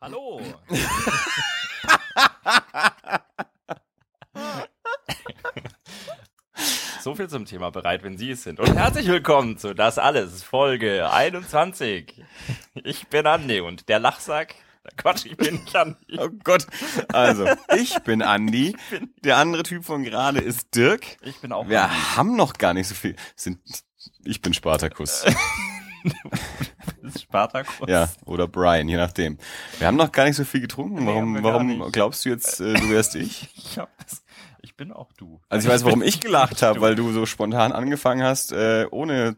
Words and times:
Hallo. 0.00 0.40
so 7.00 7.14
viel 7.14 7.28
zum 7.28 7.44
Thema 7.44 7.70
bereit, 7.70 8.02
wenn 8.02 8.18
Sie 8.18 8.30
es 8.30 8.42
sind. 8.42 8.60
Und 8.60 8.74
herzlich 8.76 9.06
willkommen 9.06 9.58
zu 9.58 9.74
Das 9.74 9.98
Alles, 9.98 10.42
Folge 10.42 11.10
21. 11.10 12.24
Ich 12.74 13.08
bin 13.08 13.26
Andi 13.26 13.60
und 13.60 13.88
der 13.88 13.98
Lachsack, 13.98 14.54
Quatsch, 14.96 15.26
ich 15.26 15.36
bin 15.36 15.56
nicht 15.56 15.74
Andi. 15.74 16.18
Oh 16.18 16.28
Gott. 16.44 16.66
Also, 17.12 17.46
ich 17.76 17.98
bin 18.00 18.22
Andi. 18.22 18.76
Der 19.24 19.36
andere 19.38 19.62
Typ 19.62 19.84
von 19.84 20.02
gerade 20.04 20.40
ist 20.40 20.74
Dirk. 20.74 21.16
Ich 21.22 21.40
bin 21.40 21.52
auch 21.52 21.68
Wir 21.68 21.84
Andi. 21.84 21.96
haben 22.16 22.36
noch 22.36 22.54
gar 22.54 22.74
nicht 22.74 22.88
so 22.88 22.94
viel. 22.94 23.16
Sind, 23.34 23.60
ich 24.24 24.42
bin 24.42 24.52
Spartakus. 24.54 25.24
Das 27.12 27.14
ist 27.16 27.22
Spartakus. 27.22 27.88
Ja, 27.88 28.08
oder 28.24 28.48
Brian, 28.48 28.88
je 28.88 28.96
nachdem. 28.96 29.38
Wir 29.78 29.86
haben 29.86 29.96
noch 29.96 30.12
gar 30.12 30.24
nicht 30.24 30.36
so 30.36 30.44
viel 30.44 30.60
getrunken. 30.60 31.04
Nee, 31.04 31.06
Warum, 31.06 31.34
gar 31.34 31.42
warum 31.44 31.92
glaubst 31.92 32.24
du 32.24 32.28
jetzt, 32.30 32.60
äh, 32.60 32.74
du 32.74 32.90
wärst 32.90 33.14
ich? 33.14 33.48
Ich, 33.56 33.78
hab 33.78 33.88
das, 33.98 34.22
ich 34.62 34.76
bin 34.76 34.92
auch 34.92 35.12
du. 35.12 35.40
Also 35.48 35.68
ich 35.68 35.72
weiß, 35.74 35.84
warum 35.84 36.02
ich 36.02 36.20
gelacht 36.20 36.62
habe, 36.62 36.80
weil 36.80 36.94
du 36.94 37.12
so 37.12 37.24
spontan 37.26 37.72
angefangen 37.72 38.22
hast, 38.24 38.52
äh, 38.52 38.86
ohne 38.90 39.36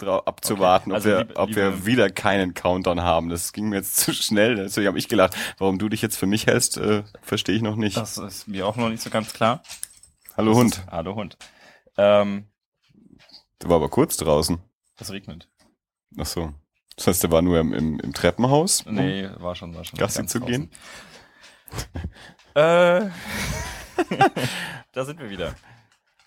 abzuwarten, 0.00 0.92
Okay, 0.92 0.96
also 0.96 1.10
ob, 1.10 1.14
wir, 1.18 1.24
liebe- 1.28 1.36
ob 1.40 1.54
wir 1.56 1.70
liebe- 1.72 1.86
wieder 1.86 2.10
keinen 2.10 2.54
Countdown 2.54 3.02
haben. 3.02 3.28
Das 3.28 3.52
ging 3.52 3.68
mir 3.68 3.76
jetzt 3.76 3.96
zu 3.98 4.14
schnell. 4.14 4.56
Deswegen 4.56 4.86
habe 4.86 4.98
ich 4.98 5.08
gelacht. 5.08 5.36
Warum 5.58 5.78
du 5.78 5.90
dich 5.90 6.00
jetzt 6.00 6.16
für 6.16 6.26
mich 6.26 6.46
hältst, 6.46 6.78
äh, 6.78 7.02
verstehe 7.20 7.54
ich 7.54 7.60
noch 7.62 7.76
nicht. 7.76 7.96
Das 7.98 8.16
ist 8.16 8.48
mir 8.48 8.66
auch 8.66 8.76
noch 8.76 8.88
nicht 8.88 9.02
so 9.02 9.10
ganz 9.10 9.32
klar. 9.34 9.62
Hallo 10.38 10.54
Hund. 10.54 10.82
Hallo 10.90 11.14
Hund. 11.16 11.36
Ähm, 11.98 12.46
Du 13.58 13.68
war 13.68 13.76
aber 13.76 13.90
kurz 13.90 14.16
draußen. 14.16 14.58
es 14.98 15.10
regnet. 15.12 15.48
Ach 16.18 16.24
so. 16.24 16.54
Das 17.00 17.06
heißt, 17.06 17.22
der 17.22 17.30
war 17.30 17.40
nur 17.40 17.58
im, 17.58 17.72
im, 17.72 17.98
im 17.98 18.12
Treppenhaus? 18.12 18.84
Nee, 18.84 19.26
war 19.38 19.54
schon, 19.54 19.74
war 19.74 19.84
schon. 19.84 19.98
Gassi 19.98 20.26
zu 20.26 20.40
gehen? 20.40 20.70
Äh, 22.52 23.06
da 24.92 25.04
sind 25.04 25.20
wir 25.20 25.30
wieder. 25.30 25.54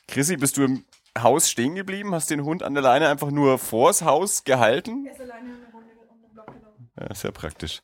Chrissy, 0.08 0.38
bist 0.38 0.56
du 0.56 0.64
im 0.64 0.86
Haus 1.20 1.50
stehen 1.50 1.76
geblieben? 1.76 2.16
Hast 2.16 2.30
den 2.30 2.46
Hund 2.46 2.64
an 2.64 2.74
der 2.76 2.82
Leine 2.82 3.10
einfach 3.10 3.30
nur 3.30 3.60
vors 3.60 4.04
Haus 4.04 4.46
gehalten? 4.46 5.06
Er 5.06 5.12
ist 5.12 5.20
alleine 5.20 5.50
eine 5.50 5.66
Runde 5.74 5.92
um 6.08 6.22
den 6.22 6.32
Block 6.32 6.46
gelaufen. 6.46 6.90
Ja, 6.98 7.14
sehr 7.14 7.34
praktisch. 7.34 7.82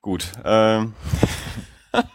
Gut. 0.00 0.30
Ähm, 0.44 0.94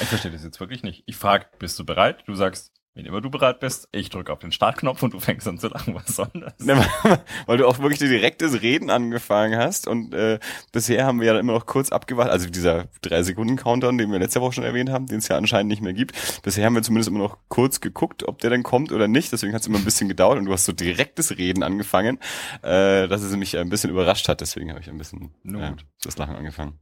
Ich 0.00 0.08
verstehe 0.08 0.30
das 0.30 0.44
jetzt 0.44 0.60
wirklich 0.60 0.82
nicht. 0.82 1.02
Ich 1.06 1.16
frage, 1.16 1.46
bist 1.58 1.78
du 1.78 1.84
bereit? 1.84 2.22
Du 2.26 2.34
sagst, 2.34 2.72
wenn 2.94 3.06
immer 3.06 3.20
du 3.20 3.30
bereit 3.30 3.60
bist, 3.60 3.88
ich 3.92 4.10
drücke 4.10 4.32
auf 4.32 4.40
den 4.40 4.50
Startknopf 4.50 5.02
und 5.02 5.14
du 5.14 5.20
fängst 5.20 5.46
an 5.46 5.58
zu 5.58 5.68
lachen. 5.68 5.94
Was 5.94 6.16
soll 6.16 6.28
das? 6.34 6.54
weil 7.46 7.56
du 7.56 7.66
auch 7.66 7.78
wirklich 7.78 8.00
direktes 8.00 8.62
Reden 8.62 8.90
angefangen 8.90 9.58
hast 9.58 9.86
und 9.86 10.12
äh, 10.12 10.40
bisher 10.72 11.06
haben 11.06 11.20
wir 11.20 11.28
ja 11.28 11.38
immer 11.38 11.52
noch 11.52 11.66
kurz 11.66 11.90
abgewartet, 11.90 12.32
also 12.32 12.50
dieser 12.50 12.88
drei 13.00 13.22
Sekunden 13.22 13.56
Countdown, 13.56 13.96
den 13.96 14.10
wir 14.10 14.18
letzte 14.18 14.40
Woche 14.40 14.54
schon 14.54 14.64
erwähnt 14.64 14.90
haben, 14.90 15.06
den 15.06 15.18
es 15.18 15.28
ja 15.28 15.36
anscheinend 15.36 15.70
nicht 15.70 15.82
mehr 15.82 15.92
gibt. 15.92 16.42
Bisher 16.42 16.66
haben 16.66 16.74
wir 16.74 16.82
zumindest 16.82 17.08
immer 17.08 17.20
noch 17.20 17.38
kurz 17.48 17.80
geguckt, 17.80 18.26
ob 18.26 18.40
der 18.40 18.50
denn 18.50 18.64
kommt 18.64 18.90
oder 18.90 19.06
nicht. 19.06 19.32
Deswegen 19.32 19.54
hat 19.54 19.60
es 19.60 19.68
immer 19.68 19.78
ein 19.78 19.84
bisschen 19.84 20.08
gedauert 20.08 20.38
und 20.38 20.46
du 20.46 20.52
hast 20.52 20.64
so 20.64 20.72
direktes 20.72 21.38
Reden 21.38 21.62
angefangen, 21.62 22.18
äh, 22.62 23.06
dass 23.06 23.22
es 23.22 23.36
mich 23.36 23.56
ein 23.56 23.68
bisschen 23.68 23.90
überrascht 23.90 24.28
hat. 24.28 24.40
Deswegen 24.40 24.70
habe 24.70 24.80
ich 24.80 24.90
ein 24.90 24.98
bisschen 24.98 25.32
äh, 25.44 25.72
das 26.02 26.18
Lachen 26.18 26.34
angefangen. 26.34 26.80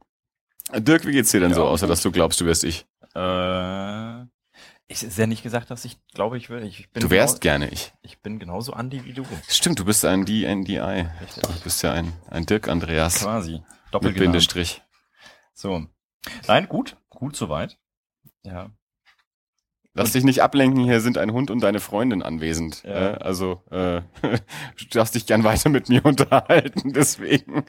Dirk, 0.75 1.05
wie 1.05 1.11
geht's 1.11 1.31
dir 1.31 1.39
denn 1.39 1.51
Ja, 1.51 1.55
so, 1.55 1.65
außer 1.65 1.87
dass 1.87 2.01
du 2.01 2.11
glaubst, 2.11 2.41
du 2.41 2.45
wärst 2.45 2.63
ich? 2.63 2.85
Äh, 3.15 4.25
ich 4.91 5.03
ist 5.03 5.17
ja 5.19 5.27
nicht 5.27 5.43
gesagt, 5.43 5.69
dass 5.69 5.85
ich 5.85 5.97
glaube, 6.13 6.37
ich 6.37 6.49
will. 6.49 6.65
Ich 6.65 6.89
bin 6.89 7.01
Du 7.01 7.11
wärst 7.11 7.41
genau, 7.41 7.53
gerne 7.53 7.69
ich. 7.69 7.93
Ich 8.01 8.19
bin 8.19 8.39
genauso 8.39 8.73
Andi 8.73 9.05
wie 9.05 9.13
du. 9.13 9.23
Stimmt, 9.47 9.77
du 9.77 9.85
bist 9.85 10.03
ein 10.03 10.25
DNDI. 10.25 10.79
Richtig. 11.21 11.43
Du 11.43 11.59
bist 11.63 11.83
ja 11.83 11.93
ein, 11.93 12.11
ein 12.27 12.47
Dirk 12.47 12.67
Andreas 12.67 13.21
Quasi. 13.21 13.53
mit 13.53 13.63
Doppelt 13.91 14.15
genannt. 14.15 14.33
Bindestrich. 14.33 14.81
So. 15.53 15.85
Nein, 16.47 16.67
gut. 16.67 16.97
Gut 17.09 17.35
soweit. 17.35 17.77
Ja. 18.43 18.71
Lass 19.95 20.11
dich 20.13 20.23
nicht 20.23 20.41
ablenken, 20.43 20.83
hier 20.83 21.01
sind 21.01 21.17
ein 21.17 21.31
Hund 21.33 21.49
und 21.51 21.61
deine 21.61 21.79
Freundin 21.79 22.21
anwesend. 22.21 22.83
Ja. 22.83 23.13
Äh, 23.13 23.17
also 23.21 23.63
äh, 23.71 24.01
du 24.21 24.85
darfst 24.91 25.15
dich 25.15 25.25
gern 25.25 25.43
weiter 25.43 25.69
mit 25.69 25.89
mir 25.89 26.05
unterhalten, 26.05 26.93
deswegen. 26.93 27.63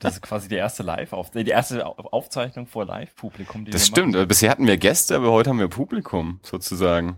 Das 0.00 0.14
ist 0.14 0.22
quasi 0.22 0.48
die 0.48 0.56
erste 0.56 0.82
Live 0.82 1.12
auf 1.12 1.30
die 1.30 1.46
erste 1.48 1.86
Au- 1.86 1.92
Aufzeichnung 2.10 2.66
vor 2.66 2.84
Live-Publikum, 2.84 3.64
Das 3.64 3.74
wir 3.74 3.80
stimmt. 3.80 4.12
machen. 4.14 4.24
Äh, 4.24 4.26
Bisher 4.26 4.50
hatten 4.50 4.66
wir 4.66 4.76
Gäste, 4.76 5.16
aber 5.16 5.30
heute 5.30 5.50
haben 5.50 5.60
wir 5.60 5.68
Publikum 5.68 6.40
sozusagen. 6.42 7.16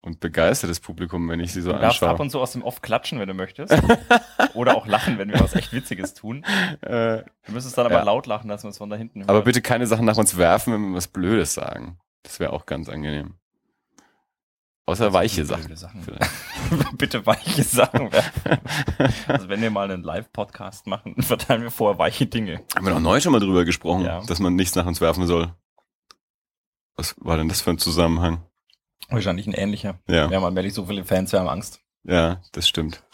Und 0.00 0.20
begeistertes 0.20 0.78
Publikum, 0.80 1.28
wenn 1.28 1.40
ich 1.40 1.52
sie 1.52 1.60
so 1.60 1.72
Du 1.72 1.78
darfst 1.78 2.02
ab 2.04 2.10
anschaue. 2.10 2.22
und 2.24 2.30
zu 2.30 2.40
aus 2.40 2.52
dem 2.52 2.62
Off 2.62 2.82
klatschen, 2.82 3.18
wenn 3.18 3.26
du 3.28 3.34
möchtest. 3.34 3.74
Oder 4.54 4.76
auch 4.76 4.86
lachen, 4.86 5.18
wenn 5.18 5.28
wir 5.28 5.40
was 5.40 5.54
echt 5.54 5.72
Witziges 5.72 6.14
tun. 6.14 6.44
Äh, 6.82 7.24
Du 7.46 7.52
müsstest 7.52 7.76
dann 7.78 7.86
aber 7.86 7.96
Ja. 7.96 8.02
laut 8.04 8.26
lachen, 8.26 8.48
dass 8.48 8.62
wir 8.62 8.70
es 8.70 8.78
von 8.78 8.90
da 8.90 8.96
hinten 8.96 9.20
hören. 9.20 9.28
aber 9.30 9.42
bitte 9.42 9.60
keine 9.60 9.86
Sachen 9.86 10.04
nach 10.06 10.16
uns 10.16 10.36
werfen, 10.36 10.72
wenn 10.72 10.90
wir 10.90 10.96
was 10.96 11.08
Blödes 11.08 11.54
sagen. 11.54 11.98
Das 12.22 12.40
wäre 12.40 12.52
auch 12.52 12.66
ganz 12.66 12.88
angenehm. 12.88 13.34
Außer 14.86 15.12
weiche 15.12 15.44
Sachen. 15.44 15.76
Sachen. 15.76 16.06
bitte 16.96 17.24
weiche 17.26 17.62
Sachen. 17.62 18.10
Also 19.28 19.48
wenn 19.48 19.60
wir 19.60 19.70
mal 19.70 19.90
einen 19.90 20.02
Live-Podcast 20.02 20.86
machen, 20.86 21.14
verteilen 21.22 21.62
wir 21.62 21.70
vorher 21.70 21.98
weiche 21.98 22.26
Dinge. 22.26 22.62
Haben 22.74 22.86
wir 22.86 22.94
noch 22.94 23.00
neu 23.00 23.20
schon 23.20 23.32
mal 23.32 23.38
drüber 23.40 23.64
gesprochen, 23.64 24.04
Ja. 24.04 24.22
dass 24.22 24.38
man 24.40 24.56
nichts 24.56 24.74
nach 24.74 24.86
uns 24.86 25.00
werfen 25.00 25.26
soll. 25.26 25.54
Was 26.96 27.14
war 27.18 27.36
denn 27.36 27.48
das 27.48 27.60
für 27.60 27.70
ein 27.70 27.78
Zusammenhang? 27.78 28.42
Wahrscheinlich 29.08 29.46
ein 29.46 29.52
ähnlicher. 29.52 29.98
Ja. 30.08 30.28
Wir 30.30 30.36
haben 30.38 30.44
allmählich 30.44 30.74
so 30.74 30.84
viele 30.86 31.04
Fans, 31.04 31.30
wir 31.32 31.40
haben 31.40 31.48
Angst. 31.48 31.80
Ja, 32.04 32.40
das 32.52 32.66
stimmt. 32.66 33.04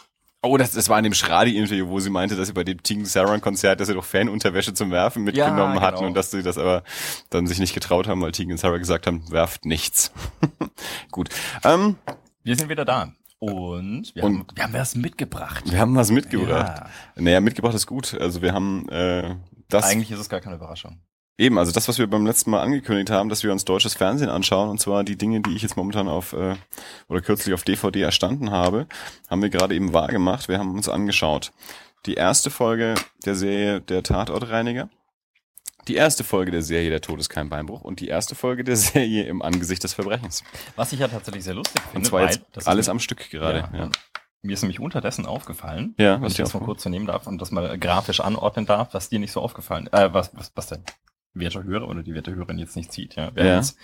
Oh, 0.45 0.57
das, 0.57 0.71
das 0.71 0.89
war 0.89 0.97
in 0.97 1.03
dem 1.03 1.13
Schradi-Interview, 1.13 1.87
wo 1.87 1.99
sie 1.99 2.09
meinte, 2.09 2.35
dass 2.35 2.47
sie 2.47 2.53
bei 2.53 2.63
dem 2.63 2.81
Tegan 2.83 3.05
Saran-Konzert, 3.05 3.79
dass 3.79 3.87
sie 3.87 3.93
doch 3.93 4.05
Fanunterwäsche 4.05 4.73
zum 4.73 4.91
Werfen 4.91 5.23
mitgenommen 5.23 5.73
genau. 5.73 5.81
hatten 5.81 6.05
und 6.05 6.13
dass 6.13 6.31
sie 6.31 6.43
das 6.43 6.57
aber 6.57 6.83
dann 7.29 7.47
sich 7.47 7.59
nicht 7.59 7.73
getraut 7.73 8.07
haben, 8.07 8.21
weil 8.21 8.31
Tegan 8.31 8.53
und 8.53 8.57
Sarah 8.57 8.77
gesagt 8.77 9.07
haben, 9.07 9.29
werft 9.31 9.65
nichts. 9.65 10.11
Gut. 11.11 11.29
Ähm, 11.63 11.97
Wir 12.43 12.55
sind 12.55 12.69
wieder 12.69 12.85
da. 12.85 13.11
Und 13.39 14.15
wir, 14.15 14.23
Und- 14.23 14.39
haben, 14.39 14.47
wir 14.55 14.63
haben 14.63 14.73
was 14.73 14.95
mitgebracht. 14.95 15.63
wir 15.69 15.79
haben 15.79 15.95
was 15.95 16.09
mitgebracht. 16.11 16.83
Ja. 17.15 17.21
Naja, 17.21 17.41
mitgebracht 17.41 17.75
ist 17.75 17.85
gut. 17.85 18.13
Also 18.19 18.41
wir 18.41 18.53
haben 18.53 18.87
äh, 18.89 19.35
das 19.69 19.85
Eigentlich 19.85 20.11
ist 20.11 20.19
es 20.19 20.29
gar 20.29 20.39
keine 20.41 20.55
Überraschung. 20.55 20.99
Eben, 21.37 21.57
also 21.57 21.73
das, 21.73 21.87
was 21.89 21.99
wir 21.99 22.07
beim 22.07 22.25
letzten 22.25 22.51
Mal 22.51 22.61
angekündigt 22.61 23.09
haben, 23.09 23.27
dass 23.27 23.43
wir 23.43 23.51
uns 23.51 23.65
deutsches 23.65 23.93
Fernsehen 23.93 24.29
anschauen, 24.29 24.69
und 24.69 24.79
zwar 24.79 25.03
die 25.03 25.17
Dinge, 25.17 25.41
die 25.41 25.55
ich 25.55 25.61
jetzt 25.63 25.75
momentan 25.75 26.07
auf 26.07 26.31
äh, 26.31 26.55
oder 27.09 27.21
kürzlich 27.21 27.53
auf 27.53 27.63
DVD 27.63 28.01
erstanden 28.01 28.51
habe, 28.51 28.87
haben 29.29 29.41
wir 29.41 29.49
gerade 29.49 29.75
eben 29.75 29.93
wahr 29.93 30.07
gemacht. 30.07 30.47
Wir 30.47 30.59
haben 30.59 30.71
uns 30.71 30.87
angeschaut. 30.87 31.51
Die 32.05 32.13
erste 32.13 32.49
Folge 32.51 32.95
der 33.25 33.35
Serie 33.35 33.81
Der 33.81 34.01
Tatortreiniger, 34.03 34.89
die 35.87 35.95
erste 35.95 36.23
Folge 36.23 36.51
der 36.51 36.61
Serie 36.61 36.89
Der 36.89 37.01
Tod 37.01 37.19
ist 37.19 37.29
kein 37.29 37.49
Beinbruch 37.49 37.81
und 37.81 37.99
die 37.99 38.07
erste 38.07 38.33
Folge 38.33 38.63
der 38.63 38.75
Serie 38.77 39.23
Im 39.25 39.41
Angesicht 39.41 39.83
des 39.83 39.93
Verbrechens. 39.93 40.43
Was 40.75 40.93
ich 40.93 40.99
ja 40.99 41.07
tatsächlich 41.07 41.43
sehr 41.43 41.53
lustig 41.53 41.81
finde. 41.81 41.97
Und 41.97 42.05
zwar 42.05 42.23
jetzt 42.23 42.67
alles 42.67 42.89
am 42.89 42.99
Stück 42.99 43.29
gerade. 43.29 43.69
Ja, 43.73 43.79
Ja, 43.79 43.89
Mir 44.41 44.53
ist 44.53 44.61
nämlich 44.61 44.79
unterdessen 44.79 45.25
aufgefallen, 45.25 45.95
Ja, 45.97 46.15
wenn 46.15 46.21
was 46.23 46.31
ich 46.31 46.37
dir 46.37 46.43
das 46.43 46.53
mal 46.53 46.63
kurz 46.63 46.83
so 46.83 46.89
nehmen 46.89 47.07
darf 47.07 47.27
und 47.27 47.41
das 47.41 47.51
mal 47.51 47.77
grafisch 47.77 48.21
anordnen 48.21 48.65
darf, 48.65 48.93
was 48.93 49.09
dir 49.09 49.19
nicht 49.19 49.31
so 49.31 49.41
aufgefallen 49.41 49.87
Äh, 49.91 50.13
was, 50.13 50.31
was, 50.33 50.51
was 50.55 50.67
denn? 50.67 50.83
Werter 51.35 51.63
Hörer 51.63 51.87
oder 51.87 52.03
die 52.03 52.13
werte 52.13 52.33
Hörerin 52.35 52.57
jetzt 52.57 52.75
nicht 52.75 52.91
sieht, 52.91 53.15
ja. 53.15 53.35
Wir 53.35 53.45
Ja. 53.45 53.57
uns 53.57 53.77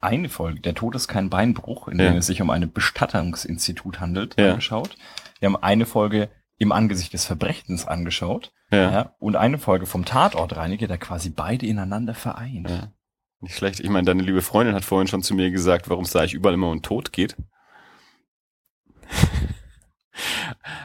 eine 0.00 0.28
Folge, 0.28 0.60
Der 0.60 0.74
Tod 0.74 0.94
ist 0.94 1.08
kein 1.08 1.28
Beinbruch, 1.30 1.88
in 1.88 1.98
Ja. 1.98 2.08
dem 2.10 2.16
es 2.18 2.26
sich 2.26 2.40
um 2.42 2.50
ein 2.50 2.70
Bestattungsinstitut 2.72 4.00
handelt, 4.00 4.34
Ja. 4.38 4.50
angeschaut. 4.50 4.96
Wir 5.40 5.46
haben 5.46 5.56
eine 5.56 5.86
Folge 5.86 6.28
im 6.58 6.72
Angesicht 6.72 7.12
des 7.12 7.24
Verbrechens 7.26 7.86
angeschaut. 7.86 8.52
ja. 8.70 8.90
Ja. 8.92 9.14
und 9.18 9.34
eine 9.36 9.56
Folge 9.56 9.86
vom 9.86 10.04
Tatortreiniger, 10.04 10.86
der 10.88 10.98
quasi 10.98 11.30
beide 11.30 11.64
ineinander 11.64 12.12
vereint. 12.14 12.68
Ja. 12.68 12.92
Nicht 13.40 13.56
schlecht. 13.56 13.80
Ich 13.80 13.88
meine, 13.88 14.04
deine 14.04 14.22
liebe 14.22 14.42
Freundin 14.42 14.74
hat 14.74 14.84
vorhin 14.84 15.08
schon 15.08 15.22
zu 15.22 15.34
mir 15.34 15.50
gesagt, 15.50 15.88
warum 15.88 16.04
es 16.04 16.10
da 16.10 16.18
eigentlich 16.18 16.34
überall 16.34 16.52
immer 16.54 16.70
um 16.70 16.82
Tod 16.82 17.10
geht. 17.12 17.34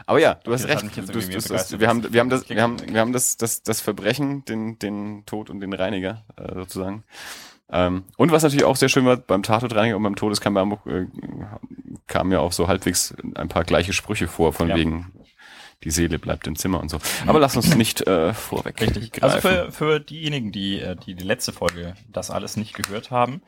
Aber 0.06 0.18
ja, 0.20 0.34
du 0.34 0.52
hast 0.52 0.64
Das 0.64 0.70
hat 0.70 0.82
recht. 0.84 0.96
Du, 0.96 1.02
du, 1.02 1.20
du, 1.20 1.80
wir 1.80 1.88
haben, 1.88 2.12
wir 2.12 2.20
haben 2.20 2.30
das, 2.30 2.48
wir 2.48 2.62
haben, 2.62 2.76
wir 2.92 3.00
haben 3.00 3.12
das, 3.12 3.36
das, 3.36 3.62
das 3.62 3.80
Verbrechen, 3.80 4.44
den, 4.44 4.78
den 4.78 5.24
Tod 5.26 5.50
und 5.50 5.60
den 5.60 5.72
Reiniger 5.72 6.24
äh, 6.36 6.54
sozusagen. 6.54 7.04
Ähm, 7.70 8.04
und 8.16 8.30
was 8.30 8.42
natürlich 8.42 8.64
auch 8.64 8.76
sehr 8.76 8.88
schön 8.88 9.06
war, 9.06 9.16
beim 9.16 9.42
Tatortreiniger 9.42 9.96
und 9.96 10.02
beim 10.02 10.16
Todeskammer 10.16 10.78
äh, 10.86 11.06
kamen 12.06 12.30
ja 12.32 12.40
auch 12.40 12.52
so 12.52 12.68
halbwegs 12.68 13.14
ein 13.34 13.48
paar 13.48 13.64
gleiche 13.64 13.92
Sprüche 13.92 14.28
vor, 14.28 14.52
von 14.52 14.68
Ja. 14.68 14.76
wegen 14.76 15.12
die 15.82 15.90
Seele 15.90 16.18
bleibt 16.18 16.46
im 16.46 16.56
Zimmer 16.56 16.80
und 16.80 16.88
so. 16.90 16.98
Aber 17.26 17.38
lass 17.38 17.56
uns 17.56 17.74
nicht 17.74 18.06
äh, 18.06 18.32
vorweg 18.32 18.80
Richtig. 18.80 19.12
greifen. 19.12 19.24
Also 19.34 19.48
für, 19.48 19.72
für 19.72 20.00
diejenigen, 20.00 20.50
die, 20.52 20.80
äh, 20.80 20.96
die 20.96 21.14
die 21.14 21.24
letzte 21.24 21.52
Folge 21.52 21.94
das 22.08 22.30
alles 22.30 22.56
nicht 22.56 22.74
gehört 22.74 23.10
haben, 23.10 23.42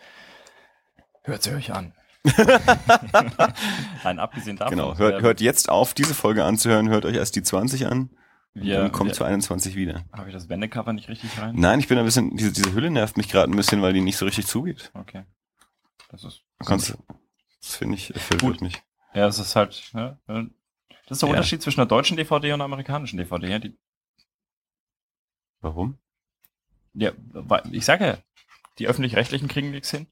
hört 1.22 1.42
sie 1.42 1.52
euch 1.52 1.72
an. 1.72 1.92
Nein, 4.04 4.18
abgesehen 4.18 4.56
davon. 4.56 4.76
Genau, 4.76 4.96
hört, 4.98 5.22
hört 5.22 5.40
jetzt 5.40 5.68
auf, 5.68 5.94
diese 5.94 6.14
Folge 6.14 6.44
anzuhören, 6.44 6.88
hört 6.88 7.04
euch 7.04 7.16
erst 7.16 7.36
die 7.36 7.42
20 7.42 7.86
an 7.86 8.10
wir, 8.54 8.82
und 8.84 8.92
kommt 8.92 9.10
wir, 9.10 9.14
zu 9.14 9.24
21 9.24 9.76
wieder. 9.76 10.04
Habe 10.12 10.28
ich 10.28 10.34
das 10.34 10.48
Wendecover 10.48 10.92
nicht 10.92 11.08
richtig 11.08 11.38
rein? 11.40 11.54
Nein, 11.56 11.78
ich 11.80 11.88
bin 11.88 11.98
ein 11.98 12.04
bisschen, 12.04 12.36
diese, 12.36 12.52
diese 12.52 12.72
Hülle 12.72 12.90
nervt 12.90 13.16
mich 13.16 13.28
gerade 13.28 13.50
ein 13.52 13.56
bisschen, 13.56 13.82
weil 13.82 13.92
die 13.92 14.00
nicht 14.00 14.16
so 14.16 14.24
richtig 14.24 14.46
zugeht. 14.46 14.90
Okay. 14.94 15.24
Das 16.10 16.24
ist. 16.24 16.42
Kannst, 16.64 16.96
das 17.60 17.76
finde 17.76 17.94
ich, 17.96 18.12
verwirrt 18.16 18.60
mich. 18.60 18.82
Ja, 19.14 19.26
es 19.26 19.38
ist 19.38 19.56
halt. 19.56 19.90
Ne, 19.92 20.18
äh, 20.28 20.44
das 21.08 21.16
ist 21.16 21.22
der 21.22 21.28
Ja. 21.28 21.34
Unterschied 21.34 21.62
zwischen 21.62 21.80
einer 21.80 21.88
deutschen 21.88 22.16
DVD 22.16 22.48
und 22.52 22.54
einer 22.54 22.64
amerikanischen 22.64 23.16
DVD. 23.18 23.48
Ja, 23.48 23.58
die, 23.58 23.76
Warum? 25.60 25.98
Ja, 26.94 27.12
wa- 27.32 27.62
ich 27.70 27.84
sage 27.84 28.06
ja, 28.06 28.18
die 28.78 28.86
öffentlich-rechtlichen 28.88 29.48
kriegen 29.48 29.70
nichts 29.70 29.90
hin. 29.90 30.06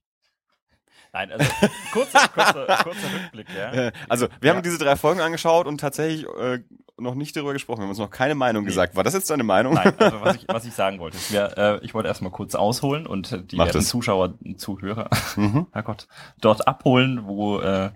Nein, 1.14 1.32
also 1.32 1.44
kurzer, 1.92 2.28
kurzer, 2.28 2.66
kurzer 2.82 3.14
Rückblick, 3.14 3.46
ja. 3.56 3.90
Also, 4.08 4.26
wir 4.40 4.50
Ja. 4.50 4.54
haben 4.56 4.62
diese 4.64 4.78
drei 4.78 4.96
Folgen 4.96 5.20
angeschaut 5.20 5.66
und 5.66 5.78
tatsächlich 5.80 6.26
äh, 6.38 6.58
noch 6.98 7.14
nicht 7.14 7.34
darüber 7.36 7.52
gesprochen. 7.52 7.78
Wir 7.78 7.82
haben 7.84 7.90
uns 7.90 7.98
noch 7.98 8.10
keine 8.10 8.34
Meinung 8.34 8.64
Nee. 8.64 8.68
gesagt. 8.70 8.94
War 8.96 9.04
das 9.04 9.14
jetzt 9.14 9.30
deine 9.30 9.44
Meinung? 9.44 9.74
Nein, 9.74 9.94
also 9.98 10.20
was 10.20 10.36
ich, 10.36 10.44
was 10.48 10.64
ich 10.66 10.74
sagen 10.74 10.98
wollte, 10.98 11.16
ist, 11.16 11.32
wir, 11.32 11.56
äh, 11.56 11.78
ich 11.84 11.94
wollte 11.94 12.08
erstmal 12.08 12.30
kurz 12.32 12.54
ausholen 12.54 13.06
und 13.06 13.50
die. 13.52 13.58
Zuschauer, 13.80 14.34
Zuhörer, 14.58 15.08
Mhm. 15.36 15.66
Herrgott, 15.72 16.06
dort 16.40 16.66
abholen, 16.68 17.26
wo, 17.26 17.60
äh, 17.60 17.90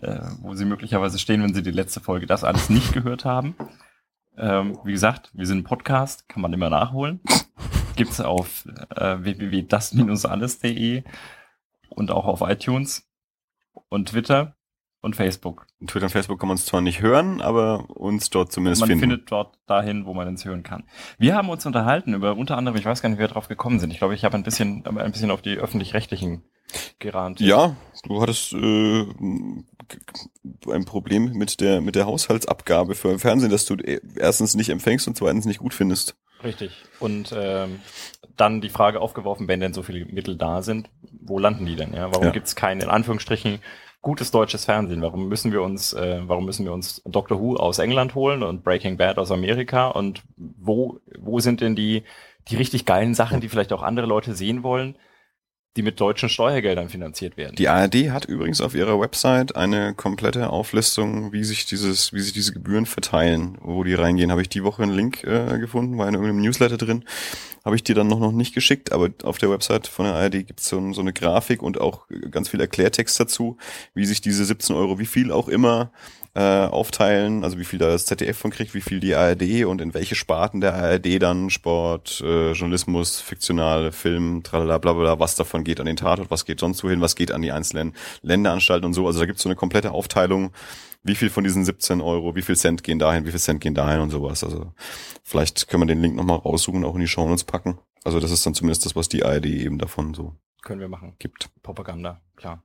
äh, 0.00 0.20
wo 0.40 0.54
sie 0.54 0.64
möglicherweise 0.64 1.18
stehen, 1.18 1.42
wenn 1.42 1.54
sie 1.54 1.62
die 1.62 1.70
letzte 1.70 2.00
Folge 2.00 2.26
das 2.26 2.44
alles 2.44 2.68
nicht 2.70 2.92
gehört 2.92 3.24
haben. 3.24 3.54
Ähm, 4.36 4.78
wie 4.84 4.92
gesagt, 4.92 5.30
wir 5.32 5.46
sind 5.46 5.58
ein 5.58 5.64
Podcast, 5.64 6.28
kann 6.28 6.42
man 6.42 6.52
immer 6.52 6.70
nachholen. 6.70 7.20
Gibt's 7.96 8.20
auf 8.20 8.64
äh, 8.96 9.16
www.das-alles.de 9.22 11.02
und 11.88 12.10
auch 12.10 12.26
auf 12.26 12.40
iTunes 12.42 13.08
und 13.88 14.10
Twitter 14.10 14.56
und 15.00 15.14
Facebook. 15.14 15.66
Twitter 15.86 16.06
und 16.06 16.10
Facebook 16.10 16.40
kann 16.40 16.48
man 16.48 16.56
es 16.56 16.66
zwar 16.66 16.80
nicht 16.80 17.00
hören, 17.00 17.40
aber 17.40 17.88
uns 17.90 18.30
dort 18.30 18.52
zumindest 18.52 18.80
man 18.80 18.88
finden. 18.88 19.00
findet 19.02 19.30
dort 19.30 19.58
dahin, 19.66 20.06
wo 20.06 20.14
man 20.14 20.34
es 20.34 20.44
hören 20.44 20.62
kann. 20.62 20.84
Wir 21.18 21.36
haben 21.36 21.48
uns 21.48 21.64
unterhalten 21.66 22.14
über 22.14 22.36
unter 22.36 22.56
anderem, 22.56 22.76
ich 22.76 22.84
weiß 22.84 23.00
gar 23.00 23.08
nicht, 23.08 23.18
wie 23.18 23.22
wir 23.22 23.28
drauf 23.28 23.48
gekommen 23.48 23.78
sind. 23.78 23.92
Ich 23.92 23.98
glaube, 23.98 24.14
ich 24.14 24.24
habe 24.24 24.36
ein 24.36 24.42
bisschen, 24.42 24.84
ein 24.84 25.12
bisschen 25.12 25.30
auf 25.30 25.42
die 25.42 25.56
öffentlich-rechtlichen 25.56 26.42
gerannt. 26.98 27.40
ja, 27.40 27.76
du 28.04 28.20
hattest 28.20 28.52
äh, 28.52 29.06
ein 30.70 30.84
Problem 30.84 31.32
mit 31.32 31.60
der 31.60 31.80
mit 31.80 31.94
der 31.94 32.04
Haushaltsabgabe 32.04 32.94
für 32.94 33.18
Fernsehen, 33.18 33.50
dass 33.50 33.64
du 33.64 33.74
äh, 33.74 34.00
erstens 34.16 34.54
nicht 34.54 34.68
empfängst 34.68 35.08
und 35.08 35.16
zweitens 35.16 35.46
nicht 35.46 35.60
gut 35.60 35.74
findest. 35.74 36.16
Richtig. 36.42 36.84
Und 37.00 37.34
ähm, 37.36 37.80
dann 38.36 38.60
die 38.60 38.68
Frage 38.68 39.00
aufgeworfen, 39.00 39.48
wenn 39.48 39.60
denn 39.60 39.74
so 39.74 39.82
viele 39.82 40.04
Mittel 40.06 40.36
da 40.36 40.62
sind, 40.62 40.88
wo 41.20 41.38
landen 41.38 41.66
die 41.66 41.76
denn? 41.76 41.94
Ja? 41.94 42.12
Warum 42.12 42.26
Ja. 42.26 42.30
gibt's 42.30 42.54
kein, 42.54 42.80
in 42.80 42.88
Anführungsstrichen, 42.88 43.60
gutes 44.02 44.30
deutsches 44.30 44.64
Fernsehen? 44.64 45.02
Warum 45.02 45.28
müssen 45.28 45.52
wir 45.52 45.62
uns, 45.62 45.92
äh, 45.92 46.20
warum 46.22 46.44
müssen 46.44 46.64
wir 46.64 46.72
uns 46.72 47.02
Doctor 47.04 47.40
Who 47.40 47.56
aus 47.56 47.78
England 47.78 48.14
holen 48.14 48.42
und 48.42 48.62
Breaking 48.62 48.96
Bad 48.96 49.18
aus 49.18 49.32
Amerika? 49.32 49.88
Und 49.88 50.22
wo, 50.36 51.00
wo 51.18 51.40
sind 51.40 51.60
denn 51.60 51.74
die, 51.74 52.04
die 52.48 52.56
richtig 52.56 52.84
geilen 52.84 53.14
Sachen, 53.14 53.40
die 53.40 53.48
vielleicht 53.48 53.72
auch 53.72 53.82
andere 53.82 54.06
Leute 54.06 54.34
sehen 54.34 54.62
wollen, 54.62 54.96
die 55.76 55.82
mit 55.82 56.00
deutschen 56.00 56.28
Steuergeldern 56.28 56.88
finanziert 56.88 57.36
werden? 57.36 57.54
Die 57.56 57.68
ARD 57.68 58.10
hat 58.10 58.24
übrigens 58.24 58.60
auf 58.60 58.74
ihrer 58.74 59.00
Website 59.00 59.56
eine 59.56 59.94
komplette 59.94 60.50
Auflistung, 60.50 61.32
wie 61.32 61.44
sich 61.44 61.66
dieses, 61.66 62.12
wie 62.12 62.20
sich 62.20 62.32
diese 62.32 62.52
Gebühren 62.52 62.86
verteilen, 62.86 63.58
wo 63.60 63.84
die 63.84 63.94
reingehen. 63.94 64.30
Habe 64.30 64.42
ich 64.42 64.48
die 64.48 64.64
Woche 64.64 64.82
einen 64.82 64.94
Link 64.94 65.24
äh, 65.24 65.58
gefunden, 65.58 65.98
war 65.98 66.08
in 66.08 66.14
irgendeinem 66.14 66.42
Newsletter 66.42 66.76
drin. 66.76 67.04
Habe 67.64 67.76
ich 67.76 67.84
dir 67.84 67.94
dann 67.94 68.08
noch, 68.08 68.18
noch 68.18 68.32
nicht 68.32 68.54
geschickt, 68.54 68.92
aber 68.92 69.10
auf 69.22 69.38
der 69.38 69.50
Website 69.50 69.86
von 69.86 70.06
der 70.06 70.14
ARD 70.14 70.46
gibt 70.46 70.60
es 70.60 70.68
so, 70.68 70.92
so 70.92 71.00
eine 71.00 71.12
Grafik 71.12 71.62
und 71.62 71.80
auch 71.80 72.06
ganz 72.30 72.48
viel 72.48 72.60
Erklärtext 72.60 73.20
dazu, 73.20 73.56
wie 73.94 74.06
sich 74.06 74.20
diese 74.20 74.44
17 74.44 74.74
Euro, 74.74 74.98
wie 74.98 75.06
viel 75.06 75.30
auch 75.30 75.48
immer 75.48 75.92
äh, 76.38 76.66
aufteilen, 76.68 77.42
also 77.42 77.58
wie 77.58 77.64
viel 77.64 77.80
da 77.80 77.88
das 77.88 78.06
ZDF 78.06 78.38
von 78.38 78.52
kriegt, 78.52 78.72
wie 78.72 78.80
viel 78.80 79.00
die 79.00 79.16
ARD 79.16 79.64
und 79.64 79.80
in 79.80 79.92
welche 79.92 80.14
Sparten 80.14 80.60
der 80.60 80.72
ARD 80.72 81.20
dann 81.20 81.50
Sport, 81.50 82.20
äh, 82.24 82.52
Journalismus, 82.52 83.20
fiktionale 83.20 83.90
Film, 83.90 84.44
tralala, 84.44 84.78
bla 84.78 84.92
bla, 84.92 85.02
bla, 85.02 85.18
was 85.18 85.34
davon 85.34 85.64
geht 85.64 85.80
an 85.80 85.86
den 85.86 85.96
Tatort, 85.96 86.30
was 86.30 86.44
geht 86.44 86.60
sonst 86.60 86.84
wohin, 86.84 87.00
was 87.00 87.16
geht 87.16 87.32
an 87.32 87.42
die 87.42 87.50
einzelnen 87.50 87.92
Länderanstalten 88.22 88.86
und 88.86 88.94
so. 88.94 89.04
Also 89.08 89.18
da 89.18 89.26
gibt's 89.26 89.42
so 89.42 89.48
eine 89.48 89.56
komplette 89.56 89.90
Aufteilung, 89.90 90.52
wie 91.02 91.16
viel 91.16 91.28
von 91.28 91.42
diesen 91.42 91.64
17 91.64 92.00
Euro, 92.00 92.36
wie 92.36 92.42
viel 92.42 92.56
Cent 92.56 92.84
gehen 92.84 93.00
dahin, 93.00 93.26
wie 93.26 93.32
viel 93.32 93.40
Cent 93.40 93.60
gehen 93.60 93.74
dahin 93.74 93.98
und 94.00 94.10
sowas. 94.10 94.44
Also 94.44 94.72
vielleicht 95.24 95.66
können 95.66 95.82
wir 95.82 95.86
den 95.88 96.00
Link 96.00 96.14
nochmal 96.14 96.36
raussuchen, 96.38 96.84
auch 96.84 96.94
in 96.94 97.00
die 97.00 97.08
Shownotes 97.08 97.42
packen. 97.42 97.78
Also 98.04 98.20
das 98.20 98.30
ist 98.30 98.46
dann 98.46 98.54
zumindest 98.54 98.86
das, 98.86 98.94
was 98.94 99.08
die 99.08 99.24
ARD 99.24 99.46
eben 99.46 99.78
davon 99.78 100.14
so 100.14 100.36
Können 100.62 100.80
wir 100.80 100.88
machen. 100.88 101.16
gibt. 101.18 101.50
Propaganda, 101.64 102.20
klar. 102.36 102.62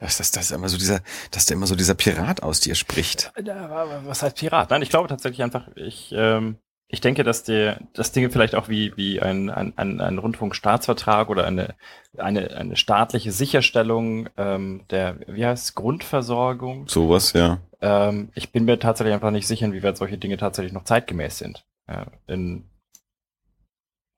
Das, 0.00 0.18
das, 0.18 0.30
das 0.30 0.46
ist 0.46 0.50
immer 0.52 0.68
so 0.68 0.78
dieser, 0.78 1.00
dass 1.30 1.46
da 1.46 1.54
immer 1.54 1.66
so 1.66 1.76
dieser 1.76 1.94
Pirat 1.94 2.42
aus 2.42 2.60
dir 2.60 2.74
spricht. 2.74 3.32
Was 3.36 4.22
heißt 4.22 4.36
Pirat? 4.36 4.70
Nein, 4.70 4.82
ich 4.82 4.90
glaube 4.90 5.08
tatsächlich 5.08 5.42
einfach, 5.42 5.68
ich, 5.76 6.12
ähm, 6.16 6.58
ich 6.88 7.00
denke, 7.00 7.24
dass 7.24 7.42
der, 7.42 7.80
dass 7.94 8.12
Dinge 8.12 8.30
vielleicht 8.30 8.54
auch 8.54 8.68
wie, 8.68 8.96
wie 8.96 9.20
ein, 9.20 9.50
ein, 9.50 9.72
ein, 9.76 10.00
ein 10.00 10.18
Rundfunkstaatsvertrag 10.18 11.28
oder 11.28 11.44
eine, 11.44 11.74
eine, 12.16 12.52
eine 12.52 12.76
staatliche 12.76 13.32
Sicherstellung 13.32 14.28
ähm, 14.36 14.84
der, 14.90 15.18
wie 15.26 15.44
heißt 15.44 15.74
Grundversorgung. 15.74 16.86
Sowas, 16.88 17.32
ja. 17.32 17.58
Ähm, 17.80 18.30
ich 18.34 18.52
bin 18.52 18.64
mir 18.64 18.78
tatsächlich 18.78 19.14
einfach 19.14 19.32
nicht 19.32 19.46
sicher, 19.46 19.66
inwieweit 19.66 19.96
solche 19.96 20.18
Dinge 20.18 20.36
tatsächlich 20.36 20.72
noch 20.72 20.84
zeitgemäß 20.84 21.38
sind. 21.38 21.64
Ja, 21.88 22.06
in 22.26 22.68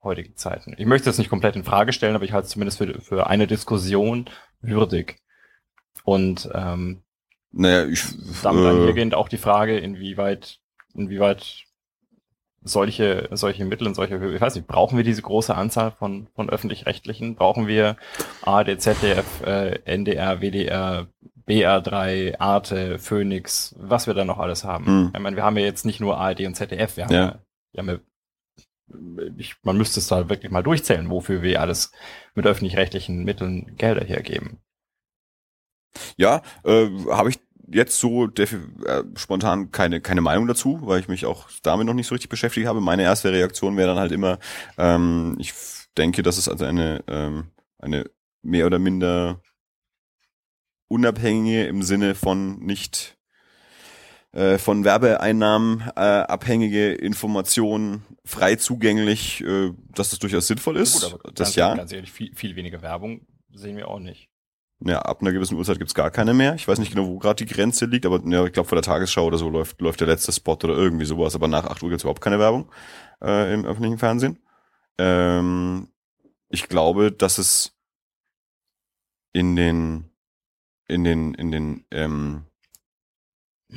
heutigen 0.03 0.35
Zeiten. 0.35 0.75
Ich 0.77 0.85
möchte 0.85 1.09
es 1.09 1.17
nicht 1.17 1.29
komplett 1.29 1.55
in 1.55 1.63
Frage 1.63 1.93
stellen, 1.93 2.15
aber 2.15 2.25
ich 2.25 2.33
halte 2.33 2.45
es 2.45 2.51
zumindest 2.51 2.77
für, 2.77 3.01
für 3.01 3.27
eine 3.27 3.47
Diskussion 3.47 4.29
würdig. 4.61 5.19
Und 6.03 6.49
ähm, 6.53 7.01
Naja, 7.51 7.85
ich, 7.87 8.03
damit 8.43 8.65
äh, 8.65 8.69
einhergehend 8.69 9.15
auch 9.15 9.29
die 9.29 9.37
Frage, 9.37 9.77
inwieweit, 9.77 10.59
inwieweit 10.93 11.65
solche, 12.61 13.29
solche 13.31 13.65
Mittel 13.65 13.87
und 13.87 13.95
solche, 13.95 14.15
ich 14.33 14.41
weiß 14.41 14.55
nicht, 14.55 14.67
brauchen 14.67 14.97
wir 14.97 15.03
diese 15.03 15.21
große 15.21 15.55
Anzahl 15.55 15.91
von, 15.91 16.27
von 16.35 16.49
öffentlich-rechtlichen? 16.49 17.35
Brauchen 17.35 17.67
wir 17.67 17.97
ARD, 18.41 18.81
ZDF, 18.81 19.41
äh, 19.45 19.79
NDR, 19.85 20.41
WDR, 20.41 21.07
BR3, 21.47 22.39
Arte, 22.39 22.99
Phoenix, 22.99 23.75
was 23.79 24.07
wir 24.07 24.13
da 24.13 24.25
noch 24.25 24.37
alles 24.39 24.63
haben? 24.63 24.85
Hm. 24.85 25.11
Ich 25.15 25.19
meine, 25.19 25.35
wir 25.35 25.43
haben 25.43 25.57
ja 25.57 25.63
jetzt 25.65 25.85
nicht 25.85 25.99
nur 25.99 26.17
ARD 26.17 26.41
und 26.41 26.55
ZDF, 26.55 26.97
wir 26.97 27.05
haben 27.05 27.13
Ja. 27.13 27.25
ja, 27.25 27.39
wir 27.71 27.79
haben 27.79 27.89
ja 27.89 27.99
ich, 29.37 29.55
man 29.63 29.77
müsste 29.77 29.99
es 29.99 30.07
da 30.07 30.29
wirklich 30.29 30.51
mal 30.51 30.63
durchzählen, 30.63 31.09
wofür 31.09 31.41
wir 31.41 31.61
alles 31.61 31.91
mit 32.33 32.45
öffentlich-rechtlichen 32.45 33.23
Mitteln 33.23 33.75
Gelder 33.77 34.03
hergeben. 34.03 34.59
Ja, 36.19 36.41
äh, 36.65 36.89
habe 37.09 37.29
ich 37.29 37.39
jetzt 37.71 37.97
so 37.97 38.27
äh, 38.27 38.47
spontan 39.15 39.71
keine 39.71 40.01
keine 40.01 40.19
Meinung 40.19 40.47
dazu, 40.47 40.79
weil 40.83 40.99
ich 40.99 41.07
mich 41.07 41.25
auch 41.25 41.47
damit 41.63 41.87
noch 41.87 41.93
nicht 41.93 42.07
so 42.07 42.15
richtig 42.15 42.29
beschäftigt 42.29 42.67
habe. 42.67 42.81
Meine 42.81 43.03
erste 43.03 43.31
Reaktion 43.31 43.77
wäre 43.77 43.87
dann 43.87 43.99
halt 43.99 44.11
immer, 44.11 44.37
ähm, 44.77 45.37
ich 45.39 45.53
denke, 45.97 46.21
dass 46.21 46.37
es 46.37 46.49
also 46.49 46.65
eine 46.65 47.03
ähm, 47.07 47.51
eine 47.77 48.09
mehr 48.41 48.65
oder 48.65 48.79
minder 48.79 49.41
unabhängige 50.89 51.67
im 51.67 51.83
Sinne 51.83 52.15
von 52.15 52.59
nicht 52.59 53.17
äh, 54.33 54.57
von 54.57 54.83
Werbeeinnahmen 54.83 55.89
äh, 55.95 55.99
abhängige 56.01 56.93
Information 56.93 58.03
frei 58.25 58.57
zugänglich, 58.57 59.41
äh, 59.41 59.71
dass 59.95 60.09
das 60.09 60.19
durchaus 60.19 60.47
sinnvoll 60.47 60.75
ist. 60.75 61.01
Gut, 61.01 61.13
aber 61.13 61.31
das 61.31 61.47
ganz, 61.47 61.55
ja. 61.55 61.75
ganz 61.75 61.93
ehrlich, 61.93 62.11
viel, 62.11 62.35
viel 62.35 62.57
weniger 62.57 62.81
Werbung 62.81 63.25
sehen 63.53 63.77
wir 63.77 63.87
auch 63.87 63.99
nicht. 63.99 64.28
Ja, 64.81 64.99
ab 64.99 65.21
einer 65.21 65.33
gewissen 65.33 65.57
Uhrzeit 65.57 65.77
gibt's 65.77 65.93
gar 65.93 66.09
keine 66.09 66.33
mehr. 66.33 66.55
Ich 66.55 66.67
weiß 66.67 66.79
nicht 66.79 66.93
genau, 66.93 67.07
wo 67.07 67.19
gerade 67.19 67.43
die 67.43 67.51
Grenze 67.51 67.85
liegt, 67.85 68.05
aber 68.05 68.21
ja, 68.25 68.45
ich 68.45 68.53
glaube 68.53 68.69
vor 68.69 68.77
der 68.77 68.83
Tagesschau 68.83 69.25
oder 69.25 69.37
so 69.37 69.49
läuft, 69.49 69.81
läuft 69.81 69.99
der 69.99 70.07
letzte 70.07 70.31
Spot 70.31 70.53
oder 70.53 70.69
irgendwie 70.69 71.05
sowas. 71.05 71.35
Aber 71.35 71.49
nach 71.49 71.65
8 71.65 71.83
Uhr 71.83 71.89
gibt's 71.89 72.03
überhaupt 72.03 72.21
keine 72.21 72.39
Werbung 72.39 72.71
äh, 73.21 73.53
im 73.53 73.65
öffentlichen 73.65 73.97
Fernsehen. 73.97 74.39
Ähm, 74.97 75.89
ich 76.47 76.69
glaube, 76.69 77.11
dass 77.11 77.37
es 77.39 77.75
in 79.33 79.55
den 79.55 80.09
in 80.87 81.03
den 81.03 81.33
in 81.33 81.51
den 81.51 81.85
ähm, 81.91 82.45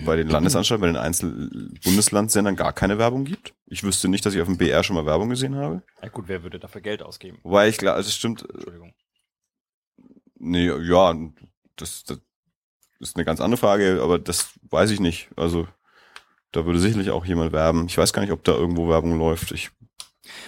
bei 0.05 0.17
den 0.17 0.29
Landesanstalten, 0.29 0.81
bei 0.81 0.87
den 0.87 0.97
einzelnen 0.97 1.79
Bundeslandsendern 1.85 2.57
gar 2.57 2.73
keine 2.73 2.97
Werbung 2.99 3.25
gibt. 3.25 3.55
Ich 3.67 3.83
wüsste 3.83 4.09
nicht, 4.09 4.25
dass 4.25 4.35
ich 4.35 4.41
auf 4.41 4.47
dem 4.47 4.57
BR 4.57 4.83
schon 4.83 4.97
mal 4.97 5.05
Werbung 5.05 5.29
gesehen 5.29 5.55
habe. 5.57 5.83
Ja 6.01 6.09
gut, 6.09 6.29
wer 6.29 6.43
würde 6.43 6.59
dafür 6.59 6.81
Geld 6.81 7.03
ausgeben? 7.03 7.39
Wobei 7.43 7.69
ich 7.69 7.77
glaube, 7.77 7.97
also 7.97 8.09
es 8.09 8.15
stimmt, 8.15 8.49
Entschuldigung. 8.49 8.95
Nee, 10.45 10.67
ja, 10.67 11.15
das, 11.77 12.03
das 12.03 12.19
ist 12.99 13.17
eine 13.17 13.25
ganz 13.25 13.41
andere 13.41 13.59
Frage, 13.59 14.01
aber 14.03 14.19
das 14.19 14.59
weiß 14.71 14.91
ich 14.91 14.99
nicht. 14.99 15.31
Also 15.37 15.69
da 16.51 16.67
würde 16.67 16.81
sicherlich 16.81 17.11
auch 17.11 17.25
jemand 17.25 17.53
werben. 17.53 17.87
Ich 17.87 17.97
weiß 17.97 18.13
gar 18.13 18.23
nicht, 18.23 18.33
ob 18.33 18.43
da 18.43 18.53
irgendwo 18.53 18.89
Werbung 18.89 19.17
läuft. 19.19 19.53
Ich, 19.53 19.71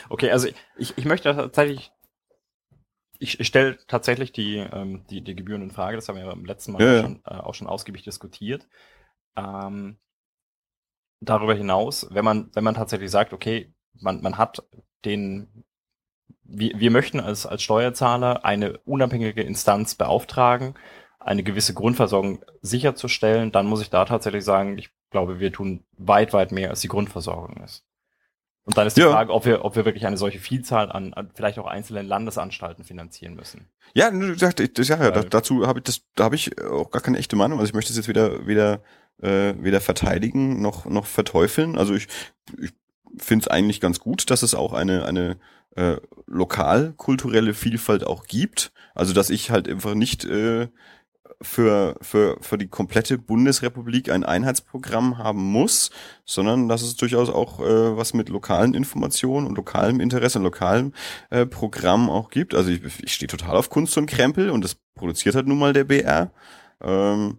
Okay, 0.09 0.31
also 0.31 0.49
ich, 0.77 0.97
ich 0.99 1.05
möchte 1.05 1.35
tatsächlich, 1.35 1.93
ich, 3.19 3.39
ich 3.39 3.47
stelle 3.47 3.79
tatsächlich 3.87 4.33
die, 4.33 4.57
ähm, 4.57 5.05
die, 5.11 5.23
die 5.23 5.35
Gebühren 5.35 5.63
in 5.63 5.71
Frage, 5.71 5.97
das 5.97 6.09
haben 6.09 6.17
wir 6.17 6.27
beim 6.27 6.45
letzten 6.45 6.73
Mal 6.73 6.83
Ja, 6.83 6.89
auch, 6.89 6.93
ja. 6.93 7.03
Schon, 7.03 7.23
äh, 7.25 7.35
auch 7.35 7.55
schon 7.55 7.67
ausgiebig 7.69 8.03
diskutiert. 8.03 8.69
Ähm, 9.37 9.99
darüber 11.21 11.55
hinaus, 11.55 12.09
wenn 12.11 12.25
man, 12.25 12.51
wenn 12.55 12.65
man 12.65 12.75
tatsächlich 12.75 13.11
sagt, 13.11 13.33
okay, 13.33 13.73
man, 13.95 14.21
man 14.23 14.39
hat 14.39 14.63
den, 15.05 15.65
wir, 16.45 16.73
wir 16.79 16.91
möchten 16.91 17.21
als, 17.21 17.47
als 17.47 17.63
Steuerzahler 17.63 18.45
eine 18.45 18.79
unabhängige 18.85 19.43
Instanz 19.43 19.95
beauftragen, 19.95 20.75
eine 21.19 21.43
gewisse 21.43 21.75
Grundversorgung 21.75 22.45
sicherzustellen, 22.61 23.51
dann 23.53 23.67
muss 23.67 23.81
ich 23.81 23.91
da 23.91 24.05
tatsächlich 24.05 24.45
sagen, 24.45 24.77
ich 24.79 24.91
glaube, 25.11 25.41
wir 25.41 25.53
tun 25.53 25.85
weit, 25.97 26.33
weit 26.33 26.53
mehr, 26.53 26.71
als 26.71 26.81
die 26.81 26.89
Grundversorgung 26.89 27.63
ist. 27.65 27.85
Und 28.67 28.79
dann 28.79 28.87
ist 28.87 28.97
die 28.97 29.03
Ja. 29.03 29.11
Frage, 29.11 29.33
ob 29.33 29.45
wir, 29.45 29.65
ob 29.65 29.77
wir 29.77 29.85
wirklich 29.85 30.07
eine 30.07 30.17
solche 30.17 30.39
Vielzahl 30.39 30.91
an, 30.91 31.13
an 31.15 31.31
vielleicht 31.35 31.59
auch 31.59 31.67
einzelnen 31.67 32.07
Landesanstalten 32.07 32.85
finanzieren 32.85 33.35
müssen. 33.35 33.69
ja, 33.95 34.11
wie 34.13 34.27
gesagt, 34.33 34.61
ich, 34.61 34.89
ja, 34.89 35.11
da, 35.11 35.23
dazu 35.23 35.67
habe 35.67 35.81
ich 35.81 35.85
das, 35.85 36.03
da 36.15 36.25
habe 36.25 36.35
ich 36.35 36.61
auch 36.63 36.91
gar 36.91 37.03
keine 37.03 37.19
echte 37.19 37.37
Meinung. 37.37 37.59
Also 37.59 37.69
ich 37.71 37.75
möchte 37.75 37.91
es 37.93 37.97
jetzt 37.97 38.09
weder 38.09 38.47
weder 38.47 38.83
äh, 39.23 39.55
weder 39.59 39.81
verteidigen 39.81 40.63
noch 40.63 40.87
noch 40.87 41.05
verteufeln. 41.07 41.77
Also 41.77 41.95
ich, 41.95 42.09
ich 42.59 42.73
finde 43.19 43.45
es 43.45 43.49
eigentlich 43.49 43.81
ganz 43.81 44.01
gut, 44.01 44.31
dass 44.31 44.43
es 44.43 44.55
auch 44.55 44.73
eine 44.73 45.05
eine 45.05 45.39
äh, 45.77 45.97
lokal 46.27 46.95
kulturelle 46.97 47.55
Vielfalt 47.55 48.07
auch 48.07 48.27
gibt. 48.27 48.73
Also 48.95 49.13
dass 49.13 49.31
ich 49.31 49.51
halt 49.51 49.69
einfach 49.69 49.95
nicht 49.95 50.25
äh, 50.25 50.69
für, 51.41 51.97
für, 52.01 52.39
für 52.41 52.59
die 52.59 52.69
komplette 52.69 53.19
Bundesrepublik 53.19 54.11
ein 54.11 54.25
Einheitsprogramm 54.25 55.19
haben 55.19 55.43
muss, 55.43 55.91
sondern 56.25 56.69
dass 56.69 56.83
es 56.83 56.97
durchaus 56.97 57.29
auch 57.29 57.61
äh, 57.61 57.97
was 57.97 58.15
mit 58.15 58.29
lokalen 58.29 58.75
Informationen 58.75 59.47
und 59.47 59.57
lokalem 59.57 60.01
Interesse 60.01 60.39
und 60.39 60.45
lokalem 60.45 60.93
äh, 61.31 61.47
Programm 61.47 62.11
auch 62.11 62.31
gibt. 62.31 62.55
Also 62.55 62.71
ich, 62.71 62.83
ich 63.03 63.15
stehe 63.15 63.29
total 63.29 63.57
auf 63.57 63.71
Kunst 63.71 63.97
und 63.99 64.07
Krempel 64.07 64.51
und 64.51 64.65
das 64.65 64.77
produziert 64.95 65.35
halt 65.35 65.47
nun 65.47 65.59
mal 65.59 65.73
der 65.73 65.85
BR. 65.85 66.33
Ähm, 66.81 67.39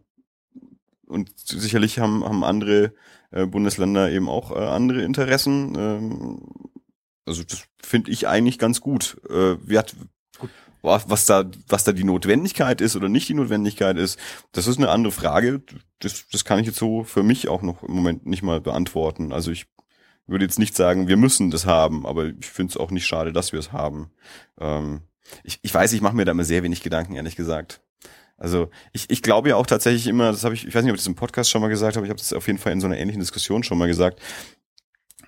und 1.08 1.30
sicherlich 1.38 2.00
haben, 2.00 2.24
haben 2.24 2.44
andere 2.44 2.94
äh, 3.32 3.46
Bundesländer 3.46 4.12
eben 4.12 4.30
auch 4.30 4.52
äh, 4.52 4.56
andere 4.56 5.04
Interessen. 5.04 5.74
Ähm, 5.78 6.42
also 7.26 7.44
das 7.44 7.66
finde 7.82 8.12
ich 8.12 8.28
eigentlich 8.28 8.60
ganz 8.60 8.82
gut. 8.82 9.18
Äh, 9.30 9.58
wir 9.62 9.80
hat, 9.80 9.96
was 10.82 11.26
da, 11.26 11.50
was 11.68 11.84
da 11.84 11.92
die 11.92 12.04
Notwendigkeit 12.04 12.82
ist 12.82 12.96
oder 12.96 13.10
nicht 13.10 13.28
die 13.28 13.34
Notwendigkeit 13.34 13.98
ist, 13.98 14.20
das 14.52 14.68
ist 14.68 14.78
eine 14.78 14.90
andere 14.90 15.12
Frage. 15.12 15.64
Das, 16.00 16.28
das 16.32 16.46
kann 16.46 16.60
ich 16.60 16.68
jetzt 16.68 16.78
so 16.78 17.04
für 17.04 17.24
mich 17.24 17.48
auch 17.48 17.62
noch 17.62 17.84
im 17.84 17.94
Moment 17.94 18.26
nicht 18.26 18.44
mal 18.44 18.62
beantworten. 18.62 19.34
Also 19.34 19.52
ich 19.52 19.66
würde 20.28 20.46
jetzt 20.46 20.60
nicht 20.60 20.76
sagen, 20.76 21.08
wir 21.08 21.18
müssen 21.18 21.52
das 21.52 21.66
haben, 21.66 22.06
aber 22.06 22.28
ich 22.28 22.46
finde 22.46 22.72
es 22.72 22.78
auch 22.78 22.92
nicht 22.92 23.06
schade, 23.06 23.34
dass 23.34 23.52
wir 23.52 23.60
es 23.60 23.72
haben. 23.72 24.12
Ähm, 24.60 25.02
ich, 25.44 25.60
ich 25.62 25.74
weiß, 25.74 25.94
ich 25.94 26.02
mache 26.02 26.16
mir 26.16 26.26
da 26.26 26.32
immer 26.32 26.44
sehr 26.44 26.64
wenig 26.64 26.82
Gedanken, 26.82 27.16
ehrlich 27.16 27.36
gesagt. 27.36 27.82
Also 28.38 28.70
ich, 28.92 29.10
ich 29.10 29.22
glaube 29.22 29.50
ja 29.50 29.56
auch 29.56 29.66
tatsächlich 29.66 30.08
immer, 30.08 30.32
das 30.32 30.44
habe 30.44 30.56
ich, 30.56 30.68
ich 30.68 30.76
weiß 30.76 30.84
nicht, 30.84 30.92
ob 30.92 30.98
ich 30.98 31.02
das 31.02 31.08
im 31.08 31.16
Podcast 31.16 31.50
schon 31.50 31.62
mal 31.62 31.70
gesagt 31.70 31.96
habe, 31.96 32.06
ich 32.06 32.10
habe 32.10 32.20
das 32.20 32.34
auf 32.34 32.48
jeden 32.48 32.60
Fall 32.60 32.74
in 32.74 32.82
so 32.82 32.88
einer 32.88 32.98
ähnlichen 32.98 33.22
Diskussion 33.22 33.64
schon 33.64 33.78
mal 33.78 33.88
gesagt, 33.88 34.20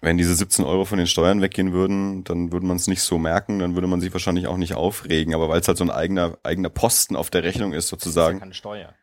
wenn 0.02 0.18
diese 0.18 0.36
17 0.36 0.66
Euro 0.66 0.86
von 0.86 0.98
den 0.98 1.08
Steuern 1.08 1.42
weggehen 1.42 1.74
würden, 1.74 2.24
dann 2.24 2.52
würde 2.52 2.66
man 2.66 2.78
es 2.78 2.88
nicht 2.88 3.02
so 3.02 3.18
merken, 3.18 3.60
dann 3.60 3.76
würde 3.76 3.88
man 3.88 4.02
sich 4.02 4.14
wahrscheinlich 4.14 4.48
auch 4.48 4.58
nicht 4.58 4.76
aufregen. 4.76 5.34
Aber 5.34 5.50
weil 5.50 5.60
es 5.60 5.68
halt 5.68 5.78
so 5.78 5.84
ein 5.84 5.92
eigener, 5.92 6.38
eigener 6.44 6.70
Posten 6.70 7.16
auf 7.16 7.30
der 7.30 7.44
Rechnung 7.44 7.74
ist, 7.74 7.88
sozusagen. 7.88 8.40
Das 8.40 8.50
ist 8.50 8.64
ja 8.64 8.70
keine 8.70 8.84
Steuer. 8.86 8.94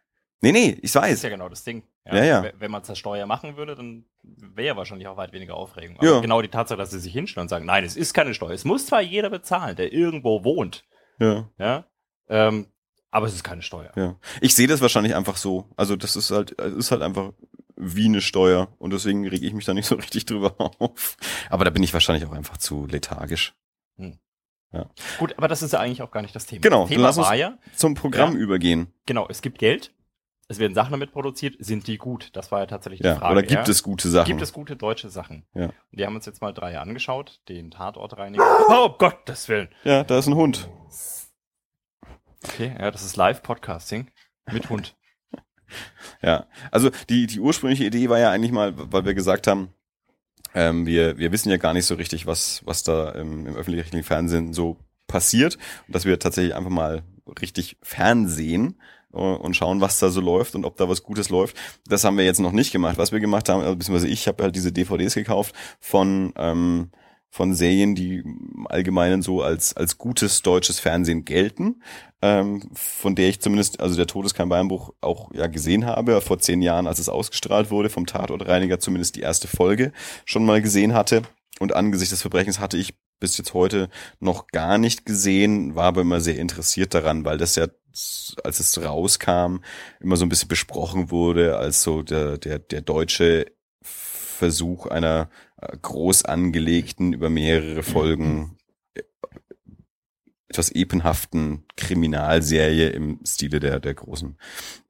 Nee, 0.41 0.53
nee, 0.53 0.79
ich 0.83 0.95
weiß. 0.95 1.03
Das 1.03 1.13
ist 1.13 1.23
ja 1.23 1.31
genau 1.31 1.49
das 1.49 1.65
Ding. 1.65 1.85
Ja, 2.05 2.17
ja. 2.17 2.45
ja. 2.45 2.53
Wenn 2.59 2.71
man 2.71 2.83
es 2.83 2.91
als 2.91 2.99
Steuer 2.99 3.27
machen 3.27 3.57
würde, 3.57 3.75
dann 3.75 4.05
wäre 4.23 4.77
wahrscheinlich 4.77 5.09
auch 5.09 5.17
weit 5.17 5.33
weniger 5.33 5.55
Aufregung. 5.55 5.97
Aber 5.97 6.07
ja. 6.07 6.21
genau 6.21 6.43
die 6.43 6.49
Tatsache, 6.49 6.79
dass 6.79 6.91
sie 6.91 7.01
sich 7.01 7.13
hinstellen 7.15 7.45
und 7.45 7.49
sagen, 7.49 7.65
nein, 7.65 7.83
es 7.83 7.97
ist 7.97 8.13
keine 8.13 8.35
Steuer. 8.35 8.51
Es 8.51 8.67
muss 8.67 8.87
zwar 8.87 9.01
jeder 9.01 9.31
bezahlen, 9.31 9.75
der 9.77 9.93
irgendwo 9.93 10.45
wohnt. 10.45 10.85
Ja. 11.19 11.49
Ja. 11.59 11.87
Ähm, 12.29 12.67
aber 13.11 13.27
es 13.27 13.35
ist 13.35 13.45
keine 13.45 13.63
Steuer. 13.63 13.93
Ja. 13.97 14.17
Ich 14.41 14.55
sehe 14.55 14.67
das 14.67 14.81
wahrscheinlich 14.81 15.15
einfach 15.15 15.37
so. 15.37 15.71
Also 15.77 15.97
das 15.97 16.17
ist 16.17 16.31
halt, 16.31 16.59
es 16.59 16.75
ist 16.75 16.91
halt 16.91 17.01
einfach 17.01 17.33
wie 17.97 18.07
eine 18.07 18.21
Steuer 18.21 18.69
und 18.79 18.93
deswegen 18.93 19.27
rege 19.29 19.47
ich 19.47 19.53
mich 19.53 19.65
da 19.65 19.75
nicht 19.75 19.87
so 19.87 19.95
richtig 19.97 20.27
drüber 20.27 20.55
auf. 20.79 21.17
Aber 21.51 21.65
da 21.65 21.71
bin 21.71 21.83
ich 21.83 21.93
wahrscheinlich 21.93 22.27
auch 22.29 22.33
einfach 22.33 22.57
zu 22.57 22.87
lethargisch. 22.87 23.55
Hm. 23.97 24.19
Ja. 24.73 24.91
Gut, 25.19 25.35
aber 25.39 25.47
das 25.49 25.63
ist 25.63 25.73
ja 25.73 25.81
eigentlich 25.81 26.03
auch 26.03 26.11
gar 26.11 26.23
nicht 26.23 26.35
das 26.35 26.47
Thema. 26.47 26.61
Genau, 26.63 26.81
das 26.83 26.89
Thema 26.91 27.03
lass 27.05 27.19
uns 27.19 27.27
war 27.29 27.35
ja, 27.35 27.59
zum 27.77 27.95
Programm 27.95 28.33
Ja. 28.35 28.39
übergehen. 28.39 28.89
genau, 29.07 29.27
es 29.29 29.41
gibt 29.41 29.59
Geld, 29.59 29.93
es 30.49 30.59
werden 30.59 30.75
Sachen 30.75 30.91
damit 30.91 31.13
produziert, 31.13 31.55
sind 31.61 31.87
die 31.87 31.97
gut? 31.97 32.31
Das 32.35 32.51
war 32.51 32.61
ja 32.61 32.67
tatsächlich 32.67 33.01
die 33.01 33.07
Ja, 33.07 33.15
Frage. 33.17 33.33
oder 33.33 33.43
gibt 33.45 33.69
es 33.69 33.83
gute 33.85 34.09
Sachen? 34.11 34.27
Gibt 34.27 34.43
es 34.43 34.53
gute 34.53 34.75
deutsche 34.77 35.09
Sachen? 35.11 35.47
Ja. 35.55 35.67
Und 35.67 35.73
die 35.93 36.05
haben 36.05 36.15
uns 36.17 36.27
jetzt 36.27 36.43
mal 36.43 36.53
drei 36.53 36.79
angeschaut, 36.79 37.41
den 37.49 37.71
Tatortreiniger. 37.71 38.43
Oh 38.69 38.89
Gottes 38.99 39.49
Willen. 39.49 39.69
ja, 39.85 40.03
da 40.05 40.19
ist 40.19 40.27
ein 40.27 40.35
Hund. 40.35 40.69
Okay, 42.45 42.75
ja, 42.79 42.91
das 42.91 43.03
ist 43.05 43.17
Live-Podcasting 43.17 44.11
mit 44.53 44.69
Hund. 44.71 44.97
Ja, 46.23 46.47
also 46.71 46.91
die, 47.09 47.27
die 47.27 47.41
ursprüngliche 47.41 47.85
Idee 47.85 48.09
war 48.09 48.19
ja 48.19 48.31
eigentlich 48.31 48.53
mal, 48.53 48.73
weil 48.77 49.05
wir 49.05 49.15
gesagt 49.15 49.47
haben, 49.47 49.69
ähm, 50.55 50.87
wir, 50.87 51.19
wir 51.19 51.33
wissen 51.33 51.51
ja 51.51 51.57
gar 51.57 51.75
nicht 51.75 51.87
so 51.87 51.95
richtig, 51.97 52.27
was, 52.27 52.63
was 52.65 52.83
da 52.83 53.11
im, 53.11 53.47
im 53.47 53.57
öffentlich-rechtlichen 53.57 54.05
Fernsehen 54.05 54.53
so 54.53 54.79
passiert 55.07 55.57
und 55.87 55.95
dass 55.95 56.05
wir 56.05 56.19
tatsächlich 56.19 56.55
einfach 56.55 56.71
mal 56.71 57.03
richtig 57.41 57.77
Fernsehen 57.83 58.81
äh, 59.13 59.19
und 59.19 59.55
schauen, 59.57 59.81
was 59.81 59.99
da 59.99 60.11
so 60.11 60.21
läuft 60.21 60.55
und 60.55 60.65
ob 60.65 60.77
da 60.77 60.89
was 60.89 61.03
Gutes 61.03 61.29
läuft. 61.29 61.57
Das 61.87 62.05
haben 62.05 62.17
wir 62.17 62.25
jetzt 62.25 62.41
noch 62.41 62.53
nicht 62.53 62.73
gemacht. 62.73 62.99
Was 62.99 63.13
wir 63.13 63.21
gemacht 63.21 63.49
haben, 63.49 63.63
also 63.63 63.77
beziehungsweise 63.77 64.09
ich 64.09 64.29
habe 64.29 64.43
halt 64.43 64.57
diese 64.57 64.73
DVDs 64.73 65.15
gekauft 65.15 65.55
von 65.81 66.33
ähm, 66.37 66.91
von 67.35 67.53
Serien, 67.53 67.97
die 67.97 68.19
im 68.19 68.69
Allgemeinen 68.69 69.21
so 69.21 69.43
als 69.43 69.77
als 69.77 69.99
gutes 69.99 70.43
deutsches 70.43 70.79
Fernsehen 70.79 71.25
gelten, 71.25 71.83
ähm, 72.23 72.63
von 72.75 73.17
der 73.17 73.29
ich 73.29 73.41
zumindest, 73.41 73.81
also 73.81 73.97
der 73.97 74.07
Tod 74.07 74.25
ist 74.25 74.35
kein 74.35 74.49
Beinbruch, 74.49 74.95
auch 75.01 75.35
ja 75.35 75.49
gesehen 75.49 75.85
habe, 75.85 76.21
vor 76.21 76.39
zehn 76.39 76.63
Jahren, 76.63 76.87
als 76.87 77.01
es 77.01 77.09
ausgestrahlt 77.09 77.73
wurde, 77.73 77.91
vom 77.91 78.07
Tatortreiniger 78.07 78.79
zumindest 78.79 79.17
die 79.17 79.23
erste 79.23 79.49
Folge 79.49 79.91
schon 80.25 80.47
mal 80.47 80.63
gesehen 80.63 80.95
hatte. 80.95 81.23
Und 81.59 81.75
angesichts 81.75 82.11
des 82.11 82.21
Verbrechens 82.21 82.61
hatte 82.61 82.77
ich 82.77 82.95
bis 83.19 83.37
jetzt 83.37 83.53
heute 83.53 83.89
noch 84.21 84.47
gar 84.47 84.79
nicht 84.79 85.05
gesehen, 85.05 85.75
war 85.75 85.87
aber 85.87 86.03
immer 86.03 86.21
sehr 86.21 86.39
interessiert 86.39 86.95
daran, 86.95 87.25
weil 87.25 87.39
das 87.39 87.57
ja, 87.57 87.67
als 88.45 88.61
es 88.61 88.81
rauskam, 88.81 89.57
immer 89.99 90.17
so 90.17 90.25
ein 90.25 90.29
bisschen 90.29 90.49
besprochen 90.49 91.11
wurde, 91.11 91.57
als 91.57 91.83
so 91.83 92.03
der, 92.03 92.39
der, 92.39 92.61
der 92.61 92.83
deutsche 92.83 93.47
Versuch 93.83 94.87
einer 94.87 95.31
groß 95.83 96.25
angelegten, 96.25 97.13
über 97.13 97.31
mehrere 97.31 97.83
Folgen 97.83 98.57
äh, 98.95 99.03
etwas 100.49 100.71
epenhaften 100.71 101.65
Kriminalserie 101.77 102.91
im 102.91 103.21
Stile 103.27 103.61
der, 103.61 103.81
der 103.81 103.95
großen 103.95 104.37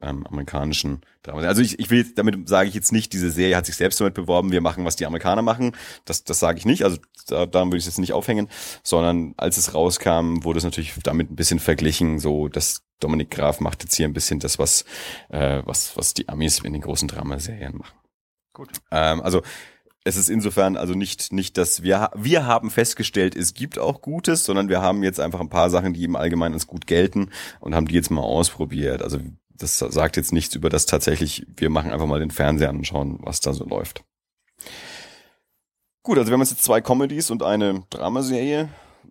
ähm, 0.02 0.26
amerikanischen 0.26 1.00
Drama. 1.22 1.42
Also 1.42 1.62
ich, 1.62 1.78
ich 1.78 1.90
will, 1.90 2.04
damit 2.14 2.48
sage 2.48 2.68
ich 2.68 2.74
jetzt 2.74 2.92
nicht, 2.92 3.12
diese 3.12 3.30
Serie 3.30 3.56
hat 3.56 3.66
sich 3.66 3.76
selbst 3.76 4.00
damit 4.00 4.14
beworben, 4.14 4.52
wir 4.52 4.60
machen, 4.60 4.84
was 4.84 4.96
die 4.96 5.06
Amerikaner 5.06 5.42
machen. 5.42 5.72
Das, 6.04 6.24
das 6.24 6.38
sage 6.38 6.58
ich 6.58 6.66
nicht, 6.66 6.84
also 6.84 6.98
da, 7.28 7.46
daran 7.46 7.68
würde 7.68 7.78
ich 7.78 7.84
es 7.84 7.88
jetzt 7.88 7.98
nicht 7.98 8.12
aufhängen, 8.12 8.48
sondern 8.82 9.34
als 9.36 9.56
es 9.56 9.74
rauskam, 9.74 10.44
wurde 10.44 10.58
es 10.58 10.64
natürlich 10.64 10.94
damit 11.02 11.30
ein 11.30 11.36
bisschen 11.36 11.60
verglichen, 11.60 12.18
so 12.18 12.48
dass 12.48 12.82
Dominik 13.00 13.30
Graf 13.30 13.60
macht 13.60 13.82
jetzt 13.82 13.94
hier 13.94 14.06
ein 14.06 14.12
bisschen 14.12 14.40
das, 14.40 14.58
was, 14.58 14.84
äh, 15.28 15.62
was, 15.64 15.96
was 15.96 16.14
die 16.14 16.28
Amis 16.28 16.58
in 16.60 16.72
den 16.72 16.82
großen 16.82 17.08
Dramaserien 17.08 17.78
machen. 17.78 17.98
Gut. 18.52 18.70
Ähm, 18.90 19.20
also 19.20 19.42
es 20.04 20.16
ist 20.16 20.28
insofern 20.28 20.76
also 20.76 20.92
nicht, 20.92 21.32
nicht, 21.32 21.56
dass 21.56 21.82
wir, 21.82 22.10
wir 22.14 22.46
haben 22.46 22.70
festgestellt, 22.70 23.34
es 23.34 23.54
gibt 23.54 23.78
auch 23.78 24.02
Gutes, 24.02 24.44
sondern 24.44 24.68
wir 24.68 24.82
haben 24.82 25.02
jetzt 25.02 25.18
einfach 25.18 25.40
ein 25.40 25.48
paar 25.48 25.70
Sachen, 25.70 25.94
die 25.94 26.04
im 26.04 26.14
Allgemeinen 26.14 26.54
als 26.54 26.66
gut 26.66 26.86
gelten 26.86 27.30
und 27.60 27.74
haben 27.74 27.88
die 27.88 27.94
jetzt 27.94 28.10
mal 28.10 28.20
ausprobiert. 28.20 29.02
Also 29.02 29.18
das 29.48 29.78
sagt 29.78 30.16
jetzt 30.16 30.32
nichts 30.32 30.54
über 30.54 30.68
das 30.68 30.84
tatsächlich, 30.84 31.46
wir 31.56 31.70
machen 31.70 31.90
einfach 31.90 32.06
mal 32.06 32.20
den 32.20 32.30
Fernseher 32.30 32.68
an 32.68 32.76
und 32.76 32.86
schauen, 32.86 33.18
was 33.22 33.40
da 33.40 33.54
so 33.54 33.64
läuft. 33.64 34.04
Gut, 36.02 36.18
also 36.18 36.30
wir 36.30 36.34
haben 36.34 36.42
jetzt 36.42 36.62
zwei 36.62 36.82
Comedies 36.82 37.30
und 37.30 37.42
eine 37.42 37.84
Dramaserie 37.88 38.68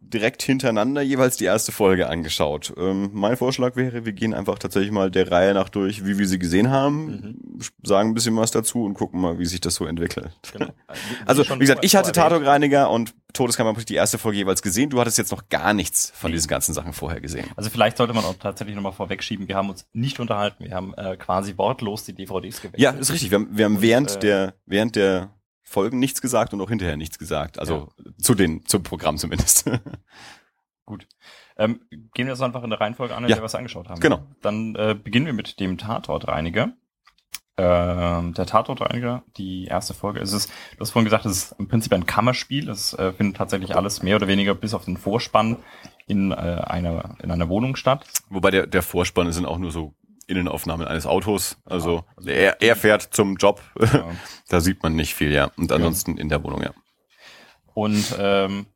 direkt 0.09 0.43
hintereinander 0.43 1.01
jeweils 1.01 1.37
die 1.37 1.45
erste 1.45 1.71
Folge 1.71 2.07
angeschaut. 2.07 2.73
Ähm, 2.77 3.09
mein 3.13 3.37
Vorschlag 3.37 3.75
wäre, 3.75 4.05
wir 4.05 4.13
gehen 4.13 4.33
einfach 4.33 4.59
tatsächlich 4.59 4.91
mal 4.91 5.09
der 5.09 5.31
Reihe 5.31 5.53
nach 5.53 5.69
durch, 5.69 6.05
wie 6.05 6.17
wir 6.17 6.27
sie 6.27 6.39
gesehen 6.39 6.69
haben, 6.69 7.57
sagen 7.83 8.09
ein 8.09 8.13
bisschen 8.13 8.35
was 8.35 8.51
dazu 8.51 8.83
und 8.85 8.93
gucken 8.93 9.21
mal, 9.21 9.39
wie 9.39 9.45
sich 9.45 9.61
das 9.61 9.75
so 9.75 9.85
entwickelt. 9.85 10.31
Genau. 10.51 10.67
Also, 11.25 11.43
schon 11.43 11.59
wie 11.59 11.63
gesagt, 11.63 11.83
ich 11.83 11.95
hatte. 11.95 12.11
Tatortreiniger 12.11 12.89
und 12.89 13.13
Todeskammer 13.33 13.73
die 13.73 13.95
erste 13.95 14.17
Folge 14.17 14.37
jeweils 14.37 14.61
gesehen. 14.61 14.89
Du 14.89 14.99
hattest 14.99 15.17
jetzt 15.17 15.31
noch 15.31 15.49
gar 15.49 15.73
nichts 15.73 16.11
von 16.15 16.31
diesen 16.31 16.47
ganzen 16.47 16.73
Sachen 16.73 16.93
vorher 16.93 17.19
gesehen. 17.19 17.47
Also 17.55 17.69
vielleicht 17.69 17.97
sollte 17.97 18.13
man 18.13 18.23
auch 18.23 18.35
tatsächlich 18.35 18.75
nochmal 18.75 18.91
vorwegschieben, 18.91 19.47
wir 19.47 19.55
haben 19.55 19.69
uns 19.69 19.87
nicht 19.93 20.19
unterhalten, 20.19 20.65
wir 20.65 20.75
haben 20.75 20.93
äh, 20.93 21.17
quasi 21.17 21.57
wortlos 21.57 22.03
die 22.05 22.13
DVDs 22.13 22.61
gewechselt. 22.61 22.79
Ja, 22.79 22.91
ist 22.91 23.11
richtig. 23.11 23.31
Wir 23.31 23.39
haben, 23.39 23.49
wir 23.51 23.65
haben 23.65 23.75
Und, 23.77 23.81
während 23.81 24.15
äh, 24.17 24.19
der, 24.19 24.53
während 24.65 24.95
der 24.95 25.31
Folgen 25.73 25.97
nichts 25.99 26.21
gesagt 26.21 26.53
und 26.53 26.61
auch 26.61 26.69
hinterher 26.69 26.97
nichts 26.97 27.17
gesagt. 27.17 27.57
Also 27.59 27.89
zu 28.21 28.35
den, 28.35 28.63
zum 28.65 28.83
Programm 28.83 29.17
zumindest. 29.17 29.69
Gut. 30.85 31.07
Ähm, 31.57 31.81
gehen 32.13 32.27
wir 32.27 32.33
das 32.33 32.41
einfach 32.41 32.63
in 32.63 32.69
der 32.69 32.79
Reihenfolge 32.79 33.15
an, 33.15 33.23
in 33.23 33.29
Ja. 33.29 33.35
der 33.35 33.43
wir 33.43 33.47
es 33.47 33.55
angeschaut 33.55 33.89
haben. 33.89 33.99
Genau. 33.99 34.21
Dann 34.41 34.75
äh, 34.75 34.95
beginnen 35.01 35.25
wir 35.25 35.33
mit 35.33 35.59
dem 35.59 35.77
Tatortreiniger. 35.77 36.73
Ähm, 37.55 38.33
der 38.33 38.45
Tatortreiniger, 38.47 39.23
die 39.37 39.65
erste 39.65 39.93
Folge, 39.93 40.19
es 40.19 40.33
ist, 40.33 40.49
du 40.75 40.79
hast 40.79 40.89
vorhin 40.91 41.05
gesagt, 41.05 41.25
es 41.25 41.37
ist 41.51 41.55
im 41.59 41.67
Prinzip 41.67 41.93
ein 41.93 42.05
Kammerspiel. 42.07 42.69
Es 42.69 42.93
äh, 42.93 43.13
findet 43.13 43.37
tatsächlich 43.37 43.75
alles 43.75 44.01
mehr 44.01 44.15
oder 44.15 44.27
weniger 44.27 44.55
bis 44.55 44.73
auf 44.73 44.85
den 44.85 44.97
Vorspann 44.97 45.57
in, 46.07 46.31
äh, 46.31 46.35
einer, 46.35 47.15
in 47.21 47.29
einer 47.31 47.49
Wohnung 47.49 47.75
statt. 47.75 48.05
Wobei 48.29 48.49
der, 48.51 48.65
der 48.67 48.81
Vorspann 48.81 49.31
sind 49.31 49.45
auch 49.45 49.59
nur 49.59 49.71
so 49.71 49.93
Innenaufnahmen 50.27 50.87
eines 50.87 51.05
Autos. 51.05 51.57
Also 51.65 51.97
Ja, 51.97 52.03
also 52.15 52.29
er, 52.29 52.61
er 52.61 52.75
fährt 52.75 53.01
zum 53.13 53.35
Job. 53.37 53.61
Ja. 53.79 54.11
da 54.49 54.61
sieht 54.61 54.83
man 54.83 54.95
nicht 54.95 55.13
viel, 55.13 55.31
ja. 55.31 55.51
Und 55.57 55.71
ansonsten 55.71 56.17
in 56.17 56.29
der 56.29 56.43
Wohnung, 56.43 56.61
ja. 56.61 56.71
Und 57.73 58.15
ähm, 58.19 58.67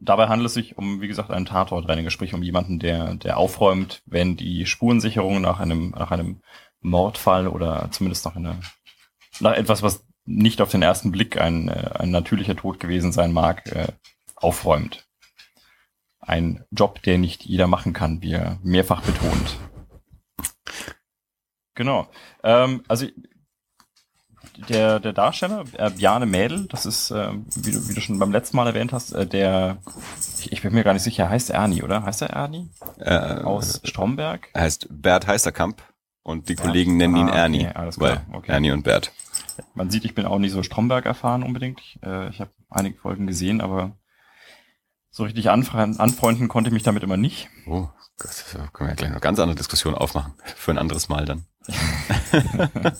dabei 0.00 0.28
handelt 0.28 0.48
es 0.48 0.54
sich 0.54 0.78
um, 0.78 1.00
wie 1.00 1.08
gesagt, 1.08 1.30
einen 1.30 1.46
Tatortreiniger, 1.46 2.10
sprich 2.10 2.34
um 2.34 2.42
jemanden, 2.42 2.78
der, 2.78 3.14
der 3.14 3.36
aufräumt, 3.36 4.02
wenn 4.06 4.36
die 4.36 4.66
Spurensicherung 4.66 5.40
nach 5.40 5.60
einem, 5.60 5.90
nach 5.90 6.10
einem 6.10 6.40
Mordfall 6.80 7.48
oder 7.48 7.88
zumindest 7.90 8.24
nach 8.24 8.36
einer, 8.36 8.60
nach 9.40 9.52
etwas, 9.52 9.82
was 9.82 10.04
nicht 10.24 10.60
auf 10.60 10.70
den 10.70 10.82
ersten 10.82 11.10
Blick 11.10 11.40
ein, 11.40 11.68
äh, 11.68 11.90
ein 11.94 12.10
natürlicher 12.10 12.56
Tod 12.56 12.80
gewesen 12.80 13.12
sein 13.12 13.32
mag, 13.32 13.66
äh, 13.72 13.88
aufräumt. 14.36 15.06
Ein 16.20 16.64
Job, 16.70 17.02
der 17.02 17.18
nicht 17.18 17.44
jeder 17.44 17.66
machen 17.66 17.92
kann, 17.92 18.22
wie 18.22 18.32
er 18.32 18.58
mehrfach 18.62 19.02
betont. 19.02 19.58
Genau. 21.74 22.08
Ähm, 22.42 22.82
also 22.88 23.06
der, 24.68 25.00
der 25.00 25.12
Darsteller, 25.12 25.64
äh, 25.78 25.90
Bjarne 25.90 26.26
Mädel, 26.26 26.66
das 26.66 26.84
ist, 26.84 27.10
äh, 27.10 27.32
wie, 27.56 27.72
du, 27.72 27.88
wie 27.88 27.94
du 27.94 28.00
schon 28.00 28.18
beim 28.18 28.32
letzten 28.32 28.56
Mal 28.56 28.66
erwähnt 28.66 28.92
hast, 28.92 29.12
äh, 29.12 29.26
der, 29.26 29.78
ich, 30.38 30.52
ich 30.52 30.62
bin 30.62 30.74
mir 30.74 30.84
gar 30.84 30.92
nicht 30.92 31.02
sicher, 31.02 31.28
heißt 31.30 31.50
Ernie, 31.50 31.82
oder? 31.82 32.04
Heißt 32.04 32.22
er 32.22 32.30
Ernie? 32.30 32.68
Äh, 32.98 33.14
Aus 33.42 33.80
Stromberg? 33.84 34.48
er 34.52 34.62
heißt 34.62 34.88
Bert 34.90 35.26
Heisterkamp 35.26 35.82
und 36.22 36.48
die 36.48 36.54
Ja. 36.54 36.62
Kollegen 36.62 36.96
nennen 36.96 37.16
ihn 37.16 37.28
Ah, 37.28 37.30
okay, 37.30 37.38
Ernie, 37.38 37.66
alles 37.68 37.96
klar, 37.98 38.22
weil 38.28 38.36
okay. 38.38 38.52
Ernie 38.52 38.72
und 38.72 38.82
Bert. 38.82 39.12
Man 39.74 39.90
sieht, 39.90 40.04
ich 40.04 40.14
bin 40.14 40.26
auch 40.26 40.38
nicht 40.38 40.52
so 40.52 40.62
Stromberg 40.62 41.06
erfahren 41.06 41.42
unbedingt. 41.42 41.80
Ich, 41.80 41.98
äh, 42.02 42.28
ich 42.30 42.40
habe 42.40 42.50
einige 42.70 42.98
Folgen 42.98 43.26
gesehen, 43.26 43.60
aber 43.60 43.96
so 45.10 45.24
richtig 45.24 45.50
anfre 45.50 45.78
anfreunden 45.98 46.48
konnte 46.48 46.68
ich 46.68 46.74
mich 46.74 46.82
damit 46.84 47.02
immer 47.02 47.16
nicht. 47.16 47.48
Oh 47.66 47.88
Gott, 48.18 48.44
da 48.54 48.66
können 48.72 48.88
wir 48.88 48.88
ja 48.88 48.94
gleich 48.94 49.10
noch 49.10 49.20
ganz 49.20 49.38
andere 49.38 49.56
Diskussionen 49.56 49.96
aufmachen. 49.96 50.34
Für 50.56 50.70
ein 50.72 50.78
anderes 50.78 51.08
Mal 51.08 51.24
dann. 51.24 51.44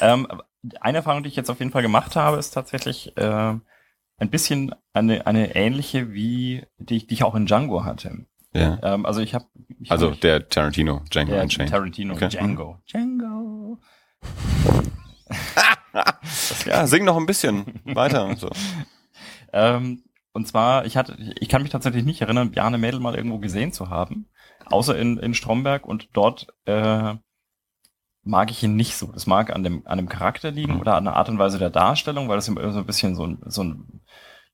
Ähm, 0.00 0.26
eine 0.80 0.98
Erfahrung, 0.98 1.22
die 1.22 1.28
ich 1.28 1.36
jetzt 1.36 1.50
auf 1.50 1.58
jeden 1.60 1.70
Fall 1.70 1.82
gemacht 1.82 2.16
habe, 2.16 2.38
ist 2.38 2.50
tatsächlich 2.52 3.16
äh, 3.16 3.54
ein 4.16 4.30
bisschen 4.30 4.74
eine, 4.92 5.26
eine 5.26 5.54
ähnliche 5.54 6.12
wie 6.12 6.64
die, 6.78 6.96
ich- 6.96 7.06
die 7.06 7.14
ich 7.14 7.24
auch 7.24 7.34
in 7.34 7.46
Django 7.46 7.84
hatte. 7.84 8.26
Ja. 8.54 8.78
Ähm, 8.82 9.06
also 9.06 9.20
ich 9.20 9.34
habe 9.34 9.44
ich 9.80 9.90
Also 9.92 10.12
hab, 10.12 10.20
der 10.20 10.48
Tarantino, 10.48 11.02
Django 11.10 11.32
der 11.32 11.42
Unchained. 11.42 11.70
Tarantino, 11.70 12.14
Okay. 12.14 12.28
Django, 12.30 12.78
Django. 12.90 13.78
Ja, 16.66 16.86
sing 16.86 17.04
noch 17.04 17.16
ein 17.16 17.26
bisschen 17.26 17.80
weiter 17.84 18.24
und 18.24 18.38
so. 18.38 18.50
Ähm, 19.54 20.02
und 20.32 20.46
zwar, 20.48 20.84
ich 20.86 20.96
hatte, 20.96 21.16
ich 21.40 21.48
kann 21.48 21.62
mich 21.62 21.70
tatsächlich 21.72 22.04
nicht 22.04 22.20
erinnern, 22.22 22.50
Bjarne 22.50 22.78
Mädel 22.78 23.00
mal 23.00 23.14
irgendwo 23.14 23.38
gesehen 23.38 23.72
zu 23.72 23.90
haben, 23.90 24.26
außer 24.66 24.96
in, 24.98 25.18
in 25.18 25.34
Stromberg 25.34 25.86
und 25.86 26.08
dort 26.12 26.46
äh, 26.66 27.14
mag 28.24 28.50
ich 28.50 28.62
ihn 28.62 28.76
nicht 28.76 28.96
so. 28.96 29.10
Das 29.12 29.26
mag 29.26 29.50
an 29.54 29.62
dem, 29.64 29.86
an 29.86 29.98
dem 29.98 30.08
Charakter 30.08 30.50
liegen 30.50 30.74
Mhm. 30.74 30.80
oder 30.80 30.94
an 30.96 31.04
der 31.04 31.16
Art 31.16 31.28
und 31.28 31.38
Weise 31.38 31.58
der 31.58 31.70
Darstellung, 31.70 32.28
weil 32.28 32.36
das 32.36 32.48
immer 32.48 32.70
so 32.72 32.78
ein 32.78 32.86
bisschen 32.86 33.14
so 33.16 33.26
ein, 33.26 33.38
so 33.46 33.64
ein 33.64 34.00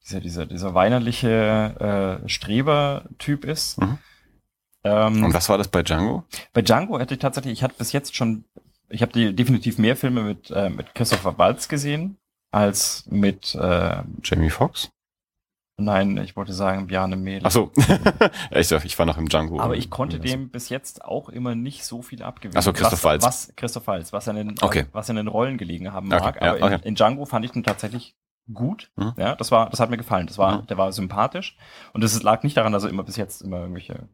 dieser, 0.05 0.21
dieser, 0.21 0.47
dieser 0.47 0.75
weinerliche 0.75 2.21
äh, 2.25 2.29
Streber-Typ 2.29 3.45
ist. 3.45 3.79
Mhm. 3.81 3.99
Ähm, 4.85 5.25
Und 5.25 5.35
was 5.35 5.49
war 5.49 5.59
das 5.59 5.69
bei 5.69 5.83
Django? 5.83 6.25
bei 6.53 6.63
Django 6.63 6.99
hätte 6.99 7.15
ich 7.15 7.21
tatsächlich, 7.21 7.53
ich 7.53 7.63
hatte 7.63 7.75
bis 7.77 7.93
jetzt 7.93 8.17
schon, 8.17 8.45
ich 8.89 9.03
habe 9.03 9.13
die 9.13 9.35
definitiv 9.35 9.77
mehr 9.79 9.97
Filme 9.97 10.23
mit, 10.23 10.51
äh, 10.51 10.71
mit 10.71 10.95
Christopher 10.95 11.37
Waltz 11.37 11.69
gesehen, 11.69 12.17
als 12.51 13.05
mit 13.11 13.55
äh, 13.55 14.03
Jamie 14.25 14.51
Foxx? 14.51 14.91
Nein, 15.81 16.17
ich 16.19 16.35
wollte 16.35 16.53
sagen 16.53 16.89
Bjarne 16.89 17.15
Mädel. 17.17 17.43
Ach 17.47 17.53
so. 17.53 17.71
ich, 18.51 18.71
ich 18.73 18.99
war 18.99 19.07
noch 19.07 19.17
im 19.17 19.29
Django. 19.29 19.61
Aber 19.61 19.77
ich 19.77 19.91
konnte 19.91 20.17
Ja, 20.17 20.23
dem 20.23 20.51
bis 20.51 20.69
jetzt 20.71 21.05
auch 21.05 21.29
immer 21.29 21.55
nicht 21.55 21.85
so 21.85 22.03
viel 22.03 22.23
abgewinnen. 22.25 22.59
Ach 22.59 22.63
so, 22.65 22.73
Christoph 22.73 22.93
was, 22.95 23.05
Waltz. 23.05 23.25
Was, 23.25 23.53
Christoph 23.55 23.87
Waltz, 23.87 24.13
was 24.13 24.27
in 24.27 24.35
den, 24.37 24.55
Okay. 24.61 24.87
was 24.93 25.09
in 25.09 25.15
den 25.15 25.29
Rollen 25.29 25.57
gelegen 25.57 25.93
haben 25.93 26.13
Okay, 26.13 26.21
mag. 26.25 26.43
ja, 26.43 26.51
aber 26.55 26.63
okay. 26.67 26.75
in, 26.75 26.81
in 26.83 26.95
Django 26.97 27.25
fand 27.27 27.45
ich 27.45 27.55
ihn 27.55 27.63
tatsächlich 27.63 28.17
gut. 28.53 28.91
Mhm. 28.97 29.13
Ja, 29.19 29.37
das 29.37 29.53
war, 29.53 29.71
das 29.71 29.79
hat 29.79 29.89
mir 29.91 29.99
gefallen. 29.99 30.27
Das 30.27 30.37
war, 30.37 30.63
Mhm. 30.63 30.67
der 30.67 30.79
war 30.79 30.91
sympathisch. 30.93 31.57
Und 31.93 32.03
es 32.03 32.21
lag 32.25 32.43
nicht 32.43 32.57
daran, 32.57 32.73
dass 32.73 32.83
er 32.83 32.91
immer 32.91 33.05
bis 33.05 33.17
jetzt 33.17 33.41
immer 33.43 33.61
irgendwelche 33.61 34.09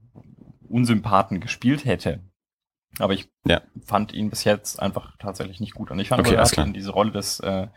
Unsympathen 0.68 1.40
gespielt 1.40 1.84
hätte. 1.86 2.20
Aber 2.98 3.14
ich 3.14 3.28
Ja. 3.46 3.62
fand 3.84 4.12
ihn 4.12 4.28
bis 4.30 4.44
jetzt 4.44 4.80
einfach 4.80 5.16
tatsächlich 5.18 5.60
nicht 5.60 5.74
gut. 5.74 5.90
Und 5.90 5.98
ich 5.98 6.08
fand, 6.10 6.20
Okay, 6.20 6.34
er 6.34 6.42
hat 6.42 6.52
in 6.58 6.74
diese 6.74 6.90
Rolle 6.92 7.10
des, 7.10 7.40
äh, 7.40 7.68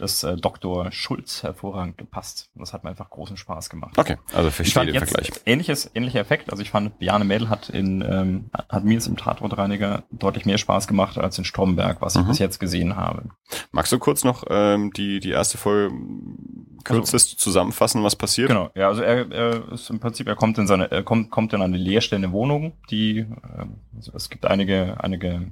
des 0.00 0.22
äh, 0.24 0.36
Dr. 0.36 0.92
Schulz 0.92 1.42
hervorragend 1.42 1.96
gepasst. 1.98 2.50
Das 2.54 2.72
hat 2.72 2.84
mir 2.84 2.90
einfach 2.90 3.08
großen 3.10 3.36
Spaß 3.36 3.70
gemacht. 3.70 3.96
Okay, 3.98 4.16
also 4.34 4.48
Ich 4.48 4.54
verstehe 4.54 4.86
den 4.86 4.94
jetzt 4.94 5.10
Vergleich. 5.10 5.30
ähnliches, 5.46 5.90
ähnlicher 5.94 6.20
Effekt. 6.20 6.50
Also 6.50 6.62
ich 6.62 6.70
fand, 6.70 6.98
Bjarne 6.98 7.24
Mädel 7.24 7.48
hat 7.48 7.70
in, 7.70 8.02
ähm, 8.02 8.50
hat 8.68 8.84
mir 8.84 8.94
jetzt 8.94 9.06
im 9.06 9.16
Tatortreiniger 9.16 10.04
deutlich 10.10 10.44
mehr 10.44 10.58
Spaß 10.58 10.86
gemacht 10.86 11.16
als 11.18 11.38
in 11.38 11.44
Stromberg, 11.44 12.00
was 12.00 12.16
ich 12.16 12.22
Mhm. 12.22 12.28
bis 12.28 12.38
jetzt 12.38 12.58
gesehen 12.60 12.96
habe. 12.96 13.24
Magst 13.72 13.90
du 13.92 13.98
kurz 13.98 14.22
noch 14.24 14.44
ähm, 14.50 14.92
die, 14.92 15.20
die 15.20 15.30
erste 15.30 15.56
Folge 15.58 15.94
mm, 15.94 16.78
kürzest 16.84 17.40
zusammenfassen, 17.40 18.02
was 18.04 18.16
passiert? 18.16 18.48
Genau, 18.48 18.70
ja, 18.74 18.88
also 18.88 19.02
er, 19.02 19.30
er 19.32 19.72
ist 19.72 19.90
im 19.90 19.98
Prinzip, 19.98 20.28
er 20.28 20.36
kommt 20.36 20.58
in 20.58 20.66
seine, 20.66 20.90
er 20.90 21.02
kommt, 21.02 21.30
kommt 21.30 21.52
in 21.52 21.62
eine 21.62 21.76
leerstehende 21.76 22.32
Wohnung, 22.32 22.72
die, 22.90 23.18
ähm, 23.20 23.76
also 23.96 24.12
es 24.14 24.28
gibt 24.30 24.46
einige, 24.46 24.96
einige 25.02 25.50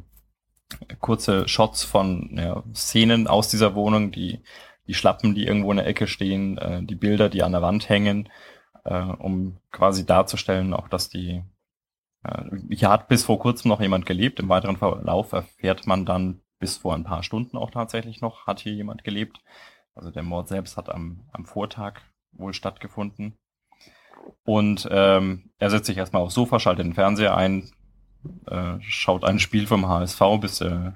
kurze 1.01 1.49
Shots 1.49 1.85
von 1.85 2.31
ja, 2.37 2.63
Szenen 2.75 3.27
aus 3.27 3.49
dieser 3.49 3.75
Wohnung, 3.75 4.11
die, 4.11 4.41
die 4.87 4.95
Schlappen, 4.95 5.35
die 5.35 5.47
irgendwo 5.47 5.71
in 5.71 5.79
der 5.79 5.87
Ecke 5.87 6.07
stehen, 6.07 6.59
äh, 6.59 6.83
die 6.83 6.95
Bilder, 6.95 7.29
die 7.29 7.43
an 7.43 7.53
der 7.53 7.63
Wand 7.63 7.89
hängen, 7.89 8.29
äh, 8.85 9.01
um 9.03 9.59
quasi 9.71 10.07
darzustellen, 10.07 10.75
auch 10.75 10.89
dass 10.89 11.09
die, 11.09 11.43
äh, 12.23 12.45
hier 12.71 12.91
hat 12.91 13.09
bis 13.09 13.25
vor 13.25 13.39
kurzem 13.39 13.69
noch 13.69 13.81
jemand 13.81 14.07
gelebt, 14.07 14.41
im 14.41 14.49
weiteren 14.49 14.77
Verlauf 14.77 15.33
erfährt 15.33 15.87
man 15.87 16.05
dann 16.07 16.41
bis 16.59 16.79
vor 16.79 16.95
ein 16.95 17.05
paar 17.05 17.23
Stunden 17.23 17.57
auch 17.57 17.71
tatsächlich 17.71 18.21
noch, 18.21 18.47
hat 18.47 18.61
hier 18.61 18.73
jemand 18.73 19.05
gelebt. 19.05 19.41
Also 19.95 20.11
der 20.11 20.23
Mord 20.23 20.49
selbst 20.49 20.77
hat 20.77 20.89
am, 20.89 21.29
am 21.33 21.45
Vortag 21.45 22.01
wohl 22.33 22.53
stattgefunden. 22.53 23.37
Und 24.45 24.89
ähm, 24.91 25.51
er 25.59 25.71
setzt 25.71 25.87
sich 25.87 25.99
erstmal 25.99 26.23
aufs 26.23 26.35
Sofa, 26.35 26.59
schaltet 26.59 26.87
den 26.87 26.95
Fernseher 26.95 27.37
ein, 27.37 27.71
äh, 28.47 28.75
schaut 28.81 29.25
ein 29.25 29.39
Spiel 29.39 29.67
vom 29.67 29.89
HSV, 29.89 30.21
bis 30.41 30.59
der 30.59 30.95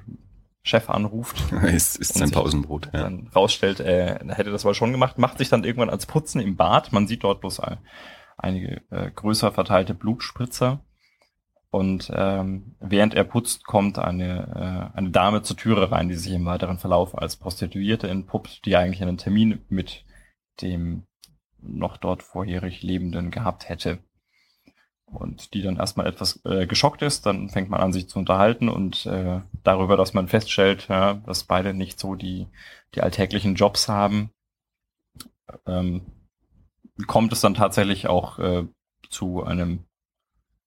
Chef 0.63 0.91
anruft, 0.91 1.53
ist, 1.65 1.97
ist 1.97 2.15
sein 2.15 2.31
Pausenbrot. 2.31 2.91
Ja. 2.93 3.03
dann 3.03 3.29
rausstellt, 3.35 3.81
er 3.81 4.21
hätte 4.29 4.51
das 4.51 4.65
wohl 4.65 4.75
schon 4.75 4.93
gemacht, 4.93 5.19
macht 5.19 5.39
sich 5.39 5.49
dann 5.49 5.65
irgendwann 5.65 5.91
als 5.91 6.07
Putzen 6.07 6.41
im 6.41 6.57
Bad. 6.57 6.93
Man 6.93 7.07
sieht 7.07 7.25
dort 7.25 7.41
bloß 7.41 7.61
ein, 7.61 7.79
einige 8.37 8.83
äh, 8.91 9.11
größer 9.11 9.53
verteilte 9.53 9.95
Blutspritzer. 9.95 10.81
Und 11.71 12.11
ähm, 12.15 12.77
während 12.81 13.15
er 13.15 13.25
putzt, 13.25 13.67
kommt 13.67 13.99
eine, 13.99 14.91
äh, 14.95 14.97
eine 14.97 15.11
Dame 15.11 15.43
zur 15.43 15.57
Türe 15.57 15.91
rein, 15.91 16.09
die 16.09 16.15
sich 16.15 16.33
im 16.33 16.47
weiteren 16.47 16.79
Verlauf 16.79 17.17
als 17.17 17.37
Prostituierte 17.37 18.09
entpuppt, 18.09 18.65
die 18.65 18.77
eigentlich 18.77 19.03
einen 19.03 19.19
Termin 19.19 19.61
mit 19.69 20.05
dem 20.63 21.05
noch 21.61 21.97
dort 21.99 22.23
vorherig 22.23 22.83
Lebenden 22.83 23.31
gehabt 23.31 23.69
hätte. 23.69 23.99
Und 25.11 25.55
die 25.55 25.63
dann 25.63 25.77
erstmal 25.77 26.07
etwas 26.07 26.45
äh, 26.45 26.67
geschockt 26.67 27.01
ist, 27.01 27.25
dann 27.25 27.49
fängt 27.49 27.71
man 27.71 27.81
an, 27.81 27.93
sich 27.93 28.09
zu 28.09 28.19
unterhalten 28.19 28.69
und 28.69 29.07
äh, 29.07 29.41
darüber, 29.65 29.97
dass 29.97 30.13
man 30.13 30.29
feststellt, 30.29 30.89
ja, 30.89 31.15
dass 31.15 31.45
beide 31.45 31.73
nicht 31.73 31.99
so 31.99 32.15
die, 32.15 32.47
die 32.95 33.01
alltäglichen 33.01 33.55
Jobs 33.55 33.89
haben, 33.89 34.31
ähm, 35.67 36.03
kommt 37.07 37.33
es 37.33 37.41
dann 37.41 37.55
tatsächlich 37.55 38.07
auch 38.07 38.39
äh, 38.39 38.67
zu 39.09 39.45
einem 39.45 39.85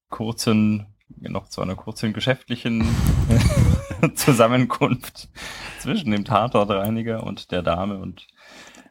kurzen, 0.10 0.88
noch 1.08 1.48
zu 1.48 1.62
einer 1.62 1.76
kurzen 1.76 2.14
geschäftlichen 2.14 2.84
Zusammenkunft 4.16 5.30
zwischen 5.80 6.12
dem 6.12 6.26
Tatortreiniger 6.26 7.24
und 7.24 7.52
der 7.52 7.62
Dame 7.62 8.00
und 8.00 8.28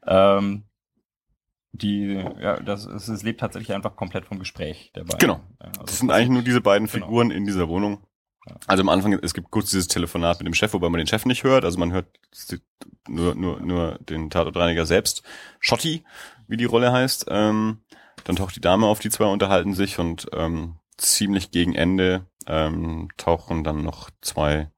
ähm, 0.07 0.65
die, 1.73 2.15
ja, 2.41 2.59
das, 2.61 2.85
es, 2.87 3.09
es 3.09 3.23
lebt 3.23 3.41
tatsächlich 3.41 3.75
einfach 3.75 3.97
komplett 3.97 4.27
vom 4.27 4.39
Gespräch 4.39 4.93
der 4.95 5.03
beiden. 5.03 5.19
Genau. 5.19 5.41
Also 5.59 5.83
Das 5.83 5.99
sind 5.99 6.11
eigentlich 6.11 6.31
nur 6.31 6.43
diese 6.43 6.61
beiden 6.61 6.89
Genau. 6.89 7.07
Figuren 7.07 7.31
in 7.31 7.45
dieser 7.45 7.69
Wohnung. 7.69 8.05
Also 8.67 8.83
am 8.83 8.89
Anfang, 8.89 9.13
es 9.13 9.35
gibt 9.35 9.51
kurz 9.51 9.71
dieses 9.71 9.87
Telefonat 9.87 10.39
mit 10.41 10.47
dem 10.47 10.55
Chef, 10.55 10.73
wobei 10.73 10.89
man 10.89 10.99
den 10.99 11.07
Chef 11.07 11.27
nicht 11.27 11.45
hört. 11.45 11.65
Also 11.65 11.79
man 11.79 11.93
hört 11.93 12.07
nur, 13.07 13.35
nur, 13.35 13.61
nur 13.61 13.99
den 14.01 14.31
Tatortreiniger 14.31 14.87
selbst. 14.87 15.23
Schotti, 15.61 16.05
wie 16.49 16.57
die 16.57 16.65
Rolle 16.65 16.91
heißt. 16.91 17.27
Ähm, 17.29 17.83
dann 18.25 18.37
taucht 18.37 18.57
die 18.57 18.61
Dame 18.61 18.87
auf, 18.87 18.99
die 18.99 19.11
zwei 19.11 19.27
unterhalten 19.27 19.75
sich 19.75 19.99
und 19.99 20.27
ähm, 20.33 20.77
ziemlich 20.97 21.51
gegen 21.51 21.75
Ende 21.75 22.27
ähm, 22.47 23.09
tauchen 23.17 23.63
dann 23.63 23.83
noch 23.83 24.11
zwei 24.21 24.71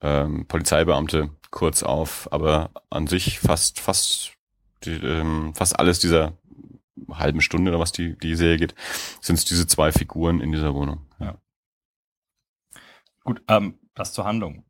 ähm, 0.00 0.46
Polizeibeamte 0.46 1.30
kurz 1.50 1.82
auf, 1.82 2.28
aber 2.32 2.70
an 2.90 3.06
sich 3.06 3.38
fast, 3.38 3.80
fast, 3.80 4.32
die, 4.84 4.96
ähm, 4.96 5.54
fast 5.54 5.78
alles 5.78 5.98
dieser 6.00 6.36
halben 7.10 7.40
Stunde 7.40 7.70
oder 7.70 7.80
was 7.80 7.92
die, 7.92 8.18
die 8.18 8.36
Serie 8.36 8.58
geht, 8.58 8.74
sind 9.20 9.36
es 9.36 9.44
diese 9.44 9.66
zwei 9.66 9.92
Figuren 9.92 10.40
in 10.40 10.52
dieser 10.52 10.74
Wohnung. 10.74 11.06
Gut, 13.24 13.42
ähm, 13.48 13.78
das 13.94 14.12
zur 14.12 14.24
Handlung. 14.24 14.64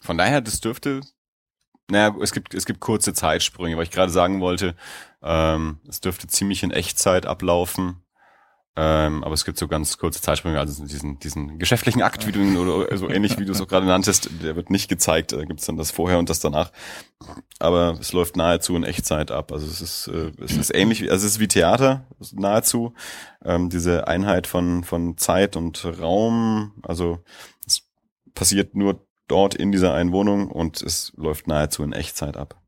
Von 0.00 0.18
daher, 0.18 0.40
das 0.40 0.60
dürfte, 0.60 1.00
naja, 1.90 2.14
es 2.20 2.32
gibt, 2.32 2.54
es 2.54 2.66
gibt 2.66 2.80
kurze 2.80 3.14
Zeitsprünge, 3.14 3.76
weil 3.76 3.84
ich 3.84 3.90
gerade 3.90 4.12
sagen 4.12 4.40
wollte, 4.40 4.76
ähm, 5.22 5.80
es 5.88 6.00
dürfte 6.00 6.26
ziemlich 6.26 6.62
in 6.62 6.70
Echtzeit 6.70 7.26
ablaufen. 7.26 8.02
Ähm, 8.78 9.24
aber 9.24 9.32
es 9.32 9.46
gibt 9.46 9.56
so 9.56 9.68
ganz 9.68 9.96
kurze 9.96 10.20
Zeitsprünge, 10.20 10.58
also 10.58 10.84
diesen, 10.84 11.18
diesen 11.18 11.58
geschäftlichen 11.58 12.02
Akt, 12.02 12.26
wie 12.26 12.32
du 12.32 12.40
ihn, 12.40 12.58
oder 12.58 12.94
so 12.98 13.08
ähnlich 13.08 13.38
wie 13.38 13.46
du 13.46 13.52
es 13.52 13.60
auch 13.62 13.68
gerade 13.68 13.86
nanntest, 13.86 14.28
der 14.42 14.54
wird 14.54 14.68
nicht 14.68 14.88
gezeigt, 14.88 15.32
da 15.32 15.42
gibt's 15.44 15.64
dann 15.64 15.78
das 15.78 15.90
vorher 15.90 16.18
und 16.18 16.28
das 16.28 16.40
danach. 16.40 16.70
Aber 17.58 17.96
es 17.98 18.12
läuft 18.12 18.36
nahezu 18.36 18.76
in 18.76 18.84
Echtzeit 18.84 19.30
ab. 19.30 19.50
Also 19.50 19.66
es 19.66 19.80
ist, 19.80 20.08
äh, 20.08 20.30
es 20.44 20.56
ist 20.56 20.74
ähnlich, 20.74 21.10
also 21.10 21.26
es 21.26 21.32
ist 21.32 21.40
wie 21.40 21.48
Theater, 21.48 22.06
nahezu. 22.32 22.92
Ähm, 23.42 23.70
diese 23.70 24.08
Einheit 24.08 24.46
von, 24.46 24.84
von 24.84 25.16
Zeit 25.16 25.56
und 25.56 25.82
Raum, 25.98 26.74
also 26.82 27.20
es 27.66 27.88
passiert 28.34 28.74
nur 28.74 29.06
dort 29.26 29.54
in 29.54 29.72
dieser 29.72 29.94
einen 29.94 30.12
Wohnung 30.12 30.50
und 30.50 30.82
es 30.82 31.14
läuft 31.16 31.46
nahezu 31.46 31.82
in 31.82 31.92
Echtzeit 31.92 32.36
ab. 32.36 32.60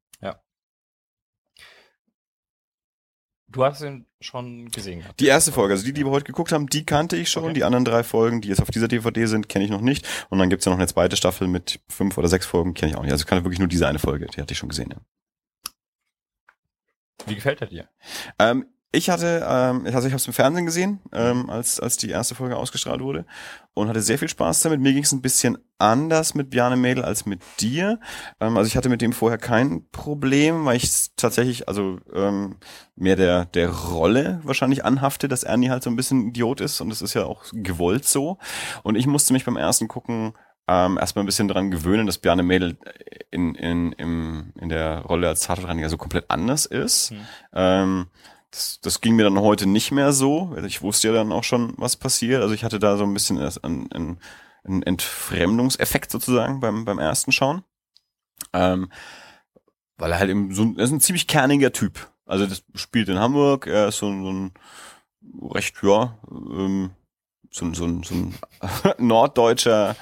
Du 3.51 3.65
hast 3.65 3.81
ihn 3.81 4.05
schon 4.21 4.71
gesehen. 4.71 5.01
gehabt. 5.01 5.19
Die 5.21 5.27
erste 5.27 5.53
Folge, 5.53 5.73
also 5.73 5.85
die, 5.85 5.95
die 5.95 6.05
wir 6.05 6.11
heute 6.11 6.27
geguckt 6.27 6.53
haben, 6.53 6.67
die 6.67 6.85
kannte 6.85 7.17
ich 7.17 7.31
schon. 7.31 7.45
Okay. 7.45 7.55
Die 7.55 7.65
anderen 7.65 7.85
drei 7.85 8.03
Folgen, 8.03 8.43
die 8.43 8.49
jetzt 8.49 8.61
auf 8.61 8.71
dieser 8.71 8.89
DVD 8.89 9.25
sind, 9.27 9.49
kenne 9.49 9.65
ich 9.65 9.71
noch 9.71 9.81
nicht. 9.81 10.07
Und 10.29 10.39
dann 10.39 10.51
gibt's 10.51 10.67
ja 10.67 10.71
noch 10.71 10.79
eine 10.79 10.87
zweite 10.87 11.17
Staffel 11.17 11.49
mit 11.49 11.81
fünf 11.89 12.19
oder 12.19 12.29
sechs 12.29 12.45
Folgen, 12.45 12.75
kenne 12.75 12.93
ich 12.93 12.99
auch 12.99 13.03
nicht. 13.03 13.13
Also 13.13 13.23
ich 13.23 13.27
kannte 13.27 13.45
wirklich 13.45 13.59
nur 13.59 13.69
diese 13.69 13.89
eine 13.89 13.99
Folge, 13.99 14.27
die 14.27 14.41
hatte 14.41 14.53
ich 14.53 14.59
schon 14.59 14.69
gesehen. 14.69 14.91
Ja. 14.91 14.99
Wie 17.27 17.35
gefällt 17.35 17.63
er 17.63 17.69
dir? 17.69 17.89
Ähm, 18.39 18.67
ich 18.91 19.11
hatte, 19.11 19.47
ähm, 19.47 19.85
also 19.85 20.09
ich 20.09 20.13
habe 20.13 20.17
es 20.17 20.27
im 20.27 20.33
Fernsehen 20.33 20.65
gesehen, 20.65 21.01
ähm, 21.13 21.51
als, 21.51 21.79
als 21.79 21.99
die 21.99 22.09
erste 22.09 22.35
Folge 22.35 22.57
ausgestrahlt 22.57 23.03
wurde 23.03 23.27
und 23.75 23.89
hatte 23.89 24.01
sehr 24.01 24.19
viel 24.19 24.31
Spaß 24.31 24.63
damit. 24.63 24.81
Mir 24.81 24.95
ging 24.95 25.03
es 25.03 25.13
ein 25.13 25.21
bisschen 25.21 25.59
anders 25.77 26.35
mit 26.35 26.49
Bjarne 26.49 26.77
Mädel 26.77 27.05
als 27.05 27.27
mit 27.27 27.43
dir. 27.61 28.01
Ähm, 28.41 28.57
also 28.57 28.67
ich 28.67 28.79
hatte 28.79 28.89
mit 28.89 29.03
dem 29.03 29.13
vorher 29.13 29.37
kein 29.37 29.87
Problem, 29.91 30.65
weil 30.65 30.77
ich 30.77 30.91
tatsächlich, 31.17 31.69
also 31.69 31.99
ähm, 32.15 32.57
mehr 32.97 33.17
der, 33.17 33.45
der 33.45 33.69
Rolle 33.69 34.41
wahrscheinlich 34.43 34.87
anhafte, 34.87 35.29
dass 35.29 35.45
Ernie 35.45 35.69
halt 35.69 35.83
so 35.83 35.91
ein 35.91 35.97
bisschen 35.97 36.29
Idiot 36.29 36.63
ist 36.63 36.81
und 36.81 36.89
das 36.89 37.03
ist 37.03 37.13
ja 37.13 37.25
auch 37.27 37.45
gewollt 37.53 38.07
so. 38.07 38.39
Und 38.85 38.97
ich 38.97 39.07
musste 39.07 39.35
mich 39.35 39.45
beim 39.45 39.57
ersten 39.57 39.89
gucken 39.89 40.33
ähm, 40.67 40.99
erstmal 40.99 41.25
ein 41.25 41.27
bisschen 41.27 41.49
dran 41.49 41.71
gewöhnen, 41.71 42.07
dass 42.07 42.19
Bjarne 42.19 42.43
Mädel 42.43 42.79
in, 43.31 43.55
in, 43.55 43.93
im, 43.93 44.53
in 44.61 44.69
der 44.71 45.01
Rolle 45.01 45.29
als 45.29 45.41
Tatortreiniger 45.41 45.89
so 45.89 45.97
komplett 45.97 46.27
anders 46.29 46.67
ist. 46.67 47.11
Hm. 47.11 47.19
Ähm, 47.55 48.07
das, 48.51 48.81
das 48.81 49.01
ging 49.01 49.17
mir 49.17 49.25
dann 49.25 49.39
heute 49.41 49.67
nicht 49.67 49.91
mehr 49.93 50.13
so. 50.13 50.57
Ich 50.65 50.83
wusste 50.83 51.09
ja 51.09 51.15
dann 51.15 51.33
auch 51.33 51.45
schon, 51.45 51.75
was 51.77 51.97
passiert. 51.97 52.43
Also 52.43 52.55
ich 52.55 52.65
hatte 52.65 52.79
da 52.79 52.97
so 52.97 53.05
ein 53.05 53.13
bisschen 53.15 53.39
einen, 53.39 53.93
einen, 53.93 54.21
einen 54.65 54.83
Entfremdungseffekt 54.83 56.11
sozusagen 56.11 56.61
beim, 56.61 56.85
beim 56.85 56.99
ersten 56.99 57.33
Schauen. 57.33 57.63
Ähm, 58.53 58.91
weil 59.99 60.13
er 60.13 60.19
halt 60.19 60.31
eben 60.31 60.55
so 60.55 60.75
er 60.77 60.85
ist 60.85 60.93
ein 60.93 61.01
ziemlich 61.01 61.27
kerniger 61.27 61.73
Typ. 61.73 62.09
Also 62.25 62.47
das 62.47 62.63
spielt 62.75 63.09
in 63.09 63.19
Hamburg, 63.19 63.67
er 63.67 63.89
ist 63.89 63.99
so, 63.99 64.09
ein- 64.09 64.23
so 64.23 64.31
ein 64.33 64.53
recht, 65.53 65.75
ja, 65.83 66.19
ähm, 66.31 66.91
so, 67.51 67.65
ein- 67.65 67.75
so, 67.75 67.85
ein- 67.85 68.03
so 68.03 68.15
ein 68.15 68.35
norddeutscher 68.99 69.97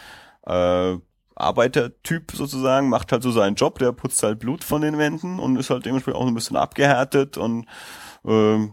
äh, 0.46 0.96
Arbeitertyp 1.34 2.32
sozusagen, 2.32 2.88
macht 2.88 3.12
halt 3.12 3.22
so 3.22 3.30
seinen 3.30 3.56
Job, 3.56 3.78
der 3.78 3.92
putzt 3.92 4.22
halt 4.22 4.38
Blut 4.38 4.64
von 4.64 4.82
den 4.82 4.98
Wänden 4.98 5.38
und 5.38 5.56
ist 5.56 5.70
halt 5.70 5.84
dementsprechend 5.86 6.18
auch 6.20 6.24
so 6.24 6.28
ein 6.30 6.34
bisschen 6.34 6.56
abgehärtet 6.56 7.36
und 7.36 7.66
ähm, 8.26 8.72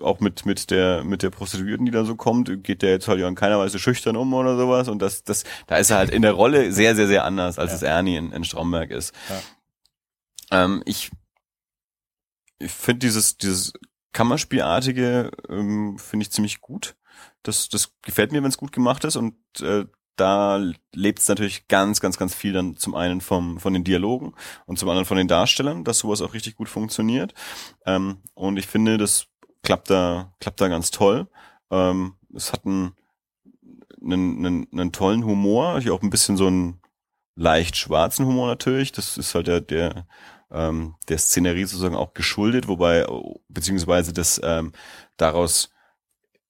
auch 0.00 0.20
mit 0.20 0.46
mit 0.46 0.70
der 0.70 1.04
mit 1.04 1.22
der 1.22 1.30
Prostituierten, 1.30 1.84
die 1.86 1.92
da 1.92 2.04
so 2.04 2.16
kommt, 2.16 2.64
geht 2.64 2.82
der 2.82 2.90
jetzt 2.90 3.08
halt 3.08 3.20
ja 3.20 3.28
in 3.28 3.34
keiner 3.34 3.58
Weise 3.58 3.78
schüchtern 3.78 4.16
um 4.16 4.32
oder 4.32 4.56
sowas 4.56 4.88
und 4.88 5.00
das 5.00 5.24
das 5.24 5.44
da 5.66 5.76
ist 5.76 5.90
er 5.90 5.98
halt 5.98 6.10
in 6.10 6.22
der 6.22 6.32
Rolle 6.32 6.72
sehr 6.72 6.96
sehr 6.96 7.06
sehr 7.06 7.24
anders 7.24 7.58
als 7.58 7.70
Ja. 7.72 7.76
es 7.76 7.82
Ernie 7.82 8.16
in, 8.16 8.32
in 8.32 8.44
Stromberg 8.44 8.90
ist. 8.90 9.14
Ja. 10.50 10.64
Ähm, 10.64 10.82
ich 10.86 11.10
ich 12.58 12.72
finde 12.72 13.00
dieses 13.00 13.36
dieses 13.36 13.72
Kammerspielartige 14.12 15.32
ähm, 15.48 15.98
finde 15.98 16.24
ich 16.24 16.32
ziemlich 16.32 16.60
gut. 16.60 16.96
Das 17.42 17.68
das 17.68 17.92
gefällt 18.02 18.32
mir, 18.32 18.42
wenn 18.42 18.50
es 18.50 18.56
gut 18.56 18.72
gemacht 18.72 19.04
ist 19.04 19.16
und 19.16 19.34
äh, 19.60 19.84
da 20.16 20.62
lebt 20.92 21.20
es 21.20 21.28
natürlich 21.28 21.68
ganz, 21.68 22.00
ganz, 22.00 22.16
ganz 22.16 22.34
viel 22.34 22.52
dann 22.52 22.76
zum 22.76 22.94
einen 22.94 23.20
vom, 23.20 23.58
von 23.58 23.72
den 23.72 23.84
Dialogen 23.84 24.34
und 24.66 24.78
zum 24.78 24.88
anderen 24.88 25.06
von 25.06 25.16
den 25.16 25.28
Darstellern, 25.28 25.84
dass 25.84 25.98
sowas 25.98 26.22
auch 26.22 26.34
richtig 26.34 26.56
gut 26.56 26.68
funktioniert. 26.68 27.34
Ähm, 27.86 28.18
und 28.34 28.56
ich 28.56 28.66
finde, 28.66 28.98
das 28.98 29.26
klappt 29.62 29.90
da, 29.90 30.32
klappt 30.40 30.60
da 30.60 30.68
ganz 30.68 30.90
toll. 30.90 31.28
Ähm, 31.70 32.14
es 32.34 32.52
hat 32.52 32.64
einen, 32.64 32.94
einen, 34.00 34.46
einen, 34.46 34.68
einen 34.72 34.92
tollen 34.92 35.24
Humor, 35.24 35.80
hier 35.80 35.94
auch 35.94 36.02
ein 36.02 36.10
bisschen 36.10 36.36
so 36.36 36.46
einen 36.46 36.80
leicht 37.34 37.76
schwarzen 37.76 38.26
Humor 38.26 38.46
natürlich. 38.46 38.92
Das 38.92 39.16
ist 39.16 39.34
halt 39.34 39.48
der, 39.48 39.60
der, 39.60 40.06
ähm, 40.50 40.94
der 41.08 41.18
Szenerie 41.18 41.64
sozusagen 41.64 41.96
auch 41.96 42.14
geschuldet, 42.14 42.68
wobei, 42.68 43.06
beziehungsweise 43.48 44.12
das 44.12 44.40
ähm, 44.44 44.72
daraus 45.16 45.70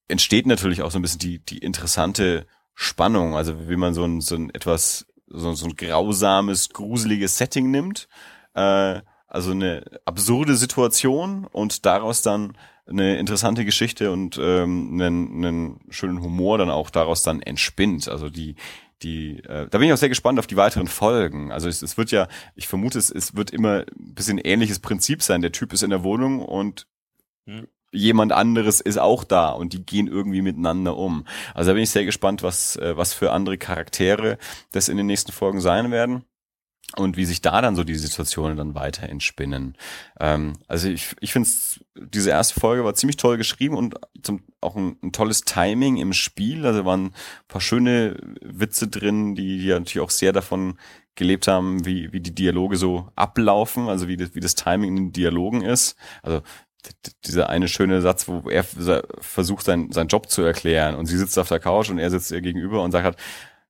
entsteht 0.09 0.46
natürlich 0.46 0.83
auch 0.83 0.90
so 0.90 0.98
ein 0.98 1.03
bisschen 1.03 1.20
die, 1.20 1.38
die 1.38 1.59
interessante 1.59 2.46
Spannung, 2.75 3.37
also 3.37 3.69
wie 3.69 3.77
man 3.77 3.95
so 3.95 4.05
ein, 4.05 4.21
so 4.21 4.35
ein 4.35 4.51
etwas, 4.51 5.07
so, 5.27 5.53
so 5.55 5.67
ein 5.67 5.77
grausames, 5.77 6.71
gruseliges 6.71 7.39
Setting 7.39 7.71
nimmt, 7.71 8.09
äh, 8.55 9.01
also 9.27 9.51
eine 9.51 9.85
absurde 10.05 10.57
Situation 10.57 11.45
und 11.45 11.87
daraus 11.87 12.23
dann 12.23 12.57
eine 12.87 13.17
interessante 13.17 13.65
Geschichte 13.65 14.13
und 14.13 14.39
ähm, 14.41 15.01
einen, 15.01 15.45
einen 15.45 15.81
schönen 15.91 16.23
Humor 16.23 16.59
dann 16.59 16.71
auch 16.71 16.91
daraus 16.91 17.23
dann 17.23 17.41
entspinnt. 17.41 18.09
Also 18.09 18.29
die, 18.29 18.57
die, 19.03 19.39
äh, 19.45 19.69
da 19.69 19.79
bin 19.79 19.89
ich 19.89 19.93
auch 19.93 19.99
sehr 19.99 20.09
gespannt 20.09 20.39
auf 20.39 20.47
die 20.47 20.57
weiteren 20.57 20.87
Folgen. 20.87 21.51
Also 21.51 21.69
es, 21.69 21.83
es 21.83 21.97
wird 21.97 22.11
ja, 22.11 22.29
ich 22.55 22.69
vermute, 22.69 22.99
es, 22.99 23.11
es 23.11 23.35
wird 23.35 23.51
immer 23.51 23.81
ein 23.81 24.15
bisschen 24.15 24.39
ähnliches 24.39 24.81
Prinzip 24.81 25.23
sein. 25.23 25.41
Der 25.41 25.53
Typ 25.53 25.73
ist 25.73 25.83
in 25.83 25.91
der 25.91 26.05
Wohnung 26.05 26.41
und. 26.41 26.87
Jemand 27.95 28.33
anderes 28.33 28.81
ist 28.81 28.99
auch 28.99 29.25
da 29.25 29.51
und 29.51 29.73
die 29.73 29.85
gehen 29.85 30.07
irgendwie 30.07 30.43
miteinander 30.43 30.97
um. 30.97 31.27
Also 31.55 31.71
da 31.71 31.75
bin 31.75 31.83
ich 31.83 31.91
sehr 31.91 32.05
gespannt, 32.05 32.43
was, 32.43 32.77
äh, 32.77 32.97
was 32.97 33.15
für 33.15 33.33
andere 33.33 33.59
Charaktere 33.59 34.39
das 34.73 34.89
in 34.89 34.97
den 34.97 35.07
nächsten 35.07 35.33
Folgen 35.33 35.61
sein 35.61 35.91
werden 35.91 36.25
und 36.97 37.17
wie 37.17 37.25
sich 37.25 37.41
da 37.41 37.61
dann 37.61 37.77
so 37.77 37.85
die 37.85 37.95
Situationen 37.95 38.57
dann 38.57 38.75
weiter 38.75 39.09
entspinnen. 39.09 39.77
Ähm, 40.21 40.55
also 40.69 40.89
ich, 40.89 41.15
ich 41.21 41.33
finde, 41.33 41.49
diese 41.97 42.31
erste 42.31 42.61
Folge 42.61 42.85
war 42.85 42.95
ziemlich 42.95 43.17
toll 43.17 43.37
geschrieben 43.37 43.77
und 43.77 43.97
zum, 44.23 44.43
auch 44.61 44.77
ein, 44.77 44.97
ein 45.03 45.13
tolles 45.13 45.43
Timing 45.43 45.97
im 45.97 46.13
Spiel. 46.13 46.67
Also 46.67 46.85
waren 46.85 47.07
ein 47.07 47.15
paar 47.49 47.61
schöne 47.61 48.17
Witze 48.41 48.89
drin, 48.89 49.35
die, 49.35 49.59
die 49.59 49.69
natürlich 49.69 50.01
auch 50.01 50.11
sehr 50.11 50.33
davon 50.33 50.79
gelebt 51.17 51.47
haben, 51.49 51.87
wie, 51.87 52.13
wie 52.13 52.21
die 52.21 52.35
Dialoge 52.35 52.77
so 52.77 53.09
ablaufen, 53.15 53.89
also 53.89 54.09
wie 54.09 54.17
das, 54.17 54.35
wie 54.35 54.41
das 54.41 54.55
Timing 54.55 54.91
in 54.91 54.97
den 54.97 55.13
Dialogen 55.13 55.63
ist. 55.63 55.97
Also 56.23 56.43
dieser 57.25 57.49
eine 57.49 57.68
schöne 57.68 58.01
Satz, 58.01 58.29
wo 58.29 58.49
er 58.49 58.64
versucht, 59.20 59.64
sein, 59.64 59.90
seinen 59.92 60.09
Job 60.09 60.31
zu 60.31 60.42
erklären 60.42 60.94
und 60.94 61.07
sie 61.07 61.16
sitzt 61.16 61.38
auf 61.38 61.49
der 61.49 61.61
Couch 61.61 61.90
und 61.90 61.99
er 61.99 62.11
sitzt 62.11 62.31
ihr 62.31 62.40
gegenüber 62.40 62.83
und 62.83 62.92
sagt 62.92 63.05
halt, 63.05 63.18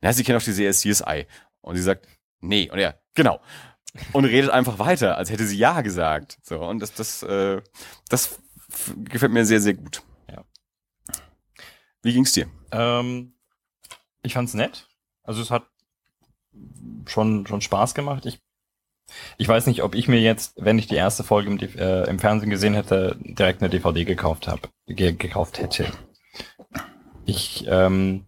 na, 0.01 0.13
sie 0.13 0.25
kennt 0.25 0.37
auch 0.37 0.45
die 0.45 0.53
Serie 0.53 0.73
CSI. 0.73 1.27
Und 1.61 1.77
sie 1.77 1.83
sagt, 1.83 2.07
nee. 2.41 2.71
Und 2.71 2.79
er, 2.79 3.01
genau. 3.15 3.41
Und 4.13 4.25
redet 4.25 4.51
einfach 4.51 4.79
weiter, 4.79 5.17
als 5.17 5.31
hätte 5.31 5.47
sie 5.47 5.57
Ja 5.57 5.81
gesagt. 5.81 6.39
So, 6.43 6.61
und 6.61 6.81
das, 6.81 6.93
das, 6.95 7.23
äh, 7.23 7.63
das 8.09 8.39
gefällt 8.97 9.33
mir 9.33 9.47
sehr, 9.47 9.61
sehr 9.61 9.75
gut. 9.75 10.03
Ja. 10.31 10.45
Wie 12.03 12.13
ging's 12.13 12.33
dir? 12.33 12.49
Ähm, 12.71 13.35
ich 14.23 14.35
fand's 14.35 14.55
nett. 14.55 14.89
Also 15.23 15.41
es 15.41 15.51
hat 15.51 15.67
schon, 17.07 17.47
schon 17.47 17.61
Spaß 17.61 17.95
gemacht. 17.95 18.27
Ich, 18.27 18.41
ich 19.37 19.49
weiß 19.49 19.67
nicht, 19.67 19.83
ob 19.83 19.95
ich 19.95 20.09
mir 20.09 20.21
jetzt, 20.21 20.55
wenn 20.57 20.79
ich 20.79 20.87
die 20.87 20.97
erste 20.97 21.25
Folge 21.25 21.51
im, 21.51 21.59
äh, 21.59 22.05
im 22.05 22.19
Fernsehen 22.19 22.51
gesehen 22.51 22.75
hätte, 22.75 23.17
direkt 23.21 23.63
eine 23.63 23.71
DVD 23.71 24.05
gekauft 24.05 24.49
habe, 24.49 24.69
ge 24.87 25.13
gekauft 25.13 25.59
hätte. 25.59 25.87
Ich, 27.27 27.65
ähm, 27.69 28.27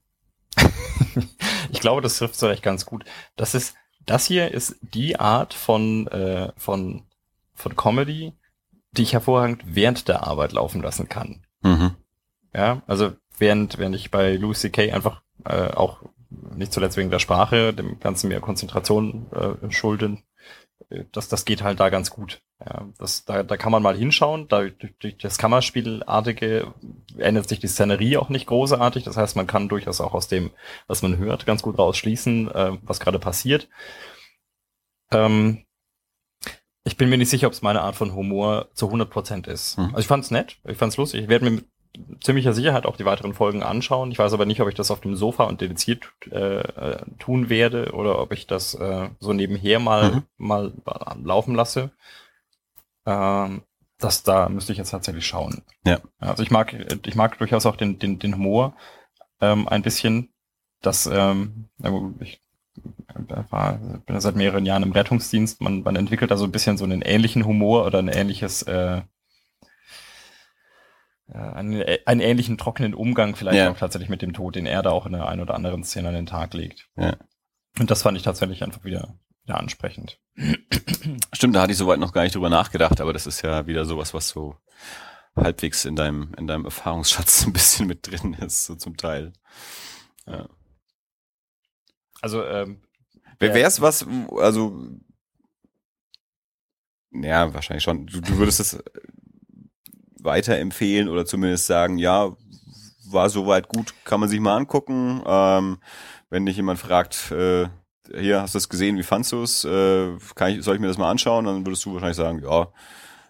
ich 1.70 1.80
glaube, 1.80 2.02
das 2.02 2.18
trifft 2.18 2.36
so 2.36 2.46
recht 2.46 2.62
ganz 2.62 2.86
gut. 2.86 3.04
Das 3.36 3.54
ist, 3.54 3.74
das 4.04 4.26
hier 4.26 4.52
ist 4.52 4.76
die 4.80 5.18
Art 5.18 5.54
von, 5.54 6.06
äh, 6.08 6.52
von, 6.56 7.02
von 7.54 7.76
Comedy, 7.76 8.32
die 8.92 9.02
ich 9.02 9.12
hervorragend 9.12 9.62
während 9.66 10.08
der 10.08 10.26
Arbeit 10.26 10.52
laufen 10.52 10.82
lassen 10.82 11.08
kann. 11.08 11.44
Mhm. 11.62 11.96
Ja, 12.54 12.82
also 12.86 13.12
während, 13.38 13.78
während 13.78 13.96
ich 13.96 14.10
bei 14.10 14.36
Louis 14.36 14.60
C.K. 14.60 14.92
einfach 14.92 15.22
äh, 15.44 15.70
auch 15.72 16.02
nicht 16.30 16.72
zuletzt 16.72 16.96
wegen 16.96 17.10
der 17.10 17.18
Sprache, 17.18 17.74
dem 17.74 18.00
Ganzen 18.00 18.28
mehr 18.28 18.40
Konzentration 18.40 19.26
äh, 19.32 19.70
schulden, 19.70 20.22
das, 21.12 21.28
das 21.28 21.44
geht 21.44 21.62
halt 21.62 21.80
da 21.80 21.88
ganz 21.88 22.10
gut. 22.10 22.42
Ja, 22.60 22.88
das, 22.98 23.24
da, 23.24 23.42
da 23.42 23.56
kann 23.56 23.72
man 23.72 23.82
mal 23.82 23.96
hinschauen. 23.96 24.48
Da, 24.48 24.62
durch, 24.62 24.94
durch 24.98 25.18
das 25.18 25.38
Kammerspielartige 25.38 26.72
ändert 27.18 27.48
sich 27.48 27.60
die 27.60 27.68
Szenerie 27.68 28.16
auch 28.16 28.28
nicht 28.28 28.46
großartig. 28.46 29.04
Das 29.04 29.16
heißt, 29.16 29.36
man 29.36 29.46
kann 29.46 29.68
durchaus 29.68 30.00
auch 30.00 30.14
aus 30.14 30.28
dem, 30.28 30.50
was 30.86 31.02
man 31.02 31.18
hört, 31.18 31.46
ganz 31.46 31.62
gut 31.62 31.78
rausschließen, 31.78 32.50
äh, 32.50 32.78
was 32.82 33.00
gerade 33.00 33.18
passiert. 33.18 33.68
Ähm, 35.10 35.64
ich 36.84 36.96
bin 36.96 37.08
mir 37.08 37.18
nicht 37.18 37.30
sicher, 37.30 37.48
ob 37.48 37.52
es 37.52 37.62
meine 37.62 37.80
Art 37.80 37.96
von 37.96 38.14
Humor 38.14 38.68
zu 38.74 38.88
100% 38.88 39.48
ist. 39.48 39.76
Mhm. 39.76 39.86
Also 39.86 39.98
ich 39.98 40.06
fand's 40.06 40.30
nett, 40.30 40.58
ich 40.64 40.78
fand's 40.78 40.96
lustig. 40.96 41.22
Ich 41.22 41.28
werde 41.28 41.50
mir 41.50 41.62
ziemlicher 42.22 42.52
Sicherheit 42.52 42.86
auch 42.86 42.96
die 42.96 43.04
weiteren 43.04 43.34
Folgen 43.34 43.62
anschauen. 43.62 44.10
Ich 44.10 44.18
weiß 44.18 44.32
aber 44.32 44.46
nicht, 44.46 44.60
ob 44.60 44.68
ich 44.68 44.74
das 44.74 44.90
auf 44.90 45.00
dem 45.00 45.16
Sofa 45.16 45.44
und 45.44 45.60
dediziert 45.60 46.04
äh, 46.30 46.96
tun 47.18 47.48
werde 47.48 47.92
oder 47.92 48.18
ob 48.20 48.32
ich 48.32 48.46
das 48.46 48.74
äh, 48.74 49.08
so 49.20 49.32
nebenher 49.32 49.78
mal, 49.78 50.10
Mhm. 50.10 50.22
mal 50.36 50.72
laufen 51.22 51.54
lasse. 51.54 51.90
Ähm, 53.06 53.62
das 53.98 54.22
da 54.22 54.48
müsste 54.48 54.72
ich 54.72 54.78
jetzt 54.78 54.90
tatsächlich 54.90 55.26
schauen. 55.26 55.62
Ja. 55.84 56.00
Also 56.18 56.42
ich 56.42 56.50
mag, 56.50 56.74
ich 57.06 57.14
mag 57.14 57.38
durchaus 57.38 57.64
auch 57.66 57.76
den, 57.76 57.98
den, 57.98 58.18
den 58.18 58.34
Humor 58.36 58.74
ähm, 59.40 59.68
ein 59.68 59.82
bisschen. 59.82 60.28
Das, 60.82 61.06
ähm, 61.06 61.68
ich 62.20 62.40
äh, 63.08 63.50
war, 63.50 63.74
bin 63.74 64.14
ja 64.14 64.20
seit 64.20 64.36
mehreren 64.36 64.66
Jahren 64.66 64.82
im 64.82 64.92
Rettungsdienst. 64.92 65.62
Man, 65.62 65.82
man 65.82 65.96
entwickelt 65.96 66.30
da 66.30 66.36
so 66.36 66.44
ein 66.44 66.52
bisschen 66.52 66.76
so 66.76 66.84
einen 66.84 67.00
ähnlichen 67.00 67.46
Humor 67.46 67.86
oder 67.86 67.98
ein 68.00 68.08
ähnliches, 68.08 68.62
äh, 68.64 69.00
äh, 71.28 71.36
einen, 71.38 71.80
äh, 71.80 71.98
einen 72.06 72.20
ähnlichen 72.20 72.58
trockenen 72.58 72.94
Umgang 72.94 73.36
vielleicht 73.36 73.58
Ja. 73.58 73.70
auch 73.70 73.78
tatsächlich 73.78 74.08
mit 74.08 74.22
dem 74.22 74.32
Tod, 74.32 74.54
den 74.56 74.66
er 74.66 74.82
da 74.82 74.90
auch 74.90 75.06
in 75.06 75.12
der 75.12 75.26
einen 75.28 75.40
oder 75.42 75.54
anderen 75.54 75.84
Szene 75.84 76.08
an 76.08 76.14
den 76.14 76.26
Tag 76.26 76.54
legt. 76.54 76.88
Ja. 76.96 77.16
Und 77.78 77.90
das 77.90 78.02
fand 78.02 78.16
ich 78.16 78.22
tatsächlich 78.22 78.62
einfach 78.64 78.84
wieder, 78.84 79.18
wieder 79.44 79.58
ansprechend. 79.58 80.18
Stimmt, 81.32 81.56
da 81.56 81.62
hatte 81.62 81.72
ich 81.72 81.78
soweit 81.78 81.98
noch 82.00 82.12
gar 82.12 82.22
nicht 82.22 82.34
drüber 82.34 82.50
nachgedacht, 82.50 83.00
aber 83.00 83.12
das 83.12 83.26
ist 83.26 83.42
ja 83.42 83.66
wieder 83.66 83.84
sowas, 83.84 84.14
was 84.14 84.28
so, 84.28 84.56
halbwegs 85.36 85.84
in 85.84 85.96
deinem, 85.96 86.32
in 86.38 86.46
deinem 86.46 86.64
Erfahrungsschatz 86.64 87.46
ein 87.46 87.52
bisschen 87.52 87.86
mit 87.86 88.06
drin 88.10 88.32
ist, 88.34 88.64
so 88.64 88.74
zum 88.74 88.96
Teil. 88.96 89.32
Ja. 90.26 90.48
Also, 92.22 92.42
ähm, 92.44 92.82
Wer 93.38 93.50
Ja. 93.50 93.54
wär's 93.56 93.82
was, 93.82 94.06
also, 94.38 94.88
ja, 97.12 97.52
wahrscheinlich 97.52 97.84
schon. 97.84 98.06
Du, 98.06 98.20
du 98.22 98.38
würdest 98.38 98.60
es 98.60 98.82
weiterempfehlen 100.26 101.08
oder 101.08 101.24
zumindest 101.24 101.66
sagen, 101.66 101.96
ja, 101.98 102.30
war 103.08 103.30
soweit 103.30 103.68
gut, 103.68 103.94
kann 104.04 104.20
man 104.20 104.28
sich 104.28 104.40
mal 104.40 104.56
angucken. 104.56 105.22
Ähm, 105.26 105.78
wenn 106.28 106.44
dich 106.44 106.56
jemand 106.56 106.78
fragt, 106.78 107.30
äh, 107.32 107.68
hier, 108.14 108.42
hast 108.42 108.54
du 108.54 108.58
das 108.58 108.68
gesehen, 108.68 108.96
wie 108.98 109.02
fandst 109.02 109.32
du 109.32 109.42
es? 109.42 109.64
Äh, 109.64 110.14
ich, 110.16 110.64
soll 110.64 110.74
ich 110.74 110.80
mir 110.80 110.88
das 110.88 110.98
mal 110.98 111.10
anschauen? 111.10 111.44
Dann 111.46 111.64
würdest 111.64 111.84
du 111.84 111.92
wahrscheinlich 111.94 112.16
sagen, 112.16 112.42
ja, 112.42 112.68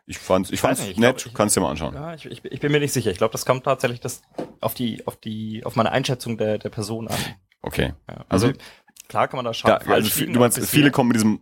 ich 0.07 0.19
fand's, 0.19 0.51
ich 0.51 0.55
Ich 0.55 0.61
fand's 0.61 0.81
nicht, 0.81 0.93
ich 0.93 0.99
nett, 0.99 1.17
glaub, 1.19 1.27
ich- 1.27 1.35
kannst 1.35 1.57
dir 1.57 1.61
mal 1.61 1.71
anschauen. 1.71 1.95
ja, 1.95 2.15
ich, 2.15 2.27
ich, 2.27 2.43
bin 2.61 2.73
mir 2.73 2.81
nicht 2.81 2.93
sicher. 2.93 3.11
Ich 3.11 3.19
glaube, 3.19 3.33
das 3.33 3.45
kommt 3.47 3.65
tatsächlich 3.65 4.01
das 4.01 4.23
auf 4.61 4.75
die, 4.75 5.07
auf 5.07 5.17
die, 5.17 5.65
auf 5.65 5.77
meine 5.77 5.93
Einschätzung 5.93 6.37
der, 6.39 6.59
der 6.59 6.71
Person 6.71 7.09
an. 7.09 7.17
Okay. 7.63 7.93
Ja. 8.09 8.25
Also, 8.29 8.49
Mhm. 8.49 8.55
Klar 9.09 9.29
kann 9.29 9.39
man 9.39 9.45
da 9.45 9.55
schauen. 9.55 9.79
Da, 9.85 9.93
also, 9.93 10.25
du 10.25 10.39
meinst, 10.39 10.59
viele 10.67 10.91
kommen 10.91 11.09
mit 11.09 11.17
diesem 11.17 11.41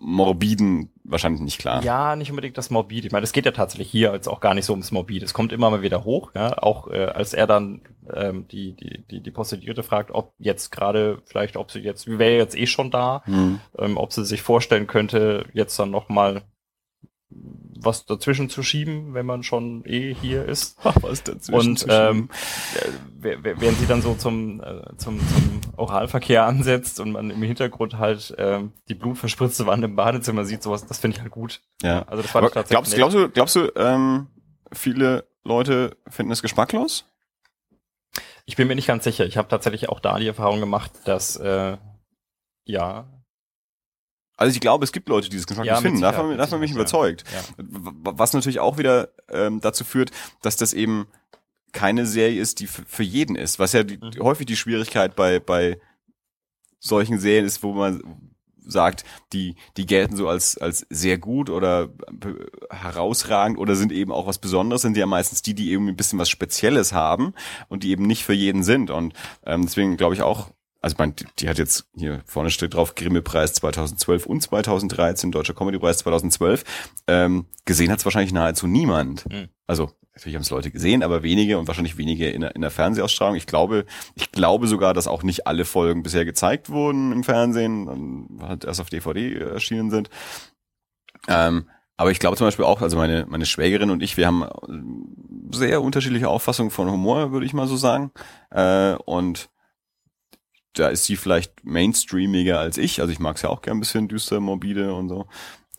morbiden 0.00 0.90
wahrscheinlich 1.04 1.42
nicht 1.42 1.58
klar. 1.58 1.82
Ja, 1.82 2.16
nicht 2.16 2.30
unbedingt 2.30 2.56
das 2.56 2.70
Morbid. 2.70 3.04
Ich 3.04 3.12
meine, 3.12 3.24
es 3.24 3.32
geht 3.32 3.44
ja 3.44 3.52
tatsächlich 3.52 3.90
hier 3.90 4.12
jetzt 4.12 4.28
auch 4.28 4.40
gar 4.40 4.54
nicht 4.54 4.64
so 4.64 4.72
ums 4.72 4.90
Morbid. 4.90 5.22
Es 5.22 5.34
kommt 5.34 5.52
immer 5.52 5.70
mal 5.70 5.82
wieder 5.82 6.04
hoch, 6.04 6.32
ja. 6.34 6.56
Auch 6.58 6.88
äh, 6.88 7.04
als 7.04 7.34
er 7.34 7.46
dann 7.46 7.82
ähm, 8.12 8.48
die, 8.48 8.72
die, 8.72 9.04
die, 9.10 9.22
die 9.22 9.30
Prostituierte 9.30 9.82
fragt, 9.82 10.10
ob 10.12 10.32
jetzt 10.38 10.70
gerade, 10.70 11.22
vielleicht, 11.26 11.56
ob 11.56 11.70
sie 11.70 11.80
jetzt, 11.80 12.06
wie 12.06 12.18
wäre 12.18 12.36
jetzt 12.36 12.56
eh 12.56 12.66
schon 12.66 12.90
da, 12.90 13.22
Hm. 13.26 13.60
ähm, 13.78 13.96
ob 13.96 14.12
sie 14.12 14.24
sich 14.24 14.42
vorstellen 14.42 14.86
könnte, 14.86 15.46
jetzt 15.52 15.78
dann 15.78 15.90
noch 15.90 16.08
mal 16.08 16.42
was 17.30 18.06
dazwischen 18.06 18.48
zu 18.48 18.62
schieben, 18.62 19.14
wenn 19.14 19.26
man 19.26 19.42
schon 19.42 19.84
eh 19.84 20.14
hier 20.14 20.44
ist. 20.44 20.76
Was 21.02 21.22
dazwischen 21.22 21.70
Und 21.70 21.86
ähm, 21.88 22.30
äh, 23.20 23.36
während 23.42 23.78
sie 23.78 23.86
dann 23.86 24.02
so 24.02 24.14
zum, 24.14 24.60
äh, 24.62 24.96
zum, 24.96 25.18
zum 25.18 25.60
Oralverkehr 25.76 26.44
ansetzt 26.44 27.00
und 27.00 27.12
man 27.12 27.30
im 27.30 27.42
Hintergrund 27.42 27.98
halt 27.98 28.34
ähm, 28.38 28.72
die 28.88 28.94
blutverspritzte 28.94 29.66
Wand 29.66 29.84
im 29.84 29.96
Badezimmer 29.96 30.44
sieht, 30.44 30.62
sowas, 30.62 30.86
das 30.86 30.98
finde 30.98 31.16
ich 31.16 31.22
halt 31.22 31.32
gut. 31.32 31.60
Ja. 31.82 32.02
Also 32.02 32.22
das 32.22 32.34
Aber 32.34 32.46
ich 32.46 32.52
tatsächlich 32.52 33.00
glaubst, 33.00 33.16
nett. 33.16 33.34
glaubst 33.34 33.56
du, 33.56 33.62
glaubst 33.62 33.76
du, 33.76 33.80
ähm, 33.80 34.28
viele 34.72 35.26
Leute 35.42 35.96
finden 36.08 36.32
es 36.32 36.42
geschmacklos? 36.42 37.04
Ich 38.46 38.56
bin 38.56 38.68
mir 38.68 38.74
nicht 38.74 38.86
ganz 38.86 39.04
sicher. 39.04 39.26
Ich 39.26 39.36
habe 39.36 39.48
tatsächlich 39.48 39.88
auch 39.88 40.00
da 40.00 40.18
die 40.18 40.26
Erfahrung 40.26 40.60
gemacht, 40.60 40.92
dass 41.04 41.36
äh, 41.36 41.76
ja, 42.64 43.06
Also 44.36 44.52
ich 44.54 44.60
glaube, 44.60 44.84
es 44.84 44.92
gibt 44.92 45.08
Leute, 45.08 45.28
die 45.28 45.36
es 45.36 45.46
geschmacklos 45.46 45.76
Ja, 45.76 45.80
finden. 45.80 46.00
Davon, 46.00 46.36
davon 46.36 46.58
bin 46.60 46.68
ich 46.68 46.74
überzeugt. 46.74 47.24
ja. 47.32 47.40
Was 47.56 48.32
natürlich 48.32 48.60
auch 48.60 48.78
wieder 48.78 49.10
ähm, 49.30 49.60
dazu 49.60 49.84
führt, 49.84 50.10
dass 50.42 50.56
das 50.56 50.72
eben 50.72 51.06
keine 51.72 52.06
Serie 52.06 52.40
ist, 52.40 52.60
die 52.60 52.66
für 52.66 53.02
jeden 53.02 53.36
ist. 53.36 53.58
Was 53.58 53.72
ja 53.72 53.82
die, 53.84 53.98
Mhm. 53.98 54.22
häufig 54.22 54.46
die 54.46 54.56
Schwierigkeit 54.56 55.14
bei, 55.16 55.38
bei 55.40 55.78
solchen 56.80 57.18
Serien 57.18 57.44
ist, 57.46 57.62
wo 57.62 57.72
man 57.72 58.02
sagt, 58.66 59.04
die, 59.32 59.56
die 59.76 59.84
gelten 59.86 60.16
so 60.16 60.26
als, 60.28 60.56
als 60.56 60.86
sehr 60.88 61.18
gut 61.18 61.50
oder 61.50 61.90
herausragend 62.70 63.58
oder 63.58 63.76
sind 63.76 63.92
eben 63.92 64.10
auch 64.12 64.26
was 64.26 64.38
Besonderes, 64.38 64.82
sind 64.82 64.96
ja 64.96 65.06
meistens 65.06 65.42
die, 65.42 65.54
die 65.54 65.70
eben 65.72 65.88
ein 65.88 65.96
bisschen 65.96 66.18
was 66.18 66.30
Spezielles 66.30 66.92
haben 66.92 67.34
und 67.68 67.82
die 67.82 67.90
eben 67.90 68.06
nicht 68.06 68.24
für 68.24 68.32
jeden 68.32 68.62
sind. 68.62 68.90
Und 68.90 69.12
ähm, 69.44 69.62
deswegen 69.62 69.96
glaube 69.96 70.14
ich 70.14 70.22
auch, 70.22 70.50
also 70.84 70.94
ich 70.94 70.98
meine, 70.98 71.14
die, 71.38 71.48
hat 71.48 71.56
jetzt 71.56 71.86
hier 71.96 72.20
vorne 72.26 72.50
steht 72.50 72.74
drauf, 72.74 72.94
Grimme-Preis 72.94 73.54
2012 73.54 74.26
und 74.26 74.42
2013, 74.42 75.32
Deutscher 75.32 75.54
Comedy-Preis 75.54 75.96
2012. 75.98 76.62
Ähm, 77.08 77.46
gesehen 77.64 77.90
hat 77.90 78.00
es 78.00 78.04
wahrscheinlich 78.04 78.34
nahezu 78.34 78.66
niemand. 78.66 79.26
Mhm. 79.30 79.48
Also 79.66 79.92
natürlich 80.12 80.34
haben 80.34 80.42
es 80.42 80.50
Leute 80.50 80.70
gesehen, 80.70 81.02
aber 81.02 81.22
wenige 81.22 81.58
und 81.58 81.68
wahrscheinlich 81.68 81.96
wenige 81.96 82.28
in 82.28 82.42
der, 82.42 82.54
in 82.54 82.60
der 82.60 82.70
Fernsehausstrahlung. 82.70 83.34
Ich 83.34 83.46
glaube, 83.46 83.86
ich 84.14 84.30
glaube 84.30 84.66
sogar, 84.66 84.92
dass 84.92 85.06
auch 85.06 85.22
nicht 85.22 85.46
alle 85.46 85.64
Folgen 85.64 86.02
bisher 86.02 86.26
gezeigt 86.26 86.68
wurden 86.68 87.12
im 87.12 87.24
Fernsehen, 87.24 88.28
halt 88.42 88.64
erst 88.64 88.82
auf 88.82 88.90
DVD 88.90 89.36
erschienen 89.36 89.90
sind. 89.90 90.10
Ähm, 91.28 91.70
aber 91.96 92.10
ich 92.10 92.18
glaube 92.18 92.36
zum 92.36 92.46
Beispiel 92.46 92.66
auch, 92.66 92.82
also 92.82 92.98
meine, 92.98 93.24
meine 93.26 93.46
Schwägerin 93.46 93.90
und 93.90 94.02
ich, 94.02 94.18
wir 94.18 94.26
haben 94.26 94.42
äh, 94.42 95.56
sehr 95.56 95.80
unterschiedliche 95.80 96.28
Auffassungen 96.28 96.70
von 96.70 96.90
Humor, 96.90 97.32
würde 97.32 97.46
ich 97.46 97.54
mal 97.54 97.68
so 97.68 97.76
sagen. 97.76 98.10
Äh, 98.50 98.96
und 99.06 99.48
da 100.74 100.88
ist 100.88 101.04
sie 101.04 101.16
vielleicht 101.16 101.64
mainstreamiger 101.64 102.58
als 102.58 102.78
ich. 102.78 103.00
Also 103.00 103.12
ich 103.12 103.18
mag 103.18 103.36
es 103.36 103.42
ja 103.42 103.48
auch 103.48 103.62
gern 103.62 103.78
ein 103.78 103.80
bisschen 103.80 104.08
düster, 104.08 104.40
morbide 104.40 104.92
und 104.94 105.08
so 105.08 105.26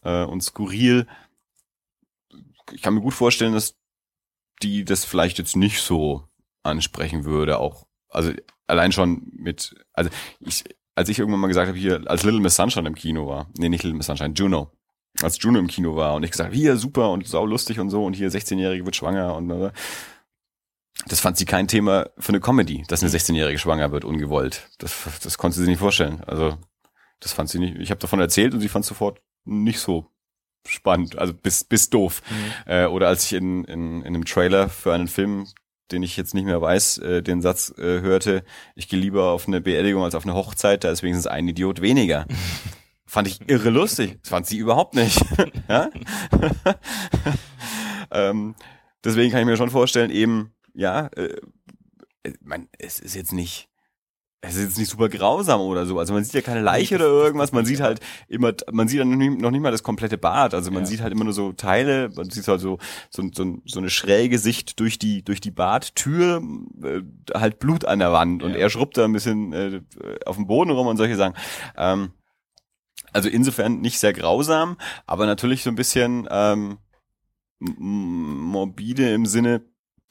äh, 0.03 0.23
und 0.23 0.41
skurril. 0.41 1.07
Ich 2.71 2.81
kann 2.81 2.93
mir 2.93 3.01
gut 3.01 3.13
vorstellen, 3.13 3.53
dass 3.53 3.75
die 4.63 4.85
das 4.85 5.05
vielleicht 5.05 5.37
jetzt 5.37 5.55
nicht 5.55 5.81
so 5.81 6.27
ansprechen 6.63 7.25
würde. 7.25 7.59
Auch 7.59 7.85
also 8.09 8.31
allein 8.67 8.91
schon 8.91 9.31
mit 9.33 9.75
also 9.93 10.09
ich 10.39 10.63
als 10.95 11.09
ich 11.09 11.19
irgendwann 11.19 11.41
mal 11.41 11.47
gesagt 11.47 11.67
habe 11.67 11.77
hier 11.77 12.03
als 12.07 12.23
Little 12.23 12.39
Miss 12.39 12.55
Sunshine 12.55 12.87
im 12.87 12.95
Kino 12.95 13.27
war, 13.27 13.49
nee 13.57 13.67
nicht 13.67 13.83
Little 13.83 13.97
Miss 13.97 14.07
Sunshine, 14.07 14.33
Juno, 14.33 14.71
als 15.21 15.37
Juno 15.41 15.59
im 15.59 15.67
Kino 15.67 15.97
war 15.97 16.13
und 16.15 16.23
ich 16.23 16.31
gesagt 16.31 16.53
hier 16.53 16.77
super 16.77 17.11
und 17.11 17.27
sau 17.27 17.45
lustig 17.45 17.79
und 17.79 17.89
so 17.89 18.05
und 18.05 18.13
hier 18.13 18.31
16-jährige 18.31 18.85
wird 18.85 18.95
schwanger 18.95 19.35
und 19.35 19.47
das 21.07 21.19
fand 21.19 21.37
sie 21.37 21.45
kein 21.45 21.67
Thema 21.67 22.09
für 22.17 22.29
eine 22.29 22.39
Comedy, 22.39 22.83
dass 22.87 23.03
eine 23.03 23.11
16-jährige 23.11 23.59
schwanger 23.59 23.91
wird 23.91 24.05
ungewollt. 24.05 24.69
Das 24.79 24.95
das 25.21 25.37
konnte 25.37 25.55
sie 25.55 25.63
sich 25.63 25.69
nicht 25.69 25.79
vorstellen. 25.79 26.23
Also 26.25 26.57
das 27.19 27.33
fand 27.33 27.49
sie 27.49 27.59
nicht. 27.59 27.77
Ich 27.77 27.91
habe 27.91 27.99
davon 27.99 28.19
erzählt 28.19 28.53
und 28.53 28.61
sie 28.61 28.69
fand 28.69 28.85
sofort 28.85 29.21
nicht 29.43 29.79
so 29.79 30.07
spannend, 30.67 31.17
also 31.17 31.33
bis 31.33 31.63
bis 31.63 31.89
doof. 31.89 32.21
Mhm. 32.29 32.71
Äh, 32.71 32.85
oder 32.85 33.07
als 33.07 33.25
ich 33.25 33.33
in, 33.33 33.65
in, 33.65 34.01
in 34.01 34.07
einem 34.07 34.25
Trailer 34.25 34.69
für 34.69 34.93
einen 34.93 35.07
Film, 35.07 35.47
den 35.91 36.01
ich 36.01 36.17
jetzt 36.17 36.33
nicht 36.33 36.45
mehr 36.45 36.61
weiß, 36.61 36.97
äh, 36.99 37.21
den 37.21 37.41
Satz 37.41 37.73
äh, 37.77 38.01
hörte, 38.01 38.43
ich 38.75 38.89
gehe 38.89 38.99
lieber 38.99 39.29
auf 39.29 39.47
eine 39.47 39.61
Beerdigung 39.61 40.03
als 40.03 40.15
auf 40.15 40.25
eine 40.25 40.33
Hochzeit, 40.33 40.83
da 40.83 40.91
ist 40.91 41.03
wenigstens 41.03 41.27
ein 41.27 41.47
Idiot 41.47 41.81
weniger. 41.81 42.25
Fand 43.07 43.27
ich 43.27 43.39
irre 43.47 43.69
lustig. 43.69 44.17
Das 44.23 44.29
fand 44.29 44.47
sie 44.47 44.57
überhaupt 44.57 44.95
nicht. 44.95 45.17
ähm, 48.11 48.55
deswegen 49.03 49.31
kann 49.31 49.41
ich 49.41 49.45
mir 49.45 49.57
schon 49.57 49.69
vorstellen, 49.69 50.09
eben, 50.09 50.55
ja, 50.75 51.07
äh, 51.15 51.35
äh, 52.23 52.33
man, 52.41 52.67
es 52.77 52.99
ist 52.99 53.15
jetzt 53.15 53.33
nicht, 53.33 53.69
es 54.41 54.55
ist 54.55 54.63
jetzt 54.63 54.77
nicht 54.77 54.91
super 54.91 55.09
grausam 55.09 55.59
oder 55.61 55.85
so. 55.87 55.97
Also 55.97 56.13
man 56.13 56.23
sieht 56.23 56.33
ja 56.35 56.41
keine 56.41 56.61
Leiche 56.61 56.95
oder 56.95 57.05
irgendwas. 57.05 57.51
Man 57.51 57.65
sieht 57.65 57.79
halt 57.81 57.99
immer, 58.27 58.53
man 58.71 58.87
sieht 58.87 58.99
dann 58.99 59.09
noch 59.09 59.49
nicht, 59.49 59.61
mal 59.61 59.71
das 59.71 59.81
komplette 59.81 60.19
Bad. 60.19 60.53
Also 60.53 60.69
man 60.69 60.83
Ja. 60.83 60.87
sieht 60.87 61.01
halt 61.01 61.11
immer 61.13 61.23
nur 61.23 61.33
so 61.33 61.51
Teile. 61.53 62.09
Man 62.15 62.29
sieht 62.29 62.47
halt 62.47 62.61
so 62.61 62.77
so, 63.09 63.23
so, 63.33 63.57
so 63.65 63.79
eine 63.79 63.89
schräge 63.89 64.37
Sicht 64.37 64.79
durch 64.79 64.99
die 64.99 65.23
durch 65.23 65.41
die 65.41 65.49
Badtür, 65.49 66.43
äh, 66.83 67.01
halt 67.33 67.57
Blut 67.57 67.85
an 67.85 67.97
der 67.99 68.11
Wand 68.11 68.43
und 68.43 68.51
Ja. 68.51 68.57
er 68.57 68.69
schrubbt 68.69 68.97
da 68.97 69.05
ein 69.05 69.13
bisschen 69.13 69.51
äh, 69.53 69.81
auf 70.27 70.35
dem 70.35 70.45
Boden 70.45 70.69
rum 70.69 70.85
und 70.87 70.97
solche 70.97 71.15
Sachen. 71.15 71.33
Ähm, 71.75 72.11
also 73.13 73.29
insofern 73.29 73.79
nicht 73.81 73.97
sehr 73.99 74.13
grausam, 74.13 74.77
aber 75.07 75.25
natürlich 75.25 75.63
so 75.63 75.69
ein 75.71 75.75
bisschen 75.75 76.27
ähm, 76.29 76.77
morbide 77.59 79.13
im 79.13 79.25
Sinne, 79.25 79.61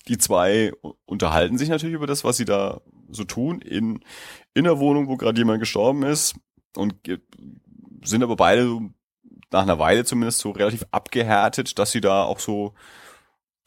die 0.09 0.19
zwei 0.19 0.73
unterhalten 1.07 1.59
sich 1.59 1.69
natürlich 1.69 1.95
über 1.95 2.07
das, 2.07 2.25
was 2.25 2.37
sie 2.37 2.45
da 2.45 2.81
so 3.11 3.25
tun, 3.25 3.61
in, 3.61 4.01
in 4.55 4.65
der 4.65 4.79
Wohnung, 4.79 5.09
wo 5.09 5.17
gerade 5.17 5.39
jemand 5.39 5.61
gestorben 5.61 6.03
ist 6.03 6.35
und 6.77 6.95
sind 8.03 8.23
aber 8.23 8.37
beide 8.37 8.81
nach 9.51 9.63
einer 9.63 9.79
Weile 9.79 10.05
zumindest 10.05 10.41
so 10.41 10.51
relativ 10.51 10.85
abgehärtet, 10.91 11.79
dass 11.79 11.93
sie 11.93 12.01
da 12.01 12.25
auch 12.25 12.41
so 12.41 12.75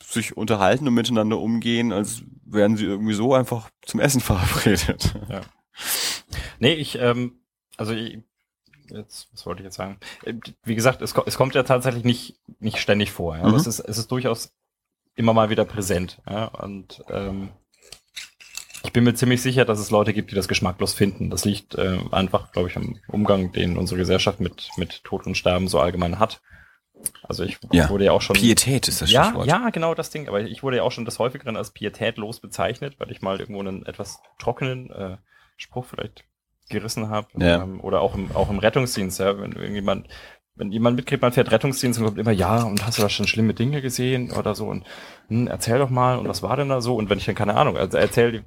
sich 0.04 0.38
unterhalten 0.38 0.88
und 0.88 0.94
miteinander 0.94 1.40
umgehen, 1.40 1.92
als 1.92 2.24
wären 2.46 2.78
sie 2.78 2.86
irgendwie 2.86 3.14
so 3.14 3.34
einfach 3.34 3.70
zum 3.82 4.00
Essen 4.00 4.22
verabredet. 4.22 5.16
Nee, 6.60 6.74
ich, 6.74 6.98
ähm, 7.00 7.40
also 7.78 7.94
ich, 7.94 8.20
jetzt, 8.90 9.30
was 9.34 9.46
wollte 9.46 9.62
ich 9.62 9.66
jetzt 9.66 9.76
sagen? 9.76 10.00
Äh, 10.24 10.34
Wie 10.64 10.76
gesagt, 10.76 11.02
es, 11.02 11.14
es 11.26 11.38
kommt 11.38 11.56
ja 11.56 11.64
tatsächlich 11.64 12.04
nicht, 12.04 12.40
nicht 12.60 12.78
ständig 12.78 13.12
vor, 13.12 13.36
ja, 13.36 13.44
aber 13.44 13.52
Mhm. 13.52 13.58
es 13.58 13.68
ist, 13.68 13.80
es 13.80 13.98
ist 13.98 14.12
durchaus 14.12 14.54
immer 15.18 15.34
mal 15.34 15.50
wieder 15.50 15.66
präsent, 15.66 16.22
ja, 16.30 16.46
und 16.46 17.04
ähm, 17.10 17.50
ich 18.84 18.94
bin 18.94 19.04
mir 19.04 19.16
ziemlich 19.16 19.42
sicher, 19.42 19.66
dass 19.66 19.80
es 19.80 19.92
Leute 19.92 20.14
gibt, 20.14 20.32
die 20.32 20.36
das 20.36 20.48
geschmacklos 20.48 20.94
finden. 20.94 21.30
Das 21.30 21.44
liegt 21.44 21.76
äh, 21.76 21.98
einfach, 22.12 22.52
glaube 22.54 22.70
ich, 22.70 22.78
am 22.78 22.98
Umgang, 23.10 23.52
den 23.52 23.76
unsere 23.78 23.98
Gesellschaft 24.00 24.40
mit, 24.40 24.70
mit 24.78 25.04
Tod 25.04 25.26
und 25.26 25.36
Sterben 25.36 25.68
so 25.68 25.80
allgemein 25.80 26.20
hat. 26.20 26.42
Also 27.24 27.44
ich 27.44 27.58
Ja. 27.72 27.90
wurde 27.90 28.06
ja 28.06 28.12
auch 28.12 28.22
schon. 28.22 28.36
Pietät 28.36 28.88
ist 28.88 29.02
das 29.02 29.12
ja, 29.12 29.26
Stichwort. 29.26 29.48
ja, 29.48 29.70
genau 29.72 29.94
das 29.94 30.10
Ding. 30.10 30.28
Aber 30.28 30.42
ich 30.42 30.64
wurde 30.64 30.78
ja 30.78 30.84
auch 30.84 30.92
schon 30.92 31.06
des 31.06 31.20
Häufigeren 31.20 31.58
als 31.58 31.72
pietätlos 31.72 32.40
bezeichnet, 32.40 32.96
weil 33.00 33.12
ich 33.12 33.22
mal 33.22 33.40
irgendwo 33.40 33.60
einen 33.60 33.86
etwas 33.86 34.20
trockenen 34.40 34.90
äh, 34.92 35.18
Spruch 35.58 35.86
vielleicht 35.86 36.24
gerissen 36.70 37.10
habe. 37.10 37.28
Ja. 37.38 37.64
Ähm, 37.64 37.82
oder 37.82 38.02
auch 38.02 38.16
im, 38.16 38.32
auch 38.36 38.50
im 38.50 38.60
Rettungsdienst, 38.60 39.20
ja, 39.20 39.38
wenn 39.40 39.52
irgendjemand, 39.52 40.08
wenn 40.58 40.72
jemand 40.72 40.96
mitkriegt, 40.96 41.22
man 41.22 41.32
fährt 41.32 41.52
Rettungsdienst 41.52 42.00
und 42.00 42.06
kommt 42.06 42.18
immer, 42.18 42.32
ja, 42.32 42.64
und 42.64 42.86
hast 42.86 42.98
du 42.98 43.02
da 43.02 43.10
schon 43.10 43.28
schlimme 43.28 43.54
Dinge 43.54 43.82
gesehen 43.82 44.32
oder 44.32 44.56
so 44.56 44.68
und 44.68 44.84
hm, 45.30 45.48
erzähl 45.48 45.80
doch 45.80 45.90
mal, 45.90 46.18
und 46.18 46.28
was 46.28 46.44
war 46.44 46.58
denn 46.58 46.70
da 46.70 46.82
so? 46.82 46.96
Und 46.96 47.10
wenn 47.10 47.18
ich 47.18 47.26
dann 47.26 47.36
keine 47.36 47.56
Ahnung, 47.56 47.78
also 47.78 47.98
erzähl 47.98 48.44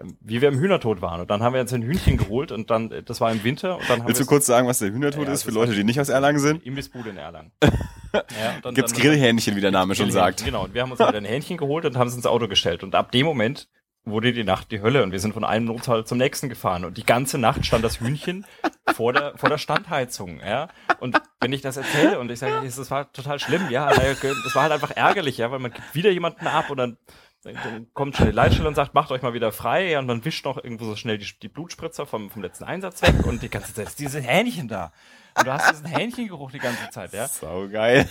ähm, 0.00 0.16
wie 0.20 0.40
wir 0.40 0.48
im 0.48 0.58
Hühnertod 0.58 1.02
waren. 1.02 1.20
Und 1.20 1.30
dann 1.30 1.42
haben 1.42 1.54
wir 1.54 1.60
jetzt 1.60 1.72
ein 1.72 1.82
Hühnchen 1.82 2.16
geholt 2.18 2.52
und 2.52 2.70
dann, 2.70 2.90
äh, 2.92 3.02
das 3.02 3.20
war 3.20 3.32
im 3.32 3.42
Winter 3.44 3.76
und 3.78 3.88
dann 3.88 4.00
haben 4.00 4.08
Willst 4.08 4.20
du 4.20 4.26
kurz 4.26 4.46
sagen, 4.46 4.68
was 4.68 4.78
der 4.78 4.90
Hühnertod 4.92 5.26
Ja, 5.26 5.32
ist 5.32 5.44
das 5.44 5.50
für 5.52 5.58
Leute, 5.58 5.74
die 5.74 5.84
nicht 5.84 6.00
aus 6.00 6.08
Erlangen 6.08 6.38
sind? 6.38 6.64
Imbissbude 6.64 7.10
in 7.10 7.16
Erlangen. 7.16 7.52
Ja, 8.10 8.22
dann- 8.62 8.74
Gibt's 8.74 8.94
dann- 8.94 9.02
Grillhähnchen, 9.02 9.54
wie 9.54 9.60
der 9.60 9.70
Name 9.70 9.94
schon 9.94 10.10
sagt. 10.10 10.42
Genau, 10.42 10.64
und 10.64 10.72
wir 10.72 10.80
haben 10.80 10.90
uns 10.90 10.98
halt 10.98 11.14
ein 11.14 11.26
Hähnchen 11.26 11.58
geholt 11.58 11.84
und 11.84 11.98
haben 11.98 12.08
es 12.08 12.16
ins 12.16 12.24
Auto 12.24 12.48
gestellt. 12.48 12.82
Und 12.82 12.94
ab 12.94 13.12
dem 13.12 13.26
Moment 13.26 13.68
wurde 14.10 14.32
die 14.32 14.44
Nacht 14.44 14.70
die 14.70 14.80
Hölle 14.80 15.02
und 15.02 15.12
wir 15.12 15.20
sind 15.20 15.32
von 15.34 15.44
einem 15.44 15.66
Notfall 15.66 16.04
zum 16.04 16.18
nächsten 16.18 16.48
gefahren. 16.48 16.84
Und 16.84 16.96
die 16.96 17.04
ganze 17.04 17.38
Nacht 17.38 17.64
stand 17.64 17.84
das 17.84 18.00
Hühnchen 18.00 18.46
vor 18.94 19.12
der, 19.12 19.36
vor 19.36 19.48
der 19.48 19.58
Standheizung, 19.58 20.40
ja. 20.40 20.68
Und 21.00 21.20
wenn 21.40 21.52
ich 21.52 21.60
das 21.60 21.76
erzähle 21.76 22.18
und 22.18 22.30
ich 22.30 22.38
sage, 22.38 22.64
das 22.64 22.90
war 22.90 23.12
total 23.12 23.38
schlimm, 23.38 23.70
ja, 23.70 23.92
das 23.92 24.54
war 24.54 24.62
halt 24.62 24.72
einfach 24.72 24.90
ärgerlich, 24.90 25.38
ja, 25.38 25.50
weil 25.50 25.58
man 25.58 25.72
gibt 25.72 25.94
wieder 25.94 26.10
jemanden 26.10 26.46
ab 26.46 26.70
und 26.70 26.76
dann, 26.76 26.96
dann 27.42 27.86
kommt 27.94 28.16
schon 28.16 28.26
die 28.26 28.32
Leitstelle 28.32 28.68
und 28.68 28.74
sagt, 28.74 28.94
macht 28.94 29.10
euch 29.10 29.22
mal 29.22 29.34
wieder 29.34 29.52
frei, 29.52 29.90
ja, 29.90 29.98
und 29.98 30.06
man 30.06 30.24
wischt 30.24 30.44
noch 30.44 30.56
irgendwo 30.56 30.84
so 30.84 30.96
schnell 30.96 31.18
die, 31.18 31.30
die 31.40 31.48
Blutspritzer 31.48 32.06
vom, 32.06 32.30
vom 32.30 32.42
letzten 32.42 32.64
Einsatz 32.64 33.02
weg 33.02 33.26
und 33.26 33.42
die 33.42 33.50
ganze 33.50 33.74
Zeit 33.74 33.88
ist 33.88 33.98
dieses 33.98 34.24
Hähnchen 34.24 34.68
da. 34.68 34.92
Und 35.36 35.46
du 35.46 35.52
hast 35.52 35.70
diesen 35.70 35.86
Hähnchengeruch 35.86 36.50
die 36.50 36.58
ganze 36.58 36.90
Zeit, 36.90 37.12
ja. 37.12 37.28
Sau 37.28 37.68
geil. 37.68 38.08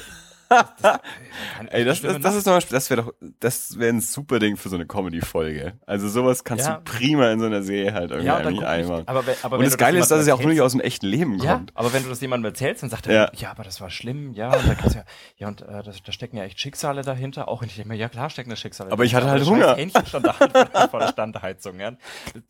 Ey, 1.69 1.83
das, 1.85 2.01
das, 2.01 2.19
das 2.19 2.35
ist 2.35 2.45
Beispiel, 2.45 2.75
das 2.75 2.89
wäre 2.89 3.03
doch, 3.03 3.13
das 3.39 3.77
wäre 3.77 3.89
ein 3.93 4.01
super 4.01 4.39
Ding 4.39 4.55
für 4.57 4.69
so 4.69 4.75
eine 4.75 4.85
Comedy-Folge. 4.85 5.73
Also 5.85 6.07
sowas 6.07 6.43
kannst 6.43 6.65
Ja. 6.65 6.75
du 6.77 6.83
prima 6.83 7.31
in 7.31 7.39
so 7.39 7.45
einer 7.45 7.63
Serie 7.63 7.93
halt 7.93 8.11
irgendwie 8.11 8.27
Ja, 8.27 8.37
und 8.37 8.45
eigentlich 8.47 8.65
einbauen. 8.65 9.03
aber 9.07 9.23
aber 9.43 9.57
Und 9.57 9.63
das 9.63 9.71
das 9.73 9.77
Geile 9.77 9.99
ist, 9.99 10.09
dass 10.09 10.21
es 10.21 10.27
ja 10.27 10.33
auch 10.33 10.41
nur 10.41 10.51
nicht 10.51 10.61
aus 10.61 10.71
dem 10.71 10.81
echten 10.81 11.05
Leben 11.07 11.37
Ja, 11.39 11.55
kommt. 11.55 11.71
aber 11.75 11.91
wenn 11.93 12.03
du 12.03 12.09
das 12.09 12.21
jemandem 12.21 12.51
erzählst, 12.51 12.83
dann 12.83 12.89
sagt 12.89 13.07
er, 13.07 13.13
Ja. 13.13 13.31
ja, 13.35 13.51
aber 13.51 13.63
das 13.63 13.81
war 13.81 13.89
schlimm, 13.89 14.33
ja, 14.33 14.55
und 14.55 14.67
da 14.67 14.73
gibt's 14.73 14.93
ja, 14.95 15.03
ja, 15.37 15.47
und 15.47 15.61
äh, 15.61 15.83
das, 15.83 16.01
da 16.03 16.11
stecken 16.11 16.37
ja 16.37 16.43
echt 16.43 16.59
Schicksale 16.59 17.01
dahinter, 17.01 17.47
auch 17.47 17.61
wenn 17.61 17.69
ich 17.69 17.75
denke 17.75 17.89
mir, 17.89 17.95
ja 17.95 18.09
klar 18.09 18.29
stecken 18.29 18.49
da 18.49 18.55
Schicksale 18.55 18.91
Aber 18.91 19.03
ich 19.03 19.15
hatte 19.15 19.25
dahinter, 19.27 19.45
halt 19.51 19.59
das 19.61 19.67
Hunger. 19.67 19.75
scheiß 19.75 19.77
Hähnchen 19.95 20.05
stand 20.05 20.25
da 20.27 20.33
vor 20.89 20.99
der 20.99 21.07
Standheizung, 21.09 21.79
ja. 21.79 21.91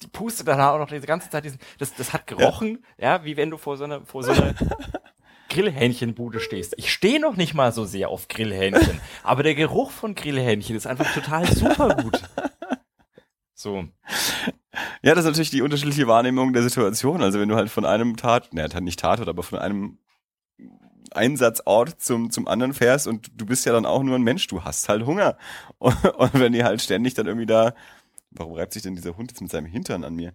Die 0.01 0.07
pustet 0.07 0.47
dann 0.47 0.61
auch 0.61 0.77
noch 0.77 0.87
diese 0.89 1.07
ganze 1.07 1.29
Zeit 1.29 1.45
diesen, 1.45 1.59
das, 1.79 1.93
das 1.95 2.13
hat 2.13 2.27
gerochen, 2.27 2.83
ja, 2.97 3.23
wie 3.23 3.37
wenn 3.37 3.49
du 3.49 3.57
vor 3.57 3.77
so 3.77 3.83
einer, 3.85 4.01
vor 4.05 4.23
so 4.23 4.31
einer 4.31 4.53
Grillhähnchenbude 5.49 6.39
stehst. 6.39 6.73
Ich 6.77 6.91
stehe 6.91 7.19
noch 7.19 7.35
nicht 7.35 7.53
mal 7.53 7.71
so 7.71 7.85
sehr 7.85 8.09
auf 8.09 8.27
Grillhähnchen, 8.27 9.01
aber 9.23 9.43
der 9.43 9.55
Geruch 9.55 9.91
von 9.91 10.15
Grillhähnchen 10.15 10.75
ist 10.75 10.87
einfach 10.87 11.13
total 11.13 11.45
super 11.47 11.95
gut. 11.95 12.21
So. 13.59 13.85
Ja, 15.01 15.15
das 15.15 15.19
ist 15.19 15.31
natürlich 15.31 15.49
die 15.49 15.63
unterschiedliche 15.63 16.05
Wahrnehmung 16.05 16.53
der 16.53 16.61
Situation. 16.61 17.23
Also 17.23 17.39
wenn 17.39 17.49
du 17.49 17.55
halt 17.55 17.71
von 17.71 17.85
einem 17.85 18.15
Tat, 18.15 18.53
ne, 18.53 18.69
nicht 18.81 18.99
Tatort, 18.99 19.27
aber 19.27 19.41
von 19.41 19.57
einem 19.57 19.97
Einsatzort 21.11 21.99
zum, 21.99 22.29
zum 22.29 22.47
anderen 22.47 22.73
fährst 22.73 23.07
und 23.07 23.31
du 23.35 23.45
bist 23.47 23.65
ja 23.65 23.73
dann 23.73 23.87
auch 23.87 24.03
nur 24.03 24.15
ein 24.15 24.21
Mensch, 24.21 24.45
du 24.47 24.63
hast 24.63 24.89
halt 24.89 25.07
Hunger. 25.07 25.37
Und, 25.79 25.95
und 26.17 26.33
wenn 26.35 26.53
die 26.53 26.63
halt 26.63 26.81
ständig 26.81 27.15
dann 27.15 27.25
irgendwie 27.25 27.47
da, 27.47 27.73
warum 28.31 28.53
reibt 28.53 28.73
sich 28.73 28.83
denn 28.83 28.95
dieser 28.95 29.15
Hund 29.17 29.31
jetzt 29.31 29.41
mit 29.41 29.51
seinem 29.51 29.65
Hintern 29.65 30.03
an 30.03 30.15
mir? 30.15 30.33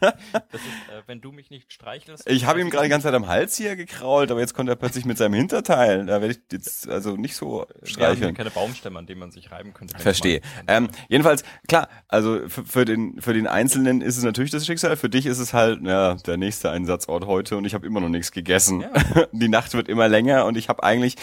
Das 0.00 0.60
ist, 0.60 0.68
äh, 0.90 1.02
wenn 1.06 1.20
du 1.20 1.32
mich 1.32 1.50
nicht 1.50 1.72
streichelst. 1.72 2.28
Ich 2.28 2.46
habe 2.46 2.60
ihm 2.60 2.70
gerade 2.70 2.84
die 2.84 2.90
ganze 2.90 3.06
Zeit 3.06 3.14
am 3.14 3.26
Hals 3.26 3.56
hier 3.56 3.76
gekrault, 3.76 4.30
aber 4.30 4.40
jetzt 4.40 4.54
kommt 4.54 4.68
er 4.68 4.76
plötzlich 4.76 5.04
mit 5.04 5.18
seinem 5.18 5.34
Hinterteil. 5.34 6.06
Da 6.06 6.20
werde 6.20 6.34
ich 6.34 6.40
jetzt 6.50 6.88
also 6.88 7.16
nicht 7.16 7.36
so 7.36 7.58
Wir 7.58 7.60
haben 7.60 7.86
streicheln. 7.86 8.34
keine 8.34 8.50
Baumstämme, 8.50 8.98
an 8.98 9.06
denen 9.06 9.20
man 9.20 9.30
sich 9.30 9.50
reiben 9.50 9.74
könnte. 9.74 9.98
Verstehe. 9.98 10.40
Ähm, 10.66 10.88
jedenfalls, 11.08 11.44
klar, 11.68 11.88
also 12.08 12.48
für, 12.48 12.64
für, 12.64 12.84
den, 12.84 13.20
für 13.20 13.34
den 13.34 13.46
Einzelnen 13.46 14.00
ist 14.00 14.16
es 14.16 14.24
natürlich 14.24 14.50
das 14.50 14.64
Schicksal, 14.66 14.96
für 14.96 15.10
dich 15.10 15.26
ist 15.26 15.38
es 15.38 15.52
halt, 15.52 15.82
ja, 15.82 16.14
der 16.14 16.36
nächste 16.36 16.70
Einsatzort 16.70 17.26
heute 17.26 17.56
und 17.56 17.64
ich 17.64 17.74
habe 17.74 17.86
immer 17.86 18.00
noch 18.00 18.08
nichts 18.08 18.32
gegessen. 18.32 18.82
Ja. 18.82 19.26
Die 19.32 19.48
Nacht 19.48 19.74
wird 19.74 19.88
immer 19.88 20.08
länger 20.08 20.44
und 20.46 20.56
ich 20.56 20.68
habe 20.68 20.82
eigentlich 20.82 21.16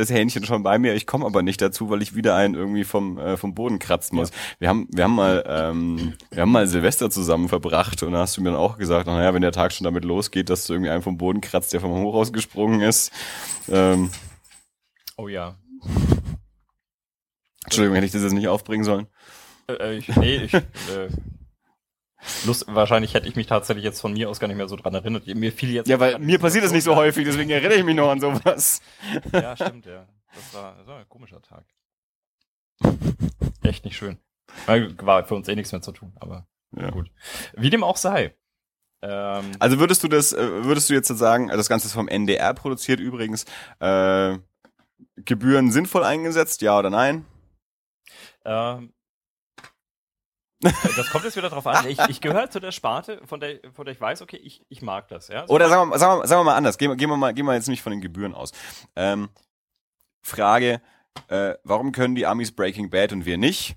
das 0.00 0.10
Hähnchen 0.10 0.44
schon 0.44 0.62
bei 0.62 0.78
mir, 0.78 0.94
ich 0.94 1.06
komme 1.06 1.26
aber 1.26 1.42
nicht 1.42 1.60
dazu, 1.60 1.90
weil 1.90 2.02
ich 2.02 2.14
wieder 2.14 2.34
einen 2.34 2.54
irgendwie 2.54 2.84
vom, 2.84 3.18
äh, 3.18 3.36
vom 3.36 3.54
Boden 3.54 3.78
kratzen 3.78 4.16
muss. 4.16 4.30
Wir 4.58 4.68
haben, 4.68 4.88
wir 4.90 5.04
haben 5.04 5.14
mal, 5.14 5.44
ähm, 5.46 6.14
wir 6.30 6.42
haben 6.42 6.52
mal 6.52 6.66
Silvester 6.66 7.10
zusammen 7.10 7.48
verbracht 7.48 8.02
und 8.02 8.12
da 8.12 8.18
hast 8.20 8.36
du 8.36 8.42
mir 8.42 8.50
dann 8.50 8.58
auch 8.58 8.78
gesagt, 8.78 9.06
naja, 9.06 9.32
wenn 9.34 9.42
der 9.42 9.52
Tag 9.52 9.72
schon 9.72 9.84
damit 9.84 10.04
losgeht, 10.04 10.50
dass 10.50 10.66
du 10.66 10.72
irgendwie 10.72 10.90
einen 10.90 11.02
vom 11.02 11.18
Boden 11.18 11.40
kratzt, 11.40 11.72
der 11.72 11.80
vom 11.80 11.92
Hochhaus 11.92 12.32
gesprungen 12.32 12.80
ist. 12.80 13.12
Ähm, 13.68 14.10
Oh 15.20 15.28
ja. 15.28 15.54
Entschuldigung, 17.64 17.94
hätte 17.94 18.06
ich 18.06 18.12
das 18.12 18.22
jetzt 18.22 18.32
nicht 18.32 18.48
aufbringen 18.48 18.84
sollen? 18.84 19.06
Äh, 19.68 19.74
äh, 19.74 19.96
ich, 19.98 20.16
nee, 20.16 20.36
ich, 20.36 20.54
äh, 20.54 20.62
Lust, 22.44 22.66
wahrscheinlich 22.68 23.14
hätte 23.14 23.28
ich 23.28 23.36
mich 23.36 23.46
tatsächlich 23.46 23.84
jetzt 23.84 24.00
von 24.00 24.12
mir 24.12 24.28
aus 24.28 24.40
gar 24.40 24.48
nicht 24.48 24.56
mehr 24.56 24.68
so 24.68 24.76
dran 24.76 24.94
erinnert. 24.94 25.26
Mir 25.26 25.52
fiel 25.52 25.70
jetzt. 25.70 25.88
Ja, 25.88 25.98
weil 26.00 26.18
mir 26.18 26.38
passiert 26.38 26.64
das 26.64 26.72
nicht 26.72 26.84
so 26.84 26.94
häufig, 26.96 27.24
deswegen 27.24 27.50
erinnere 27.50 27.78
ich 27.78 27.84
mich 27.84 27.96
noch 27.96 28.10
an 28.10 28.20
sowas. 28.20 28.82
Ja, 29.32 29.56
stimmt, 29.56 29.86
ja. 29.86 30.06
Das 30.34 30.54
war, 30.54 30.76
das 30.76 30.86
war 30.86 30.98
ein 31.00 31.08
komischer 31.08 31.40
Tag. 31.42 31.64
Echt 33.62 33.84
nicht 33.84 33.96
schön. 33.96 34.18
War 34.66 35.24
für 35.24 35.34
uns 35.34 35.48
eh 35.48 35.54
nichts 35.54 35.72
mehr 35.72 35.80
zu 35.82 35.92
tun, 35.92 36.12
aber 36.20 36.46
Ja. 36.76 36.90
gut. 36.90 37.10
Wie 37.54 37.70
dem 37.70 37.84
auch 37.84 37.96
sei. 37.96 38.34
Ähm, 39.02 39.52
Also 39.58 39.78
würdest 39.78 40.02
du 40.04 40.08
das, 40.08 40.32
äh, 40.32 40.64
würdest 40.64 40.90
du 40.90 40.94
jetzt 40.94 41.08
sagen, 41.08 41.48
das 41.48 41.68
Ganze 41.68 41.86
ist 41.86 41.94
vom 41.94 42.08
NDR 42.08 42.52
produziert 42.54 43.00
übrigens, 43.00 43.44
äh, 43.80 44.38
Gebühren 45.16 45.70
sinnvoll 45.72 46.04
eingesetzt, 46.04 46.60
ja 46.62 46.78
oder 46.78 46.90
nein? 46.90 47.24
Ähm, 48.44 48.92
das 50.60 51.10
kommt 51.10 51.24
jetzt 51.24 51.36
wieder 51.36 51.48
drauf 51.50 51.66
an. 51.66 51.86
Ich, 51.88 51.98
ich 52.08 52.20
gehöre 52.20 52.50
zu 52.50 52.60
der 52.60 52.72
Sparte, 52.72 53.20
von 53.24 53.40
der, 53.40 53.60
von 53.72 53.84
der 53.86 53.94
ich 53.94 54.00
weiß, 54.00 54.22
okay, 54.22 54.36
ich, 54.36 54.64
ich 54.68 54.82
mag 54.82 55.08
das. 55.08 55.28
Ja? 55.28 55.46
So- 55.46 55.54
Oder 55.54 55.68
sagen 55.68 55.90
wir, 55.90 55.98
sagen 55.98 56.20
wir, 56.20 56.26
sagen 56.26 56.40
wir 56.40 56.44
mal 56.44 56.56
anders, 56.56 56.76
gehen, 56.78 56.90
wir- 56.90 56.96
gehen, 56.96 57.08
wir 57.08 57.16
mal, 57.16 57.32
gehen 57.34 57.46
wir 57.46 57.54
jetzt 57.54 57.68
nicht 57.68 57.82
von 57.82 57.92
den 57.92 58.00
Gebühren 58.00 58.34
aus. 58.34 58.52
Ähm, 58.96 59.30
Frage, 60.22 60.80
äh, 61.28 61.54
warum 61.64 61.92
können 61.92 62.14
die 62.14 62.26
Amis 62.26 62.52
Breaking 62.52 62.90
Bad 62.90 63.12
und 63.12 63.24
wir 63.24 63.38
nicht? 63.38 63.76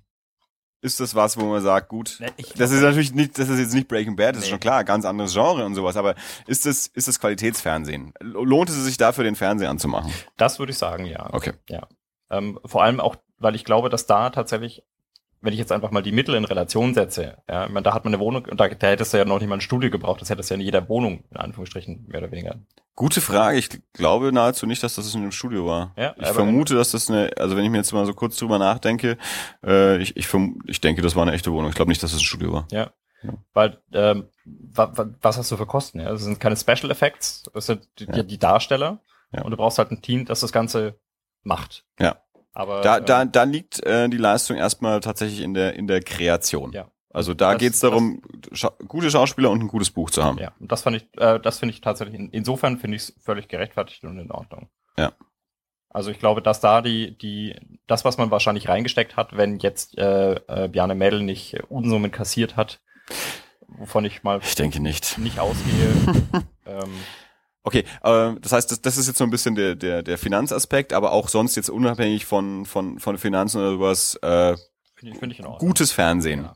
Ist 0.81 0.99
das 0.99 1.15
was, 1.15 1.37
wo 1.39 1.45
man 1.45 1.61
sagt, 1.61 1.87
gut, 1.87 2.19
ich- 2.35 2.53
das 2.55 2.71
ist 2.71 2.81
natürlich 2.81 3.13
nicht, 3.13 3.39
das 3.39 3.47
ist 3.47 3.57
jetzt 3.59 3.73
nicht 3.73 3.87
Breaking 3.87 4.17
Bad, 4.17 4.31
das 4.35 4.39
ist 4.39 4.43
Nee. 4.47 4.51
schon 4.51 4.59
klar, 4.59 4.83
ganz 4.83 5.05
anderes 5.05 5.31
Genre 5.31 5.65
und 5.65 5.75
sowas, 5.75 5.95
aber 5.95 6.15
ist 6.45 6.65
das, 6.65 6.87
ist 6.87 7.07
das 7.07 7.21
Qualitätsfernsehen? 7.21 8.13
Lohnt 8.19 8.69
es 8.69 8.75
sich 8.83 8.97
dafür, 8.97 9.23
den 9.23 9.37
Fernseher 9.37 9.69
anzumachen? 9.69 10.11
Das 10.35 10.59
würde 10.59 10.73
ich 10.73 10.77
sagen, 10.77 11.05
ja. 11.05 11.33
Okay. 11.33 11.53
Ja. 11.69 11.87
Ähm, 12.29 12.59
vor 12.65 12.83
allem 12.83 12.99
auch, 12.99 13.15
weil 13.37 13.55
ich 13.55 13.63
glaube, 13.63 13.87
dass 13.87 14.07
da 14.07 14.29
tatsächlich, 14.29 14.83
wenn 15.43 15.53
ich 15.53 15.59
jetzt 15.59 15.71
einfach 15.71 15.91
mal 15.91 16.01
die 16.01 16.11
Mittel 16.13 16.35
in 16.35 16.45
Relation 16.45 16.93
setze, 16.93 17.37
ja, 17.49 17.65
ich 17.65 17.71
meine, 17.71 17.83
da 17.83 17.93
hat 17.93 18.05
man 18.05 18.13
eine 18.13 18.23
Wohnung 18.23 18.45
und 18.45 18.59
da, 18.59 18.67
da 18.69 18.87
hättest 18.87 19.13
du 19.13 19.17
ja 19.17 19.25
noch 19.25 19.39
nicht 19.39 19.49
mal 19.49 19.55
ein 19.57 19.61
Studio 19.61 19.89
gebraucht, 19.89 20.21
das 20.21 20.29
hättest 20.29 20.49
du 20.49 20.53
ja 20.55 20.59
in 20.59 20.65
jeder 20.65 20.87
Wohnung, 20.89 21.25
in 21.29 21.37
Anführungsstrichen, 21.37 22.05
mehr 22.07 22.21
oder 22.21 22.31
weniger. 22.31 22.55
Gute 22.95 23.21
Frage. 23.21 23.57
Ich 23.57 23.69
glaube 23.93 24.31
nahezu 24.31 24.65
nicht, 24.65 24.81
dass 24.83 24.95
das 24.95 25.13
in 25.13 25.21
einem 25.21 25.31
Studio 25.31 25.65
war. 25.67 25.93
Ja, 25.97 26.15
ich 26.17 26.27
vermute, 26.27 26.75
dass 26.75 26.91
das 26.91 27.09
eine, 27.09 27.31
also 27.37 27.57
wenn 27.57 27.65
ich 27.65 27.71
mir 27.71 27.77
jetzt 27.77 27.91
mal 27.91 28.05
so 28.05 28.13
kurz 28.13 28.37
drüber 28.37 28.57
nachdenke, 28.57 29.17
äh, 29.65 29.97
ich, 29.97 30.15
ich, 30.15 30.27
ich 30.67 30.79
denke, 30.81 31.01
das 31.01 31.15
war 31.15 31.23
eine 31.23 31.33
echte 31.33 31.51
Wohnung. 31.51 31.69
Ich 31.69 31.75
glaube 31.75 31.89
nicht, 31.89 32.01
dass 32.01 32.13
es 32.13 32.19
ein 32.19 32.25
Studio 32.25 32.53
war. 32.53 32.67
Ja. 32.71 32.91
Ja. 33.23 33.33
Weil, 33.53 33.79
ähm, 33.93 34.27
wa, 34.45 34.91
wa, 34.95 35.09
was 35.21 35.37
hast 35.37 35.51
du 35.51 35.57
für 35.57 35.65
Kosten? 35.65 35.99
Ja? 36.01 36.09
Das 36.09 36.21
sind 36.23 36.39
keine 36.39 36.55
Special 36.57 36.91
Effects, 36.91 37.43
das 37.53 37.65
sind 37.65 37.87
die, 37.99 38.05
Ja. 38.05 38.23
die 38.23 38.37
Darsteller. 38.37 38.99
Ja. 39.31 39.43
Und 39.43 39.51
du 39.51 39.57
brauchst 39.57 39.77
halt 39.79 39.91
ein 39.91 40.01
Team, 40.01 40.25
das 40.25 40.41
das 40.41 40.51
Ganze 40.51 40.99
macht. 41.43 41.85
Ja. 41.99 42.17
Aber 42.53 42.81
Da, 42.81 42.99
da, 42.99 43.25
da 43.25 43.43
liegt 43.43 43.83
äh, 43.83 44.07
die 44.09 44.17
Leistung 44.17 44.57
erstmal 44.57 44.99
tatsächlich 44.99 45.41
in 45.41 45.53
der, 45.53 45.73
in 45.75 45.87
der 45.87 46.01
Kreation. 46.01 46.71
Ja. 46.71 46.87
Also 47.09 47.33
da 47.33 47.51
Das- 47.53 47.59
geht's 47.59 47.79
darum, 47.79 48.21
scha 48.51 48.71
gute 48.87 49.09
Schauspieler 49.11 49.49
und 49.51 49.61
ein 49.61 49.67
gutes 49.67 49.91
Buch 49.91 50.09
zu 50.09 50.23
haben. 50.23 50.37
Ja, 50.39 50.51
und 50.59 50.71
das 50.71 50.81
fand 50.81 50.95
ich, 50.97 51.07
äh, 51.17 51.39
das 51.39 51.59
finde 51.59 51.73
ich 51.73 51.81
tatsächlich, 51.81 52.15
in, 52.19 52.29
insofern 52.29 52.77
finde 52.79 52.97
ich 52.97 53.03
es 53.03 53.15
völlig 53.23 53.47
gerechtfertigt 53.47 54.03
und 54.03 54.17
in 54.19 54.31
Ordnung. 54.31 54.69
Ja. 54.97 55.13
Also 55.89 56.09
ich 56.09 56.17
glaube, 56.17 56.41
dass 56.41 56.59
da 56.59 56.81
die, 56.81 57.15
die, 57.17 57.55
das, 57.85 58.03
was 58.03 58.17
man 58.17 58.31
wahrscheinlich 58.31 58.67
reingesteckt 58.67 59.15
hat, 59.15 59.37
wenn 59.37 59.59
jetzt 59.59 59.95
äh, 59.99 60.33
äh, 60.47 60.67
Bjarne 60.67 60.95
Mädel 60.95 61.21
nicht 61.21 61.55
Unsummen 61.69 62.09
kassiert 62.11 62.55
hat, 62.55 62.81
wovon 63.67 64.03
ich 64.05 64.23
mal 64.23 64.39
Ich 64.41 64.55
denke 64.55 64.79
nicht. 64.79 65.19
nicht 65.19 65.39
ausgehe, 65.39 65.93
ähm, 66.65 66.93
Okay, 67.63 67.85
äh, 68.03 68.35
das 68.41 68.51
heißt, 68.51 68.71
das, 68.71 68.81
das 68.81 68.97
ist 68.97 69.07
jetzt 69.07 69.17
so 69.17 69.23
ein 69.23 69.29
bisschen 69.29 69.55
der, 69.55 69.75
der, 69.75 70.03
der 70.03 70.17
Finanzaspekt, 70.17 70.91
aber 70.91 71.13
auch 71.13 71.29
sonst 71.29 71.55
jetzt 71.55 71.69
unabhängig 71.69 72.25
von, 72.25 72.65
von, 72.65 72.99
von 72.99 73.17
Finanzen 73.17 73.59
oder 73.59 73.71
sowas, 73.71 74.15
äh, 74.21 74.57
finde 74.95 75.13
ich, 75.13 75.19
finde 75.19 75.35
ich 75.35 75.59
gutes 75.59 75.91
Fernsehen. 75.93 76.43
Ja. 76.43 76.55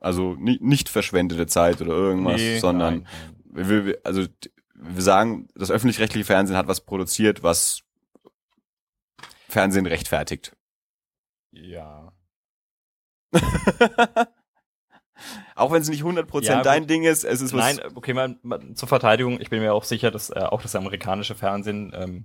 Also 0.00 0.34
nicht, 0.34 0.62
nicht 0.62 0.88
verschwendete 0.88 1.46
Zeit 1.46 1.80
oder 1.80 1.92
irgendwas, 1.92 2.40
Nee, 2.40 2.60
sondern 2.60 3.06
nein, 3.50 3.86
wir, 3.86 3.98
also 4.04 4.26
wir 4.74 5.02
sagen, 5.02 5.48
das 5.56 5.72
öffentlich-rechtliche 5.72 6.24
Fernsehen 6.24 6.56
hat 6.56 6.68
was 6.68 6.82
produziert, 6.82 7.42
was 7.42 7.82
Fernsehen 9.48 9.86
rechtfertigt. 9.86 10.56
Ja. 11.50 12.12
Auch 15.54 15.72
wenn 15.72 15.82
es 15.82 15.88
nicht 15.88 16.02
100% 16.04 16.44
Ja, 16.44 16.62
dein. 16.62 16.86
Ding 16.86 17.04
ist, 17.04 17.24
es 17.24 17.40
ist 17.40 17.52
was. 17.52 17.76
Nein, 17.76 17.80
okay, 17.94 18.14
mal, 18.14 18.36
mal 18.42 18.60
zur 18.74 18.88
Verteidigung, 18.88 19.40
ich 19.40 19.50
bin 19.50 19.60
mir 19.60 19.74
auch 19.74 19.84
sicher, 19.84 20.10
dass 20.10 20.30
äh, 20.30 20.38
auch 20.40 20.62
das 20.62 20.74
amerikanische 20.76 21.34
Fernsehen 21.34 21.92
ähm, 21.94 22.24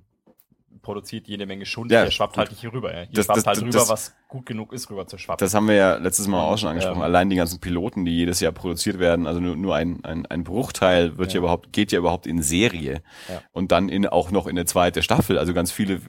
produziert 0.81 1.27
jede 1.29 1.45
Menge 1.45 1.65
Schund, 1.65 1.91
Ja, 1.91 2.03
der 2.03 2.11
schwappt 2.11 2.33
gut. 2.33 2.39
halt 2.39 2.51
nicht 2.51 2.59
hier 2.59 2.73
rüber. 2.73 2.93
Ja. 2.93 3.03
Hier 3.03 3.09
Das- 3.13 3.25
schwappt 3.25 3.37
das- 3.37 3.45
halt 3.45 3.57
das- 3.57 3.63
rüber, 3.63 3.71
das- 3.79 3.89
was 3.89 4.13
gut 4.27 4.45
genug 4.45 4.73
ist, 4.73 4.89
rüber 4.89 5.07
zu 5.07 5.17
schwappen. 5.17 5.43
Das 5.43 5.53
haben 5.53 5.67
wir 5.67 5.75
ja 5.75 5.95
letztes 5.95 6.27
Mal 6.27 6.41
auch 6.43 6.57
schon 6.57 6.69
angesprochen. 6.69 6.97
ähm, 6.97 7.03
Allein 7.03 7.29
die 7.29 7.37
ganzen 7.37 7.59
Piloten, 7.61 8.03
die 8.03 8.11
jedes 8.17 8.39
Jahr 8.41 8.51
produziert 8.51 8.99
werden, 8.99 9.25
also 9.25 9.39
nur, 9.39 9.55
nur 9.55 9.75
ein, 9.75 10.03
ein, 10.03 10.25
ein 10.25 10.43
Bruchteil 10.43 11.17
wird 11.17 11.29
ja. 11.31 11.35
Ja. 11.35 11.39
überhaupt, 11.39 11.71
geht 11.71 11.91
ja 11.93 11.99
überhaupt 11.99 12.27
in 12.27 12.41
Serie. 12.43 13.01
Ja. 13.29 13.41
Und 13.53 13.71
dann 13.71 13.87
in, 13.87 14.05
auch 14.07 14.29
noch 14.31 14.45
in 14.45 14.51
eine 14.57 14.65
zweite 14.65 15.03
Staffel. 15.03 15.37
Also 15.37 15.53
ganz 15.53 15.71
viele 15.71 16.01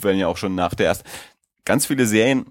werden 0.00 0.18
ja 0.18 0.28
auch 0.28 0.36
schon 0.38 0.54
nach 0.54 0.74
der 0.74 0.86
ersten, 0.86 1.06
ganz 1.66 1.84
viele 1.86 2.06
Serien 2.06 2.46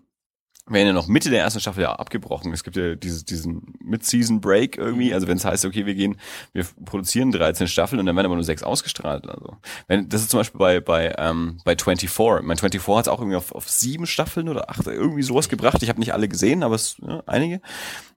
werden 0.68 0.88
ja 0.88 0.94
noch 0.94 1.08
Mitte 1.08 1.30
der 1.30 1.42
ersten 1.42 1.60
Staffel 1.60 1.84
ja 1.84 1.94
abgebrochen. 1.94 2.52
Es 2.52 2.64
gibt 2.64 2.76
ja 2.76 2.96
dieses, 2.96 3.24
diesen 3.24 3.76
Mid-Season 3.80 4.42
Break 4.42 4.78
irgendwie, 4.78 5.14
also 5.14 5.28
wenn 5.28 5.38
es 5.38 5.46
heißt, 5.46 5.64
okay, 5.66 5.86
wir 5.86 5.94
gehen, 5.94 6.20
wir 6.54 6.66
produzieren 6.86 7.32
13 7.32 7.68
Staffeln 7.68 8.00
und 8.00 8.06
dann 8.08 8.16
werden 8.16 8.26
aber 8.26 8.36
nur 8.36 8.44
sechs 8.44 8.64
ausgestrahlt. 8.64 9.30
Also 9.30 9.58
wenn 9.88 10.10
das 10.10 10.22
ist 10.22 10.32
zum 10.32 10.40
Beispiel 10.40 10.58
bei 10.60 10.80
bei 10.80 11.14
ähm, 11.18 11.60
bei 11.66 11.76
24. 11.78 12.10
Mein 12.44 12.58
24 12.58 12.88
hat 12.88 13.02
es 13.06 13.08
auch 13.08 13.20
irgendwie 13.20 13.38
auf, 13.38 13.52
auf 13.52 13.70
sieben 13.70 14.08
Staffeln 14.08 14.50
oder 14.50 14.70
acht 14.70 14.86
irgendwie 14.88 15.24
sowas 15.24 15.50
gebracht. 15.50 15.84
Ich 15.84 15.90
habe 15.90 16.00
nicht 16.00 16.14
alle 16.14 16.28
gesehen, 16.28 16.64
aber 16.64 16.76
es 16.76 16.98
ja, 17.06 17.22
einige. 17.28 17.62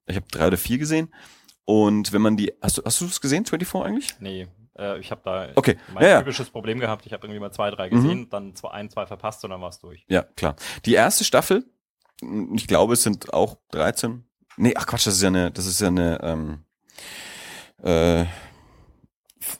Ich 0.07 0.16
habe 0.16 0.26
drei 0.30 0.46
oder 0.46 0.57
vier 0.57 0.78
gesehen. 0.78 1.12
Und 1.66 2.14
wenn 2.14 2.22
man 2.22 2.38
die, 2.38 2.55
hast 2.62 2.78
du 2.78 2.82
hast 2.84 2.99
du 3.01 3.05
es 3.05 3.20
gesehen, 3.20 3.44
24 3.44 3.84
eigentlich? 3.84 4.14
Nee, 4.20 4.46
äh, 4.78 4.99
ich 5.01 5.11
habe 5.11 5.20
da 5.22 5.49
Okay, 5.55 5.76
mein 5.92 6.03
ja, 6.05 6.09
ja. 6.11 6.18
typisches 6.20 6.49
Problem 6.49 6.80
gehabt. 6.80 7.05
Ich 7.05 7.12
habe 7.12 7.26
irgendwie 7.26 7.40
mal 7.40 7.53
zwei, 7.53 7.70
drei 7.70 7.90
Mhm. 7.90 7.94
gesehen, 7.94 8.30
dann 8.30 8.55
zwei, 8.55 8.70
ein, 8.70 8.88
zwei 8.88 9.05
verpasst 9.05 9.44
und 9.44 9.51
dann 9.51 9.61
war's 9.61 9.78
durch. 9.80 10.07
Ja, 10.09 10.22
klar. 10.22 10.57
Die 10.86 10.94
erste 10.94 11.24
Staffel, 11.24 11.66
ich 12.55 12.66
glaube, 12.66 12.95
es 12.95 13.03
sind 13.03 13.33
auch 13.33 13.59
13. 13.71 14.25
Nee, 14.57 14.75
ach 14.77 14.87
Quatsch, 14.87 15.07
das 15.07 15.14
ist 15.14 15.23
ja 15.23 15.29
eine, 15.29 15.51
das 15.51 15.66
ist 15.66 15.81
ja 15.81 15.89
eine, 15.89 16.21
ähm, 16.23 16.64
äh, 17.83 18.25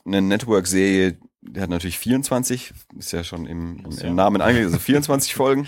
eine 0.05 0.21
Network-Serie, 0.21 1.17
die 1.41 1.61
hat 1.61 1.69
natürlich 1.69 1.97
24, 1.97 2.73
ist 2.97 3.13
ja 3.13 3.23
schon 3.23 3.45
im, 3.45 3.79
im, 3.85 3.97
im 3.97 4.15
Namen 4.15 4.41
angelegt, 4.41 4.67
also 4.67 4.79
24 4.83 5.33
Folgen. 5.33 5.67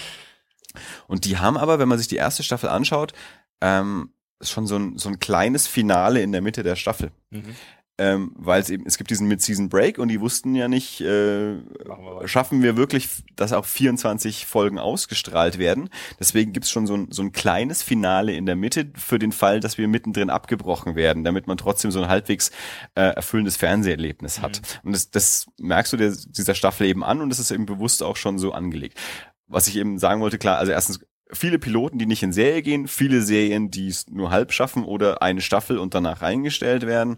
Und 1.08 1.26
die 1.26 1.38
haben 1.38 1.58
aber, 1.58 1.80
wenn 1.80 1.88
man 1.88 1.98
sich 1.98 2.08
die 2.08 2.18
erste 2.18 2.44
Staffel 2.44 2.70
anschaut, 2.70 3.14
ähm, 3.62 4.14
schon 4.42 4.68
so 4.68 4.78
ein, 4.78 4.98
so 4.98 5.10
ein 5.10 5.20
kleines 5.20 5.68
Finale 5.68 6.22
in 6.22 6.32
der 6.32 6.42
Mitte 6.42 6.64
der 6.64 6.76
Staffel. 6.76 7.12
Mhm. 7.30 7.56
Ähm, 8.02 8.32
weil 8.36 8.60
es 8.60 8.72
eben, 8.72 8.84
es 8.88 8.98
gibt 8.98 9.12
diesen 9.12 9.28
Mid-Season 9.28 9.70
Break 9.70 10.00
und 10.00 10.08
die 10.08 10.20
wussten 10.20 10.56
ja 10.56 10.68
nicht, 10.68 11.02
äh, 11.02 11.54
wir 11.54 12.28
schaffen 12.28 12.64
wir 12.64 12.76
wirklich, 12.76 13.10
dass 13.36 13.54
auch 13.54 13.64
24 13.66 14.48
Folgen 14.48 14.80
ausgestrahlt 14.80 15.60
werden. 15.60 15.88
Deswegen 16.20 16.52
gibt's 16.52 16.72
schon 16.72 16.88
so 16.88 16.96
ein, 16.96 17.12
so 17.12 17.22
ein 17.22 17.32
kleines 17.32 17.84
Finale 17.84 18.34
in 18.34 18.48
der 18.48 18.56
Mitte 18.56 18.88
für 18.96 19.20
den 19.20 19.32
Fall, 19.32 19.60
dass 19.60 19.78
wir 19.78 19.88
mittendrin 19.88 20.32
abgebrochen 20.32 20.96
werden, 20.96 21.24
damit 21.24 21.46
man 21.46 21.58
trotzdem 21.58 21.92
so 21.92 22.02
ein 22.02 22.10
halbwegs 22.10 22.50
äh, 22.96 23.02
erfüllendes 23.04 23.56
Fernseherlebnis 23.56 24.42
hat. 24.42 24.62
Und 24.84 24.94
das, 24.94 25.12
das 25.12 25.46
merkst 25.60 25.94
du 25.94 25.98
der, 25.98 26.12
dieser 26.12 26.56
Staffel 26.56 26.88
eben 26.88 27.04
an 27.04 27.22
und 27.22 27.30
das 27.30 27.38
ist 27.38 27.52
eben 27.52 27.68
bewusst 27.68 28.02
auch 28.02 28.16
schon 28.16 28.40
so 28.40 28.52
angelegt. 28.52 28.98
Was 29.46 29.68
ich 29.68 29.76
eben 29.76 30.00
sagen 30.00 30.22
wollte, 30.22 30.40
klar, 30.40 30.58
also 30.58 30.72
erstens 30.72 31.02
viele 31.32 31.60
Piloten, 31.60 32.00
die 32.00 32.08
nicht 32.08 32.24
in 32.24 32.34
Serie 32.34 32.64
gehen, 32.64 32.88
viele 32.88 33.22
Serien, 33.22 33.70
die 33.70 33.90
es 33.90 34.08
nur 34.10 34.32
halb 34.32 34.54
schaffen 34.54 34.86
oder 34.86 35.22
eine 35.22 35.42
Staffel 35.42 35.78
und 35.78 35.94
danach 35.94 36.24
eingestellt 36.24 36.88
werden. 36.88 37.18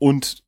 Und 0.00 0.42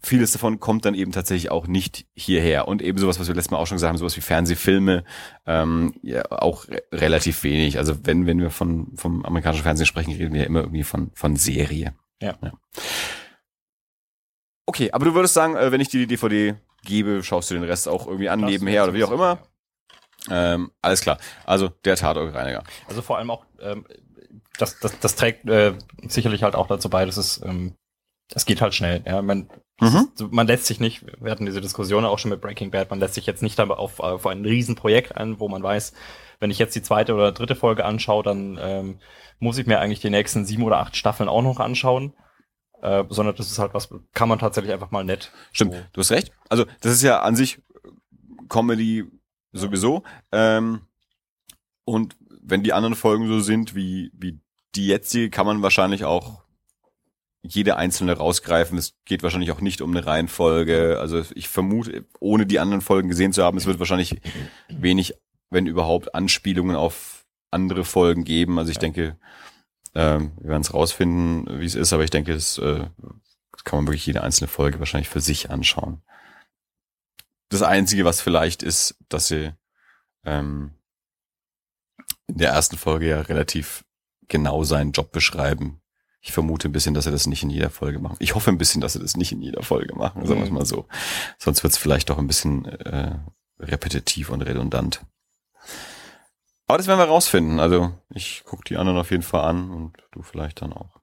vieles 0.00 0.32
davon 0.32 0.60
kommt 0.60 0.84
dann 0.84 0.94
eben 0.94 1.12
tatsächlich 1.12 1.50
auch 1.50 1.66
nicht 1.66 2.06
hierher. 2.14 2.68
Und 2.68 2.80
eben 2.80 2.96
sowas, 2.98 3.18
was 3.20 3.28
wir 3.28 3.34
letztes 3.34 3.50
Mal 3.50 3.58
auch 3.58 3.66
schon 3.66 3.76
gesagt 3.76 3.90
haben, 3.90 3.98
sowas 3.98 4.16
wie 4.16 4.20
Fernsehfilme, 4.22 5.04
ähm, 5.44 5.94
ja, 6.02 6.24
auch 6.30 6.66
re 6.68 6.82
relativ 6.92 7.42
wenig. 7.42 7.76
Also 7.78 8.06
wenn, 8.06 8.26
wenn 8.26 8.40
wir 8.40 8.50
von, 8.50 8.96
vom 8.96 9.24
amerikanischen 9.24 9.64
Fernsehen 9.64 9.86
sprechen, 9.86 10.12
reden 10.14 10.32
wir 10.32 10.42
ja 10.42 10.46
immer 10.46 10.60
irgendwie 10.60 10.84
von, 10.84 11.10
von 11.14 11.36
Serie. 11.36 11.94
Ja. 12.22 12.38
Okay, 14.66 14.92
aber 14.92 15.04
du 15.04 15.14
würdest 15.14 15.34
sagen, 15.34 15.56
äh, 15.56 15.72
wenn 15.72 15.80
ich 15.80 15.88
dir 15.88 16.00
die 16.00 16.06
DVD 16.06 16.54
gebe, 16.84 17.22
schaust 17.22 17.50
du 17.50 17.54
den 17.54 17.64
Rest 17.64 17.88
auch 17.88 18.06
irgendwie 18.06 18.28
an, 18.28 18.42
Das 18.42 18.50
nebenher 18.50 18.84
oder 18.84 18.94
wie 18.94 19.04
auch 19.04 19.10
immer. 19.10 19.38
ja. 20.28 20.54
Ähm, 20.54 20.70
alles 20.82 21.00
klar. 21.00 21.18
Also 21.44 21.68
der 21.68 21.96
Tatortreiniger. 21.96 22.62
Also 22.86 23.02
vor 23.02 23.18
allem 23.18 23.30
auch, 23.30 23.44
ähm, 23.60 23.86
das, 24.58 24.78
das, 24.78 24.98
das 24.98 25.14
trägt 25.16 25.48
äh, 25.48 25.74
sicherlich 26.06 26.42
halt 26.42 26.54
auch 26.54 26.66
dazu 26.66 26.90
bei, 26.90 27.04
dass 27.06 27.16
es, 27.16 27.40
ähm, 27.44 27.74
das 28.30 28.46
geht 28.46 28.60
halt 28.60 28.74
schnell. 28.74 29.02
Ja, 29.06 29.22
man, 29.22 29.48
Mhm. 29.80 30.08
so, 30.14 30.26
man 30.28 30.46
lässt 30.48 30.66
sich 30.66 30.80
nicht, 30.80 31.04
wir 31.22 31.30
hatten 31.30 31.46
diese 31.46 31.60
Diskussion 31.60 32.04
auch 32.04 32.18
schon 32.18 32.30
mit 32.30 32.40
Breaking 32.40 32.70
Bad, 32.72 32.90
man 32.90 32.98
lässt 32.98 33.14
sich 33.14 33.26
jetzt 33.26 33.42
nicht 33.44 33.60
auf, 33.60 34.00
auf 34.00 34.26
ein 34.26 34.44
Riesenprojekt 34.44 35.16
ein, 35.16 35.38
wo 35.38 35.48
man 35.48 35.62
weiß, 35.62 35.92
wenn 36.40 36.50
ich 36.50 36.58
jetzt 36.58 36.74
die 36.74 36.82
zweite 36.82 37.14
oder 37.14 37.30
dritte 37.32 37.54
Folge 37.54 37.84
anschaue, 37.84 38.22
dann 38.24 38.58
ähm, 38.60 38.98
muss 39.38 39.56
ich 39.58 39.66
mir 39.66 39.78
eigentlich 39.78 40.00
die 40.00 40.10
nächsten 40.10 40.44
sieben 40.44 40.64
oder 40.64 40.78
acht 40.78 40.96
Staffeln 40.96 41.28
auch 41.28 41.42
noch 41.42 41.60
anschauen. 41.60 42.12
Äh, 42.80 43.04
sondern 43.08 43.34
das 43.34 43.50
ist 43.50 43.58
halt 43.58 43.74
was, 43.74 43.88
kann 44.14 44.28
man 44.28 44.38
tatsächlich 44.38 44.72
einfach 44.72 44.92
mal 44.92 45.04
nett. 45.04 45.32
Stimmt, 45.52 45.74
So. 45.74 45.80
du 45.92 46.00
hast 46.00 46.10
recht. 46.12 46.30
Also 46.48 46.64
das 46.80 46.92
ist 46.92 47.02
ja 47.02 47.20
an 47.22 47.34
sich 47.34 47.60
Comedy 48.48 49.04
sowieso. 49.52 50.04
Ähm, 50.32 50.82
und 51.84 52.16
wenn 52.40 52.62
die 52.62 52.72
anderen 52.72 52.94
Folgen 52.94 53.26
so 53.26 53.40
sind 53.40 53.74
wie, 53.74 54.10
wie 54.14 54.38
die 54.74 54.86
jetzige, 54.86 55.30
kann 55.30 55.46
man 55.46 55.62
wahrscheinlich 55.62 56.04
auch 56.04 56.42
jede 57.48 57.76
einzelne 57.76 58.12
rausgreifen. 58.16 58.78
Es 58.78 58.94
geht 59.04 59.22
wahrscheinlich 59.22 59.50
auch 59.52 59.60
nicht 59.60 59.80
um 59.80 59.90
eine 59.90 60.06
Reihenfolge. 60.06 60.98
Also 61.00 61.24
ich 61.34 61.48
vermute, 61.48 62.04
ohne 62.20 62.46
die 62.46 62.58
anderen 62.58 62.80
Folgen 62.82 63.08
gesehen 63.08 63.32
zu 63.32 63.42
haben, 63.42 63.58
es 63.58 63.66
wird 63.66 63.78
wahrscheinlich 63.78 64.20
wenig, 64.68 65.14
wenn 65.50 65.66
überhaupt, 65.66 66.14
Anspielungen 66.14 66.76
auf 66.76 67.26
andere 67.50 67.84
Folgen 67.84 68.24
geben. 68.24 68.58
Also 68.58 68.70
ich 68.70 68.76
Ja. 68.76 68.80
denke, 68.80 69.18
ähm, 69.94 70.32
wir 70.40 70.50
werden 70.50 70.62
es 70.62 70.74
rausfinden, 70.74 71.60
wie 71.60 71.64
es 71.64 71.74
ist, 71.74 71.92
aber 71.92 72.04
ich 72.04 72.10
denke, 72.10 72.34
das, 72.34 72.58
äh, 72.58 72.86
das 73.52 73.64
kann 73.64 73.78
man 73.78 73.86
wirklich 73.86 74.06
jede 74.06 74.22
einzelne 74.22 74.48
Folge 74.48 74.78
wahrscheinlich 74.78 75.08
für 75.08 75.20
sich 75.20 75.50
anschauen. 75.50 76.02
Das 77.48 77.62
Einzige, 77.62 78.04
was 78.04 78.20
vielleicht 78.20 78.62
ist, 78.62 78.96
dass 79.08 79.28
sie 79.28 79.52
ähm, 80.24 80.74
in 82.26 82.36
der 82.36 82.50
ersten 82.50 82.76
Folge 82.76 83.08
ja 83.08 83.20
relativ 83.22 83.84
genau 84.28 84.62
seinen 84.64 84.92
Job 84.92 85.12
beschreiben. 85.12 85.80
Ich 86.28 86.34
vermute 86.34 86.68
ein 86.68 86.72
bisschen, 86.72 86.92
dass 86.92 87.04
sie 87.04 87.10
das 87.10 87.26
nicht 87.26 87.42
in 87.42 87.48
jeder 87.48 87.70
Folge 87.70 87.98
machen. 88.00 88.16
Ich 88.18 88.34
hoffe 88.34 88.50
ein 88.50 88.58
bisschen, 88.58 88.82
dass 88.82 88.92
sie 88.92 88.98
das 89.00 89.16
nicht 89.16 89.32
in 89.32 89.40
jeder 89.40 89.62
Folge 89.62 89.94
machen, 89.96 90.26
sagen 90.26 90.40
wir 90.40 90.44
es 90.44 90.50
Mhm. 90.50 90.56
mal 90.56 90.66
so. 90.66 90.86
Sonst 91.38 91.62
wird 91.62 91.72
es 91.72 91.78
vielleicht 91.78 92.10
doch 92.10 92.18
ein 92.18 92.26
bisschen 92.26 92.66
äh, 92.66 93.18
repetitiv 93.58 94.28
und 94.28 94.42
redundant. 94.42 95.00
Aber 96.66 96.76
das 96.76 96.86
werden 96.86 96.98
wir 96.98 97.06
rausfinden. 97.06 97.60
Also 97.60 97.92
ich 98.10 98.44
gucke 98.44 98.62
die 98.64 98.76
anderen 98.76 98.98
auf 98.98 99.10
jeden 99.10 99.22
Fall 99.22 99.44
an 99.48 99.70
und 99.70 99.96
du 100.12 100.20
vielleicht 100.20 100.60
dann 100.60 100.74
auch. 100.74 101.00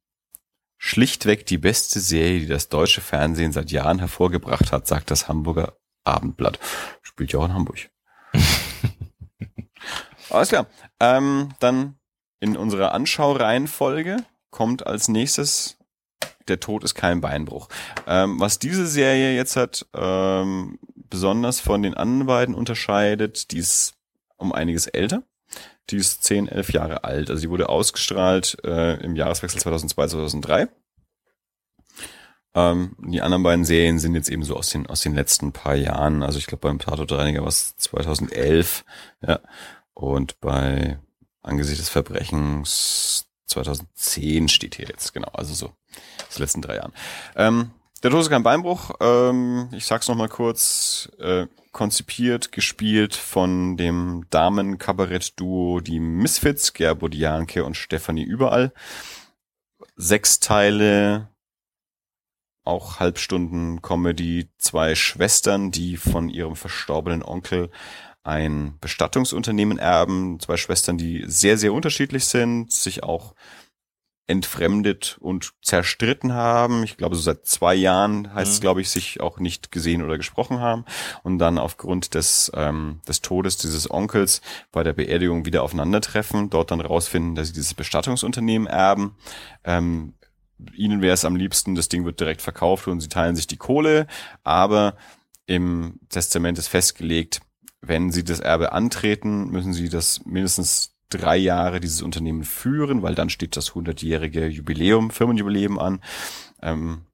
Schlichtweg 0.78 1.48
die 1.48 1.58
beste 1.58 2.00
Serie, 2.00 2.42
die 2.42 2.48
das 2.48 2.70
deutsche 2.70 3.02
Fernsehen 3.02 3.52
seit 3.52 3.72
Jahren 3.72 3.98
hervorgebracht 3.98 4.72
hat, 4.72 4.86
sagt 4.86 5.10
das 5.10 5.28
Hamburger 5.28 5.74
Abendblatt. 6.04 6.60
Spielt 7.02 7.34
ja 7.34 7.40
auch 7.40 7.46
in 7.46 7.54
Hamburg. 7.56 7.90
Alles 10.30 10.50
klar. 10.50 10.68
Ähm, 11.00 11.50
dann 11.60 11.96
in 12.40 12.56
unserer 12.58 12.94
Anschaureihenfolge 12.94 14.18
kommt 14.56 14.88
als 14.88 15.10
nächstes 15.10 15.78
Der 16.47 16.62
Tod 16.62 16.84
ist 16.84 16.95
kein 16.95 17.20
Beinbruch. 17.22 17.68
Ähm, 18.08 18.39
was 18.39 18.58
diese 18.58 18.88
Serie 18.88 19.36
jetzt 19.36 19.58
hat, 19.58 19.86
ähm, 19.93 20.80
besonders 21.10 21.60
von 21.60 21.84
den 21.84 21.93
anderen 21.93 22.28
beiden 22.28 22.56
unterscheidet, 22.56 23.51
die 23.51 23.58
ist 23.58 23.95
um 24.38 24.53
einiges 24.53 24.88
älter. 24.88 25.24
Die 25.89 25.97
ist 25.97 26.24
10, 26.24 26.47
11 26.47 26.72
Jahre 26.72 27.03
alt. 27.03 27.30
Also 27.30 27.41
sie 27.41 27.49
wurde 27.49 27.68
ausgestrahlt 27.68 28.58
äh, 28.64 28.93
im 29.03 29.16
Jahreswechsel 29.16 29.60
2002, 29.60 30.08
2003. 30.08 30.68
Ähm, 32.53 32.95
die 32.99 33.22
anderen 33.22 33.43
beiden 33.43 33.66
Serien 33.66 33.99
sind 33.99 34.16
jetzt 34.16 34.30
eben 34.30 34.43
so 34.43 34.56
aus 34.56 34.70
den, 34.70 34.88
aus 34.88 35.01
den 35.01 35.16
letzten 35.16 35.51
paar 35.51 35.76
Jahren. 35.76 36.24
Also 36.24 36.39
ich 36.39 36.47
glaube 36.47 36.68
beim 36.68 36.80
Tatortreiniger 36.80 37.41
war 37.41 37.49
es 37.49 37.76
2011. 37.76 38.86
Ja. 39.22 39.41
Und 39.93 40.39
bei 40.39 40.99
Angesicht 41.41 41.80
des 41.80 41.89
Verbrechens 41.89 43.28
2010 43.56 44.47
steht 44.49 44.76
hier 44.76 44.88
jetzt, 44.88 45.14
genau. 45.14 45.30
Also 45.34 45.53
so, 45.53 45.68
aus 46.28 46.36
den 46.36 46.43
letzten 46.43 46.62
drei 46.62 46.76
Jahren. 46.76 46.93
Ähm, 47.36 47.72
der 48.03 48.12
Tod 48.12 48.22
ist 48.22 48.30
kein 48.30 48.43
Beinbruch. 48.43 48.91
Ähm, 48.99 49.70
ich 49.72 49.86
sag's 49.86 50.08
noch 50.08 50.16
mal 50.16 50.30
kurz. 50.30 51.10
Äh, 51.20 51.47
konzipiert, 51.76 52.53
gespielt 52.53 53.16
von 53.16 53.76
dem 53.76 54.26
Damen-Kabarett-Duo 54.30 55.82
Die 55.82 55.99
Misfits, 55.99 56.72
Gerbo 56.72 57.10
Dianke 57.10 57.66
und 57.66 57.76
Stefanie 57.76 58.24
Überall. 58.24 58.72
Sechs 59.97 60.39
Teile, 60.39 61.28
auch 62.64 63.01
Halbstunden 63.01 63.82
Comedy, 63.82 64.47
zwei 64.58 64.95
Schwestern, 64.95 65.70
die 65.70 65.97
von 65.97 66.30
ihrem 66.30 66.56
verstorbenen 66.56 67.24
Onkel 67.24 67.70
ein 68.26 68.78
Bestattungsunternehmen 68.82 69.78
erben. 69.78 70.40
Zwei 70.40 70.58
Schwestern, 70.58 70.98
die 70.98 71.24
sehr, 71.28 71.58
sehr 71.58 71.74
unterschiedlich 71.74 72.26
sind, 72.26 72.72
sich 72.72 73.04
auch 73.04 73.36
entfremdet 74.28 75.18
und 75.20 75.54
zerstritten 75.62 76.34
haben. 76.34 76.84
Ich 76.84 76.98
glaube, 76.98 77.16
so 77.16 77.22
seit 77.22 77.46
zwei 77.46 77.76
Jahren 77.76 78.34
heißt 78.34 78.54
es, 78.54 78.58
Mhm. 78.58 78.62
glaube 78.62 78.82
ich, 78.82 78.90
sich 78.90 79.22
auch 79.22 79.38
nicht 79.40 79.72
gesehen 79.72 80.02
oder 80.04 80.18
gesprochen 80.18 80.60
haben. 80.60 80.86
Und 81.22 81.38
dann 81.38 81.60
aufgrund 81.60 82.16
des, 82.16 82.52
ähm, 82.56 83.02
des 83.08 83.22
Todes 83.22 83.58
dieses 83.58 83.90
Onkels 83.92 84.42
bei 84.72 84.82
der 84.82 84.94
Beerdigung 84.94 85.46
wieder 85.46 85.62
aufeinandertreffen, 85.62 86.50
dort 86.50 86.72
dann 86.72 86.82
rausfinden, 86.82 87.36
dass 87.36 87.50
sie 87.50 87.54
dieses 87.54 87.76
Bestattungsunternehmen 87.76 88.68
erben. 88.68 89.16
Ähm, 89.64 90.16
ihnen 90.74 91.04
wäre 91.04 91.14
es 91.14 91.26
am 91.26 91.36
liebsten, 91.36 91.76
das 91.76 91.90
Ding 91.90 92.04
wird 92.06 92.20
direkt 92.20 92.42
verkauft 92.42 92.88
und 92.88 93.02
sie 93.02 93.10
teilen 93.10 93.36
sich 93.36 93.46
die 93.46 93.58
Kohle, 93.58 94.08
aber 94.44 94.96
im 95.46 96.00
Testament 96.10 96.58
ist 96.58 96.70
festgelegt, 96.70 97.42
wenn 97.88 98.12
sie 98.12 98.24
das 98.24 98.40
Erbe 98.40 98.72
antreten, 98.72 99.50
müssen 99.50 99.74
sie 99.74 99.90
das 99.90 100.26
mindestens 100.26 100.96
drei 101.10 101.38
Jahre 101.38 101.80
dieses 101.80 102.02
Unternehmen 102.02 102.44
führen, 102.44 103.02
weil 103.02 103.16
dann 103.16 103.30
steht 103.30 103.56
das 103.56 103.74
100-jährige 103.74 104.48
Jubiläum, 104.48 105.12
Firmenjubiläum 105.12 105.80
an. 105.80 106.02
Ähm, 106.62 107.06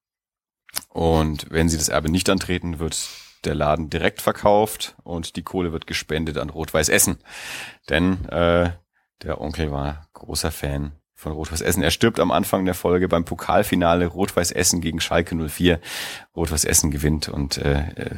und 0.89 1.47
wenn 1.49 1.69
sie 1.69 1.77
das 1.77 1.89
Erbe 1.89 2.09
nicht 2.09 2.29
antreten, 2.29 2.79
wird 2.79 3.09
der 3.43 3.55
Laden 3.55 3.89
direkt 3.89 4.21
verkauft 4.21 4.95
und 5.03 5.35
die 5.35 5.43
Kohle 5.43 5.71
wird 5.71 5.87
gespendet 5.87 6.37
an 6.37 6.49
Rot-Weiß 6.49 6.89
Essen. 6.89 7.17
Denn 7.89 8.25
äh, 8.25 8.71
der 9.23 9.41
Onkel 9.41 9.71
war 9.71 10.07
großer 10.13 10.51
Fan 10.51 10.93
von 11.21 11.33
Rot-Weiß 11.33 11.61
Essen. 11.61 11.83
Er 11.83 11.91
stirbt 11.91 12.19
am 12.19 12.31
Anfang 12.31 12.65
der 12.65 12.73
Folge 12.73 13.07
beim 13.07 13.25
Pokalfinale 13.25 14.07
Rot-Weiß 14.07 14.51
Essen 14.51 14.81
gegen 14.81 14.99
Schalke 14.99 15.35
04. 15.35 15.79
Rot-Weiß 16.35 16.65
Essen 16.65 16.89
gewinnt 16.89 17.29
und 17.29 17.59
äh, 17.59 18.15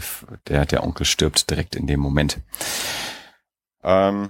der, 0.47 0.65
der 0.65 0.83
Onkel 0.83 1.05
stirbt 1.05 1.49
direkt 1.49 1.75
in 1.75 1.85
dem 1.85 1.99
Moment. 1.99 2.39
Ähm, 3.83 4.29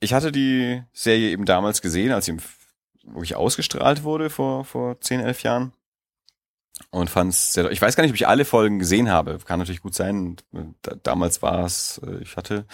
ich 0.00 0.14
hatte 0.14 0.32
die 0.32 0.82
Serie 0.94 1.30
eben 1.30 1.44
damals 1.44 1.82
gesehen, 1.82 2.12
als 2.12 2.24
sie 2.24 2.38
wirklich 3.04 3.36
ausgestrahlt 3.36 4.04
wurde 4.04 4.30
vor, 4.30 4.64
vor 4.64 4.98
10, 4.98 5.20
11 5.20 5.42
Jahren. 5.42 5.72
Und 6.90 7.10
fand 7.10 7.34
es 7.34 7.52
sehr, 7.52 7.70
ich 7.70 7.82
weiß 7.82 7.94
gar 7.94 8.02
nicht, 8.02 8.12
ob 8.12 8.16
ich 8.16 8.26
alle 8.26 8.46
Folgen 8.46 8.78
gesehen 8.78 9.10
habe. 9.10 9.38
Kann 9.44 9.58
natürlich 9.58 9.82
gut 9.82 9.94
sein. 9.94 10.36
damals 11.02 11.42
war 11.42 11.66
es, 11.66 12.00
äh, 12.06 12.22
ich 12.22 12.38
hatte 12.38 12.64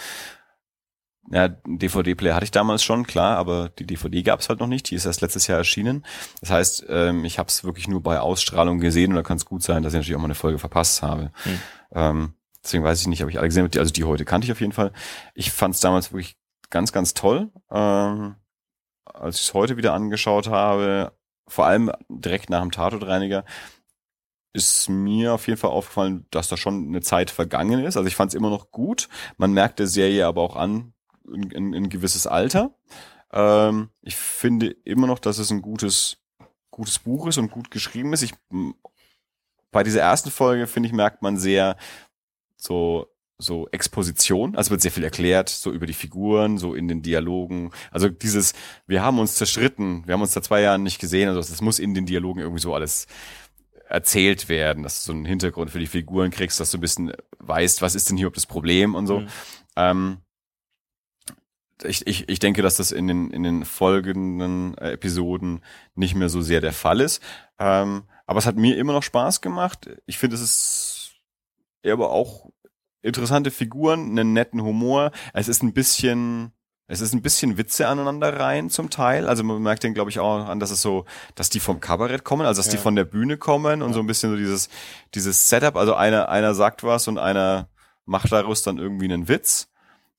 ja, 1.31 1.47
DVD-Player 1.47 2.33
hatte 2.33 2.45
ich 2.45 2.51
damals 2.51 2.83
schon, 2.83 3.05
klar, 3.05 3.37
aber 3.37 3.69
die 3.69 3.85
DVD 3.85 4.23
gab 4.23 4.39
es 4.39 4.49
halt 4.49 4.59
noch 4.59 4.67
nicht. 4.67 4.89
Die 4.89 4.95
ist 4.95 5.05
erst 5.05 5.21
letztes 5.21 5.47
Jahr 5.47 5.59
erschienen. 5.59 6.05
Das 6.41 6.49
heißt, 6.49 6.85
ähm, 6.89 7.23
ich 7.23 7.37
habe 7.37 7.49
es 7.49 7.63
wirklich 7.63 7.87
nur 7.87 8.01
bei 8.01 8.19
Ausstrahlung 8.19 8.79
gesehen 8.79 9.11
und 9.11 9.15
da 9.15 9.21
kann 9.21 9.37
es 9.37 9.45
gut 9.45 9.61
sein, 9.61 9.83
dass 9.83 9.93
ich 9.93 9.97
natürlich 9.97 10.15
auch 10.15 10.21
mal 10.21 10.25
eine 10.25 10.35
Folge 10.35 10.57
verpasst 10.57 11.03
habe. 11.03 11.31
Hm. 11.43 11.59
Ähm, 11.93 12.33
deswegen 12.63 12.83
weiß 12.83 13.01
ich 13.01 13.07
nicht, 13.07 13.23
ob 13.23 13.29
ich 13.29 13.37
alle 13.37 13.47
gesehen 13.47 13.63
habe. 13.63 13.79
Also 13.79 13.93
die 13.93 14.03
heute 14.03 14.25
kannte 14.25 14.45
ich 14.45 14.51
auf 14.51 14.59
jeden 14.61 14.73
Fall. 14.73 14.91
Ich 15.35 15.51
fand 15.51 15.75
es 15.75 15.81
damals 15.81 16.11
wirklich 16.11 16.35
ganz, 16.71 16.91
ganz 16.91 17.13
toll. 17.13 17.51
Ähm, 17.69 18.35
als 19.05 19.39
ich 19.39 19.47
es 19.47 19.53
heute 19.53 19.77
wieder 19.77 19.93
angeschaut 19.93 20.47
habe, 20.47 21.13
vor 21.47 21.65
allem 21.67 21.91
direkt 22.09 22.49
nach 22.49 22.61
dem 22.61 22.71
Tatortreiniger, 22.71 23.45
ist 24.53 24.89
mir 24.89 25.33
auf 25.35 25.47
jeden 25.47 25.59
Fall 25.59 25.69
aufgefallen, 25.69 26.25
dass 26.31 26.47
da 26.47 26.57
schon 26.57 26.87
eine 26.87 27.01
Zeit 27.01 27.29
vergangen 27.29 27.83
ist. 27.83 27.97
Also 27.97 28.07
ich 28.07 28.15
fand 28.15 28.31
es 28.31 28.35
immer 28.35 28.49
noch 28.49 28.71
gut. 28.71 29.09
Man 29.37 29.53
merkt 29.53 29.77
der 29.77 29.87
Serie 29.87 30.25
aber 30.25 30.41
auch 30.41 30.55
an, 30.55 30.93
ein, 31.33 31.73
ein, 31.73 31.89
gewisses 31.89 32.27
Alter. 32.27 32.73
Ähm, 33.31 33.89
ich 34.01 34.15
finde 34.15 34.75
immer 34.83 35.07
noch, 35.07 35.19
dass 35.19 35.37
es 35.37 35.51
ein 35.51 35.61
gutes, 35.61 36.17
gutes 36.71 36.99
Buch 36.99 37.27
ist 37.27 37.37
und 37.37 37.51
gut 37.51 37.71
geschrieben 37.71 38.13
ist. 38.13 38.23
Ich, 38.23 38.33
bei 39.71 39.83
dieser 39.83 40.01
ersten 40.01 40.31
Folge, 40.31 40.67
finde 40.67 40.87
ich, 40.87 40.93
merkt 40.93 41.21
man 41.21 41.37
sehr 41.37 41.77
so, 42.57 43.07
so 43.37 43.67
Exposition. 43.71 44.55
Also 44.55 44.71
wird 44.71 44.81
sehr 44.81 44.91
viel 44.91 45.03
erklärt, 45.03 45.49
so 45.49 45.71
über 45.71 45.85
die 45.85 45.93
Figuren, 45.93 46.57
so 46.57 46.73
in 46.73 46.87
den 46.87 47.01
Dialogen. 47.01 47.71
Also 47.91 48.09
dieses, 48.09 48.53
wir 48.85 49.01
haben 49.01 49.19
uns 49.19 49.35
zerschritten, 49.35 50.05
wir 50.05 50.13
haben 50.13 50.21
uns 50.21 50.33
da 50.33 50.41
zwei 50.41 50.61
Jahren 50.61 50.83
nicht 50.83 50.99
gesehen, 50.99 51.29
also 51.29 51.39
das 51.39 51.61
muss 51.61 51.79
in 51.79 51.93
den 51.93 52.05
Dialogen 52.05 52.41
irgendwie 52.41 52.61
so 52.61 52.73
alles 52.73 53.07
erzählt 53.87 54.49
werden, 54.49 54.83
dass 54.83 55.03
du 55.03 55.11
so 55.11 55.17
einen 55.17 55.25
Hintergrund 55.25 55.71
für 55.71 55.79
die 55.79 55.87
Figuren 55.87 56.29
kriegst, 56.29 56.59
dass 56.59 56.69
du 56.71 56.77
ein 56.77 56.81
bisschen 56.81 57.11
weißt, 57.39 57.81
was 57.81 57.95
ist 57.95 58.09
denn 58.09 58.17
hier 58.17 58.29
das 58.29 58.45
Problem 58.45 58.93
und 58.93 59.07
so. 59.07 59.21
Mhm. 59.21 59.27
Ähm, 59.75 60.17
ich, 61.83 62.05
ich, 62.07 62.27
ich 62.29 62.39
denke, 62.39 62.61
dass 62.61 62.77
das 62.77 62.91
in 62.91 63.07
den, 63.07 63.31
in 63.31 63.43
den 63.43 63.65
folgenden 63.65 64.77
äh, 64.77 64.93
Episoden 64.93 65.61
nicht 65.95 66.15
mehr 66.15 66.29
so 66.29 66.41
sehr 66.41 66.61
der 66.61 66.73
Fall 66.73 67.01
ist. 67.01 67.21
Ähm, 67.57 68.03
aber 68.25 68.39
es 68.39 68.45
hat 68.45 68.55
mir 68.55 68.77
immer 68.77 68.93
noch 68.93 69.03
Spaß 69.03 69.41
gemacht. 69.41 69.89
Ich 70.05 70.17
finde, 70.17 70.35
es 70.35 70.41
ist 70.41 71.11
aber 71.85 72.11
auch 72.11 72.49
interessante 73.01 73.51
Figuren, 73.51 74.11
einen 74.11 74.33
netten 74.33 74.61
Humor. 74.61 75.11
Es 75.33 75.47
ist 75.47 75.63
ein 75.63 75.73
bisschen, 75.73 76.51
es 76.87 77.01
ist 77.01 77.13
ein 77.13 77.21
bisschen 77.21 77.57
Witze 77.57 77.87
aneinander 77.87 78.39
rein 78.39 78.69
zum 78.69 78.89
Teil. 78.89 79.27
Also 79.27 79.43
man 79.43 79.61
merkt 79.61 79.83
den, 79.83 79.93
glaube 79.93 80.09
ich, 80.09 80.19
auch 80.19 80.47
an, 80.47 80.59
dass 80.59 80.71
es 80.71 80.81
so, 80.81 81.05
dass 81.35 81.49
die 81.49 81.59
vom 81.59 81.79
Kabarett 81.79 82.23
kommen, 82.23 82.45
also 82.45 82.59
dass 82.59 82.67
ja. 82.67 82.73
die 82.73 82.77
von 82.77 82.95
der 82.95 83.05
Bühne 83.05 83.37
kommen 83.37 83.81
und 83.81 83.89
ja. 83.89 83.93
so 83.93 83.99
ein 84.01 84.07
bisschen 84.07 84.31
so 84.31 84.37
dieses, 84.37 84.69
dieses 85.15 85.49
Setup. 85.49 85.75
Also 85.75 85.93
einer, 85.93 86.29
einer 86.29 86.53
sagt 86.53 86.83
was 86.83 87.07
und 87.07 87.17
einer 87.17 87.69
macht 88.05 88.31
daraus 88.31 88.63
dann 88.63 88.77
irgendwie 88.77 89.05
einen 89.05 89.27
Witz. 89.27 89.68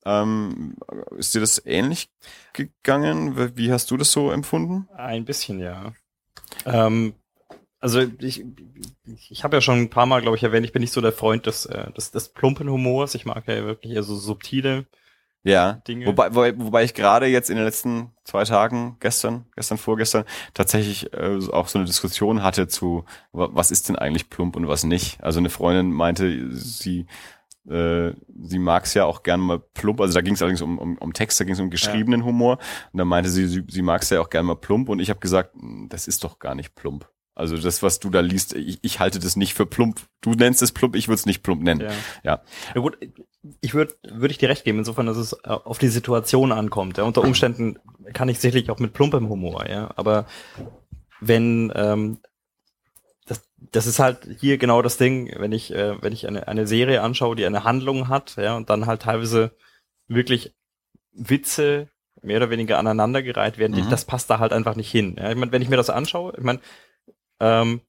Ähm, 0.05 0.75
ist 1.17 1.35
dir 1.35 1.41
das 1.41 1.63
ähnlich 1.65 2.09
gegangen? 2.53 3.55
Wie 3.57 3.71
hast 3.71 3.91
du 3.91 3.97
das 3.97 4.11
so 4.11 4.31
empfunden? 4.31 4.87
Ein 4.95 5.25
bisschen, 5.25 5.59
ja. 5.59 5.93
Ähm, 6.65 7.13
also 7.79 8.01
ich, 8.19 8.45
ich 9.29 9.43
habe 9.43 9.57
ja 9.57 9.61
schon 9.61 9.79
ein 9.79 9.89
paar 9.89 10.05
Mal, 10.05 10.21
glaube 10.21 10.37
ich, 10.37 10.43
erwähnt, 10.43 10.65
ich 10.65 10.71
bin 10.71 10.81
nicht 10.81 10.93
so 10.93 11.01
der 11.01 11.13
Freund 11.13 11.45
des, 11.45 11.65
äh, 11.65 11.91
des, 11.93 12.11
des 12.11 12.29
plumpen 12.29 12.69
Humors. 12.69 13.15
Ich 13.15 13.25
mag 13.25 13.47
ja 13.47 13.63
wirklich 13.65 13.93
eher 13.93 14.03
so 14.03 14.15
subtile 14.15 14.85
ja, 15.43 15.73
Dinge. 15.87 16.05
Wobei, 16.05 16.35
wobei, 16.35 16.57
wobei 16.59 16.83
ich 16.83 16.93
gerade 16.93 17.25
jetzt 17.25 17.49
in 17.49 17.55
den 17.55 17.65
letzten 17.65 18.11
zwei 18.25 18.43
Tagen, 18.43 18.97
gestern, 18.99 19.45
gestern, 19.55 19.79
vorgestern, 19.79 20.25
tatsächlich 20.53 21.11
äh, 21.13 21.39
auch 21.51 21.67
so 21.67 21.79
eine 21.79 21.87
Diskussion 21.87 22.43
hatte 22.43 22.67
zu, 22.67 23.05
was 23.31 23.71
ist 23.71 23.89
denn 23.89 23.95
eigentlich 23.95 24.29
plump 24.29 24.55
und 24.55 24.67
was 24.67 24.83
nicht. 24.83 25.23
Also 25.23 25.39
eine 25.39 25.49
Freundin 25.49 25.91
meinte, 25.91 26.55
sie 26.55 27.07
äh, 27.69 28.13
sie 28.43 28.59
mag 28.59 28.85
es 28.85 28.93
ja 28.93 29.05
auch 29.05 29.23
gern 29.23 29.39
mal 29.39 29.59
plump, 29.59 30.01
also 30.01 30.13
da 30.13 30.21
ging 30.21 30.33
es 30.33 30.41
allerdings 30.41 30.61
um, 30.61 30.79
um, 30.79 30.97
um 30.97 31.13
Text, 31.13 31.39
da 31.39 31.43
ging 31.43 31.53
es 31.53 31.59
um 31.59 31.69
geschriebenen 31.69 32.21
ja. 32.21 32.25
Humor 32.25 32.57
und 32.91 32.97
da 32.97 33.05
meinte 33.05 33.29
sie, 33.29 33.47
sie, 33.47 33.63
sie 33.67 33.81
mag 33.81 34.01
es 34.01 34.09
ja 34.09 34.19
auch 34.21 34.29
gern 34.29 34.45
mal 34.45 34.55
plump 34.55 34.89
und 34.89 34.99
ich 34.99 35.09
habe 35.09 35.19
gesagt, 35.19 35.53
hm, 35.55 35.87
das 35.89 36.07
ist 36.07 36.23
doch 36.23 36.39
gar 36.39 36.55
nicht 36.55 36.75
plump. 36.75 37.07
Also 37.33 37.57
das, 37.57 37.81
was 37.81 37.99
du 37.99 38.09
da 38.09 38.19
liest, 38.19 38.53
ich, 38.53 38.79
ich 38.81 38.99
halte 38.99 39.17
das 39.17 39.35
nicht 39.35 39.53
für 39.53 39.65
plump. 39.65 40.01
Du 40.19 40.31
nennst 40.31 40.61
es 40.61 40.73
plump, 40.73 40.95
ich 40.95 41.07
würde 41.07 41.15
es 41.15 41.25
nicht 41.25 41.43
plump 41.43 41.63
nennen. 41.63 41.81
Ja. 41.81 41.91
ja. 42.23 42.41
ja 42.75 42.81
gut, 42.81 42.97
ich 43.61 43.73
würde 43.73 43.95
würde 44.03 44.31
ich 44.31 44.37
dir 44.37 44.49
recht 44.49 44.65
geben, 44.65 44.79
insofern, 44.79 45.05
dass 45.05 45.17
es 45.17 45.33
äh, 45.33 45.49
auf 45.49 45.77
die 45.77 45.87
Situation 45.87 46.51
ankommt. 46.51 46.97
Ja. 46.97 47.03
Unter 47.03 47.23
Umständen 47.23 47.79
kann 48.13 48.27
ich 48.27 48.39
sicherlich 48.39 48.69
auch 48.69 48.79
mit 48.79 48.93
plumpem 48.93 49.29
Humor, 49.29 49.67
ja. 49.69 49.91
Aber 49.95 50.25
wenn 51.21 51.71
ähm, 51.73 52.19
das, 53.71 53.87
ist 53.87 53.99
halt 53.99 54.27
hier 54.39 54.57
genau 54.57 54.81
das 54.81 54.97
Ding, 54.97 55.33
wenn 55.37 55.51
ich, 55.51 55.73
äh, 55.73 56.01
wenn 56.01 56.13
ich 56.13 56.27
eine, 56.27 56.47
eine 56.47 56.67
Serie 56.67 57.01
anschaue, 57.01 57.35
die 57.35 57.45
eine 57.45 57.63
Handlung 57.63 58.07
hat, 58.07 58.35
ja, 58.37 58.55
und 58.55 58.69
dann 58.69 58.85
halt 58.85 59.01
teilweise 59.03 59.55
wirklich 60.07 60.53
Witze 61.13 61.89
mehr 62.21 62.37
oder 62.37 62.49
weniger 62.49 62.77
aneinandergereiht 62.77 63.57
werden, 63.57 63.75
mhm. 63.75 63.89
das 63.89 64.05
passt 64.05 64.29
da 64.29 64.39
halt 64.39 64.53
einfach 64.53 64.75
nicht 64.75 64.91
hin. 64.91 65.15
Ja. 65.17 65.31
Ich 65.31 65.37
meine, 65.37 65.51
wenn 65.51 65.61
ich 65.61 65.69
mir 65.69 65.77
das 65.77 65.89
anschaue, 65.89 66.33
ich 66.37 66.43
meine, 66.43 66.59
ähm, 67.39 67.81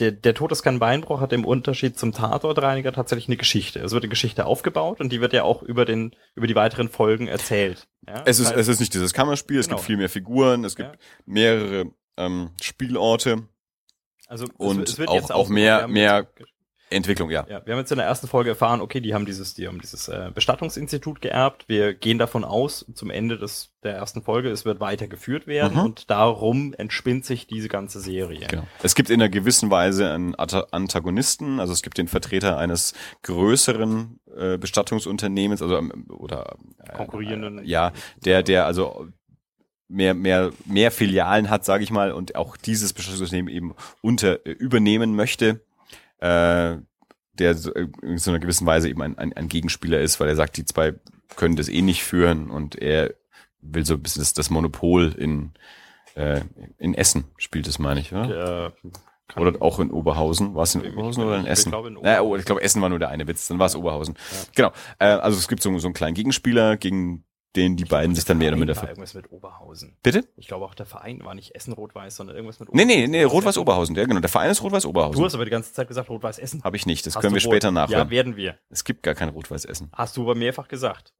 der, 0.00 0.10
der 0.10 0.34
Tod 0.34 0.50
ist 0.50 0.62
kein 0.62 0.80
Beinbruch 0.80 1.20
hat 1.20 1.32
im 1.32 1.44
Unterschied 1.44 1.98
zum 1.98 2.12
Tatortreiniger 2.12 2.92
tatsächlich 2.92 3.28
eine 3.28 3.36
Geschichte. 3.36 3.78
Es 3.78 3.92
wird 3.92 4.02
eine 4.02 4.10
Geschichte 4.10 4.46
aufgebaut 4.46 5.00
und 5.00 5.12
die 5.12 5.20
wird 5.20 5.32
ja 5.32 5.44
auch 5.44 5.62
über 5.62 5.84
den 5.84 6.16
über 6.34 6.48
die 6.48 6.56
weiteren 6.56 6.88
Folgen 6.88 7.28
erzählt. 7.28 7.86
Ja? 8.06 8.22
Es 8.26 8.40
ist 8.40 8.50
es 8.50 8.66
ist 8.66 8.80
nicht 8.80 8.92
dieses 8.92 9.12
Kammerspiel. 9.12 9.58
Es 9.58 9.66
genau. 9.66 9.76
gibt 9.76 9.86
viel 9.86 9.96
mehr 9.96 10.08
Figuren. 10.08 10.64
Es 10.64 10.74
gibt 10.74 10.94
ja. 10.94 10.98
mehrere 11.26 11.92
ähm, 12.16 12.50
Spielorte. 12.60 13.48
Also 14.26 14.46
und 14.56 14.88
es, 14.88 14.98
es 14.98 15.08
auch, 15.08 15.30
auch 15.30 15.48
mehr 15.48 15.86
mehr 15.88 16.26
Entwicklung, 16.90 17.30
ja. 17.30 17.46
ja. 17.48 17.64
Wir 17.64 17.74
haben 17.74 17.80
jetzt 17.80 17.90
in 17.92 17.98
der 17.98 18.06
ersten 18.06 18.28
Folge 18.28 18.50
erfahren, 18.50 18.80
okay, 18.80 19.00
die 19.00 19.14
haben 19.14 19.26
dieses, 19.26 19.54
die 19.54 19.66
haben 19.66 19.80
dieses 19.80 20.08
äh, 20.08 20.30
Bestattungsinstitut 20.34 21.20
geerbt. 21.20 21.64
Wir 21.66 21.94
gehen 21.94 22.18
davon 22.18 22.44
aus, 22.44 22.86
zum 22.94 23.10
Ende 23.10 23.38
des, 23.38 23.70
der 23.82 23.94
ersten 23.96 24.22
Folge, 24.22 24.50
es 24.50 24.64
wird 24.64 24.80
weitergeführt 24.80 25.46
werden 25.46 25.78
mhm. 25.78 25.84
und 25.84 26.10
darum 26.10 26.74
entspinnt 26.74 27.24
sich 27.24 27.46
diese 27.46 27.68
ganze 27.68 28.00
Serie. 28.00 28.46
Genau. 28.46 28.64
Es 28.82 28.94
gibt 28.94 29.10
in 29.10 29.20
einer 29.20 29.28
gewissen 29.28 29.70
Weise 29.70 30.10
einen 30.10 30.34
Antagonisten, 30.34 31.58
also 31.58 31.72
es 31.72 31.82
gibt 31.82 31.98
den 31.98 32.08
Vertreter 32.08 32.58
eines 32.58 32.94
größeren 33.22 34.20
äh, 34.36 34.58
Bestattungsunternehmens, 34.58 35.62
also 35.62 35.78
ähm, 35.78 36.06
oder 36.10 36.56
äh, 36.84 36.96
konkurrierenden. 36.96 37.64
ja, 37.64 37.92
der, 38.24 38.42
der 38.42 38.66
also 38.66 39.08
mehr, 39.88 40.14
mehr, 40.14 40.52
mehr 40.64 40.90
Filialen 40.90 41.50
hat, 41.50 41.64
sage 41.64 41.84
ich 41.84 41.90
mal, 41.90 42.12
und 42.12 42.36
auch 42.36 42.56
dieses 42.56 42.92
Bestattungsunternehmen 42.92 43.52
eben 43.52 43.74
unter 44.00 44.44
äh, 44.46 44.50
übernehmen 44.50 45.14
möchte 45.14 45.60
äh, 46.24 46.78
der 47.38 47.54
so, 47.54 47.74
äh, 47.74 47.88
in 48.02 48.18
so 48.18 48.30
einer 48.30 48.40
gewissen 48.40 48.66
Weise 48.66 48.88
eben 48.88 49.02
ein, 49.02 49.18
ein, 49.18 49.32
ein 49.34 49.48
Gegenspieler 49.48 50.00
ist, 50.00 50.20
weil 50.20 50.28
er 50.28 50.36
sagt, 50.36 50.56
die 50.56 50.64
zwei 50.64 50.94
können 51.36 51.56
das 51.56 51.68
eh 51.68 51.82
nicht 51.82 52.04
führen 52.04 52.50
und 52.50 52.76
er 52.76 53.14
will 53.60 53.84
so 53.84 53.94
ein 53.94 54.02
bisschen 54.02 54.22
das, 54.22 54.34
das 54.34 54.50
Monopol 54.50 55.12
in, 55.12 55.52
äh, 56.14 56.40
in 56.78 56.94
Essen 56.94 57.24
spielt 57.36 57.66
es, 57.66 57.78
meine 57.78 58.00
ich, 58.00 58.12
oder? 58.12 58.28
Ja, 58.28 58.72
oder 59.36 59.60
auch 59.62 59.80
in 59.80 59.90
Oberhausen. 59.90 60.54
War 60.54 60.64
es 60.64 60.74
in 60.74 60.82
Oberhausen 60.92 61.24
oder 61.24 61.38
in 61.38 61.46
Essen? 61.46 61.68
Ich 61.68 61.72
glaube, 61.72 61.88
in. 61.88 61.94
Naja, 61.94 62.22
ich 62.36 62.44
glaube, 62.44 62.62
Essen 62.62 62.82
war 62.82 62.90
nur 62.90 62.98
der 62.98 63.08
eine 63.08 63.26
Witz, 63.26 63.48
dann 63.48 63.58
war 63.58 63.66
es 63.66 63.74
Oberhausen. 63.74 64.14
Ja. 64.14 64.38
Genau. 64.54 64.72
Äh, 64.98 65.06
also 65.06 65.38
es 65.38 65.48
gibt 65.48 65.62
so, 65.62 65.76
so 65.78 65.88
einen 65.88 65.94
kleinen 65.94 66.14
Gegenspieler, 66.14 66.76
gegen 66.76 67.24
den 67.56 67.76
die 67.76 67.84
beiden 67.84 68.14
sich 68.14 68.24
dann 68.24 68.38
mehr 68.38 68.48
oder 68.48 68.56
minder 68.56 68.74
ver 68.74 68.88
irgendwas 68.88 69.14
mit 69.14 69.30
Oberhausen. 69.30 69.96
Bitte? 70.02 70.26
Ich 70.36 70.48
glaube 70.48 70.64
auch 70.64 70.74
der 70.74 70.86
Verein 70.86 71.24
war 71.24 71.34
nicht 71.34 71.54
Essen 71.54 71.72
Rot-Weiß, 71.72 72.16
sondern 72.16 72.36
irgendwas 72.36 72.58
mit 72.58 72.68
Oberhausen. 72.68 72.88
Nee, 72.88 73.06
nee, 73.06 73.06
nee, 73.06 73.22
Rot-Weiß 73.24 73.58
Oberhausen. 73.58 73.94
Ja, 73.94 74.04
genau. 74.04 74.20
Der 74.20 74.28
Verein 74.28 74.50
ist 74.50 74.62
Rot-Weiß 74.62 74.86
Oberhausen. 74.86 75.20
Du 75.20 75.24
hast 75.24 75.34
aber 75.34 75.44
die 75.44 75.50
ganze 75.50 75.72
Zeit 75.72 75.86
gesagt 75.86 76.08
Rot-Weiß 76.08 76.38
Essen. 76.38 76.62
Habe 76.64 76.76
ich 76.76 76.86
nicht. 76.86 77.06
Das 77.06 77.14
hast 77.14 77.22
können 77.22 77.34
wir 77.34 77.40
später 77.40 77.70
nachhören. 77.70 78.08
Ja, 78.08 78.10
werden 78.10 78.36
wir. 78.36 78.58
Es 78.70 78.84
gibt 78.84 79.02
gar 79.02 79.14
kein 79.14 79.28
Rot-Weiß 79.28 79.64
Essen. 79.66 79.90
Hast 79.92 80.16
du 80.16 80.22
aber 80.22 80.34
mehrfach 80.34 80.68
gesagt. 80.68 81.14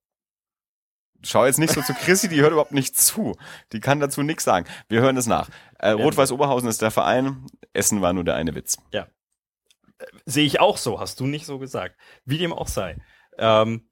Schau 1.23 1.47
jetzt 1.47 1.59
nicht 1.59 1.73
so 1.73 1.81
zu 1.81 1.95
Chrissy, 1.95 2.29
die 2.29 2.41
hört 2.41 2.53
überhaupt 2.53 2.73
nicht 2.73 2.99
zu. 2.99 3.37
Die 3.73 3.81
kann 3.81 4.01
dazu 4.01 4.23
nichts 4.23 4.45
sagen. 4.45 4.67
Wir 4.89 5.01
hören 5.01 5.17
es 5.17 5.27
nach. 5.27 5.49
Äh, 5.79 5.91
Rot-Weiß 5.91 6.33
Oberhausen 6.33 6.69
ist 6.69 6.83
der 6.83 6.91
Verein. 6.91 7.47
Essen 7.73 8.03
war 8.03 8.13
nur 8.13 8.25
der 8.25 8.35
eine 8.35 8.55
Witz. 8.55 8.77
Ja. 8.93 9.07
Äh, 9.99 10.07
Sehe 10.27 10.45
ich 10.45 10.61
auch 10.61 10.77
so. 10.77 11.01
Hast 11.01 11.21
du 11.21 11.27
nicht 11.27 11.47
so 11.47 11.59
gesagt. 11.59 11.97
Wie 12.25 12.39
dem 12.39 12.53
auch 12.53 12.69
sei. 12.69 12.97
Ähm, 13.39 13.89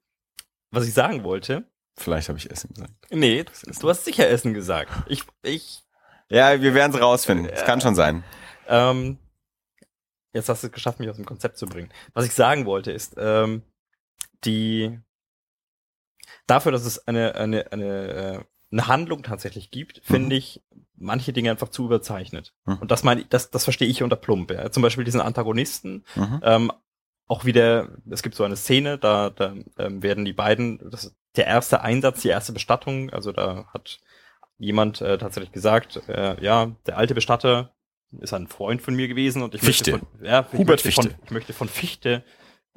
was 0.69 0.87
ich 0.87 0.93
sagen 0.93 1.23
wollte, 1.23 1.67
Vielleicht 1.95 2.29
habe 2.29 2.39
ich 2.39 2.49
Essen 2.49 2.73
gesagt. 2.73 2.93
Nee, 3.11 3.43
du 3.79 3.89
hast 3.89 4.05
sicher 4.05 4.27
Essen 4.27 4.53
gesagt. 4.53 4.91
Ich, 5.07 5.23
ich. 5.43 5.83
Ja, 6.29 6.59
wir 6.61 6.73
werden 6.73 6.93
es 6.93 6.99
rausfinden. 7.01 7.47
Es 7.47 7.61
äh, 7.61 7.65
kann 7.65 7.81
schon 7.81 7.95
sein. 7.95 8.23
Ähm, 8.67 9.19
jetzt 10.33 10.49
hast 10.49 10.63
du 10.63 10.67
es 10.67 10.73
geschafft, 10.73 10.99
mich 10.99 11.09
aus 11.09 11.17
dem 11.17 11.25
Konzept 11.25 11.57
zu 11.57 11.67
bringen. 11.67 11.89
Was 12.13 12.25
ich 12.25 12.33
sagen 12.33 12.65
wollte 12.65 12.91
ist, 12.91 13.15
ähm, 13.17 13.61
die, 14.43 14.99
dafür, 16.47 16.71
dass 16.71 16.85
es 16.85 17.07
eine, 17.07 17.35
eine, 17.35 17.71
eine, 17.71 17.85
äh, 17.85 18.43
eine 18.71 18.87
Handlung 18.87 19.21
tatsächlich 19.23 19.69
gibt, 19.69 20.01
finde 20.03 20.27
Mhm. 20.27 20.31
ich 20.39 20.63
manche 20.95 21.33
Dinge 21.33 21.51
einfach 21.51 21.69
zu 21.69 21.85
überzeichnet. 21.85 22.53
Mhm. 22.65 22.77
Und 22.77 22.91
das 22.91 23.03
meine 23.03 23.21
ich, 23.21 23.27
das, 23.27 23.51
das 23.51 23.63
verstehe 23.65 23.87
ich 23.87 24.01
unter 24.01 24.15
plump. 24.15 24.49
Ja. 24.51 24.71
Zum 24.71 24.81
Beispiel 24.81 25.03
diesen 25.03 25.21
Antagonisten, 25.21 26.05
Mhm. 26.15 26.39
ähm, 26.43 26.71
auch 27.27 27.45
wieder, 27.45 27.89
es 28.09 28.23
gibt 28.23 28.35
so 28.35 28.43
eine 28.43 28.55
Szene, 28.55 28.97
da, 28.97 29.29
da 29.29 29.53
ähm, 29.77 30.01
werden 30.03 30.25
die 30.25 30.33
beiden, 30.33 30.79
das 30.89 31.15
der 31.35 31.47
erste 31.47 31.81
Einsatz, 31.81 32.21
die 32.21 32.29
erste 32.29 32.53
Bestattung, 32.53 33.09
also 33.09 33.31
da 33.31 33.65
hat 33.73 33.99
jemand 34.57 35.01
äh, 35.01 35.17
tatsächlich 35.17 35.51
gesagt, 35.51 36.01
äh, 36.07 36.41
ja, 36.43 36.75
der 36.85 36.97
alte 36.97 37.15
Bestatter 37.15 37.73
ist 38.19 38.33
ein 38.33 38.47
Freund 38.47 38.81
von 38.81 38.95
mir 38.95 39.07
gewesen 39.07 39.41
und 39.41 39.55
ich 39.55 39.61
Fichte. 39.61 39.91
möchte 39.91 40.07
von, 40.07 40.25
ja, 40.25 40.47
ich 40.51 40.57
Hubert 40.57 40.85
möchte 40.85 40.91
von, 40.91 41.03
Fichte. 41.05 41.19
ich 41.25 41.31
möchte 41.31 41.53
von 41.53 41.67
Fichte 41.67 42.23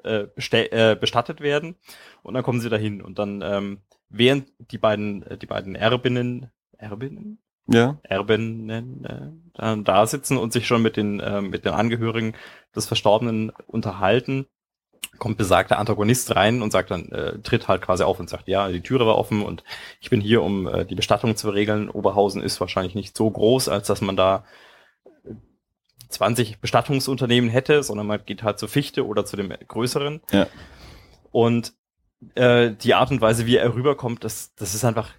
äh, 0.04 0.24
äh, 0.24 0.96
bestattet 0.96 1.40
werden 1.40 1.76
und 2.22 2.34
dann 2.34 2.42
kommen 2.42 2.60
sie 2.60 2.70
dahin 2.70 3.02
und 3.02 3.18
dann 3.18 3.42
ähm, 3.42 3.80
während 4.08 4.48
die 4.58 4.78
beiden 4.78 5.22
äh, 5.22 5.38
die 5.38 5.46
beiden 5.46 5.74
Erbinnen 5.74 6.50
Erbinnen 6.78 7.38
Ja. 7.66 7.98
Erbinnen 8.02 9.04
äh, 9.04 9.32
dann 9.54 9.84
da 9.84 10.06
sitzen 10.06 10.36
und 10.36 10.52
sich 10.52 10.66
schon 10.66 10.82
mit 10.82 10.96
den 10.96 11.20
äh, 11.20 11.40
mit 11.40 11.64
den 11.64 11.72
Angehörigen 11.72 12.34
des 12.74 12.86
Verstorbenen 12.86 13.50
unterhalten 13.66 14.46
kommt 15.18 15.38
besagter 15.38 15.78
Antagonist 15.78 16.36
rein 16.36 16.62
und 16.62 16.72
sagt 16.72 16.90
dann 16.90 17.10
äh, 17.10 17.38
tritt 17.38 17.68
halt 17.68 17.82
quasi 17.82 18.02
auf 18.02 18.20
und 18.20 18.28
sagt 18.28 18.48
ja 18.48 18.68
die 18.68 18.82
Türe 18.82 19.06
war 19.06 19.16
offen 19.16 19.42
und 19.42 19.64
ich 20.00 20.10
bin 20.10 20.20
hier 20.20 20.42
um 20.42 20.66
äh, 20.66 20.84
die 20.84 20.94
Bestattung 20.94 21.36
zu 21.36 21.48
regeln 21.48 21.88
Oberhausen 21.88 22.42
ist 22.42 22.60
wahrscheinlich 22.60 22.94
nicht 22.94 23.16
so 23.16 23.30
groß 23.30 23.68
als 23.68 23.86
dass 23.86 24.02
man 24.02 24.16
da 24.16 24.44
20 26.08 26.60
Bestattungsunternehmen 26.60 27.50
hätte, 27.50 27.82
sondern 27.82 28.06
man 28.06 28.24
geht 28.24 28.42
halt 28.42 28.58
zur 28.58 28.68
Fichte 28.68 29.06
oder 29.06 29.24
zu 29.24 29.36
dem 29.36 29.52
größeren. 29.66 30.20
Ja. 30.30 30.46
Und 31.30 31.74
äh, 32.34 32.72
die 32.72 32.94
Art 32.94 33.10
und 33.10 33.20
Weise, 33.20 33.46
wie 33.46 33.56
er 33.56 33.74
rüberkommt, 33.74 34.24
das, 34.24 34.54
das 34.54 34.74
ist 34.74 34.84
einfach, 34.84 35.10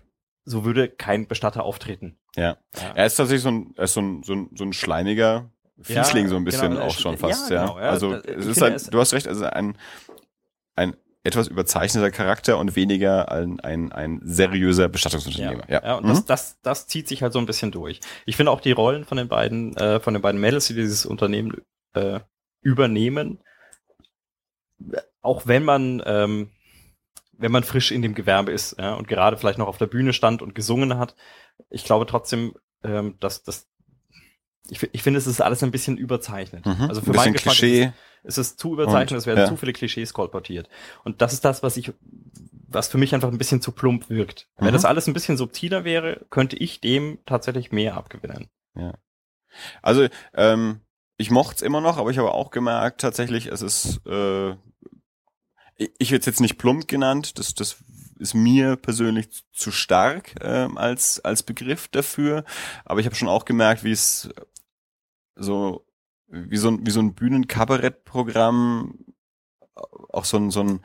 so 0.46 0.64
würde 0.66 0.90
kein 0.90 1.28
Bestatter 1.28 1.64
auftreten. 1.64 2.18
Ja. 2.36 2.58
Ja. 2.76 2.94
Er 2.96 3.06
ist 3.06 3.16
tatsächlich 3.16 3.44
so 3.44 3.50
ein, 3.50 3.74
er 3.76 3.84
ist 3.84 3.94
so 3.94 4.02
ein, 4.02 4.24
so 4.24 4.34
ein, 4.34 4.50
so 4.56 4.64
ein 4.64 4.74
schleimiger 4.74 5.52
Fiesling 5.82 6.26
Ja, 6.26 6.30
so 6.30 6.36
ein 6.38 6.44
bisschen 6.44 6.72
genau, 6.72 6.82
auch 6.82 6.98
schon 6.98 7.18
fast, 7.18 7.50
ja. 7.50 7.66
genau, 7.66 7.80
ja. 7.80 7.90
Also 7.90 8.16
Ich 8.16 8.26
es 8.26 8.46
ist 8.48 8.62
ist- 8.62 8.94
du 8.94 9.00
hast 9.00 9.14
recht, 9.14 9.28
also 9.28 9.46
ein, 9.46 9.78
ein 10.76 10.96
etwas 11.24 11.48
überzeichneter 11.50 12.10
Charakter 12.10 12.58
und 12.58 12.76
weniger 12.76 13.30
ein, 13.32 13.60
ein, 13.60 13.92
ein 13.92 14.22
seriöser 14.24 14.88
Bestattungsunternehmer. 14.88 15.70
Ja, 15.70 15.84
ja 15.84 15.96
und 15.96 16.06
Mhm. 16.06 16.10
das, 16.10 16.26
das, 16.26 16.58
das 16.62 16.88
zieht 16.88 17.08
sich 17.08 17.22
halt 17.22 17.34
so 17.34 17.40
ein 17.40 17.46
bisschen 17.46 17.72
durch. 17.72 18.00
Ich 18.26 18.38
finde 18.38 18.52
auch 18.52 18.62
die 18.62 18.72
Rollen 18.72 19.04
von 19.04 19.18
den 19.18 19.28
beiden, 19.28 19.76
äh, 19.76 20.00
von 20.00 20.14
den 20.14 20.22
beiden 20.22 20.40
Mädels, 20.40 20.68
die 20.68 20.74
dieses 20.74 21.06
Unternehmen 21.06 21.62
äh, 21.94 22.22
übernehmen, 22.62 23.40
auch 25.22 25.48
wenn 25.48 25.64
man, 25.64 26.02
ähm, 26.06 26.52
wenn 27.34 27.52
man 27.52 27.64
frisch 27.64 27.92
in 27.92 28.02
dem 28.02 28.16
Gewerbe 28.16 28.52
ist, 28.52 28.78
ja, 28.80 28.94
und 28.94 29.08
gerade 29.08 29.38
vielleicht 29.38 29.58
noch 29.60 29.68
auf 29.68 29.78
der 29.78 29.88
Bühne 29.88 30.14
stand 30.14 30.42
und 30.42 30.56
gesungen 30.56 30.98
hat, 30.98 31.16
ich 31.70 31.84
glaube 31.84 32.06
trotzdem, 32.06 32.54
ähm, 32.84 33.16
dass 33.20 33.44
das 33.44 33.68
ich, 34.70 34.84
ich 34.92 35.04
finde, 35.04 35.18
es 35.20 35.28
ist 35.28 35.42
alles 35.42 35.64
ein 35.64 35.72
bisschen 35.72 35.98
überzeichnet. 35.98 36.66
Mhm. 36.66 36.86
Also 36.90 37.02
für 37.02 37.14
meinen 37.14 37.34
Geschmack 37.34 37.56
Klischee. 37.56 37.84
ist 38.24 38.38
es, 38.38 38.38
es 38.38 38.52
ist 38.52 38.60
zu 38.60 38.74
überzeichnet, 38.74 39.12
Und, 39.12 39.18
es 39.18 39.26
werden 39.26 39.40
ja. 39.40 39.46
zu 39.48 39.58
viele 39.58 39.74
Klischees 39.74 40.14
kolportiert. 40.14 40.70
Und 41.04 41.22
das 41.22 41.34
ist 41.34 41.46
das, 41.46 41.64
was 41.64 41.78
ich, 41.78 41.94
was 42.68 42.88
für 42.88 42.98
mich 42.98 43.14
einfach 43.16 43.30
ein 43.30 43.38
bisschen 43.38 43.62
zu 43.62 43.72
plump 43.72 44.10
wirkt. 44.10 44.48
Wenn 44.58 44.68
Mhm. 44.70 44.74
das 44.74 44.86
alles 44.86 45.08
ein 45.08 45.14
bisschen 45.14 45.38
subtiler 45.38 45.84
wäre, 45.84 46.26
könnte 46.30 46.58
ich 46.58 46.82
dem 46.82 47.20
tatsächlich 47.26 47.72
mehr 47.72 47.96
abgewinnen. 47.96 48.50
Also, 49.82 50.08
ähm, 50.34 50.82
ich 51.18 51.32
mochte 51.32 51.56
es 51.56 51.62
immer 51.64 51.82
noch, 51.82 51.98
aber 51.98 52.12
ich 52.12 52.18
habe 52.20 52.32
auch 52.32 52.52
gemerkt, 52.52 53.02
tatsächlich, 53.02 53.48
es 53.48 53.62
ist, 53.62 54.02
äh, 54.06 54.52
ich, 55.76 56.12
es 56.12 56.26
jetzt 56.26 56.42
nicht 56.42 56.58
plump 56.58 56.88
genannt, 56.88 57.40
das, 57.40 57.56
das 57.56 57.78
ist 58.20 58.34
mir 58.34 58.76
persönlich 58.76 59.30
zu 59.54 59.72
stark 59.72 60.36
ähm, 60.42 60.78
als, 60.78 61.20
als 61.24 61.44
Begriff 61.44 61.88
dafür, 61.88 62.44
aber 62.86 63.00
ich 63.00 63.06
habe 63.06 63.16
schon 63.16 63.28
auch 63.28 63.46
gemerkt, 63.46 63.84
wie 63.84 63.92
es 63.92 64.30
so, 65.38 65.86
wie 66.28 66.58
so 66.58 66.70
ein, 66.70 66.86
wie 66.86 66.92
so 66.92 67.00
ein 67.00 67.14
Bühnenkabarettprogramm 67.14 68.94
auch 70.10 70.26
so 70.26 70.38
ein, 70.38 70.52
so 70.52 70.62
ein 70.62 70.80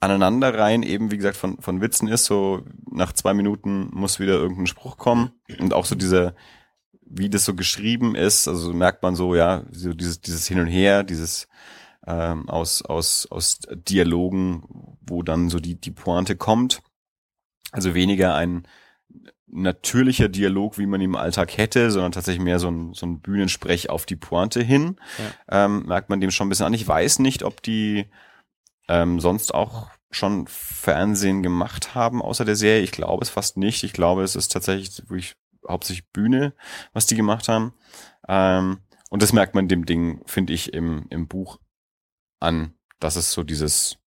Aneinanderreihen 0.00 0.82
eben, 0.82 1.10
wie 1.10 1.16
gesagt, 1.16 1.36
von, 1.36 1.60
von 1.60 1.80
Witzen 1.80 2.08
ist, 2.08 2.24
so 2.24 2.64
nach 2.90 3.12
zwei 3.12 3.34
Minuten 3.34 3.90
muss 3.92 4.18
wieder 4.18 4.34
irgendein 4.34 4.66
Spruch 4.66 4.96
kommen 4.96 5.32
und 5.58 5.74
auch 5.74 5.84
so 5.84 5.94
dieser, 5.94 6.34
wie 7.02 7.28
das 7.28 7.44
so 7.44 7.54
geschrieben 7.54 8.14
ist, 8.14 8.48
also 8.48 8.72
merkt 8.72 9.02
man 9.02 9.14
so, 9.14 9.34
ja, 9.34 9.64
so 9.70 9.92
dieses, 9.92 10.20
dieses 10.20 10.46
Hin 10.46 10.60
und 10.60 10.68
Her, 10.68 11.02
dieses 11.02 11.48
ähm, 12.06 12.48
aus, 12.48 12.82
aus, 12.82 13.26
aus 13.30 13.58
Dialogen, 13.70 14.96
wo 15.02 15.22
dann 15.22 15.50
so 15.50 15.60
die, 15.60 15.78
die 15.78 15.90
Pointe 15.90 16.36
kommt. 16.36 16.80
Also 17.72 17.94
weniger 17.94 18.34
ein 18.34 18.66
natürlicher 19.52 20.28
Dialog, 20.28 20.78
wie 20.78 20.86
man 20.86 21.00
ihn 21.00 21.10
im 21.10 21.16
Alltag 21.16 21.56
hätte, 21.56 21.90
sondern 21.90 22.12
tatsächlich 22.12 22.42
mehr 22.42 22.58
so 22.58 22.68
ein, 22.68 22.94
so 22.94 23.06
ein 23.06 23.20
Bühnensprech 23.20 23.90
auf 23.90 24.06
die 24.06 24.16
Pointe 24.16 24.62
hin. 24.62 24.96
Ähm, 25.48 25.86
merkt 25.86 26.08
man 26.10 26.20
dem 26.20 26.30
schon 26.30 26.46
ein 26.46 26.50
bisschen 26.50 26.66
an. 26.66 26.74
Ich 26.74 26.86
weiß 26.86 27.18
nicht, 27.18 27.42
ob 27.42 27.62
die 27.62 28.06
ähm, 28.88 29.20
sonst 29.20 29.54
auch 29.54 29.88
schon 30.10 30.46
Fernsehen 30.48 31.42
gemacht 31.42 31.94
haben 31.94 32.22
außer 32.22 32.44
der 32.44 32.56
Serie. 32.56 32.82
Ich 32.82 32.92
glaube 32.92 33.22
es 33.22 33.30
fast 33.30 33.56
nicht. 33.56 33.84
Ich 33.84 33.92
glaube, 33.92 34.22
es 34.22 34.36
ist 34.36 34.52
tatsächlich 34.52 34.98
wirklich 35.08 35.36
hauptsächlich 35.68 36.08
Bühne, 36.10 36.54
was 36.92 37.06
die 37.06 37.16
gemacht 37.16 37.48
haben. 37.48 37.74
Ähm, 38.28 38.78
und 39.10 39.22
das 39.22 39.32
merkt 39.32 39.54
man 39.54 39.68
dem 39.68 39.86
Ding, 39.86 40.22
finde 40.26 40.52
ich, 40.52 40.72
im, 40.72 41.06
im 41.10 41.28
Buch 41.28 41.58
an, 42.40 42.74
dass 42.98 43.16
es 43.16 43.32
so 43.32 43.42
dieses 43.42 43.98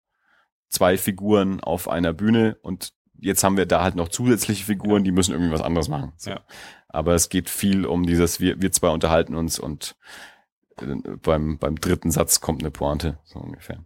zwei 0.70 0.98
Figuren 0.98 1.60
auf 1.60 1.88
einer 1.88 2.14
Bühne 2.14 2.58
und 2.62 2.94
jetzt 3.20 3.44
haben 3.44 3.58
wir 3.58 3.66
da 3.66 3.84
halt 3.84 3.96
noch 3.96 4.10
zusätzliche 4.10 4.66
Figuren, 4.66 5.04
die 5.04 5.12
müssen 5.12 5.34
irgendwie 5.34 5.54
was 5.54 5.62
anderes 5.62 5.88
machen. 5.88 6.14
So. 6.18 6.32
Ja. 6.32 6.42
Aber 6.90 7.14
es 7.16 7.30
geht 7.30 7.50
viel 7.50 7.86
um 7.86 8.06
dieses, 8.06 8.40
wir, 8.40 8.62
wir 8.62 8.72
zwei 8.72 8.90
unterhalten 8.90 9.36
uns 9.36 9.60
und 9.60 9.96
äh, 10.80 10.96
beim, 11.22 11.58
beim 11.58 11.76
dritten 11.80 12.12
Satz 12.12 12.42
kommt 12.42 12.62
eine 12.62 12.72
Pointe, 12.72 13.18
so 13.24 13.40
ungefähr. 13.40 13.84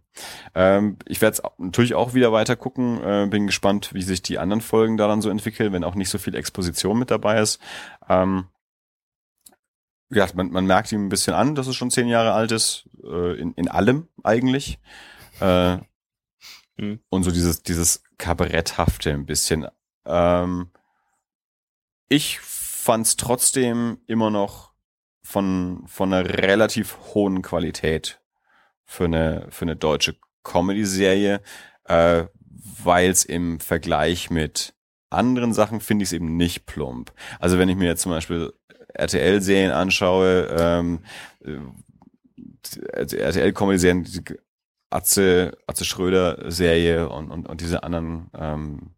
Ähm, 0.54 0.96
ich 1.06 1.20
werde 1.20 1.42
natürlich 1.58 1.94
auch 1.94 2.14
wieder 2.14 2.32
weiter 2.32 2.56
gucken, 2.56 3.02
äh, 3.02 3.26
bin 3.30 3.46
gespannt, 3.46 3.94
wie 3.94 4.02
sich 4.02 4.22
die 4.22 4.38
anderen 4.38 4.60
Folgen 4.60 4.96
da 4.96 5.08
dann 5.08 5.22
so 5.22 5.30
entwickeln, 5.30 5.72
wenn 5.72 5.84
auch 5.84 5.94
nicht 5.94 6.10
so 6.10 6.18
viel 6.18 6.34
Exposition 6.34 6.98
mit 6.98 7.10
dabei 7.10 7.40
ist. 7.40 7.60
Ähm, 8.08 8.46
ja, 10.10 10.26
man, 10.34 10.50
man 10.50 10.66
merkt 10.66 10.90
ihm 10.92 11.06
ein 11.06 11.10
bisschen 11.10 11.34
an, 11.34 11.54
dass 11.54 11.66
es 11.66 11.76
schon 11.76 11.90
zehn 11.90 12.08
Jahre 12.08 12.32
alt 12.32 12.52
ist, 12.52 12.88
äh, 13.04 13.38
in, 13.38 13.52
in 13.54 13.68
allem 13.68 14.08
eigentlich. 14.22 14.78
Äh, 15.40 15.78
Mhm. 16.78 17.00
Und 17.10 17.22
so 17.24 17.30
dieses, 17.30 17.62
dieses 17.62 18.02
Kabaretthafte 18.16 19.12
ein 19.12 19.26
bisschen. 19.26 19.66
Ähm, 20.06 20.70
ich 22.08 22.40
fand's 22.40 23.16
trotzdem 23.16 23.98
immer 24.06 24.30
noch 24.30 24.72
von, 25.22 25.84
von 25.86 26.12
einer 26.12 26.28
relativ 26.28 26.96
hohen 27.14 27.42
Qualität 27.42 28.20
für 28.84 29.04
eine, 29.04 29.46
für 29.50 29.66
eine 29.66 29.76
deutsche 29.76 30.16
Comedy-Serie, 30.42 31.42
äh, 31.84 32.24
weil 32.82 33.10
es 33.10 33.24
im 33.24 33.60
Vergleich 33.60 34.30
mit 34.30 34.74
anderen 35.10 35.52
Sachen 35.52 35.80
finde 35.80 36.04
ich 36.04 36.08
es 36.08 36.12
eben 36.14 36.36
nicht 36.36 36.66
plump. 36.66 37.12
Also 37.38 37.58
wenn 37.58 37.68
ich 37.68 37.76
mir 37.76 37.86
jetzt 37.86 38.02
zum 38.02 38.12
Beispiel 38.12 38.52
RTL-Serien 38.94 39.70
anschaue, 39.70 40.48
ähm, 40.58 41.00
äh, 41.44 41.58
RTL-Comedy-Serien, 43.02 44.06
Atze, 44.90 45.56
Atze 45.66 45.84
Schröder-Serie 45.84 47.08
und, 47.08 47.30
und, 47.30 47.48
und 47.48 47.60
diese 47.60 47.82
anderen, 47.82 48.30
ähm, 48.34 48.94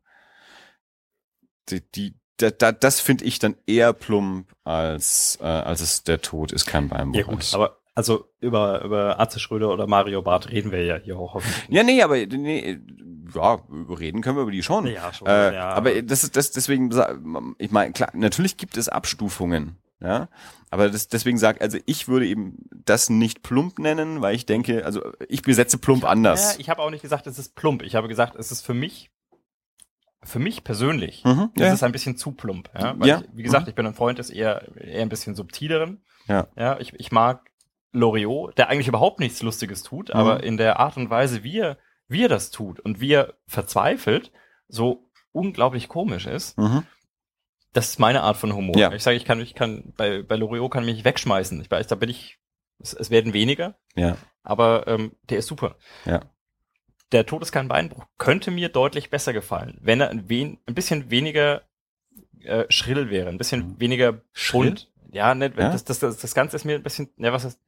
die, 1.68 1.80
die, 1.90 2.14
da, 2.36 2.50
da, 2.50 2.72
das 2.72 3.00
finde 3.00 3.24
ich 3.24 3.38
dann 3.38 3.56
eher 3.66 3.92
plump, 3.92 4.52
als, 4.64 5.38
äh, 5.40 5.44
als 5.44 5.80
es 5.80 6.04
der 6.04 6.20
Tod 6.20 6.52
ist 6.52 6.66
kein 6.66 6.88
Beinbruch 6.88 7.18
Ja 7.18 7.26
gut, 7.26 7.40
ist. 7.40 7.54
aber 7.54 7.78
also 7.94 8.30
über, 8.40 8.82
über 8.82 9.20
Atze 9.20 9.40
Schröder 9.40 9.70
oder 9.70 9.86
Mario 9.86 10.22
Barth 10.22 10.50
reden 10.50 10.70
wir 10.70 10.84
ja 10.84 10.96
hier 10.96 11.18
auch 11.18 11.34
hoffentlich. 11.34 11.68
Ja, 11.68 11.82
nee, 11.82 12.02
aber 12.02 12.16
nee, 12.16 12.78
ja, 13.34 13.60
reden 13.88 14.22
können 14.22 14.36
wir 14.36 14.42
über 14.42 14.52
die 14.52 14.62
schon. 14.62 14.86
Ja, 14.86 15.12
schon, 15.12 15.26
Äh, 15.26 15.54
ja. 15.54 15.70
Aber 15.70 16.00
das 16.02 16.24
ist 16.24 16.36
das 16.36 16.52
deswegen 16.52 16.90
ich 17.58 17.70
meine 17.72 17.92
klar, 17.92 18.10
natürlich 18.14 18.56
gibt 18.56 18.76
es 18.76 18.88
Abstufungen, 18.88 19.76
ja, 20.00 20.28
aber 20.70 20.88
das, 20.90 21.08
deswegen 21.08 21.36
sag 21.38 21.60
also 21.60 21.78
ich 21.86 22.08
würde 22.08 22.26
eben 22.26 22.56
das 22.84 23.10
nicht 23.10 23.42
plump 23.42 23.78
nennen, 23.78 24.20
weil 24.22 24.34
ich 24.34 24.46
denke, 24.46 24.84
also 24.84 25.02
ich 25.28 25.42
besetze 25.42 25.78
plump 25.78 26.04
anders. 26.04 26.54
Ja, 26.54 26.60
ich 26.60 26.70
habe 26.70 26.82
auch 26.82 26.90
nicht 26.90 27.02
gesagt, 27.02 27.26
es 27.26 27.38
ist 27.38 27.54
plump. 27.54 27.82
Ich 27.82 27.94
habe 27.94 28.08
gesagt, 28.08 28.34
es 28.36 28.50
ist 28.52 28.64
für 28.64 28.74
mich, 28.74 29.10
für 30.22 30.38
mich 30.38 30.64
persönlich, 30.64 31.24
Mhm, 31.24 31.50
es 31.54 31.62
ja. 31.62 31.72
ist 31.72 31.82
ein 31.82 31.92
bisschen 31.92 32.16
zu 32.16 32.32
plump. 32.32 32.70
Ja? 32.78 32.94
Weil 32.98 33.08
Ja. 33.08 33.20
Ich, 33.20 33.28
wie 33.36 33.42
gesagt, 33.42 33.64
Mhm. 33.66 33.68
ich 33.70 33.74
bin 33.74 33.86
ein 33.86 33.94
Freund 33.94 34.18
des 34.18 34.30
eher, 34.30 34.76
eher 34.76 35.02
ein 35.02 35.08
bisschen 35.08 35.34
subtileren. 35.34 36.02
Ja. 36.28 36.46
Ja, 36.56 36.78
ich, 36.78 36.92
ich 36.94 37.10
mag 37.12 37.50
Loriot, 37.92 38.56
der 38.58 38.68
eigentlich 38.68 38.88
überhaupt 38.88 39.18
nichts 39.18 39.42
Lustiges 39.42 39.82
tut, 39.82 40.10
aber 40.12 40.36
Mhm. 40.36 40.40
in 40.44 40.56
der 40.58 40.78
Art 40.78 40.96
und 40.96 41.10
Weise, 41.10 41.42
wie 41.42 41.58
er, 41.58 41.78
wie 42.06 42.22
er 42.24 42.28
das 42.28 42.50
tut 42.50 42.80
und 42.80 43.00
wie 43.00 43.12
er 43.12 43.34
verzweifelt, 43.46 44.30
so 44.68 45.10
unglaublich 45.32 45.88
komisch 45.88 46.26
ist. 46.26 46.56
Mhm. 46.58 46.84
Das 47.72 47.88
ist 47.90 47.98
meine 47.98 48.22
Art 48.22 48.36
von 48.36 48.52
Humor. 48.54 48.76
Ja. 48.76 48.92
Ich 48.92 49.02
sage, 49.02 49.16
ich 49.16 49.24
kann, 49.24 49.40
ich 49.40 49.54
kann, 49.54 49.92
bei, 49.96 50.22
bei 50.22 50.36
Loriot 50.36 50.70
kann 50.72 50.86
ich 50.88 50.94
mich 50.96 51.04
wegschmeißen. 51.04 51.60
Ich 51.60 51.70
weiß, 51.70 51.86
da 51.86 51.94
bin 51.94 52.08
ich, 52.10 52.38
es, 52.80 52.94
es 52.94 53.10
werden 53.10 53.32
weniger, 53.32 53.76
Ja. 53.94 54.16
aber 54.42 54.86
ähm, 54.88 55.12
der 55.28 55.38
ist 55.38 55.46
super. 55.46 55.76
Ja. 56.04 56.20
der 57.12 57.26
Tod 57.26 57.42
ist 57.42 57.52
kein 57.52 57.68
Beinbruch 57.68 58.06
könnte 58.18 58.50
mir 58.50 58.68
deutlich 58.68 59.10
besser 59.10 59.32
gefallen, 59.32 59.78
wenn 59.82 60.00
er 60.00 60.10
ein, 60.10 60.28
wen, 60.28 60.58
ein 60.66 60.74
bisschen 60.74 61.10
weniger 61.10 61.62
äh, 62.42 62.64
schrill 62.70 63.10
wäre, 63.10 63.28
ein 63.28 63.38
bisschen 63.38 63.78
weniger 63.80 64.22
Schrill? 64.32 64.66
bunt. 64.70 64.90
Ja, 65.12 65.34
ne, 65.34 65.46
Ja? 65.56 65.70
Das, 65.72 65.84
das, 65.84 65.98
das, 65.98 66.18
das 66.18 66.34
Ganze 66.34 66.56
ist 66.56 66.64
mir 66.64 66.76
ein 66.76 66.82
bisschen, 66.82 67.10
ja, 67.18 67.32
was 67.32 67.44
ist, 67.44 67.60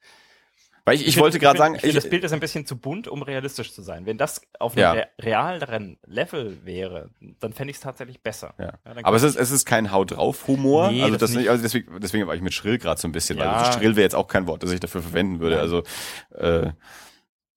Weil 0.84 0.96
ich, 0.96 1.06
ich, 1.06 1.14
find- 1.14 1.22
wollte 1.22 1.38
gerade 1.38 1.58
sagen, 1.58 1.76
ich 1.76 1.84
ich, 1.84 1.94
das 1.94 2.08
Bild 2.10 2.24
ist 2.24 2.32
ein 2.32 2.40
bisschen 2.40 2.66
zu 2.66 2.76
bunt, 2.76 3.06
um 3.06 3.22
realistisch 3.22 3.72
zu 3.72 3.82
sein. 3.82 4.04
Wenn 4.04 4.18
das 4.18 4.40
auf 4.58 4.72
einem 4.72 4.80
Ja. 4.82 4.92
re 4.92 5.06
realeren 5.20 5.98
Level 6.04 6.64
wäre, 6.64 7.10
dann 7.40 7.52
fände 7.52 7.70
ich 7.70 7.76
es 7.76 7.82
tatsächlich 7.82 8.20
besser. 8.22 8.54
Ja. 8.58 8.72
dann 8.84 8.98
aber 9.04 9.16
es 9.16 9.22
ist, 9.22 9.36
es 9.36 9.52
ist 9.52 9.64
kein 9.64 9.92
Haut 9.92 10.10
drauf 10.10 10.48
Humor. 10.48 10.90
Nee, 10.90 11.02
also 11.04 11.12
das 11.16 11.30
das 11.30 11.38
nicht, 11.38 11.48
also 11.48 11.62
deswegen, 11.62 12.00
deswegen 12.00 12.26
war 12.26 12.34
ich 12.34 12.40
mit 12.42 12.52
schrill 12.52 12.78
gerade 12.78 13.00
so 13.00 13.06
ein 13.06 13.12
bisschen. 13.12 13.38
Ja. 13.38 13.52
Also 13.52 13.78
schrill 13.78 13.94
wäre 13.94 14.02
jetzt 14.02 14.16
auch 14.16 14.26
kein 14.26 14.46
Wort, 14.48 14.62
das 14.64 14.72
ich 14.72 14.80
dafür 14.80 15.02
verwenden 15.02 15.38
würde. 15.40 15.54
Nein. 15.56 15.62
Also 15.62 15.82
äh, 16.34 16.72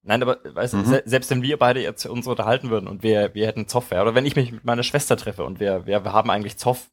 Nein, 0.07 0.21
aber 0.21 0.37
weißt, 0.43 0.75
Mhm. 0.75 0.85
se 0.85 1.01
selbst 1.05 1.31
wenn 1.31 1.41
wir 1.41 1.57
beide 1.57 1.81
jetzt 1.81 2.05
uns 2.05 2.27
unterhalten 2.27 2.69
würden 2.69 2.87
und 2.87 3.01
wir, 3.01 3.33
wir 3.33 3.47
hätten 3.47 3.67
Zoff, 3.67 3.89
ja, 3.89 4.03
oder 4.03 4.13
wenn 4.13 4.27
ich 4.27 4.35
mich 4.35 4.51
mit 4.51 4.63
meiner 4.63 4.83
Schwester 4.83 5.17
treffe 5.17 5.43
und 5.45 5.59
wir, 5.59 5.87
wir, 5.87 6.03
wir 6.03 6.13
haben 6.13 6.29
eigentlich 6.29 6.57
Zoff, 6.57 6.91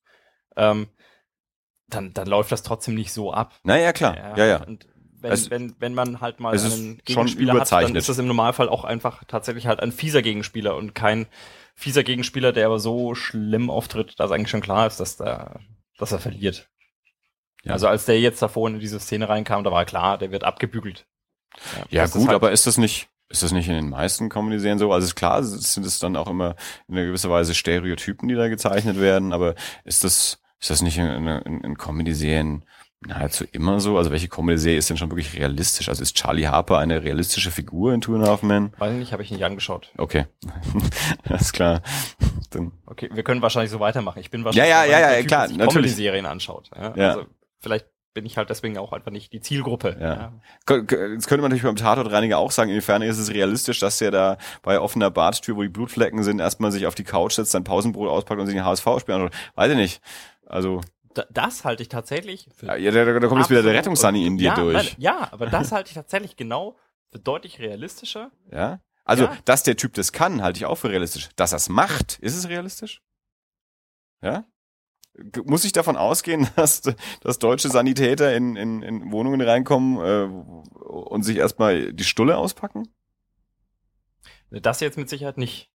ähm, 0.56 0.88
dann, 1.88 2.14
dann 2.14 2.26
läuft 2.26 2.52
das 2.52 2.62
trotzdem 2.62 2.94
nicht 2.94 3.12
so 3.12 3.30
ab. 3.34 3.52
naja, 3.64 3.92
klar. 3.92 4.16
Ja, 4.38 4.46
ja. 4.46 4.64
Und 4.64 4.86
wenn, 5.22 5.32
Es- 5.32 5.50
wenn, 5.50 5.74
wenn 5.78 5.94
man 5.94 6.20
halt 6.20 6.40
mal 6.40 6.52
einen 6.58 7.00
Gegenspieler 7.04 7.54
hat, 7.60 7.70
dann 7.72 7.96
ist 7.96 8.08
das 8.08 8.18
im 8.18 8.26
Normalfall 8.26 8.68
auch 8.68 8.84
einfach 8.84 9.24
tatsächlich 9.24 9.66
halt 9.66 9.80
ein 9.80 9.92
fieser 9.92 10.22
Gegenspieler 10.22 10.76
und 10.76 10.94
kein 10.94 11.26
fieser 11.74 12.02
Gegenspieler, 12.04 12.52
der 12.52 12.66
aber 12.66 12.78
so 12.78 13.14
schlimm 13.14 13.70
auftritt, 13.70 14.18
dass 14.20 14.30
eigentlich 14.30 14.50
schon 14.50 14.60
klar 14.60 14.86
ist, 14.86 15.00
dass, 15.00 15.16
da, 15.16 15.58
dass 15.98 16.12
er 16.12 16.18
verliert. 16.18 16.68
Ja. 17.64 17.72
Also 17.74 17.86
als 17.88 18.04
der 18.04 18.20
jetzt 18.20 18.42
da 18.42 18.48
vorhin 18.48 18.74
in 18.76 18.80
diese 18.80 18.98
Szene 19.00 19.28
reinkam, 19.28 19.64
da 19.64 19.70
war 19.70 19.84
klar, 19.84 20.18
der 20.18 20.30
wird 20.32 20.44
abgebügelt. 20.44 21.06
Ja, 21.90 22.04
ist 22.04 22.12
gut, 22.14 22.28
halt- 22.28 22.34
aber 22.34 22.50
ist 22.52 22.66
das 22.66 22.76
nicht, 22.78 23.08
ist 23.28 23.42
das 23.42 23.52
nicht 23.52 23.68
in 23.68 23.74
den 23.74 23.88
meisten 23.88 24.28
Comedy-Serien 24.28 24.78
so? 24.78 24.92
Also 24.92 25.06
ist 25.06 25.14
klar, 25.14 25.42
sind 25.42 25.86
es 25.86 25.98
dann 25.98 26.16
auch 26.16 26.28
immer 26.28 26.56
in 26.88 26.96
gewisser 26.96 27.30
Weise 27.30 27.54
Stereotypen, 27.54 28.28
die 28.28 28.34
da 28.34 28.48
gezeichnet 28.48 28.98
werden, 29.00 29.32
aber 29.32 29.54
ist 29.84 30.04
das, 30.04 30.40
ist 30.60 30.70
das 30.70 30.82
nicht 30.82 30.98
in, 30.98 31.06
in, 31.06 31.60
in 31.62 31.78
Comedy-Serien 31.78 32.64
nahezu 33.06 33.44
immer 33.52 33.80
so? 33.80 33.98
Also 33.98 34.10
welche 34.10 34.28
Comedy-Serie 34.28 34.78
ist 34.78 34.90
denn 34.90 34.96
schon 34.96 35.10
wirklich 35.10 35.34
realistisch? 35.36 35.88
Also 35.88 36.02
ist 36.02 36.16
Charlie 36.16 36.46
Harper 36.46 36.78
eine 36.78 37.02
realistische 37.02 37.50
Figur 37.50 37.92
in 37.94 38.00
Two 38.00 38.14
and 38.14 38.24
a 38.24 38.28
Half 38.28 38.42
Men? 38.42 38.72
Weiß 38.78 38.92
ich 38.92 38.98
nicht, 38.98 39.12
habe 39.12 39.22
ich 39.22 39.30
nicht 39.30 39.44
angeschaut. 39.44 39.90
Okay, 39.98 40.26
alles 41.28 41.52
klar. 41.52 41.82
Dann, 42.50 42.72
Okay, 42.86 43.08
wir 43.12 43.22
können 43.22 43.42
wahrscheinlich 43.42 43.70
so 43.70 43.80
weitermachen. 43.80 44.18
Ich 44.20 44.30
bin 44.30 44.40
Ja, 44.42 44.44
wahrscheinlich 44.46 44.70
ja, 44.70 44.84
ja, 44.84 44.98
der 45.00 45.10
ja, 45.14 45.18
Typ, 45.20 45.28
klar, 45.28 45.48
natürlich. 45.48 45.68
Comedy-Serien 45.68 46.26
anschaut. 46.26 46.70
Ja? 46.76 46.94
Ja. 46.96 47.08
Also 47.10 47.26
vielleicht 47.60 47.86
bin 48.14 48.26
ich 48.26 48.36
halt 48.36 48.50
deswegen 48.50 48.76
auch 48.76 48.92
einfach 48.92 49.10
nicht 49.10 49.32
die 49.32 49.40
Zielgruppe. 49.40 49.96
Ja. 49.98 50.32
Kö- 50.66 51.14
Jetzt 51.14 51.28
könnte 51.28 51.40
man 51.40 51.50
natürlich 51.50 51.62
beim 51.62 51.76
Tatortreiniger 51.76 52.36
auch 52.36 52.50
sagen, 52.50 52.68
inwiefern 52.70 53.00
ist 53.00 53.16
es 53.18 53.32
realistisch, 53.32 53.78
dass 53.80 53.96
der 53.96 54.10
da 54.10 54.36
bei 54.62 54.78
offener 54.78 55.10
Badtür, 55.10 55.56
wo 55.56 55.62
die 55.62 55.70
Blutflecken 55.70 56.22
sind, 56.22 56.38
erstmal 56.38 56.70
sich 56.72 56.86
auf 56.86 56.94
die 56.94 57.04
Couch 57.04 57.32
setzt, 57.32 57.52
sein 57.52 57.64
Pausenbrot 57.64 58.10
auspackt 58.10 58.38
und 58.38 58.46
sich 58.46 58.54
ein 58.58 58.66
HSV-Spiel 58.66 59.14
anschaut. 59.14 59.32
Weiß 59.54 59.70
ich 59.70 59.78
nicht. 59.78 60.02
Also, 60.44 60.82
das 61.30 61.64
halte 61.64 61.82
ich 61.82 61.88
tatsächlich 61.88 62.48
für 62.54 62.78
ja, 62.78 62.90
da, 62.90 63.18
da 63.18 63.28
kommt 63.28 63.40
jetzt 63.40 63.50
wieder 63.50 63.62
der 63.62 63.74
Rettungssunny 63.74 64.26
in 64.26 64.38
dir 64.38 64.48
ja, 64.48 64.54
durch. 64.54 64.74
Nein, 64.74 64.94
ja, 64.98 65.28
aber 65.32 65.46
das 65.46 65.72
halte 65.72 65.88
ich 65.88 65.94
tatsächlich 65.94 66.36
genau 66.36 66.76
für 67.10 67.18
deutlich 67.18 67.58
realistischer. 67.58 68.30
Ja? 68.50 68.80
Also, 69.04 69.24
Ja. 69.24 69.36
dass 69.44 69.62
der 69.62 69.76
Typ 69.76 69.94
das 69.94 70.12
kann, 70.12 70.42
halte 70.42 70.58
ich 70.58 70.66
auch 70.66 70.76
für 70.76 70.90
realistisch. 70.90 71.28
Dass 71.36 71.52
er 71.52 71.56
es 71.56 71.68
macht, 71.68 72.18
ist 72.20 72.36
es 72.36 72.48
realistisch? 72.48 73.02
Ja? 74.22 74.44
Muss 75.44 75.64
ich 75.64 75.72
davon 75.72 75.96
ausgehen, 75.96 76.48
dass, 76.56 76.82
dass 77.20 77.38
deutsche 77.38 77.68
Sanitäter 77.68 78.34
in, 78.34 78.56
in, 78.56 78.82
in 78.82 79.12
Wohnungen 79.12 79.40
reinkommen 79.40 79.98
äh, 79.98 80.84
und 80.84 81.22
sich 81.22 81.36
erstmal 81.36 81.92
die 81.92 82.04
Stulle 82.04 82.36
auspacken? 82.38 82.88
Das 84.50 84.80
jetzt 84.80 84.98
mit 84.98 85.08
Sicherheit 85.08 85.38
nicht. 85.38 85.70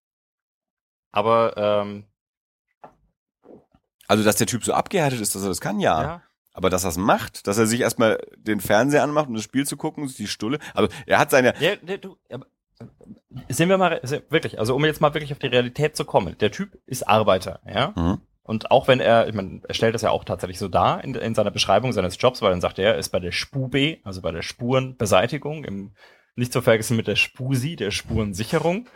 Aber 1.10 1.56
ähm, 1.56 2.06
Also, 4.08 4.24
dass 4.24 4.36
der 4.36 4.46
Typ 4.46 4.64
so 4.64 4.72
abgehärtet 4.72 5.20
ist, 5.20 5.34
dass 5.34 5.42
er 5.42 5.48
das 5.48 5.60
kann, 5.60 5.78
ja. 5.78 6.02
ja. 6.02 6.22
Aber 6.52 6.70
dass 6.70 6.84
er 6.84 6.90
es 6.90 6.96
macht, 6.96 7.46
dass 7.46 7.58
er 7.58 7.66
sich 7.66 7.82
erstmal 7.82 8.18
den 8.36 8.60
Fernseher 8.60 9.04
anmacht, 9.04 9.28
um 9.28 9.34
das 9.34 9.44
Spiel 9.44 9.64
zu 9.64 9.76
gucken, 9.76 10.12
die 10.18 10.26
Stulle. 10.26 10.58
Also, 10.74 10.90
er 11.06 11.18
hat 11.18 11.30
seine. 11.30 11.54
Ja, 11.60 11.72
ne, 11.82 11.98
du, 11.98 12.16
aber, 12.30 12.46
sind 13.48 13.68
wir 13.68 13.78
mal 13.78 14.00
wirklich, 14.30 14.58
also 14.58 14.74
um 14.74 14.84
jetzt 14.84 15.00
mal 15.00 15.14
wirklich 15.14 15.32
auf 15.32 15.38
die 15.38 15.48
Realität 15.48 15.96
zu 15.96 16.04
kommen. 16.04 16.36
Der 16.38 16.50
Typ 16.50 16.78
ist 16.86 17.06
Arbeiter, 17.06 17.60
ja. 17.66 17.92
Mhm. 17.94 18.20
Und 18.42 18.70
auch 18.70 18.88
wenn 18.88 19.00
er, 19.00 19.28
ich 19.28 19.34
meine, 19.34 19.60
er 19.68 19.74
stellt 19.74 19.94
das 19.94 20.00
ja 20.00 20.10
auch 20.10 20.24
tatsächlich 20.24 20.58
so 20.58 20.68
dar 20.68 21.04
in, 21.04 21.14
in 21.14 21.34
seiner 21.34 21.50
Beschreibung 21.50 21.92
seines 21.92 22.16
Jobs, 22.18 22.40
weil 22.40 22.50
dann 22.50 22.62
sagt 22.62 22.78
er, 22.78 22.94
er 22.94 22.98
ist 22.98 23.10
bei 23.10 23.20
der 23.20 23.32
SPUB, 23.32 23.98
also 24.04 24.22
bei 24.22 24.32
der 24.32 24.40
Spurenbeseitigung, 24.40 25.64
im, 25.64 25.92
nicht 26.34 26.52
zu 26.52 26.62
vergessen 26.62 26.96
mit 26.96 27.08
der 27.08 27.16
SPUSI, 27.16 27.76
der 27.76 27.90
Spurensicherung, 27.90 28.88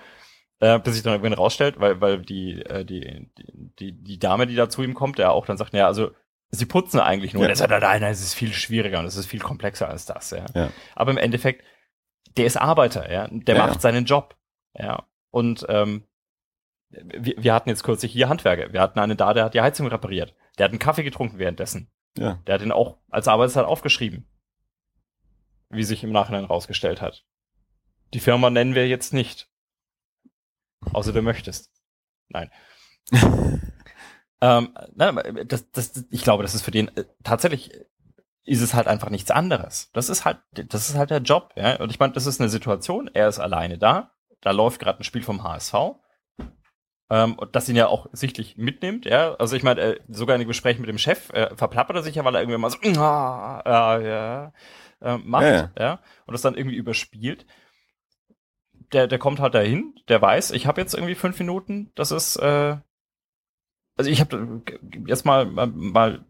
äh, 0.62 0.78
bis 0.78 0.94
sich 0.94 1.02
dann 1.02 1.14
irgendwann 1.14 1.32
rausstellt, 1.32 1.80
weil, 1.80 2.00
weil 2.00 2.22
die, 2.22 2.62
äh, 2.62 2.84
die, 2.84 3.28
die, 3.80 3.92
die, 3.92 4.18
Dame, 4.20 4.46
die 4.46 4.54
da 4.54 4.68
zu 4.68 4.84
ihm 4.84 4.94
kommt, 4.94 5.18
der 5.18 5.32
auch 5.32 5.44
dann 5.44 5.56
sagt, 5.56 5.74
ja, 5.74 5.88
also 5.88 6.12
sie 6.50 6.66
putzen 6.66 7.00
eigentlich 7.00 7.34
nur. 7.34 7.42
Ja. 7.42 7.46
Und 7.46 7.50
er 7.50 7.56
sagt, 7.56 7.70
nein, 7.70 8.00
nein, 8.00 8.12
es 8.12 8.22
ist 8.22 8.34
viel 8.34 8.52
schwieriger 8.52 9.00
und 9.00 9.06
es 9.06 9.16
ist 9.16 9.26
viel 9.26 9.40
komplexer 9.40 9.88
als 9.88 10.06
das, 10.06 10.30
ja. 10.30 10.46
Ja. 10.54 10.70
Aber 10.94 11.10
im 11.10 11.18
Endeffekt, 11.18 11.64
der 12.36 12.46
ist 12.46 12.56
Arbeiter, 12.56 13.10
ja, 13.10 13.26
der 13.28 13.56
Ja, 13.56 13.66
macht 13.66 13.80
seinen 13.80 14.04
Job, 14.04 14.36
ja. 14.78 15.04
Und 15.32 15.66
ähm, 15.68 16.04
wir, 16.90 17.34
wir 17.42 17.54
hatten 17.54 17.68
jetzt 17.68 17.82
kürzlich 17.82 18.12
hier 18.12 18.28
Handwerker. 18.28 18.72
Wir 18.72 18.80
hatten 18.80 19.00
einen 19.00 19.16
da, 19.16 19.34
der 19.34 19.46
hat 19.46 19.54
die 19.54 19.62
Heizung 19.62 19.88
repariert. 19.88 20.36
Der 20.58 20.64
hat 20.64 20.70
einen 20.70 20.78
Kaffee 20.78 21.02
getrunken 21.02 21.38
währenddessen. 21.38 21.90
Ja. 22.16 22.38
Der 22.46 22.54
hat 22.54 22.62
ihn 22.62 22.70
auch 22.70 22.98
als 23.10 23.26
Arbeitszeit 23.26 23.64
aufgeschrieben. 23.64 24.28
Wie 25.70 25.82
sich 25.82 26.04
im 26.04 26.12
Nachhinein 26.12 26.44
rausgestellt 26.44 27.00
hat. 27.00 27.24
Die 28.14 28.20
Firma 28.20 28.50
nennen 28.50 28.76
wir 28.76 28.86
jetzt 28.86 29.12
nicht. 29.12 29.48
Außer 30.92 31.12
du 31.12 31.22
möchtest. 31.22 31.70
Nein. 32.28 32.50
ähm, 34.40 34.74
nein, 34.94 35.08
aber 35.08 35.44
das, 35.44 35.70
das, 35.70 36.04
ich 36.10 36.22
glaube, 36.22 36.42
das 36.42 36.54
ist 36.54 36.62
für 36.62 36.70
den 36.70 36.88
äh, 36.96 37.04
tatsächlich 37.22 37.74
äh, 37.74 37.84
ist 38.44 38.60
es 38.60 38.74
halt 38.74 38.88
einfach 38.88 39.10
nichts 39.10 39.30
anderes. 39.30 39.90
Das 39.92 40.08
ist 40.08 40.24
halt, 40.24 40.38
das 40.52 40.88
ist 40.88 40.96
halt 40.96 41.10
der 41.10 41.20
Job. 41.20 41.52
Ja? 41.56 41.76
Und 41.76 41.90
ich 41.90 42.00
meine, 42.00 42.12
das 42.12 42.26
ist 42.26 42.40
eine 42.40 42.50
Situation. 42.50 43.08
Er 43.12 43.28
ist 43.28 43.38
alleine 43.38 43.78
da. 43.78 44.12
Da 44.40 44.50
läuft 44.50 44.80
gerade 44.80 45.00
ein 45.00 45.04
Spiel 45.04 45.22
vom 45.22 45.44
HSV. 45.44 45.74
Ähm, 47.12 47.34
und 47.34 47.54
das 47.54 47.68
ihn 47.68 47.76
ja 47.76 47.88
auch 47.88 48.06
sichtlich 48.12 48.56
mitnimmt, 48.56 49.04
ja. 49.04 49.34
Also 49.34 49.54
ich 49.54 49.62
meine, 49.62 49.80
äh, 49.82 50.00
sogar 50.08 50.34
in 50.34 50.40
den 50.40 50.48
Gesprächen 50.48 50.80
mit 50.80 50.88
dem 50.88 50.96
Chef 50.96 51.28
äh, 51.34 51.54
verplappert 51.54 51.96
er 51.96 52.02
sich 52.02 52.14
ja, 52.14 52.24
weil 52.24 52.34
er 52.34 52.40
irgendwie 52.40 52.58
mal 52.58 52.70
so, 52.70 52.78
ah, 53.00 53.62
ja, 53.66 53.98
ja, 54.00 54.52
äh, 55.02 55.18
macht, 55.18 55.44
Ja, 55.44 55.70
ja. 55.78 56.00
Und 56.24 56.32
das 56.32 56.40
dann 56.40 56.54
irgendwie 56.54 56.76
überspielt. 56.76 57.44
Der, 58.92 59.06
der 59.06 59.18
kommt 59.18 59.40
halt 59.40 59.54
dahin, 59.54 59.94
der 60.08 60.20
weiß, 60.20 60.50
ich 60.50 60.66
habe 60.66 60.80
jetzt 60.80 60.94
irgendwie 60.94 61.14
fünf 61.14 61.38
Minuten, 61.38 61.90
das 61.94 62.10
ist, 62.10 62.36
äh, 62.36 62.76
also 63.96 64.10
ich 64.10 64.20
habe 64.20 64.62
jetzt 65.06 65.24
mal, 65.24 65.46
mal, 65.46 65.66
mal 65.68 66.24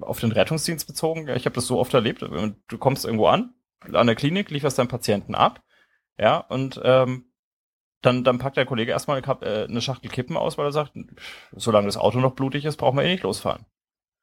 auf 0.00 0.18
den 0.18 0.32
Rettungsdienst 0.32 0.86
bezogen, 0.86 1.28
ich 1.28 1.46
habe 1.46 1.54
das 1.54 1.66
so 1.66 1.78
oft 1.78 1.94
erlebt, 1.94 2.22
du 2.22 2.78
kommst 2.78 3.04
irgendwo 3.04 3.26
an, 3.26 3.54
an 3.92 4.06
der 4.06 4.16
Klinik, 4.16 4.50
lieferst 4.50 4.78
deinen 4.78 4.88
Patienten 4.88 5.34
ab, 5.34 5.62
ja, 6.18 6.38
und 6.38 6.80
ähm, 6.82 7.26
dann, 8.02 8.22
dann 8.22 8.38
packt 8.38 8.56
der 8.56 8.66
Kollege 8.66 8.92
erstmal 8.92 9.20
äh, 9.20 9.64
eine 9.64 9.80
Schachtel 9.80 10.10
Kippen 10.10 10.36
aus, 10.36 10.58
weil 10.58 10.66
er 10.66 10.72
sagt, 10.72 10.92
solange 11.52 11.86
das 11.86 11.96
Auto 11.96 12.20
noch 12.20 12.34
blutig 12.34 12.64
ist, 12.64 12.76
brauchen 12.76 12.98
wir 12.98 13.04
eh 13.04 13.12
nicht 13.12 13.22
losfahren. 13.22 13.66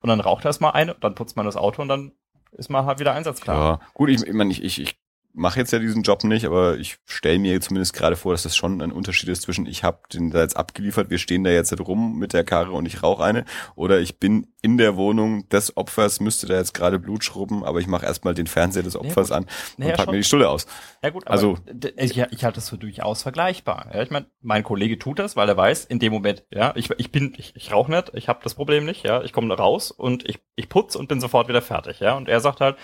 Und 0.01 0.09
dann 0.09 0.19
raucht 0.19 0.45
er 0.45 0.49
erstmal 0.49 0.73
eine, 0.73 0.95
dann 0.95 1.15
putzt 1.15 1.35
man 1.35 1.45
das 1.45 1.57
Auto 1.57 1.81
und 1.81 1.87
dann 1.87 2.11
ist 2.51 2.69
man 2.69 2.85
halt 2.85 2.99
wieder 2.99 3.13
einsatzklar. 3.13 3.79
Ja, 3.79 3.87
gut, 3.93 4.09
ich, 4.09 4.23
ich 4.23 4.33
meine, 4.33 4.51
ich, 4.51 4.63
ich, 4.63 4.81
ich 4.81 5.00
mache 5.33 5.59
jetzt 5.59 5.71
ja 5.71 5.79
diesen 5.79 6.03
Job 6.03 6.23
nicht, 6.23 6.45
aber 6.45 6.77
ich 6.77 6.97
stelle 7.05 7.39
mir 7.39 7.59
zumindest 7.61 7.93
gerade 7.93 8.15
vor, 8.15 8.33
dass 8.33 8.43
das 8.43 8.55
schon 8.55 8.81
ein 8.81 8.91
Unterschied 8.91 9.29
ist 9.29 9.43
zwischen, 9.43 9.65
ich 9.65 9.83
habe 9.83 9.99
den 10.13 10.29
da 10.31 10.41
jetzt 10.41 10.57
abgeliefert, 10.57 11.09
wir 11.09 11.17
stehen 11.17 11.43
da 11.43 11.49
jetzt 11.51 11.77
rum 11.79 12.17
mit 12.17 12.33
der 12.33 12.43
Karre 12.43 12.71
und 12.71 12.85
ich 12.85 13.01
rauche 13.03 13.23
eine, 13.23 13.45
oder 13.75 13.99
ich 13.99 14.19
bin 14.19 14.47
in 14.61 14.77
der 14.77 14.95
Wohnung 14.95 15.47
des 15.49 15.75
Opfers, 15.77 16.19
müsste 16.19 16.47
da 16.47 16.55
jetzt 16.57 16.73
gerade 16.73 16.99
Blut 16.99 17.23
schrubben, 17.23 17.63
aber 17.63 17.79
ich 17.79 17.87
mache 17.87 18.05
erstmal 18.05 18.33
den 18.33 18.45
Fernseher 18.47 18.83
des 18.83 18.95
Opfers 18.95 19.29
gut. 19.29 19.37
an 19.37 19.43
und 19.43 19.49
Naja, 19.79 19.95
pack 19.95 20.05
schon. 20.05 20.11
mir 20.13 20.17
die 20.19 20.23
Stulle 20.23 20.49
aus. 20.49 20.67
Ja 21.03 21.09
gut, 21.09 21.25
aber 21.25 21.31
Also- 21.31 21.57
ich, 21.97 22.17
ich 22.17 22.43
halte 22.43 22.55
das 22.55 22.69
für 22.69 22.77
durchaus 22.77 23.23
vergleichbar. 23.23 23.89
Ja, 23.93 24.01
ich 24.03 24.11
meine, 24.11 24.27
mein 24.41 24.63
Kollege 24.63 24.99
tut 24.99 25.19
das, 25.19 25.35
weil 25.35 25.49
er 25.49 25.57
weiß, 25.57 25.85
in 25.85 25.99
dem 25.99 26.11
Moment, 26.13 26.43
ja, 26.51 26.73
ich, 26.75 26.89
ich 26.97 27.11
bin, 27.11 27.33
ich, 27.37 27.55
ich 27.55 27.71
rauche 27.71 27.89
nicht, 27.91 28.11
ich 28.13 28.27
habe 28.27 28.39
das 28.43 28.53
Problem 28.53 28.85
nicht, 28.85 29.03
ja, 29.05 29.23
ich 29.23 29.33
komme 29.33 29.47
da 29.49 29.55
raus 29.55 29.91
und 29.91 30.27
ich, 30.29 30.39
ich 30.55 30.69
putz 30.69 30.95
und 30.95 31.07
bin 31.07 31.19
sofort 31.21 31.47
wieder 31.47 31.61
fertig, 31.61 31.99
ja. 31.99 32.15
Und 32.15 32.29
er 32.29 32.39
sagt 32.41 32.61
halt, 32.61 32.75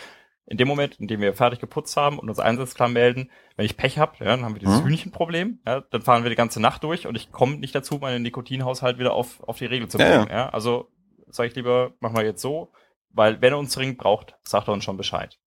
in 0.48 0.58
dem 0.58 0.68
Moment, 0.68 1.00
in 1.00 1.08
dem 1.08 1.20
wir 1.22 1.34
fertig 1.34 1.60
geputzt 1.60 1.95
haben 1.98 2.20
und 2.20 2.30
uns 2.30 2.39
einsatzklar 2.39 2.88
melden, 2.88 3.30
wenn 3.58 3.66
ich 3.66 3.78
Pech 3.78 4.00
hab, 4.00 4.20
ja, 4.20 4.26
dann 4.26 4.43
haben 4.43 4.56
wir 4.56 4.60
dieses 4.60 4.82
Mhm. 4.82 4.88
Hühnchenproblem, 4.88 5.60
ja, 5.66 5.82
dann 5.82 6.02
fahren 6.02 6.24
wir 6.24 6.30
die 6.30 6.36
ganze 6.36 6.62
Nacht 6.62 6.84
durch 6.84 7.06
und 7.06 7.16
ich 7.16 7.32
komme 7.32 7.58
nicht 7.58 7.76
dazu, 7.76 7.98
meinen 7.98 8.24
Nikotinhaushalt 8.24 8.98
wieder 8.98 9.14
auf, 9.14 9.43
auf 9.43 9.58
die 9.58 9.66
Regel 9.66 9.88
zu 9.89 9.98
Ja, 9.98 10.24
bringen. 10.24 10.30
Ja, 10.32 10.50
Also 10.50 10.89
sage 11.28 11.50
ich 11.50 11.56
lieber, 11.56 11.93
machen 12.00 12.16
wir 12.16 12.24
jetzt 12.24 12.41
so, 12.41 12.72
weil 13.10 13.41
wenn 13.41 13.54
er 13.54 13.60
uns 13.60 13.74
dringend 13.74 13.98
braucht, 13.98 14.38
sagt 14.43 14.68
er 14.70 14.74
uns 14.74 14.84
schon 14.84 14.98
Bescheid. 14.98 15.38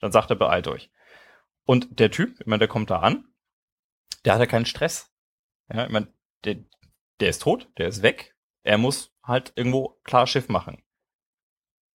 Dann 0.00 0.10
sagt 0.12 0.30
er, 0.30 0.36
beeilt 0.36 0.66
euch. 0.68 0.90
Und 1.64 1.98
der 2.00 2.10
Typ, 2.10 2.40
ich 2.40 2.46
meine, 2.46 2.58
der 2.58 2.68
kommt 2.68 2.90
da 2.90 2.98
an, 2.98 3.24
der 4.24 4.34
hat 4.34 4.40
ja 4.40 4.46
keinen 4.46 4.66
Stress. 4.66 5.12
Ja, 5.72 5.84
ich 5.86 5.92
meine, 5.92 6.08
der, 6.44 6.56
der 7.20 7.28
ist 7.30 7.42
tot, 7.42 7.68
der 7.78 7.88
ist 7.88 8.02
weg. 8.02 8.34
Er 8.64 8.78
muss 8.78 9.12
halt 9.22 9.52
irgendwo 9.56 9.98
klar 10.04 10.26
Schiff 10.26 10.48
machen. 10.48 10.82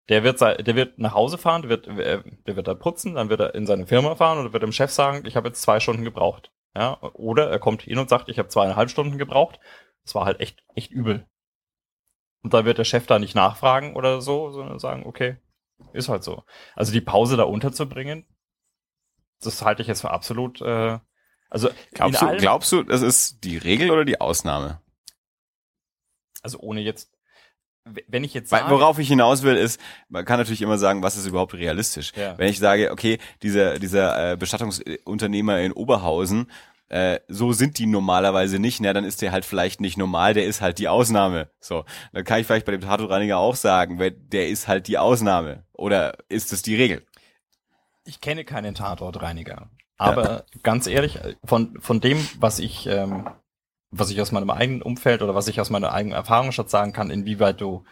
Der 0.09 0.23
wird, 0.23 0.41
der 0.41 0.77
wird 0.77 0.99
nach 0.99 1.15
Hause 1.15 1.37
fahren, 1.37 1.63
der 1.63 1.69
wird, 1.71 1.89
äh, 1.89 2.23
der 2.47 2.57
wird 2.57 2.69
da 2.69 2.75
putzen, 2.75 3.15
dann 3.15 3.29
wird 3.29 3.41
er 3.41 3.55
in 3.55 3.67
seine 3.67 3.87
Firma 3.87 4.15
fahren 4.15 4.39
und 4.39 4.53
wird 4.53 4.63
dem 4.63 4.73
Chef 4.73 4.91
sagen, 4.91 5.27
ich 5.27 5.37
habe 5.37 5.49
jetzt 5.49 5.63
zwei 5.63 5.81
Stunden 5.81 6.05
gebraucht. 6.05 6.53
Ja, 6.75 7.01
oder 7.15 7.51
er 7.51 7.59
kommt 7.59 7.83
hin 7.83 7.99
und 7.99 8.09
sagt, 8.09 8.29
ich 8.29 8.39
habe 8.39 8.49
zweieinhalb 8.49 8.91
Stunden 8.91 9.19
gebraucht. 9.19 9.59
Das 10.05 10.15
war 10.15 10.27
halt 10.27 10.41
echt, 10.41 10.63
echt 10.75 10.93
übel. 10.93 11.27
Und 12.43 12.55
da 12.55 12.65
wird 12.65 12.79
der 12.79 12.85
Chef 12.85 13.07
da 13.07 13.19
nicht 13.19 13.35
nachfragen 13.35 13.97
oder 13.97 14.21
so, 14.21 14.51
sondern 14.51 14.79
sagen, 14.79 15.05
okay, 15.07 15.39
ist 15.93 16.09
halt 16.09 16.23
so. 16.23 16.45
Also 16.75 16.93
die 16.93 17.01
Pause 17.01 17.37
da 17.37 17.45
unterzubringen, 17.45 18.27
das 19.41 19.63
halte 19.63 19.83
ich 19.83 19.89
jetzt 19.89 20.03
für 20.03 20.11
absolut, 20.11 20.61
äh, 20.61 20.99
also 21.49 21.71
Glaubst 21.93 22.23
du, 22.23 22.37
glaubst 22.37 22.73
du, 22.73 22.83
das 22.83 23.03
ist 23.03 23.45
die 23.45 23.57
Regel 23.57 23.91
oder 23.91 24.05
die 24.05 24.21
Ausnahme? 24.21 24.81
also 26.47 26.61
ohne 26.61 26.81
jetzt, 26.81 27.11
wenn 28.09 28.25
ich 28.25 28.35
jetzt 28.35 28.51
sage, 28.51 28.71
worauf 28.71 28.99
ich 28.99 29.09
hinaus 29.09 29.43
will, 29.43 29.57
ist, 29.57 29.81
man 30.09 30.25
kann 30.25 30.39
natürlich 30.39 30.63
immer 30.63 30.79
sagen, 30.79 31.03
was 31.03 31.17
ist 31.17 31.27
überhaupt 31.27 31.55
realistisch. 31.55 32.13
Ja. 32.17 32.37
Wenn 32.39 32.49
ich 32.49 32.59
sage, 32.59 32.91
okay, 32.91 33.19
dieser, 33.43 33.79
dieser 33.79 34.33
äh, 34.33 34.37
Bestattungsunternehmer 34.37 35.61
in 35.61 35.73
Oberhausen, 35.73 36.51
äh, 36.89 37.21
so 37.29 37.53
sind 37.53 37.79
die 37.79 37.87
normalerweise 37.87 38.59
nicht, 38.59 38.81
na, 38.81 38.93
dann 38.93 39.05
ist 39.05 39.23
der 39.23 39.33
halt 39.33 39.45
vielleicht 39.45 39.81
nicht 39.81 39.97
normal, 39.97 40.35
der 40.35 40.47
ist 40.47 40.61
halt 40.61 40.79
die 40.79 40.89
Ausnahme. 40.89 41.51
So, 41.61 41.85
dann 42.13 42.25
kann 42.25 42.41
ich 42.41 42.47
vielleicht 42.47 42.67
bei 42.67 42.73
dem 42.73 42.81
Tatortreiniger 42.81 43.39
auch 43.39 43.57
sagen, 43.57 43.99
der 43.99 44.49
ist 44.49 44.69
halt 44.69 44.87
die 44.89 44.99
Ausnahme. 44.99 45.65
Oder 45.73 46.17
ist 46.29 46.53
es 46.53 46.63
die 46.63 46.77
Regel? 46.77 47.05
ich 48.07 48.21
kenne 48.21 48.45
keinen 48.45 48.75
Tatortreiniger. 48.75 49.69
Aber 49.99 50.45
ganz 50.63 50.87
ehrlich, 50.87 51.19
von, 51.45 51.79
von 51.81 52.01
dem, 52.01 52.19
was 52.39 52.59
ich, 52.59 52.87
ähm, 52.87 53.29
was 53.91 54.11
ich 54.11 54.21
aus 54.21 54.33
meinem 54.33 54.51
eigenen 54.51 54.83
Umfeld 54.83 55.23
oder 55.23 55.35
was 55.35 55.49
ich 55.49 55.61
aus 55.61 55.71
meiner 55.71 55.93
eigenen 55.93 56.17
Erfahrungsschatz 56.17 56.71
sagen 56.71 56.93
kann, 56.93 57.11
inwieweit 57.11 57.61
du 57.61 57.85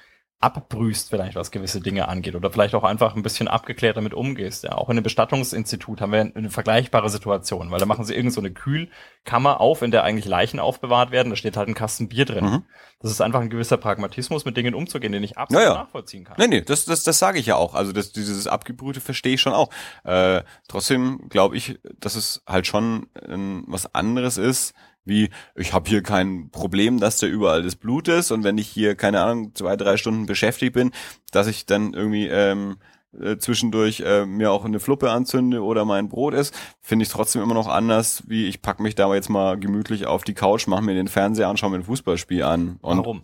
abbrühst 0.45 1.09
vielleicht, 1.09 1.36
was 1.36 1.51
gewisse 1.51 1.80
Dinge 1.80 2.07
angeht 2.07 2.34
oder 2.34 2.51
vielleicht 2.51 2.74
auch 2.74 2.84
einfach 2.84 3.16
ein 3.16 3.22
bisschen 3.22 3.49
abgeklärt 3.49 3.97
damit 3.97 4.12
umgehst. 4.12 4.64
Ja, 4.64 4.72
auch 4.72 4.90
in 4.90 4.92
einem 4.92 5.03
Bestattungsinstitut 5.03 6.03
haben 6.03 6.12
wir 6.12 6.20
eine 6.34 6.51
vergleichbare 6.51 7.09
Situation, 7.09 7.70
weil 7.70 7.78
da 7.80 7.86
machen 7.86 8.05
sie 8.05 8.14
irgend 8.14 8.34
so 8.34 8.42
eine 8.42 8.51
Kühlkammer 8.53 9.61
auf, 9.62 9.80
in 9.80 9.90
der 9.90 10.05
eigentlich 10.05 10.26
Leichen 10.26 10.61
aufbewahrt 10.61 11.12
werden. 11.12 11.30
Da 11.30 11.36
steht 11.36 11.57
halt 11.57 11.68
ein 11.68 11.74
Kasten 11.74 12.09
Bier 12.09 12.26
drin. 12.26 12.45
Mhm. 12.45 12.62
Das 13.01 13.11
ist 13.11 13.22
einfach 13.22 13.40
ein 13.40 13.49
gewisser 13.49 13.78
Pragmatismus, 13.78 14.45
mit 14.45 14.57
Dingen 14.57 14.74
umzugehen, 14.74 15.12
den 15.12 15.22
ich 15.22 15.38
absolut 15.38 15.64
Ja, 15.64 15.72
ja. 15.72 15.78
nachvollziehen 15.78 16.24
kann. 16.24 16.36
Nee, 16.38 16.49
nee, 16.49 16.61
das, 16.61 16.84
das, 16.84 17.05
das 17.05 17.18
sage 17.18 17.38
ich 17.38 17.47
ja 17.47 17.57
auch. 17.57 17.74
Also 17.74 17.92
das, 17.92 18.12
dieses 18.12 18.47
Abgebrühte 18.47 19.01
verstehe 19.01 19.34
ich 19.34 19.40
schon 19.40 19.55
auch. 19.55 19.70
Äh, 20.05 20.42
trotzdem 20.68 21.26
glaube 21.30 21.57
ich, 21.57 21.78
dass 21.99 22.16
es 22.16 22.42
halt 22.47 22.66
schon 22.66 23.07
ähm, 23.26 23.64
was 23.66 23.95
anderes 23.95 24.36
ist, 24.36 24.74
wie 25.05 25.30
ich 25.55 25.72
habe 25.72 25.88
hier 25.88 26.02
kein 26.02 26.50
Problem, 26.50 27.00
dass 27.00 27.18
da 27.18 27.26
überall 27.26 27.62
das 27.62 27.76
Blut 27.76 28.09
ist 28.09 28.30
und 28.30 28.44
wenn 28.44 28.59
ich 28.59 28.68
hier, 28.68 28.94
keine 28.94 29.22
Ahnung, 29.22 29.55
zwei, 29.55 29.76
drei 29.76 29.96
Stunden 29.96 30.26
beschäftigt 30.26 30.74
bin, 30.74 30.92
dass 31.30 31.46
ich 31.46 31.66
dann 31.66 31.94
irgendwie 31.94 32.26
ähm, 32.26 32.76
äh, 33.20 33.36
zwischendurch 33.36 34.00
äh, 34.00 34.26
mir 34.26 34.50
auch 34.50 34.64
eine 34.64 34.80
Fluppe 34.80 35.11
anzünde 35.11 35.62
oder 35.62 35.84
mein 35.84 36.09
Brot 36.09 36.34
ist, 36.34 36.55
finde 36.80 37.05
ich 37.05 37.09
trotzdem 37.11 37.42
immer 37.42 37.55
noch 37.55 37.68
anders, 37.68 38.22
wie 38.26 38.46
ich 38.46 38.62
pack 38.62 38.80
mich 38.80 38.94
da 38.94 39.12
jetzt 39.14 39.28
mal 39.28 39.59
gemütlich 39.59 40.07
auf 40.07 40.24
die 40.24 40.34
Couch, 40.34 40.66
mache 40.66 40.82
mir 40.82 40.94
den 40.94 41.09
Fernseher 41.09 41.48
an, 41.48 41.57
schaue 41.57 41.70
mir 41.70 41.76
ein 41.76 41.84
Fußballspiel 41.84 42.42
an. 42.42 42.78
Und 42.80 42.98
Warum? 42.98 43.22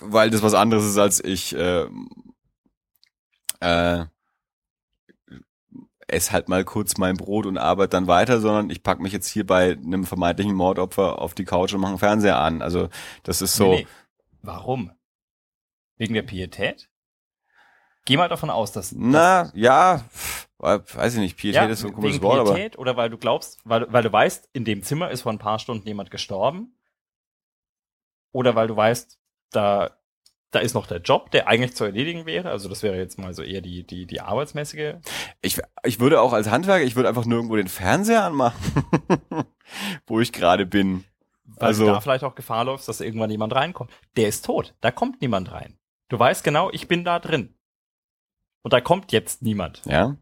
weil 0.00 0.30
das 0.30 0.42
was 0.42 0.54
anderes 0.54 0.84
ist 0.84 0.98
als 0.98 1.22
ich 1.22 1.54
äh, 1.54 1.86
äh, 3.60 4.04
ess 6.12 6.32
halt 6.32 6.48
mal 6.48 6.64
kurz 6.64 6.96
mein 6.98 7.16
Brot 7.16 7.46
und 7.46 7.58
arbeite 7.58 7.90
dann 7.90 8.06
weiter, 8.06 8.40
sondern 8.40 8.70
ich 8.70 8.82
pack 8.82 9.00
mich 9.00 9.12
jetzt 9.12 9.28
hier 9.28 9.46
bei 9.46 9.72
einem 9.72 10.04
vermeintlichen 10.04 10.54
Mordopfer 10.54 11.20
auf 11.20 11.34
die 11.34 11.44
Couch 11.44 11.72
und 11.74 11.80
mache 11.80 11.90
einen 11.90 11.98
Fernseher 11.98 12.38
an. 12.38 12.62
Also 12.62 12.88
das 13.22 13.42
ist 13.42 13.56
so. 13.56 13.70
Nee, 13.70 13.76
nee. 13.76 13.86
Warum? 14.42 14.92
Wegen 15.96 16.14
der 16.14 16.22
Pietät? 16.22 16.88
Geh 18.04 18.16
mal 18.16 18.28
davon 18.28 18.50
aus, 18.50 18.72
dass. 18.72 18.92
Na, 18.92 19.50
ja, 19.54 20.04
pf, 20.12 20.48
weiß 20.58 21.14
ich 21.14 21.20
nicht, 21.20 21.36
Pietät 21.36 21.62
ja, 21.62 21.68
ist 21.68 21.80
so 21.80 21.88
ein 21.88 21.90
wegen 21.90 22.00
komisches 22.00 22.22
Wort, 22.22 22.40
aber 22.40 22.54
Pietät 22.54 22.78
oder 22.78 22.96
weil 22.96 23.10
du 23.10 23.18
glaubst, 23.18 23.60
weil, 23.64 23.92
weil 23.92 24.02
du 24.02 24.12
weißt, 24.12 24.48
in 24.52 24.64
dem 24.64 24.82
Zimmer 24.82 25.10
ist 25.10 25.22
vor 25.22 25.32
ein 25.32 25.38
paar 25.38 25.58
Stunden 25.58 25.86
jemand 25.86 26.10
gestorben. 26.10 26.76
Oder 28.32 28.54
weil 28.54 28.66
du 28.66 28.76
weißt, 28.76 29.18
da, 29.50 29.90
da 30.52 30.60
ist 30.60 30.74
noch 30.74 30.86
der 30.86 30.98
Job, 31.00 31.30
der 31.32 31.48
eigentlich 31.48 31.74
zu 31.74 31.84
erledigen 31.84 32.24
wäre. 32.26 32.50
Also 32.50 32.68
das 32.68 32.82
wäre 32.84 32.96
jetzt 32.96 33.18
mal 33.18 33.34
so 33.34 33.42
eher 33.42 33.60
die, 33.60 33.84
die, 33.84 34.06
die 34.06 34.20
arbeitsmäßige. 34.20 34.94
ich, 35.40 35.60
ich 35.84 35.98
würde 35.98 36.20
auch 36.20 36.32
als 36.32 36.48
Handwerker, 36.50 36.84
ich 36.84 36.94
würde 36.94 37.08
einfach 37.08 37.24
nirgendwo 37.24 37.56
den 37.56 37.68
Fernseher 37.68 38.22
anmachen, 38.24 38.58
wo 40.06 40.20
ich 40.20 40.32
gerade 40.32 40.64
bin. 40.66 41.04
Weil 41.44 41.68
Also- 41.68 41.86
du 41.86 41.92
da 41.92 42.00
vielleicht 42.00 42.24
auch 42.24 42.34
Gefahr 42.34 42.64
läufst, 42.64 42.88
dass 42.88 43.00
irgendwann 43.00 43.30
jemand 43.30 43.54
reinkommt. 43.54 43.90
Der 44.16 44.28
ist 44.28 44.44
tot. 44.44 44.74
Da 44.80 44.90
kommt 44.90 45.20
niemand 45.20 45.50
rein. 45.52 45.78
Du 46.08 46.18
weißt 46.18 46.44
genau, 46.44 46.70
ich 46.70 46.86
bin 46.88 47.04
da 47.04 47.18
drin. 47.18 47.54
Und 48.62 48.72
da 48.72 48.80
kommt 48.80 49.10
jetzt 49.12 49.42
niemand. 49.42 49.82
Ja, 49.86 50.16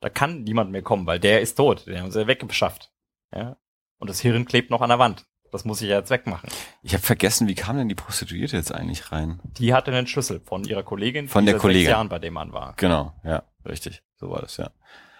Da 0.00 0.08
kann 0.10 0.42
niemand 0.44 0.70
mehr 0.70 0.82
kommen, 0.82 1.06
weil 1.06 1.18
der 1.20 1.40
ist 1.40 1.56
tot. 1.56 1.86
Den 1.86 2.00
haben 2.00 2.10
sie 2.10 2.26
weggeschafft. 2.26 2.92
Ja? 3.34 3.56
Und 3.98 4.08
das 4.10 4.20
Hirn 4.20 4.44
klebt 4.44 4.70
noch 4.70 4.80
an 4.80 4.90
der 4.90 4.98
Wand. 4.98 5.26
Das 5.54 5.64
muss 5.64 5.80
ich 5.80 5.88
ja 5.88 5.98
jetzt 5.98 6.10
wegmachen. 6.10 6.50
ich 6.82 6.94
habe 6.94 7.04
vergessen, 7.04 7.46
wie 7.46 7.54
kam 7.54 7.76
denn 7.76 7.88
die 7.88 7.94
Prostituierte 7.94 8.56
jetzt 8.56 8.74
eigentlich 8.74 9.12
rein? 9.12 9.38
Die 9.44 9.72
hatte 9.72 9.92
einen 9.92 10.08
Schlüssel 10.08 10.40
von 10.40 10.64
ihrer 10.64 10.82
Kollegin, 10.82 11.28
Von 11.28 11.46
die 11.46 11.52
der 11.52 11.60
Kollegin. 11.60 11.82
sechs 11.84 11.92
Jahren 11.92 12.08
bei 12.08 12.18
dem 12.18 12.34
Mann 12.34 12.52
war. 12.52 12.74
Genau, 12.76 13.14
ja, 13.22 13.44
richtig. 13.64 14.02
So 14.16 14.30
war 14.30 14.40
das, 14.40 14.56
ja. 14.56 14.72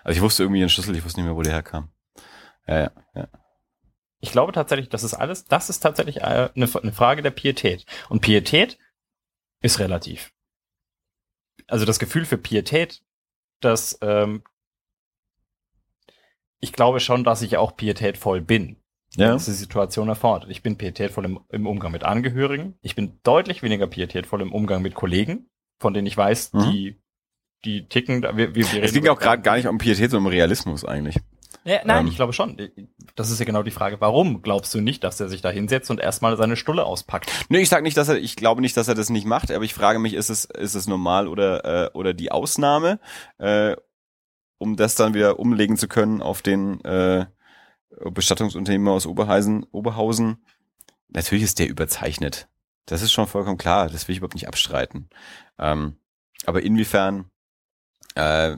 Also 0.03 0.17
ich 0.17 0.23
wusste 0.23 0.43
irgendwie 0.43 0.59
den 0.59 0.69
Schlüssel, 0.71 0.97
ich 0.97 1.05
wusste 1.05 1.21
nicht 1.21 1.27
mehr, 1.29 1.37
wo 1.37 1.43
der 1.43 1.53
herkam. 1.53 1.93
Ja, 2.67 2.81
ja, 2.81 2.91
ja. 3.15 3.29
Ich 4.19 4.33
glaube 4.33 4.51
tatsächlich, 4.51 4.89
das 4.89 5.05
ist 5.05 5.15
alles, 5.15 5.45
das 5.45 5.71
ist 5.71 5.79
tatsächlich 5.79 6.17
äh, 6.17 6.51
eine, 6.53 6.69
eine 6.83 6.93
Frage 6.93 7.23
der 7.23 7.31
Pietät. 7.31 7.87
Und 8.09 8.21
Pietät 8.21 8.77
ist 9.61 9.79
relativ. 9.79 10.33
Also 11.69 11.85
das 11.85 12.01
Gefühl 12.01 12.25
für 12.25 12.39
Pietät, 12.39 13.05
dass 13.61 14.01
ähm, 14.03 14.43
ich 16.59 16.73
glaube 16.73 16.99
schon, 16.99 17.23
dass 17.23 17.41
ich 17.41 17.57
auch 17.57 17.77
pietätvoll 17.77 18.41
bin. 18.41 18.81
Ja. 19.17 19.29
Das 19.33 19.49
ist 19.49 19.59
die 19.59 19.63
Situation 19.63 20.09
erfordert. 20.09 20.51
Ich 20.51 20.63
bin 20.63 20.77
pietätvoll 20.77 21.25
im, 21.25 21.41
im 21.51 21.67
Umgang 21.67 21.93
mit 21.93 22.05
Angehörigen. 22.05 22.75
Ich 22.83 22.95
bin 22.97 23.21
deutlich 23.23 23.63
weniger 23.63 23.87
pietätvoll 23.87 24.43
im 24.43 24.53
Umgang 24.53 24.83
mit 24.83 24.95
Kollegen, 24.95 25.49
von 25.81 25.95
denen 25.95 26.07
ich 26.07 26.17
weiß, 26.17 26.53
Mhm. 26.53 26.61
die, 26.71 27.01
die 27.65 27.89
ticken. 27.89 28.23
da- 28.23 28.37
Wir, 28.37 28.55
wir, 28.55 28.71
wir 28.73 28.83
Es 28.83 28.93
ging 28.93 29.07
auch 29.09 29.19
gerade 29.19 29.43
gar 29.43 29.57
nicht 29.57 29.67
um 29.69 29.79
Pietät, 29.79 30.11
sondern 30.11 30.27
um 30.27 30.33
Realismus 30.33 30.85
eigentlich. 30.85 31.17
Ja, 31.67 31.79
nein, 31.85 32.03
Ähm. 32.03 32.09
ich 32.09 32.17
glaube 32.17 32.33
schon. 32.33 32.59
Das 33.15 33.31
ist 33.31 33.39
ja 33.39 33.45
genau 33.47 33.63
die 33.63 33.71
Frage. 33.71 34.01
Warum 34.01 34.43
glaubst 34.43 34.75
du 34.75 34.81
nicht, 34.81 35.03
dass 35.05 35.19
er 35.21 35.29
sich 35.29 35.41
da 35.41 35.51
hinsetzt 35.51 35.91
und 35.91 36.01
erstmal 36.01 36.37
seine 36.37 36.57
Stulle 36.57 36.85
auspackt? 36.85 37.31
Nee, 37.49 37.61
ich 37.61 37.69
sag 37.71 37.83
nicht, 37.85 37.97
dass 37.97 38.09
er, 38.09 38.17
ich 38.19 38.37
glaube 38.37 38.61
nicht, 38.61 38.77
dass 38.77 38.89
er 38.89 38.95
das 38.95 39.09
nicht 39.09 39.27
macht, 39.27 39.51
aber 39.51 39.65
ich 39.65 39.73
frage 39.73 39.99
mich, 40.01 40.13
ist 40.15 40.29
es, 40.29 40.45
ist 40.45 40.75
es 40.75 40.89
normal 40.89 41.27
oder, 41.29 41.87
äh, 41.87 41.91
oder 41.95 42.13
die 42.13 42.33
Ausnahme, 42.33 42.99
äh, 43.39 43.77
um 44.59 44.77
das 44.77 44.95
dann 44.97 45.15
wieder 45.15 45.39
umlegen 45.39 45.77
zu 45.77 45.89
können 45.89 46.21
auf 46.21 46.43
den 46.43 46.85
äh, 46.85 47.27
Bestattungsunternehmer 48.11 48.93
aus 48.93 49.07
Oberhausen, 49.07 49.65
Oberhausen. 49.71 50.45
Natürlich 51.09 51.45
ist 51.45 51.59
der 51.59 51.69
überzeichnet. 51.69 52.49
Das 52.87 53.03
ist 53.03 53.13
schon 53.13 53.27
vollkommen 53.27 53.59
klar. 53.59 53.89
Das 53.89 54.09
will 54.09 54.13
ich 54.13 54.19
überhaupt 54.19 54.35
nicht 54.35 54.49
abstreiten. 54.49 55.09
Ähm, 55.59 55.97
aber 56.47 56.63
inwiefern 56.63 57.31
äh, 58.15 58.57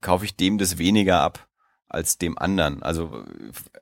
kaufe 0.00 0.24
ich 0.24 0.36
dem 0.36 0.58
das 0.58 0.78
weniger 0.78 1.20
ab 1.20 1.48
als 1.88 2.18
dem 2.18 2.38
anderen? 2.38 2.82
Also 2.82 3.24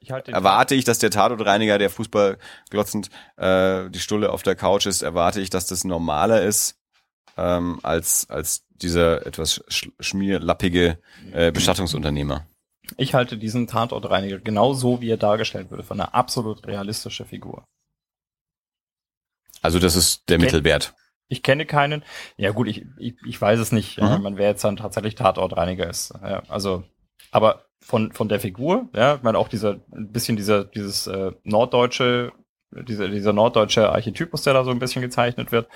Ich 0.00 0.10
halte 0.10 0.30
den 0.30 0.34
erwarte 0.34 0.74
ich, 0.74 0.84
dass 0.84 0.98
der 0.98 1.10
Tatortreiniger, 1.10 1.78
der 1.78 1.90
Fußball 1.90 2.38
glotzend 2.70 3.10
äh, 3.36 3.88
die 3.90 4.00
Stulle 4.00 4.30
auf 4.30 4.42
der 4.42 4.56
Couch 4.56 4.86
ist, 4.86 5.02
erwarte 5.02 5.40
ich, 5.40 5.50
dass 5.50 5.66
das 5.66 5.84
normaler 5.84 6.42
ist 6.42 6.78
ähm, 7.36 7.80
als 7.82 8.28
als 8.30 8.64
dieser 8.70 9.26
etwas 9.26 9.62
sch 9.68 9.88
schmierlappige 10.00 10.98
äh, 11.32 11.52
Bestattungsunternehmer. 11.52 12.46
Ich 12.96 13.14
halte 13.14 13.38
diesen 13.38 13.66
Tatortreiniger 13.66 14.38
genau 14.38 14.74
so, 14.74 15.00
wie 15.00 15.10
er 15.10 15.16
dargestellt 15.16 15.70
würde, 15.70 15.82
von 15.82 16.00
einer 16.00 16.14
absolut 16.14 16.66
realistischen 16.66 17.26
Figur. 17.26 17.64
Also 19.62 19.78
das 19.78 19.96
ist 19.96 20.28
der 20.28 20.36
Okay. 20.36 20.46
Mittelwert. 20.46 20.94
Ich 21.28 21.42
kenne 21.42 21.64
keinen. 21.64 22.04
Ja 22.36 22.50
gut, 22.50 22.68
ich, 22.68 22.84
ich, 22.98 23.14
ich 23.26 23.40
weiß 23.40 23.58
es 23.58 23.72
nicht. 23.72 23.96
Ja, 23.96 24.18
Mhm. 24.18 24.22
man 24.22 24.36
wer 24.36 24.48
jetzt 24.48 24.62
dann 24.64 24.76
tatsächlich 24.76 25.14
Tatortreiniger 25.14 25.88
ist. 25.88 26.12
Ja, 26.22 26.42
also, 26.48 26.84
aber 27.30 27.64
von 27.80 28.12
von 28.12 28.28
der 28.28 28.40
Figur, 28.40 28.88
ja, 28.94 29.16
ich 29.16 29.22
meine 29.22 29.38
auch 29.38 29.48
dieser 29.48 29.80
ein 29.92 30.12
bisschen 30.12 30.36
dieser 30.36 30.64
dieses 30.64 31.06
äh, 31.06 31.32
norddeutsche 31.44 32.32
dieser 32.72 33.08
dieser 33.08 33.32
norddeutsche 33.32 33.88
Archetypus, 33.90 34.42
der 34.42 34.52
da 34.52 34.64
so 34.64 34.70
ein 34.70 34.78
bisschen 34.78 35.00
gezeichnet 35.02 35.50
wird. 35.52 35.68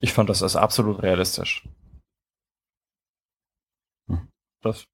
Ich 0.00 0.12
fand 0.12 0.28
das 0.28 0.42
ist 0.42 0.56
absolut 0.56 1.02
realistisch. 1.02 1.66
Mhm. 4.08 4.28
Das 4.62 4.84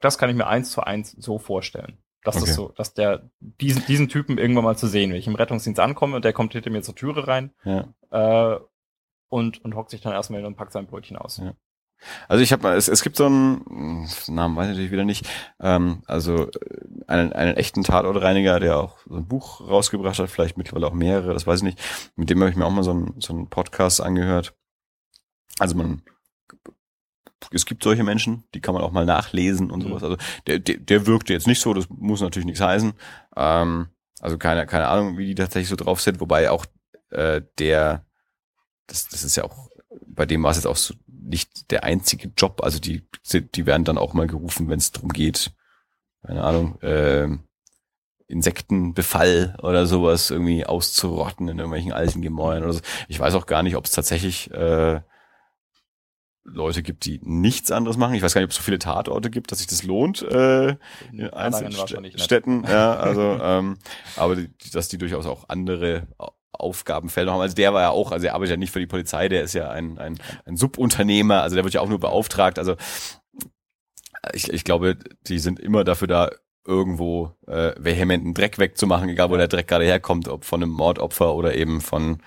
das 0.00 0.18
kann 0.18 0.30
ich 0.30 0.36
mir 0.36 0.46
eins 0.46 0.70
zu 0.70 0.82
eins 0.82 1.12
so 1.12 1.38
vorstellen. 1.38 1.98
Dass 2.22 2.36
Okay. 2.36 2.46
das 2.46 2.54
so, 2.56 2.68
dass 2.76 2.92
der 2.94 3.30
diesen 3.40 3.84
diesen 3.86 4.08
Typen 4.08 4.36
irgendwann 4.38 4.64
mal 4.64 4.76
zu 4.76 4.88
sehen, 4.88 5.10
wenn 5.10 5.18
ich 5.18 5.26
im 5.28 5.36
Rettungsdienst 5.36 5.78
ankomme 5.80 6.16
und 6.16 6.24
der 6.24 6.32
kommt 6.32 6.52
hinter 6.54 6.70
mir 6.70 6.82
zur 6.82 6.96
Türe 6.96 7.28
rein, 7.28 7.52
Ja. 7.64 7.86
äh, 8.10 8.58
und, 9.28 9.64
und 9.64 9.74
hockt 9.74 9.90
sich 9.90 10.00
dann 10.00 10.12
erstmal 10.12 10.40
hin 10.40 10.46
und 10.46 10.56
packt 10.56 10.72
sein 10.72 10.86
Brötchen 10.86 11.16
aus. 11.16 11.38
Ja. 11.38 11.54
Also 12.28 12.42
ich 12.42 12.52
habe 12.52 12.62
mal, 12.62 12.76
es, 12.76 12.88
es 12.88 13.02
gibt 13.02 13.16
so 13.16 13.26
einen 13.26 14.06
Namen 14.28 14.54
weiß 14.54 14.66
ich 14.66 14.70
natürlich 14.72 14.90
wieder 14.90 15.04
nicht. 15.04 15.26
Ähm, 15.60 16.02
also 16.06 16.50
äh, 16.50 16.50
einen, 17.06 17.32
einen 17.32 17.56
echten 17.56 17.82
Tatortreiniger, 17.84 18.60
der 18.60 18.76
auch 18.78 18.98
so 19.06 19.14
ein 19.16 19.26
Buch 19.26 19.60
rausgebracht 19.60 20.18
hat, 20.18 20.28
vielleicht 20.30 20.58
mittlerweile 20.58 20.86
auch 20.88 20.92
mehrere, 20.94 21.32
das 21.32 21.46
weiß 21.46 21.60
ich 21.60 21.64
nicht. 21.64 22.12
Mit 22.16 22.28
dem 22.28 22.40
habe 22.40 22.50
ich 22.50 22.56
mir 22.56 22.66
auch 22.66 22.70
mal 22.70 22.82
so 22.84 22.90
einen, 22.90 23.14
so 23.20 23.32
einen 23.32 23.48
Podcast 23.48 24.00
angehört. 24.00 24.54
Also 25.58 25.74
man 25.76 26.02
es 27.50 27.66
gibt 27.66 27.82
solche 27.82 28.02
Menschen, 28.04 28.44
die 28.54 28.60
kann 28.60 28.74
man 28.74 28.82
auch 28.82 28.92
mal 28.92 29.04
nachlesen 29.06 29.70
und 29.70 29.84
Mhm. 29.84 29.88
sowas. 29.88 30.02
Also 30.02 30.16
der, 30.46 30.58
der, 30.58 30.78
der 30.78 31.06
wirkte 31.06 31.32
jetzt 31.32 31.46
nicht 31.46 31.60
so, 31.60 31.74
das 31.74 31.88
muss 31.90 32.20
natürlich 32.20 32.46
nichts 32.46 32.60
heißen. 32.60 32.92
Ähm, 33.36 33.88
also 34.20 34.38
keine, 34.38 34.66
keine 34.66 34.88
Ahnung, 34.88 35.18
wie 35.18 35.26
die 35.26 35.34
tatsächlich 35.34 35.68
so 35.68 35.76
drauf 35.76 36.00
sind, 36.00 36.20
wobei 36.20 36.50
auch 36.50 36.64
äh, 37.10 37.42
der, 37.58 38.04
das, 38.86 39.08
das 39.08 39.22
ist 39.24 39.36
ja 39.36 39.44
auch, 39.44 39.68
bei 40.06 40.26
dem 40.26 40.42
war 40.42 40.50
es 40.50 40.56
jetzt 40.56 40.66
auch 40.66 40.76
so 40.76 40.94
nicht 41.08 41.70
der 41.70 41.84
einzige 41.84 42.30
Job. 42.36 42.62
Also 42.62 42.78
die, 42.80 43.06
sind- 43.22 43.56
die 43.56 43.66
werden 43.66 43.84
dann 43.84 43.98
auch 43.98 44.14
mal 44.14 44.26
gerufen, 44.26 44.68
wenn 44.68 44.78
es 44.78 44.92
darum 44.92 45.10
geht, 45.10 45.52
keine 46.26 46.42
Ahnung, 46.42 46.78
ähm, 46.82 47.40
Insektenbefall 48.28 49.56
oder 49.62 49.86
sowas 49.86 50.30
irgendwie 50.30 50.66
auszurotten 50.66 51.48
in 51.48 51.58
irgendwelchen 51.58 51.92
alten 51.92 52.22
Gemäuern 52.22 52.64
oder 52.64 52.72
so. 52.72 52.80
Ich 53.08 53.20
weiß 53.20 53.34
auch 53.34 53.46
gar 53.46 53.62
nicht, 53.62 53.76
ob 53.76 53.84
es 53.84 53.92
tatsächlich 53.92 54.50
äh, 54.50 55.00
Leute 56.46 56.82
gibt, 56.82 57.04
die 57.04 57.20
nichts 57.22 57.70
anderes 57.70 57.96
machen. 57.96 58.14
Ich 58.14 58.22
weiß 58.22 58.32
gar 58.32 58.40
nicht, 58.40 58.46
ob 58.46 58.50
es 58.50 58.56
so 58.56 58.62
viele 58.62 58.78
Tatorte 58.78 59.30
gibt, 59.30 59.50
dass 59.50 59.58
sich 59.58 59.66
das 59.66 59.82
lohnt, 59.82 60.22
äh, 60.22 60.76
in 61.10 61.18
Erlangen 61.18 61.66
einzelnen 61.66 62.02
nicht. 62.02 62.20
Städten. 62.20 62.64
Ja, 62.64 62.94
also, 62.94 63.38
ähm, 63.42 63.78
aber 64.16 64.36
die, 64.36 64.48
dass 64.72 64.88
die 64.88 64.98
durchaus 64.98 65.26
auch 65.26 65.48
andere 65.48 66.06
Au- 66.18 66.32
Aufgabenfelder 66.52 67.32
haben. 67.32 67.40
Also 67.40 67.54
der 67.54 67.74
war 67.74 67.82
ja 67.82 67.90
auch, 67.90 68.12
also 68.12 68.26
er 68.26 68.34
arbeitet 68.34 68.52
ja 68.52 68.56
nicht 68.56 68.72
für 68.72 68.78
die 68.80 68.86
Polizei, 68.86 69.28
der 69.28 69.42
ist 69.42 69.52
ja 69.52 69.70
ein, 69.70 69.98
ein, 69.98 70.18
ein 70.46 70.56
Subunternehmer, 70.56 71.42
also 71.42 71.54
der 71.54 71.64
wird 71.64 71.74
ja 71.74 71.82
auch 71.82 71.88
nur 71.88 72.00
beauftragt. 72.00 72.58
Also 72.58 72.76
ich, 74.32 74.50
ich 74.52 74.64
glaube, 74.64 74.96
die 75.26 75.38
sind 75.38 75.60
immer 75.60 75.84
dafür 75.84 76.08
da, 76.08 76.30
irgendwo 76.66 77.32
äh, 77.46 77.74
vehementen 77.78 78.34
Dreck 78.34 78.58
wegzumachen, 78.58 79.08
egal 79.08 79.30
wo 79.30 79.36
der 79.36 79.46
Dreck 79.46 79.68
gerade 79.68 79.84
herkommt, 79.84 80.26
ob 80.26 80.44
von 80.44 80.62
einem 80.62 80.72
Mordopfer 80.72 81.34
oder 81.34 81.54
eben 81.54 81.80
von 81.80 82.18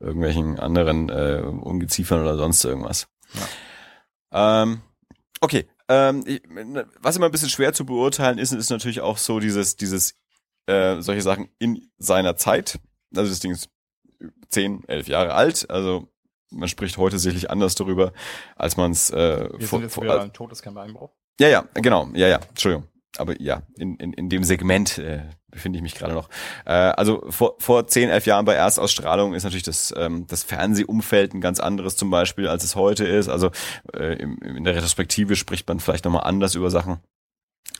irgendwelchen 0.00 0.58
anderen 0.58 1.10
äh, 1.10 1.42
Ungeziefern 1.44 2.20
oder 2.20 2.36
sonst 2.36 2.64
irgendwas. 2.64 3.06
Ähm, 4.32 4.80
okay, 5.40 5.66
ähm, 5.88 6.24
ich, 6.26 6.42
was 7.00 7.16
immer 7.16 7.26
ein 7.26 7.32
bisschen 7.32 7.50
schwer 7.50 7.72
zu 7.72 7.84
beurteilen 7.86 8.38
ist, 8.38 8.52
ist 8.52 8.70
natürlich 8.70 9.00
auch 9.00 9.18
so 9.18 9.38
dieses, 9.40 9.76
dieses, 9.76 10.14
äh, 10.66 11.00
solche 11.00 11.22
Sachen 11.22 11.48
in 11.58 11.90
seiner 11.98 12.36
Zeit. 12.36 12.80
Also 13.14 13.30
das 13.30 13.40
Ding 13.40 13.52
ist 13.52 13.68
zehn, 14.48 14.82
elf 14.88 15.08
Jahre 15.08 15.34
alt, 15.34 15.68
also 15.70 16.08
man 16.50 16.68
spricht 16.68 16.96
heute 16.96 17.18
sicherlich 17.18 17.50
anders 17.50 17.74
darüber, 17.74 18.12
als 18.56 18.76
man 18.76 18.92
es 18.92 19.10
äh, 19.10 19.48
Wir 19.58 19.68
vor, 19.68 19.78
sind 19.78 19.82
jetzt 19.82 19.94
vor, 19.94 20.04
wieder 20.04 20.18
beim 20.18 20.32
Tod 20.32 20.52
ist 20.52 20.62
kein 20.62 20.74
Beinbruch. 20.74 21.10
ja, 21.40 21.48
ja, 21.48 21.64
genau, 21.74 22.08
ja, 22.14 22.28
ja, 22.28 22.40
Entschuldigung. 22.48 22.88
Aber 23.16 23.40
ja, 23.40 23.62
in, 23.76 23.96
in, 23.96 24.12
in 24.12 24.28
dem 24.28 24.42
Segment 24.44 24.98
äh, 24.98 25.28
befinde 25.54 25.78
ich 25.78 25.82
mich 25.82 25.94
gerade 25.94 26.12
noch. 26.12 26.28
Äh, 26.66 26.72
also 26.72 27.24
vor, 27.30 27.54
vor 27.58 27.86
10, 27.86 28.10
11 28.10 28.26
Jahren 28.26 28.44
bei 28.44 28.54
Erstausstrahlung 28.54 29.34
ist 29.34 29.44
natürlich 29.44 29.62
das, 29.62 29.94
ähm, 29.96 30.26
das 30.26 30.42
Fernsehumfeld 30.42 31.32
ein 31.32 31.40
ganz 31.40 31.60
anderes 31.60 31.96
zum 31.96 32.10
Beispiel, 32.10 32.48
als 32.48 32.64
es 32.64 32.76
heute 32.76 33.04
ist. 33.04 33.28
Also 33.28 33.50
äh, 33.94 34.14
im, 34.16 34.38
in 34.42 34.64
der 34.64 34.74
Retrospektive 34.74 35.36
spricht 35.36 35.66
man 35.66 35.80
vielleicht 35.80 36.04
nochmal 36.04 36.24
anders 36.24 36.54
über 36.54 36.70
Sachen 36.70 36.98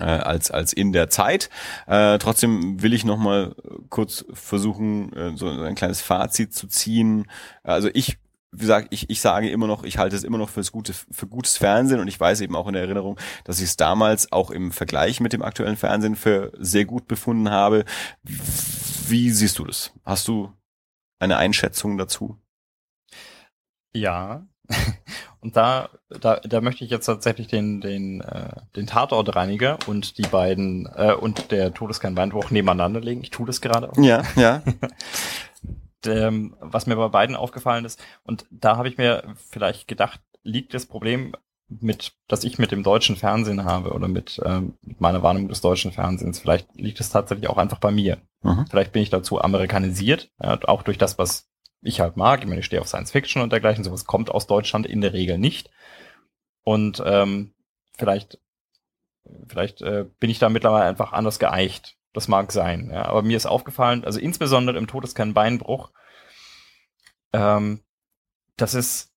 äh, 0.00 0.04
als 0.04 0.50
als 0.50 0.72
in 0.72 0.92
der 0.92 1.10
Zeit. 1.10 1.50
Äh, 1.86 2.18
trotzdem 2.18 2.82
will 2.82 2.94
ich 2.94 3.04
noch 3.04 3.18
mal 3.18 3.54
kurz 3.90 4.24
versuchen, 4.32 5.12
äh, 5.12 5.36
so 5.36 5.48
ein 5.48 5.74
kleines 5.74 6.00
Fazit 6.00 6.54
zu 6.54 6.66
ziehen. 6.68 7.26
Also 7.62 7.90
ich 7.92 8.18
wie 8.55 8.61
gesagt, 8.61 8.88
ich, 8.90 9.11
ich 9.11 9.20
sage 9.20 9.50
immer 9.50 9.66
noch, 9.66 9.84
ich 9.84 9.98
halte 9.98 10.14
es 10.16 10.24
immer 10.24 10.38
noch 10.38 10.48
fürs 10.48 10.70
gute, 10.72 10.92
für 10.92 11.26
gutes 11.26 11.57
Fernsehen 11.57 12.00
und 12.00 12.09
ich 12.09 12.18
weiß 12.18 12.40
eben 12.40 12.55
auch 12.57 12.66
in 12.66 12.74
der 12.74 12.82
Erinnerung, 12.82 13.18
dass 13.44 13.59
ich 13.59 13.64
es 13.64 13.76
damals 13.76 14.30
auch 14.32 14.50
im 14.50 14.70
Vergleich 14.70 15.20
mit 15.20 15.32
dem 15.32 15.42
aktuellen 15.42 15.76
Fernsehen 15.76 16.16
für 16.16 16.52
sehr 16.59 16.84
gut 16.84 17.09
befunden 17.09 17.50
habe. 17.50 17.84
Wie 18.22 19.30
siehst 19.30 19.59
du 19.59 19.64
das? 19.64 19.92
Hast 20.05 20.28
du 20.28 20.52
eine 21.18 21.36
Einschätzung 21.36 21.98
dazu? 21.98 22.38
Ja. 23.92 24.46
Und 25.40 25.57
da, 25.57 25.90
da, 26.09 26.36
da 26.36 26.62
möchte 26.62 26.84
ich 26.84 26.90
jetzt 26.90 27.05
tatsächlich 27.05 27.48
den, 27.48 27.82
den, 27.82 28.22
äh, 28.22 28.48
den 28.76 28.86
Tatortreiniger 28.86 29.76
und 29.84 30.16
die 30.16 30.22
beiden 30.22 30.88
äh, 30.96 31.12
und 31.12 31.50
der 31.50 31.74
Todeskein 31.74 32.14
Beinbruch 32.14 32.50
nebeneinander 32.50 33.02
legen. 33.02 33.20
Ich 33.20 33.28
tue 33.28 33.46
das 33.46 33.61
gerade 33.61 33.90
auch. 33.90 33.98
Ja, 33.98 34.22
ja. 34.36 34.62
ähm, 36.07 36.57
was 36.61 36.86
mir 36.86 36.96
bei 36.96 37.09
beiden 37.09 37.36
aufgefallen 37.36 37.84
ist. 37.84 38.02
Und 38.22 38.46
da 38.50 38.76
habe 38.76 38.88
ich 38.88 38.98
mir 38.98 39.34
vielleicht 39.50 39.88
gedacht, 39.88 40.20
liegt 40.42 40.74
das 40.74 40.86
Problem 40.86 41.34
mit, 41.68 42.12
das 42.28 42.44
ich 42.44 42.59
mit 42.59 42.70
dem 42.70 42.82
deutschen 42.82 43.16
Fernsehen 43.16 43.64
habe 43.64 43.92
oder 43.92 44.09
mit 44.09 44.40
ähm, 44.44 44.74
mit 44.82 45.00
meiner 45.00 45.22
Wahrnehmung 45.22 45.48
des 45.48 45.61
deutschen 45.61 45.92
Fernsehens. 45.92 46.38
Vielleicht 46.38 46.68
liegt 46.74 47.00
es 47.00 47.11
tatsächlich 47.11 47.48
auch 47.48 47.57
einfach 47.57 47.78
bei 47.78 47.90
mir. 47.90 48.18
Mhm. 48.42 48.66
Vielleicht 48.68 48.92
bin 48.92 49.02
ich 49.02 49.11
dazu 49.11 49.40
amerikanisiert, 49.40 50.30
ja, 50.42 50.59
auch 50.64 50.82
durch 50.82 50.98
das, 50.98 51.18
was 51.18 51.48
ich 51.84 52.00
halt 52.00 52.16
mag. 52.16 52.40
Ich 52.40 52.46
meine, 52.46 52.61
ich 52.61 52.66
stehe 52.66 52.80
auf 52.80 52.88
Science 52.88 53.11
Fiction 53.11 53.42
und 53.42 53.52
dergleichen. 53.52 53.84
Sowas 53.84 54.05
kommt 54.05 54.30
aus 54.30 54.46
Deutschland 54.46 54.86
in 54.86 55.00
der 55.00 55.12
Regel 55.12 55.38
nicht. 55.38 55.70
Und 56.62 57.02
ähm, 57.05 57.52
vielleicht, 57.96 58.38
vielleicht 59.46 59.82
äh, 59.82 60.07
bin 60.18 60.30
ich 60.30 60.38
da 60.38 60.48
mittlerweile 60.48 60.86
einfach 60.86 61.12
anders 61.12 61.38
geeicht. 61.38 61.96
Das 62.12 62.28
mag 62.28 62.52
sein. 62.52 62.90
Ja. 62.92 63.07
Aber 63.07 63.22
mir 63.22 63.36
ist 63.36 63.46
aufgefallen, 63.46 64.05
also 64.05 64.18
insbesondere 64.18 64.78
im 64.78 64.86
Todeskern 64.86 65.34
Beinbruch, 65.34 65.90
ähm, 67.35 67.80
das 68.57 68.74
ist 68.74 69.11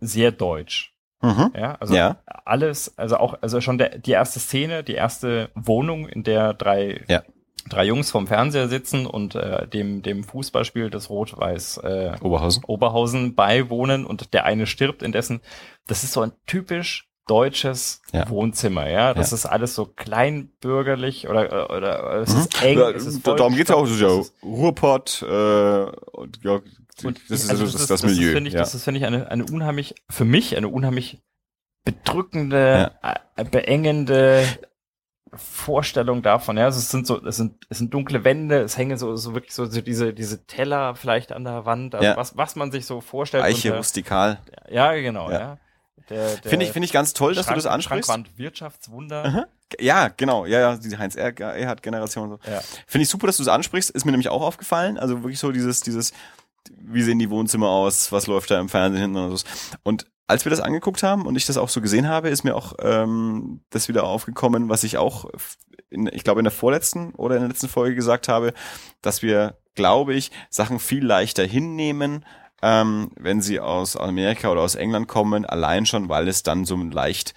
sehr 0.00 0.30
deutsch. 0.32 0.92
Mhm. 1.22 1.52
Ja, 1.56 1.76
also 1.80 1.94
Ja. 1.94 2.18
alles, 2.44 2.98
also 2.98 3.16
auch, 3.16 3.38
also 3.40 3.60
schon 3.60 3.78
der, 3.78 3.98
die 3.98 4.10
erste 4.12 4.38
Szene, 4.40 4.84
die 4.84 4.94
erste 4.94 5.50
Wohnung, 5.54 6.06
in 6.06 6.22
der 6.22 6.52
drei, 6.52 7.02
Ja. 7.08 7.22
drei 7.70 7.84
Jungs 7.86 8.10
vorm 8.10 8.26
Fernseher 8.26 8.68
sitzen 8.68 9.06
und 9.06 9.34
äh, 9.34 9.66
dem, 9.66 10.02
dem 10.02 10.22
Fußballspiel 10.24 10.90
des 10.90 11.08
Rot-Weiß 11.08 11.78
äh, 11.78 12.16
Oberhausen. 12.20 12.64
Oberhausen 12.66 13.34
beiwohnen 13.34 14.04
und 14.04 14.34
der 14.34 14.44
eine 14.44 14.66
stirbt 14.66 15.02
indessen. 15.02 15.40
Das 15.86 16.04
ist 16.04 16.12
so 16.12 16.20
ein 16.20 16.32
typisch 16.46 17.08
deutsches 17.26 18.02
Ja. 18.12 18.28
Wohnzimmer, 18.28 18.86
ja. 18.90 19.14
Das 19.14 19.30
Ja. 19.30 19.36
ist 19.36 19.46
alles 19.46 19.74
so 19.74 19.86
kleinbürgerlich 19.86 21.26
oder, 21.28 21.70
oder, 21.70 22.20
es 22.20 22.34
Mhm. 22.34 22.40
ist 22.40 22.62
eng. 22.62 22.78
Ja, 22.78 22.90
es 22.90 23.06
ist 23.06 23.26
da- 23.26 23.34
darum 23.34 23.54
geht's 23.54 23.70
ja 23.70 23.76
auch. 23.76 23.86
Ist 23.86 23.98
ja 24.00 24.20
Ruhrpott 24.42 25.22
äh, 25.22 25.84
und 26.12 26.40
ja, 26.42 26.60
und 27.02 27.20
das 27.28 27.42
ist 27.44 27.50
also 27.50 27.64
also 27.64 27.78
das, 27.78 27.86
das, 27.88 28.02
Milieu. 28.04 28.26
Das 28.26 28.34
finde 28.34 28.48
ich, 28.48 28.54
ja. 28.54 28.60
das 28.60 28.74
ist, 28.74 28.84
finde 28.84 29.00
ich, 29.00 29.06
eine, 29.06 29.30
eine 29.30 29.44
unheimlich, 29.44 29.94
für 30.10 30.24
mich 30.24 30.56
eine 30.56 30.68
unheimlich 30.68 31.22
bedrückende, 31.84 32.92
äh, 33.36 33.44
beengende 33.44 34.46
Vorstellung 35.34 36.22
davon. 36.22 36.56
Ja, 36.56 36.64
also 36.66 36.78
es 36.78 36.90
sind 36.90 37.06
so, 37.06 37.24
es 37.26 37.36
sind, 37.36 37.66
es 37.68 37.78
sind 37.78 37.92
dunkle 37.92 38.22
Wände, 38.24 38.60
es 38.60 38.76
hängen 38.78 38.96
so, 38.98 39.16
so 39.16 39.34
wirklich 39.34 39.52
so, 39.52 39.66
so 39.66 39.80
diese, 39.80 40.14
diese 40.14 40.46
Teller 40.46 40.94
vielleicht 40.94 41.32
an 41.32 41.44
der 41.44 41.64
Wand, 41.64 41.94
also 41.94 42.06
Ja. 42.06 42.16
was, 42.16 42.36
was 42.36 42.54
man 42.56 42.70
sich 42.70 42.86
so 42.86 43.00
vorstellt. 43.00 43.42
Eiche 43.44 43.68
unter- 43.68 43.78
rustikal. 43.78 44.38
ja, 44.70 44.92
genau, 44.94 45.30
Ja. 45.30 45.38
ja. 45.38 45.58
Der, 46.10 46.36
der 46.36 46.50
Finde 46.50 46.66
ich, 46.66 46.72
finde 46.72 46.84
ich 46.84 46.92
ganz 46.92 47.14
toll, 47.14 47.34
dass 47.34 47.46
du 47.46 47.54
das 47.54 47.62
Schrank- 47.64 47.74
ansprichst. 47.76 48.06
Schrankwand 48.10 48.38
Wirtschaftswunder. 48.38 49.24
Aha. 49.24 49.46
Ja, 49.80 50.08
genau. 50.08 50.44
Ja, 50.44 50.60
ja, 50.60 50.76
diese 50.76 50.98
Heinz 50.98 51.16
Erhardt-Generation. 51.16 52.32
und 52.32 52.44
So. 52.44 52.50
Ja. 52.50 52.60
Finde 52.86 53.04
ich 53.04 53.08
super, 53.08 53.26
dass 53.26 53.38
du 53.38 53.42
es 53.42 53.48
ansprichst. 53.48 53.88
Ist 53.88 54.04
mir 54.04 54.10
nämlich 54.10 54.28
auch 54.28 54.42
aufgefallen. 54.42 54.98
Also 54.98 55.22
wirklich 55.22 55.38
so 55.38 55.50
dieses, 55.50 55.80
dieses, 55.80 56.12
wie 56.70 57.02
sehen 57.02 57.18
die 57.18 57.30
Wohnzimmer 57.30 57.68
aus? 57.68 58.12
Was 58.12 58.26
läuft 58.26 58.50
da 58.50 58.60
im 58.60 58.68
Fernsehen 58.68 59.02
hinten 59.02 59.16
und 59.16 59.36
so. 59.36 59.46
Und 59.82 60.06
als 60.26 60.44
wir 60.44 60.50
das 60.50 60.60
angeguckt 60.60 61.02
haben 61.02 61.26
und 61.26 61.36
ich 61.36 61.46
das 61.46 61.58
auch 61.58 61.68
so 61.68 61.80
gesehen 61.80 62.08
habe, 62.08 62.30
ist 62.30 62.44
mir 62.44 62.56
auch 62.56 62.74
ähm, 62.80 63.60
das 63.70 63.88
wieder 63.88 64.04
aufgekommen, 64.04 64.68
was 64.68 64.84
ich 64.84 64.96
auch, 64.96 65.26
in, 65.90 66.08
ich 66.12 66.24
glaube 66.24 66.40
in 66.40 66.44
der 66.44 66.52
vorletzten 66.52 67.14
oder 67.14 67.36
in 67.36 67.42
der 67.42 67.48
letzten 67.48 67.68
Folge 67.68 67.94
gesagt 67.94 68.28
habe, 68.28 68.54
dass 69.02 69.22
wir, 69.22 69.58
glaube 69.74 70.14
ich, 70.14 70.30
Sachen 70.48 70.78
viel 70.78 71.04
leichter 71.04 71.44
hinnehmen, 71.44 72.24
ähm, 72.62 73.10
wenn 73.16 73.42
sie 73.42 73.60
aus 73.60 73.96
Amerika 73.96 74.50
oder 74.50 74.62
aus 74.62 74.76
England 74.76 75.08
kommen, 75.08 75.44
allein 75.44 75.84
schon, 75.84 76.08
weil 76.08 76.28
es 76.28 76.42
dann 76.42 76.64
so 76.64 76.74
einen 76.74 76.90
leicht 76.90 77.34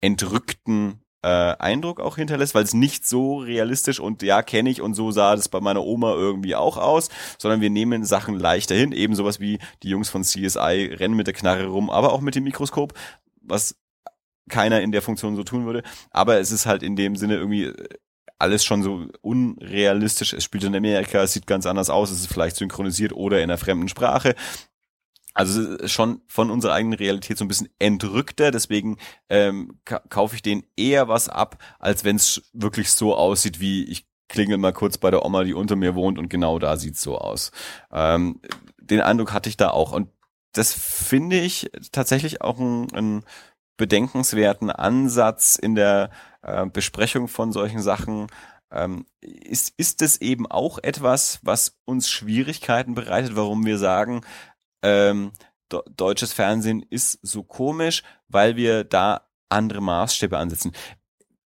entrückten 0.00 1.02
äh, 1.22 1.28
Eindruck 1.28 2.00
auch 2.00 2.16
hinterlässt, 2.16 2.54
weil 2.54 2.64
es 2.64 2.74
nicht 2.74 3.06
so 3.06 3.38
realistisch 3.38 4.00
und 4.00 4.22
ja, 4.22 4.42
kenne 4.42 4.70
ich 4.70 4.80
und 4.80 4.94
so 4.94 5.10
sah 5.10 5.34
das 5.34 5.48
bei 5.48 5.60
meiner 5.60 5.82
Oma 5.84 6.12
irgendwie 6.14 6.54
auch 6.54 6.76
aus, 6.76 7.08
sondern 7.38 7.60
wir 7.60 7.70
nehmen 7.70 8.04
Sachen 8.04 8.38
leichter 8.38 8.74
hin, 8.74 8.92
eben 8.92 9.14
sowas 9.14 9.40
wie 9.40 9.58
die 9.82 9.88
Jungs 9.88 10.08
von 10.08 10.22
CSI 10.22 10.94
rennen 10.94 11.16
mit 11.16 11.26
der 11.26 11.34
Knarre 11.34 11.66
rum, 11.66 11.90
aber 11.90 12.12
auch 12.12 12.20
mit 12.20 12.34
dem 12.34 12.44
Mikroskop, 12.44 12.94
was 13.40 13.76
keiner 14.48 14.80
in 14.80 14.92
der 14.92 15.02
Funktion 15.02 15.36
so 15.36 15.44
tun 15.44 15.66
würde, 15.66 15.82
aber 16.10 16.38
es 16.38 16.52
ist 16.52 16.66
halt 16.66 16.82
in 16.82 16.96
dem 16.96 17.16
Sinne 17.16 17.36
irgendwie 17.36 17.64
äh, 17.64 17.88
alles 18.38 18.64
schon 18.64 18.82
so 18.84 19.06
unrealistisch. 19.20 20.32
Es 20.32 20.44
spielt 20.44 20.62
in 20.62 20.76
Amerika, 20.76 21.22
es 21.22 21.32
sieht 21.32 21.46
ganz 21.46 21.66
anders 21.66 21.90
aus, 21.90 22.10
es 22.10 22.20
ist 22.20 22.32
vielleicht 22.32 22.56
synchronisiert 22.56 23.12
oder 23.12 23.38
in 23.38 23.50
einer 23.50 23.58
fremden 23.58 23.88
Sprache. 23.88 24.34
Also 25.38 25.86
schon 25.86 26.20
von 26.26 26.50
unserer 26.50 26.72
eigenen 26.72 26.98
Realität 26.98 27.38
so 27.38 27.44
ein 27.44 27.48
bisschen 27.48 27.68
entrückter, 27.78 28.50
deswegen 28.50 28.96
ähm, 29.28 29.78
ka 29.84 30.00
kaufe 30.08 30.34
ich 30.34 30.42
denen 30.42 30.64
eher 30.76 31.06
was 31.06 31.28
ab, 31.28 31.62
als 31.78 32.02
wenn 32.02 32.16
es 32.16 32.50
wirklich 32.52 32.90
so 32.90 33.14
aussieht 33.14 33.60
wie 33.60 33.84
ich 33.84 34.08
klingel 34.28 34.58
mal 34.58 34.72
kurz 34.72 34.98
bei 34.98 35.12
der 35.12 35.24
Oma, 35.24 35.44
die 35.44 35.54
unter 35.54 35.76
mir 35.76 35.94
wohnt 35.94 36.18
und 36.18 36.28
genau 36.28 36.58
da 36.58 36.76
sieht's 36.76 37.02
so 37.02 37.18
aus. 37.18 37.52
Ähm, 37.92 38.40
den 38.80 39.00
Eindruck 39.00 39.32
hatte 39.32 39.48
ich 39.48 39.56
da 39.56 39.70
auch 39.70 39.92
und 39.92 40.08
das 40.54 40.72
finde 40.72 41.38
ich 41.38 41.70
tatsächlich 41.92 42.42
auch 42.42 42.58
ein, 42.58 42.92
ein 42.92 43.24
bedenkenswerten 43.76 44.72
Ansatz 44.72 45.54
in 45.54 45.76
der 45.76 46.10
äh, 46.42 46.66
Besprechung 46.66 47.28
von 47.28 47.52
solchen 47.52 47.80
Sachen. 47.80 48.26
Ähm, 48.72 49.06
ist, 49.20 49.72
ist 49.78 50.02
es 50.02 50.20
eben 50.20 50.46
auch 50.46 50.78
etwas, 50.82 51.38
was 51.42 51.78
uns 51.84 52.10
Schwierigkeiten 52.10 52.94
bereitet, 52.94 53.36
warum 53.36 53.64
wir 53.64 53.78
sagen, 53.78 54.22
ähm, 54.82 55.32
deutsches 55.96 56.32
Fernsehen 56.32 56.82
ist 56.88 57.18
so 57.22 57.42
komisch, 57.42 58.02
weil 58.28 58.56
wir 58.56 58.84
da 58.84 59.28
andere 59.48 59.80
Maßstäbe 59.80 60.36
ansetzen. 60.38 60.72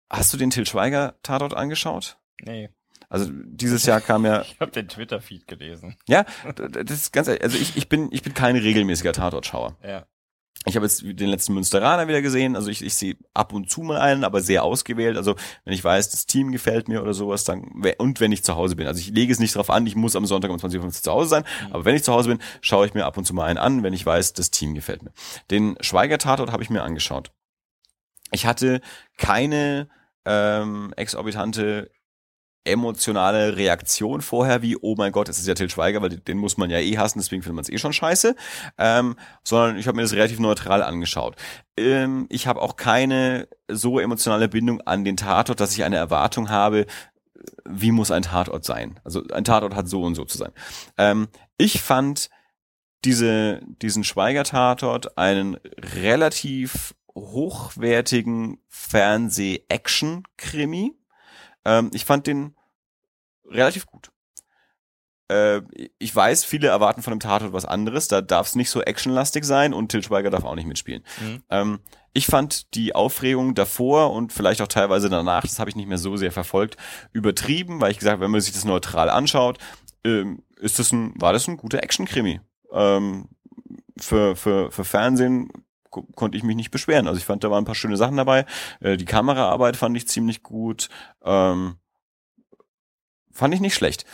Hast 0.09 0.33
du 0.33 0.37
den 0.37 0.49
Till 0.49 0.65
Schweiger 0.65 1.15
Tatort 1.23 1.53
angeschaut? 1.53 2.17
Nee. 2.41 2.69
Also 3.09 3.29
dieses 3.29 3.85
Jahr 3.85 3.99
kam 3.99 4.25
ja, 4.25 4.41
Ich 4.49 4.59
habe 4.59 4.71
den 4.71 4.87
Twitter-Feed 4.87 5.47
gelesen. 5.47 5.97
ja, 6.07 6.25
das 6.55 6.91
ist 6.97 7.13
ganz 7.13 7.27
ehrlich, 7.27 7.43
also 7.43 7.57
ich, 7.57 7.75
ich 7.75 7.89
bin 7.89 8.09
ich 8.11 8.21
bin 8.21 8.33
kein 8.33 8.55
regelmäßiger 8.55 9.13
Tatortschauer. 9.13 9.77
Ja. 9.83 10.05
Ich 10.65 10.75
habe 10.75 10.85
jetzt 10.85 11.01
den 11.01 11.29
letzten 11.29 11.55
Münsteraner 11.55 12.07
wieder 12.07 12.21
gesehen, 12.21 12.55
also 12.55 12.69
ich, 12.69 12.83
ich 12.85 12.93
sehe 12.93 13.15
ab 13.33 13.51
und 13.51 13.71
zu 13.71 13.81
mal 13.81 13.97
einen, 13.97 14.23
aber 14.23 14.41
sehr 14.41 14.63
ausgewählt. 14.63 15.17
Also 15.17 15.35
wenn 15.65 15.73
ich 15.73 15.83
weiß, 15.83 16.11
das 16.11 16.27
Team 16.27 16.51
gefällt 16.51 16.87
mir 16.87 17.01
oder 17.01 17.15
sowas, 17.15 17.43
dann 17.43 17.63
und 17.97 18.19
wenn 18.19 18.31
ich 18.31 18.43
zu 18.43 18.55
Hause 18.55 18.75
bin. 18.75 18.85
Also 18.85 18.99
ich 18.99 19.09
lege 19.09 19.33
es 19.33 19.39
nicht 19.39 19.55
darauf 19.55 19.71
an, 19.71 19.87
ich 19.87 19.95
muss 19.95 20.15
am 20.15 20.27
Sonntag 20.27 20.51
um 20.51 20.57
20.15 20.57 20.83
Uhr 20.83 20.91
zu 20.91 21.11
Hause 21.11 21.29
sein, 21.29 21.43
aber 21.71 21.85
wenn 21.85 21.95
ich 21.95 22.03
zu 22.03 22.13
Hause 22.13 22.29
bin, 22.29 22.39
schaue 22.61 22.85
ich 22.85 22.93
mir 22.93 23.05
ab 23.05 23.17
und 23.17 23.25
zu 23.25 23.33
mal 23.33 23.45
einen 23.45 23.57
an, 23.57 23.81
wenn 23.81 23.93
ich 23.93 24.05
weiß, 24.05 24.33
das 24.33 24.51
Team 24.51 24.75
gefällt 24.75 25.01
mir. 25.01 25.11
Den 25.49 25.77
Schweiger-Tatort 25.81 26.51
habe 26.51 26.61
ich 26.61 26.69
mir 26.69 26.83
angeschaut. 26.83 27.31
Ich 28.31 28.45
hatte 28.45 28.81
keine 29.17 29.89
ähm, 30.25 30.93
exorbitante 30.95 31.89
emotionale 32.63 33.57
Reaktion 33.57 34.21
vorher, 34.21 34.61
wie, 34.61 34.77
oh 34.77 34.95
mein 34.97 35.11
Gott, 35.11 35.29
es 35.29 35.39
ist 35.39 35.47
ja 35.47 35.55
Till 35.55 35.69
Schweiger, 35.69 36.01
weil 36.01 36.09
den, 36.09 36.37
muss 36.37 36.57
man 36.57 36.69
ja 36.69 36.79
eh 36.79 36.97
hassen, 36.97 37.19
deswegen 37.19 37.41
findet 37.41 37.55
man 37.55 37.63
es 37.63 37.69
eh 37.69 37.77
schon 37.77 37.93
scheiße, 37.93 38.35
ähm, 38.77 39.15
sondern 39.43 39.77
ich 39.77 39.87
habe 39.87 39.95
mir 39.95 40.03
das 40.03 40.13
relativ 40.13 40.39
neutral 40.39 40.83
angeschaut. 40.83 41.35
Ähm, 41.75 42.27
ich 42.29 42.47
habe 42.47 42.61
auch 42.61 42.75
keine 42.75 43.47
so 43.67 43.99
emotionale 43.99 44.47
Bindung 44.47 44.81
an 44.81 45.03
den 45.03 45.17
Tatort, 45.17 45.59
dass 45.59 45.73
ich 45.73 45.83
eine 45.83 45.97
Erwartung 45.97 46.49
habe, 46.49 46.85
wie 47.65 47.91
muss 47.91 48.11
ein 48.11 48.21
Tatort 48.21 48.63
sein? 48.63 48.99
Also 49.03 49.23
ein 49.33 49.43
Tatort 49.43 49.75
hat 49.75 49.87
so 49.87 50.03
und 50.03 50.15
so 50.15 50.25
zu 50.25 50.37
sein. 50.37 50.51
Ähm, 50.97 51.27
ich 51.57 51.81
fand 51.81 52.29
diese, 53.03 53.61
diesen 53.81 54.03
Schweiger-Tatort 54.03 55.17
einen 55.17 55.57
relativ 55.77 56.93
hochwertigen 57.15 58.59
Fernseh-Action-Krimi. 58.67 60.93
Ähm, 61.65 61.91
ich 61.93 62.05
fand 62.05 62.27
den 62.27 62.55
relativ 63.45 63.85
gut. 63.85 64.11
Äh, 65.31 65.61
ich 65.97 66.15
weiß, 66.15 66.43
viele 66.43 66.67
erwarten 66.67 67.01
von 67.01 67.13
einem 67.13 67.19
Tatort 67.19 67.53
was 67.53 67.65
anderes. 67.65 68.07
Da 68.07 68.21
darf 68.21 68.47
es 68.47 68.55
nicht 68.55 68.69
so 68.69 68.81
actionlastig 68.81 69.45
sein 69.45 69.73
und 69.73 69.89
Til 69.89 70.03
Schweiger 70.03 70.29
darf 70.29 70.43
auch 70.43 70.55
nicht 70.55 70.67
mitspielen. 70.67 71.03
Mhm. 71.21 71.43
Ähm, 71.49 71.79
ich 72.13 72.25
fand 72.25 72.73
die 72.75 72.93
Aufregung 72.93 73.55
davor 73.55 74.11
und 74.11 74.33
vielleicht 74.33 74.61
auch 74.61 74.67
teilweise 74.67 75.09
danach, 75.09 75.43
das 75.43 75.59
habe 75.59 75.69
ich 75.69 75.77
nicht 75.77 75.87
mehr 75.87 75.97
so 75.97 76.17
sehr 76.17 76.31
verfolgt, 76.31 76.75
übertrieben, 77.13 77.79
weil 77.79 77.91
ich 77.91 77.99
gesagt 77.99 78.13
habe, 78.13 78.23
wenn 78.23 78.31
man 78.31 78.41
sich 78.41 78.53
das 78.53 78.65
neutral 78.65 79.09
anschaut, 79.09 79.59
ähm, 80.03 80.43
ist 80.57 80.79
das 80.79 80.91
ein, 80.91 81.13
war 81.15 81.31
das 81.31 81.47
ein 81.47 81.57
guter 81.57 81.81
Action-Krimi. 81.81 82.41
Ähm, 82.73 83.29
für, 83.97 84.35
für, 84.35 84.71
für 84.71 84.83
Fernsehen 84.83 85.49
konnte 85.91 86.37
ich 86.37 86.43
mich 86.43 86.55
nicht 86.55 86.71
beschweren. 86.71 87.07
Also 87.07 87.19
ich 87.19 87.25
fand, 87.25 87.43
da 87.43 87.51
waren 87.51 87.63
ein 87.63 87.65
paar 87.65 87.75
schöne 87.75 87.97
Sachen 87.97 88.17
dabei. 88.17 88.45
Äh, 88.79 88.97
die 88.97 89.05
Kameraarbeit 89.05 89.75
fand 89.75 89.95
ich 89.95 90.07
ziemlich 90.07 90.41
gut. 90.43 90.89
Ähm, 91.23 91.75
fand 93.31 93.53
ich 93.53 93.59
nicht 93.59 93.75
schlecht. 93.75 94.05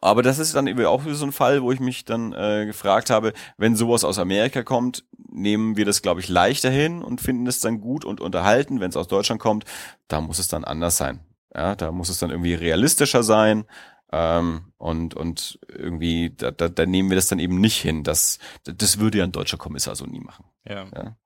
Aber 0.00 0.22
das 0.22 0.38
ist 0.38 0.54
dann 0.56 0.66
eben 0.66 0.84
auch 0.84 1.02
so 1.06 1.24
ein 1.24 1.32
Fall, 1.32 1.62
wo 1.62 1.70
ich 1.70 1.78
mich 1.78 2.04
dann 2.04 2.32
äh, 2.32 2.66
gefragt 2.66 3.10
habe, 3.10 3.32
wenn 3.56 3.76
sowas 3.76 4.04
aus 4.04 4.18
Amerika 4.18 4.62
kommt, 4.62 5.04
nehmen 5.30 5.76
wir 5.76 5.84
das, 5.84 6.02
glaube 6.02 6.20
ich, 6.20 6.28
leichter 6.28 6.70
hin 6.70 7.02
und 7.02 7.20
finden 7.20 7.46
es 7.46 7.60
dann 7.60 7.80
gut 7.80 8.04
und 8.04 8.20
unterhalten. 8.20 8.80
Wenn 8.80 8.90
es 8.90 8.96
aus 8.96 9.08
Deutschland 9.08 9.40
kommt, 9.40 9.64
da 10.08 10.20
muss 10.20 10.38
es 10.38 10.48
dann 10.48 10.64
anders 10.64 10.96
sein. 10.96 11.20
Ja, 11.54 11.74
da 11.76 11.92
muss 11.92 12.08
es 12.08 12.18
dann 12.18 12.30
irgendwie 12.30 12.54
realistischer 12.54 13.22
sein. 13.22 13.64
Ähm, 14.12 14.72
und, 14.76 15.14
und 15.14 15.58
irgendwie, 15.68 16.30
da, 16.36 16.50
da, 16.50 16.68
da 16.68 16.84
nehmen 16.84 17.10
wir 17.10 17.16
das 17.16 17.28
dann 17.28 17.38
eben 17.38 17.60
nicht 17.60 17.80
hin. 17.80 18.04
Das, 18.04 18.38
das 18.64 18.98
würde 18.98 19.18
ja 19.18 19.24
ein 19.24 19.32
deutscher 19.32 19.56
Kommissar 19.56 19.96
so 19.96 20.04
nie 20.04 20.20
machen. 20.20 20.44
Ja. 20.64 20.86
Ja. 20.94 21.16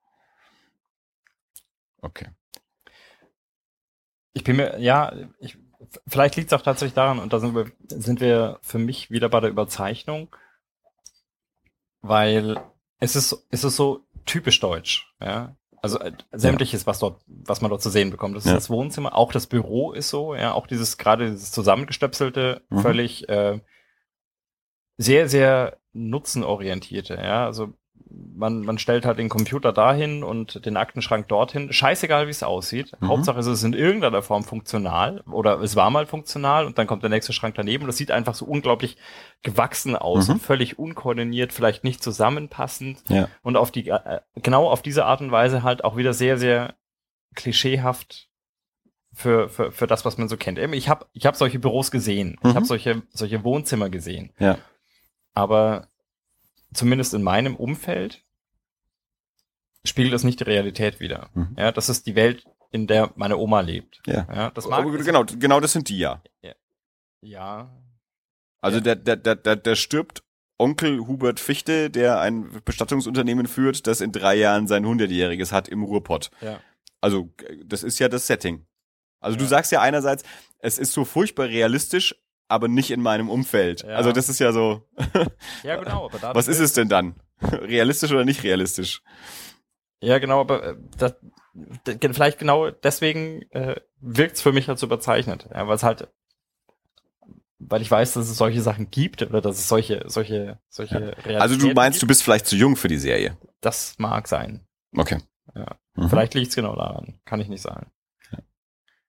Okay. 2.01 2.29
Ich 4.33 4.43
bin 4.43 4.55
mir, 4.55 4.79
ja, 4.79 5.13
ich, 5.39 5.57
vielleicht 6.07 6.37
liegt 6.37 6.51
es 6.51 6.57
auch 6.57 6.63
tatsächlich 6.63 6.93
daran, 6.93 7.19
und 7.19 7.33
da 7.33 7.39
sind 7.39 7.55
wir, 7.55 7.71
sind 7.89 8.21
wir 8.21 8.59
für 8.61 8.79
mich 8.79 9.11
wieder 9.11 9.29
bei 9.29 9.41
der 9.41 9.49
Überzeichnung, 9.49 10.33
weil 12.01 12.57
es 12.99 13.15
ist, 13.15 13.47
es 13.49 13.63
ist 13.63 13.75
so 13.75 14.05
typisch 14.25 14.59
deutsch, 14.59 15.13
ja. 15.19 15.55
Also 15.95 15.99
äh, 15.99 16.11
sämtliches, 16.33 16.85
was 16.87 16.99
dort, 16.99 17.21
was 17.27 17.61
man 17.61 17.69
dort 17.69 17.81
zu 17.81 17.89
sehen 17.89 18.09
bekommt. 18.11 18.35
Das 18.35 18.43
ist 18.45 18.49
Ja. 18.49 18.55
das 18.55 18.69
Wohnzimmer, 18.69 19.15
auch 19.15 19.31
das 19.31 19.47
Büro 19.47 19.93
ist 19.93 20.09
so, 20.09 20.35
ja, 20.35 20.53
auch 20.53 20.67
dieses 20.67 20.97
gerade 20.97 21.29
dieses 21.31 21.51
zusammengestöpselte, 21.51 22.61
Mhm. 22.69 22.79
völlig 22.79 23.27
äh, 23.29 23.59
sehr, 24.97 25.29
sehr 25.29 25.77
nutzenorientierte, 25.93 27.15
ja. 27.15 27.45
Also 27.45 27.73
man, 28.09 28.61
man 28.61 28.77
stellt 28.77 29.05
halt 29.05 29.17
den 29.19 29.29
Computer 29.29 29.73
dahin 29.73 30.23
und 30.23 30.65
den 30.65 30.77
Aktenschrank 30.77 31.27
dorthin. 31.27 31.71
Scheißegal, 31.73 32.27
wie 32.27 32.31
es 32.31 32.43
aussieht. 32.43 32.91
Mhm. 32.99 33.07
Hauptsache, 33.09 33.39
es 33.39 33.47
ist 33.47 33.63
in 33.63 33.73
irgendeiner 33.73 34.21
Form 34.21 34.43
funktional 34.43 35.21
oder 35.31 35.59
es 35.61 35.75
war 35.75 35.89
mal 35.89 36.05
funktional 36.05 36.65
und 36.65 36.77
dann 36.77 36.87
kommt 36.87 37.03
der 37.03 37.09
nächste 37.09 37.33
Schrank 37.33 37.55
daneben 37.55 37.83
und 37.83 37.87
das 37.87 37.97
sieht 37.97 38.11
einfach 38.11 38.35
so 38.35 38.45
unglaublich 38.45 38.97
gewachsen 39.43 39.95
aus 39.95 40.27
Mhm. 40.27 40.35
und 40.35 40.39
völlig 40.41 40.79
unkoordiniert, 40.79 41.51
vielleicht 41.53 41.83
nicht 41.83 42.01
zusammenpassend 42.03 43.03
Ja. 43.09 43.27
und 43.43 43.55
auf 43.57 43.71
die, 43.71 43.89
äh, 43.89 44.19
genau 44.35 44.69
auf 44.69 44.81
diese 44.81 45.05
Art 45.05 45.21
und 45.21 45.31
Weise 45.31 45.63
halt 45.63 45.83
auch 45.83 45.97
wieder 45.97 46.13
sehr, 46.13 46.37
sehr 46.37 46.75
klischeehaft 47.35 48.29
für, 49.13 49.49
für, 49.49 49.71
für 49.71 49.87
das, 49.87 50.05
was 50.05 50.17
man 50.17 50.27
so 50.29 50.37
kennt. 50.37 50.59
Ich 50.59 50.89
habe 50.89 51.05
ich 51.13 51.25
hab 51.25 51.35
solche 51.35 51.59
Büros 51.59 51.91
gesehen. 51.91 52.37
Ich 52.43 52.51
Mhm. 52.51 52.55
habe 52.55 52.65
solche, 52.65 53.01
solche 53.09 53.43
Wohnzimmer 53.43 53.89
gesehen. 53.89 54.31
Ja. 54.39 54.57
Aber 55.33 55.87
zumindest 56.77 57.13
in 57.13 57.23
meinem 57.23 57.55
Umfeld 57.55 58.23
spiegelt 59.83 60.13
das 60.13 60.23
nicht 60.23 60.39
die 60.39 60.43
Realität 60.45 60.99
wider. 60.99 61.29
Mhm. 61.33 61.55
Ja, 61.57 61.71
das 61.71 61.89
ist 61.89 62.05
die 62.07 62.15
Welt, 62.15 62.45
in 62.71 62.87
der 62.87 63.11
meine 63.15 63.37
Oma 63.37 63.61
lebt. 63.61 64.01
Ja. 64.05 64.27
Ja, 64.33 64.51
das 64.51 64.67
mag 64.67 64.79
Aber 64.79 64.97
genau, 64.97 65.23
genau 65.25 65.59
das 65.59 65.71
sind 65.73 65.89
die 65.89 65.97
ja. 65.99 66.21
Ja, 67.21 67.71
Also 68.61 68.77
Ja. 68.77 68.83
der, 68.83 68.95
der, 68.95 69.15
der, 69.15 69.35
der, 69.35 69.55
der 69.55 69.75
stirbt 69.75 70.23
Onkel 70.59 70.99
Hubert 71.07 71.39
Fichte, 71.39 71.89
der 71.89 72.19
ein 72.19 72.61
Bestattungsunternehmen 72.65 73.47
führt, 73.47 73.85
das 73.87 74.01
in 74.01 74.11
drei 74.11 74.35
Jahren 74.35 74.67
sein 74.67 74.85
hundertjähriges 74.85 75.51
hat 75.51 75.67
im 75.67 75.83
Ruhrpott. 75.83 76.31
ja. 76.41 76.59
Also 76.99 77.31
äh, 77.47 77.57
das 77.63 77.83
ist 77.83 77.99
ja 77.99 78.09
das 78.09 78.25
Setting. 78.27 78.65
Also 79.19 79.37
du 79.37 79.43
Ja. 79.43 79.49
sagst 79.49 79.71
ja 79.71 79.81
einerseits, 79.81 80.23
es 80.59 80.79
ist 80.79 80.93
so 80.93 81.05
furchtbar 81.05 81.47
realistisch, 81.47 82.15
aber 82.47 82.67
nicht 82.67 82.91
in 82.91 83.01
meinem 83.01 83.29
Umfeld. 83.29 83.83
Ja. 83.83 83.95
Also 83.95 84.11
das 84.11 84.29
ist 84.29 84.39
ja 84.39 84.51
so, 84.51 84.83
Ja, 85.63 85.75
genau. 85.77 86.05
Aber 86.05 86.19
dadurch 86.19 86.35
was 86.35 86.47
ist 86.47 86.59
es 86.59 86.73
denn 86.73 86.89
dann? 86.89 87.15
Realistisch 87.41 88.11
oder 88.11 88.25
nicht 88.25 88.43
realistisch? 88.43 89.01
Ja, 90.01 90.19
genau, 90.19 90.41
aber 90.41 90.63
äh, 90.63 90.75
das, 90.97 91.15
vielleicht 92.13 92.39
genau 92.39 92.69
deswegen 92.69 93.41
äh, 93.51 93.75
wirkt 93.99 94.35
es 94.35 94.41
für 94.41 94.51
mich 94.51 94.67
halt 94.67 94.79
so 94.79 94.85
überzeichnet. 94.85 95.47
Ja, 95.53 95.67
weil 95.67 95.75
es 95.75 95.83
halt, 95.83 96.07
weil 97.59 97.81
ich 97.81 97.89
weiß, 97.89 98.13
dass 98.13 98.29
es 98.29 98.37
solche 98.37 98.61
Sachen 98.61 98.91
gibt 98.91 99.23
oder 99.23 99.41
dass 99.41 99.57
es 99.57 99.67
solche, 99.67 100.03
solche, 100.07 100.59
solche 100.69 100.99
Realitäten 100.99 101.41
Also 101.41 101.57
du 101.57 101.73
meinst, 101.73 101.97
du 101.97 102.01
gibt. 102.01 102.09
bist 102.09 102.23
vielleicht 102.23 102.45
zu 102.45 102.55
jung 102.55 102.75
für 102.75 102.87
die 102.87 102.97
Serie. 102.97 103.37
Das 103.61 103.95
mag 103.97 104.27
sein. 104.27 104.65
Okay. 104.95 105.17
Ja. 105.55 105.75
Mhm. 105.95 106.09
Vielleicht 106.09 106.35
liegt 106.35 106.49
es 106.49 106.55
genau 106.55 106.75
daran. 106.75 107.19
Kann 107.25 107.39
ich 107.39 107.47
nicht 107.47 107.61
sagen. 107.61 107.91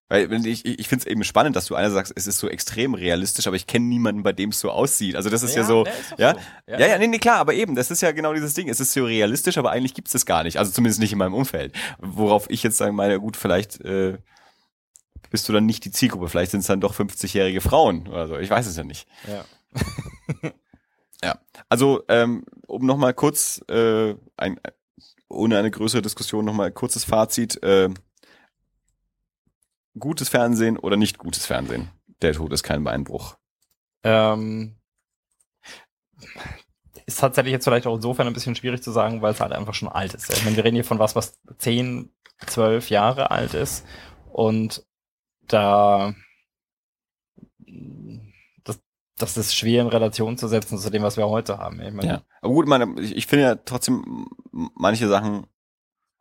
Weil 0.08 0.46
ich, 0.46 0.64
ich, 0.64 0.88
finde 0.88 1.04
es 1.04 1.10
eben 1.10 1.22
spannend, 1.22 1.54
dass 1.54 1.66
du 1.66 1.74
einer 1.74 1.90
sagst, 1.90 2.14
es 2.16 2.26
ist 2.26 2.38
so 2.38 2.48
extrem 2.48 2.94
realistisch, 2.94 3.46
aber 3.46 3.56
ich 3.56 3.66
kenne 3.66 3.84
niemanden, 3.86 4.22
bei 4.22 4.32
dem 4.32 4.50
es 4.50 4.60
so 4.60 4.70
aussieht. 4.70 5.16
Also 5.16 5.28
das 5.28 5.42
ist 5.42 5.54
ja, 5.54 5.64
so, 5.64 5.82
ne, 5.82 5.90
ist 5.90 6.18
ja? 6.18 6.34
so. 6.34 6.40
Ja, 6.66 6.86
ja, 6.86 6.98
nee, 6.98 7.08
nee, 7.08 7.18
klar, 7.18 7.36
aber 7.36 7.52
eben, 7.52 7.74
das 7.74 7.90
ist 7.90 8.00
ja 8.00 8.12
genau 8.12 8.32
dieses 8.32 8.54
Ding. 8.54 8.70
Es 8.70 8.80
ist 8.80 8.92
so 8.92 9.04
realistisch, 9.04 9.58
aber 9.58 9.70
eigentlich 9.70 9.92
gibt's 9.92 10.12
das 10.12 10.24
gar 10.24 10.44
nicht. 10.44 10.58
Also 10.58 10.72
zumindest 10.72 11.00
nicht 11.00 11.12
in 11.12 11.18
meinem 11.18 11.34
Umfeld. 11.34 11.74
Worauf 11.98 12.48
ich 12.48 12.62
jetzt 12.62 12.78
sagen 12.78 12.96
meine, 12.96 13.20
gut, 13.20 13.36
vielleicht 13.36 13.82
äh, 13.82 14.16
bist 15.30 15.46
du 15.48 15.52
dann 15.52 15.66
nicht 15.66 15.84
die 15.84 15.90
Zielgruppe. 15.90 16.28
Vielleicht 16.28 16.52
sind 16.52 16.60
es 16.60 16.66
dann 16.66 16.80
doch 16.80 16.94
50-jährige 16.94 17.60
Frauen 17.60 18.08
oder 18.08 18.28
so. 18.28 18.38
Ich 18.38 18.48
weiß 18.48 18.66
es 18.66 18.76
ja 18.76 18.84
nicht. 18.84 19.06
Ja. 19.26 19.44
Also, 21.68 22.02
ähm, 22.08 22.44
um 22.66 22.86
nochmal 22.86 23.14
kurz, 23.14 23.62
äh, 23.68 24.14
ein, 24.36 24.60
ohne 25.28 25.58
eine 25.58 25.70
größere 25.70 26.02
Diskussion, 26.02 26.44
nochmal 26.44 26.72
kurzes 26.72 27.04
Fazit. 27.04 27.62
Äh, 27.62 27.90
gutes 29.98 30.28
Fernsehen 30.28 30.78
oder 30.78 30.96
nicht 30.96 31.18
gutes 31.18 31.46
Fernsehen? 31.46 31.90
Der 32.22 32.32
Tod 32.32 32.52
ist 32.52 32.62
kein 32.62 32.84
Beinbruch. 32.84 33.36
Ähm, 34.02 34.76
ist 37.06 37.20
tatsächlich 37.20 37.52
jetzt 37.52 37.64
vielleicht 37.64 37.86
auch 37.86 37.96
insofern 37.96 38.26
ein 38.26 38.32
bisschen 38.32 38.54
schwierig 38.54 38.82
zu 38.82 38.90
sagen, 38.90 39.22
weil 39.22 39.32
es 39.32 39.40
halt 39.40 39.52
einfach 39.52 39.74
schon 39.74 39.88
alt 39.88 40.14
ist. 40.14 40.32
Ich 40.32 40.44
meine, 40.44 40.56
wir 40.56 40.64
reden 40.64 40.76
hier 40.76 40.84
von 40.84 40.98
was, 40.98 41.16
was 41.16 41.38
10, 41.58 42.12
12 42.46 42.90
Jahre 42.90 43.30
alt 43.30 43.54
ist 43.54 43.84
und 44.32 44.84
da 45.46 46.14
das, 48.64 48.80
das 49.16 49.36
ist 49.36 49.56
schwer 49.56 49.82
in 49.82 49.88
Relation 49.88 50.36
zu 50.36 50.48
setzen 50.48 50.78
zu 50.78 50.90
dem, 50.90 51.02
was 51.02 51.16
wir 51.16 51.28
heute 51.28 51.58
haben. 51.58 51.80
Ich 51.80 51.92
meine, 51.92 52.08
Ja. 52.08 52.22
Aber 52.40 52.52
gut, 52.52 52.68
meine, 52.68 53.00
ich, 53.00 53.16
ich 53.16 53.26
finde 53.26 53.44
ja 53.44 53.54
trotzdem 53.56 54.28
manche 54.52 55.08
Sachen 55.08 55.46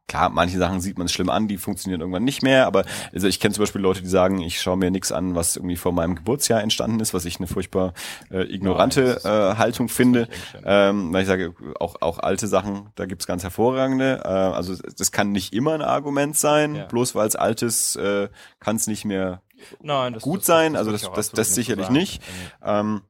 klar, 0.07 0.29
manche 0.29 0.57
Sachen 0.57 0.79
sieht 0.79 0.97
man 0.97 1.09
schlimm 1.09 1.29
an, 1.29 1.47
die 1.47 1.57
funktionieren 1.57 1.99
irgendwann 2.01 2.23
nicht 2.23 2.41
mehr, 2.41 2.65
aber 2.65 2.85
also 3.13 3.27
ich 3.27 3.39
kenne 3.39 3.53
zum 3.53 3.63
Beispiel 3.63 3.81
Leute, 3.81 4.01
die 4.01 4.07
sagen, 4.07 4.39
ich 4.39 4.61
schaue 4.61 4.77
mir 4.77 4.89
nichts 4.89 5.11
an, 5.11 5.35
was 5.35 5.55
irgendwie 5.57 5.75
vor 5.75 5.91
meinem 5.91 6.15
Geburtsjahr 6.15 6.61
entstanden 6.61 6.99
ist, 7.01 7.13
was 7.13 7.25
ich 7.25 7.37
eine 7.37 7.47
furchtbar 7.47 7.93
äh, 8.31 8.43
ignorante 8.53 9.15
das 9.15 9.25
äh, 9.25 9.55
Haltung 9.57 9.89
finde. 9.89 10.27
Ähm, 10.63 11.11
weil 11.11 11.23
ich 11.23 11.27
sage, 11.27 11.53
auch, 11.79 11.95
auch 12.01 12.19
alte 12.19 12.47
Sachen, 12.47 12.89
da 12.95 13.05
gibt's 13.05 13.27
ganz 13.27 13.43
hervorragende. 13.43 14.21
Äh, 14.23 14.27
also 14.29 14.75
das 14.97 15.11
kann 15.11 15.31
nicht 15.33 15.53
immer 15.53 15.73
ein 15.73 15.81
Argument 15.81 16.37
sein, 16.37 16.75
Ja. 16.75 16.85
bloß 16.85 17.13
weil 17.15 17.27
es 17.27 17.35
altes 17.35 17.95
äh, 17.97 18.29
kann 18.59 18.77
es 18.77 18.87
nicht 18.87 19.03
mehr 19.03 19.41
Nein, 19.81 20.13
das, 20.13 20.23
gut 20.23 20.45
sein, 20.45 20.75
also 20.75 20.91
würde 20.91 21.01
das- 21.01 21.09
auch 21.09 21.15
das- 21.15 21.31
das 21.31 21.49
so 21.49 21.55
sicherlich 21.55 21.89
nicht. 21.89 22.21
Ähm, 22.63 23.01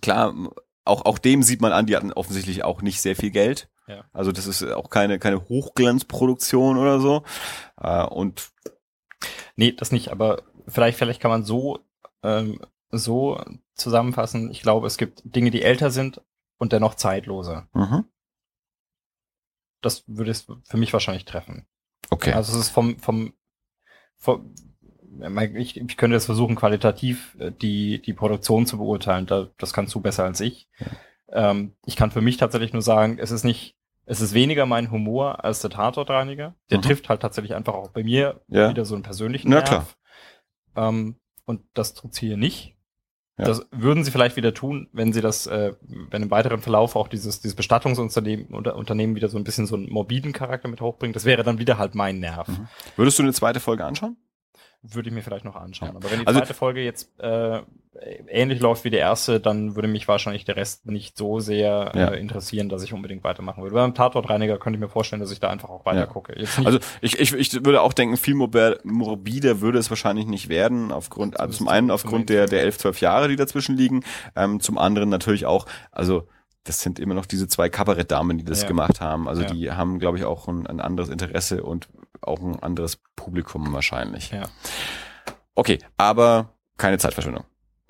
klar, 0.00 0.34
auch, 0.84 1.04
auch 1.04 1.18
dem 1.18 1.42
sieht 1.42 1.60
man 1.60 1.72
an, 1.72 1.86
die 1.86 1.96
hatten 1.96 2.12
offensichtlich 2.12 2.64
auch 2.64 2.82
nicht 2.82 3.00
sehr 3.00 3.14
viel 3.16 3.30
Geld. 3.30 3.68
Ja. 3.96 4.04
Also 4.12 4.32
das 4.32 4.46
ist 4.46 4.62
auch 4.64 4.90
keine, 4.90 5.18
keine 5.18 5.48
Hochglanzproduktion 5.48 6.76
oder 6.76 7.00
so. 7.00 7.22
Äh, 7.80 8.04
und 8.04 8.52
Nee, 9.56 9.72
das 9.72 9.92
nicht, 9.92 10.10
aber 10.10 10.42
vielleicht, 10.66 10.98
vielleicht 10.98 11.20
kann 11.20 11.30
man 11.30 11.44
so, 11.44 11.80
ähm, 12.22 12.60
so 12.90 13.40
zusammenfassen. 13.74 14.50
Ich 14.50 14.62
glaube, 14.62 14.86
es 14.86 14.96
gibt 14.96 15.22
Dinge, 15.24 15.50
die 15.50 15.62
älter 15.62 15.90
sind 15.90 16.20
und 16.58 16.72
dennoch 16.72 16.94
zeitloser. 16.94 17.68
mhm. 17.72 18.04
Das 19.80 20.04
würde 20.06 20.30
es 20.30 20.46
für 20.64 20.76
mich 20.76 20.92
wahrscheinlich 20.92 21.24
treffen. 21.24 21.66
okay. 22.10 22.32
Also 22.32 22.52
es 22.52 22.66
ist 22.66 22.70
vom, 22.70 23.00
vom, 23.00 23.34
vom 24.16 24.54
ich, 25.56 25.76
ich 25.76 25.96
könnte 25.96 26.14
jetzt 26.14 26.26
versuchen, 26.26 26.54
qualitativ 26.54 27.36
äh, 27.40 27.50
die, 27.50 28.00
die 28.00 28.12
Produktion 28.12 28.64
zu 28.64 28.78
beurteilen. 28.78 29.26
Da, 29.26 29.48
das 29.58 29.72
kannst 29.72 29.94
du 29.94 30.00
besser 30.00 30.24
als 30.24 30.40
ich. 30.40 30.68
Ähm, 31.28 31.74
ich 31.84 31.96
kann 31.96 32.12
für 32.12 32.20
mich 32.20 32.36
tatsächlich 32.36 32.72
nur 32.72 32.82
sagen, 32.82 33.18
es 33.18 33.32
ist 33.32 33.42
nicht, 33.44 33.76
es 34.06 34.20
ist 34.20 34.34
weniger 34.34 34.66
mein 34.66 34.90
Humor 34.90 35.44
als 35.44 35.60
der 35.60 35.70
Tatortreiniger. 35.70 36.54
Der 36.70 36.78
Mhm. 36.78 36.82
trifft 36.82 37.08
halt 37.08 37.22
tatsächlich 37.22 37.54
einfach 37.54 37.74
auch 37.74 37.88
bei 37.90 38.02
mir 38.02 38.40
Ja. 38.48 38.70
wieder 38.70 38.84
so 38.84 38.94
einen 38.94 39.02
persönlichen 39.04 39.48
Na 39.50 39.56
Nerv. 39.56 39.68
klar. 39.68 39.86
Ähm, 40.76 41.16
und 41.44 41.62
das 41.74 41.94
tut's 41.94 42.18
hier 42.18 42.36
nicht. 42.36 42.76
Ja. 43.38 43.46
Das 43.46 43.66
würden 43.70 44.04
sie 44.04 44.10
vielleicht 44.10 44.36
wieder 44.36 44.52
tun, 44.52 44.88
wenn 44.92 45.12
sie 45.12 45.20
das, 45.22 45.46
äh, 45.46 45.72
wenn 46.10 46.22
im 46.22 46.30
weiteren 46.30 46.60
Verlauf 46.60 46.96
auch 46.96 47.08
dieses, 47.08 47.40
dieses 47.40 47.56
Bestattungsunternehmen 47.56 48.46
unter, 48.48 48.76
Unternehmen 48.76 49.14
wieder 49.16 49.28
so 49.28 49.38
ein 49.38 49.44
bisschen 49.44 49.66
so 49.66 49.74
einen 49.74 49.90
morbiden 49.90 50.32
Charakter 50.32 50.68
mit 50.68 50.80
hochbringt. 50.80 51.16
Das 51.16 51.24
wäre 51.24 51.42
dann 51.42 51.58
wieder 51.58 51.78
halt 51.78 51.94
mein 51.94 52.20
Nerv. 52.20 52.48
Mhm. 52.48 52.68
Würdest 52.96 53.18
du 53.18 53.22
eine 53.22 53.32
zweite 53.32 53.58
Folge 53.60 53.84
anschauen? 53.84 54.16
Würde 54.84 55.08
ich 55.10 55.14
mir 55.14 55.22
vielleicht 55.22 55.44
noch 55.44 55.54
anschauen. 55.54 55.90
Ja. 55.90 55.96
Aber 55.96 56.10
wenn 56.10 56.20
die 56.20 56.26
Also- 56.26 56.40
zweite 56.40 56.54
Folge 56.54 56.80
jetzt 56.82 57.08
äh, 57.20 57.60
ähnlich 58.26 58.58
läuft 58.58 58.82
wie 58.84 58.90
die 58.90 58.96
erste, 58.96 59.38
dann 59.38 59.76
würde 59.76 59.86
mich 59.86 60.08
wahrscheinlich 60.08 60.44
der 60.44 60.56
Rest 60.56 60.86
nicht 60.86 61.16
so 61.16 61.38
sehr 61.38 61.92
Ja. 61.94 62.08
äh, 62.08 62.18
interessieren, 62.20 62.68
dass 62.68 62.82
ich 62.82 62.92
unbedingt 62.92 63.22
weitermachen 63.22 63.62
würde. 63.62 63.76
Beim 63.76 63.94
Tatortreiniger 63.94 64.58
könnte 64.58 64.78
ich 64.78 64.80
mir 64.80 64.88
vorstellen, 64.88 65.20
dass 65.20 65.30
ich 65.30 65.38
da 65.38 65.50
einfach 65.50 65.68
auch 65.68 65.84
weiter 65.86 66.00
Ja. 66.00 66.06
gucke. 66.06 66.32
Nicht, 66.36 66.58
Also 66.66 66.80
ich, 67.00 67.18
ich, 67.20 67.32
ich 67.32 67.64
würde 67.64 67.80
auch 67.80 67.92
denken, 67.92 68.16
viel 68.16 68.34
morbid- 68.34 68.80
morbider 68.84 69.60
würde 69.60 69.78
es 69.78 69.88
wahrscheinlich 69.88 70.26
nicht 70.26 70.48
werden, 70.48 70.90
aufgrund, 70.90 71.38
also 71.38 71.58
zum 71.58 71.68
einen 71.68 71.92
aufgrund 71.92 72.28
der, 72.28 72.46
der 72.46 72.62
elf, 72.62 72.76
zwölf 72.78 73.00
Jahre, 73.00 73.28
die 73.28 73.36
dazwischen 73.36 73.76
liegen, 73.76 74.02
ähm, 74.34 74.58
zum 74.58 74.78
anderen 74.78 75.10
natürlich 75.10 75.46
auch, 75.46 75.66
also 75.92 76.26
das 76.64 76.80
sind 76.80 76.98
immer 76.98 77.14
noch 77.14 77.26
diese 77.26 77.46
zwei 77.46 77.68
Kabarettdamen, 77.68 78.38
die 78.38 78.44
das 78.44 78.62
Ja. 78.62 78.68
gemacht 78.68 79.00
haben. 79.00 79.28
Also 79.28 79.42
Ja. 79.42 79.48
die 79.52 79.70
haben, 79.72 79.98
glaube 79.98 80.18
ich, 80.18 80.24
auch 80.24 80.48
ein, 80.48 80.66
ein 80.66 80.80
anderes 80.80 81.08
Interesse 81.08 81.62
und 81.62 81.88
auch 82.22 82.40
ein 82.40 82.62
anderes 82.62 83.00
Publikum 83.16 83.72
wahrscheinlich. 83.72 84.30
Ja. 84.30 84.48
Okay, 85.54 85.78
aber 85.96 86.54
keine 86.76 86.98
Zeitverschwendung. 86.98 87.44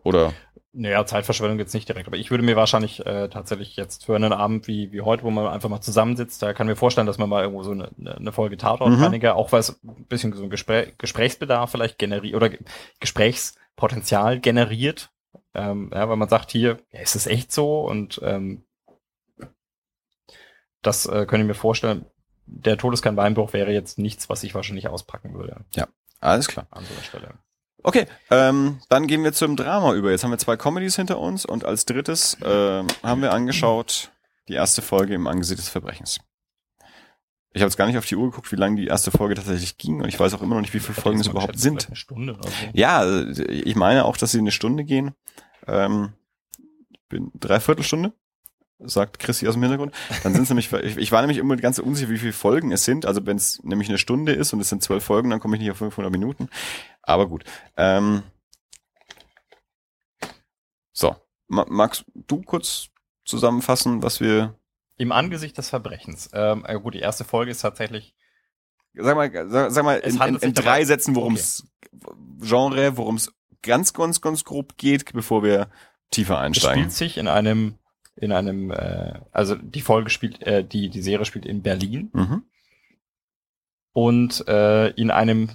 Oder 0.04 0.32
Naja, 0.72 1.06
Zeitverschwendung 1.06 1.59
jetzt 1.59 1.74
nicht 1.74 1.88
direkt, 1.88 2.09
aber 2.09 2.16
ich 2.16 2.30
würde 2.30 2.42
mir 2.42 2.56
wahrscheinlich 2.56 3.06
äh, 3.06 3.28
tatsächlich 3.28 3.76
jetzt 3.76 4.06
für 4.06 4.16
einen 4.16 4.32
Abend 4.32 4.66
wie, 4.66 4.90
wie 4.90 5.02
heute, 5.02 5.22
wo 5.22 5.30
man 5.30 5.46
einfach 5.46 5.68
mal 5.68 5.80
zusammensitzt, 5.80 6.42
da 6.42 6.54
kann 6.54 6.66
ich 6.66 6.72
mir 6.72 6.76
vorstellen, 6.76 7.06
dass 7.06 7.18
man 7.18 7.28
mal 7.28 7.42
irgendwo 7.42 7.62
so 7.62 7.70
eine, 7.70 7.90
eine 8.16 8.32
Folge 8.32 8.56
Tatortreiniger, 8.56 9.36
auch 9.36 9.52
weil 9.52 9.60
es 9.60 9.80
ein 9.84 10.06
bisschen 10.06 10.32
so 10.32 10.42
ein 10.42 10.50
Gespräch, 10.50 10.96
Gesprächsbedarf 10.98 11.70
vielleicht 11.70 11.98
generiert 11.98 12.34
oder 12.34 12.48
Ge- 12.48 12.60
Gesprächspotenzial 13.00 14.40
generiert. 14.40 15.10
Ähm, 15.54 15.90
ja, 15.94 16.09
weil 16.09 16.16
man 16.16 16.28
sagt 16.30 16.50
hier, 16.50 16.78
ja, 16.90 17.00
ist 17.00 17.14
es 17.14 17.26
echt 17.26 17.52
so? 17.52 17.82
Und 17.82 18.20
ähm, 18.24 18.64
das 20.80 21.06
äh, 21.06 21.26
könnte 21.26 21.42
ich 21.42 21.46
mir 21.48 21.54
vorstellen. 21.54 22.06
Der 22.54 22.76
Tod 22.76 22.94
ist 22.94 23.02
kein 23.02 23.16
Beinbruch 23.16 23.52
wäre 23.52 23.72
jetzt 23.72 23.98
nichts, 23.98 24.28
was 24.28 24.42
ich 24.42 24.54
wahrscheinlich 24.54 24.88
auspacken 24.88 25.34
würde 25.34 25.64
alles 26.22 26.48
klar. 26.48 26.66
an 26.70 26.84
so 26.84 26.94
einer 26.94 27.02
Stelle. 27.02 27.34
Okay, 27.82 28.06
ähm, 28.30 28.80
dann 28.88 29.08
gehen 29.08 29.24
wir 29.24 29.32
zum 29.32 29.56
Drama 29.56 29.92
über. 29.94 30.12
Jetzt 30.12 30.22
haben 30.22 30.30
wir 30.30 30.38
zwei 30.38 30.56
Comedies 30.56 30.96
hinter 30.96 31.18
uns 31.18 31.44
und 31.44 31.64
als 31.64 31.84
drittes 31.84 32.40
äh, 32.40 32.84
haben 33.02 33.22
wir 33.22 33.32
angeschaut 33.32 34.12
die 34.48 34.54
erste 34.54 34.82
Folge 34.82 35.14
im 35.14 35.26
Angesicht 35.26 35.58
des 35.58 35.68
Verbrechens. 35.68 36.20
Ich 37.54 37.60
habe 37.60 37.68
jetzt 37.68 37.76
gar 37.76 37.86
nicht 37.86 37.98
auf 37.98 38.06
die 38.06 38.16
Uhr 38.16 38.30
geguckt, 38.30 38.50
wie 38.52 38.56
lange 38.56 38.76
die 38.76 38.86
erste 38.86 39.10
Folge 39.10 39.34
tatsächlich 39.34 39.76
ging 39.78 40.00
und 40.00 40.08
ich 40.08 40.18
weiß 40.18 40.32
auch 40.34 40.42
immer 40.42 40.54
noch 40.54 40.62
nicht, 40.62 40.72
wie 40.74 40.80
viele 40.80 40.94
Folgen 40.94 41.20
es 41.20 41.26
überhaupt 41.26 41.58
sind. 41.58 41.88
Eine 41.88 41.96
Stunde 41.96 42.34
oder 42.34 42.48
so. 42.48 42.54
Ja, 42.72 43.04
äh, 43.04 43.42
ich 43.50 43.74
meine 43.74 44.04
auch, 44.04 44.16
dass 44.16 44.30
sie 44.30 44.38
eine 44.38 44.52
Stunde 44.52 44.84
gehen. 44.84 45.14
Ähm, 45.66 46.12
bin 47.08 47.30
Dreiviertelstunde, 47.34 48.12
sagt 48.84 49.18
Chrissy 49.18 49.46
aus 49.48 49.54
dem 49.54 49.62
Hintergrund. 49.62 49.94
Dann 50.22 50.32
sind 50.32 50.42
es 50.42 50.48
nämlich, 50.48 50.72
ich, 50.72 50.96
ich 50.96 51.12
war 51.12 51.20
nämlich 51.20 51.38
immer 51.38 51.56
ganz 51.56 51.78
unsicher, 51.78 52.10
wie 52.10 52.18
viele 52.18 52.32
Folgen 52.32 52.72
es 52.72 52.84
sind. 52.84 53.06
Also 53.06 53.24
wenn 53.26 53.36
es 53.36 53.62
nämlich 53.62 53.88
eine 53.88 53.98
Stunde 53.98 54.32
ist 54.32 54.52
und 54.52 54.60
es 54.60 54.68
sind 54.68 54.82
zwölf 54.82 55.04
Folgen, 55.04 55.30
dann 55.30 55.40
komme 55.40 55.56
ich 55.56 55.62
nicht 55.62 55.70
auf 55.70 55.78
500 55.78 56.10
Minuten. 56.10 56.48
Aber 57.02 57.28
gut. 57.28 57.44
Ähm, 57.76 58.22
so, 60.92 61.16
Ma 61.48 61.64
magst 61.68 62.04
du 62.14 62.42
kurz 62.42 62.88
zusammenfassen, 63.24 64.02
was 64.02 64.20
wir, 64.20 64.59
Im 64.96 65.12
Angesicht 65.12 65.56
des 65.59 65.68
Verbrechens. 65.70 66.30
Ähm, 66.32 66.64
äh, 66.66 66.78
gut, 66.78 66.94
die 66.94 67.00
erste 67.00 67.24
Folge 67.24 67.50
ist 67.50 67.60
tatsächlich 67.60 68.14
sag 68.94 69.16
mal, 69.16 69.30
sag, 69.48 69.70
sag 69.70 69.84
mal 69.84 70.00
Es 70.02 70.14
in, 70.16 70.20
in, 70.22 70.36
in 70.36 70.54
drei 70.54 70.62
dabei- 70.64 70.84
Sätzen, 70.84 71.14
worum 71.14 71.34
es 71.34 71.66
Genre, 72.40 72.96
worum 72.96 73.16
es 73.16 73.32
ganz, 73.62 73.92
ganz, 73.94 74.20
ganz 74.20 74.44
grob 74.44 74.76
geht, 74.76 75.12
bevor 75.12 75.42
wir 75.42 75.70
tiefer 76.10 76.34
Es 76.34 76.40
einsteigen. 76.40 76.82
spielt 76.84 76.92
sich 76.92 77.16
in 77.16 77.28
einem, 77.28 77.78
in 78.16 78.32
einem, 78.32 78.70
äh, 78.70 79.20
also 79.32 79.55
die 79.55 79.80
Folge 79.80 80.10
spielt, 80.10 80.43
äh, 80.43 80.64
die, 80.64 80.89
die 80.90 81.02
Serie 81.02 81.24
spielt 81.24 81.47
in 81.47 81.62
Berlin 81.62 82.10
Mhm. 82.12 82.43
und 83.93 84.47
äh, 84.48 84.89
in 84.90 85.10
einem 85.10 85.51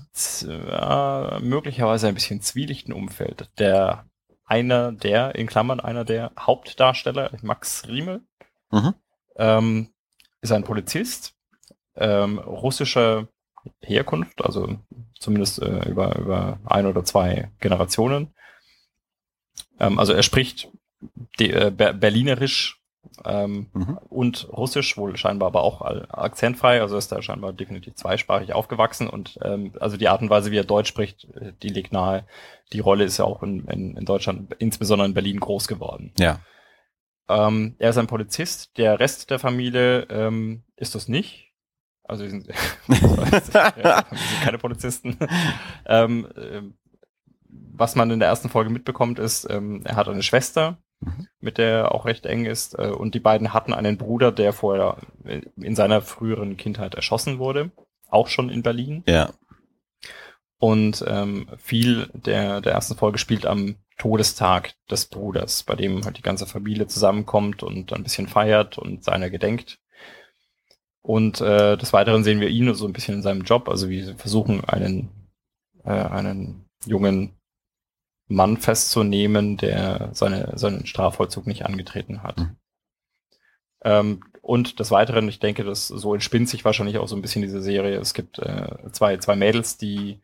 äh, 0.48 1.40
möglicherweise 1.40 2.08
ein 2.08 2.14
bisschen 2.14 2.42
zwielichten 2.42 2.94
Umfeld. 2.94 3.50
Der 3.60 4.06
einer 4.46 4.92
der, 4.92 5.36
in 5.36 5.48
Klammern, 5.48 5.80
einer 5.80 6.06
der 6.06 6.32
Hauptdarsteller, 6.40 7.32
Max 7.42 7.88
Riemel, 7.88 8.22
Mhm. 8.72 8.94
ähm, 9.38 9.90
ist 10.42 10.52
ein 10.52 10.64
Polizist, 10.64 11.36
ähm, 11.96 12.38
russischer 12.40 13.28
Herkunft, 13.82 14.44
also 14.46 14.78
zumindest 15.20 15.62
äh, 15.62 15.90
über, 15.90 16.16
über 16.18 16.60
ein 16.66 16.86
oder 16.86 17.04
zwei 17.04 17.52
Generationen. 17.60 18.34
Ähm, 19.80 20.00
also 20.00 20.14
er 20.14 20.24
spricht 20.24 20.70
die, 21.40 21.52
äh, 21.52 21.72
Ber 21.72 21.94
Berlinerisch 21.94 22.82
ähm, 23.26 23.68
Mhm. 23.74 23.98
und 24.10 24.50
Russisch, 24.52 24.98
wohl 24.98 25.16
scheinbar 25.18 25.48
aber 25.48 25.64
auch 25.64 25.82
akzentfrei, 25.82 26.82
also 26.82 26.98
ist 26.98 27.12
er 27.12 27.22
scheinbar 27.22 27.54
definitiv 27.54 27.96
zweisprachig 27.96 28.54
aufgewachsen 28.54 29.08
und 29.10 29.40
ähm, 29.44 29.72
also 29.80 29.98
die 29.98 30.10
Art 30.10 30.22
und 30.22 30.30
Weise, 30.30 30.52
wie 30.52 30.58
er 30.58 30.64
Deutsch 30.66 30.90
spricht, 30.90 31.26
äh, 31.36 31.54
die 31.64 31.70
liegt 31.70 31.94
nahe. 31.94 32.26
Die 32.74 32.80
Rolle 32.80 33.06
ist 33.06 33.18
ja 33.18 33.26
auch 33.26 33.44
in, 33.44 33.66
in, 33.66 33.96
in 33.96 34.06
Deutschland, 34.06 34.54
insbesondere 34.60 35.08
in 35.08 35.14
Berlin, 35.14 35.40
groß 35.40 35.68
geworden. 35.68 36.12
Ja. 36.20 36.42
Ähm, 37.30 37.76
er 37.80 37.90
ist 37.92 37.98
ein 37.98 38.08
Polizist, 38.08 38.78
der 38.78 39.00
Rest 39.00 39.30
der 39.30 39.40
Familie 39.40 40.02
ähm, 40.10 40.64
ist 40.76 40.96
das 40.96 41.08
nicht. 41.08 41.54
Also 42.04 42.24
wir 42.24 42.30
sind, 42.30 42.48
wir 42.88 44.06
sind 44.12 44.42
keine 44.44 44.58
Polizisten. 44.58 45.18
ähm, 45.86 46.28
ähm, 46.38 46.78
was 47.50 47.96
man 47.96 48.12
in 48.12 48.20
der 48.20 48.30
ersten 48.30 48.50
Folge 48.50 48.70
mitbekommt, 48.70 49.20
ist, 49.20 49.50
ähm, 49.50 49.82
er 49.86 49.96
hat 49.96 50.08
eine 50.08 50.24
Schwester, 50.24 50.78
Mhm. 51.00 51.28
mit 51.40 51.60
der 51.60 51.70
er 51.70 51.92
auch 51.94 52.06
recht 52.06 52.26
eng 52.26 52.46
ist, 52.46 52.78
äh, 52.78 52.88
und 52.88 53.14
die 53.14 53.20
beiden 53.20 53.54
hatten 53.54 53.74
einen 53.74 53.98
Bruder, 53.98 54.32
der 54.32 54.52
vorher 54.52 54.98
äh, 55.26 55.42
in 55.58 55.76
seiner 55.76 56.02
früheren 56.02 56.58
Kindheit 56.58 56.96
erschossen 56.96 57.38
wurde, 57.38 57.72
auch 58.10 58.28
schon 58.28 58.50
in 58.50 58.64
Berlin. 58.64 59.04
Ja. 59.08 59.32
Und 60.60 61.06
ähm, 61.08 61.50
viel 61.58 62.10
der, 62.14 62.62
der 62.62 62.74
ersten 62.74 62.96
Folge 62.96 63.20
spielt 63.20 63.46
am 63.46 63.76
Todestag 64.00 64.74
des 64.90 65.06
Bruders, 65.06 65.64
bei 65.64 65.76
dem 65.76 66.04
halt 66.04 66.18
die 66.18 66.24
ganze 66.24 66.48
Familie 66.48 66.88
zusammenkommt 66.88 67.62
und 67.62 67.94
ein 67.94 68.04
bisschen 68.04 68.28
feiert 68.28 68.78
und 68.78 69.04
seiner 69.04 69.30
gedenkt. 69.30 69.80
Und 71.04 71.42
äh, 71.42 71.78
des 71.78 71.94
Weiteren 71.94 72.24
sehen 72.24 72.42
wir 72.42 72.50
ihn 72.50 72.74
so 72.74 72.86
ein 72.88 72.94
bisschen 72.94 73.16
in 73.16 73.22
seinem 73.22 73.44
Job, 73.44 73.70
also 73.70 73.88
sie 73.88 74.16
versuchen, 74.16 74.66
einen, 74.66 75.10
äh, 75.84 75.92
einen 75.92 76.70
jungen 76.86 77.38
Mann 78.28 78.58
festzunehmen, 78.58 79.58
der 79.58 80.10
seine, 80.14 80.54
seinen 80.56 80.86
Strafvollzug 80.86 81.48
nicht 81.48 81.66
angetreten 81.66 82.24
hat. 82.24 82.38
Mhm. 82.38 82.56
Ähm, 83.84 84.24
und 84.42 84.80
des 84.80 84.92
Weiteren, 84.92 85.28
ich 85.28 85.40
denke, 85.40 85.64
das 85.64 85.88
so 85.88 86.14
entspinnt 86.14 86.50
sich 86.50 86.66
wahrscheinlich 86.66 86.98
auch 86.98 87.08
so 87.08 87.16
ein 87.16 87.22
bisschen 87.22 87.42
diese 87.42 87.62
Serie. 87.62 87.98
Es 87.98 88.14
gibt 88.14 88.40
äh, 88.40 88.92
zwei, 88.92 89.18
zwei 89.18 89.36
Mädels, 89.36 89.78
die 89.78 90.22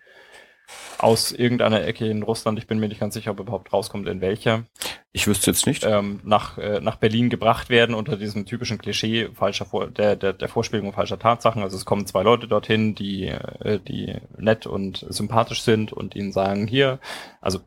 aus 0.97 1.33
irgendeiner 1.33 1.83
Ecke 1.85 2.07
in 2.07 2.23
Russland, 2.23 2.57
ich 2.57 2.67
bin 2.67 2.79
mir 2.79 2.87
nicht 2.87 3.01
ganz 3.01 3.13
sicher, 3.13 3.31
ob 3.31 3.39
er 3.39 3.43
überhaupt 3.43 3.73
rauskommt, 3.73 4.07
in 4.07 4.21
welcher, 4.21 4.63
Ich 5.11 5.27
wüsste 5.27 5.51
jetzt 5.51 5.67
nicht. 5.67 5.83
ähm, 5.83 6.21
nach, 6.23 6.57
äh, 6.57 6.79
nach 6.79 6.95
Berlin 6.95 7.29
gebracht 7.29 7.69
werden 7.69 7.93
unter 7.93 8.15
diesem 8.15 8.45
typischen 8.45 8.77
Klischee 8.77 9.29
falscher 9.33 9.65
Vor 9.65 9.87
der, 9.87 10.15
der, 10.15 10.33
der 10.33 10.47
Vorspielung 10.47 10.93
falscher 10.93 11.19
Tatsachen. 11.19 11.61
Also 11.61 11.75
es 11.75 11.85
kommen 11.85 12.07
zwei 12.07 12.23
Leute 12.23 12.47
dorthin, 12.47 12.95
die, 12.95 13.27
äh, 13.27 13.79
die 13.79 14.15
nett 14.37 14.65
und 14.65 15.05
sympathisch 15.09 15.61
sind 15.61 15.91
und 15.91 16.15
ihnen 16.15 16.31
sagen, 16.31 16.65
hier, 16.65 16.99
also 17.41 17.59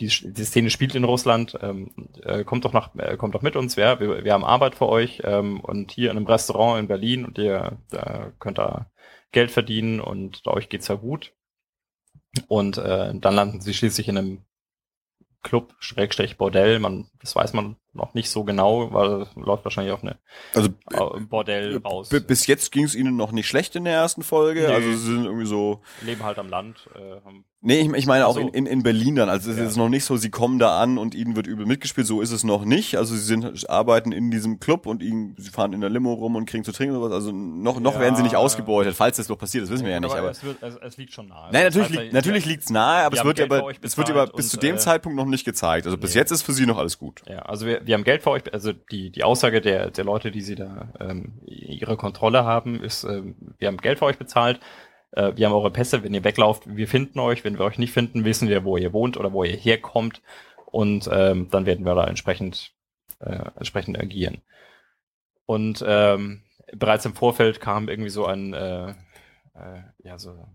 die, 0.00 0.08
die 0.08 0.44
Szene 0.44 0.70
spielt 0.70 0.94
in 0.94 1.04
Russland, 1.04 1.58
ähm, 1.60 1.90
äh, 2.22 2.44
kommt 2.44 2.64
doch 2.64 2.72
nach, 2.72 2.94
äh, 2.96 3.16
kommt 3.16 3.34
doch 3.34 3.42
mit 3.42 3.56
uns, 3.56 3.76
wir, 3.76 4.00
wir, 4.00 4.24
wir 4.24 4.32
haben 4.32 4.44
Arbeit 4.44 4.74
für 4.74 4.88
euch 4.88 5.22
ähm, 5.24 5.60
und 5.60 5.90
hier 5.92 6.10
in 6.10 6.16
einem 6.16 6.26
Restaurant 6.26 6.80
in 6.80 6.88
Berlin 6.88 7.24
und 7.24 7.38
ihr 7.38 7.78
äh, 7.92 8.30
könnt 8.38 8.58
da 8.58 8.90
Geld 9.32 9.50
verdienen 9.50 10.00
und 10.00 10.46
euch 10.46 10.68
geht's 10.68 10.88
ja 10.88 10.94
gut. 10.94 11.32
Und 12.46 12.78
äh, 12.78 13.12
dann 13.14 13.34
landen 13.34 13.60
sie 13.60 13.74
schließlich 13.74 14.08
in 14.08 14.18
einem 14.18 14.42
Club, 15.42 15.74
Schrägstrich 15.78 16.36
Bordell, 16.36 16.78
man, 16.78 17.08
das 17.20 17.34
weiß 17.36 17.52
man 17.52 17.76
noch 17.92 18.12
nicht 18.12 18.28
so 18.28 18.42
genau, 18.44 18.92
weil 18.92 19.22
es 19.22 19.28
läuft 19.36 19.64
wahrscheinlich 19.64 19.92
auf 19.92 20.02
eine 20.02 20.18
Also 20.52 20.70
äh, 20.90 21.20
Bordell 21.20 21.76
raus. 21.78 22.08
b- 22.08 22.20
bis 22.20 22.46
jetzt 22.48 22.72
ging 22.72 22.84
es 22.84 22.94
ihnen 22.94 23.16
noch 23.16 23.32
nicht 23.32 23.46
schlecht 23.46 23.76
in 23.76 23.84
der 23.84 23.94
ersten 23.94 24.22
Folge. 24.22 24.66
Nee. 24.66 24.74
Also 24.74 24.90
sie 24.90 24.96
sind 25.14 25.24
irgendwie 25.24 25.46
so. 25.46 25.80
leben 26.02 26.22
halt 26.24 26.38
am 26.38 26.48
Land. 26.48 26.88
Äh, 26.94 27.24
haben, 27.24 27.44
Nee, 27.60 27.80
ich, 27.80 27.92
ich 27.92 28.06
meine 28.06 28.24
auch 28.28 28.36
in, 28.36 28.48
in, 28.48 28.66
in 28.66 28.84
Berlin 28.84 29.16
dann. 29.16 29.28
Also 29.28 29.50
es 29.50 29.56
ist 29.56 29.58
Ja. 29.58 29.66
jetzt 29.66 29.76
noch 29.76 29.88
nicht 29.88 30.04
so, 30.04 30.16
sie 30.16 30.30
kommen 30.30 30.60
da 30.60 30.80
an 30.80 30.96
und 30.96 31.12
ihnen 31.16 31.34
wird 31.34 31.48
übel 31.48 31.66
mitgespielt. 31.66 32.06
So 32.06 32.20
ist 32.20 32.30
es 32.30 32.44
noch 32.44 32.64
nicht. 32.64 32.96
Also 32.96 33.16
sie 33.16 33.20
sind 33.20 33.68
arbeiten 33.68 34.12
in 34.12 34.30
diesem 34.30 34.60
Club 34.60 34.86
und 34.86 35.02
ihnen, 35.02 35.34
sie 35.38 35.50
fahren 35.50 35.72
in 35.72 35.80
der 35.80 35.90
Limo 35.90 36.12
rum 36.12 36.36
und 36.36 36.46
kriegen 36.48 36.62
zu 36.62 36.70
trinken 36.70 36.94
und 36.94 37.00
sowas. 37.02 37.12
Also 37.12 37.32
noch, 37.32 37.80
noch 37.80 37.94
Ja. 37.94 38.00
werden 38.00 38.14
sie 38.14 38.22
nicht 38.22 38.36
ausgebeutet, 38.36 38.94
falls 38.94 39.16
das 39.16 39.28
noch 39.28 39.38
passiert. 39.38 39.64
Das 39.64 39.70
wissen 39.70 39.84
wir 39.84 39.90
ja 39.92 39.98
nicht. 39.98 40.14
Aber, 40.14 40.30
es, 40.30 40.44
wird, 40.44 40.62
es, 40.62 40.76
es 40.76 40.96
liegt 40.98 41.12
schon 41.12 41.26
nahe. 41.26 41.50
Nein, 41.52 41.64
natürlich, 41.64 41.90
liegt, 41.90 42.02
ja, 42.04 42.12
natürlich 42.12 42.46
liegt's 42.46 42.70
nahe, 42.70 43.04
aber 43.04 43.16
es 43.16 43.24
wird 43.24 43.38
Geld 43.38 43.52
aber, 43.52 43.72
es 43.82 43.98
wird 43.98 44.10
aber 44.10 44.26
bis 44.28 44.50
zu 44.50 44.56
und, 44.56 44.62
dem 44.62 44.76
äh, 44.76 44.78
Zeitpunkt 44.78 45.16
noch 45.16 45.26
nicht 45.26 45.44
gezeigt. 45.44 45.86
Also 45.86 45.98
bis 45.98 46.14
nee. 46.14 46.20
jetzt 46.20 46.30
ist 46.30 46.42
für 46.42 46.52
sie 46.52 46.64
noch 46.64 46.78
alles 46.78 46.96
gut. 46.98 47.22
Ja, 47.28 47.40
also 47.40 47.66
wir, 47.66 47.84
wir 47.84 47.94
haben 47.94 48.04
Geld 48.04 48.22
für 48.22 48.30
euch, 48.30 48.42
also 48.52 48.72
die, 48.72 49.10
die 49.10 49.24
Aussage 49.24 49.60
der, 49.60 49.90
der 49.90 50.04
Leute, 50.04 50.30
die 50.30 50.42
sie 50.42 50.54
da 50.54 50.92
ähm, 51.00 51.32
ihre 51.44 51.96
Kontrolle 51.96 52.44
haben, 52.44 52.80
ist, 52.80 53.02
ähm, 53.02 53.34
wir 53.58 53.66
haben 53.66 53.78
Geld 53.78 53.98
für 53.98 54.04
euch 54.04 54.18
bezahlt, 54.18 54.60
äh, 55.12 55.32
wir 55.36 55.46
haben 55.46 55.54
eure 55.54 55.70
Pässe, 55.70 56.02
wenn 56.02 56.14
ihr 56.14 56.24
weglauft, 56.24 56.64
wir 56.66 56.88
finden 56.88 57.18
euch, 57.20 57.44
wenn 57.44 57.58
wir 57.58 57.64
euch 57.64 57.78
nicht 57.78 57.92
finden, 57.92 58.24
wissen 58.24 58.48
wir, 58.48 58.64
wo 58.64 58.76
ihr 58.76 58.92
wohnt 58.92 59.16
oder 59.16 59.32
wo 59.32 59.44
ihr 59.44 59.56
herkommt 59.56 60.22
und 60.66 61.08
ähm, 61.12 61.48
dann 61.50 61.66
werden 61.66 61.84
wir 61.84 61.94
da 61.94 62.04
entsprechend, 62.06 62.72
äh, 63.20 63.38
entsprechend 63.56 63.98
agieren. 63.98 64.42
Und 65.46 65.82
ähm, 65.86 66.42
bereits 66.76 67.06
im 67.06 67.14
Vorfeld 67.14 67.60
kam 67.60 67.88
irgendwie 67.88 68.10
so 68.10 68.26
ein, 68.26 68.52
äh, 68.52 68.90
äh, 68.90 69.82
ja, 70.04 70.18
so, 70.18 70.46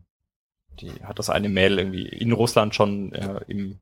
die 0.80 0.92
hat 1.04 1.20
das 1.20 1.30
eine 1.30 1.50
Mail 1.50 1.80
irgendwie 1.80 2.08
in 2.08 2.32
Russland 2.32 2.76
schon 2.76 3.12
äh, 3.14 3.42
im 3.48 3.80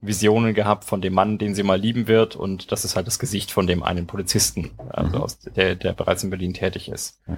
Visionen 0.00 0.54
gehabt 0.54 0.84
von 0.84 1.00
dem 1.00 1.14
Mann, 1.14 1.38
den 1.38 1.54
sie 1.54 1.62
mal 1.62 1.80
lieben 1.80 2.08
wird 2.08 2.36
und 2.36 2.72
das 2.72 2.84
ist 2.84 2.96
halt 2.96 3.06
das 3.06 3.18
Gesicht 3.18 3.50
von 3.50 3.66
dem 3.66 3.82
einen 3.82 4.06
Polizisten, 4.06 4.72
also 4.90 5.16
Mhm. 5.16 5.22
aus, 5.22 5.38
der, 5.38 5.74
der 5.76 5.92
bereits 5.92 6.24
in 6.24 6.30
Berlin 6.30 6.52
tätig 6.54 6.88
ist. 6.88 7.20
Ja. 7.26 7.36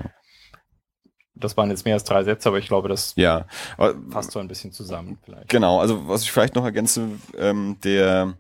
Das 1.37 1.57
waren 1.57 1.71
jetzt 1.71 1.85
mehr 1.85 1.95
als 1.95 2.05
drei 2.05 2.25
Sätze, 2.25 2.49
aber 2.49 2.59
ich 2.59 2.67
glaube, 2.67 2.89
das 2.89 3.13
Ja. 3.17 3.47
Passt 4.11 4.33
so 4.33 4.39
ein 4.39 4.49
bisschen 4.49 4.73
zusammen 4.73 5.19
vielleicht. 5.25 5.49
Genau, 5.49 5.81
also 5.81 6.09
was 6.09 6.23
ich 6.23 6.33
vielleicht 6.33 6.55
noch 6.55 6.65
ergänze, 6.65 7.09
ähm, 7.37 7.79
der 7.85 8.35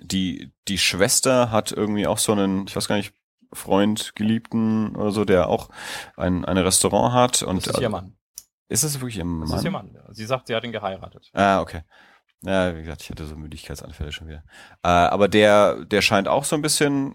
die 0.00 0.52
die 0.68 0.78
Schwester 0.78 1.50
hat 1.50 1.72
irgendwie 1.72 2.06
auch 2.06 2.18
so 2.18 2.32
einen, 2.32 2.66
ich 2.66 2.76
weiß 2.76 2.88
gar 2.88 2.96
nicht, 2.96 3.12
Freund, 3.52 4.14
Geliebten 4.16 4.96
oder 4.96 5.12
so, 5.12 5.24
der 5.24 5.48
auch 5.48 5.68
ein, 6.16 6.44
ein 6.44 6.58
Restaurant 6.58 7.14
hat 7.14 7.42
und 7.42 7.66
Das 7.66 7.74
ist 7.74 7.80
ihr 7.80 7.88
Mann. 7.88 8.16
Ist 8.68 8.82
es 8.82 9.00
wirklich 9.00 9.18
ihr 9.18 9.24
Mann? 9.24 9.48
Das 9.48 9.58
ist 9.58 9.64
ihr 9.64 9.70
Mann. 9.70 9.96
Sie 10.10 10.24
sagt, 10.24 10.48
sie 10.48 10.54
hat 10.54 10.64
ihn 10.64 10.72
geheiratet. 10.72 11.30
Ah, 11.32 11.60
okay. 11.60 11.82
Ja, 12.42 12.76
wie 12.76 12.82
gesagt, 12.82 13.02
ich 13.02 13.10
hatte 13.10 13.24
so 13.24 13.36
Müdigkeitsanfälle 13.36 14.12
schon 14.12 14.26
wieder. 14.28 14.42
Äh, 14.82 14.88
aber 14.88 15.28
der, 15.28 15.84
der 15.84 16.02
scheint 16.02 16.28
auch 16.28 16.44
so 16.44 16.56
ein 16.56 16.62
bisschen 16.62 17.14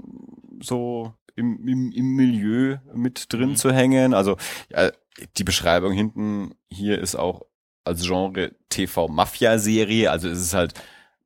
so 0.62 1.14
im, 1.40 1.68
im, 1.68 1.92
im 1.92 2.16
Milieu 2.16 2.78
mit 2.94 3.32
drin 3.34 3.52
Mhm. 3.52 3.56
zu 3.56 3.72
hängen. 3.74 4.14
Also 4.14 4.38
ja, 4.70 4.92
die 5.38 5.44
Beschreibung 5.44 5.94
hinten 5.94 6.54
hier 6.70 7.00
ist 7.00 7.16
auch 7.16 7.42
als 7.84 8.04
Genre 8.06 8.52
TV-Mafia-Serie. 8.70 10.12
Also 10.12 10.30
es 10.30 10.40
ist 10.40 10.54
halt 10.54 10.74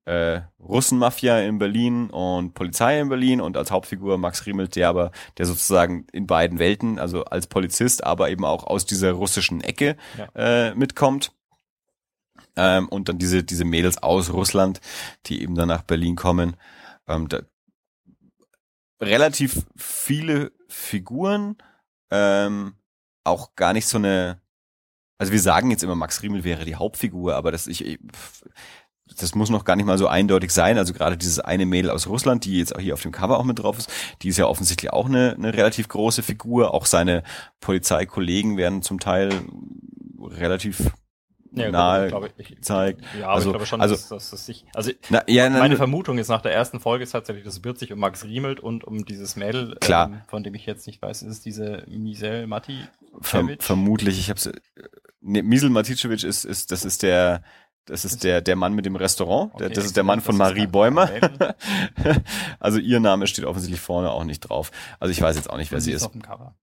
äh, 0.05 0.41
Russenmafia 0.59 1.39
in 1.39 1.59
Berlin 1.59 2.09
und 2.09 2.53
Polizei 2.53 2.99
in 2.99 3.09
Berlin 3.09 3.39
und 3.41 3.55
als 3.57 3.71
Hauptfigur 3.71 4.17
Max 4.17 4.45
Riemelt, 4.45 4.75
der 4.75 4.89
aber, 4.89 5.11
der 5.37 5.45
sozusagen 5.45 6.07
in 6.11 6.27
beiden 6.27 6.59
Welten, 6.59 6.99
also 6.99 7.23
als 7.25 7.47
Polizist, 7.47 8.03
aber 8.03 8.29
eben 8.29 8.43
auch 8.45 8.65
aus 8.65 8.85
dieser 8.85 9.11
russischen 9.13 9.61
Ecke 9.61 9.95
Ja. 10.17 10.69
äh, 10.69 10.75
mitkommt. 10.75 11.31
Ähm, 12.55 12.87
und 12.89 13.09
dann 13.09 13.17
diese, 13.17 13.43
diese 13.43 13.65
Mädels 13.65 13.97
aus 14.03 14.31
Russland, 14.31 14.79
die 15.25 15.41
eben 15.41 15.55
dann 15.55 15.69
nach 15.69 15.83
Berlin 15.83 16.15
kommen. 16.15 16.55
Ähm, 17.07 17.27
da, 17.29 17.41
relativ 19.05 19.65
viele 19.75 20.51
Figuren, 20.67 21.57
ähm, 22.11 22.75
auch 23.23 23.55
gar 23.55 23.73
nicht 23.73 23.87
so 23.87 23.97
eine, 23.97 24.41
also 25.17 25.31
wir 25.31 25.39
sagen 25.39 25.71
jetzt 25.71 25.83
immer, 25.83 25.95
Max 25.95 26.21
Riemel 26.21 26.43
wäre 26.43 26.65
die 26.65 26.75
Hauptfigur, 26.75 27.35
aber 27.35 27.51
das 27.51 27.67
ich, 27.67 27.99
das 29.17 29.35
muss 29.35 29.49
noch 29.49 29.65
gar 29.65 29.75
nicht 29.75 29.85
mal 29.85 29.97
so 29.97 30.07
eindeutig 30.07 30.51
sein. 30.51 30.77
Also 30.77 30.93
gerade 30.93 31.17
dieses 31.17 31.39
eine 31.39 31.65
Mädel 31.65 31.91
aus 31.91 32.07
Russland, 32.07 32.45
die 32.45 32.57
jetzt 32.57 32.75
auch 32.75 32.79
hier 32.79 32.93
auf 32.93 33.01
dem 33.01 33.11
Cover 33.11 33.37
auch 33.37 33.43
mit 33.43 33.59
drauf 33.59 33.77
ist, 33.77 33.89
die 34.21 34.29
ist 34.29 34.37
ja 34.37 34.47
offensichtlich 34.47 34.91
auch 34.91 35.05
eine, 35.05 35.33
eine 35.33 35.53
relativ 35.53 35.87
große 35.87 36.23
Figur. 36.23 36.73
Auch 36.73 36.85
seine 36.85 37.23
Polizeikollegen 37.59 38.57
werden 38.57 38.81
zum 38.81 38.99
Teil 38.99 39.29
relativ 40.19 40.91
Ja, 41.55 41.71
nahe 41.71 42.07
glaube 42.07 42.29
ich, 42.37 42.47
gezeigt. 42.47 43.01
Ja, 43.19 43.25
aber 43.25 43.33
Also- 43.35 43.49
ich 43.49 43.53
glaube 43.53 43.65
schon, 43.65 43.81
also- 43.81 43.95
dass, 43.95 44.07
dass 44.09 44.29
das 44.31 44.45
sich, 44.45 44.65
also 44.73 44.91
Na, 45.09 45.21
ja, 45.27 45.49
na, 45.49 45.59
meine 45.59 45.77
Vermutung 45.77 46.17
ist 46.17 46.27
nach 46.29 46.41
der 46.41 46.53
ersten 46.53 46.79
Folge 46.79 47.03
ist 47.03 47.11
tatsächlich, 47.11 47.43
das 47.45 47.63
wird 47.63 47.77
sich 47.77 47.91
um 47.93 47.99
Max 47.99 48.23
Riemelt 48.23 48.59
und 48.59 48.83
um 48.83 49.05
dieses 49.05 49.35
Mädel, 49.35 49.75
Klar. 49.81 50.07
Ähm, 50.07 50.21
von 50.27 50.43
dem 50.43 50.55
ich 50.55 50.65
jetzt 50.65 50.87
nicht 50.87 51.01
weiß, 51.01 51.21
ist 51.21 51.29
es 51.31 51.41
diese 51.41 51.83
Misel 51.87 52.47
Matti? 52.47 52.79
Verm 53.21 53.47
Cevic? 53.47 53.63
vermutlich, 53.63 54.19
ich 54.19 54.29
hab's. 54.29 54.49
Ne, 55.21 55.43
Misel 55.43 55.69
Maticevic 55.69 56.23
ist, 56.23 56.43
ist, 56.43 56.71
das 56.71 56.83
ist 56.83 57.03
der, 57.03 57.43
das 57.85 58.05
ist 58.05 58.23
der, 58.23 58.41
der 58.41 58.55
Mann 58.55 58.73
mit 58.73 58.85
dem 58.85 58.95
Restaurant. 58.95 59.53
Okay, 59.53 59.69
das 59.69 59.85
ist 59.85 59.95
der 59.95 60.03
Mann 60.03 60.21
von 60.21 60.35
Marie 60.37 60.67
Bäumer. 60.67 61.09
Also 62.59 62.79
ihr 62.79 62.99
Name 62.99 63.27
steht 63.27 63.45
offensichtlich 63.45 63.81
vorne 63.81 64.11
auch 64.11 64.23
nicht 64.23 64.39
drauf. 64.41 64.71
Also 64.99 65.11
ich 65.11 65.21
weiß 65.21 65.35
jetzt 65.35 65.49
auch 65.49 65.57
nicht, 65.57 65.71
wer 65.71 65.81
sie 65.81 65.91
ist. 65.91 66.03
auf 66.03 66.11
dem 66.11 66.21
Cover. 66.21 66.55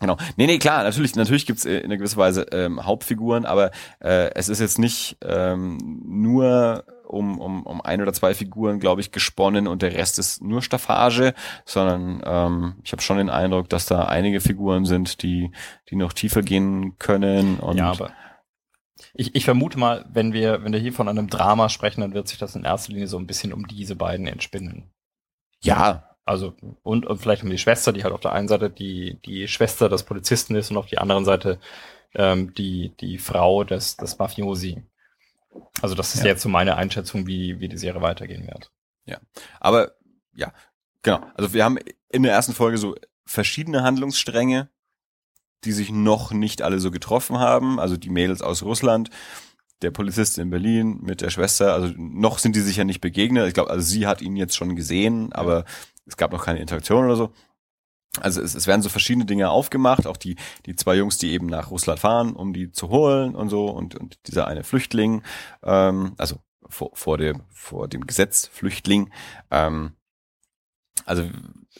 Genau. 0.00 0.16
Nee, 0.36 0.46
nee, 0.46 0.58
klar, 0.58 0.84
natürlich, 0.84 1.16
natürlich 1.16 1.46
gibt's 1.46 1.64
äh, 1.64 1.78
in 1.78 1.86
einer 1.86 1.96
gewisser 1.96 2.18
Weise 2.18 2.42
ähm, 2.52 2.84
Hauptfiguren, 2.84 3.44
aber 3.44 3.70
äh, 4.00 4.30
es 4.34 4.48
ist 4.48 4.60
jetzt 4.60 4.78
nicht 4.78 5.16
ähm, 5.22 5.78
nur 6.04 6.84
um, 7.08 7.40
um, 7.40 7.62
um 7.64 7.80
ein 7.80 8.02
oder 8.02 8.12
zwei 8.12 8.34
Figuren, 8.34 8.80
glaube 8.80 9.00
ich, 9.00 9.10
gesponnen 9.10 9.66
und 9.66 9.82
der 9.82 9.94
Rest 9.94 10.18
ist 10.18 10.42
nur 10.42 10.62
Staffage, 10.62 11.32
sondern 11.64 12.22
ähm, 12.24 12.74
ich 12.84 12.92
habe 12.92 13.02
schon 13.02 13.16
den 13.16 13.30
Eindruck, 13.30 13.68
dass 13.68 13.86
da 13.86 14.04
einige 14.04 14.40
Figuren 14.40 14.84
sind, 14.84 15.22
die, 15.22 15.50
die 15.88 15.96
noch 15.96 16.12
tiefer 16.12 16.42
gehen 16.42 16.98
können. 16.98 17.58
Und 17.58 17.78
ja, 17.78 17.90
aber 17.90 18.12
ich, 19.14 19.34
ich 19.34 19.44
vermute 19.44 19.78
mal, 19.78 20.04
wenn 20.12 20.32
wir, 20.32 20.62
wenn 20.62 20.72
wir 20.72 20.80
hier 20.80 20.92
von 20.92 21.08
einem 21.08 21.28
Drama 21.28 21.68
sprechen, 21.68 22.02
dann 22.02 22.14
wird 22.14 22.28
sich 22.28 22.38
das 22.38 22.54
in 22.54 22.64
erster 22.64 22.92
Linie 22.92 23.08
so 23.08 23.18
ein 23.18 23.26
bisschen 23.26 23.52
um 23.52 23.66
diese 23.66 23.96
beiden 23.96 24.26
entspinnen. 24.26 24.90
ja, 25.60 26.07
Also, 26.28 26.54
und, 26.82 27.06
und 27.06 27.18
vielleicht 27.18 27.42
um 27.42 27.50
die 27.50 27.58
Schwester, 27.58 27.92
die 27.92 28.04
halt 28.04 28.12
auf 28.12 28.20
der 28.20 28.32
einen 28.32 28.48
Seite 28.48 28.68
die, 28.70 29.18
die 29.24 29.48
Schwester 29.48 29.88
des 29.88 30.02
Polizisten 30.02 30.54
ist 30.56 30.70
und 30.70 30.76
auf 30.76 30.86
die 30.86 30.98
anderen 30.98 31.24
Seite 31.24 31.58
ähm, 32.14 32.52
die, 32.54 32.92
die 33.00 33.16
Frau 33.18 33.64
des, 33.64 33.96
des 33.96 34.18
Mafiosi. 34.18 34.82
Also, 35.80 35.94
das 35.94 36.14
ist 36.14 36.20
Ja. 36.20 36.26
jetzt 36.28 36.42
so 36.42 36.48
meine 36.48 36.76
Einschätzung, 36.76 37.26
wie, 37.26 37.60
wie 37.60 37.68
die 37.68 37.78
Serie 37.78 38.02
weitergehen 38.02 38.46
wird. 38.46 38.70
Aber 39.60 39.92
ja, 40.34 40.52
genau. 41.02 41.20
Also 41.34 41.54
wir 41.54 41.64
haben 41.64 41.78
in 42.10 42.22
der 42.22 42.32
ersten 42.32 42.52
Folge 42.52 42.76
so 42.78 42.94
verschiedene 43.24 43.82
Handlungsstränge, 43.82 44.68
die 45.64 45.72
sich 45.72 45.90
noch 45.90 46.30
nicht 46.32 46.60
alle 46.62 46.78
so 46.78 46.90
getroffen 46.90 47.38
haben. 47.38 47.80
Also 47.80 47.96
die 47.96 48.10
Mädels 48.10 48.42
aus 48.42 48.62
Russland, 48.62 49.08
der 49.82 49.90
Polizist 49.90 50.38
in 50.38 50.50
Berlin 50.50 50.98
mit 51.02 51.20
der 51.22 51.30
Schwester. 51.30 51.72
Also 51.72 51.92
noch 51.96 52.38
sind 52.38 52.54
die 52.54 52.60
sich 52.60 52.76
ja 52.76 52.84
nicht 52.84 53.00
begegnet. 53.00 53.48
Ich 53.48 53.54
glaube, 53.54 53.70
also 53.70 53.82
sie 53.84 54.06
hat 54.06 54.20
ihn 54.20 54.36
jetzt 54.36 54.56
schon 54.56 54.76
gesehen, 54.76 55.32
aber 55.32 55.64
es 56.08 56.16
gab 56.16 56.32
noch 56.32 56.44
keine 56.44 56.60
Interaktion 56.60 57.04
oder 57.04 57.16
so. 57.16 57.32
Also 58.20 58.40
es, 58.40 58.54
es 58.54 58.66
werden 58.66 58.82
so 58.82 58.88
verschiedene 58.88 59.26
Dinge 59.26 59.50
aufgemacht, 59.50 60.06
auch 60.06 60.16
die, 60.16 60.36
die 60.66 60.74
zwei 60.74 60.96
Jungs, 60.96 61.18
die 61.18 61.30
eben 61.30 61.46
nach 61.46 61.70
Russland 61.70 62.00
fahren, 62.00 62.34
um 62.34 62.52
die 62.52 62.72
zu 62.72 62.88
holen 62.88 63.36
und 63.36 63.48
so, 63.48 63.66
und, 63.66 63.94
und 63.94 64.18
dieser 64.26 64.46
eine 64.48 64.64
Flüchtling, 64.64 65.22
ähm, 65.62 66.14
also 66.16 66.36
vor, 66.68 66.90
vor, 66.94 67.18
dem, 67.18 67.42
vor 67.50 67.86
dem 67.86 68.06
Gesetz 68.06 68.46
Flüchtling. 68.46 69.12
Ähm, 69.50 69.92
also 71.04 71.28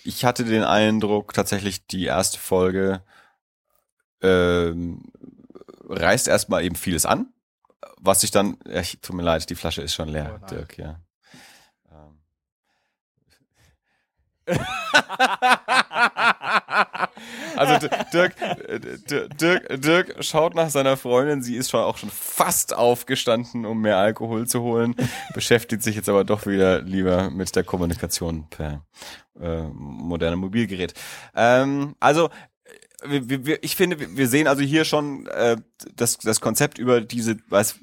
ich 0.05 0.25
hatte 0.25 0.45
den 0.45 0.65
Eindruck, 0.65 1.33
tatsächlich 1.35 1.87
die 1.87 2.05
erste 2.05 2.39
Folge 2.39 3.03
ähm, 4.23 5.11
reißt 5.89 6.29
erstmal 6.29 6.65
eben 6.65 6.77
vieles 6.77 7.07
an, 7.07 7.33
was 7.99 8.21
sich 8.21 8.31
dann, 8.31 8.59
ja, 8.67 8.81
ich, 8.81 9.01
tut 9.01 9.17
mir 9.17 9.23
leid, 9.23 9.49
die 9.51 9.55
Flasche 9.55 9.83
ist 9.83 9.95
schon 9.95 10.09
leer, 10.09 10.41
Oh. 10.43 10.47
Dirk, 10.47 10.79
ja. 10.79 11.01
Ähm. 11.91 12.21
Also 17.57 17.89
Dirk, 18.13 18.35
äh, 18.41 18.79
Dirk, 19.41 19.81
Dirk 19.83 20.17
schaut 20.25 20.55
nach 20.55 20.71
seiner 20.71 20.97
Freundin, 20.97 21.43
sie 21.43 21.57
ist 21.57 21.71
schon 21.71 21.81
auch 21.81 21.97
schon 21.99 22.11
fast 22.11 22.75
aufgestanden, 22.75 23.67
um 23.67 23.81
mehr 23.81 23.97
Alkohol 23.97 24.47
zu 24.47 24.63
holen, 24.63 24.95
beschäftigt 25.35 25.83
sich 25.83 25.97
jetzt 25.97 26.09
aber 26.09 26.25
doch 26.25 26.47
wieder 26.47 26.83
lieber 26.83 27.31
mit 27.31 27.55
der 27.57 27.65
Kommunikation 27.65 28.47
per 28.49 28.85
äh, 29.41 29.63
modernem 29.73 30.39
Mobilgerät. 30.41 30.95
Ähm, 31.35 31.97
also 31.99 32.31
wir, 33.05 33.29
wir- 33.29 33.47
wir, 33.47 33.65
ich 33.65 33.75
finde, 33.77 34.17
wir- 34.17 34.29
sehen 34.29 34.47
also 34.47 34.63
hier 34.63 34.85
schon 34.85 35.27
äh, 35.27 35.57
das, 35.97 36.19
das 36.19 36.41
Konzept 36.41 36.79
über 36.79 37.01
diese, 37.01 37.37
was 37.49 37.79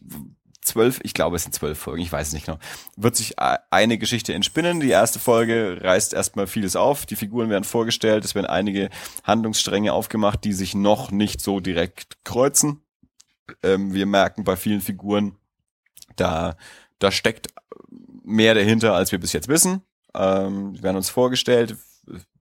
zwölf, 0.65 0.99
ich 1.03 1.13
glaube 1.13 1.35
es 1.35 1.43
sind 1.43 1.53
zwölf 1.53 1.77
Folgen, 1.77 2.01
ich 2.01 2.11
weiß 2.11 2.27
es 2.27 2.33
nicht 2.33 2.45
genau, 2.45 2.59
wird 2.95 3.15
sich 3.15 3.35
eine 3.39 3.97
Geschichte 3.97 4.33
entspinnen. 4.33 4.79
Die 4.79 4.89
erste 4.89 5.19
Folge 5.19 5.79
reißt 5.81 6.13
erstmal 6.13 6.47
vieles 6.47 6.75
auf, 6.75 7.05
die 7.05 7.15
Figuren 7.15 7.49
werden 7.49 7.63
vorgestellt, 7.63 8.25
es 8.25 8.35
werden 8.35 8.47
einige 8.47 8.89
Handlungsstränge 9.23 9.93
aufgemacht, 9.93 10.43
die 10.43 10.53
sich 10.53 10.75
noch 10.75 11.11
nicht 11.11 11.41
so 11.41 11.59
direkt 11.59 12.23
kreuzen. 12.23 12.81
Ähm, 13.63 13.93
wir 13.93 14.05
merken 14.05 14.43
bei 14.43 14.55
vielen 14.55 14.81
Figuren, 14.81 15.35
da, 16.15 16.57
da 16.99 17.11
steckt 17.11 17.47
mehr 18.23 18.53
dahinter, 18.53 18.93
als 18.93 19.11
wir 19.11 19.19
bis 19.19 19.33
jetzt 19.33 19.47
wissen. 19.47 19.81
Ähm, 20.13 20.81
werden 20.81 20.97
uns 20.97 21.09
vorgestellt, 21.09 21.75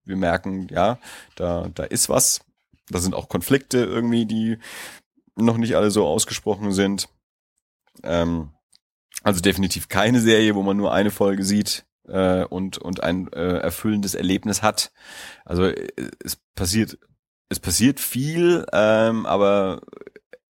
wir 0.04 0.16
merken, 0.16 0.68
ja, 0.68 0.98
da, 1.34 1.68
da 1.74 1.84
ist 1.84 2.08
was. 2.08 2.40
Da 2.88 2.98
sind 2.98 3.14
auch 3.14 3.28
Konflikte 3.28 3.78
irgendwie, 3.78 4.26
die 4.26 4.58
noch 5.36 5.56
nicht 5.56 5.74
alle 5.76 5.90
so 5.90 6.06
ausgesprochen 6.06 6.72
sind. 6.72 7.08
Ähm, 8.02 8.50
also 9.22 9.40
definitiv 9.40 9.88
keine 9.88 10.20
Serie, 10.20 10.54
wo 10.54 10.62
man 10.62 10.76
nur 10.76 10.92
eine 10.92 11.10
Folge 11.10 11.44
sieht 11.44 11.86
äh, 12.06 12.44
und, 12.44 12.78
und 12.78 13.02
ein 13.02 13.32
äh, 13.32 13.58
erfüllendes 13.58 14.14
Erlebnis 14.14 14.62
hat. 14.62 14.92
Also 15.44 15.64
äh, 15.64 16.10
es 16.22 16.36
passiert, 16.54 16.98
es 17.48 17.60
passiert 17.60 18.00
viel, 18.00 18.66
ähm, 18.72 19.26
aber 19.26 19.82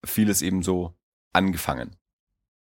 vieles 0.05 0.43
eben 0.43 0.63
so 0.63 0.95
angefangen. 1.33 1.97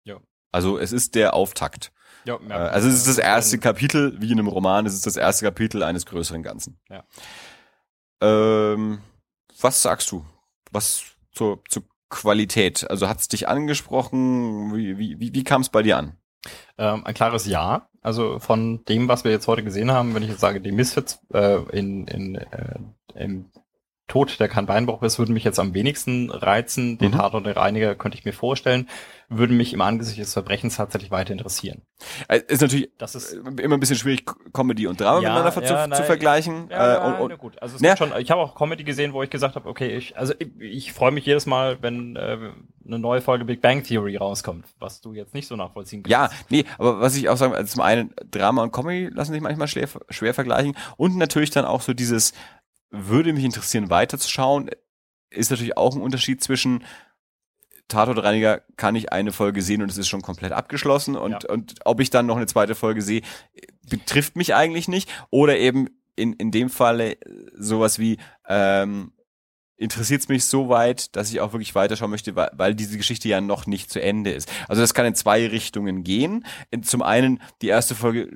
Ja. 0.04 0.18
Also 0.50 0.78
es 0.78 0.92
ist 0.92 1.14
der 1.14 1.34
Auftakt. 1.34 1.92
Ja, 2.24 2.38
Äh, 2.48 2.52
also 2.52 2.88
es 2.88 2.94
ist 2.94 3.08
das 3.08 3.18
erste 3.18 3.58
Kapitel, 3.58 4.20
wie 4.20 4.30
in 4.30 4.38
einem 4.38 4.48
Roman, 4.48 4.86
es 4.86 4.94
ist 4.94 5.06
das 5.06 5.16
erste 5.16 5.44
Kapitel 5.44 5.82
eines 5.82 6.06
größeren 6.06 6.42
Ganzen. 6.42 6.78
Ja. 6.88 7.04
Ähm, 8.20 9.00
was 9.60 9.82
sagst 9.82 10.10
du? 10.10 10.24
Was 10.70 11.04
zur, 11.32 11.62
zur 11.68 11.84
Qualität? 12.12 12.88
Also 12.88 13.08
hat's 13.08 13.26
dich 13.26 13.48
angesprochen? 13.48 14.76
Wie, 14.76 14.98
wie, 14.98 15.18
wie, 15.18 15.34
wie 15.34 15.44
kam 15.44 15.62
es 15.62 15.70
bei 15.70 15.82
dir 15.82 15.96
an? 15.96 16.16
Ähm, 16.78 17.04
ein 17.04 17.14
klares 17.14 17.46
Ja. 17.46 17.88
Also 18.00 18.38
von 18.40 18.84
dem, 18.84 19.08
was 19.08 19.24
wir 19.24 19.30
jetzt 19.30 19.46
heute 19.46 19.62
gesehen 19.62 19.92
haben, 19.92 20.14
wenn 20.14 20.22
ich 20.22 20.28
jetzt 20.28 20.40
sage, 20.40 20.60
die 20.60 20.72
Misfits 20.72 21.20
äh, 21.32 21.58
in, 21.70 22.06
in, 22.06 22.34
äh, 22.34 22.78
im 23.14 23.50
Tod, 24.12 24.38
der 24.40 24.48
kein 24.48 24.66
Beinbruch 24.66 25.02
ist, 25.02 25.18
würden 25.18 25.32
mich 25.32 25.42
jetzt 25.44 25.58
am 25.58 25.72
wenigsten 25.72 26.30
reizen. 26.30 26.98
Den 26.98 27.12
Mhm. 27.12 27.16
Tatort 27.16 27.46
der 27.46 27.56
Reiniger 27.56 27.94
könnte 27.94 28.18
ich 28.18 28.26
mir 28.26 28.34
vorstellen, 28.34 28.86
würden 29.30 29.56
mich 29.56 29.72
im 29.72 29.80
Angesicht 29.80 30.18
des 30.20 30.34
Verbrechens 30.34 30.76
tatsächlich 30.76 31.10
weiter 31.10 31.32
interessieren. 31.32 31.80
Äh, 32.28 32.40
Ist 32.48 32.60
natürlich 32.60 32.90
Das 32.98 33.14
ist 33.14 33.32
äh, 33.32 33.38
immer 33.62 33.76
ein 33.76 33.80
bisschen 33.80 33.96
schwierig, 33.96 34.26
Comedy 34.52 34.86
und 34.86 35.00
Drama 35.00 35.20
Ja, 35.22 35.30
miteinander 35.32 35.62
ja, 35.62 35.66
zu, 35.66 35.82
zu 35.84 35.88
nein. 35.88 36.04
vergleichen. 36.04 36.68
Ja, 36.70 36.96
äh, 36.96 37.06
und, 37.06 37.12
na 37.12 37.18
und, 37.20 37.38
gut. 37.38 37.62
Also 37.62 37.78
Ja. 37.82 37.94
gibt 37.94 37.98
schon, 38.10 38.20
ich 38.20 38.30
habe 38.30 38.42
auch 38.42 38.54
Comedy 38.54 38.84
gesehen, 38.84 39.14
wo 39.14 39.22
ich 39.22 39.30
gesagt 39.30 39.54
habe, 39.54 39.66
okay, 39.66 39.96
ich, 39.96 40.18
also 40.18 40.34
ich, 40.38 40.50
ich 40.60 40.92
freue 40.92 41.10
mich 41.12 41.24
jedes 41.24 41.46
Mal, 41.46 41.78
wenn 41.80 42.16
äh, 42.16 42.36
eine 42.86 42.98
neue 42.98 43.22
Folge 43.22 43.46
Big 43.46 43.62
Bang 43.62 43.82
Theory 43.82 44.16
rauskommt, 44.16 44.66
was 44.78 45.00
du 45.00 45.14
jetzt 45.14 45.32
nicht 45.32 45.48
so 45.48 45.56
nachvollziehen 45.56 46.02
kannst. 46.02 46.10
ja, 46.12 46.28
nee, 46.50 46.64
aber 46.78 47.00
was 47.00 47.16
ich 47.16 47.30
auch 47.30 47.38
sagen, 47.38 47.54
also 47.54 47.72
zum 47.72 47.80
einen 47.80 48.12
Drama 48.30 48.62
und 48.62 48.72
Comedy 48.72 49.08
lassen 49.14 49.32
sich 49.32 49.40
manchmal 49.40 49.68
schwer, 49.68 49.88
schwer 50.10 50.34
vergleichen 50.34 50.76
und 50.98 51.16
natürlich 51.16 51.48
dann 51.50 51.64
auch 51.64 51.80
so 51.80 51.94
dieses 51.94 52.34
würde 52.92 53.32
mich 53.32 53.44
interessieren 53.44 53.90
weiterzuschauen, 53.90 54.70
ist 55.30 55.50
natürlich 55.50 55.76
auch 55.76 55.96
ein 55.96 56.02
Unterschied 56.02 56.42
zwischen 56.42 56.84
Tatortreiniger 57.88 58.62
kann 58.76 58.94
ich 58.94 59.12
eine 59.12 59.32
Folge 59.32 59.60
sehen 59.60 59.82
und 59.82 59.90
es 59.90 59.98
ist 59.98 60.08
schon 60.08 60.22
komplett 60.22 60.52
abgeschlossen 60.52 61.16
und, 61.16 61.42
Ja. 61.42 61.50
und 61.50 61.74
ob 61.84 62.00
ich 62.00 62.10
dann 62.10 62.26
noch 62.26 62.36
eine 62.36 62.46
zweite 62.46 62.74
Folge 62.74 63.02
sehe, 63.02 63.22
betrifft 63.88 64.36
mich 64.36 64.54
eigentlich 64.54 64.88
nicht 64.88 65.10
oder 65.30 65.58
eben 65.58 65.88
in, 66.16 66.32
in 66.34 66.50
dem 66.50 66.70
Falle 66.70 67.16
sowas 67.54 67.98
wie 67.98 68.18
ähm, 68.48 69.12
interessiert 69.76 70.22
es 70.22 70.28
mich 70.28 70.44
so 70.44 70.68
weit, 70.68 71.14
dass 71.16 71.30
ich 71.32 71.40
auch 71.40 71.52
wirklich 71.52 71.74
weiterschauen 71.74 72.10
möchte, 72.10 72.36
weil, 72.36 72.50
weil 72.54 72.74
diese 72.74 72.96
Geschichte 72.96 73.28
ja 73.28 73.40
noch 73.40 73.66
nicht 73.66 73.90
zu 73.90 74.00
Ende 74.00 74.30
ist. 74.30 74.50
Also 74.68 74.80
das 74.80 74.94
kann 74.94 75.06
in 75.06 75.14
zwei 75.14 75.46
Richtungen 75.48 76.04
gehen. 76.04 76.46
Zum 76.82 77.02
einen, 77.02 77.42
die 77.62 77.68
erste 77.68 77.94
Folge 77.94 78.30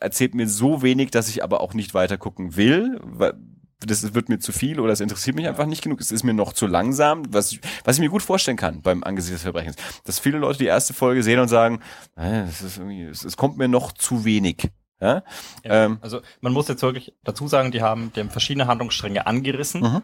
erzählt 0.00 0.34
mir 0.34 0.48
so 0.48 0.80
wenig, 0.82 1.10
dass 1.10 1.28
ich 1.28 1.44
aber 1.44 1.60
auch 1.60 1.74
nicht 1.74 1.92
weiter 1.94 2.16
gucken 2.16 2.56
will, 2.56 2.98
weil 3.02 3.34
das 3.80 4.14
wird 4.14 4.28
mir 4.28 4.38
zu 4.38 4.52
viel 4.52 4.80
oder 4.80 4.92
es 4.92 5.00
interessiert 5.00 5.36
mich 5.36 5.46
einfach 5.46 5.66
nicht 5.66 5.82
genug. 5.82 6.00
Es 6.00 6.10
ist 6.10 6.24
mir 6.24 6.34
noch 6.34 6.52
zu 6.52 6.66
langsam, 6.66 7.22
was 7.32 7.52
ich, 7.52 7.60
was 7.84 7.96
ich 7.96 8.00
mir 8.00 8.08
gut 8.10 8.22
vorstellen 8.22 8.56
kann 8.56 8.82
beim 8.82 9.04
Angesicht 9.04 9.34
des 9.34 9.42
Verbrechens. 9.42 9.76
Dass 10.04 10.18
viele 10.18 10.38
Leute 10.38 10.58
die 10.58 10.66
erste 10.66 10.94
Folge 10.94 11.22
sehen 11.22 11.38
und 11.38 11.48
sagen, 11.48 11.80
äh, 12.16 12.40
es, 12.42 12.60
ist 12.62 12.78
irgendwie, 12.78 13.04
es, 13.04 13.36
kommt 13.36 13.56
mir 13.56 13.68
noch 13.68 13.92
zu 13.92 14.24
wenig. 14.24 14.68
Ja? 15.00 15.22
Ja, 15.64 15.84
Ähm. 15.84 15.98
also 16.00 16.20
man 16.40 16.52
muss 16.52 16.66
jetzt 16.68 16.82
wirklich 16.82 17.14
dazu 17.22 17.46
sagen, 17.46 17.70
die 17.70 17.82
haben, 17.82 18.12
die 18.14 18.20
haben 18.20 18.30
verschiedene 18.30 18.66
Handlungsstränge 18.66 19.26
angerissen, 19.28 19.80
Mhm. 19.82 20.02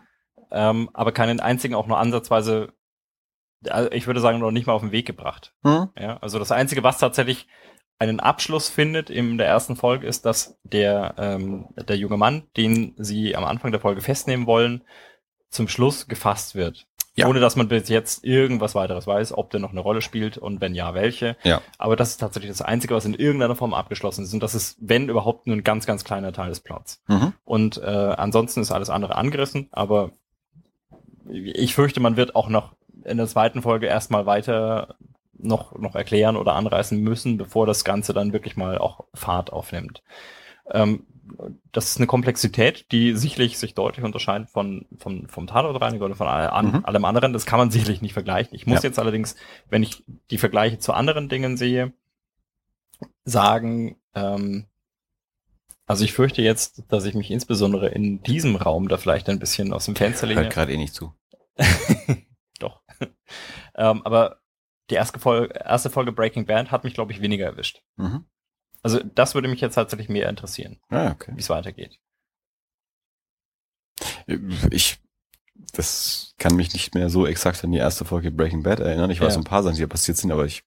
ähm, 0.53 0.91
aber 0.95 1.11
keinen 1.11 1.41
einzigen 1.41 1.75
auch 1.75 1.89
nur 1.89 1.99
ansatzweise, 1.99 2.73
also 3.69 3.91
ich 3.91 4.07
würde 4.07 4.21
sagen, 4.21 4.39
noch 4.39 4.53
nicht 4.53 4.67
mal 4.69 4.73
auf 4.75 4.83
den 4.83 4.93
Weg 4.93 5.07
gebracht. 5.07 5.53
Hm? 5.65 5.89
Ja, 5.99 6.19
also 6.19 6.39
das 6.39 6.53
Einzige, 6.53 6.85
was 6.85 6.99
tatsächlich 6.99 7.49
einen 7.99 8.21
Abschluss 8.21 8.69
findet 8.69 9.11
in 9.11 9.39
der 9.39 9.47
ersten 9.47 9.77
Folge, 9.77 10.07
ist, 10.07 10.27
dass 10.27 10.59
der, 10.65 11.15
ähm, 11.19 11.69
der 11.77 11.97
junge 11.97 12.17
Mann, 12.17 12.45
den 12.57 12.95
sie 12.97 13.37
am 13.37 13.45
Anfang 13.45 13.71
der 13.71 13.81
Folge 13.81 14.01
festnehmen 14.01 14.47
wollen, 14.47 14.83
zum 15.49 15.69
Schluss 15.69 16.09
gefasst 16.09 16.55
wird. 16.55 16.87
Ja. 17.17 17.29
Ohne 17.29 17.39
dass 17.39 17.55
man 17.55 17.69
bis 17.69 17.89
jetzt 17.89 18.25
irgendwas 18.25 18.75
weiteres 18.75 19.07
weiß, 19.07 19.39
ob 19.39 19.51
der 19.51 19.61
noch 19.61 19.71
eine 19.71 19.79
Rolle 19.79 20.03
spielt 20.03 20.37
und 20.37 20.61
wenn 20.61 20.75
ja, 20.75 20.95
welche. 20.95 21.37
Ja. 21.45 21.63
Aber 21.79 21.95
das 21.95 22.11
ist 22.11 22.17
tatsächlich 22.17 22.51
das 22.51 22.63
Einzige, 22.63 22.95
was 22.95 23.05
in 23.05 23.15
irgendeiner 23.15 23.55
Form 23.55 23.73
abgeschlossen 23.73 24.25
ist. 24.25 24.35
Und 24.35 24.43
das 24.43 24.57
ist, 24.57 24.77
wenn 24.81 25.09
überhaupt, 25.09 25.47
nur 25.47 25.55
ein 25.55 25.63
ganz, 25.63 25.87
ganz 25.87 26.03
kleiner 26.03 26.33
Teil 26.33 26.49
des 26.49 26.59
Plots. 26.59 27.01
Mhm. 27.07 27.33
Und 27.45 27.79
äh, 27.79 27.85
ansonsten 27.85 28.63
ist 28.63 28.73
alles 28.73 28.91
andere 28.91 29.15
angerissen, 29.15 29.69
aber 29.71 30.11
ich 31.31 31.75
fürchte, 31.75 32.01
man 32.01 32.17
wird 32.17 32.35
auch 32.35 32.49
noch 32.49 32.73
in 33.05 33.17
der 33.17 33.29
zweiten 33.29 33.63
Folge 33.63 33.87
erstmal 33.87 34.27
weiter 34.27 34.97
noch, 35.39 35.77
noch 35.79 35.95
erklären 35.95 36.37
oder 36.37 36.55
anreißen 36.55 36.99
müssen, 37.01 37.37
bevor 37.37 37.67
das 37.67 37.85
Ganze 37.85 38.13
dann 38.13 38.33
wirklich 38.33 38.57
mal 38.57 38.79
auch 38.79 39.05
Fahrt 39.15 39.53
aufnimmt. 39.53 40.03
Ähm, 40.71 41.07
das 41.73 41.87
ist 41.91 41.97
eine 41.97 42.07
Komplexität, 42.07 42.91
die 42.93 43.15
sicherlich 43.17 43.59
sich 43.59 43.75
deutlich 43.75 44.05
unterscheidet 44.05 44.51
von, 44.51 44.87
von, 44.99 45.27
vom 45.29 45.47
Tatortreiniger 45.47 46.05
oder 46.05 46.15
von 46.15 46.29
an, 46.29 46.67
Mhm. 46.67 46.85
allem 46.85 47.05
anderen. 47.05 47.33
Das 47.33 47.47
kann 47.47 47.59
man 47.59 47.71
sicherlich 47.71 48.03
nicht 48.03 48.13
vergleichen. 48.13 48.55
Ich 48.55 48.67
muss 48.67 48.83
Ja. 48.83 48.89
jetzt 48.89 48.99
allerdings, 48.99 49.35
wenn 49.69 49.83
ich 49.83 50.05
die 50.31 50.39
Vergleiche 50.39 50.79
zu 50.79 50.93
anderen 50.93 51.29
Dingen 51.29 51.57
sehe, 51.57 51.93
sagen, 53.25 53.97
ähm, 54.15 54.67
also 55.87 56.05
ich 56.05 56.13
fürchte 56.13 56.41
jetzt, 56.43 56.85
dass 56.89 57.05
ich 57.05 57.15
mich 57.15 57.31
insbesondere 57.31 57.89
in 57.89 58.23
diesem 58.23 58.57
Raum 58.57 58.89
da 58.89 58.97
vielleicht 58.97 59.29
ein 59.29 59.39
bisschen 59.39 59.73
aus 59.73 59.85
dem 59.87 59.97
Fenster 59.97 60.27
lehne. 60.27 60.43
Hört 60.43 60.53
gerade 60.53 60.73
eh 60.73 60.77
nicht 60.79 60.95
zu. 60.95 61.15
Doch. 62.59 62.81
ähm, 63.77 64.03
aber 64.05 64.39
die 64.91 64.95
erste 64.97 65.19
Folge, 65.19 65.55
erste 65.55 65.91
Folge 65.91 66.13
Breaking 66.13 66.47
Bad 66.47 66.71
hat 66.71 66.85
mich, 66.85 66.95
glaube 66.95 67.13
ich, 67.13 67.21
weniger 67.21 67.47
erwischt. 67.47 67.83
Mhm. 67.97 68.25
Also 68.83 69.01
das 69.03 69.35
würde 69.35 69.49
mich 69.49 69.61
jetzt 69.63 69.75
tatsächlich 69.77 70.09
mehr 70.11 70.29
interessieren, 70.29 70.79
Ah, 70.91 71.13
okay. 71.13 71.33
wie 71.35 71.41
es 71.41 71.49
weitergeht. 71.49 71.99
Ich, 74.71 74.99
das 75.73 76.35
kann 76.39 76.57
mich 76.57 76.73
nicht 76.73 76.95
mehr 76.95 77.09
so 77.09 77.27
exakt 77.27 77.63
an 77.65 77.73
die 77.73 77.79
erste 77.79 78.05
Folge 78.05 78.31
Breaking 78.31 78.63
Bad 78.63 78.81
erinnern. 78.81 79.11
Ich 79.11 79.21
weiß 79.21 79.29
Ja. 79.29 79.35
so 79.35 79.41
ein 79.41 79.45
paar 79.45 79.63
Sachen, 79.63 79.77
die 79.77 79.83
da 79.83 79.87
passiert 79.87 80.17
sind, 80.19 80.33
aber 80.33 80.45
ich, 80.45 80.65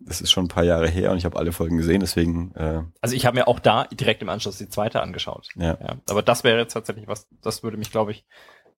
das 0.00 0.20
ist 0.20 0.30
schon 0.30 0.46
ein 0.46 0.48
paar 0.48 0.64
Jahre 0.64 0.88
her 0.88 1.10
und 1.12 1.18
ich 1.18 1.24
habe 1.24 1.38
alle 1.38 1.52
Folgen 1.52 1.76
gesehen, 1.76 2.00
deswegen, 2.00 2.54
äh, 2.54 2.82
Also 3.00 3.14
ich 3.14 3.26
habe 3.26 3.36
mir 3.38 3.48
auch 3.48 3.60
da 3.60 3.84
direkt 3.84 4.22
im 4.22 4.28
Anschluss 4.28 4.58
die 4.58 4.68
zweite 4.68 5.00
angeschaut. 5.02 5.48
ja. 5.56 5.78
Ja, 5.80 5.96
aber 6.08 6.22
das 6.22 6.44
wäre 6.44 6.58
jetzt 6.58 6.72
tatsächlich 6.72 7.06
was, 7.06 7.28
das 7.42 7.62
würde 7.62 7.76
mich, 7.76 7.90
glaube 7.90 8.12
ich, 8.12 8.24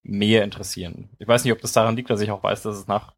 mehr 0.03 0.43
interessieren. 0.43 1.09
Ich 1.19 1.27
weiß 1.27 1.43
nicht, 1.43 1.53
ob 1.53 1.61
das 1.61 1.73
daran 1.73 1.95
liegt, 1.95 2.09
dass 2.09 2.21
ich 2.21 2.31
auch 2.31 2.43
weiß, 2.43 2.63
dass 2.63 2.75
es 2.77 2.87
nach 2.87 3.13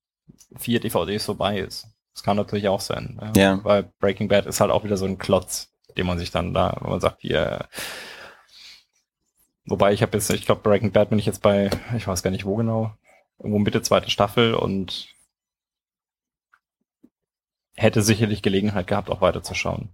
vier 0.57 0.79
DVDs 0.79 1.25
vorbei 1.25 1.59
ist. 1.59 1.87
Das 2.13 2.23
kann 2.23 2.37
natürlich 2.37 2.67
auch 2.67 2.81
sein. 2.81 3.19
Ja. 3.35 3.63
Weil 3.63 3.91
Breaking 3.99 4.27
Bad 4.27 4.45
ist 4.45 4.61
halt 4.61 4.71
auch 4.71 4.83
wieder 4.83 4.97
so 4.97 5.05
ein 5.05 5.17
Klotz, 5.17 5.73
den 5.97 6.05
man 6.05 6.19
sich 6.19 6.31
dann 6.31 6.53
da, 6.53 6.77
wenn 6.81 6.91
man 6.91 7.01
sagt, 7.01 7.21
hier, 7.21 7.67
wobei 9.65 9.93
ich 9.93 10.01
habe 10.01 10.15
jetzt, 10.17 10.29
ich 10.29 10.45
glaube, 10.45 10.61
Breaking 10.61 10.91
Bad 10.91 11.09
bin 11.09 11.19
ich 11.19 11.25
jetzt 11.25 11.41
bei, 11.41 11.69
ich 11.97 12.07
weiß 12.07 12.21
gar 12.21 12.31
nicht 12.31 12.45
wo 12.45 12.55
genau, 12.55 12.95
irgendwo 13.39 13.59
Mitte 13.59 13.81
zweite 13.81 14.11
Staffel 14.11 14.53
und 14.53 15.07
hätte 17.75 18.01
sicherlich 18.03 18.43
Gelegenheit 18.43 18.87
gehabt, 18.87 19.09
auch 19.09 19.21
weiterzuschauen. 19.21 19.89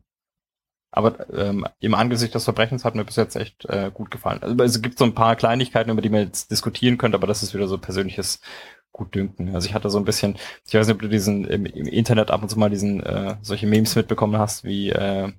Aber 0.92 1.30
ähm, 1.34 1.66
im 1.80 1.94
Angesicht 1.94 2.34
des 2.34 2.44
Verbrechens 2.44 2.84
hat 2.84 2.96
mir 2.96 3.06
bis 3.06 3.16
jetzt 3.16 3.36
echt 3.36 3.66
äh, 3.66 3.92
gut 3.94 4.10
gefallen. 4.10 4.42
Also 4.42 4.64
es 4.64 4.82
gibt 4.82 4.98
so 4.98 5.06
ein 5.06 5.14
paar 5.14 5.36
Kleinigkeiten, 5.36 5.92
über 5.92 6.02
die 6.02 6.10
man 6.10 6.22
jetzt 6.22 6.50
diskutieren 6.50 6.98
könnte, 6.98 7.16
aber 7.16 7.28
das 7.28 7.44
ist 7.44 7.54
wieder 7.54 7.68
so 7.68 7.78
persönliches 7.78 8.42
Gutdünken. 9.00 9.56
Also 9.56 9.68
ich 9.68 9.74
hatte 9.74 9.90
so 9.90 9.98
ein 9.98 10.06
bisschen, 10.06 10.38
ich 10.68 10.74
weiß 10.74 10.88
nicht, 10.88 10.94
ob 10.94 11.02
du 11.02 11.08
diesen 11.08 11.46
im, 11.46 11.66
im 11.66 11.88
Internet 11.88 12.30
ab 12.30 12.44
und 12.44 12.50
zu 12.50 12.60
mal 12.60 12.70
diesen 12.70 13.02
äh, 13.02 13.38
solche 13.42 13.66
Memes 13.66 13.96
mitbekommen 13.96 14.38
hast, 14.38 14.66
wie 14.66 14.90
äh, 14.90 15.32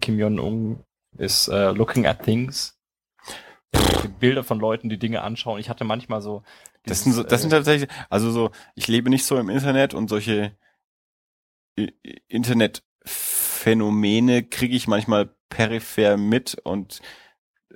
Kim 0.00 0.18
Jong-un 0.18 0.78
ist 1.18 1.48
äh, 1.48 1.72
looking 1.72 2.06
at 2.06 2.22
things. 2.22 2.78
Bilder 4.20 4.44
von 4.44 4.60
Leuten, 4.60 4.88
die 4.88 5.00
Dinge 5.00 5.22
anschauen. 5.22 5.58
Ich 5.58 5.68
hatte 5.68 5.82
manchmal 5.84 6.22
so. 6.22 6.44
Das 6.84 7.02
sind, 7.02 7.10
so, 7.12 7.24
das 7.24 7.40
sind 7.40 7.52
äh, 7.52 7.56
tatsächlich, 7.56 7.90
also 8.08 8.30
so, 8.30 8.52
ich 8.76 8.86
lebe 8.88 9.10
nicht 9.10 9.24
so 9.24 9.36
im 9.36 9.48
Internet 9.48 9.94
und 9.94 10.08
solche 10.08 10.56
Internetphänomene 12.28 14.44
kriege 14.44 14.76
ich 14.76 14.86
manchmal 14.86 15.30
peripher 15.48 16.16
mit 16.16 16.56
und 16.62 17.02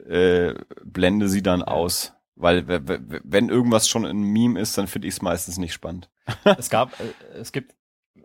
äh, 0.07 0.55
blende 0.85 1.29
sie 1.29 1.43
dann 1.43 1.65
aus. 1.65 2.13
Weil 2.41 2.65
wenn 2.67 3.49
irgendwas 3.49 3.89
schon 3.89 4.05
ein 4.05 4.23
Meme 4.23 4.61
ist, 4.61 4.79
dann 4.79 4.87
finde 4.87 5.09
ich 5.09 5.15
es 5.15 5.23
meistens 5.23 5.59
nicht 5.59 5.73
spannend. 5.73 6.09
es 6.45 6.71
gab, 6.71 6.99
äh, 7.01 7.39
es 7.39 7.53
gibt 7.53 7.75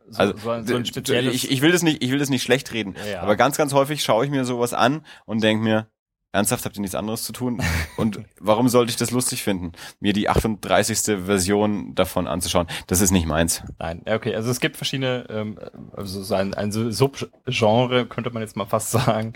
so, 0.08 0.20
Also 0.20 0.38
so, 0.38 0.50
ein, 0.52 0.68
so 0.68 0.76
ein 0.76 0.86
spezielles. 0.86 1.34
ich, 1.34 1.50
ich 1.52 1.62
will 1.62 1.72
das 1.72 1.82
nicht, 1.82 2.04
ich 2.04 2.12
will 2.12 2.20
das 2.20 2.30
nicht 2.30 2.44
schlecht 2.44 2.74
reden. 2.74 2.96
Ja. 3.10 3.22
Aber 3.22 3.36
ganz, 3.36 3.58
ganz 3.58 3.74
häufig 3.74 4.04
schaue 4.04 4.26
ich 4.26 4.32
mir 4.32 4.46
sowas 4.46 4.74
an 4.74 5.06
und 5.26 5.42
denke 5.44 5.64
mir, 5.64 5.88
ernsthaft 6.32 6.66
habt 6.66 6.78
ihr 6.78 6.82
nichts 6.82 6.96
anderes 6.96 7.24
zu 7.24 7.32
tun? 7.32 7.62
Und 7.98 8.20
warum 8.40 8.70
sollte 8.70 8.92
ich 8.92 8.98
das 8.98 9.12
lustig 9.12 9.42
finden, 9.44 9.72
mir 10.00 10.14
die 10.14 10.30
38. 10.30 11.26
Version 11.26 11.96
davon 11.96 12.28
anzuschauen? 12.28 12.68
Das 12.88 13.02
ist 13.02 13.12
nicht 13.12 13.26
meins. 13.26 13.64
Nein, 13.80 14.04
okay. 14.06 14.36
Also 14.36 14.52
es 14.52 14.60
gibt 14.60 14.78
verschiedene, 14.78 15.26
ähm, 15.30 15.60
also 15.96 16.22
so 16.22 16.36
ein, 16.36 16.54
ein 16.54 16.72
Subgenre, 16.72 18.06
könnte 18.06 18.32
man 18.32 18.42
jetzt 18.42 18.58
mal 18.58 18.66
fast 18.66 18.92
sagen, 18.92 19.34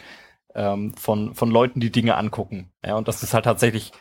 ähm, 0.54 0.94
von, 0.96 1.36
von 1.36 1.50
Leuten, 1.50 1.80
die 1.80 1.92
Dinge 1.92 2.16
angucken. 2.18 2.72
Ja, 2.84 2.96
und 2.96 3.08
das 3.08 3.24
ist 3.24 3.34
halt 3.34 3.46
tatsächlich, 3.46 3.92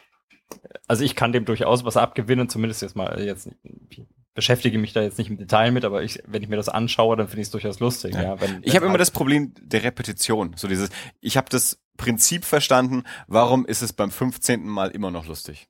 also 0.87 1.05
ich 1.05 1.17
kann 1.17 1.33
dem 1.33 1.45
durchaus 1.45 1.85
was 1.85 1.97
abgewinnen, 1.97 2.49
zumindest 2.49 2.83
jetzt 2.83 2.97
mal, 2.97 3.21
jetzt 3.21 3.51
ich 3.89 4.03
beschäftige 4.35 4.79
mich 4.79 4.93
da 4.93 5.03
jetzt 5.03 5.19
nicht 5.19 5.31
im 5.31 5.39
Detail 5.39 5.73
mit, 5.73 5.85
aber 5.85 6.03
ich, 6.03 6.23
wenn 6.27 6.43
ich 6.43 6.49
mir 6.49 6.57
das 6.57 6.69
anschaue, 6.69 7.17
dann 7.17 7.27
finde 7.27 7.41
ich 7.41 7.47
es 7.47 7.51
durchaus 7.51 7.81
lustig. 7.81 8.15
Ja. 8.15 8.23
Ja. 8.23 8.41
wenn, 8.41 8.61
Ich 8.63 8.77
habe 8.77 8.87
immer 8.87 8.99
das 8.99 9.11
Problem 9.11 9.53
der 9.61 9.83
Repetition. 9.83 10.55
So 10.57 10.69
dieses, 10.69 10.91
ich 11.21 11.37
habe 11.37 11.49
das 11.49 11.79
Prinzip 11.97 12.45
verstanden, 12.45 13.05
warum 13.27 13.65
ist 13.67 13.83
es 13.83 13.93
beim 13.93 14.11
15. 14.11 14.65
Mal 14.69 14.91
immer 14.91 15.11
noch 15.11 15.27
lustig? 15.27 15.69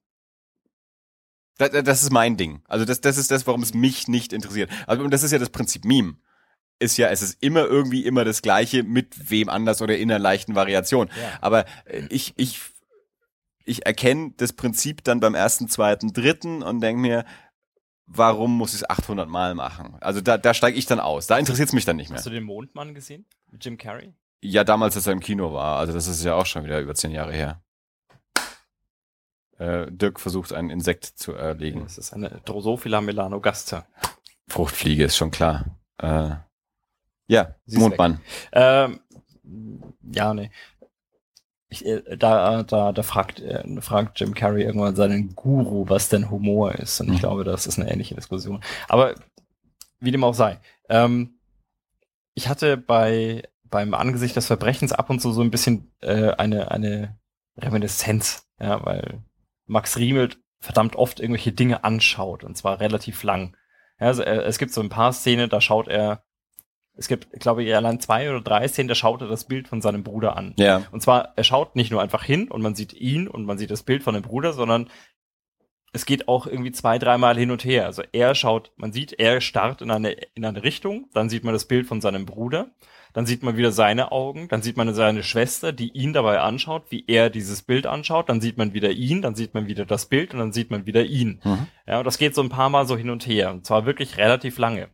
Das, 1.59 1.71
das 1.71 2.03
ist 2.03 2.11
mein 2.11 2.37
Ding. 2.37 2.61
Also 2.67 2.85
das, 2.85 3.01
das 3.01 3.17
ist 3.17 3.31
das, 3.31 3.47
warum 3.47 3.63
es 3.63 3.73
mich 3.73 4.09
nicht 4.09 4.33
interessiert. 4.33 4.71
Also, 4.87 5.05
und 5.05 5.13
das 5.13 5.23
ist 5.23 5.31
ja 5.31 5.39
das 5.39 5.51
Prinzip 5.51 5.85
Meme. 5.85 6.17
Ist 6.79 6.99
ja, 6.99 7.09
es 7.09 7.23
ist 7.23 7.43
immer 7.43 7.65
irgendwie 7.65 8.05
immer 8.05 8.25
das 8.25 8.43
Gleiche 8.43 8.83
mit 8.83 9.31
wem 9.31 9.49
anders 9.49 9.81
oder 9.81 9.97
in 9.97 10.11
einer 10.11 10.19
leichten 10.19 10.55
Variation. 10.55 11.09
Ja. 11.09 11.39
Aber 11.41 11.65
äh, 11.87 12.03
ich, 12.11 12.35
ich, 12.37 12.61
ich 13.67 13.85
erkenne 13.85 14.33
das 14.37 14.53
Prinzip 14.53 15.05
dann 15.05 15.21
beim 15.21 15.35
ersten, 15.35 15.69
zweiten, 15.69 16.13
dritten 16.13 16.63
und 16.63 16.81
denke 16.81 17.01
mir, 17.01 17.25
warum 18.07 18.57
muss 18.57 18.71
ich 18.71 18.83
es 18.83 18.91
800 18.91 19.29
Mal 19.29 19.55
machen? 19.55 19.97
Also 20.01 20.21
da, 20.21 20.39
da 20.39 20.55
steige 20.55 20.79
ich 20.79 20.87
dann 20.87 21.01
aus. 21.01 21.27
Da 21.27 21.37
interessiert 21.37 21.69
es 21.69 21.75
mich 21.75 21.85
dann 21.85 21.97
nicht 21.97 22.09
mehr. 22.09 22.19
Hast 22.19 22.27
du 22.27 22.31
den 22.31 22.45
Mondmann 22.45 22.95
gesehen? 22.95 23.27
Mit 23.51 23.65
Jim 23.65 23.77
Carrey? 23.77 24.15
Ja, 24.41 24.65
damals, 24.65 24.97
als 24.97 25.07
er 25.07 25.13
im 25.13 25.21
Kino 25.21 25.53
war. 25.53 25.79
Also 25.79 25.93
das 25.93 26.07
ist 26.07 26.23
ja 26.25 26.35
auch 26.35 26.47
schon 26.47 26.65
wieder 26.65 26.81
über 26.81 26.95
zehn 26.95 27.11
Jahre 27.11 27.33
her. 27.33 27.63
Äh, 29.59 29.91
Dirk 29.91 30.21
versucht, 30.21 30.53
ein 30.53 30.71
Insekt 30.71 31.05
zu 31.05 31.33
erlegen. 31.33 31.83
Das 31.83 31.99
ist 31.99 32.13
eine 32.13 32.41
Drosophila 32.45 33.01
melanogaster. 33.01 33.87
Fruchtfliege 34.49 35.05
ist 35.05 35.17
schon 35.17 35.31
klar. 35.31 35.65
Äh, 35.99 36.37
ja, 37.27 37.57
Sie 37.65 37.79
Mondmann. 37.79 38.21
Ähm, 38.53 39.01
ja, 40.03 40.35
nee. 40.35 40.51
Ich, 41.69 41.85
äh, 41.85 42.17
da, 42.17 42.63
da, 42.63 42.93
da 42.93 43.03
fragt, 43.03 43.41
äh, 43.41 43.65
fragt 43.81 44.21
Jim 44.21 44.35
Carrey 44.35 44.63
irgendwann 44.63 44.95
seinen 44.97 45.35
Guru, 45.35 45.89
was 45.89 46.09
denn 46.09 46.31
Humor 46.31 46.75
ist. 46.77 47.01
Und 47.01 47.09
ich 47.09 47.15
Mhm. 47.15 47.19
glaube, 47.21 47.45
das 47.45 47.67
ist 47.67 47.79
eine 47.79 47.91
ähnliche 47.91 48.15
Diskussion. 48.15 48.63
Aber 48.89 49.15
wie 50.01 50.11
dem 50.13 50.25
auch 50.25 50.35
sei. 50.35 50.61
Ähm, 50.89 51.41
ich 52.35 52.49
hatte 52.49 52.77
bei 52.77 53.43
beim 53.69 53.95
Angesicht 53.95 54.37
des 54.37 54.47
Verbrechens 54.47 54.93
ab 54.93 55.11
und 55.11 55.21
zu 55.21 55.33
so 55.33 55.41
ein 55.43 55.51
bisschen 55.51 55.91
äh, 56.01 56.31
eine, 56.31 56.71
eine 56.71 57.19
Reminiszenz, 57.59 58.47
ja, 58.61 58.85
weil 58.87 59.25
Max 59.67 59.97
Riemelt 59.97 60.39
verdammt 60.61 60.95
oft 60.95 61.19
irgendwelche 61.19 61.51
Dinge 61.51 61.83
anschaut 61.83 62.45
und 62.45 62.57
zwar 62.57 62.79
relativ 62.79 63.25
lang. 63.25 63.57
Ja, 63.99 64.07
also, 64.07 64.23
äh, 64.23 64.43
es 64.45 64.59
gibt 64.59 64.73
so 64.73 64.81
ein 64.81 64.89
paar 64.89 65.13
Szenen, 65.13 65.51
da 65.51 65.61
schaut 65.61 65.89
er 65.89 66.23
es 66.97 67.09
gibt, 67.09 67.31
glaube 67.41 67.63
ich, 67.63 67.75
allein 67.75 68.01
zwei 68.01 68.31
oder 68.31 68.41
drei 68.41 68.67
Szenen, 68.69 68.89
da 68.89 68.95
schaut 68.95 69.21
er 69.21 69.29
das 69.29 69.45
Bild 69.45 69.69
von 69.69 69.81
seinem 69.81 70.03
Bruder 70.03 70.37
an. 70.37 70.55
Ja. 70.59 70.83
Und 70.93 71.03
zwar, 71.03 71.33
er 71.37 71.45
schaut 71.45 71.77
nicht 71.77 71.91
nur 71.91 72.03
einfach 72.03 72.25
hin 72.25 72.49
und 72.49 72.63
man 72.63 72.75
sieht 72.75 72.95
ihn 72.95 73.29
und 73.29 73.45
man 73.45 73.59
sieht 73.59 73.71
das 73.71 73.83
Bild 73.83 74.03
von 74.03 74.15
dem 74.15 74.23
Bruder, 74.23 74.53
sondern 74.53 74.89
es 75.93 76.07
geht 76.07 76.29
auch 76.29 76.47
irgendwie 76.47 76.73
zwei, 76.73 76.99
dreimal 76.99 77.37
hin 77.37 77.51
und 77.51 77.65
her. 77.65 77.87
Also 77.87 78.03
er 78.13 78.35
schaut, 78.35 78.73
man 78.77 78.93
sieht, 78.93 79.15
er 79.15 79.41
starrt 79.41 79.83
in 79.83 79.91
eine, 79.91 80.13
in 80.35 80.45
eine 80.45 80.63
Richtung, 80.63 81.09
dann 81.15 81.29
sieht 81.29 81.45
man 81.45 81.55
das 81.55 81.65
Bild 81.67 81.87
von 81.87 82.01
seinem 82.01 82.27
Bruder, 82.27 82.71
dann 83.13 83.25
sieht 83.25 83.43
man 83.43 83.57
wieder 83.57 83.73
seine 83.73 84.13
Augen, 84.13 84.49
dann 84.49 84.61
sieht 84.61 84.77
man 84.77 84.93
seine 84.93 85.23
Schwester, 85.23 85.73
die 85.73 85.91
ihn 85.93 86.13
dabei 86.13 86.41
anschaut, 86.41 86.85
wie 86.91 87.05
er 87.07 87.31
dieses 87.31 87.63
Bild 87.63 87.87
anschaut, 87.87 88.29
dann 88.29 88.43
sieht 88.43 88.59
man 88.59 88.75
wieder 88.75 88.91
ihn, 88.91 89.23
dann 89.23 89.35
sieht 89.35 89.55
man 89.55 89.69
wieder 89.69 89.87
das 89.87 90.07
Bild 90.07 90.35
und 90.35 90.41
dann 90.41 90.53
sieht 90.53 90.71
man 90.71 90.85
wieder 90.85 91.05
ihn. 91.05 91.41
Mhm. 91.43 91.67
Ja, 91.87 91.99
und 91.99 92.05
das 92.05 92.19
geht 92.19 92.35
so 92.35 92.43
ein 92.43 92.51
paar 92.51 92.69
Mal 92.69 92.87
so 92.87 92.97
hin 92.97 93.09
und 93.09 93.27
her. 93.27 93.53
Und 93.53 93.65
zwar 93.65 93.87
wirklich 93.87 94.19
relativ 94.19 94.59
lange. 94.59 94.89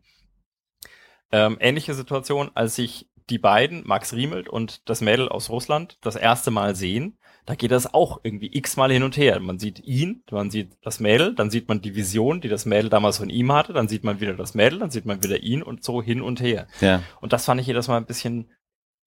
Ähm, 1.32 1.56
ähnliche 1.60 1.94
Situation, 1.94 2.50
als 2.54 2.76
sich 2.76 3.08
die 3.30 3.38
beiden, 3.38 3.86
Max 3.86 4.12
Riemelt 4.12 4.48
und 4.48 4.88
das 4.88 5.00
Mädel 5.00 5.28
aus 5.28 5.48
Russland, 5.50 5.98
das 6.02 6.16
erste 6.16 6.50
Mal 6.50 6.74
sehen, 6.76 7.18
da 7.46 7.54
geht 7.54 7.70
das 7.72 7.92
auch 7.92 8.20
irgendwie 8.22 8.56
x-mal 8.56 8.92
hin 8.92 9.02
und 9.02 9.16
her. 9.16 9.40
Man 9.40 9.58
sieht 9.58 9.80
ihn, 9.80 10.22
man 10.30 10.50
sieht 10.50 10.76
das 10.82 11.00
Mädel, 11.00 11.34
dann 11.34 11.50
sieht 11.50 11.68
man 11.68 11.80
die 11.80 11.96
Vision, 11.96 12.40
die 12.40 12.48
das 12.48 12.66
Mädel 12.66 12.88
damals 12.90 13.18
von 13.18 13.30
ihm 13.30 13.50
hatte, 13.52 13.72
dann 13.72 13.88
sieht 13.88 14.04
man 14.04 14.20
wieder 14.20 14.34
das 14.34 14.54
Mädel, 14.54 14.78
dann 14.78 14.90
sieht 14.90 15.06
man 15.06 15.22
wieder 15.24 15.42
ihn 15.42 15.62
und 15.62 15.82
so 15.82 16.02
hin 16.02 16.20
und 16.22 16.40
her. 16.40 16.68
Ja. 16.80 17.02
Und 17.20 17.32
das 17.32 17.44
fand 17.46 17.60
ich 17.60 17.66
jedes 17.66 17.88
Mal 17.88 17.96
ein 17.96 18.06
bisschen, 18.06 18.50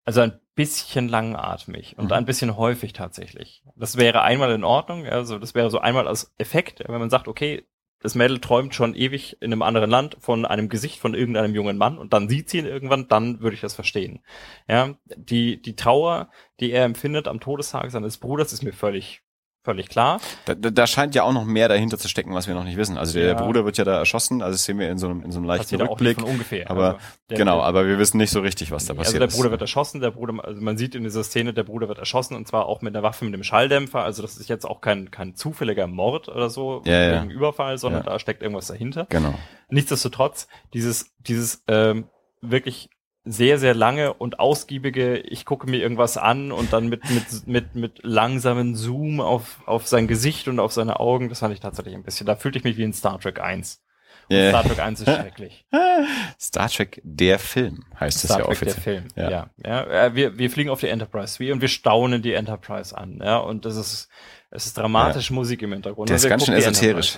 also 0.04 0.20
ein 0.20 0.40
bisschen 0.54 1.08
langatmig 1.08 1.96
und 1.98 2.06
Mhm. 2.06 2.12
ein 2.12 2.24
bisschen 2.24 2.56
häufig 2.56 2.92
tatsächlich. 2.92 3.62
Das 3.76 3.96
wäre 3.96 4.22
einmal 4.22 4.52
in 4.52 4.64
Ordnung, 4.64 5.06
also 5.06 5.38
das 5.38 5.54
wäre 5.54 5.70
so 5.70 5.78
einmal 5.78 6.08
als 6.08 6.32
Effekt, 6.38 6.82
wenn 6.86 6.98
man 7.00 7.10
sagt, 7.10 7.28
okay, 7.28 7.64
das 8.04 8.14
Mädel 8.14 8.38
träumt 8.38 8.74
schon 8.74 8.94
ewig 8.94 9.38
in 9.40 9.50
einem 9.50 9.62
anderen 9.62 9.88
Land 9.88 10.18
von 10.20 10.44
einem 10.44 10.68
Gesicht 10.68 11.00
von 11.00 11.14
irgendeinem 11.14 11.54
jungen 11.54 11.78
Mann 11.78 11.96
und 11.96 12.12
dann 12.12 12.28
sieht 12.28 12.50
sie 12.50 12.58
ihn 12.58 12.66
irgendwann, 12.66 13.08
dann 13.08 13.40
würde 13.40 13.54
ich 13.54 13.62
das 13.62 13.74
verstehen. 13.74 14.20
Ja, 14.68 14.94
die, 15.16 15.62
die 15.62 15.74
Trauer, 15.74 16.28
die 16.60 16.70
er 16.70 16.84
empfindet 16.84 17.28
am 17.28 17.40
Todestag 17.40 17.90
seines 17.90 18.18
Bruders, 18.18 18.52
ist 18.52 18.62
mir 18.62 18.74
völlig, 18.74 19.22
völlig 19.64 19.88
klar. 19.88 20.20
Da, 20.44 20.54
da, 20.54 20.86
scheint 20.86 21.14
ja 21.14 21.22
auch 21.22 21.32
noch 21.32 21.44
mehr 21.44 21.68
dahinter 21.68 21.98
zu 21.98 22.06
stecken, 22.08 22.34
was 22.34 22.46
wir 22.46 22.54
noch 22.54 22.64
nicht 22.64 22.76
wissen. 22.76 22.98
Also 22.98 23.14
der 23.18 23.28
Ja. 23.28 23.34
Bruder 23.34 23.64
wird 23.64 23.78
ja 23.78 23.84
da 23.84 23.98
erschossen, 23.98 24.42
also 24.42 24.52
das 24.52 24.64
sehen 24.64 24.78
wir 24.78 24.90
in 24.90 24.98
so 24.98 25.08
einem, 25.08 25.22
in 25.22 25.32
so 25.32 25.38
einem 25.38 25.46
leichten 25.46 25.64
Passiert 25.64 25.82
auch 25.82 25.92
Rückblick. 25.92 26.20
von 26.20 26.28
ungefähr. 26.28 26.70
aber 26.70 26.84
Also 26.86 26.98
der- 27.30 27.38
genau, 27.38 27.60
aber 27.62 27.86
wir 27.86 27.98
wissen 27.98 28.18
nicht 28.18 28.30
so 28.30 28.40
richtig, 28.40 28.70
was 28.70 28.84
da 28.84 28.92
Nee, 28.92 28.98
passiert 28.98 29.14
also 29.14 29.18
der 29.20 29.28
ist. 29.28 29.36
Bruder 29.36 29.50
wird 29.50 29.60
erschossen, 29.62 30.00
der 30.02 30.10
Bruder, 30.10 30.44
also 30.44 30.60
man 30.60 30.76
sieht 30.76 30.94
in 30.94 31.02
dieser 31.02 31.24
Szene, 31.24 31.54
der 31.54 31.64
Bruder 31.64 31.88
wird 31.88 31.98
erschossen 31.98 32.36
und 32.36 32.46
zwar 32.46 32.66
auch 32.66 32.82
mit 32.82 32.94
einer 32.94 33.02
Waffe 33.02 33.24
mit 33.24 33.32
einem 33.32 33.42
Schalldämpfer. 33.42 34.02
Also 34.04 34.20
das 34.22 34.36
ist 34.36 34.48
jetzt 34.50 34.66
auch 34.66 34.82
kein, 34.82 35.10
kein 35.10 35.34
zufälliger 35.34 35.86
Mord 35.86 36.28
oder 36.28 36.50
so, 36.50 36.82
Ja, 36.84 37.00
ja. 37.02 37.24
Überfall, 37.24 37.78
sondern 37.78 38.04
Ja. 38.04 38.10
da 38.12 38.18
steckt 38.18 38.42
irgendwas 38.42 38.66
dahinter. 38.66 39.06
Genau. 39.08 39.34
Nichtsdestotrotz, 39.70 40.46
dieses, 40.72 41.06
dieses 41.18 41.62
ähm, 41.68 42.04
wirklich 42.42 42.90
sehr, 43.24 43.58
sehr 43.58 43.74
lange 43.74 44.12
und 44.14 44.38
ausgiebige, 44.38 45.16
ich 45.18 45.44
gucke 45.46 45.68
mir 45.68 45.78
irgendwas 45.78 46.16
an 46.18 46.52
und 46.52 46.72
dann 46.72 46.88
mit, 46.88 47.08
mit, 47.10 47.46
mit, 47.46 47.74
mit 47.74 48.00
langsamen 48.02 48.74
Zoom 48.74 49.20
auf, 49.20 49.62
auf 49.66 49.86
sein 49.86 50.06
Gesicht 50.08 50.46
und 50.48 50.60
auf 50.60 50.72
seine 50.72 51.00
Augen, 51.00 51.28
das 51.30 51.38
fand 51.38 51.54
ich 51.54 51.60
tatsächlich 51.60 51.94
ein 51.94 52.02
bisschen, 52.02 52.26
da 52.26 52.36
fühlte 52.36 52.58
ich 52.58 52.64
mich 52.64 52.76
wie 52.76 52.82
in 52.82 52.92
Star 52.92 53.18
Trek 53.18 53.40
1. 53.40 53.82
Und 54.28 54.36
Ja. 54.36 54.50
Star 54.50 54.64
Trek 54.64 54.78
1 54.78 55.00
ist 55.00 55.06
schrecklich. 55.10 55.66
Star 56.40 56.68
Trek, 56.68 57.00
der 57.02 57.38
Film, 57.38 57.84
heißt 57.98 58.18
es 58.24 58.30
Star 58.30 58.40
ja 58.40 58.44
Trek, 58.46 58.58
der 58.58 58.68
offiziell. 58.68 59.00
Film. 59.00 59.08
Ja. 59.16 59.30
Ja. 59.30 59.50
Ja, 59.64 60.04
Äh, 60.06 60.14
wir, 60.14 60.36
wir 60.38 60.50
fliegen 60.50 60.70
auf 60.70 60.80
die 60.80 60.88
Enterprise 60.88 61.38
wie 61.38 61.50
und 61.50 61.60
wir 61.62 61.68
staunen 61.68 62.20
die 62.20 62.34
Enterprise 62.34 62.96
an. 62.96 63.20
Ja, 63.22 63.38
und 63.38 63.64
das 63.64 63.76
ist, 63.76 64.08
es 64.50 64.66
ist 64.66 64.76
dramatische 64.78 65.32
Musik 65.32 65.62
im 65.62 65.72
Hintergrund. 65.72 66.08
Der 66.10 66.16
ist 66.16 66.28
ganz 66.28 66.44
schön 66.44 66.54
esoterisch. 66.54 67.16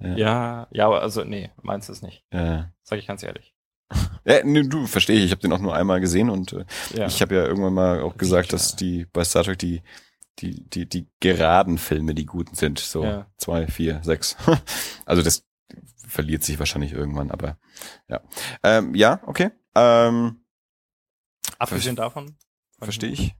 Ja. 0.00 0.16
Ja, 0.16 0.68
ja, 0.70 0.86
aber 0.86 1.02
also, 1.02 1.24
nee, 1.24 1.50
meinst 1.62 1.88
du 1.88 1.92
es 1.92 2.02
nicht. 2.02 2.24
Äh, 2.30 2.62
Sag 2.82 2.98
ich 3.00 3.06
ganz 3.08 3.22
ehrlich. 3.24 3.54
Äh, 4.24 4.42
nee, 4.44 4.62
du, 4.62 4.86
verstehe 4.86 5.18
ich. 5.18 5.24
Ich 5.26 5.30
habe 5.30 5.40
den 5.40 5.52
auch 5.52 5.58
nur 5.60 5.74
einmal 5.74 6.00
gesehen 6.00 6.30
und 6.30 6.52
äh, 6.52 6.64
Ja. 6.94 7.06
ich 7.06 7.22
habe 7.22 7.34
ja 7.34 7.44
irgendwann 7.44 7.74
mal 7.74 8.02
auch 8.02 8.16
gesagt, 8.16 8.52
dass 8.52 8.76
die 8.76 9.06
bei 9.12 9.24
Star 9.24 9.44
Trek 9.44 9.58
die 9.58 9.82
die 10.40 10.68
die 10.70 10.88
die 10.88 11.06
geraden 11.20 11.78
Filme 11.78 12.14
die 12.14 12.26
guten 12.26 12.54
sind. 12.54 12.78
So 12.78 13.04
Ja. 13.04 13.26
zwei, 13.38 13.66
vier, 13.66 14.00
sechs. 14.04 14.36
also 15.06 15.22
das 15.22 15.44
verliert 16.06 16.42
sich 16.44 16.58
wahrscheinlich 16.58 16.92
irgendwann, 16.92 17.30
aber 17.30 17.58
ja. 18.08 18.20
Ähm, 18.62 18.94
ja, 18.94 19.20
okay. 19.26 19.50
Ähm, 19.74 20.40
Abgesehen 21.58 21.96
davon. 21.96 22.36
verstehe 22.80 23.10
ich. 23.10 23.34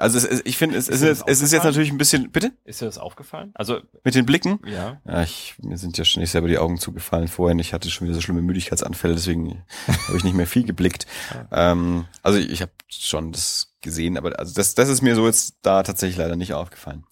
Also 0.00 0.18
es, 0.18 0.24
es, 0.24 0.40
ich 0.44 0.56
finde, 0.56 0.76
es, 0.76 0.88
es, 0.88 1.02
Ist 1.02 1.20
das 1.20 1.28
es 1.28 1.42
ist 1.42 1.52
jetzt 1.52 1.64
natürlich 1.64 1.90
ein 1.90 1.98
bisschen, 1.98 2.30
bitte? 2.30 2.52
Ist 2.64 2.80
dir 2.80 2.86
das 2.86 2.98
aufgefallen? 2.98 3.50
Also, 3.54 3.80
Mit 4.02 4.14
den 4.14 4.26
Blicken? 4.26 4.58
ja. 4.66 5.00
Ja, 5.04 5.22
ich, 5.22 5.54
mir 5.62 5.76
sind 5.76 5.98
ja 5.98 6.04
schon 6.04 6.20
nicht 6.20 6.30
selber 6.30 6.48
die 6.48 6.58
Augen 6.58 6.78
zugefallen 6.78 7.28
vorhin. 7.28 7.58
Ich 7.58 7.72
hatte 7.72 7.90
schon 7.90 8.06
wieder 8.06 8.14
so 8.14 8.20
schlimme 8.20 8.42
Müdigkeitsanfälle, 8.42 9.14
deswegen 9.14 9.62
habe 10.08 10.16
ich 10.16 10.24
nicht 10.24 10.34
mehr 10.34 10.46
viel 10.46 10.64
geblickt. 10.64 11.06
Ähm, 11.52 12.06
also 12.22 12.38
ich, 12.38 12.50
ich 12.50 12.62
habe 12.62 12.72
schon 12.88 13.32
das 13.32 13.74
gesehen, 13.82 14.16
aber 14.16 14.38
also 14.38 14.54
das, 14.54 14.74
das 14.74 14.88
ist 14.88 15.02
mir 15.02 15.14
so 15.14 15.26
jetzt 15.26 15.56
da 15.62 15.82
tatsächlich 15.82 16.18
leider 16.18 16.36
nicht 16.36 16.54
aufgefallen. 16.54 17.04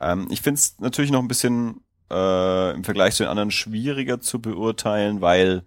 Ähm, 0.00 0.26
ich 0.30 0.42
finde 0.42 0.58
es 0.58 0.78
natürlich 0.78 1.10
noch 1.10 1.20
ein 1.20 1.28
bisschen 1.28 1.80
äh, 2.10 2.74
im 2.74 2.84
Vergleich 2.84 3.14
zu 3.14 3.22
den 3.22 3.30
anderen 3.30 3.50
schwieriger 3.50 4.20
zu 4.20 4.40
beurteilen, 4.40 5.20
weil 5.20 5.64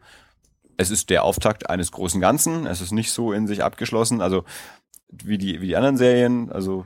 es 0.77 0.91
ist 0.91 1.10
der 1.10 1.23
Auftakt 1.23 1.69
eines 1.69 1.91
großen 1.91 2.19
Ganzen. 2.22 2.65
Es 2.68 2.81
ist 2.81 2.91
nicht 2.91 3.11
so 3.11 3.31
in 3.31 3.47
sich 3.47 3.64
abgeschlossen. 3.64 4.22
Also 4.22 4.43
wie 5.10 5.38
die, 5.38 5.61
wie 5.61 5.68
die 5.68 5.76
anderen 5.76 5.98
Serien. 5.98 6.52
Also 6.52 6.86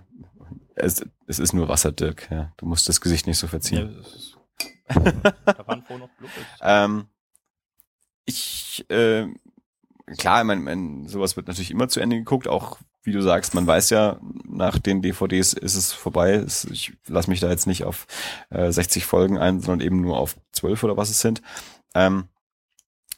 es, 0.76 1.06
es 1.28 1.40
ist 1.40 1.54
nur 1.54 1.68
Wasser, 1.68 1.91
Dirk. 1.91 2.30
Ja. 2.32 2.54
Du 2.58 2.66
musst 2.66 2.88
das 2.90 3.02
Gesicht 3.02 3.28
nicht 3.28 3.38
so 3.38 3.48
Ja, 3.48 3.52
verziehen. 3.52 4.00
ist, 4.00 4.38
da 4.88 5.68
waren 5.68 5.84
noch. 5.90 6.10
Ähm, 6.62 7.06
ich, 8.26 8.86
äh, 8.90 9.28
klar, 10.18 10.41
ich 10.41 10.48
mein, 10.48 10.64
mein, 10.64 11.08
sowas 11.08 11.36
wird 11.36 11.48
natürlich 11.48 11.72
immer 11.72 11.90
zu 11.90 12.00
Ende 12.00 12.18
geguckt, 12.18 12.48
auch 12.48 12.80
wie 13.04 13.12
du 13.12 13.22
sagst, 13.22 13.54
man 13.54 13.66
weiß 13.66 13.91
ja, 13.91 14.20
nach 14.46 14.78
den 14.78 15.02
DVDs 15.02 15.54
ist 15.54 15.76
es 15.76 15.94
vorbei. 15.94 16.46
Ich 16.72 16.94
lasse 17.08 17.30
mich 17.30 17.40
da 17.40 17.50
jetzt 17.50 17.66
nicht 17.66 17.84
auf 17.86 18.08
äh, 18.50 18.72
60 18.72 19.06
Folgen 19.06 19.38
ein, 19.38 19.62
sondern 19.62 19.86
eben 19.86 20.02
nur 20.02 20.18
auf 20.18 20.36
12 20.52 20.84
oder 20.84 20.98
was 20.98 21.10
es 21.10 21.22
sind. 21.22 21.41
Ähm, 21.96 22.28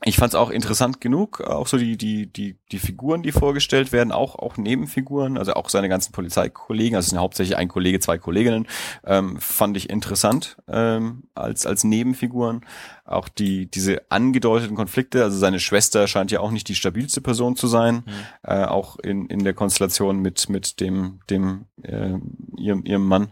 ich 0.03 0.17
fand 0.17 0.33
es 0.33 0.35
auch 0.35 0.49
interessant 0.49 0.99
genug, 0.99 1.41
auch 1.41 1.67
so 1.67 1.77
die, 1.77 1.95
die, 1.95 2.25
die, 2.25 2.57
die 2.71 2.79
Figuren, 2.79 3.21
die 3.21 3.31
vorgestellt 3.31 3.91
werden, 3.91 4.11
auch, 4.11 4.35
auch 4.35 4.57
Nebenfiguren, 4.57 5.37
also 5.37 5.53
auch 5.53 5.69
seine 5.69 5.89
ganzen 5.89 6.11
Polizeikollegen, 6.11 6.95
also 6.95 7.05
es 7.05 7.09
sind 7.11 7.19
hauptsächlich 7.19 7.55
ein 7.55 7.67
Kollege, 7.67 7.99
zwei 7.99 8.17
Kolleginnen, 8.17 8.67
ähm, 9.05 9.37
fand 9.39 9.77
ich 9.77 9.91
interessant 9.91 10.57
ähm, 10.67 11.23
als, 11.35 11.67
als 11.67 11.83
Nebenfiguren. 11.83 12.65
Auch 13.05 13.29
die, 13.29 13.69
diese 13.69 14.01
angedeuteten 14.09 14.75
Konflikte, 14.75 15.23
also 15.23 15.37
seine 15.37 15.59
Schwester 15.59 16.07
scheint 16.07 16.31
ja 16.31 16.39
auch 16.39 16.51
nicht 16.51 16.67
die 16.67 16.75
stabilste 16.75 17.21
Person 17.21 17.55
zu 17.55 17.67
sein, 17.67 18.03
Mhm. 18.05 18.11
äh, 18.43 18.65
auch 18.65 18.97
in, 18.97 19.27
in 19.27 19.43
der 19.43 19.53
Konstellation 19.53 20.19
mit, 20.19 20.49
mit 20.49 20.79
dem, 20.79 21.19
dem 21.29 21.65
äh, 21.83 22.17
ihrem, 22.57 22.85
ihrem 22.85 23.05
Mann 23.05 23.31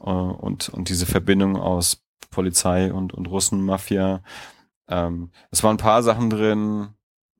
äh, 0.00 0.10
und, 0.10 0.68
und 0.68 0.88
diese 0.88 1.06
Verbindung 1.06 1.56
aus 1.56 2.02
Polizei 2.30 2.92
und, 2.92 3.14
und 3.14 3.26
Russenmafia. 3.26 4.22
Ähm, 4.88 5.30
es 5.50 5.62
waren 5.62 5.74
ein 5.74 5.78
paar 5.78 6.02
Sachen 6.02 6.30
drin, 6.30 6.88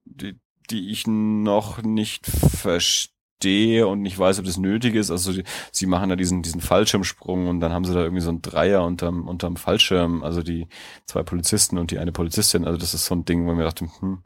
die, 0.05 0.39
die 0.71 0.91
ich 0.91 1.07
noch 1.07 1.83
nicht 1.83 2.27
verstehe 2.27 3.87
und 3.87 4.03
nicht 4.03 4.19
weiß, 4.19 4.39
ob 4.39 4.45
das 4.45 4.57
nötig 4.57 4.95
ist. 4.95 5.11
Also 5.11 5.33
die, 5.33 5.45
sie 5.71 5.87
machen 5.87 6.09
da 6.09 6.17
diesen, 6.17 6.43
diesen 6.43 6.61
Fallschirmsprung 6.61 7.49
und 7.49 7.61
dann 7.61 7.73
haben 7.73 7.85
sie 7.85 7.95
da 7.95 8.03
irgendwie 8.03 8.23
so 8.23 8.31
einen 8.31 8.43
Dreier 8.43 8.85
unterm, 8.85 9.29
unterm 9.29 9.57
Fallschirm, 9.57 10.23
also 10.23 10.43
die 10.43 10.69
zwei 11.07 11.23
Polizisten 11.23 11.79
und 11.79 11.91
die 11.91 11.99
eine 11.99 12.13
Polizistin. 12.13 12.65
Also 12.65 12.79
das 12.79 12.95
ist 12.95 13.05
so 13.05 13.15
ein 13.15 13.25
Ding, 13.25 13.47
wo 13.47 13.53
ich 13.53 13.57
mir 13.57 13.65
dachte, 13.65 13.89
hm, 14.01 14.23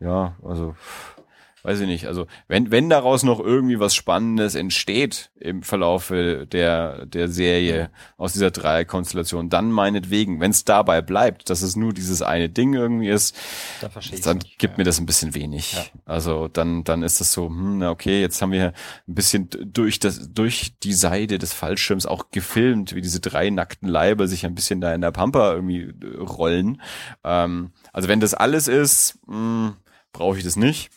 ja, 0.00 0.36
also 0.42 0.74
weiß 1.64 1.80
ich 1.80 1.86
nicht. 1.86 2.06
Also 2.06 2.26
wenn, 2.46 2.70
wenn 2.70 2.90
daraus 2.90 3.22
noch 3.22 3.40
irgendwie 3.40 3.80
was 3.80 3.94
Spannendes 3.94 4.54
entsteht 4.54 5.30
im 5.40 5.62
Verlaufe 5.62 6.46
der, 6.46 7.06
der 7.06 7.28
Serie 7.28 7.90
aus 8.18 8.34
dieser 8.34 8.50
Dreierkonstellation, 8.50 9.48
dann 9.48 9.72
meinetwegen. 9.72 10.40
Wenn 10.40 10.50
es 10.50 10.64
dabei 10.64 11.00
bleibt, 11.00 11.48
dass 11.48 11.62
es 11.62 11.74
nur 11.74 11.94
dieses 11.94 12.20
eine 12.20 12.50
Ding 12.50 12.74
irgendwie 12.74 13.08
ist, 13.08 13.34
Da 13.80 13.88
dann 14.22 14.38
nicht. 14.38 14.58
gibt 14.58 14.74
ja. 14.74 14.78
mir 14.78 14.84
das 14.84 15.00
ein 15.00 15.06
bisschen 15.06 15.34
wenig. 15.34 15.72
Ja. 15.72 15.84
Also 16.04 16.48
dann, 16.48 16.84
dann 16.84 17.02
ist 17.02 17.20
das 17.20 17.32
so, 17.32 17.46
hm, 17.48 17.78
na 17.78 17.90
okay, 17.90 18.20
jetzt 18.20 18.42
haben 18.42 18.52
wir 18.52 18.74
ein 19.08 19.14
bisschen 19.14 19.48
durch 19.50 19.98
das, 19.98 20.32
durch 20.34 20.78
die 20.82 20.92
Seite 20.92 21.38
des 21.38 21.54
Fallschirms 21.54 22.04
auch 22.04 22.30
gefilmt, 22.30 22.94
wie 22.94 23.00
diese 23.00 23.20
drei 23.20 23.48
nackten 23.48 23.88
Leiber 23.88 24.28
sich 24.28 24.44
ein 24.44 24.54
bisschen 24.54 24.82
da 24.82 24.94
in 24.94 25.00
der 25.00 25.12
Pampa 25.12 25.54
irgendwie 25.54 25.84
äh, 25.84 26.18
rollen. 26.18 26.82
Ähm, 27.24 27.72
also 27.94 28.08
wenn 28.08 28.20
das 28.20 28.34
alles 28.34 28.68
ist, 28.68 29.18
hm, 29.26 29.76
brauche 30.12 30.36
ich 30.36 30.44
das 30.44 30.56
nicht. 30.56 30.90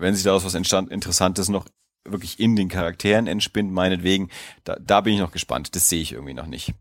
Wenn 0.00 0.14
sich 0.14 0.24
daraus 0.24 0.44
was 0.44 0.54
entstand, 0.54 0.90
Interessantes 0.90 1.48
noch 1.48 1.66
wirklich 2.04 2.40
in 2.40 2.56
den 2.56 2.68
Charakteren 2.68 3.26
entspinnt, 3.26 3.72
meinetwegen, 3.72 4.30
da, 4.64 4.76
da 4.80 5.00
bin 5.00 5.14
ich 5.14 5.20
noch 5.20 5.32
gespannt. 5.32 5.74
Das 5.74 5.88
sehe 5.88 6.00
ich 6.00 6.12
irgendwie 6.12 6.34
noch 6.34 6.46
nicht. 6.46 6.74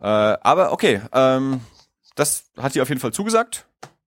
Äh, 0.00 0.06
aber 0.06 0.72
okay, 0.72 1.00
ähm, 1.12 1.60
das 2.14 2.50
hat 2.56 2.74
dir 2.74 2.82
auf 2.82 2.88
jeden 2.88 3.00
Fall 3.00 3.12
zugesagt. 3.12 3.66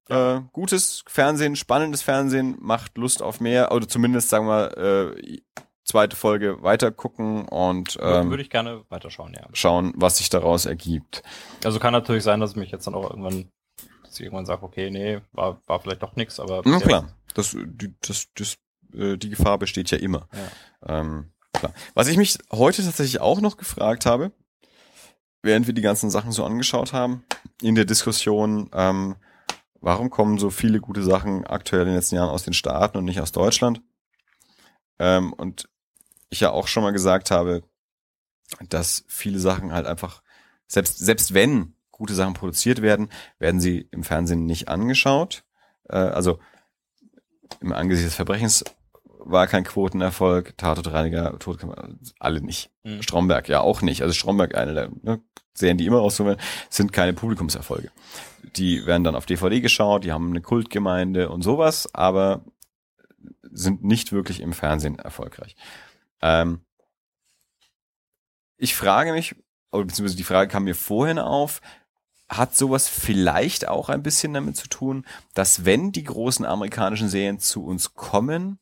Äh, 0.10 0.42
gutes 0.54 1.04
Fernsehen, 1.08 1.56
spannendes 1.56 2.02
Fernsehen, 2.02 2.58
macht 2.60 2.98
Lust 2.98 3.22
auf 3.22 3.40
mehr, 3.40 3.72
oder 3.72 3.88
zumindest 3.88 4.30
sagen 4.30 4.48
wir 4.48 4.78
äh, 5.16 5.40
zweite 5.84 6.16
Folge 6.16 6.62
weiter 6.64 6.92
gucken 6.92 7.48
und 7.48 7.96
Würde 8.00 8.20
ähm, 8.20 8.30
würde 8.30 8.44
ich 8.44 8.50
gerne 8.50 8.84
weiterschauen, 8.90 9.34
ja. 9.34 9.48
schauen, 9.54 9.94
was 9.96 10.18
sich 10.18 10.30
daraus 10.30 10.66
ergibt. 10.66 11.24
Also 11.64 11.80
kann 11.80 11.94
natürlich 11.94 12.24
sein, 12.24 12.40
dass 12.40 12.52
ich 12.52 12.58
mich 12.58 12.72
jetzt 12.72 12.88
dann 12.88 12.96
auch 12.96 13.10
irgendwann, 13.10 13.50
dass 14.04 14.16
ich 14.16 14.22
irgendwann 14.22 14.46
sage, 14.46 14.64
okay, 14.64 14.90
nee, 14.90 15.20
war, 15.32 15.62
war 15.68 15.80
vielleicht 15.80 16.02
doch 16.02 16.16
nichts, 16.16 16.40
aber 16.40 16.62
Na 16.66 16.80
klar, 16.80 17.10
das, 17.40 17.56
die, 17.66 17.96
das, 18.02 18.28
das, 18.36 18.58
äh, 18.94 19.18
die 19.18 19.30
Gefahr 19.30 19.58
besteht 19.58 19.92
ja 19.92 19.98
immer. 19.98 20.28
Ja. 20.34 21.00
Ähm, 21.00 21.32
klar. 21.54 21.74
Was 21.94 22.08
ich 22.08 22.18
mich 22.18 22.38
heute 22.52 22.84
tatsächlich 22.84 23.22
auch 23.22 23.42
noch 23.42 23.58
gefragt 23.58 24.06
habe, 24.06 24.32
während 25.42 25.68
wir 25.68 25.74
die 25.74 25.82
ganzen 25.82 26.10
Sachen 26.10 26.32
so 26.32 26.46
angeschaut 26.46 26.94
haben, 26.94 27.24
in 27.62 27.76
der 27.76 27.86
Diskussion, 27.86 28.70
ähm, 28.74 29.16
warum 29.82 30.10
kommen 30.10 30.38
so 30.38 30.50
viele 30.50 30.80
gute 30.80 31.04
Sachen 31.04 31.46
aktuell 31.46 31.84
in 31.84 31.90
den 31.90 31.96
letzten 31.96 32.16
Jahren 32.16 32.30
aus 32.30 32.44
den 32.44 32.54
Staaten 32.54 32.98
und 32.98 33.06
nicht 33.06 33.22
aus 33.22 33.32
Deutschland? 33.32 33.82
Ähm, 35.00 35.34
und 35.34 35.70
ich 36.30 36.42
ja 36.42 36.52
auch 36.52 36.68
schon 36.68 36.84
mal 36.84 36.92
gesagt 36.92 37.32
habe, 37.32 37.64
dass 38.68 39.06
viele 39.08 39.40
Sachen 39.40 39.74
halt 39.74 39.86
einfach, 39.86 40.22
selbst, 40.68 41.00
selbst 41.00 41.34
wenn 41.34 41.76
gute 41.92 42.14
Sachen 42.14 42.34
produziert 42.34 42.82
werden, 42.82 43.10
werden 43.40 43.60
sie 43.60 43.88
im 43.92 44.04
Fernsehen 44.04 44.46
nicht 44.46 44.68
angeschaut. 44.68 45.44
Äh, 45.90 45.98
also 45.98 46.40
im 47.62 47.74
Angesicht 47.74 48.08
des 48.08 48.16
Verbrechens 48.16 48.64
war 49.20 49.48
kein 49.48 49.64
Quotenerfolg, 49.64 50.58
Tatortreiniger, 50.58 51.38
Todkammer, 51.40 51.90
alle 52.20 52.42
nicht. 52.42 52.72
Mhm. 52.84 53.02
Stromberg 53.02 53.50
ja 53.50 53.62
auch 53.62 53.82
nicht. 53.82 54.02
Also 54.02 54.14
Stromberg, 54.14 54.56
eine 54.56 54.74
der 54.74 54.90
ne, 55.02 55.22
Serien, 55.54 55.78
die 55.78 55.86
immer 55.86 56.00
aussuchen, 56.00 56.38
sind 56.70 56.94
keine 56.94 57.14
Publikumserfolge. 57.14 57.92
Die 58.56 58.86
werden 58.86 59.04
dann 59.04 59.16
auf 59.16 59.26
DVD 59.26 59.62
geschaut, 59.62 60.04
die 60.04 60.12
haben 60.12 60.30
eine 60.30 60.42
Kultgemeinde 60.42 61.30
und 61.30 61.44
sowas, 61.44 61.94
aber 61.94 62.44
sind 63.52 63.84
nicht 63.84 64.12
wirklich 64.12 64.40
im 64.42 64.54
Fernsehen 64.54 64.98
erfolgreich. 65.00 65.56
Ähm, 66.22 66.62
ich 68.58 68.76
frage 68.76 69.12
mich, 69.12 69.36
beziehungsweise 69.72 70.18
die 70.18 70.24
Frage 70.24 70.50
kam 70.50 70.64
mir 70.64 70.76
vorhin 70.76 71.20
auf, 71.20 71.62
hat 72.30 72.56
sowas 72.56 72.88
vielleicht 72.88 73.68
auch 73.68 73.90
ein 73.90 74.04
bisschen 74.04 74.34
damit 74.34 74.56
zu 74.56 74.68
tun, 74.68 75.06
dass 75.34 75.66
wenn 75.66 75.92
die 75.92 76.04
großen 76.04 76.46
amerikanischen 76.46 77.10
Serien 77.10 77.40
zu 77.40 77.66
uns 77.66 77.96
kommen, 77.96 78.60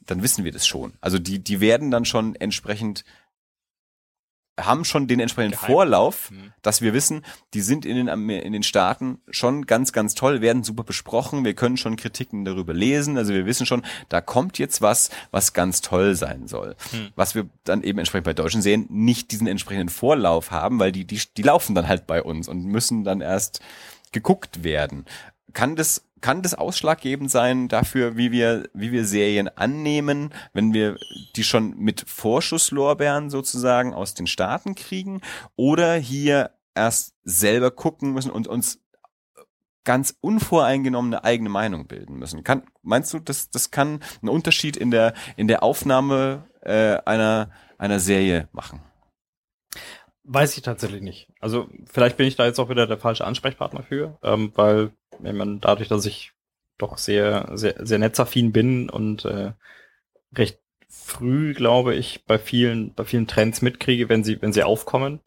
dann 0.00 0.22
wissen 0.22 0.44
wir 0.44 0.52
das 0.52 0.66
schon. 0.66 0.94
Also 1.00 1.18
die, 1.18 1.42
die 1.42 1.60
werden 1.60 1.90
dann 1.90 2.04
schon 2.04 2.36
entsprechend, 2.36 3.04
haben 4.58 4.84
schon 4.84 5.08
den 5.08 5.20
entsprechenden 5.20 5.58
Gehypt. 5.58 5.66
Vorlauf, 5.72 6.30
Mhm. 6.30 6.52
dass 6.62 6.80
wir 6.80 6.94
wissen, 6.94 7.24
die 7.54 7.60
sind 7.60 7.84
in 7.84 7.96
den, 7.96 8.28
in 8.30 8.52
den 8.52 8.62
Staaten 8.62 9.18
schon 9.28 9.66
ganz, 9.66 9.92
ganz 9.92 10.14
toll, 10.14 10.40
werden 10.40 10.62
super 10.62 10.84
besprochen, 10.84 11.44
wir 11.44 11.54
können 11.54 11.76
schon 11.76 11.96
Kritiken 11.96 12.44
darüber 12.44 12.72
lesen, 12.72 13.18
also 13.18 13.34
wir 13.34 13.46
wissen 13.46 13.66
schon, 13.66 13.84
da 14.08 14.20
kommt 14.20 14.58
jetzt 14.58 14.80
was, 14.80 15.10
was 15.30 15.52
ganz 15.54 15.80
toll 15.80 16.14
sein 16.14 16.46
soll. 16.46 16.76
Hm. 16.92 17.08
Was 17.16 17.34
wir 17.34 17.48
dann 17.64 17.82
eben 17.82 17.98
entsprechend 17.98 18.26
bei 18.26 18.32
deutschen 18.32 18.62
Serien 18.62 18.86
nicht 18.88 19.32
diesen 19.32 19.46
entsprechenden 19.46 19.88
Vorlauf 19.88 20.50
haben, 20.50 20.78
weil 20.78 20.92
die, 20.92 21.04
die, 21.04 21.20
die 21.36 21.42
laufen 21.42 21.74
dann 21.74 21.88
halt 21.88 22.06
bei 22.06 22.22
uns 22.22 22.48
und 22.48 22.64
müssen 22.64 23.02
dann 23.02 23.20
erst 23.20 23.60
geguckt 24.12 24.62
werden. 24.62 25.04
Kann 25.52 25.74
das, 25.76 26.04
kann 26.24 26.40
das 26.40 26.54
ausschlaggebend 26.54 27.30
sein 27.30 27.68
dafür, 27.68 28.16
wie 28.16 28.32
wir, 28.32 28.70
wie 28.72 28.92
wir 28.92 29.04
Serien 29.04 29.46
annehmen, 29.46 30.32
wenn 30.54 30.72
wir 30.72 30.96
die 31.36 31.44
schon 31.44 31.76
mit 31.76 32.08
Vorschusslorbeeren 32.08 33.28
sozusagen 33.28 33.92
aus 33.92 34.14
den 34.14 34.26
Staaten 34.26 34.74
kriegen 34.74 35.20
oder 35.54 35.96
hier 35.96 36.52
erst 36.74 37.12
selber 37.24 37.70
gucken 37.70 38.14
müssen 38.14 38.30
und 38.30 38.48
uns 38.48 38.80
ganz 39.84 40.16
unvoreingenommene 40.22 41.24
eigene 41.24 41.50
Meinung 41.50 41.88
bilden 41.88 42.16
müssen. 42.16 42.42
Kann, 42.42 42.62
meinst 42.80 43.12
du, 43.12 43.18
das, 43.18 43.50
das 43.50 43.70
kann 43.70 44.00
einen 44.22 44.30
Unterschied 44.30 44.78
in 44.78 44.90
der, 44.90 45.12
in 45.36 45.46
der 45.46 45.62
Aufnahme 45.62 46.48
äh, 46.62 46.96
einer, 47.04 47.50
einer 47.76 48.00
Serie 48.00 48.48
machen? 48.50 48.80
Weiß 50.22 50.56
ich 50.56 50.62
tatsächlich 50.62 51.02
nicht. 51.02 51.28
Also 51.44 51.68
vielleicht 51.84 52.16
bin 52.16 52.26
ich 52.26 52.36
da 52.36 52.46
jetzt 52.46 52.58
auch 52.58 52.70
wieder 52.70 52.86
der 52.86 52.96
falsche 52.96 53.26
Ansprechpartner 53.26 53.82
für, 53.82 54.18
ähm, 54.22 54.52
weil 54.54 54.92
wenn 55.18 55.36
man 55.36 55.60
dadurch, 55.60 55.90
dass 55.90 56.06
ich 56.06 56.32
doch 56.78 56.96
sehr, 56.96 57.50
sehr, 57.52 57.74
sehr 57.84 57.98
netzaffin 57.98 58.50
bin 58.50 58.88
und 58.88 59.26
äh, 59.26 59.52
recht 60.34 60.58
früh, 60.88 61.52
glaube 61.52 61.94
ich, 61.96 62.24
bei 62.24 62.38
vielen, 62.38 62.94
bei 62.94 63.04
vielen 63.04 63.26
Trends 63.26 63.60
mitkriege, 63.60 64.08
wenn 64.08 64.24
sie, 64.24 64.40
wenn 64.40 64.54
sie 64.54 64.62
aufkommen. 64.62 65.20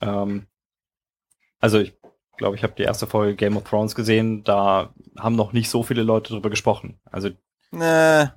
Ähm, 0.00 0.46
also 1.60 1.78
ich 1.78 1.92
glaube, 2.38 2.56
ich 2.56 2.62
habe 2.62 2.72
die 2.78 2.84
erste 2.84 3.06
Folge 3.06 3.36
Game 3.36 3.58
of 3.58 3.64
Thrones 3.64 3.94
gesehen, 3.94 4.44
da 4.44 4.94
haben 5.18 5.36
noch 5.36 5.52
nicht 5.52 5.68
so 5.68 5.82
viele 5.82 6.04
Leute 6.04 6.32
drüber 6.32 6.48
gesprochen. 6.48 6.98
Also 7.04 7.28
Nee. 7.70 8.28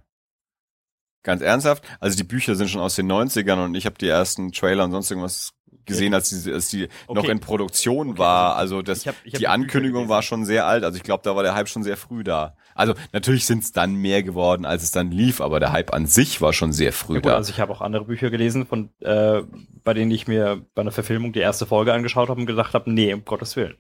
Ganz 1.23 1.41
ernsthaft? 1.41 1.85
Also 2.01 2.17
die 2.17 2.25
Bücher 2.25 2.55
sind 2.55 2.69
schon 2.69 2.81
aus 2.81 2.95
den 2.95 3.09
90ern 3.09 3.63
und 3.63 3.75
ich 3.75 3.85
habe 3.85 3.97
die 3.97 4.09
ersten 4.09 4.51
Trailer 4.51 4.84
und 4.84 4.91
sonst 4.91 5.09
irgendwas 5.09 5.53
gesehen, 5.88 6.14
als 6.14 6.30
die, 6.30 6.51
als 6.53 6.69
die 6.69 6.88
noch 7.09 7.23
Okay. 7.23 7.31
in 7.31 7.39
Produktion 7.39 8.09
Okay, 8.09 8.19
war. 8.19 8.55
also 8.55 8.68
Also 8.77 8.81
das, 8.84 8.99
ich 9.01 9.07
hab- 9.07 9.15
ich 9.23 9.34
hab 9.34 9.39
die 9.39 9.47
Ankündigung 9.47 10.09
war 10.09 10.22
schon 10.22 10.43
sehr 10.45 10.68
alt. 10.68 10.84
Also 10.84 10.97
ich 10.97 11.03
glaube, 11.03 11.23
da 11.23 11.35
war 11.35 11.41
der 11.43 11.55
Hype 11.55 11.69
schon 11.69 11.84
sehr 11.84 11.95
früh 11.97 12.23
da. 12.23 12.55
Also 12.76 12.93
natürlich 13.14 13.45
sind 13.45 13.64
es 13.64 13.72
dann 13.72 13.95
mehr 13.95 14.22
geworden, 14.23 14.65
als 14.65 14.84
es 14.84 14.91
dann 14.91 15.09
lief, 15.09 15.39
aber 15.41 15.59
der 15.59 15.72
Hype 15.72 15.93
an 15.93 16.05
sich 16.05 16.41
war 16.41 16.51
schon 16.53 16.73
sehr 16.73 16.91
früh 16.93 17.15
Ja, 17.15 17.19
gut, 17.22 17.31
da. 17.31 17.35
also 17.38 17.49
ich 17.51 17.59
habe 17.59 17.72
auch 17.72 17.81
andere 17.81 18.03
Bücher 18.05 18.30
gelesen, 18.30 18.68
von 18.68 18.89
äh, 18.99 19.41
bei 19.84 19.93
denen 19.93 20.11
ich 20.11 20.27
mir 20.27 20.61
bei 20.76 20.81
einer 20.81 20.91
Verfilmung 20.91 21.31
die 21.34 21.39
erste 21.39 21.65
Folge 21.65 21.93
angeschaut 21.93 22.30
habe 22.30 22.39
und 22.41 22.45
gedacht 22.45 22.73
habe, 22.73 22.91
nee, 22.91 23.14
um 23.14 23.23
Gottes 23.26 23.55
Willen. 23.55 23.77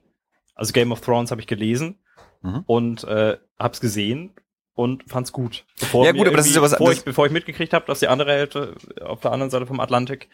Also 0.55 0.73
Game 0.73 0.91
of 0.91 1.01
Thrones 1.01 1.29
habe 1.31 1.41
ich 1.41 1.47
gelesen 1.47 1.99
Mhm. 2.41 2.63
und 2.65 3.03
äh, 3.03 3.37
habe 3.59 3.73
es 3.73 3.81
gesehen 3.81 4.31
und 4.73 5.03
fand's 5.07 5.31
gut. 5.31 5.65
Bevor 5.79 6.05
Ja, 6.05 6.11
gut, 6.13 6.27
aber 6.27 6.37
das 6.37 6.47
ist 6.47 6.55
ja 6.55 6.61
was- 6.61 6.71
bevor 6.71 6.91
ich, 6.91 7.03
bevor 7.03 7.25
ich 7.25 7.31
mitgekriegt 7.31 7.73
habe, 7.73 7.85
dass 7.87 7.99
die 7.99 8.07
andere 8.07 8.31
Hälfte 8.31 8.75
auf 9.03 9.19
der 9.19 9.31
anderen 9.31 9.49
Seite 9.49 9.65
vom 9.65 9.79
Atlantik 9.79 10.29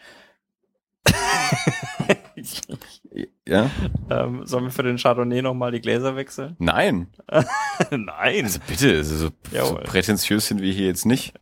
Ja? 3.46 3.70
ähm, 4.10 4.44
sollen 4.46 4.64
wir 4.64 4.70
für 4.70 4.82
den 4.82 4.98
Chardonnay 4.98 5.42
nochmal 5.42 5.70
die 5.70 5.80
Gläser 5.80 6.16
wechseln? 6.16 6.56
Nein. 6.58 7.08
Nein. 7.90 8.44
Also 8.44 8.58
bitte, 8.66 9.04
so, 9.04 9.30
so 9.52 9.74
prätentiös 9.84 10.46
sind 10.48 10.60
wir 10.60 10.72
hier 10.72 10.86
jetzt 10.86 11.06
nicht. 11.06 11.34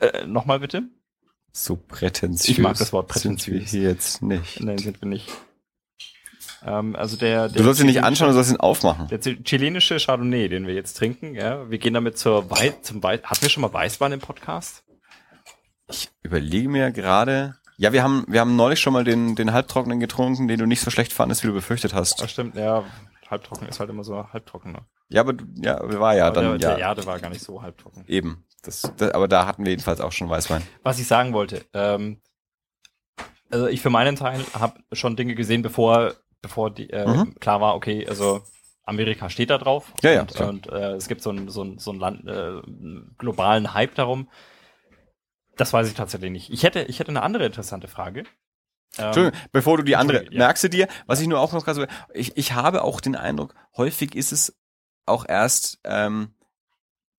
Äh, 0.00 0.26
nochmal 0.26 0.60
bitte? 0.60 0.84
So 1.52 1.76
prätentiös. 1.76 2.48
Ich 2.48 2.58
mag 2.58 2.76
das 2.78 2.92
Wort 2.92 3.12
Sind 3.12 3.46
wir 3.46 3.54
prätentiös. 3.54 3.70
hier 3.70 3.82
jetzt 3.82 4.22
nicht. 4.22 4.60
Nein, 4.60 4.78
sind 4.78 5.00
wir 5.02 5.08
nicht. 5.08 5.28
Ähm, 6.64 6.96
also 6.96 7.16
der, 7.16 7.48
der 7.48 7.58
Du 7.58 7.64
sollst 7.64 7.80
ihn 7.80 7.86
nicht 7.86 8.02
anschauen, 8.02 8.28
du 8.28 8.34
sollst 8.34 8.50
ihn 8.50 8.56
aufmachen. 8.56 9.08
Der 9.08 9.20
chilenische 9.20 9.98
Chardonnay, 9.98 10.48
den 10.48 10.66
wir 10.66 10.74
jetzt 10.74 10.94
trinken, 10.94 11.34
ja, 11.34 11.68
wir 11.70 11.78
gehen 11.78 11.94
damit 11.94 12.18
zur 12.18 12.50
Wei 12.50 12.70
zum 12.82 13.02
Wei 13.02 13.18
Hatten 13.18 13.42
wir 13.42 13.50
schon 13.50 13.60
mal 13.60 13.72
Weißwein 13.72 14.12
im 14.12 14.20
Podcast? 14.20 14.84
Ich 15.88 16.08
überlege 16.22 16.68
mir 16.68 16.90
gerade. 16.92 17.56
Ja, 17.76 17.92
wir 17.92 18.02
haben, 18.02 18.24
wir 18.28 18.40
haben 18.40 18.56
neulich 18.56 18.80
schon 18.80 18.92
mal 18.92 19.04
den, 19.04 19.34
den 19.34 19.52
Halbtrockenen 19.52 19.98
getrunken, 20.00 20.46
den 20.48 20.58
du 20.58 20.66
nicht 20.66 20.80
so 20.80 20.90
schlecht 20.90 21.12
fandest, 21.12 21.42
wie 21.42 21.48
du 21.48 21.52
befürchtet 21.54 21.92
hast. 21.94 22.20
Das 22.20 22.30
stimmt, 22.30 22.54
ja. 22.56 22.84
Halbtrocken 23.30 23.66
ist 23.68 23.80
halt 23.80 23.90
immer 23.90 24.04
so 24.04 24.32
halbtrocken. 24.32 24.72
Ne? 24.72 24.78
Ja, 25.08 25.22
aber 25.22 25.34
ja, 25.56 25.78
war 25.98 26.14
ja 26.14 26.26
Aber 26.26 26.42
dann, 26.42 26.58
der, 26.58 26.70
ja, 26.70 26.76
der, 26.76 26.94
der 26.96 27.06
war 27.06 27.18
gar 27.18 27.30
nicht 27.30 27.42
so 27.42 27.62
halbtrocken. 27.62 28.04
eben. 28.06 28.44
Das, 28.62 28.82
das, 28.96 29.10
aber 29.12 29.28
da 29.28 29.46
hatten 29.46 29.64
wir 29.64 29.70
jedenfalls 29.70 30.00
auch 30.00 30.12
schon 30.12 30.28
Weißwein. 30.30 30.62
Was 30.82 30.98
ich 30.98 31.06
sagen 31.06 31.32
wollte, 31.32 31.64
ähm, 31.74 32.20
also 33.50 33.66
ich 33.66 33.80
für 33.80 33.90
meinen 33.90 34.16
Teil 34.16 34.40
habe 34.58 34.80
schon 34.92 35.16
Dinge 35.16 35.34
gesehen, 35.34 35.62
bevor, 35.62 36.14
bevor 36.42 36.70
die, 36.70 36.90
äh, 36.90 37.06
Mhm. 37.06 37.34
klar 37.40 37.60
war, 37.60 37.74
okay, 37.74 38.06
also 38.08 38.42
Amerika 38.84 39.28
steht 39.30 39.50
da 39.50 39.58
drauf. 39.58 39.92
Ja, 40.02 40.12
ja, 40.12 40.46
Und, 40.46 40.66
äh, 40.68 40.92
es 40.92 41.08
gibt 41.08 41.22
so 41.22 41.30
einen 41.30 41.48
so 41.48 41.76
so 41.78 41.92
Land, 41.92 42.26
äh, 42.28 42.60
globalen 43.18 43.74
Hype 43.74 43.94
darum. 43.94 44.28
Das 45.56 45.72
weiß 45.72 45.88
ich 45.88 45.94
tatsächlich 45.94 46.30
nicht. 46.30 46.50
Ich 46.50 46.62
hätte, 46.62 46.82
ich 46.82 46.98
hätte 46.98 47.10
eine 47.10 47.22
andere 47.22 47.46
interessante 47.46 47.88
Frage. 47.88 48.24
Ähm, 48.98 49.06
Entschuldigung, 49.06 49.40
bevor 49.52 49.76
du 49.76 49.82
die 49.82 49.96
andere, 49.96 50.24
ja. 50.24 50.38
merkst 50.38 50.64
du 50.64 50.68
dir, 50.68 50.88
was 51.06 51.20
ich 51.20 51.26
nur 51.26 51.40
auch 51.40 51.52
noch 51.52 51.64
gerade 51.64 51.80
so, 51.80 51.86
ich, 52.12 52.36
ich 52.36 52.52
habe 52.52 52.82
auch 52.82 53.00
den 53.00 53.16
Eindruck, 53.16 53.54
häufig 53.76 54.14
ist 54.14 54.32
es 54.32 54.56
auch 55.06 55.26
erst, 55.28 55.80
ähm, 55.84 56.34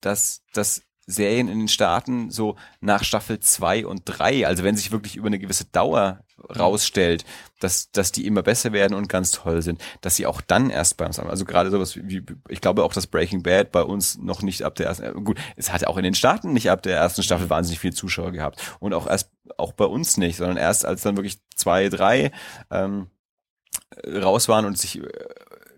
dass, 0.01 0.43
dass 0.53 0.83
Serien 1.07 1.47
in 1.47 1.59
den 1.59 1.67
Staaten 1.67 2.31
so 2.31 2.55
nach 2.81 3.03
Staffel 3.03 3.39
zwei 3.39 3.85
und 3.85 4.03
drei, 4.05 4.47
also 4.47 4.63
wenn 4.63 4.75
sich 4.75 4.91
wirklich 4.91 5.15
über 5.15 5.27
eine 5.27 5.39
gewisse 5.39 5.65
Dauer 5.65 6.21
rausstellt, 6.57 7.25
dass, 7.59 7.91
dass 7.91 8.11
die 8.11 8.25
immer 8.25 8.43
besser 8.43 8.73
werden 8.73 8.93
und 8.93 9.07
ganz 9.07 9.31
toll 9.31 9.61
sind, 9.61 9.81
dass 10.01 10.15
sie 10.15 10.25
auch 10.25 10.41
dann 10.41 10.69
erst 10.69 10.97
bei 10.97 11.05
uns 11.05 11.17
haben. 11.17 11.29
Also 11.29 11.45
gerade 11.45 11.71
sowas 11.71 11.95
wie, 11.95 12.23
ich 12.49 12.61
glaube 12.61 12.83
auch, 12.83 12.93
dass 12.93 13.07
Breaking 13.07 13.43
Bad 13.43 13.71
bei 13.71 13.81
uns 13.81 14.17
noch 14.17 14.41
nicht 14.41 14.63
ab 14.63 14.75
der 14.75 14.87
ersten, 14.87 15.23
gut, 15.23 15.39
es 15.55 15.71
hat 15.71 15.85
auch 15.85 15.97
in 15.97 16.03
den 16.03 16.15
Staaten 16.15 16.53
nicht 16.53 16.69
ab 16.69 16.83
der 16.83 16.97
ersten 16.97 17.23
Staffel 17.23 17.49
wahnsinnig 17.49 17.79
viele 17.79 17.93
Zuschauer 17.93 18.31
gehabt 18.31 18.75
und 18.79 18.93
auch 18.93 19.07
erst, 19.07 19.31
auch 19.57 19.73
bei 19.73 19.85
uns 19.85 20.17
nicht, 20.17 20.37
sondern 20.37 20.57
erst 20.57 20.85
als 20.85 21.03
dann 21.03 21.17
wirklich 21.17 21.39
zwei, 21.55 21.89
drei 21.89 22.31
ähm, 22.69 23.07
raus 24.07 24.49
waren 24.49 24.65
und 24.65 24.77
sich 24.77 24.99
äh, 24.99 25.07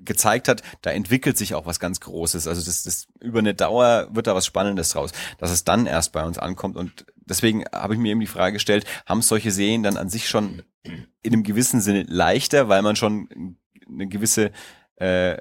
gezeigt 0.07 0.47
hat, 0.47 0.63
da 0.81 0.89
entwickelt 0.89 1.37
sich 1.37 1.53
auch 1.53 1.65
was 1.65 1.79
ganz 1.79 1.99
Großes. 1.99 2.47
Also 2.47 2.65
das, 2.65 2.83
das 2.83 3.07
über 3.19 3.39
eine 3.39 3.53
Dauer 3.53 4.07
wird 4.11 4.25
da 4.27 4.33
was 4.33 4.45
Spannendes 4.45 4.89
draus, 4.89 5.11
dass 5.37 5.51
es 5.51 5.63
dann 5.63 5.85
erst 5.85 6.13
bei 6.13 6.23
uns 6.23 6.39
ankommt. 6.39 6.75
Und 6.75 7.05
deswegen 7.17 7.65
habe 7.71 7.93
ich 7.93 7.99
mir 7.99 8.11
eben 8.11 8.19
die 8.19 8.27
Frage 8.27 8.53
gestellt, 8.53 8.85
haben 9.05 9.21
solche 9.21 9.51
Serien 9.51 9.83
dann 9.83 9.97
an 9.97 10.09
sich 10.09 10.27
schon 10.27 10.63
in 11.21 11.33
einem 11.33 11.43
gewissen 11.43 11.81
Sinne 11.81 12.03
leichter, 12.07 12.69
weil 12.69 12.81
man 12.81 12.95
schon 12.95 13.57
eine 13.87 14.07
gewisse 14.07 14.51
äh, 14.95 15.37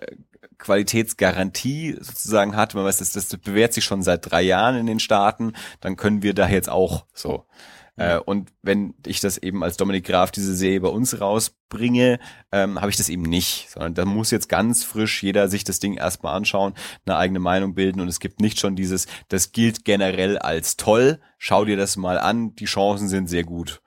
Qualitätsgarantie 0.59 1.97
sozusagen 2.01 2.57
hat. 2.57 2.75
Man 2.75 2.85
weiß, 2.85 2.99
das, 2.99 3.13
das 3.13 3.29
bewährt 3.37 3.75
sich 3.75 3.85
schon 3.85 4.03
seit 4.03 4.31
drei 4.31 4.43
Jahren 4.43 4.77
in 4.77 4.87
den 4.87 5.01
Staaten, 5.01 5.53
dann 5.81 5.97
können 5.97 6.23
wir 6.23 6.35
da 6.35 6.49
jetzt 6.49 6.69
auch 6.69 7.07
so. 7.13 7.47
Äh, 7.97 8.19
und 8.19 8.53
wenn 8.63 8.95
ich 9.07 9.21
das 9.21 9.39
eben 9.39 9.65
als 9.65 9.77
Dominik 9.77 10.05
Graf 10.05 10.31
diese 10.31 10.55
Serie 10.55 10.81
bei 10.81 10.89
uns 10.89 11.21
rausbringe, 11.21 12.19
ähm, 12.53 12.81
habe 12.81 12.91
ich 12.91 12.97
das 12.97 13.09
eben 13.09 13.23
nicht, 13.23 13.71
sondern 13.71 13.95
da 13.95 14.05
muss 14.05 14.31
jetzt 14.31 14.49
ganz 14.49 14.85
frisch 14.85 15.23
jeder 15.23 15.49
sich 15.49 15.65
das 15.65 15.81
Ding 15.81 15.95
erstmal 15.95 16.37
anschauen, 16.37 16.75
eine 17.07 17.17
eigene 17.17 17.39
Meinung 17.39 17.75
bilden 17.75 18.01
und 18.01 18.09
es 18.09 18.21
gibt 18.21 18.41
nicht 18.41 18.61
schon 18.61 18.77
dieses, 18.77 19.07
das 19.29 19.53
gilt 19.53 19.85
generell 19.85 20.39
als 20.39 20.77
toll, 20.77 21.21
schau 21.39 21.65
dir 21.65 21.77
das 21.77 21.97
mal 21.97 22.19
an, 22.19 22.55
die 22.55 22.67
Chancen 22.67 23.09
sind 23.09 23.29
sehr 23.29 23.45
gut. 23.45 23.81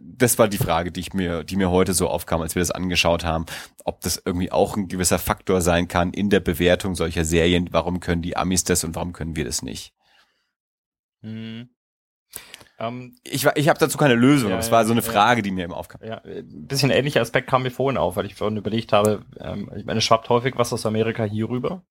Das 0.00 0.38
war 0.38 0.48
die 0.48 0.58
Frage, 0.58 0.92
die 0.92 1.00
ich 1.00 1.14
mir, 1.14 1.44
die 1.44 1.56
mir 1.56 1.70
heute 1.70 1.94
so 1.94 2.08
aufkam, 2.08 2.42
als 2.42 2.54
wir 2.54 2.60
das 2.60 2.70
angeschaut 2.70 3.24
haben, 3.24 3.46
ob 3.84 4.02
das 4.02 4.20
irgendwie 4.22 4.52
auch 4.52 4.76
ein 4.76 4.88
gewisser 4.88 5.18
Faktor 5.18 5.62
sein 5.62 5.88
kann 5.88 6.12
in 6.12 6.28
der 6.28 6.40
Bewertung 6.40 6.94
solcher 6.94 7.24
Serien. 7.24 7.68
Warum 7.72 8.00
können 8.00 8.20
die 8.20 8.36
Amis 8.36 8.64
das 8.64 8.84
und 8.84 8.94
warum 8.94 9.14
können 9.14 9.34
wir 9.34 9.46
das 9.46 9.62
nicht? 9.62 9.94
Mhm. 11.22 11.70
Ähm, 12.78 13.16
Ich, 13.24 13.44
ich 13.54 13.68
habe 13.68 13.78
dazu 13.78 13.98
keine 13.98 14.14
Lösung, 14.14 14.50
Ja, 14.50 14.56
aber 14.56 14.60
es 14.64 14.70
war 14.70 14.84
so 14.84 14.92
eine. 14.92 15.02
Frage, 15.02 15.42
die 15.42 15.50
mir 15.50 15.64
eben 15.64 15.72
aufkam. 15.72 16.00
ja, 16.04 16.18
ein 16.24 16.66
bisschen 16.66 16.90
ähnlicher 16.90 17.20
Aspekt 17.20 17.48
kam 17.48 17.62
mir 17.62 17.70
vorhin 17.70 17.96
auf, 17.98 18.16
weil 18.16 18.26
ich 18.26 18.34
vorhin 18.34 18.56
überlegt 18.56 18.92
habe, 18.92 19.24
ähm, 19.40 19.70
ich 19.76 19.84
meine, 19.84 19.98
es 19.98 20.04
schwappt 20.04 20.28
häufig 20.28 20.54
was 20.56 20.72
aus 20.72 20.86
Amerika 20.86 21.24
hier 21.24 21.48
rüber. 21.48 21.82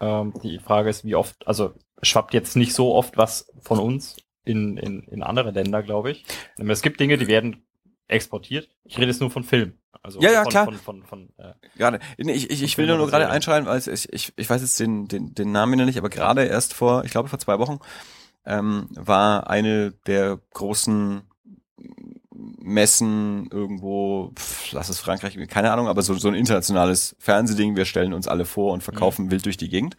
Ähm, 0.00 0.34
die 0.42 0.58
Frage 0.58 0.90
ist, 0.90 1.04
wie 1.04 1.14
oft, 1.14 1.46
also 1.46 1.74
schwappt 2.02 2.34
jetzt 2.34 2.56
nicht 2.56 2.72
so 2.74 2.94
oft 2.94 3.16
was 3.16 3.50
von 3.60 3.78
uns 3.78 4.16
in, 4.44 4.76
in, 4.78 5.02
in 5.04 5.22
andere 5.22 5.50
Länder, 5.50 5.82
glaube 5.82 6.10
ich. 6.10 6.24
Ähm, 6.58 6.70
Es 6.70 6.82
gibt 6.82 7.00
Dinge, 7.00 7.18
die 7.18 7.26
werden 7.28 7.64
exportiert. 8.08 8.68
Ich 8.84 8.96
rede 8.98 9.06
jetzt 9.08 9.20
nur 9.20 9.30
von 9.30 9.44
Film. 9.44 9.74
Also 10.02 10.20
Ja, 10.20 10.32
ja, 10.32 10.42
von, 10.42 10.50
klar. 10.50 10.64
Von, 10.64 10.76
von, 10.78 11.02
von, 11.04 11.28
äh, 11.36 11.52
Gerade. 11.76 12.00
Ich, 12.16 12.50
ich, 12.50 12.62
ich 12.62 12.78
will 12.78 12.86
nur, 12.86 13.06
gerade 13.06 13.28
einschreiben, 13.28 13.68
als 13.68 13.86
ich, 13.86 14.12
ich, 14.12 14.32
ich 14.36 14.48
weiß 14.50 14.62
jetzt 14.62 14.80
den, 14.80 15.06
den, 15.08 15.34
den 15.34 15.52
Namen 15.52 15.78
noch 15.78 15.84
nicht, 15.84 15.98
aber 15.98 16.08
gerade 16.08 16.44
erst 16.44 16.74
vor, 16.74 17.04
ich 17.04 17.10
glaube 17.10 17.28
vor 17.28 17.38
zwei 17.38 17.58
Wochen, 17.58 17.78
ähm, 18.44 18.88
war 18.90 19.48
eine 19.50 19.92
der 20.06 20.38
großen 20.54 21.22
Messen 22.32 23.48
irgendwo, 23.50 24.32
pf, 24.36 24.72
lass 24.72 24.88
es 24.88 24.98
Frankreich, 24.98 25.36
keine 25.48 25.72
Ahnung, 25.72 25.88
aber 25.88 26.02
so, 26.02 26.14
so 26.14 26.28
ein 26.28 26.34
internationales 26.34 27.16
Fernsehding, 27.18 27.76
wir 27.76 27.84
stellen 27.84 28.12
uns 28.12 28.28
alle 28.28 28.44
vor 28.44 28.72
und 28.72 28.82
verkaufen 28.82 29.30
wild 29.30 29.44
durch 29.44 29.56
die 29.56 29.68
Gegend. 29.68 29.96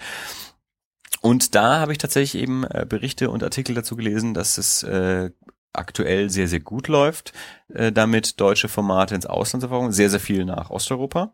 Und 1.21 1.53
da 1.53 1.79
habe 1.79 1.91
ich 1.91 1.99
tatsächlich 1.99 2.41
eben 2.41 2.63
äh, 2.63 2.85
Berichte 2.87 3.29
und 3.29 3.43
Artikel 3.43 3.75
dazu 3.75 3.95
gelesen, 3.95 4.33
dass 4.33 4.57
es 4.57 4.81
äh, 4.83 5.29
aktuell 5.73 6.29
sehr, 6.29 6.47
sehr 6.47 6.59
gut 6.59 6.87
läuft, 6.87 7.33
äh, 7.69 7.91
damit 7.91 8.39
deutsche 8.39 8.69
Formate 8.69 9.15
ins 9.15 9.25
Ausland 9.25 9.61
zu 9.61 9.69
verkaufen, 9.69 9.91
sehr, 9.91 10.09
sehr 10.09 10.19
viel 10.19 10.45
nach 10.45 10.69
Osteuropa. 10.69 11.33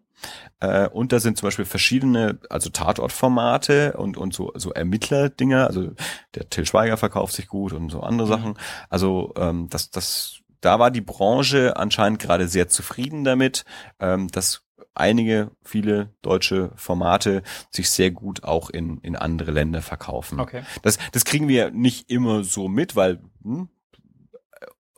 Äh, 0.60 0.88
und 0.88 1.12
da 1.12 1.20
sind 1.20 1.38
zum 1.38 1.48
Beispiel 1.48 1.66
verschiedene, 1.66 2.40
also 2.50 2.70
Tatortformate 2.70 3.94
und, 3.94 4.18
und 4.18 4.34
so, 4.34 4.52
so 4.56 4.72
Ermittler-Dinger, 4.72 5.68
also 5.68 5.92
der 6.36 6.50
Till 6.50 6.66
Schweiger 6.66 6.98
verkauft 6.98 7.34
sich 7.34 7.48
gut 7.48 7.74
und 7.74 7.90
so 7.92 8.02
andere 8.02 8.28
Mhm. 8.28 8.32
Sachen. 8.32 8.54
Also 8.90 9.34
ähm, 9.38 9.68
das, 9.70 9.92
das, 9.92 10.40
da 10.62 10.80
war 10.80 10.92
die 10.92 11.02
Branche 11.02 11.78
anscheinend 11.78 12.20
gerade 12.20 12.48
sehr 12.48 12.68
zufrieden 12.68 13.24
damit, 13.24 13.66
ähm, 14.00 14.28
dass 14.30 14.64
einige, 14.96 15.52
viele 15.64 16.14
deutsche 16.24 16.72
Formate 16.76 17.44
sich 17.70 17.92
sehr 17.92 18.10
gut 18.10 18.44
auch 18.44 18.72
in, 18.72 18.98
in 19.02 19.16
andere 19.16 19.52
Länder 19.52 19.84
verkaufen. 19.84 20.40
okay. 20.40 20.64
Das, 20.82 20.98
das 21.12 21.24
kriegen 21.24 21.48
wir 21.48 21.70
nicht 21.70 22.10
immer 22.10 22.44
so 22.44 22.68
mit, 22.68 22.96
weil 22.96 23.22
hm, 23.44 23.70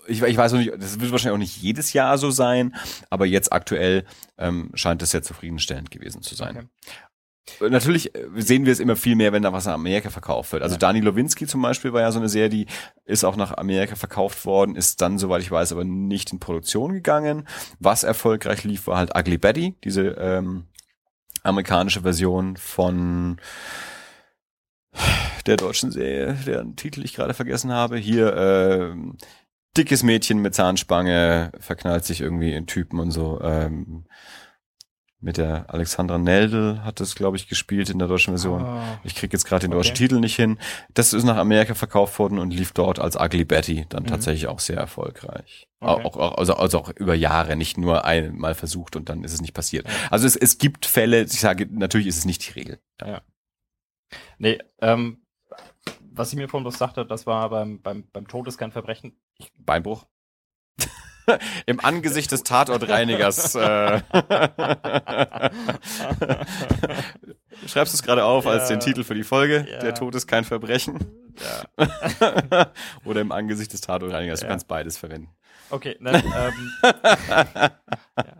ich, 0.07 0.21
ich 0.21 0.38
weiß 0.38 0.53
noch 0.53 0.59
nicht, 0.59 0.73
das 0.77 0.99
wird 0.99 1.11
wahrscheinlich 1.11 1.35
auch 1.35 1.39
nicht 1.39 1.57
jedes 1.61 1.93
Jahr 1.93 2.17
so 2.17 2.31
sein, 2.31 2.76
aber 3.09 3.26
jetzt 3.26 3.51
aktuell 3.53 4.05
ähm, 4.38 4.71
scheint 4.73 5.01
es 5.01 5.11
sehr 5.11 5.21
zufriedenstellend 5.21 5.91
gewesen 5.91 6.21
zu 6.21 6.35
sein. 6.35 6.57
okay. 6.57 6.67
Natürlich 7.69 8.15
äh, 8.15 8.27
sehen 8.35 8.65
wir 8.65 8.73
es 8.73 8.80
immer 8.80 8.95
viel 8.95 9.15
mehr, 9.15 9.34
wenn 9.34 9.43
da 9.43 9.53
was 9.53 9.65
nach 9.65 9.73
Amerika 9.73 10.09
verkauft 10.09 10.51
wird. 10.51 10.63
Also 10.63 10.76
Ja. 10.76 10.80
Dani 10.80 10.99
Lowinski 10.99 11.47
zum 11.47 11.61
Beispiel 11.61 11.93
war 11.93 12.01
ja 12.01 12.11
so 12.11 12.19
eine 12.19 12.30
Serie, 12.30 12.49
die 12.49 12.67
ist 13.05 13.23
auch 13.23 13.35
nach 13.35 13.57
Amerika 13.57 13.95
verkauft 13.95 14.45
worden, 14.45 14.76
ist 14.76 15.01
dann, 15.01 15.17
soweit 15.17 15.41
ich 15.41 15.51
weiß, 15.51 15.71
aber 15.71 15.84
nicht 15.84 16.31
in 16.31 16.39
Produktion 16.39 16.93
gegangen. 16.93 17.47
Was 17.80 18.03
erfolgreich 18.03 18.63
lief, 18.63 18.88
war 18.88 18.97
halt 18.97 19.15
Ugly 19.17 19.38
Betty, 19.38 19.76
diese 19.84 20.09
ähm, 20.19 20.65
amerikanische 21.43 22.01
Version 22.01 22.57
von 22.57 23.39
der 25.45 25.57
deutschen 25.57 25.91
Serie, 25.91 26.38
deren 26.45 26.76
Titel 26.76 27.03
ich 27.03 27.13
gerade 27.13 27.34
vergessen 27.34 27.71
habe. 27.71 27.97
Hier 27.97 28.35
ähm, 28.35 29.17
dickes 29.77 30.03
Mädchen 30.03 30.39
mit 30.39 30.55
Zahnspange 30.55 31.51
verknallt 31.59 32.05
sich 32.05 32.21
irgendwie 32.21 32.53
in 32.53 32.67
Typen 32.67 32.99
und 32.99 33.11
so. 33.11 33.39
Ähm, 33.41 34.05
mit 35.21 35.35
der 35.35 35.65
Alexandra 35.73 36.17
Neldl 36.17 36.79
hat 36.85 37.01
das, 37.01 37.13
glaube 37.13 37.35
ich, 37.35 37.49
gespielt 37.49 37.89
in 37.89 37.99
der 37.99 38.07
deutschen 38.07 38.31
Version. 38.31 38.63
Ah, 38.63 39.01
Ich 39.03 39.15
krieg 39.15 39.33
jetzt 39.33 39.43
gerade 39.43 39.67
den 39.67 39.71
deutschen 39.71 39.91
Okay. 39.91 40.07
Titel 40.07 40.21
nicht 40.21 40.37
hin. 40.37 40.57
Das 40.93 41.11
ist 41.11 41.25
nach 41.25 41.35
Amerika 41.35 41.73
verkauft 41.75 42.17
worden 42.19 42.39
und 42.39 42.51
lief 42.51 42.71
dort 42.71 42.99
als 42.99 43.17
Ugly 43.17 43.43
Betty 43.43 43.85
dann 43.89 44.03
Mhm. 44.03 44.07
tatsächlich 44.07 44.47
auch 44.47 44.59
sehr 44.59 44.77
erfolgreich. 44.77 45.67
Okay. 45.81 46.03
Auch, 46.05 46.15
auch, 46.15 46.37
also, 46.37 46.53
also 46.53 46.79
auch 46.79 46.89
über 46.95 47.15
Jahre, 47.15 47.57
nicht 47.57 47.77
nur 47.77 48.05
einmal 48.05 48.55
versucht 48.55 48.95
und 48.95 49.09
dann 49.09 49.25
ist 49.25 49.33
es 49.33 49.41
nicht 49.41 49.53
passiert. 49.53 49.87
Ja. 49.89 49.93
Also 50.09 50.25
es, 50.25 50.37
es 50.37 50.57
gibt 50.57 50.85
Fälle, 50.85 51.23
ich 51.23 51.39
sage, 51.41 51.67
natürlich 51.69 52.07
ist 52.07 52.19
es 52.19 52.25
nicht 52.25 52.47
die 52.47 52.57
Regel. 52.57 52.79
Nee, 54.37 54.57
ähm, 54.81 55.21
was 56.13 56.31
ich 56.31 56.37
mir 56.37 56.47
vorhin 56.47 56.63
bloß 56.63 56.77
sagte, 56.77 57.05
das 57.05 57.27
war 57.27 57.49
beim, 57.49 57.81
beim, 57.81 58.07
beim 58.13 58.27
Tod 58.27 58.47
ist 58.47 58.57
kein 58.57 58.71
Verbrechen. 58.71 59.19
Beinbruch. 59.57 60.05
Im 61.67 61.79
Angesicht 61.79 62.31
des 62.31 62.43
Tatortreinigers. 62.43 63.55
Äh. 63.55 64.01
schreibst 67.67 67.93
du 67.93 67.97
es 67.97 68.03
gerade 68.03 68.23
auf 68.23 68.47
als 68.47 68.69
Ja. 68.69 68.75
den 68.75 68.79
Titel 68.79 69.03
für 69.03 69.13
die 69.15 69.23
Folge. 69.23 69.67
Ja. 69.69 69.79
Der 69.79 69.93
Tod 69.93 70.15
ist 70.15 70.27
kein 70.27 70.43
Verbrechen. 70.43 70.97
Ja. 71.77 72.71
Oder 73.05 73.21
im 73.21 73.31
Angesicht 73.31 73.71
des 73.73 73.81
Tatoreinigers. 73.81 74.39
Du 74.41 74.47
kannst 74.47 74.67
beides 74.67 74.97
verwenden. 74.97 75.29
Okay, 75.71 75.95
dann 76.01 76.15
ähm, 76.15 76.71
ja, 76.81 77.71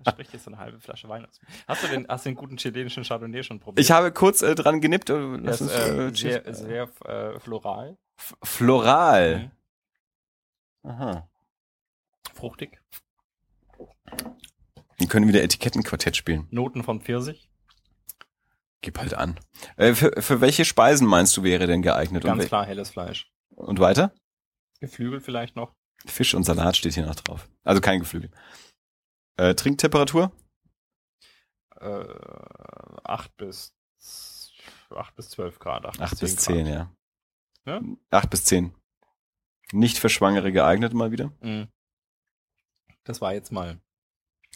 sprich 0.10 0.30
jetzt 0.34 0.46
so 0.46 0.52
eine 0.52 0.58
halbe 0.60 0.80
Flasche 0.80 1.08
Wein 1.10 1.26
aus. 1.28 1.40
Hast 1.68 1.84
du 1.84 1.88
den, 1.88 2.08
hast 2.10 2.26
den 2.26 2.34
guten 2.34 2.58
chilenischen 2.58 3.04
Chardonnay 3.04 3.44
schon 3.44 3.60
probiert? 3.60 3.86
Ich 3.86 3.92
habe 3.92 4.12
kurz 4.12 4.42
äh, 4.42 4.56
dran 4.56 4.82
genippt. 4.82 5.12
äh, 5.12 5.14
Lass 5.14 5.62
ist 5.62 5.70
äh, 5.72 6.08
äh, 6.08 6.16
sehr, 6.16 6.54
sehr 6.56 6.90
äh, 7.06 7.40
floral, 7.40 7.98
F- 8.18 8.36
Floral. 8.44 9.38
Mhm. 9.38 9.52
Aha. 10.84 11.30
fruchtig, 12.34 12.82
Wir 14.98 15.08
können 15.08 15.28
wieder 15.28 15.44
Etikettenquartett 15.44 16.16
spielen. 16.16 16.48
Noten 16.52 16.84
von 16.84 17.02
Pfirsich, 17.02 17.50
Gib 18.82 18.98
halt 18.98 19.14
an. 19.14 19.38
Äh, 19.76 19.94
für, 19.94 20.22
für 20.22 20.40
welche 20.40 20.64
Speisen 20.64 21.06
meinst 21.06 21.36
du 21.36 21.44
wäre 21.44 21.68
denn 21.68 21.82
geeignet? 21.82 22.24
Ganz 22.24 22.46
klar 22.46 22.66
helles 22.66 22.90
Fleisch. 22.90 23.30
und 23.50 23.80
weiter? 23.80 24.14
Geflügel 24.80 25.20
vielleicht 25.20 25.56
noch. 25.56 25.76
Fisch 26.06 26.34
und 26.34 26.44
Salat 26.44 26.78
steht 26.78 26.94
hier 26.94 27.06
noch 27.06 27.16
drauf. 27.16 27.50
Also 27.64 27.82
kein 27.82 28.00
Geflügel. 28.00 28.32
Äh, 29.36 29.54
Trinktemperatur? 29.56 30.32
Äh, 31.76 32.06
8 33.04 33.36
bis 33.36 33.76
8 34.96 35.16
bis 35.16 35.30
12 35.30 35.60
Grad. 35.60 35.86
8, 35.86 36.02
8 36.02 36.20
bis 36.20 36.36
10 36.38 36.66
10, 36.66 36.68
ja. 36.68 36.92
Ja? 37.66 37.82
8 38.12 38.30
bis 38.30 38.46
10. 38.46 38.74
Nicht 39.72 39.98
für 40.00 40.10
Schwangere 40.10 40.52
geeignet 40.52 40.94
mal 40.94 41.12
wieder. 41.12 41.32
Mhm. 41.42 41.68
Das 43.04 43.22
war 43.22 43.34
jetzt 43.34 43.52
mal. 43.52 43.80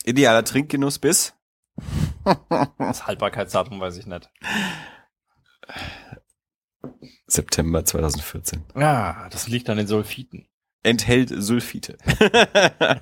Idealer 0.06 0.44
Trinkgenuss 0.44 1.00
bis? 1.00 1.36
Das 2.78 3.06
Haltbarkeitsdatum 3.06 3.82
weiß 3.82 3.98
ich 3.98 4.06
nicht. 4.06 4.30
September 7.28 7.84
2014. 7.84 8.64
Ja, 8.76 9.28
das 9.30 9.48
liegt 9.48 9.70
an 9.70 9.78
den 9.78 9.88
Sulfiten. 9.88 10.48
Enthält 10.84 11.34
Sulfite. 11.36 11.98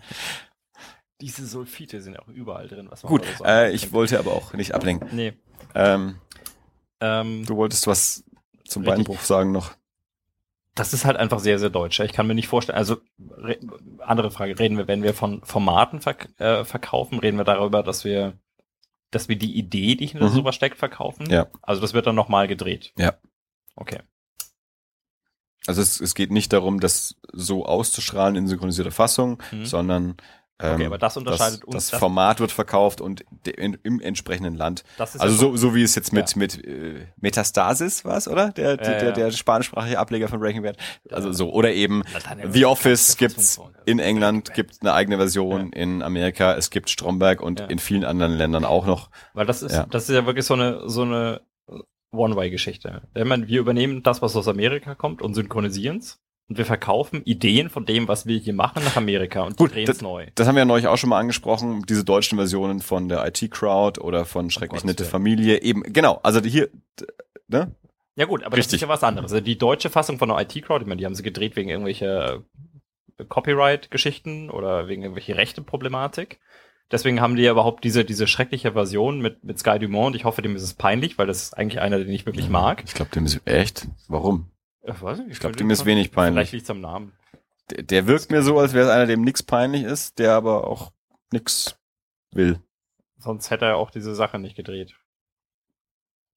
Diese 1.21 1.45
Sulfite 1.45 2.01
sind 2.01 2.17
auch 2.17 2.27
überall 2.27 2.67
drin. 2.67 2.87
Was 2.89 3.03
man 3.03 3.11
Gut, 3.11 3.25
so 3.37 3.43
äh, 3.43 3.71
ich 3.73 3.91
wollte 3.91 4.17
aber 4.19 4.31
auch 4.33 4.53
nicht 4.53 4.73
ablenken. 4.73 5.09
Nee. 5.11 5.33
Ähm, 5.75 6.15
Ähm, 6.99 7.45
du 7.45 7.57
wolltest 7.57 7.85
was 7.87 8.23
zum 8.67 8.83
Richtig. 8.83 9.05
Beinbruch 9.05 9.21
sagen 9.21 9.51
noch. 9.51 9.73
Das 10.75 10.93
ist 10.93 11.03
halt 11.05 11.17
einfach 11.17 11.39
sehr, 11.39 11.59
sehr 11.59 11.69
deutsch. 11.69 11.99
Ich 11.99 12.13
kann 12.13 12.27
mir 12.27 12.35
nicht 12.35 12.47
vorstellen, 12.47 12.77
also 12.77 12.97
re 13.37 13.57
andere 13.99 14.31
Frage, 14.31 14.57
reden 14.57 14.77
wir, 14.77 14.87
wenn 14.87 15.03
wir 15.03 15.13
von 15.13 15.43
Formaten 15.43 15.99
verk 16.01 16.29
äh, 16.39 16.63
verkaufen, 16.63 17.19
reden 17.19 17.37
wir 17.37 17.43
darüber, 17.43 17.83
dass 17.83 18.05
wir, 18.05 18.37
dass 19.11 19.27
wir 19.27 19.35
die 19.37 19.57
Idee, 19.57 19.95
die 19.95 20.07
hinter 20.07 20.29
Mhm. 20.29 20.33
sowas 20.33 20.55
steckt, 20.55 20.77
verkaufen? 20.77 21.29
Ja. 21.29 21.47
Also 21.61 21.81
das 21.81 21.93
wird 21.93 22.07
dann 22.07 22.15
nochmal 22.15 22.47
gedreht. 22.47 22.93
Ja. 22.97 23.15
Okay. 23.75 23.99
Also 25.67 25.81
es, 25.81 25.99
es 26.01 26.15
geht 26.15 26.31
nicht 26.31 26.53
darum, 26.53 26.79
das 26.79 27.15
so 27.33 27.65
auszustrahlen 27.65 28.35
in 28.35 28.47
synchronisierter 28.47 28.91
Fassung, 28.91 29.41
Mhm. 29.51 29.65
sondern 29.65 30.17
Okay, 30.63 30.85
aber 30.85 30.97
das 30.97 31.17
unterscheidet 31.17 31.59
das, 31.59 31.63
uns- 31.65 31.73
Das 31.75 31.89
das- 31.91 31.99
Format 31.99 32.39
wird 32.39 32.51
verkauft 32.51 33.01
und 33.01 33.23
in, 33.47 33.77
im 33.83 33.99
entsprechenden 34.01 34.55
Land. 34.55 34.83
Also 34.97 35.17
ja 35.19 35.29
so, 35.29 35.55
so 35.57 35.75
wie 35.75 35.83
es 35.83 35.95
jetzt 35.95 36.13
mit, 36.13 36.31
Ja. 36.31 36.37
mit 36.37 36.65
äh, 36.65 37.07
Metastasis 37.19 38.05
war 38.05 38.21
oder? 38.27 38.51
Der, 38.51 38.77
der, 38.77 39.03
ja. 39.03 39.11
der 39.11 39.31
spanischsprachige 39.31 39.97
Ableger 39.99 40.27
von 40.27 40.39
Breaking 40.39 40.63
Bad. 40.63 40.77
Also 41.11 41.31
so. 41.31 41.51
Oder 41.51 41.71
eben 41.73 42.03
The 42.51 42.65
Office 42.65 43.17
gibt's 43.17 43.59
in 43.85 43.99
England, 43.99 44.53
gibt 44.53 44.77
eine 44.81 44.93
eigene 44.93 45.17
Version 45.17 45.71
in 45.73 46.01
Amerika, 46.01 46.53
es 46.55 46.69
gibt 46.69 46.89
Stromberg 46.89 47.41
und 47.41 47.59
in 47.61 47.79
vielen 47.79 48.03
anderen 48.05 48.33
Ländern 48.33 48.65
auch 48.65 48.85
noch. 48.85 49.09
Weil 49.33 49.45
das 49.45 49.63
ist, 49.63 49.73
Ja. 49.73 49.85
das 49.89 50.09
ist 50.09 50.15
ja 50.15 50.25
wirklich 50.25 50.45
so 50.45 50.53
eine, 50.53 50.87
so 50.89 51.01
eine 51.03 51.41
One-Way-Geschichte. 52.13 53.03
Ich 53.15 53.23
meine, 53.25 53.47
wir 53.47 53.59
übernehmen 53.59 54.03
das, 54.03 54.21
was 54.21 54.35
aus 54.35 54.47
Amerika 54.47 54.95
kommt 54.95 55.21
und 55.21 55.33
synchronisieren's. 55.33 56.19
Und 56.51 56.57
wir 56.57 56.65
verkaufen 56.65 57.23
Ideen 57.23 57.69
von 57.69 57.85
dem, 57.85 58.09
was 58.09 58.25
wir 58.25 58.37
hier 58.37 58.51
machen, 58.51 58.83
nach 58.83 58.97
Amerika 58.97 59.43
und 59.43 59.55
Gut, 59.55 59.73
drehen 59.73 59.89
es 59.89 60.01
neu. 60.01 60.27
Das 60.35 60.49
haben 60.49 60.55
wir 60.55 60.59
ja 60.59 60.65
neulich 60.65 60.87
auch 60.87 60.97
schon 60.97 61.09
mal 61.09 61.17
angesprochen, 61.17 61.85
diese 61.87 62.03
deutschen 62.03 62.37
Versionen 62.37 62.81
von 62.81 63.07
der 63.07 63.25
IT-Crowd 63.25 64.01
oder 64.01 64.25
von 64.25 64.49
Schrecklich 64.49 64.81
Gottes 64.81 64.83
Nette 64.83 64.99
Willen. 64.99 65.11
Familie. 65.11 65.61
Eben, 65.61 65.81
genau, 65.83 66.19
also 66.23 66.41
hier, 66.41 66.67
ne? 67.47 67.73
Ja 68.17 68.25
gut, 68.25 68.43
aber 68.43 68.57
Richtig. 68.57 68.71
das 68.71 68.73
ist 68.73 68.81
ja 68.81 68.89
was 68.89 69.01
anderes. 69.01 69.31
Also 69.31 69.41
die 69.41 69.57
deutsche 69.57 69.89
Fassung 69.89 70.17
von 70.17 70.27
der 70.27 70.41
IT-Crowd, 70.41 70.81
ich 70.83 70.89
meine, 70.89 70.99
die 70.99 71.05
haben 71.05 71.15
sie 71.15 71.23
gedreht 71.23 71.55
wegen 71.55 71.69
irgendwelcher 71.69 72.43
Copyright-Geschichten 73.29 74.49
oder 74.49 74.89
wegen 74.89 75.03
irgendwelcher 75.03 75.37
Rechte-Problematik. 75.37 76.41
Deswegen 76.91 77.21
haben 77.21 77.37
die 77.37 77.43
ja 77.43 77.51
überhaupt 77.51 77.85
diese, 77.85 78.03
diese 78.03 78.27
schreckliche 78.27 78.73
Version 78.73 79.21
mit, 79.21 79.45
mit 79.45 79.57
Sky 79.57 79.79
Dumont. 79.79 80.17
Ich 80.17 80.25
hoffe, 80.25 80.41
dem 80.41 80.57
ist 80.57 80.63
es 80.63 80.73
peinlich, 80.73 81.17
weil 81.17 81.27
das 81.27 81.43
ist 81.43 81.57
eigentlich 81.57 81.79
einer, 81.79 81.97
den 81.99 82.11
ich 82.11 82.25
wirklich 82.25 82.49
mag. 82.49 82.83
Ich 82.85 82.93
glaube, 82.93 83.11
dem 83.11 83.25
ist 83.25 83.39
echt. 83.45 83.87
Warum? 84.09 84.51
Ich 84.83 85.01
weiß 85.01 85.19
nicht, 85.19 85.31
Ich 85.31 85.39
glaube, 85.39 85.55
dem 85.55 85.69
ist 85.69 85.85
wenig 85.85 86.09
Vielleicht 86.09 86.15
peinlich. 86.15 86.51
liegt 86.51 86.63
es 86.63 86.69
am 86.69 86.81
Namen. 86.81 87.13
Der, 87.69 87.83
der 87.83 88.07
wirkt 88.07 88.31
mir 88.31 88.41
so, 88.41 88.57
als 88.59 88.73
wäre 88.73 88.85
es 88.87 88.91
einer, 88.91 89.05
dem 89.05 89.21
nix 89.21 89.43
peinlich 89.43 89.83
ist, 89.83 90.19
der 90.19 90.33
aber 90.33 90.67
auch 90.67 90.91
nix 91.31 91.77
will. 92.31 92.59
Sonst 93.17 93.51
hätte 93.51 93.65
er 93.65 93.77
auch 93.77 93.91
diese 93.91 94.15
Sache 94.15 94.39
nicht 94.39 94.55
gedreht. 94.55 94.95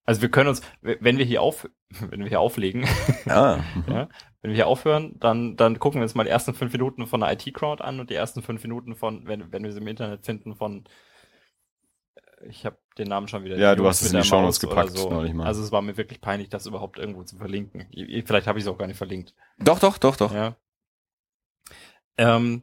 Also 0.07 0.21
wir 0.21 0.31
können 0.31 0.51
uns, 0.51 0.61
wenn 0.83 1.16
wir 1.16 1.25
hier 1.25 1.41
auf, 1.41 1.69
wenn 2.11 2.21
wir 2.21 2.29
hier 2.29 2.41
auflegen, 2.41 2.87
Ah, 3.27 3.65
mhm. 3.75 3.85
Ja. 3.93 4.09
wenn 4.43 4.51
wir 4.51 4.57
hier 4.57 4.66
aufhören, 4.66 5.19
dann, 5.19 5.57
dann 5.57 5.79
gucken 5.79 6.01
wir 6.01 6.05
uns 6.05 6.15
mal 6.15 6.25
die 6.25 6.31
ersten 6.31 6.53
fünf 6.53 6.73
Minuten 6.73 7.07
von 7.07 7.21
der 7.21 7.33
IT-Crowd 7.33 7.83
an 7.83 8.01
und 8.01 8.11
die 8.11 8.15
ersten 8.15 8.43
fünf 8.43 8.62
Minuten 8.62 8.95
von, 8.97 9.27
wenn, 9.27 9.51
wenn 9.53 9.65
wir 9.65 9.73
sie 9.73 9.81
im 9.81 9.87
Internet 9.89 10.27
finden, 10.27 10.55
von, 10.55 10.85
ich 12.48 12.65
habe 12.66 12.77
den 12.98 13.09
Namen 13.09 13.28
schon 13.28 13.44
wieder. 13.44 13.56
Ja, 13.56 13.74
du 13.74 13.86
hast 13.86 14.02
es 14.02 14.12
in 14.12 14.20
die 14.23 14.28
Maus 14.31 14.62
oder 14.65 14.74
gepackt, 14.74 15.11
neulich 15.11 15.35
mal. 15.35 15.47
Also 15.47 15.62
es 15.62 15.73
war 15.73 15.82
mir 15.82 15.97
wirklich 15.97 16.20
peinlich, 16.20 16.48
das 16.48 16.66
überhaupt 16.66 16.98
irgendwo 16.98 17.23
zu 17.24 17.36
verlinken. 17.36 17.86
Ich- 17.90 18.09
ich- 18.09 18.24
Vielleicht 18.27 18.47
habe 18.47 18.59
ich 18.59 18.65
es 18.65 18.69
auch 18.70 18.78
gar 18.78 18.86
nicht 18.86 18.97
verlinkt. 18.98 19.35
Doch, 19.59 19.78
doch, 19.78 19.98
doch, 19.98 20.16
doch. 20.16 20.32
Ja. 20.32 20.56
Ähm, 22.16 22.62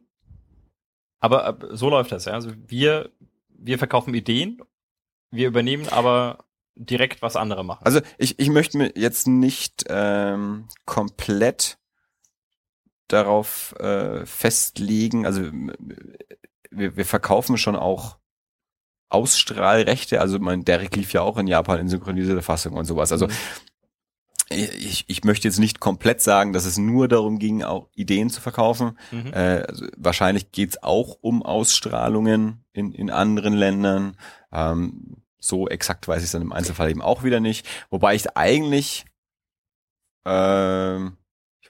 aber 1.19 1.48
äh, 1.61 1.76
so 1.76 1.89
läuft 1.89 2.11
das, 2.11 2.26
ja. 2.26 2.34
Also 2.34 2.52
wir, 2.68 3.11
wir 3.49 3.77
verkaufen 3.77 4.14
Ideen, 4.14 4.61
wir 5.30 5.48
übernehmen 5.48 5.88
aber 5.89 6.45
direkt, 6.76 7.22
was 7.22 7.35
andere 7.35 7.64
machen. 7.65 7.85
Also 7.85 8.02
ich, 8.18 8.39
ich 8.39 8.49
möchte 8.49 8.77
mir 8.77 8.91
jetzt 8.95 9.27
nicht 9.27 9.85
ähm, 9.89 10.68
komplett 10.85 11.77
darauf 13.07 13.76
äh, 13.80 14.26
festlegen, 14.26 15.26
also 15.26 15.41
m- 15.41 15.73
wir, 16.69 16.95
wir 16.95 17.06
verkaufen 17.06 17.57
schon 17.57 17.76
auch 17.76 18.18
Ausstrahlrechte, 19.12 20.22
also 20.22 20.40
mein 20.40 20.64
Derek 20.64 20.96
lief 20.96 21.14
ja 21.14 21.22
auch 21.22 21.38
in 21.38 21.48
Japan 21.48 21.80
in 21.80 21.90
synchronisierter 21.90 22.42
Fassung 22.42 22.74
und 22.74 22.86
sowas. 22.86 23.12
Also 23.12 23.28
Mhm. 23.28 23.34
ich, 24.50 25.06
ich 25.08 25.24
möchte 25.24 25.48
jetzt 25.48 25.60
nicht 25.60 25.80
komplett 25.80 26.22
sagen, 26.22 26.54
dass 26.54 26.66
es 26.66 26.78
nur 26.78 27.08
darum 27.08 27.40
ging, 27.40 27.64
auch 27.64 27.88
Ideen 27.96 28.30
zu 28.30 28.42
verkaufen. 28.42 28.98
Mhm. 29.12 29.34
Äh, 29.34 29.64
also 29.68 29.86
wahrscheinlich 29.98 30.52
geht's 30.52 30.82
auch 30.84 31.18
um 31.22 31.44
Ausstrahlungen 31.44 32.64
in, 32.74 32.92
in 32.94 33.10
anderen 33.10 33.54
Ländern. 33.54 34.18
Ähm, 34.52 35.18
so 35.40 35.68
exakt 35.68 36.08
weiß 36.08 36.20
ich 36.20 36.26
es 36.26 36.32
dann 36.32 36.42
im 36.42 36.52
Einzelfall 36.54 36.90
eben 36.92 37.02
auch 37.02 37.24
wieder 37.24 37.40
nicht. 37.40 37.68
Wobei 37.90 38.14
ich 38.16 38.38
eigentlich, 38.38 39.06
ähm, 40.26 41.18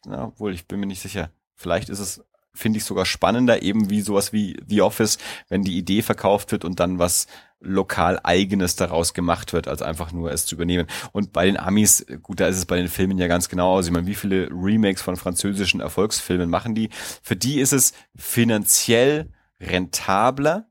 na, 0.06 0.26
obwohl 0.26 0.54
ich 0.54 0.68
bin 0.68 0.80
mir 0.80 0.88
nicht 0.88 1.02
sicher. 1.02 1.32
Vielleicht 1.56 1.90
ist 1.90 2.00
es, 2.00 2.24
finde 2.53 2.78
ich 2.78 2.86
sogar 2.86 3.06
spannender, 3.06 3.61
eben 3.61 3.90
wie 3.90 4.02
sowas 4.02 4.34
wie 4.34 4.57
The 4.68 4.82
Office, 4.82 5.18
wenn 5.49 5.64
die 5.64 5.78
Idee 5.78 6.02
verkauft 6.02 6.52
wird 6.52 6.65
und 6.65 6.80
dann 6.80 6.99
was 6.99 7.28
lokal 7.61 8.19
eigenes 8.23 8.76
daraus 8.76 9.14
gemacht 9.14 9.53
wird, 9.53 9.68
als 9.68 9.82
einfach 9.82 10.11
nur 10.11 10.32
es 10.32 10.45
zu 10.45 10.56
übernehmen. 10.56 10.88
Und 11.11 11.32
bei 11.32 11.45
den 11.45 11.57
Amis, 11.57 12.06
gut, 12.23 12.40
da 12.40 12.48
ist 12.48 12.57
es 12.57 12.65
bei 12.65 12.78
den 12.78 12.88
Filmen 12.88 13.18
ja 13.18 13.28
ganz 13.28 13.49
genau 13.49 13.73
aus. 13.73 13.86
Ich 13.86 13.91
meine, 13.91 14.07
wie 14.07 14.15
viele 14.15 14.49
Remakes 14.52 15.02
von 15.02 15.15
französischen 15.15 15.80
Erfolgsfilmen 15.80 16.49
machen 16.49 16.76
die? 16.76 16.90
Für 17.22 17.36
die 17.36 17.60
ist 17.60 17.72
es 17.72 17.94
finanziell 18.15 19.30
rentabler, 19.60 20.68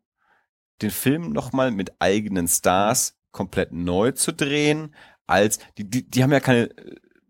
den 0.83 0.91
Film 0.91 1.33
nochmal 1.33 1.71
mit 1.71 1.93
eigenen 2.01 2.49
Stars 2.49 3.17
komplett 3.31 3.73
neu 3.73 4.11
zu 4.11 4.33
drehen, 4.33 4.95
als 5.27 5.61
die, 5.79 5.89
die, 5.89 6.09
die 6.11 6.23
haben 6.25 6.33
ja 6.33 6.41
keine, 6.41 6.71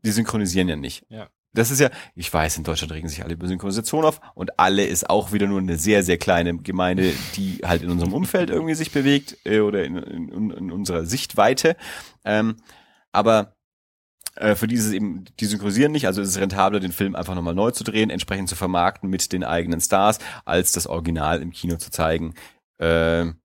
die 0.03 0.11
synchronisieren 0.11 0.69
ja 0.69 0.77
nicht. 0.77 1.05
Ja. 1.11 1.29
Das 1.53 1.71
ist 1.73 1.81
ja, 1.81 1.91
ich 2.15 2.33
weiß, 2.33 2.59
in 2.59 2.65
Deutschland 2.65 2.93
regen 2.93 3.09
sich 3.09 3.25
alle 3.25 3.35
über 3.35 3.49
Synchronisation 3.49 4.05
auf 4.05 4.21
und 4.35 4.59
alle 4.61 4.85
ist 4.85 5.11
auch 5.11 5.33
wieder 5.33 5.49
nur 5.49 5.59
eine 5.59 5.77
sehr, 5.77 6.05
sehr 6.05 6.17
kleine 6.17 6.57
Gemeinde, 6.59 7.13
die 7.35 7.59
halt 7.65 7.83
in 7.83 7.91
unserem 7.91 8.13
Umfeld 8.13 8.51
irgendwie 8.51 8.75
sich 8.75 8.93
bewegt 8.93 9.37
äh, 9.45 9.61
oder 9.61 9.85
in, 9.85 9.97
in, 9.97 10.51
in 10.51 10.71
unserer 10.71 11.05
Sichtweite. 11.07 11.77
Ähm, 12.25 12.57
aber 13.11 13.57
äh, 14.37 14.55
für 14.55 14.69
die 14.69 14.77
ist 14.77 14.87
es 14.87 14.93
eben, 14.93 15.25
die 15.41 15.47
synchronisieren 15.47 15.91
nicht, 15.91 16.07
also 16.07 16.23
ist 16.23 16.29
es 16.29 16.39
rentabler, 16.39 16.79
den 16.79 16.93
Film 16.93 17.17
einfach 17.17 17.35
nochmal 17.35 17.55
neu 17.55 17.73
zu 17.73 17.83
drehen, 17.83 18.11
entsprechend 18.11 18.49
zu 18.49 18.55
vermarkten 18.55 19.11
mit 19.11 19.33
den 19.33 19.43
eigenen 19.43 19.81
Stars, 19.81 20.21
als 20.45 20.71
das 20.71 20.87
Original 20.87 21.43
im 21.43 21.51
Kino 21.51 21.77
zu 21.77 21.91
zeigen. 21.91 22.35
Ähm, 22.79 23.41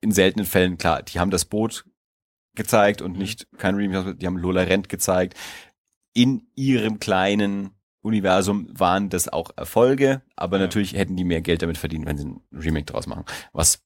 in 0.00 0.10
seltenen 0.10 0.46
Fällen, 0.46 0.76
klar, 0.76 1.02
die 1.02 1.20
haben 1.20 1.30
das 1.30 1.44
Boot 1.44 1.84
gezeigt 2.56 3.00
und 3.00 3.12
Mhm. 3.12 3.18
nicht 3.18 3.46
kein 3.58 3.76
Remake, 3.76 4.16
die 4.16 4.26
haben 4.26 4.36
Lola 4.36 4.62
Rent 4.62 4.88
gezeigt. 4.88 5.38
In 6.12 6.46
ihrem 6.54 6.98
kleinen 6.98 7.70
Universum 8.02 8.68
waren 8.78 9.08
das 9.08 9.28
auch 9.28 9.50
Erfolge, 9.56 10.22
aber 10.36 10.56
Ja. 10.58 10.64
natürlich 10.64 10.94
hätten 10.94 11.16
die 11.16 11.24
mehr 11.24 11.40
Geld 11.40 11.62
damit 11.62 11.78
verdient, 11.78 12.04
wenn 12.06 12.18
sie 12.18 12.24
ein 12.26 12.40
Remake 12.52 12.86
draus 12.86 13.06
machen. 13.06 13.24
Was 13.52 13.82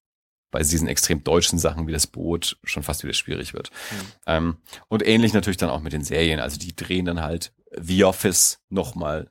bei 0.51 0.61
diesen 0.61 0.89
extrem 0.89 1.23
deutschen 1.23 1.59
Sachen 1.59 1.87
wie 1.87 1.93
das 1.93 2.07
Boot 2.07 2.59
schon 2.65 2.83
fast 2.83 3.03
wieder 3.03 3.13
schwierig 3.13 3.53
wird. 3.53 3.71
Mhm. 3.91 3.97
Ähm, 4.27 4.57
und 4.89 5.07
ähnlich 5.07 5.35
natürlich 5.35 5.59
dann 5.59 5.69
auch 5.71 5.81
mit 5.81 5.93
den 5.93 6.03
Serien. 6.05 6.41
Also 6.41 6.59
die 6.59 6.75
drehen 6.75 7.05
dann 7.05 7.21
halt 7.21 7.53
The 7.77 8.05
Office 8.05 8.61
nochmal 8.71 9.31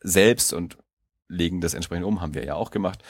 selbst 0.00 0.52
und 0.52 0.76
legen 1.28 1.60
das 1.60 1.72
entsprechend 1.72 2.04
um, 2.04 2.20
haben 2.20 2.34
wir 2.34 2.44
ja 2.44 2.54
auch 2.54 2.70
gemacht. 2.70 3.02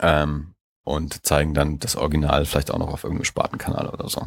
Ähm, 0.00 0.54
und 0.82 1.24
zeigen 1.26 1.54
dann 1.54 1.78
das 1.78 1.96
Original 1.96 2.44
vielleicht 2.44 2.70
auch 2.70 2.78
noch 2.78 2.92
auf 2.92 3.02
irgendeinem 3.04 3.24
Spartenkanal 3.24 3.88
oder 3.88 4.08
so. 4.08 4.26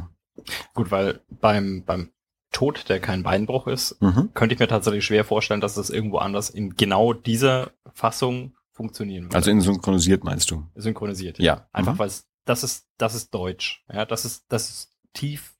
Gut, 0.73 0.91
weil 0.91 1.21
beim, 1.29 1.83
beim 1.85 2.11
Tod, 2.51 2.89
der 2.89 2.99
kein 2.99 3.23
Beinbruch 3.23 3.67
ist, 3.67 4.01
Mhm. 4.01 4.31
könnte 4.33 4.53
ich 4.53 4.59
mir 4.59 4.67
tatsächlich 4.67 5.05
schwer 5.05 5.23
vorstellen, 5.23 5.61
dass 5.61 5.75
das 5.75 5.89
irgendwo 5.89 6.17
anders 6.17 6.49
in 6.49 6.75
genau 6.75 7.13
dieser 7.13 7.71
Fassung 7.93 8.55
funktionieren 8.71 9.25
würde. 9.25 9.35
Also 9.35 9.51
in 9.51 9.61
synchronisiert 9.61 10.23
meinst 10.23 10.49
du? 10.51 10.65
synchronisiert. 10.75 11.37
Ja. 11.39 11.67
Einfach 11.73 11.93
Mhm. 11.95 11.99
weil 11.99 12.07
es, 12.07 12.27
das 12.45 12.63
ist, 12.63 12.87
das 12.97 13.13
ist 13.15 13.33
Deutsch. 13.33 13.83
Ja, 13.91 14.05
das 14.05 14.25
ist, 14.25 14.45
das 14.49 14.69
ist 14.69 14.91
tief 15.13 15.55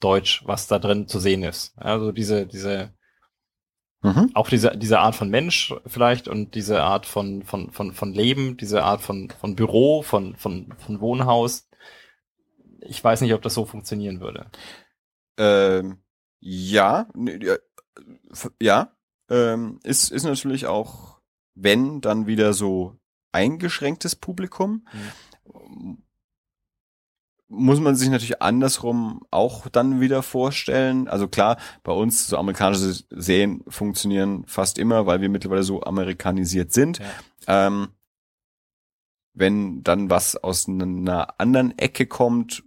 Deutsch, 0.00 0.42
was 0.46 0.66
da 0.66 0.78
drin 0.78 1.06
zu 1.08 1.18
sehen 1.20 1.42
ist. 1.44 1.72
Also 1.78 2.12
diese, 2.12 2.46
diese, 2.46 2.92
Mhm. 4.04 4.30
auch 4.34 4.48
diese, 4.48 4.76
diese 4.76 4.98
Art 4.98 5.14
von 5.14 5.30
Mensch 5.30 5.72
vielleicht 5.86 6.26
und 6.26 6.56
diese 6.56 6.82
Art 6.82 7.06
von, 7.06 7.44
von, 7.44 7.70
von, 7.70 7.92
von 7.92 8.12
Leben, 8.12 8.56
diese 8.56 8.82
Art 8.82 9.00
von, 9.00 9.30
von 9.40 9.54
Büro, 9.54 10.02
von, 10.02 10.34
von, 10.34 10.74
von 10.76 11.00
Wohnhaus. 11.00 11.68
Ich 12.80 13.02
weiß 13.02 13.20
nicht, 13.20 13.32
ob 13.32 13.42
das 13.42 13.54
so 13.54 13.64
funktionieren 13.64 14.20
würde. 14.20 14.50
Ähm, 15.38 16.01
ja, 16.44 17.06
ja, 18.60 18.92
ähm, 19.30 19.78
ist, 19.84 20.10
ist 20.10 20.24
natürlich 20.24 20.66
auch, 20.66 21.20
wenn, 21.54 22.00
dann 22.00 22.26
wieder 22.26 22.52
so 22.52 22.96
eingeschränktes 23.30 24.16
Publikum. 24.16 24.86
Muss 27.46 27.78
man 27.78 27.94
sich 27.94 28.08
natürlich 28.08 28.42
andersrum 28.42 29.24
auch 29.30 29.68
dann 29.68 30.00
wieder 30.00 30.24
vorstellen. 30.24 31.06
Also 31.06 31.28
klar, 31.28 31.58
bei 31.84 31.92
uns 31.92 32.26
so 32.26 32.36
amerikanische 32.38 33.04
Serien 33.10 33.62
funktionieren 33.68 34.44
fast 34.46 34.78
immer, 34.78 35.06
weil 35.06 35.20
wir 35.20 35.28
mittlerweile 35.28 35.62
so 35.62 35.82
amerikanisiert 35.82 36.72
sind. 36.72 36.98
Ja. 37.46 37.66
Ähm, 37.68 37.88
wenn 39.34 39.84
dann 39.84 40.10
was 40.10 40.34
aus 40.36 40.68
einer 40.68 41.40
anderen 41.40 41.78
Ecke 41.78 42.06
kommt, 42.06 42.64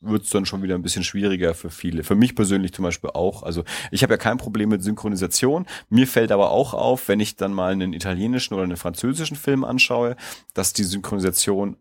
wird's 0.00 0.30
dann 0.30 0.46
schon 0.46 0.62
wieder 0.62 0.74
ein 0.74 0.82
bisschen 0.82 1.04
schwieriger 1.04 1.54
für 1.54 1.70
viele. 1.70 2.04
Für 2.04 2.14
mich 2.14 2.34
persönlich 2.34 2.72
zum 2.72 2.84
Beispiel 2.84 3.10
auch. 3.10 3.42
Also 3.42 3.64
ich 3.90 4.02
habe 4.02 4.14
ja 4.14 4.18
kein 4.18 4.38
Problem 4.38 4.68
mit 4.68 4.82
Synchronisation. 4.82 5.66
Mir 5.88 6.06
fällt 6.06 6.32
aber 6.32 6.50
auch 6.50 6.74
auf, 6.74 7.08
wenn 7.08 7.20
ich 7.20 7.36
dann 7.36 7.52
mal 7.52 7.72
einen 7.72 7.92
italienischen 7.92 8.54
oder 8.54 8.62
einen 8.62 8.76
französischen 8.76 9.36
Film 9.36 9.64
anschaue, 9.64 10.16
dass 10.54 10.72
die 10.72 10.84
Synchronisation 10.84 11.76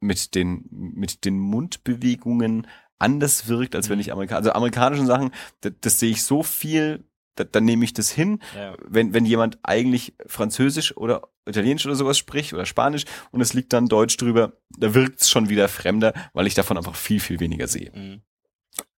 mit 0.00 0.34
den, 0.34 0.64
mit 0.70 1.24
den 1.24 1.38
Mundbewegungen 1.38 2.66
anders 2.98 3.48
wirkt, 3.48 3.74
als 3.74 3.88
wenn 3.88 3.96
Mhm. 3.96 4.02
ich 4.02 4.12
Amerika 4.12 4.36
also 4.36 4.52
amerikanischen 4.52 5.06
Sachen, 5.06 5.30
das, 5.62 5.72
das 5.80 5.98
sehe 5.98 6.10
ich 6.10 6.22
so 6.22 6.42
viel, 6.42 7.04
da, 7.36 7.44
dann 7.44 7.64
nehme 7.64 7.84
ich 7.84 7.92
das 7.92 8.10
hin, 8.10 8.40
Ja. 8.56 8.76
wenn, 8.86 9.12
wenn 9.14 9.24
jemand 9.24 9.58
eigentlich 9.62 10.14
Französisch 10.26 10.96
oder 10.96 11.28
Italienisch 11.46 11.86
oder 11.86 11.94
sowas 11.94 12.18
spricht 12.18 12.52
oder 12.52 12.66
Spanisch 12.66 13.04
und 13.30 13.40
es 13.40 13.54
liegt 13.54 13.72
dann 13.72 13.88
Deutsch 13.88 14.16
drüber, 14.16 14.52
da 14.78 14.94
wirkt 14.94 15.20
es 15.22 15.30
schon 15.30 15.48
wieder 15.48 15.68
fremder, 15.68 16.12
weil 16.32 16.46
ich 16.46 16.54
davon 16.54 16.76
einfach 16.76 16.94
viel, 16.96 17.20
viel 17.20 17.40
weniger 17.40 17.66
sehe. 17.66 17.90
Mhm. 17.94 18.22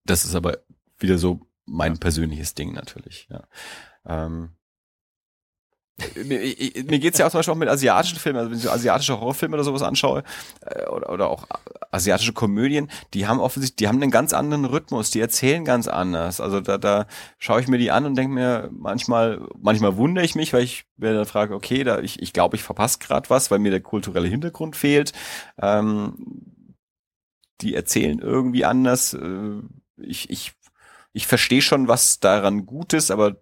Das 0.05 0.25
ist 0.25 0.35
aber 0.35 0.59
wieder 0.97 1.17
so 1.17 1.41
mein 1.65 1.99
persönliches 1.99 2.55
Ding 2.55 2.73
natürlich. 2.73 3.27
Ja. 3.29 3.43
Ähm, 4.05 4.49
mir, 6.23 6.39
ich- 6.41 6.85
mir 6.85 6.99
geht's 6.99 7.17
ja 7.17 7.25
auch 7.27 7.31
zum 7.31 7.39
Beispiel 7.39 7.53
auch 7.53 7.57
mit 7.57 7.69
asiatischen 7.69 8.19
Filmen, 8.19 8.39
also 8.39 8.51
wenn 8.51 8.57
ich 8.57 8.63
so 8.63 8.69
asiatische 8.69 9.19
Horrorfilme 9.19 9.55
oder 9.55 9.63
sowas 9.63 9.81
anschaue, 9.81 10.23
äh, 10.65 10.85
oder, 10.87 11.09
oder 11.11 11.29
auch 11.29 11.47
asiatische 11.91 12.33
Komödien, 12.33 12.89
die 13.13 13.27
haben 13.27 13.39
offensichtlich, 13.39 13.75
die 13.77 13.87
haben 13.87 14.01
einen 14.01 14.11
ganz 14.11 14.33
anderen 14.33 14.65
Rhythmus, 14.65 15.11
die 15.11 15.19
erzählen 15.19 15.65
ganz 15.65 15.87
anders. 15.87 16.39
Also 16.39 16.61
da, 16.61 16.77
da 16.77 17.07
schaue 17.37 17.61
ich 17.61 17.67
mir 17.67 17.77
die 17.77 17.91
an 17.91 18.05
und 18.05 18.15
denke 18.15 18.33
mir 18.33 18.69
manchmal, 18.71 19.41
manchmal 19.59 19.97
wundere 19.97 20.23
ich 20.25 20.35
mich, 20.35 20.53
weil 20.53 20.63
ich 20.63 20.85
mir 20.97 21.13
dann 21.13 21.25
frage, 21.25 21.53
okay, 21.55 21.83
da 21.83 21.99
ich, 21.99 22.21
ich 22.21 22.33
glaube, 22.33 22.55
ich 22.55 22.63
verpasse 22.63 22.99
gerade 22.99 23.29
was, 23.29 23.51
weil 23.51 23.59
mir 23.59 23.71
der 23.71 23.81
kulturelle 23.81 24.27
Hintergrund 24.27 24.75
fehlt. 24.75 25.13
Ähm, 25.61 26.15
die 27.61 27.75
erzählen 27.75 28.19
irgendwie 28.19 28.65
anders. 28.65 29.13
Äh, 29.13 29.61
ich, 29.97 30.29
ich, 30.29 30.53
ich 31.13 31.27
verstehe 31.27 31.61
schon, 31.61 31.87
was 31.87 32.19
daran 32.19 32.65
gut 32.65 32.93
ist, 32.93 33.11
aber 33.11 33.35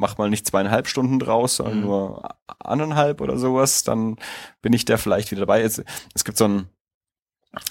mach 0.00 0.18
mal 0.18 0.30
nicht 0.30 0.46
zweieinhalb 0.46 0.88
Stunden 0.88 1.18
draus, 1.18 1.56
sondern 1.56 1.76
Mhm. 1.76 1.82
nur 1.84 2.36
anderthalb 2.58 3.20
oder 3.20 3.38
sowas, 3.38 3.84
dann 3.84 4.16
bin 4.62 4.72
ich 4.72 4.84
da 4.84 4.96
vielleicht 4.96 5.30
wieder 5.30 5.40
dabei. 5.42 5.62
Es, 5.62 5.82
es 6.14 6.24
gibt 6.24 6.38
so 6.38 6.46
ein, 6.48 6.68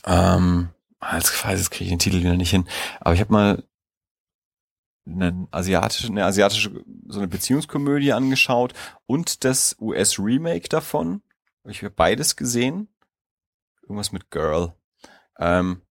ähm, 0.06 0.70
ah, 1.00 1.16
jetzt, 1.18 1.44
weiß, 1.44 1.60
jetzt 1.60 1.72
kriege 1.72 1.86
ich 1.86 1.90
den 1.92 2.00
Titel 2.00 2.20
wieder 2.20 2.38
nicht 2.38 2.52
hin, 2.52 2.68
aber 3.02 3.14
ich 3.16 3.20
habe 3.20 3.34
mal 3.34 3.64
eine 5.06 5.48
asiatische, 5.52 6.08
eine 6.08 6.24
asiatische, 6.26 6.84
so 7.08 7.20
eine 7.20 7.28
Beziehungskomödie 7.28 8.14
angeschaut 8.14 8.74
und 9.08 9.44
das 9.44 9.76
US-Remake 9.80 10.70
davon. 10.70 11.24
Ich 11.68 11.82
habe 11.82 11.90
beides 11.94 12.36
gesehen. 12.36 12.88
Irgendwas 13.82 14.12
mit 14.12 14.30
Girl. 14.30 14.74
Ähm, 15.40 15.82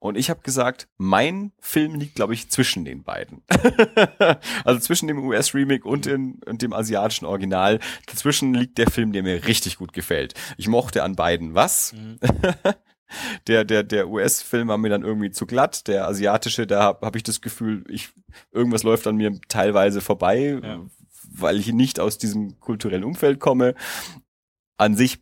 und 0.00 0.16
ich 0.16 0.30
habe 0.30 0.40
gesagt, 0.40 0.88
mein 0.96 1.52
Film 1.60 1.94
liegt, 1.94 2.14
glaube 2.16 2.32
ich, 2.34 2.50
zwischen 2.50 2.84
den 2.86 3.04
beiden. 3.04 3.42
also 4.64 4.80
zwischen 4.80 5.06
dem 5.08 5.18
US-Remake 5.24 5.86
und, 5.86 6.06
in- 6.06 6.40
und 6.46 6.62
dem 6.62 6.72
asiatischen 6.72 7.26
Original. 7.26 7.78
Dazwischen 8.06 8.54
liegt 8.54 8.78
der 8.78 8.90
Film, 8.90 9.12
der 9.12 9.22
mir 9.22 9.46
richtig 9.46 9.76
gut 9.76 9.92
gefällt. 9.92 10.32
Ich 10.56 10.68
mochte 10.68 11.02
an 11.04 11.16
beiden 11.16 11.54
was. 11.54 11.92
Mhm. 11.92 12.18
Der, 13.48 13.64
der, 13.64 13.82
der 13.82 14.08
US-Film 14.08 14.68
war 14.68 14.78
mir 14.78 14.88
dann 14.88 15.02
irgendwie 15.02 15.32
zu 15.32 15.44
glatt. 15.44 15.88
Der 15.88 16.06
asiatische, 16.06 16.64
da 16.68 16.80
habe 16.84 17.04
hab 17.04 17.16
ich 17.16 17.24
das 17.24 17.40
Gefühl, 17.40 17.82
ich, 17.88 18.10
irgendwas 18.52 18.84
läuft 18.84 19.04
an 19.08 19.16
mir 19.16 19.36
teilweise 19.48 20.00
vorbei, 20.00 20.60
Ja. 20.62 20.86
weil 21.24 21.58
ich 21.58 21.72
nicht 21.72 21.98
aus 21.98 22.18
diesem 22.18 22.60
kulturellen 22.60 23.02
Umfeld 23.02 23.40
komme. 23.40 23.74
An 24.76 24.94
sich 24.94 25.18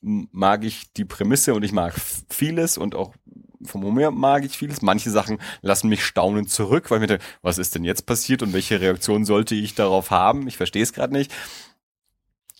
mag 0.00 0.64
ich 0.64 0.90
die 0.94 1.04
Prämisse 1.04 1.52
und 1.52 1.64
ich 1.64 1.72
mag 1.72 1.94
vieles 2.30 2.78
und 2.78 2.94
auch 2.94 3.14
vom 3.64 3.82
Humor 3.82 4.10
mag 4.10 4.44
ich 4.44 4.56
vieles. 4.56 4.82
Manche 4.82 5.10
Sachen 5.10 5.38
lassen 5.62 5.88
mich 5.88 6.04
staunend 6.04 6.50
zurück, 6.50 6.90
weil 6.90 6.98
ich 6.98 7.00
mir 7.02 7.06
denke, 7.06 7.24
was 7.42 7.58
ist 7.58 7.74
denn 7.74 7.84
jetzt 7.84 8.06
passiert 8.06 8.42
und 8.42 8.52
welche 8.52 8.80
Reaktion 8.80 9.24
sollte 9.24 9.54
ich 9.54 9.74
darauf 9.74 10.10
haben? 10.10 10.46
Ich 10.48 10.56
verstehe 10.56 10.82
es 10.82 10.92
gerade 10.92 11.12
nicht. 11.12 11.32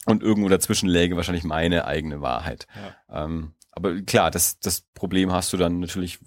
Und 0.07 0.23
irgendwo 0.23 0.49
dazwischen 0.49 0.89
läge 0.89 1.16
wahrscheinlich 1.16 1.45
meine 1.45 1.85
eigene 1.85 2.20
Wahrheit. 2.20 2.66
Ja. 3.11 3.25
Ähm, 3.25 3.53
aber 3.73 4.01
klar, 4.03 4.31
das, 4.31 4.59
das 4.61 4.81
Problem 4.95 5.33
hast 5.33 5.53
du 5.53 5.57
dann 5.57 5.81
natürlich 5.81 6.19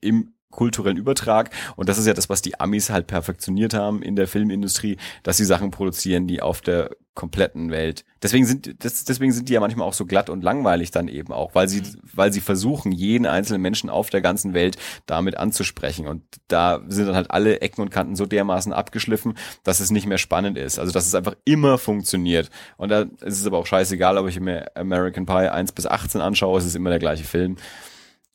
im 0.00 0.34
kulturellen 0.50 0.96
Übertrag. 0.96 1.50
Und 1.74 1.88
das 1.88 1.98
ist 1.98 2.06
ja 2.06 2.14
das, 2.14 2.28
was 2.28 2.42
die 2.42 2.60
Amis 2.60 2.90
halt 2.90 3.08
perfektioniert 3.08 3.74
haben 3.74 4.02
in 4.02 4.14
der 4.14 4.28
Filmindustrie, 4.28 4.98
dass 5.24 5.38
sie 5.38 5.44
Sachen 5.44 5.72
produzieren, 5.72 6.28
die 6.28 6.40
auf 6.40 6.60
der 6.60 6.90
kompletten 7.14 7.70
Welt. 7.70 8.04
Deswegen 8.22 8.46
sind, 8.46 8.84
das, 8.84 9.04
deswegen 9.04 9.32
sind 9.32 9.48
die 9.48 9.52
ja 9.52 9.60
manchmal 9.60 9.86
auch 9.86 9.92
so 9.92 10.06
glatt 10.06 10.30
und 10.30 10.42
langweilig 10.42 10.90
dann 10.92 11.08
eben 11.08 11.32
auch, 11.32 11.54
weil 11.54 11.68
sie, 11.68 11.80
Mhm. 11.82 11.98
weil 12.14 12.32
sie 12.32 12.40
versuchen, 12.40 12.90
jeden 12.90 13.26
einzelnen 13.26 13.60
Menschen 13.60 13.90
auf 13.90 14.08
der 14.08 14.22
ganzen 14.22 14.54
Welt 14.54 14.78
damit 15.04 15.36
anzusprechen. 15.36 16.06
Und 16.06 16.22
da 16.48 16.80
sind 16.88 17.06
dann 17.06 17.14
halt 17.16 17.30
alle 17.30 17.60
Ecken 17.60 17.82
und 17.82 17.90
Kanten 17.90 18.16
so 18.16 18.24
dermaßen 18.24 18.72
abgeschliffen, 18.72 19.34
dass 19.62 19.80
es 19.80 19.90
nicht 19.90 20.06
mehr 20.06 20.16
spannend 20.18 20.56
ist. 20.56 20.78
Also, 20.78 20.92
dass 20.92 21.06
es 21.06 21.14
einfach 21.14 21.34
immer 21.44 21.76
funktioniert. 21.76 22.48
Und 22.78 22.88
da 22.88 23.02
ist 23.02 23.40
es 23.40 23.46
aber 23.46 23.58
auch 23.58 23.66
scheißegal, 23.66 24.16
ob 24.16 24.28
ich 24.28 24.40
mir 24.40 24.74
American 24.74 25.26
Pie 25.26 25.48
1 25.50 25.72
bis 25.72 25.86
18 25.86 26.20
anschaue, 26.22 26.58
es 26.58 26.64
ist 26.64 26.76
immer 26.76 26.90
der 26.90 26.98
gleiche 26.98 27.24
Film. 27.24 27.56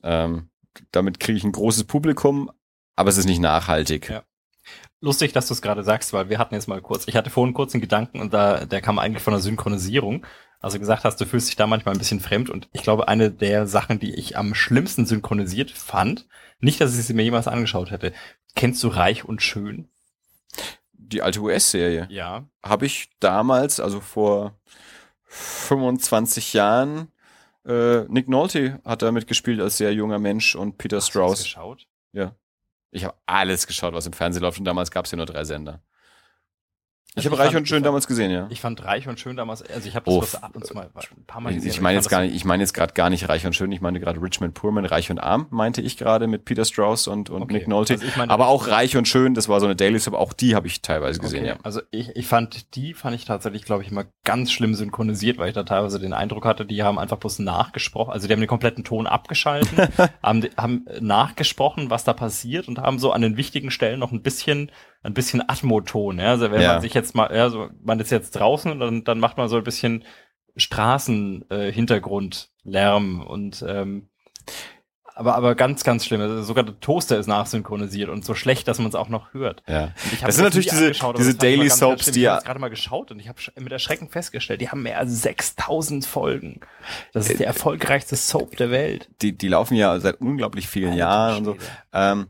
Ähm, 0.04 0.50
damit 0.92 1.20
kriege 1.20 1.38
ich 1.38 1.44
ein 1.44 1.52
großes 1.52 1.86
Publikum, 1.86 2.52
aber 2.96 3.10
es 3.10 3.18
ist 3.18 3.26
nicht 3.26 3.40
nachhaltig. 3.40 4.10
Ja. 4.10 4.24
Lustig, 5.00 5.32
dass 5.34 5.48
du 5.48 5.54
es 5.54 5.62
gerade 5.62 5.84
sagst, 5.84 6.12
weil 6.14 6.30
wir 6.30 6.40
hatten 6.40 6.56
jetzt 6.56 6.68
mal 6.68 6.82
kurz, 6.82 7.08
ich 7.08 7.16
hatte 7.16 7.30
vorhin 7.30 7.54
kurz 7.54 7.74
einen 7.74 7.82
Gedanken 7.82 8.20
und 8.20 8.34
da, 8.34 8.66
der 8.66 8.82
kam 8.82 8.98
eigentlich 8.98 9.22
von 9.24 9.34
der 9.34 9.42
Synchronisierung. 9.42 10.26
Also 10.60 10.80
gesagt 10.80 11.04
hast, 11.04 11.22
du 11.22 11.26
fühlst 11.26 11.50
dich 11.50 11.56
da 11.56 11.68
manchmal 11.68 11.94
ein 11.94 12.00
bisschen 12.00 12.20
fremd 12.20 12.50
und 12.50 12.68
ich 12.74 12.82
glaube, 12.82 13.08
eine 13.08 13.30
der 13.30 13.68
Sachen, 13.68 14.00
die 14.00 14.16
ich 14.16 14.38
am 14.38 14.56
schlimmsten 14.56 15.06
synchronisiert 15.06 15.70
fand, 15.70 16.28
nicht, 16.60 16.82
dass 16.82 16.98
ich 16.98 17.06
sie 17.06 17.14
mir 17.14 17.22
jemals 17.24 17.48
angeschaut 17.48 17.92
hätte. 17.92 18.12
Kennst 18.56 18.82
du 18.84 18.88
Reich 18.88 19.24
und 19.24 19.44
Schön? 19.44 19.88
Die 20.94 21.22
alte 21.22 21.42
US-Serie 21.42 22.08
Ja. 22.10 22.48
habe 22.64 22.88
ich 22.88 23.12
damals, 23.20 23.80
also 23.80 24.02
vor 24.02 24.58
25 25.26 26.54
Jahren, 26.54 27.12
äh, 27.66 28.02
Nick 28.08 28.28
Nolte 28.28 28.82
hat 28.84 29.04
da 29.04 29.12
mitgespielt 29.12 29.62
als 29.62 29.78
sehr 29.78 29.94
junger 29.94 30.18
Mensch 30.20 30.56
und 30.56 30.80
Peter 30.80 30.98
Hast 30.98 31.14
du 31.14 31.20
das 31.20 31.24
Strauss. 31.28 31.44
geschaut? 31.44 31.88
Ja. 32.14 32.34
Ich 32.92 33.04
habe 33.04 33.18
alles 33.26 33.68
geschaut, 33.68 33.94
was 33.94 34.06
im 34.06 34.14
Fernsehen 34.14 34.44
läuft 34.44 34.60
und 34.60 34.66
damals 34.66 34.92
gab 34.92 35.06
es 35.06 35.12
ja 35.12 35.18
nur 35.18 35.26
drei 35.26 35.44
Sender. 35.44 35.82
Ich 37.18 37.26
Also 37.26 37.32
habe 37.32 37.40
Reich 37.40 37.48
fand- 37.54 37.58
und 37.62 37.68
Schön 37.68 37.76
fand- 37.78 37.86
damals 37.88 38.08
gesehen, 38.08 38.32
ja. 38.32 38.48
Ich 38.50 38.62
fand 38.62 38.84
Reich 38.86 39.08
und 39.08 39.20
Schön 39.20 39.36
damals, 39.36 39.62
also 39.64 39.88
ich 39.88 39.96
habe 39.96 40.10
Oh, 40.10 40.22
das 40.22 40.36
was 40.36 40.44
ab 40.44 40.56
und 40.56 40.66
zu 40.66 40.74
mal 40.74 40.84
ein 40.96 41.26
paar 41.26 41.42
Mal 41.42 41.54
gesehen. 41.54 41.70
Ich 41.72 41.82
meine 41.82 41.98
jetzt 41.98 42.10
gar 42.10 42.22
das- 42.22 42.28
nicht, 42.30 42.38
ich 42.38 42.46
meine 42.46 42.64
jetzt 42.64 42.74
gerade 42.74 42.94
gar 42.94 43.10
nicht 43.10 43.28
Reich 43.28 43.46
und 43.46 43.56
Schön, 43.56 43.72
ich 43.72 43.82
meine 43.82 44.00
gerade 44.00 44.22
Richmond 44.22 44.54
Poorman, 44.54 44.86
Reich 44.86 45.10
und 45.12 45.20
Arm, 45.20 45.48
meinte 45.50 45.82
ich 45.82 45.98
gerade 45.98 46.28
mit 46.28 46.46
Peter 46.46 46.64
Strauss 46.64 47.08
und, 47.08 47.30
und 47.30 47.42
Okay, 47.42 47.54
Nick 47.54 47.68
Nolte. 47.68 47.94
also 47.96 48.06
meine- 48.18 48.32
Aber 48.32 48.48
auch 48.48 48.68
Reich 48.68 48.96
und 48.96 49.08
Schön, 49.08 49.34
das 49.34 49.50
war 49.50 49.60
so 49.60 49.66
eine 49.66 49.76
Daily 49.76 50.00
Soap, 50.00 50.14
auch 50.14 50.32
die 50.34 50.56
habe 50.56 50.68
ich 50.68 50.82
teilweise 50.82 51.20
gesehen, 51.20 51.40
Okay, 51.42 51.50
ja. 51.50 51.58
Also 51.64 51.82
ich, 51.92 52.16
ich 52.16 52.28
fand, 52.28 52.76
die 52.76 52.94
fand 52.94 53.16
ich 53.16 53.26
tatsächlich, 53.26 53.64
glaube 53.66 53.84
ich, 53.84 53.92
immer 53.92 54.06
ganz 54.24 54.52
schlimm 54.52 54.76
synchronisiert, 54.76 55.38
weil 55.40 55.48
ich 55.50 55.54
da 55.56 55.64
teilweise 55.64 56.00
den 56.00 56.14
Eindruck 56.14 56.46
hatte, 56.46 56.66
die 56.66 56.84
haben 56.84 57.00
einfach 57.00 57.18
bloß 57.18 57.40
nachgesprochen, 57.40 58.12
also 58.14 58.28
die 58.28 58.34
haben 58.34 58.40
den 58.42 58.48
kompletten 58.48 58.84
Ton 58.84 59.08
abgeschalten, 59.08 59.70
haben, 60.22 60.46
haben 60.56 60.86
nachgesprochen, 61.28 61.90
was 61.90 62.04
da 62.04 62.14
passiert 62.14 62.68
und 62.68 62.80
haben 62.80 63.00
so 63.00 63.12
an 63.12 63.22
den 63.22 63.38
wichtigen 63.38 63.72
Stellen 63.72 64.00
noch 64.00 64.12
ein 64.12 64.22
bisschen, 64.22 64.72
ein 65.04 65.14
bisschen 65.14 65.42
Atmoton. 65.48 66.20
Ja? 66.20 66.30
Also 66.32 66.52
wenn 66.52 66.62
Ja. 66.62 66.74
man 66.74 66.82
sich 66.82 66.94
jetzt 66.94 67.16
mal, 67.16 67.34
ja, 67.36 67.50
so, 67.50 67.70
man 67.84 68.00
ist 68.00 68.12
jetzt 68.12 68.32
draußen 68.32 68.72
und 68.72 68.80
dann, 68.80 69.04
dann 69.04 69.20
macht 69.20 69.38
man 69.38 69.48
so 69.50 69.58
ein 69.58 69.64
bisschen 69.64 70.04
Straßen-Hintergrundlärm 70.56 73.22
äh, 73.22 73.26
und 73.26 73.64
ähm, 73.68 74.10
aber, 75.16 75.36
aber 75.36 75.56
ganz, 75.56 75.84
ganz 75.84 76.06
schlimm. 76.06 76.22
Also 76.22 76.44
sogar 76.44 76.64
der 76.64 76.80
Toaster 76.80 77.18
ist 77.18 77.26
nachsynchronisiert 77.26 78.08
und 78.10 78.24
so 78.24 78.36
schlecht, 78.36 78.68
dass 78.68 78.78
man 78.78 78.88
es 78.90 78.94
auch 78.94 79.10
noch 79.10 79.34
hört. 79.34 79.64
ja. 79.68 79.90
Ich 80.12 80.20
Das 80.22 80.36
sind 80.36 80.46
natürlich 80.46 80.68
diese- 80.68 80.92
diese 80.92 81.32
ich 81.32 81.38
Daily 81.40 81.70
ganz 81.70 81.80
Soaps, 81.80 82.06
die 82.06 82.12
Ich 82.20 82.26
ja- 82.26 82.36
habe 82.36 82.46
gerade 82.46 82.60
mal 82.60 82.70
geschaut 82.70 83.10
und 83.10 83.20
ich 83.20 83.28
habe 83.28 83.40
mit 83.60 83.72
Erschrecken 83.72 84.10
festgestellt, 84.10 84.62
die 84.62 84.70
haben 84.70 84.84
mehr 84.84 85.00
als 85.00 85.24
6000 85.24 86.06
Folgen. 86.06 86.60
Das 87.14 87.32
ist 87.32 87.40
der 87.40 87.48
erfolgreichste 87.48 88.16
Soap 88.16 88.58
der 88.58 88.70
Welt. 88.70 89.10
Die, 89.24 89.36
die 89.36 89.48
laufen 89.48 89.74
ja 89.76 90.00
seit 90.00 90.22
unglaublich 90.22 90.68
vielen 90.68 90.90
Alter 90.92 91.00
Jahren 91.00 91.38
und 91.38 91.46
so. 91.46 91.58
Ähm, 91.94 92.28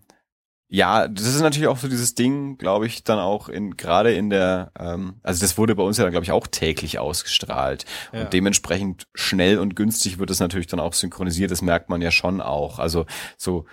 ja, 0.69 1.07
das 1.07 1.25
ist 1.25 1.39
natürlich 1.39 1.69
auch 1.69 1.77
so 1.77 1.87
dieses 1.87 2.13
Ding, 2.13 2.57
glaube 2.57 2.87
ich, 2.87 3.03
dann 3.03 3.19
auch 3.19 3.47
in 3.47 3.77
gerade 3.77 4.13
in 4.13 4.29
der, 4.29 4.71
ähm, 4.77 5.15
also 5.23 5.39
das 5.39 5.57
wurde 5.57 5.75
bei 5.75 5.83
uns 5.83 5.97
ja 5.97 6.03
dann, 6.03 6.11
glaube 6.11 6.25
ich, 6.25 6.33
auch 6.33 6.45
täglich 6.45 6.99
ausgestrahlt. 6.99 7.85
Ja. 8.11 8.21
Und 8.21 8.33
dementsprechend 8.33 9.07
schnell 9.13 9.59
und 9.59 9.77
günstig 9.77 10.19
wird 10.19 10.29
es 10.29 10.41
natürlich 10.41 10.67
dann 10.67 10.81
auch 10.81 10.93
synchronisiert, 10.93 11.51
das 11.51 11.61
merkt 11.61 11.89
man 11.89 12.01
ja 12.01 12.11
schon 12.11 12.41
auch. 12.41 12.79
Also 12.79 13.05
so 13.37 13.65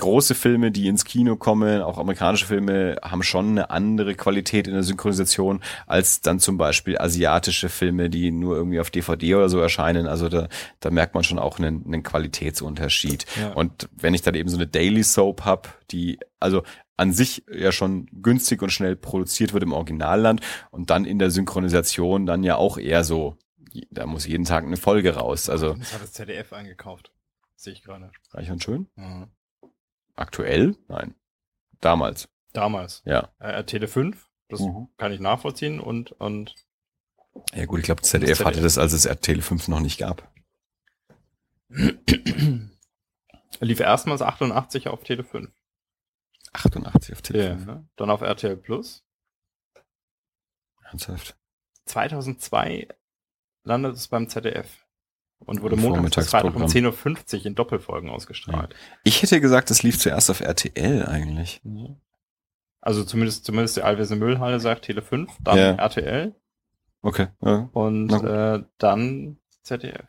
große 0.00 0.34
Filme, 0.34 0.72
die 0.72 0.88
ins 0.88 1.04
Kino 1.04 1.36
kommen, 1.36 1.80
auch 1.82 1.98
amerikanische 1.98 2.46
Filme, 2.46 2.96
haben 3.02 3.22
schon 3.22 3.50
eine 3.50 3.70
andere 3.70 4.14
Qualität 4.16 4.66
in 4.66 4.74
der 4.74 4.82
Synchronisation 4.82 5.60
als 5.86 6.20
dann 6.20 6.40
zum 6.40 6.58
Beispiel 6.58 6.98
asiatische 6.98 7.68
Filme, 7.68 8.10
die 8.10 8.32
nur 8.32 8.56
irgendwie 8.56 8.80
auf 8.80 8.90
DVD 8.90 9.36
oder 9.36 9.48
so 9.48 9.60
erscheinen. 9.60 10.06
Also 10.06 10.28
da, 10.28 10.48
da 10.80 10.90
merkt 10.90 11.14
man 11.14 11.22
schon 11.22 11.38
auch 11.38 11.58
einen, 11.58 11.84
einen 11.86 12.02
Qualitätsunterschied. 12.02 13.26
Ja. 13.40 13.52
Und 13.52 13.88
wenn 13.92 14.14
ich 14.14 14.22
dann 14.22 14.34
eben 14.34 14.48
so 14.48 14.56
eine 14.56 14.66
Daily 14.66 15.04
Soap 15.04 15.44
hab, 15.44 15.78
die 15.90 16.18
also 16.40 16.62
an 16.96 17.12
sich 17.12 17.44
ja 17.50 17.72
schon 17.72 18.06
günstig 18.12 18.60
und 18.60 18.70
schnell 18.70 18.96
produziert 18.96 19.52
wird 19.52 19.62
im 19.62 19.72
Originalland 19.72 20.40
und 20.70 20.90
dann 20.90 21.04
in 21.04 21.18
der 21.18 21.30
Synchronisation 21.30 22.26
dann 22.26 22.42
ja 22.42 22.56
auch 22.56 22.76
eher 22.76 23.04
so, 23.04 23.36
da 23.90 24.04
muss 24.06 24.26
jeden 24.26 24.44
Tag 24.44 24.64
eine 24.64 24.76
Folge 24.76 25.14
raus. 25.14 25.48
Also 25.48 25.74
Das 25.74 25.94
hat 25.94 26.02
das 26.02 26.12
ZDF 26.12 26.52
eingekauft. 26.52 27.12
Sehe 27.56 27.72
ich 27.72 27.82
gerade. 27.82 28.10
reich 28.32 28.50
und 28.50 28.62
schön. 28.62 28.88
Mhm. 28.96 29.28
Aktuell? 30.20 30.76
Nein. 30.88 31.14
Damals. 31.80 32.28
Damals. 32.52 33.02
Ja. 33.06 33.32
Äh, 33.38 33.64
Tele 33.64 33.88
5, 33.88 34.28
das 34.48 34.60
Mhm. 34.60 34.88
kann 34.98 35.12
ich 35.12 35.20
nachvollziehen 35.20 35.80
und, 35.80 36.12
und 36.12 36.54
Ja 37.54 37.64
gut, 37.66 37.78
ich 37.78 37.84
glaube, 37.86 38.02
ZDF, 38.02 38.38
ZDF. 38.38 38.44
hatte 38.46 38.60
das, 38.60 38.76
als 38.76 38.92
es 38.92 39.06
RTL 39.06 39.40
5 39.40 39.68
noch 39.68 39.80
nicht 39.80 39.98
gab. 39.98 40.30
lief 43.60 43.80
erstmals 43.80 44.22
88 44.22 44.88
auf 44.88 45.02
Tele 45.04 45.24
5. 45.24 45.50
88 46.52 47.12
auf 47.14 47.22
Tele 47.22 47.44
Ja. 47.44 47.56
5. 47.56 47.84
Dann 47.96 48.10
auf 48.10 48.20
RTL 48.22 48.56
Plus. 48.56 49.04
Ernsthaft. 50.84 51.36
2002 51.86 52.88
landet 53.62 53.94
es 53.96 54.08
beim 54.08 54.28
ZDF 54.28 54.86
und 55.46 55.62
wurde 55.62 55.76
montags 55.76 56.16
bis 56.16 56.30
Freitag 56.30 56.54
um 56.54 56.68
Vormittagsprogramm. 56.68 57.14
10.50 57.16 57.38
Uhr 57.40 57.46
in 57.46 57.54
Doppelfolgen 57.54 58.10
ausgestrahlt. 58.10 58.74
Ich 59.04 59.22
hätte 59.22 59.40
gesagt, 59.40 59.70
es 59.70 59.82
lief 59.82 59.98
zuerst 59.98 60.30
auf 60.30 60.40
RTL 60.40 61.06
eigentlich. 61.06 61.60
Also 62.80 63.04
zumindest, 63.04 63.44
zumindest 63.44 63.76
die 63.76 63.82
Alvese 63.82 64.16
Müllhalle 64.16 64.60
sagt 64.60 64.84
Tele 64.86 65.02
5, 65.02 65.30
dann 65.42 65.58
Ja. 65.58 65.72
RTL 65.72 66.34
Okay. 67.02 67.28
Ja. 67.40 67.68
und 67.72 68.12
äh, 68.12 68.62
dann 68.78 69.38
ZDF. 69.62 70.04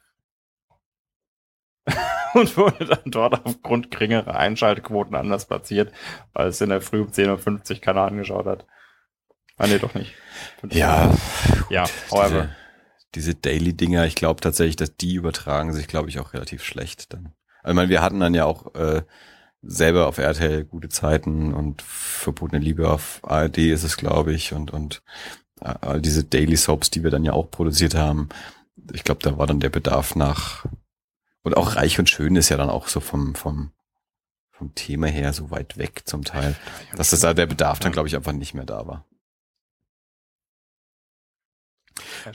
und 2.34 2.58
wurde 2.58 2.86
dann 2.86 3.04
dort 3.06 3.46
aufgrund 3.46 3.92
geringerer 3.92 4.36
Einschaltquoten 4.36 5.16
anders 5.16 5.46
platziert, 5.48 5.92
weil 6.34 6.48
es 6.50 6.62
in 6.62 6.70
der 6.70 6.82
Früh 6.82 7.02
um 7.02 7.08
10.50 7.10 7.76
Uhr 7.76 7.82
keiner 7.82 8.02
angeschaut 8.02 8.46
hat. 8.46 8.66
Ah, 9.58 9.68
nee, 9.68 9.80
doch 9.80 9.94
nicht. 9.94 10.14
Ja, 10.72 11.14
Ja, 11.70 11.86
however. 12.10 12.50
Diese, 13.16 13.36
Daily-Dinger, 13.36 14.06
ich 14.06 14.16
glaube 14.16 14.42
tatsächlich, 14.42 14.76
dass 14.76 14.96
die 14.96 15.16
übertragen 15.16 15.74
sich, 15.74 15.88
glaube 15.88 16.10
ich, 16.10 16.20
auch 16.20 16.34
relativ 16.34 16.64
schlecht 16.64 17.14
dann. 17.14 17.34
Also, 17.64 17.74
ich 17.74 17.76
meine, 17.76 17.90
wir 17.90 18.02
hatten 18.02 18.20
dann 18.20 18.34
ja 18.34 18.46
auch 18.46 18.74
äh, 18.76 19.04
selber 19.62 20.08
auf 20.08 20.18
RTL 20.18 20.66
gute 20.66 20.90
Zeiten 20.90 21.54
und 21.54 21.82
verbotene 21.82 22.64
Liebe 22.64 22.90
auf 22.90 23.20
ARD 23.24 23.60
ist 23.60 23.84
es, 23.84 23.98
glaube 23.98 24.34
ich, 24.34 24.54
und 24.54 24.72
und 24.72 25.04
äh, 25.62 25.74
all 25.82 26.02
diese 26.02 26.24
Daily 26.24 26.58
Soaps, 26.58 26.90
die 26.90 27.04
wir 27.04 27.12
dann 27.12 27.24
ja 27.24 27.34
auch 27.34 27.52
produziert 27.52 27.96
haben. 27.96 28.30
Ich 28.94 29.04
glaube, 29.04 29.22
da 29.22 29.38
war 29.38 29.48
dann 29.48 29.60
der 29.60 29.70
Bedarf 29.70 30.16
nach 30.16 30.66
und 31.44 31.58
auch 31.58 31.76
Reich 31.76 32.00
und 32.00 32.10
Schön 32.10 32.36
ist 32.36 32.50
ja 32.50 32.58
dann 32.58 32.70
auch 32.70 32.88
so 32.88 33.00
vom 33.00 33.36
vom 33.36 33.72
vom 34.52 34.76
Thema 34.76 35.08
her 35.08 35.34
so 35.34 35.50
weit 35.50 35.78
weg 35.78 36.04
zum 36.06 36.24
Teil, 36.24 36.56
dass 36.96 37.10
das 37.10 37.22
da 37.22 37.34
der 37.34 37.48
Bedarf 37.48 37.80
dann, 37.80 37.92
glaube 37.92 38.08
ich, 38.08 38.16
einfach 38.16 38.32
nicht 38.32 38.54
mehr 38.54 38.66
da 38.66 38.86
war. 38.86 39.06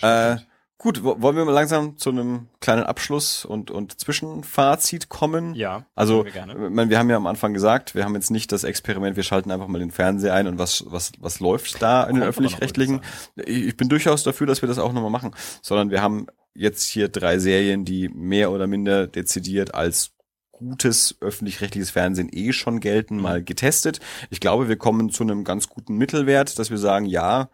Äh, 0.01 0.39
Gut, 0.78 1.03
wo- 1.03 1.20
wollen 1.23 1.36
wir 1.36 1.44
mal 1.47 1.53
langsam 1.53 1.97
zu 1.97 2.11
einem 2.11 2.48
kleinen 2.61 2.82
Abschluss 2.85 3.44
und, 3.47 3.70
und 3.70 3.98
Zwischenfazit 3.98 5.09
kommen? 5.09 5.55
ja, 5.55 5.86
Also, 5.94 6.24
wir 6.24 6.32
gerne. 6.32 6.55
wir 6.90 6.98
haben 6.98 7.09
ja 7.11 7.16
am 7.16 7.27
Anfang 7.27 7.55
gesagt, 7.55 7.94
wir 7.94 8.05
haben 8.05 8.15
jetzt 8.15 8.31
nicht 8.31 8.53
das 8.53 8.62
Experiment, 8.62 9.16
wir 9.16 9.23
schalten 9.23 9.51
einfach 9.51 9.69
mal 9.69 9.78
den 9.78 9.90
Fernseher 9.90 10.35
ein 10.35 10.47
und 10.47 10.59
was, 10.59 10.85
was, 10.89 11.12
was 11.19 11.40
läuft 11.40 11.81
da 11.81 12.03
in 12.05 12.09
den 12.09 12.12
Kommt 12.15 12.20
noch, 12.20 12.28
öffentlich-rechtlichen. 12.28 13.01
Ich 13.36 13.66
ich 13.69 13.77
bin 13.77 13.89
durchaus 13.89 14.23
dafür, 14.23 14.47
dass 14.47 14.62
wir 14.62 14.69
das 14.69 14.78
auch 14.78 14.93
nochmal 14.93 15.11
machen, 15.11 15.35
sondern 15.62 15.90
wir 15.90 16.03
haben 16.03 16.27
jetzt 16.55 16.85
hier 16.85 17.09
drei 17.09 17.39
Serien, 17.39 17.85
die 17.85 18.09
mehr 18.09 18.51
oder 18.51 18.66
minder 18.66 19.07
dezidiert 19.07 19.74
als 19.74 20.12
gutes 20.53 21.16
öffentlich-rechtliches 21.20 21.90
Fernsehen 21.90 22.28
eh 22.32 22.53
schon 22.53 22.81
gelten, 22.81 23.16
mal 23.19 23.43
getestet. 23.44 24.01
Ich 24.31 24.40
glaube, 24.40 24.69
wir 24.69 24.77
kommen 24.77 25.11
zu 25.11 25.23
einem 25.23 25.44
ganz 25.44 25.69
guten 25.69 25.97
Mittelwert, 25.97 26.59
dass 26.59 26.70
wir 26.70 26.78
sagen, 26.78 27.05
ja, 27.07 27.51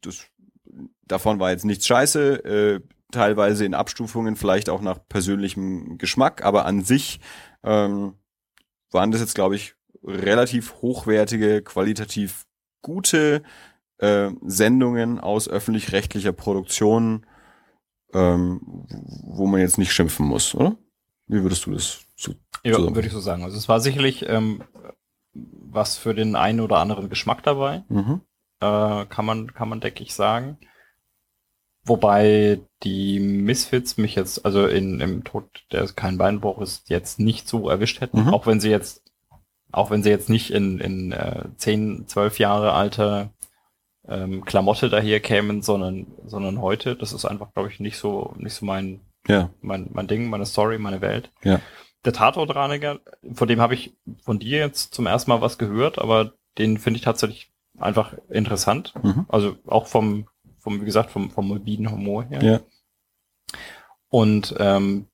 das, 0.00 0.24
davon 1.08 1.40
war 1.40 1.50
jetzt 1.50 1.64
nichts 1.64 1.86
scheiße, 1.86 2.44
äh, 2.44 2.80
teilweise 3.10 3.64
in 3.64 3.74
Abstufungen 3.74 4.36
vielleicht 4.36 4.68
auch 4.68 4.82
nach 4.82 4.98
persönlichem 5.08 5.98
Geschmack, 5.98 6.44
aber 6.44 6.66
an 6.66 6.82
sich 6.82 7.20
ähm, 7.64 8.14
waren 8.90 9.10
das 9.10 9.20
jetzt, 9.20 9.34
glaube 9.34 9.56
ich, 9.56 9.74
relativ 10.04 10.74
hochwertige, 10.82 11.62
qualitativ 11.62 12.44
gute 12.82 13.42
äh, 13.98 14.30
Sendungen 14.42 15.18
aus 15.18 15.48
öffentlich-rechtlicher 15.48 16.32
Produktion, 16.32 17.26
ähm, 18.12 18.60
wo 19.24 19.46
man 19.46 19.60
jetzt 19.60 19.78
nicht 19.78 19.92
schimpfen 19.92 20.26
muss, 20.26 20.54
oder? 20.54 20.76
Wie 21.26 21.42
würdest 21.42 21.66
du 21.66 21.72
das 21.72 22.06
zu? 22.16 22.34
Ja, 22.64 22.74
so. 22.74 22.94
würde 22.94 23.06
ich 23.06 23.12
so 23.12 23.20
sagen. 23.20 23.42
Also 23.42 23.56
es 23.56 23.68
war 23.68 23.80
sicherlich 23.80 24.26
ähm, 24.28 24.62
was 25.34 25.98
für 25.98 26.14
den 26.14 26.36
einen 26.36 26.60
oder 26.60 26.78
anderen 26.78 27.08
Geschmack 27.08 27.42
dabei. 27.42 27.84
Mhm. 27.88 28.22
äh, 28.60 29.04
kann 29.06 29.24
man, 29.24 29.52
kann 29.52 29.68
man, 29.68 29.80
denke 29.80 30.02
ich, 30.02 30.14
sagen. 30.14 30.58
Wobei 31.88 32.60
die 32.82 33.18
Misfits 33.20 33.96
mich 33.96 34.14
jetzt, 34.14 34.44
also 34.44 34.66
in, 34.66 35.00
im 35.00 35.24
Tod, 35.24 35.44
der 35.72 35.86
kein 35.88 36.18
Beinbruch 36.18 36.60
ist, 36.60 36.88
jetzt 36.90 37.18
nicht 37.18 37.48
so 37.48 37.68
erwischt 37.68 38.00
hätten, 38.00 38.24
Mhm. 38.24 38.34
auch 38.34 38.46
wenn 38.46 38.60
sie 38.60 38.70
jetzt, 38.70 39.02
auch 39.72 39.90
wenn 39.90 40.02
sie 40.02 40.10
jetzt 40.10 40.28
nicht 40.30 40.50
in, 40.50 40.78
in 40.78 41.12
äh, 41.12 41.44
10, 41.56 42.06
12 42.06 42.38
Jahre 42.38 42.72
alter 42.72 43.30
ähm, 44.06 44.44
Klamotte 44.44 44.88
daher 44.88 45.20
kämen, 45.20 45.62
sondern, 45.62 46.06
sondern 46.26 46.60
heute. 46.62 46.96
Das 46.96 47.12
ist 47.12 47.24
einfach, 47.24 47.52
glaube 47.52 47.68
ich, 47.68 47.78
nicht 47.80 47.98
so, 47.98 48.34
nicht 48.38 48.54
so 48.54 48.64
mein, 48.64 49.00
Ja, 49.26 49.50
mein, 49.60 49.88
mein 49.92 50.06
Ding, 50.06 50.30
meine 50.30 50.46
Story, 50.46 50.78
meine 50.78 51.00
Welt. 51.02 51.30
Ja. 51.42 51.60
Der 52.04 52.12
Tatortreiniger, 52.14 53.00
von 53.34 53.48
dem 53.48 53.60
habe 53.60 53.74
ich 53.74 53.92
von 54.22 54.38
dir 54.38 54.58
jetzt 54.58 54.94
zum 54.94 55.06
ersten 55.06 55.30
Mal 55.30 55.40
was 55.42 55.58
gehört, 55.58 55.98
aber 55.98 56.32
den 56.56 56.78
finde 56.78 56.98
ich 56.98 57.04
tatsächlich 57.04 57.50
einfach 57.78 58.14
interessant. 58.30 58.94
Mhm. 59.02 59.26
Also 59.28 59.56
auch 59.66 59.86
vom, 59.86 60.26
vom, 60.68 60.80
wie 60.82 60.84
gesagt, 60.84 61.10
vom, 61.10 61.30
vom 61.30 61.48
morbiden 61.48 61.90
Humor 61.90 62.24
her. 62.24 62.42
ja. 62.42 62.60
Und 64.10 64.54
ähm, 64.58 65.06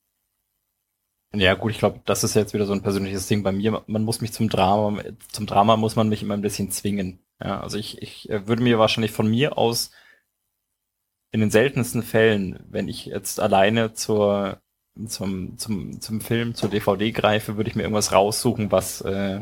ja 1.33 1.55
gut, 1.55 1.73
ich 1.73 1.79
glaube, 1.79 2.01
das 2.05 2.23
ist 2.23 2.35
jetzt 2.35 2.55
wieder 2.55 2.67
so 2.67 2.73
ein 2.73 2.83
persönliches 2.83 3.27
Ding 3.27 3.43
bei 3.43 3.53
mir. 3.53 3.83
Man 3.87 4.05
muss 4.05 4.21
mich 4.21 4.33
zum 4.33 4.49
Drama, 4.49 5.03
zum 5.31 5.47
Drama 5.47 5.77
muss 5.77 5.97
man 5.97 6.09
mich 6.09 6.23
immer 6.23 6.35
ein 6.35 6.43
bisschen 6.43 6.71
zwingen. 6.71 7.19
Ja, 7.43 7.61
also 7.61 7.77
ich, 7.77 8.01
ich 8.03 8.31
äh, 8.31 8.47
würde 8.47 8.63
mir 8.63 8.79
wahrscheinlich 8.79 9.11
von 9.13 9.29
mir 9.29 9.59
aus 9.59 9.91
in 11.33 11.41
den 11.41 11.51
seltensten 11.51 12.03
Fällen, 12.05 12.61
wenn 12.69 12.87
ich 12.87 13.07
jetzt 13.07 13.41
alleine 13.41 13.95
zur 13.95 14.61
zum, 15.09 15.59
zum, 15.59 16.01
zum 16.01 16.21
Film, 16.21 16.55
zur 16.55 16.71
DVD 16.71 17.11
greife, 17.11 17.57
würde 17.57 17.69
ich 17.69 17.75
mir 17.75 17.83
irgendwas 17.83 18.13
raussuchen, 18.13 18.71
was 18.71 19.01
äh, 19.01 19.41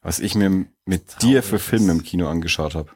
Was 0.00 0.20
ich 0.20 0.36
mir 0.36 0.66
mit 0.84 1.22
dir 1.22 1.42
für. 1.42 1.58
Filme 1.58 1.90
im 1.90 2.04
Kino 2.04 2.28
angeschaut 2.28 2.76
habe. 2.76 2.90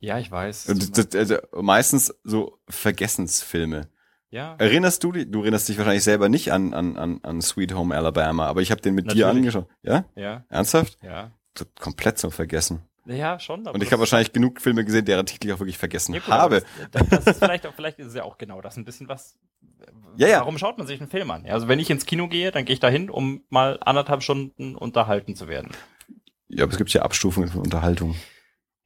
Ja, 0.00 0.18
ich 0.18 0.30
weiß. 0.30 0.72
Das, 0.92 1.14
also 1.14 1.36
meistens 1.60 2.14
so 2.24 2.58
Vergessensfilme. 2.68 3.88
ja. 4.30 4.54
Erinnerst 4.58 5.02
du 5.02 5.12
dich, 5.12 5.30
du 5.30 5.40
erinnerst 5.40 5.68
dich 5.68 5.78
wahrscheinlich 5.78 6.04
selber 6.04 6.28
nicht 6.28 6.52
an, 6.52 6.72
an, 6.74 6.96
an, 6.96 7.20
an 7.22 7.40
Sweet 7.42 7.74
Home 7.74 7.94
Alabama, 7.96 8.46
aber 8.46 8.60
ich 8.62 8.70
habe 8.70 8.80
den 8.80 8.94
mit 8.94 9.06
dir 9.12 9.26
Natürlich. 9.26 9.56
angeschaut. 9.56 9.68
Ja? 9.82 10.04
Ja, 10.14 10.44
Ernsthaft? 10.48 10.98
ja. 11.02 11.32
Komplett 11.80 12.18
zum 12.18 12.30
Vergessen. 12.30 12.82
Ja, 13.04 13.40
schon. 13.40 13.66
Und 13.66 13.82
ich 13.82 13.90
habe 13.90 14.00
wahrscheinlich 14.00 14.32
genug 14.32 14.60
Filme 14.60 14.84
gesehen, 14.84 15.04
deren 15.06 15.26
Titel 15.26 15.48
ich 15.48 15.52
auch 15.54 15.58
wirklich 15.58 15.78
vergessen 15.78 16.14
Ja, 16.14 16.20
gut, 16.20 16.28
habe. 16.28 16.62
Das, 16.92 17.08
das, 17.08 17.26
ist 17.26 17.38
vielleicht, 17.38 17.66
auch, 17.66 17.74
vielleicht 17.74 17.98
ist 17.98 18.08
es 18.08 18.14
ja 18.14 18.22
auch 18.22 18.38
genau 18.38 18.60
das 18.60 18.76
ein 18.76 18.84
bisschen 18.84 19.08
was. 19.08 19.36
Ja, 20.16 20.28
ja. 20.28 20.40
Warum 20.40 20.58
schaut 20.58 20.78
man 20.78 20.86
sich 20.86 21.00
einen 21.00 21.10
Film 21.10 21.30
an? 21.32 21.44
Also 21.46 21.66
wenn 21.66 21.78
ich 21.80 21.90
ins 21.90 22.06
Kino 22.06 22.28
gehe, 22.28 22.52
dann 22.52 22.64
gehe 22.64 22.74
ich 22.74 22.80
dahin, 22.80 23.10
um 23.10 23.42
mal 23.48 23.78
anderthalb 23.80 24.22
Stunden 24.22 24.76
unterhalten 24.76 25.34
zu 25.34 25.48
werden. 25.48 25.70
Ja, 26.48 26.64
aber 26.64 26.72
es 26.72 26.78
gibt 26.78 26.90
ja 26.92 27.02
Abstufungen 27.02 27.48
von 27.48 27.62
Unterhaltung. 27.62 28.14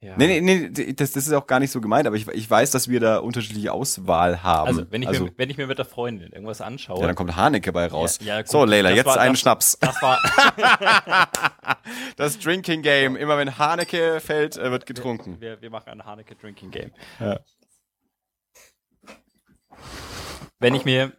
Ja. 0.03 0.15
Nee, 0.17 0.41
nee, 0.41 0.69
nee, 0.69 0.93
das, 0.93 1.13
das 1.13 1.27
ist 1.27 1.33
auch 1.33 1.47
gar 1.47 1.59
nicht 1.61 1.71
so 1.71 1.79
gemeint, 1.79 2.05
aber 2.07 2.17
ich, 2.17 2.27
ich 2.27 2.49
weiß, 2.49 2.71
dass 2.71 2.89
wir 2.89 2.99
da 2.99 3.19
unterschiedliche 3.19 3.71
Auswahl 3.71 4.43
haben. 4.43 4.67
Also 4.67 4.91
wenn 4.91 5.01
ich, 5.01 5.07
also, 5.07 5.25
mir, 5.25 5.31
wenn 5.37 5.49
ich 5.49 5.57
mir 5.57 5.67
mit 5.67 5.77
der 5.77 5.85
Freundin 5.85 6.33
irgendwas 6.33 6.59
anschaue. 6.59 6.99
ja, 6.99 7.07
dann 7.07 7.15
kommt 7.15 7.35
Haneke 7.37 7.71
bei 7.71 7.87
raus. 7.87 8.19
Ja, 8.19 8.35
ja, 8.35 8.41
gut, 8.41 8.49
so, 8.49 8.65
Leila, 8.65 8.91
jetzt 8.91 9.05
war- 9.05 9.17
einen 9.19 9.33
das- 9.33 9.39
Schnaps. 9.39 9.77
Das 9.79 10.01
war, 10.01 10.19
Das 12.17 12.37
Drinking 12.39 12.81
Game. 12.81 13.15
Immer 13.15 13.37
wenn 13.37 13.57
Haneke 13.57 14.19
fällt, 14.19 14.57
äh, 14.57 14.71
wird 14.71 14.85
getrunken. 14.85 15.39
wir, 15.39 15.61
wir 15.61 15.69
machen 15.69 15.89
ein 15.89 16.05
Haneke 16.05 16.35
Drinking 16.35 16.71
Game. 16.71 16.91
Ja. 17.19 17.39
Wenn 20.59 20.75
ich 20.75 20.85
mir, 20.85 21.13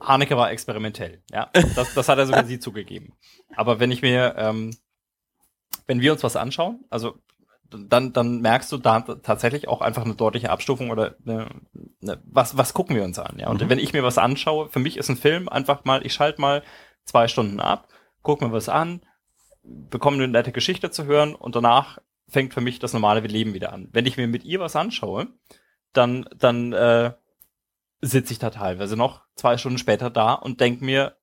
Haneke 0.00 0.36
war 0.36 0.50
experimentell, 0.50 1.22
ja, 1.30 1.50
das, 1.52 1.94
das 1.94 2.08
hat 2.08 2.18
er 2.18 2.26
sogar 2.26 2.44
sie 2.44 2.58
zugegeben. 2.58 3.12
Aber 3.56 3.80
wenn 3.80 3.90
ich 3.90 4.02
mir, 4.02 4.34
ähm, 4.38 4.76
wenn 5.86 6.00
wir 6.00 6.12
uns 6.12 6.22
was 6.22 6.36
anschauen, 6.36 6.84
also 6.90 7.18
dann, 7.88 8.12
dann 8.12 8.40
merkst 8.40 8.70
du 8.72 8.78
da 8.78 9.00
tatsächlich 9.00 9.68
auch 9.68 9.80
einfach 9.80 10.04
eine 10.04 10.14
deutliche 10.14 10.50
Abstufung 10.50 10.90
oder 10.90 11.14
eine, 11.26 11.48
eine, 12.02 12.20
was, 12.24 12.56
was 12.56 12.74
gucken 12.74 12.96
wir 12.96 13.04
uns 13.04 13.18
an, 13.18 13.38
ja. 13.38 13.48
Und 13.48 13.62
Mhm. 13.62 13.68
wenn 13.68 13.78
ich 13.78 13.92
mir 13.92 14.02
was 14.02 14.18
anschaue, 14.18 14.68
für 14.68 14.78
mich 14.78 14.96
ist 14.96 15.08
ein 15.08 15.16
Film 15.16 15.48
einfach 15.48 15.84
mal, 15.84 16.04
ich 16.04 16.14
schalte 16.14 16.40
mal 16.40 16.62
zwei 17.04 17.28
Stunden 17.28 17.60
ab, 17.60 17.88
guck 18.22 18.40
mir 18.40 18.52
was 18.52 18.68
an, 18.68 19.00
bekomme 19.62 20.16
eine 20.18 20.28
nette 20.28 20.52
Geschichte 20.52 20.90
zu 20.90 21.04
hören 21.04 21.34
und 21.34 21.56
danach 21.56 21.98
fängt 22.28 22.54
für 22.54 22.60
mich 22.60 22.78
das 22.78 22.92
normale 22.92 23.20
Leben 23.20 23.54
wieder 23.54 23.72
an. 23.72 23.88
Wenn 23.92 24.06
ich 24.06 24.16
mir 24.16 24.26
mit 24.26 24.44
ihr 24.44 24.60
was 24.60 24.76
anschaue, 24.76 25.28
dann, 25.92 26.28
dann 26.36 26.72
äh, 26.72 27.12
sitze 28.00 28.32
ich 28.32 28.38
da 28.38 28.50
teilweise 28.50 28.96
noch 28.96 29.22
zwei 29.36 29.56
Stunden 29.56 29.78
später 29.78 30.10
da 30.10 30.34
und 30.34 30.60
denk 30.60 30.80
mir, 30.80 31.16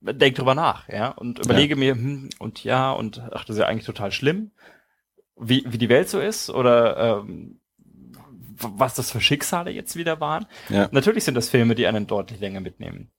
denk 0.00 0.36
drüber 0.36 0.54
nach, 0.54 0.88
ja, 0.88 1.08
und 1.08 1.38
überlege 1.38 1.76
mir, 1.76 1.94
hm, 1.94 2.28
und 2.38 2.62
ja, 2.62 2.92
und 2.92 3.22
ach, 3.32 3.44
das 3.44 3.56
ist 3.56 3.60
ja 3.60 3.66
eigentlich 3.66 3.86
total 3.86 4.12
schlimm, 4.12 4.50
wie, 5.36 5.64
wie 5.66 5.78
die 5.78 5.88
Welt 5.88 6.08
so 6.08 6.20
ist 6.20 6.50
oder 6.50 7.20
ähm, 7.20 7.60
was 8.56 8.94
das 8.94 9.10
für 9.10 9.20
Schicksale 9.20 9.70
jetzt 9.70 9.96
wieder 9.96 10.20
waren. 10.20 10.46
Ja. 10.68 10.88
Natürlich 10.92 11.24
sind 11.24 11.34
das 11.34 11.48
Filme, 11.48 11.74
die 11.74 11.86
einen 11.86 12.06
deutlich 12.06 12.40
länger 12.40 12.60
mitnehmen. 12.60 13.10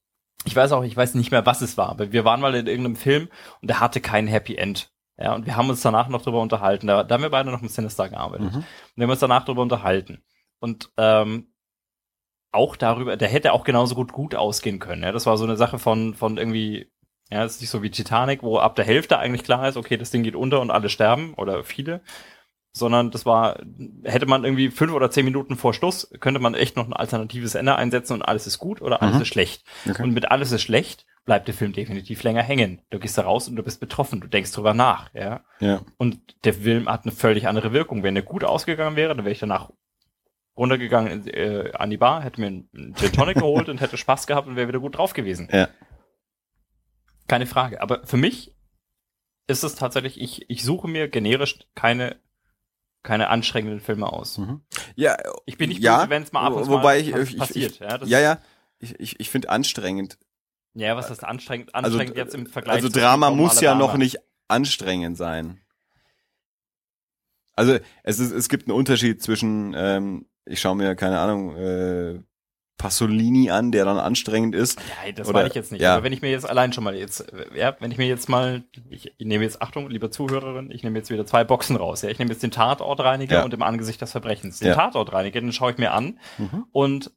Ich 0.46 0.56
weiß 0.56 0.72
auch, 0.74 0.84
ich 0.84 0.96
weiß 0.96 1.16
nicht 1.16 1.32
mehr, 1.32 1.46
was 1.46 1.62
es 1.62 1.78
war, 1.78 1.90
aber 1.90 2.12
wir 2.12 2.24
waren 2.24 2.40
mal 2.40 2.56
in 2.56 2.68
irgendeinem 2.68 2.96
Film 2.96 3.30
und 3.62 3.70
der 3.70 3.80
hatte 3.80 4.00
kein 4.00 4.28
Happy 4.28 4.56
End. 4.56 4.92
Ja, 5.18 5.34
und 5.34 5.46
wir 5.46 5.56
haben 5.56 5.70
uns 5.70 5.82
danach 5.82 6.10
noch 6.10 6.22
drüber 6.22 6.42
unterhalten. 6.42 6.88
Da, 6.88 7.04
da 7.04 7.16
haben 7.16 7.22
wir 7.22 7.30
beide 7.30 7.50
noch 7.50 7.62
im 7.62 7.70
Sinister 7.70 8.10
gearbeitet. 8.10 8.52
Mhm. 8.52 8.58
Und 8.58 8.66
wir 8.96 9.04
haben 9.04 9.12
uns 9.12 9.20
danach 9.20 9.46
drüber 9.46 9.62
unterhalten. 9.62 10.22
Und 10.60 10.92
ähm, 10.98 11.48
auch 12.52 12.76
darüber, 12.76 13.16
der 13.18 13.28
hätte 13.28 13.54
auch 13.54 13.64
genauso 13.64 13.96
gut 13.96 14.12
gut 14.12 14.36
ausgehen 14.36 14.80
können. 14.80 15.04
Ja? 15.04 15.12
Das 15.12 15.26
war 15.26 15.38
so 15.38 15.46
eine 15.46 15.56
Sache 15.56 15.80
von, 15.80 16.14
von 16.16 16.38
irgendwie, 16.38 16.92
ja, 17.36 17.44
es 17.44 17.56
ist 17.56 17.62
nicht 17.62 17.70
so 17.70 17.84
wie 17.84 17.92
Titanic, 17.92 18.42
wo 18.44 18.58
ab 18.58 18.76
der 18.76 18.86
Hälfte 18.86 19.20
eigentlich 19.20 19.44
klar 19.44 19.68
ist, 19.68 19.78
okay, 19.78 19.98
das 19.98 20.10
Ding 20.12 20.24
geht 20.24 20.36
unter 20.36 20.62
und 20.62 20.72
alle 20.72 20.90
sterben 20.90 21.34
oder 21.36 21.64
viele. 21.64 22.02
Sondern 22.72 23.10
das 23.12 23.26
war, 23.26 23.60
hätte 24.04 24.26
man 24.26 24.44
irgendwie 24.44 24.70
fünf 24.70 24.92
oder 24.94 25.10
zehn 25.10 25.24
Minuten 25.24 25.56
vor 25.56 25.74
Schluss, 25.74 26.10
könnte 26.20 26.42
man 26.42 26.56
echt 26.56 26.76
noch 26.76 26.86
ein 26.88 26.94
alternatives 26.94 27.56
Ende 27.56 27.76
einsetzen 27.78 28.14
und 28.14 28.22
alles 28.22 28.48
ist 28.48 28.58
gut 28.58 28.82
oder 28.82 29.02
alles 29.02 29.16
Mhm. 29.16 29.22
ist 29.22 29.28
schlecht. 29.30 29.64
Okay. 29.90 30.04
Und 30.04 30.14
mit 30.14 30.30
alles 30.32 30.52
ist 30.52 30.62
schlecht 30.64 31.06
bleibt 31.26 31.48
der 31.48 31.56
Film 31.56 31.74
definitiv 31.74 32.22
länger 32.22 32.44
hängen. 32.44 32.82
Du 32.92 33.00
gehst 33.00 33.18
da 33.18 33.24
raus 33.24 33.48
und 33.48 33.56
du 33.56 33.64
bist 33.64 33.80
betroffen, 33.80 34.22
du 34.22 34.28
denkst 34.28 34.52
drüber 34.52 34.76
nach, 34.76 35.10
ja. 35.16 35.42
Ja. 35.60 35.82
Und 35.98 36.20
der 36.46 36.54
Film 36.54 36.88
hat 36.88 37.04
eine 37.04 37.12
völlig 37.14 37.48
andere 37.48 37.74
Wirkung. 37.74 38.04
Wenn 38.04 38.16
er 38.16 38.22
gut 38.22 38.44
ausgegangen 38.44 38.96
wäre, 38.96 39.16
dann 39.16 39.26
wäre 39.26 39.32
ich 39.32 39.40
danach 39.40 39.72
runtergegangen 40.58 41.28
äh, 41.28 41.72
an 41.74 41.90
die 41.90 41.98
Bar, 41.98 42.22
hätte 42.24 42.40
mir 42.40 42.48
einen 42.48 42.94
Gin 42.96 43.12
Tonic 43.12 43.38
geholt 43.38 43.70
und 43.70 43.82
hätte 43.82 43.98
Spaß 43.98 44.28
gehabt 44.28 44.48
und 44.48 44.56
wäre 44.56 44.68
wieder 44.68 44.80
gut 44.80 44.98
drauf 44.98 45.14
gewesen. 45.14 45.50
Ja. 45.52 45.68
Keine 47.28 47.46
Frage. 47.48 47.82
Aber 47.82 48.06
für 48.06 48.18
mich 48.18 48.56
ist 49.48 49.64
es 49.64 49.76
tatsächlich, 49.76 50.20
ich, 50.20 50.50
ich 50.50 50.64
suche 50.64 50.88
mir 50.88 51.08
generisch 51.08 51.60
keine, 51.76 52.20
keine 53.04 53.30
anstrengenden 53.30 53.80
Filme 53.80 54.12
aus. 54.12 54.38
Mhm. 54.38 54.62
Ja, 54.96 55.18
Ich 55.46 55.58
bin 55.58 55.70
nicht 55.70 55.82
ja, 55.82 55.98
böse, 55.98 56.10
wenn 56.10 56.24
es 56.24 56.32
mal 56.32 56.42
ab 56.42 56.54
und 56.54 56.66
zu 56.66 56.70
wobei 56.72 57.02
mal 57.04 57.22
ich, 57.22 57.34
ich, 57.34 57.38
passiert. 57.38 57.74
ich, 57.74 57.80
ja, 57.80 58.04
ja, 58.06 58.20
ja, 58.20 58.42
ich, 58.80 59.00
ich, 59.00 59.20
ich 59.20 59.30
finde 59.30 59.50
anstrengend. 59.50 60.18
ja, 60.74 60.96
was 60.96 61.10
ist 61.12 61.24
anstrengend? 61.24 61.74
Also, 61.74 61.88
Anstrengend 61.98 62.18
jetzt 62.18 62.34
im 62.36 62.48
Vergleich 62.48 62.76
also 62.78 62.90
zu 62.90 63.00
Drama 63.00 63.30
muss 63.32 63.62
ja 63.62 63.72
Alabama. 63.72 63.92
noch 63.94 63.98
nicht 63.98 64.18
anstrengend 64.48 65.18
sein. 65.18 65.62
Also 67.54 67.78
es, 68.04 68.20
ist, 68.20 68.32
es 68.32 68.50
gibt 68.50 68.68
einen 68.68 68.78
Unterschied 68.78 69.22
zwischen, 69.24 69.74
ähm, 69.78 70.26
ich 70.46 70.60
schaue 70.60 70.76
mir, 70.76 70.96
keine 70.96 71.20
Ahnung, 71.20 71.56
äh, 71.56 72.22
Pasolini 72.78 73.50
an, 73.52 73.72
der 73.72 73.86
dann 73.86 73.98
anstrengend 73.98 74.54
ist. 74.54 74.80
Ja, 75.06 75.12
das 75.14 75.28
Oder- 75.30 75.40
meine 75.40 75.48
ich 75.50 75.56
jetzt 75.56 75.72
nicht. 75.72 75.82
ja. 75.82 75.94
Aber 75.96 76.04
wenn 76.04 76.14
ich 76.14 76.22
mir 76.22 76.30
jetzt 76.32 76.48
allein 76.50 76.74
schon 76.74 76.84
mal 76.84 76.96
jetzt, 76.96 77.26
ja, 77.56 77.76
wenn 77.80 77.92
ich 77.92 77.98
mir 77.98 78.08
jetzt 78.08 78.28
mal, 78.30 78.64
ich, 78.90 79.14
ich 79.18 79.26
nehme 79.26 79.44
jetzt, 79.44 79.62
Achtung, 79.62 79.90
lieber 79.90 80.12
Zuhörerin, 80.12 80.70
ich 80.72 80.84
nehme 80.84 80.98
jetzt 81.00 81.10
wieder 81.10 81.26
zwei 81.26 81.44
Boxen 81.44 81.76
raus. 81.78 82.02
Ja, 82.02 82.10
ich 82.10 82.20
nehme 82.20 82.32
jetzt 82.32 82.44
den 82.44 82.52
Tatortreiniger 82.52 83.38
Ja. 83.38 83.44
und 83.46 83.54
im 83.54 83.62
Angesicht 83.62 84.02
des 84.02 84.12
Verbrechens. 84.12 84.60
Den 84.60 84.70
Ja. 84.70 84.76
Tatortreiniger, 84.76 85.40
den 85.40 85.54
schaue 85.54 85.72
ich 85.72 85.78
mir 85.78 85.94
an 85.94 86.20
Mhm. 86.38 86.66
und 86.72 87.12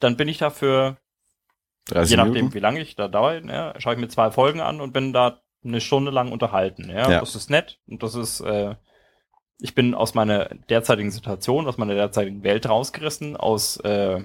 dann 0.00 0.16
bin 0.16 0.26
ich 0.26 0.38
dafür, 0.38 0.96
30 1.86 2.10
je 2.10 2.16
nachdem, 2.16 2.32
Minuten. 2.34 2.54
wie 2.54 2.58
lange 2.58 2.80
ich 2.80 2.96
da 2.96 3.06
dauere, 3.08 3.40
ja, 3.46 3.74
schaue 3.80 3.94
ich 3.94 4.00
mir 4.00 4.08
zwei 4.08 4.30
Folgen 4.30 4.60
an 4.60 4.80
und 4.80 4.92
bin 4.92 5.12
da 5.12 5.40
eine 5.64 5.80
Stunde 5.80 6.10
lang 6.10 6.32
unterhalten. 6.32 6.90
Ja, 6.90 7.08
Ja. 7.10 7.20
das 7.20 7.34
ist 7.36 7.50
nett 7.50 7.78
und 7.86 8.02
das 8.02 8.14
ist, 8.14 8.40
äh, 8.40 8.74
ich 9.60 9.74
bin 9.74 9.94
aus 9.94 10.14
meiner 10.14 10.46
derzeitigen 10.68 11.10
Situation, 11.10 11.66
aus 11.66 11.78
meiner 11.78 11.94
derzeitigen 11.94 12.42
Welt 12.42 12.68
rausgerissen, 12.68 13.36
aus, 13.36 13.76
äh, 13.78 14.22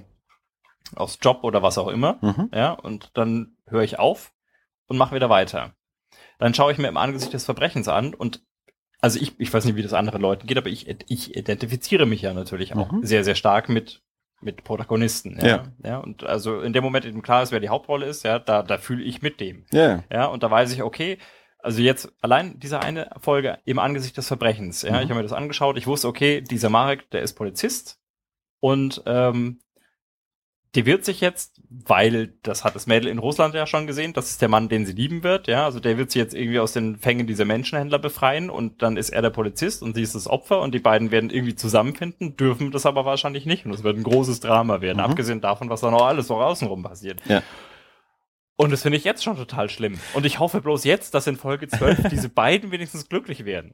aus 0.95 1.18
Job 1.22 1.43
oder 1.43 1.61
was 1.64 1.77
auch 1.77 1.88
immer 1.88 2.18
Mhm. 2.22 2.49
ja, 2.53 2.72
und 2.72 3.11
dann 3.15 3.57
höre 3.68 3.84
ich 3.84 3.99
auf 3.99 4.34
und 4.88 4.97
mache 4.97 5.15
wieder 5.15 5.30
weiter. 5.30 5.73
Dann 6.39 6.53
schaue 6.53 6.72
ich 6.72 6.77
mir 6.77 6.88
im 6.89 6.97
Angesicht 6.97 7.34
des 7.34 7.45
Verbrechens 7.45 7.88
an 7.88 8.14
und 8.14 8.41
also 9.01 9.19
ich, 9.19 9.38
ich 9.39 9.53
weiß 9.53 9.65
nicht, 9.65 9.76
wie 9.76 9.81
das 9.84 9.93
anderen 9.93 10.22
Leuten 10.22 10.47
geht, 10.47 10.57
aber 10.57 10.69
ich, 10.69 10.88
ich 11.10 11.35
identifiziere 11.35 12.05
mich 12.05 12.22
ja 12.22 12.34
natürlich 12.34 12.76
auch 12.76 12.91
Mhm. 12.91 13.03
sehr, 13.03 13.23
sehr 13.23 13.35
stark 13.35 13.68
mit, 13.69 14.01
mit 14.41 14.64
Protagonisten. 14.64 15.38
Ja, 15.39 15.47
Ja. 15.47 15.64
ja. 15.84 15.97
Und 15.97 16.23
also 16.23 16.61
in 16.61 16.72
dem 16.73 16.84
Moment, 16.84 17.05
in 17.05 17.14
dem 17.14 17.22
klar 17.22 17.43
ist, 17.43 17.51
wer 17.51 17.60
die 17.60 17.69
Hauptrolle 17.69 18.05
ist, 18.05 18.23
ja, 18.23 18.39
da, 18.39 18.64
da 18.64 18.77
fühle 18.77 19.03
ich 19.03 19.22
mit 19.22 19.39
dem. 19.39 19.65
Ja, 19.72 20.03
Ja, 20.11 20.26
und 20.27 20.43
da 20.43 20.49
weiß 20.51 20.72
ich, 20.73 20.84
okay, 20.84 21.18
also 21.60 21.81
jetzt 21.81 22.11
allein 22.22 22.60
diese 22.60 22.80
eine 22.81 23.10
Folge 23.19 23.57
im 23.65 23.80
Angesicht 23.80 24.15
des 24.18 24.27
Verbrechens, 24.27 24.81
ja, 24.84 24.91
Mhm. 24.91 24.97
ich 24.97 25.03
habe 25.10 25.15
mir 25.15 25.23
das 25.23 25.34
angeschaut, 25.34 25.77
ich 25.77 25.88
wusste, 25.88 26.07
okay, 26.07 26.41
dieser 26.41 26.69
Marek, 26.69 27.10
der 27.11 27.22
ist 27.23 27.34
Polizist 27.34 27.99
und 28.60 29.01
ähm, 29.05 29.60
der 30.76 30.86
wird 30.88 31.06
sich 31.06 31.22
jetzt, 31.22 31.62
weil 31.70 32.34
das 32.41 32.64
hat 32.64 32.74
das 32.76 32.88
Mädel 32.88 33.08
in 33.08 33.20
Russland 33.20 33.54
ja 33.54 33.68
schon 33.68 33.86
gesehen, 33.86 34.14
das 34.14 34.32
ist 34.32 34.41
der 34.41 34.50
Mann, 34.50 34.70
den 34.70 34.86
sie 34.86 34.94
lieben 34.94 35.22
wird, 35.24 35.48
ja, 35.48 35.66
also 35.66 35.80
der 35.80 35.98
wird 35.98 36.10
sie 36.12 36.20
jetzt 36.20 36.34
irgendwie 36.34 36.60
aus 36.60 36.74
den 36.74 36.98
Fängen 36.98 37.28
dieser 37.28 37.45
Menschenhändler 37.45 38.00
befreien 38.00 38.50
und 38.50 38.82
dann 38.82 38.98
ist 38.98 39.10
er 39.12 39.22
der 39.22 39.30
Polizist 39.30 39.84
und 39.84 39.94
sie 39.95 40.02
ist 40.02 40.16
das 40.16 40.28
Opfer 40.28 40.62
und 40.62 40.74
die 40.74 40.80
beiden 40.80 41.12
werden 41.12 41.30
irgendwie 41.30 41.56
zusammenfinden, 41.56 42.36
dürfen 42.38 42.72
das 42.72 42.86
aber 42.88 43.06
wahrscheinlich 43.06 43.45
nicht 43.45 43.66
und 43.66 43.74
es 43.74 43.84
wird 43.84 43.98
ein 43.98 44.04
großes 44.04 44.40
Drama 44.40 44.82
werden, 44.82 44.98
Mhm. 44.98 45.04
abgesehen 45.12 45.41
davon, 45.41 45.70
was 45.70 45.82
da 45.82 45.91
noch 45.91 46.06
alles 46.06 46.28
so 46.28 46.36
außenrum 46.38 46.82
passiert. 46.84 47.22
Ja. 47.28 47.44
Und 48.56 48.72
das 48.72 48.84
finde 48.84 48.98
ich 48.98 49.04
jetzt 49.04 49.24
schon 49.24 49.36
total 49.36 49.70
schlimm. 49.70 50.00
Und 50.14 50.26
ich 50.26 50.40
hoffe 50.40 50.62
bloß 50.62 50.84
jetzt, 50.84 51.14
dass 51.16 51.26
in 51.28 51.38
Folge 51.38 51.68
12 51.68 52.04
diese 52.12 52.30
beiden 52.30 52.72
wenigstens 52.72 53.10
glücklich 53.10 53.45
werden. 53.45 53.74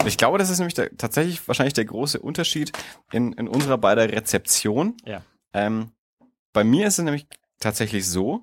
Und 0.00 0.06
ich 0.06 0.18
glaube, 0.18 0.36
das 0.38 0.50
ist 0.50 0.58
nämlich 0.58 0.74
der, 0.74 0.94
tatsächlich 0.96 1.46
wahrscheinlich 1.48 1.72
der 1.72 1.86
große 1.86 2.20
Unterschied 2.20 2.72
in, 3.12 3.32
in 3.32 3.48
unserer 3.48 3.78
beider 3.78 4.10
Rezeption. 4.12 4.96
Ja. 5.06 5.22
Ähm, 5.54 5.92
bei 6.52 6.64
mir 6.64 6.86
ist 6.86 6.98
es 6.98 7.04
nämlich 7.04 7.26
tatsächlich 7.58 8.08
so, 8.08 8.42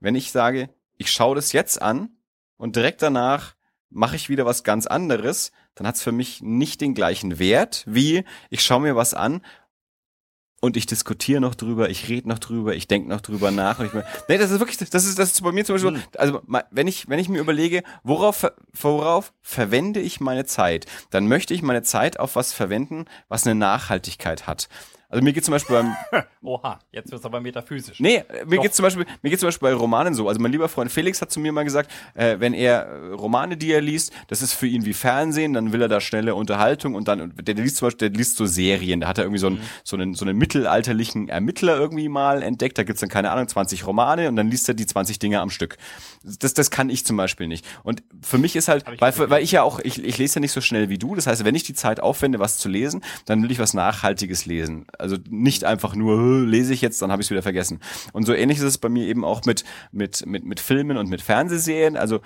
wenn 0.00 0.14
ich 0.14 0.30
sage, 0.32 0.70
ich 0.96 1.10
schaue 1.10 1.36
das 1.36 1.52
jetzt 1.52 1.80
an 1.80 2.10
und 2.56 2.76
direkt 2.76 3.02
danach 3.02 3.54
mache 3.90 4.16
ich 4.16 4.28
wieder 4.28 4.46
was 4.46 4.62
ganz 4.64 4.86
anderes, 4.86 5.50
dann 5.74 5.86
hat 5.86 5.96
es 5.96 6.02
für 6.02 6.12
mich 6.12 6.42
nicht 6.42 6.80
den 6.80 6.94
gleichen 6.94 7.38
Wert, 7.38 7.84
wie 7.86 8.24
ich 8.50 8.62
schaue 8.62 8.80
mir 8.80 8.96
was 8.96 9.14
an 9.14 9.42
und 10.60 10.76
ich 10.76 10.86
diskutiere 10.86 11.40
noch 11.40 11.54
drüber, 11.54 11.88
ich 11.88 12.08
rede 12.08 12.28
noch 12.28 12.38
drüber, 12.38 12.74
ich 12.74 12.86
denke 12.86 13.08
noch 13.08 13.22
drüber 13.22 13.50
nach. 13.50 13.78
Und 13.78 13.86
ich 13.86 13.92
mein, 13.94 14.04
nee, 14.28 14.36
das 14.36 14.50
ist 14.50 14.58
wirklich, 14.58 14.76
das 14.76 15.06
ist, 15.06 15.18
das 15.18 15.32
ist 15.32 15.42
bei 15.42 15.52
mir 15.52 15.64
zum 15.64 15.76
Beispiel, 15.76 15.94
Hm. 15.94 16.02
so, 16.12 16.18
also 16.18 16.42
wenn 16.70 16.86
ich, 16.86 17.08
wenn 17.08 17.18
ich 17.18 17.30
mir 17.30 17.40
überlege, 17.40 17.82
worauf, 18.02 18.46
worauf 18.72 19.32
verwende 19.40 20.00
ich 20.00 20.20
meine 20.20 20.44
Zeit, 20.44 20.86
dann 21.08 21.26
möchte 21.26 21.54
ich 21.54 21.62
meine 21.62 21.82
Zeit 21.82 22.20
auf 22.20 22.36
was 22.36 22.52
verwenden, 22.52 23.06
was 23.28 23.46
eine 23.46 23.54
Nachhaltigkeit 23.58 24.46
hat. 24.46 24.68
Also 25.10 25.24
mir 25.24 25.32
geht 25.32 25.44
zum 25.44 25.52
Beispiel 25.52 25.74
beim, 25.74 25.96
Oha, 26.42 26.78
jetzt 26.92 27.10
wird's 27.10 27.24
aber 27.24 27.40
metaphysisch. 27.40 27.98
Nee, 27.98 28.22
mir 28.46 28.60
geht's 28.60 28.76
zum 28.76 28.84
Beispiel, 28.84 29.04
mir 29.22 29.30
geht's 29.30 29.40
zum 29.40 29.48
Beispiel 29.48 29.68
bei 29.68 29.74
Romanen 29.74 30.14
so. 30.14 30.28
Also 30.28 30.40
mein 30.40 30.52
lieber 30.52 30.68
Freund 30.68 30.90
Felix 30.90 31.20
hat 31.20 31.32
zu 31.32 31.40
mir 31.40 31.50
mal 31.50 31.64
gesagt, 31.64 31.90
äh, 32.14 32.36
wenn 32.38 32.54
er 32.54 32.86
äh, 32.86 33.12
Romane, 33.14 33.56
die 33.56 33.72
er 33.72 33.80
liest, 33.80 34.12
das 34.28 34.40
ist 34.40 34.52
für 34.52 34.68
ihn 34.68 34.84
wie 34.84 34.92
Fernsehen, 34.92 35.52
dann 35.52 35.72
will 35.72 35.82
er 35.82 35.88
da 35.88 36.00
schnelle 36.00 36.36
Unterhaltung 36.36 36.94
und 36.94 37.08
dann, 37.08 37.34
der, 37.36 37.54
der 37.54 37.64
liest 37.64 37.78
zum 37.78 37.86
Beispiel, 37.86 38.08
der 38.08 38.16
liest 38.16 38.36
so 38.36 38.46
Serien, 38.46 39.00
da 39.00 39.08
hat 39.08 39.18
er 39.18 39.24
irgendwie 39.24 39.40
so 39.40 39.48
einen, 39.48 39.60
so 39.82 39.96
einen, 39.96 40.14
so 40.14 40.24
einen 40.24 40.38
mittelalterlichen 40.38 41.28
Ermittler 41.28 41.76
irgendwie 41.76 42.08
mal 42.08 42.42
entdeckt, 42.44 42.78
da 42.78 42.84
gibt's 42.84 43.00
dann 43.00 43.10
keine 43.10 43.32
Ahnung, 43.32 43.48
20 43.48 43.86
Romane 43.88 44.28
und 44.28 44.36
dann 44.36 44.48
liest 44.48 44.68
er 44.68 44.74
die 44.74 44.86
20 44.86 45.18
Dinge 45.18 45.40
am 45.40 45.50
Stück. 45.50 45.76
Das, 46.22 46.54
das 46.54 46.70
kann 46.70 46.88
ich 46.88 47.04
zum 47.04 47.16
Beispiel 47.16 47.48
nicht. 47.48 47.66
Und 47.82 48.04
für 48.22 48.38
mich 48.38 48.54
ist 48.54 48.68
halt, 48.68 48.84
ich 48.92 49.00
weil, 49.00 49.30
weil 49.30 49.42
ich 49.42 49.50
ja 49.50 49.62
auch, 49.62 49.80
ich, 49.80 50.02
ich 50.04 50.18
lese 50.18 50.36
ja 50.36 50.40
nicht 50.40 50.52
so 50.52 50.60
schnell 50.60 50.88
wie 50.88 50.98
du, 50.98 51.16
das 51.16 51.26
heißt, 51.26 51.44
wenn 51.44 51.56
ich 51.56 51.64
die 51.64 51.74
Zeit 51.74 51.98
aufwende, 51.98 52.38
was 52.38 52.58
zu 52.58 52.68
lesen, 52.68 53.02
dann 53.26 53.42
will 53.42 53.50
ich 53.50 53.58
was 53.58 53.74
Nachhaltiges 53.74 54.46
lesen. 54.46 54.86
Also 55.00 55.16
nicht 55.28 55.64
einfach 55.64 55.94
nur, 55.94 56.18
"Hö, 56.18 56.44
lese 56.44 56.72
ich 56.72 56.80
jetzt, 56.80 57.00
dann 57.02 57.10
habe 57.10 57.22
ich 57.22 57.26
es 57.26 57.30
wieder 57.30 57.42
vergessen. 57.42 57.80
Und 58.12 58.24
so 58.26 58.34
ähnlich 58.34 58.58
ist 58.58 58.64
es 58.64 58.78
bei 58.78 58.88
mir 58.88 59.06
eben 59.06 59.24
auch 59.24 59.44
mit, 59.44 59.64
mit, 59.92 60.24
mit, 60.26 60.44
mit 60.44 60.60
Filmen 60.60 60.96
und 60.96 61.08
mit 61.08 61.22
Fernsehserien. 61.22 61.96
Also 61.96 62.20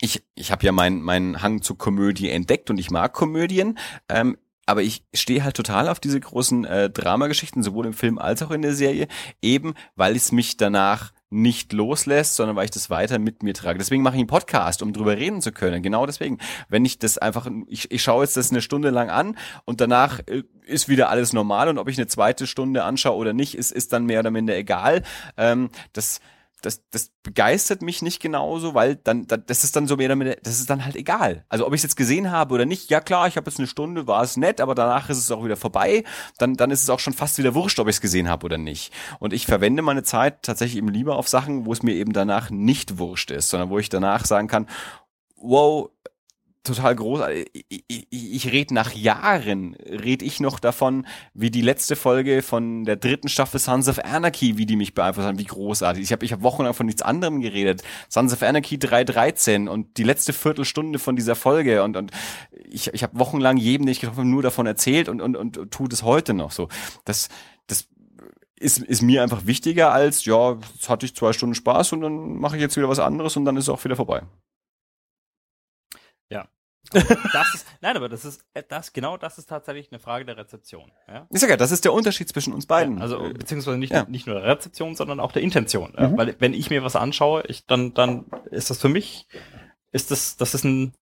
ich, 0.00 0.22
ich 0.34 0.52
habe 0.52 0.64
ja 0.64 0.72
meinen 0.72 1.00
meinen 1.02 1.42
Hang 1.42 1.62
zur 1.62 1.78
Komödie 1.78 2.30
entdeckt 2.30 2.70
und 2.70 2.78
ich 2.78 2.90
mag 2.90 3.12
Komödien. 3.12 3.78
Ähm, 4.08 4.36
aber 4.66 4.82
ich 4.82 5.04
stehe 5.14 5.44
halt 5.44 5.56
total 5.56 5.88
auf 5.88 6.00
diese 6.00 6.18
großen 6.18 6.64
äh, 6.64 6.90
Dramageschichten, 6.90 7.62
sowohl 7.62 7.86
im 7.86 7.92
Film 7.92 8.18
als 8.18 8.42
auch 8.42 8.50
in 8.50 8.62
der 8.62 8.74
Serie, 8.74 9.06
eben 9.40 9.74
weil 9.94 10.16
es 10.16 10.32
mich 10.32 10.56
danach 10.56 11.12
nicht 11.30 11.72
loslässt, 11.72 12.36
sondern 12.36 12.56
weil 12.56 12.66
ich 12.66 12.70
das 12.70 12.88
weiter 12.88 13.18
mit 13.18 13.42
mir 13.42 13.52
trage. 13.52 13.78
Deswegen 13.78 14.02
mache 14.02 14.14
ich 14.14 14.20
einen 14.20 14.28
Podcast, 14.28 14.82
um 14.82 14.92
drüber 14.92 15.16
reden 15.16 15.42
zu 15.42 15.52
können. 15.52 15.82
Genau 15.82 16.06
deswegen. 16.06 16.38
Wenn 16.68 16.84
ich 16.84 16.98
das 16.98 17.18
einfach, 17.18 17.48
ich, 17.66 17.90
ich 17.90 18.02
schaue 18.02 18.24
jetzt 18.24 18.36
das 18.36 18.50
eine 18.50 18.62
Stunde 18.62 18.90
lang 18.90 19.10
an 19.10 19.36
und 19.64 19.80
danach 19.80 20.20
äh, 20.26 20.44
ist 20.66 20.88
wieder 20.88 21.08
alles 21.08 21.32
normal 21.32 21.68
und 21.68 21.78
ob 21.78 21.88
ich 21.88 21.98
eine 21.98 22.06
zweite 22.06 22.46
Stunde 22.46 22.84
anschaue 22.84 23.16
oder 23.16 23.32
nicht, 23.32 23.56
ist, 23.56 23.72
ist 23.72 23.92
dann 23.92 24.06
mehr 24.06 24.20
oder 24.20 24.30
minder 24.30 24.56
egal. 24.56 25.02
Ähm, 25.36 25.70
das, 25.92 26.20
das, 26.66 26.82
das 26.90 27.10
begeistert 27.22 27.80
mich 27.80 28.02
nicht 28.02 28.20
genauso, 28.20 28.74
weil 28.74 28.96
dann, 28.96 29.26
das 29.26 29.64
ist 29.64 29.76
dann 29.76 29.86
so 29.86 29.96
mehr 29.96 30.14
minder, 30.16 30.36
das 30.42 30.58
ist 30.58 30.68
dann 30.68 30.84
halt 30.84 30.96
egal. 30.96 31.44
Also 31.48 31.66
ob 31.66 31.72
ich 31.72 31.78
es 31.78 31.84
jetzt 31.84 31.96
gesehen 31.96 32.30
habe 32.30 32.54
oder 32.54 32.66
nicht, 32.66 32.90
ja 32.90 33.00
klar, 33.00 33.28
ich 33.28 33.36
habe 33.36 33.48
jetzt 33.48 33.58
eine 33.58 33.68
Stunde, 33.68 34.06
war 34.06 34.22
es 34.22 34.36
nett, 34.36 34.60
aber 34.60 34.74
danach 34.74 35.08
ist 35.08 35.18
es 35.18 35.30
auch 35.30 35.44
wieder 35.44 35.56
vorbei. 35.56 36.04
Dann, 36.38 36.54
dann 36.54 36.70
ist 36.70 36.82
es 36.82 36.90
auch 36.90 36.98
schon 36.98 37.12
fast 37.12 37.38
wieder 37.38 37.54
wurscht, 37.54 37.78
ob 37.78 37.88
ich 37.88 37.96
es 37.96 38.00
gesehen 38.00 38.28
habe 38.28 38.44
oder 38.44 38.58
nicht. 38.58 38.92
Und 39.20 39.32
ich 39.32 39.46
verwende 39.46 39.82
meine 39.82 40.02
Zeit 40.02 40.42
tatsächlich 40.42 40.78
eben 40.78 40.88
lieber 40.88 41.16
auf 41.16 41.28
Sachen, 41.28 41.66
wo 41.66 41.72
es 41.72 41.82
mir 41.82 41.94
eben 41.94 42.12
danach 42.12 42.50
nicht 42.50 42.98
wurscht 42.98 43.30
ist, 43.30 43.48
sondern 43.48 43.70
wo 43.70 43.78
ich 43.78 43.88
danach 43.88 44.24
sagen 44.24 44.48
kann, 44.48 44.66
wow, 45.36 45.90
total 46.66 46.94
großartig. 46.94 47.50
Ich, 47.68 47.84
ich, 47.88 48.06
ich 48.10 48.52
rede 48.52 48.74
nach 48.74 48.92
Jahren, 48.92 49.74
rede 49.74 50.24
ich 50.24 50.40
noch 50.40 50.58
davon, 50.58 51.06
wie 51.34 51.50
die 51.50 51.60
letzte 51.60 51.96
Folge 51.96 52.42
von 52.42 52.84
der 52.84 52.96
dritten 52.96 53.28
Staffel 53.28 53.58
Sons 53.58 53.88
of 53.88 53.98
Anarchy, 54.00 54.58
wie 54.58 54.66
die 54.66 54.76
mich 54.76 54.94
beeinflusst 54.94 55.26
haben, 55.26 55.38
wie 55.38 55.44
großartig. 55.44 56.02
Ich 56.02 56.12
habe 56.12 56.24
ich 56.24 56.32
hab 56.32 56.42
wochenlang 56.42 56.74
von 56.74 56.86
nichts 56.86 57.02
anderem 57.02 57.40
geredet. 57.40 57.82
Sons 58.08 58.32
of 58.32 58.42
Anarchy 58.42 58.76
3.13 58.76 59.68
und 59.68 59.96
die 59.96 60.04
letzte 60.04 60.32
Viertelstunde 60.32 60.98
von 60.98 61.16
dieser 61.16 61.34
Folge 61.36 61.82
und, 61.82 61.96
und 61.96 62.10
ich, 62.68 62.92
ich 62.92 63.02
habe 63.02 63.18
wochenlang 63.18 63.56
jedem, 63.56 63.86
den 63.86 63.92
ich 63.92 64.00
getroffen 64.00 64.18
habe, 64.18 64.28
nur 64.28 64.42
davon 64.42 64.66
erzählt 64.66 65.08
und, 65.08 65.20
und, 65.20 65.36
und, 65.36 65.70
tue 65.70 65.88
das 65.88 66.02
heute 66.02 66.34
noch 66.34 66.50
so. 66.50 66.68
Das, 67.04 67.28
das 67.66 67.88
ist, 68.58 68.78
ist 68.78 69.02
mir 69.02 69.22
einfach 69.22 69.46
wichtiger 69.46 69.92
als, 69.92 70.24
ja, 70.24 70.52
jetzt 70.74 70.88
hatte 70.88 71.06
ich 71.06 71.14
zwei 71.14 71.32
Stunden 71.32 71.54
Spaß 71.54 71.92
und 71.92 72.00
dann 72.00 72.36
mache 72.36 72.56
ich 72.56 72.62
jetzt 72.62 72.76
wieder 72.76 72.88
was 72.88 72.98
anderes 72.98 73.36
und 73.36 73.44
dann 73.44 73.56
ist 73.56 73.64
es 73.64 73.68
auch 73.68 73.84
wieder 73.84 73.96
vorbei. 73.96 74.22
Das 76.92 77.54
ist, 77.54 77.66
nein, 77.80 77.96
aber 77.96 78.08
das 78.08 78.24
ist, 78.24 78.44
äh, 78.54 78.62
das, 78.66 78.92
genau 78.92 79.16
das 79.16 79.38
ist 79.38 79.46
tatsächlich 79.48 79.90
eine 79.92 79.98
Frage 79.98 80.24
der 80.24 80.36
Rezeption. 80.36 80.90
Ja? 81.08 81.26
Sag 81.30 81.50
ja, 81.50 81.56
das 81.56 81.72
ist 81.72 81.84
der 81.84 81.92
Unterschied 81.92 82.28
zwischen 82.28 82.52
uns 82.52 82.66
beiden. 82.66 82.96
Ja, 82.98 83.02
also 83.02 83.24
Äh, 83.24 83.32
beziehungsweise 83.34 83.78
nicht, 83.78 83.92
ja. 83.92 84.04
nicht 84.04 84.26
nur 84.26 84.40
der 84.40 84.44
Rezeption, 84.56 84.94
sondern 84.94 85.20
auch 85.20 85.32
der 85.32 85.42
Intention. 85.42 85.94
Ja? 85.98 86.08
Mhm. 86.08 86.16
Weil 86.18 86.36
wenn 86.38 86.54
ich 86.54 86.70
mir 86.70 86.82
was 86.84 86.96
anschaue, 86.96 87.42
ich 87.48 87.66
dann 87.66 87.94
dann 87.94 88.26
ist 88.50 88.70
das 88.70 88.78
für 88.80 88.88
mich 88.88 89.26
ist 89.92 90.10
das 90.10 90.36
das 90.36 90.54
ist 90.54 90.64
ein 90.64 90.92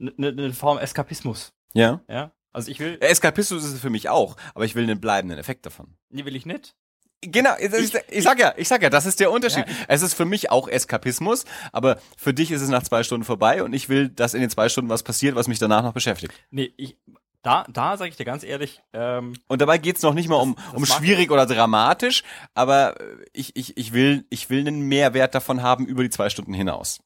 eine, 0.00 0.28
eine 0.28 0.52
Form 0.52 0.78
Eskapismus. 0.78 1.52
ja. 1.74 2.00
Ja, 2.08 2.32
also 2.52 2.70
ich 2.70 2.78
will 2.80 2.98
Eskapismus 3.00 3.64
ist 3.64 3.72
es 3.74 3.80
für 3.80 3.90
mich 3.90 4.08
auch, 4.08 4.36
aber 4.54 4.64
ich 4.64 4.74
will 4.74 4.84
einen 4.84 5.00
bleibenden 5.00 5.38
Effekt 5.38 5.66
davon. 5.66 5.96
nee, 6.10 6.24
will 6.24 6.36
ich 6.36 6.46
nicht. 6.46 6.74
Genau, 7.20 7.50
ich, 7.58 7.94
ich, 8.10 8.22
sag 8.22 8.38
ja, 8.38 8.54
ich 8.56 8.68
sag 8.68 8.80
ja, 8.80 8.90
das 8.90 9.04
ist 9.04 9.18
der 9.18 9.32
Unterschied. 9.32 9.66
Ja, 9.66 9.74
es 9.88 10.02
ist 10.02 10.14
für 10.14 10.24
mich 10.24 10.50
auch 10.52 10.68
Eskapismus, 10.68 11.44
aber 11.72 11.98
für 12.16 12.32
dich 12.32 12.52
ist 12.52 12.62
es 12.62 12.68
nach 12.68 12.84
zwei 12.84 13.02
Stunden 13.02 13.24
vorbei 13.24 13.62
und 13.64 13.72
ich 13.72 13.88
will, 13.88 14.08
dass 14.08 14.34
in 14.34 14.40
den 14.40 14.50
zwei 14.50 14.68
Stunden 14.68 14.88
was 14.88 15.02
passiert, 15.02 15.34
was 15.34 15.48
mich 15.48 15.58
danach 15.58 15.82
noch 15.82 15.92
beschäftigt. 15.94 16.32
Nee, 16.50 16.72
ich 16.76 16.96
da 17.42 17.64
da 17.72 17.96
sage 17.96 18.10
ich 18.10 18.16
dir 18.16 18.24
ganz 18.24 18.42
ehrlich, 18.44 18.82
ähm, 18.92 19.32
Und 19.48 19.60
dabei 19.60 19.78
geht's 19.78 20.02
noch 20.02 20.12
nicht 20.14 20.28
mal 20.28 20.36
um, 20.36 20.54
Das- 20.56 20.64
das 20.66 20.74
um 20.74 20.86
schwierig 20.86 21.30
oder 21.30 21.46
dramatisch, 21.46 22.22
aber 22.54 23.00
äh, 23.00 23.04
ich, 23.32 23.54
ich, 23.56 23.76
ich 23.76 23.92
will, 23.92 24.24
ich 24.28 24.50
will 24.50 24.60
einen 24.66 24.82
Mehrwert 24.82 25.34
davon 25.34 25.62
haben 25.62 25.86
über 25.86 26.02
die 26.02 26.10
zwei 26.10 26.30
Stunden 26.30 26.52
hinaus. 26.54 27.00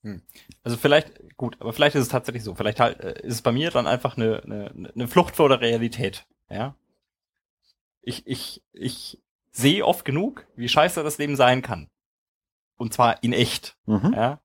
also 0.64 0.76
vielleicht 0.78 1.36
gut, 1.36 1.56
aber 1.60 1.72
vielleicht 1.72 1.97
ist 1.97 2.02
es 2.02 2.09
tatsächlich 2.09 2.43
so. 2.44 2.55
Vielleicht 2.55 2.80
halt 2.80 3.01
äh, 3.01 3.20
ist 3.26 3.34
es 3.34 3.43
bei 3.43 3.52
mir 3.52 3.70
dann 3.70 3.86
einfach 3.86 4.16
eine 4.16 4.43
eine, 4.44 4.90
eine 4.94 5.09
Flucht 5.09 5.36
vor 5.36 5.48
der 5.48 5.60
Realität. 5.60 6.24
Ja, 6.51 6.74
ich 8.02 8.26
ich 8.26 8.62
ich 8.72 9.18
sehe 9.52 9.84
oft 9.86 10.04
genug, 10.04 10.46
wie 10.56 10.68
scheiße 10.68 11.02
das 11.04 11.18
Leben 11.18 11.36
sein 11.36 11.62
kann. 11.62 11.88
Und 12.76 12.92
zwar 12.92 13.22
in 13.22 13.32
echt. 13.32 13.76
Mhm. 13.86 14.12
Ja. 14.14 14.40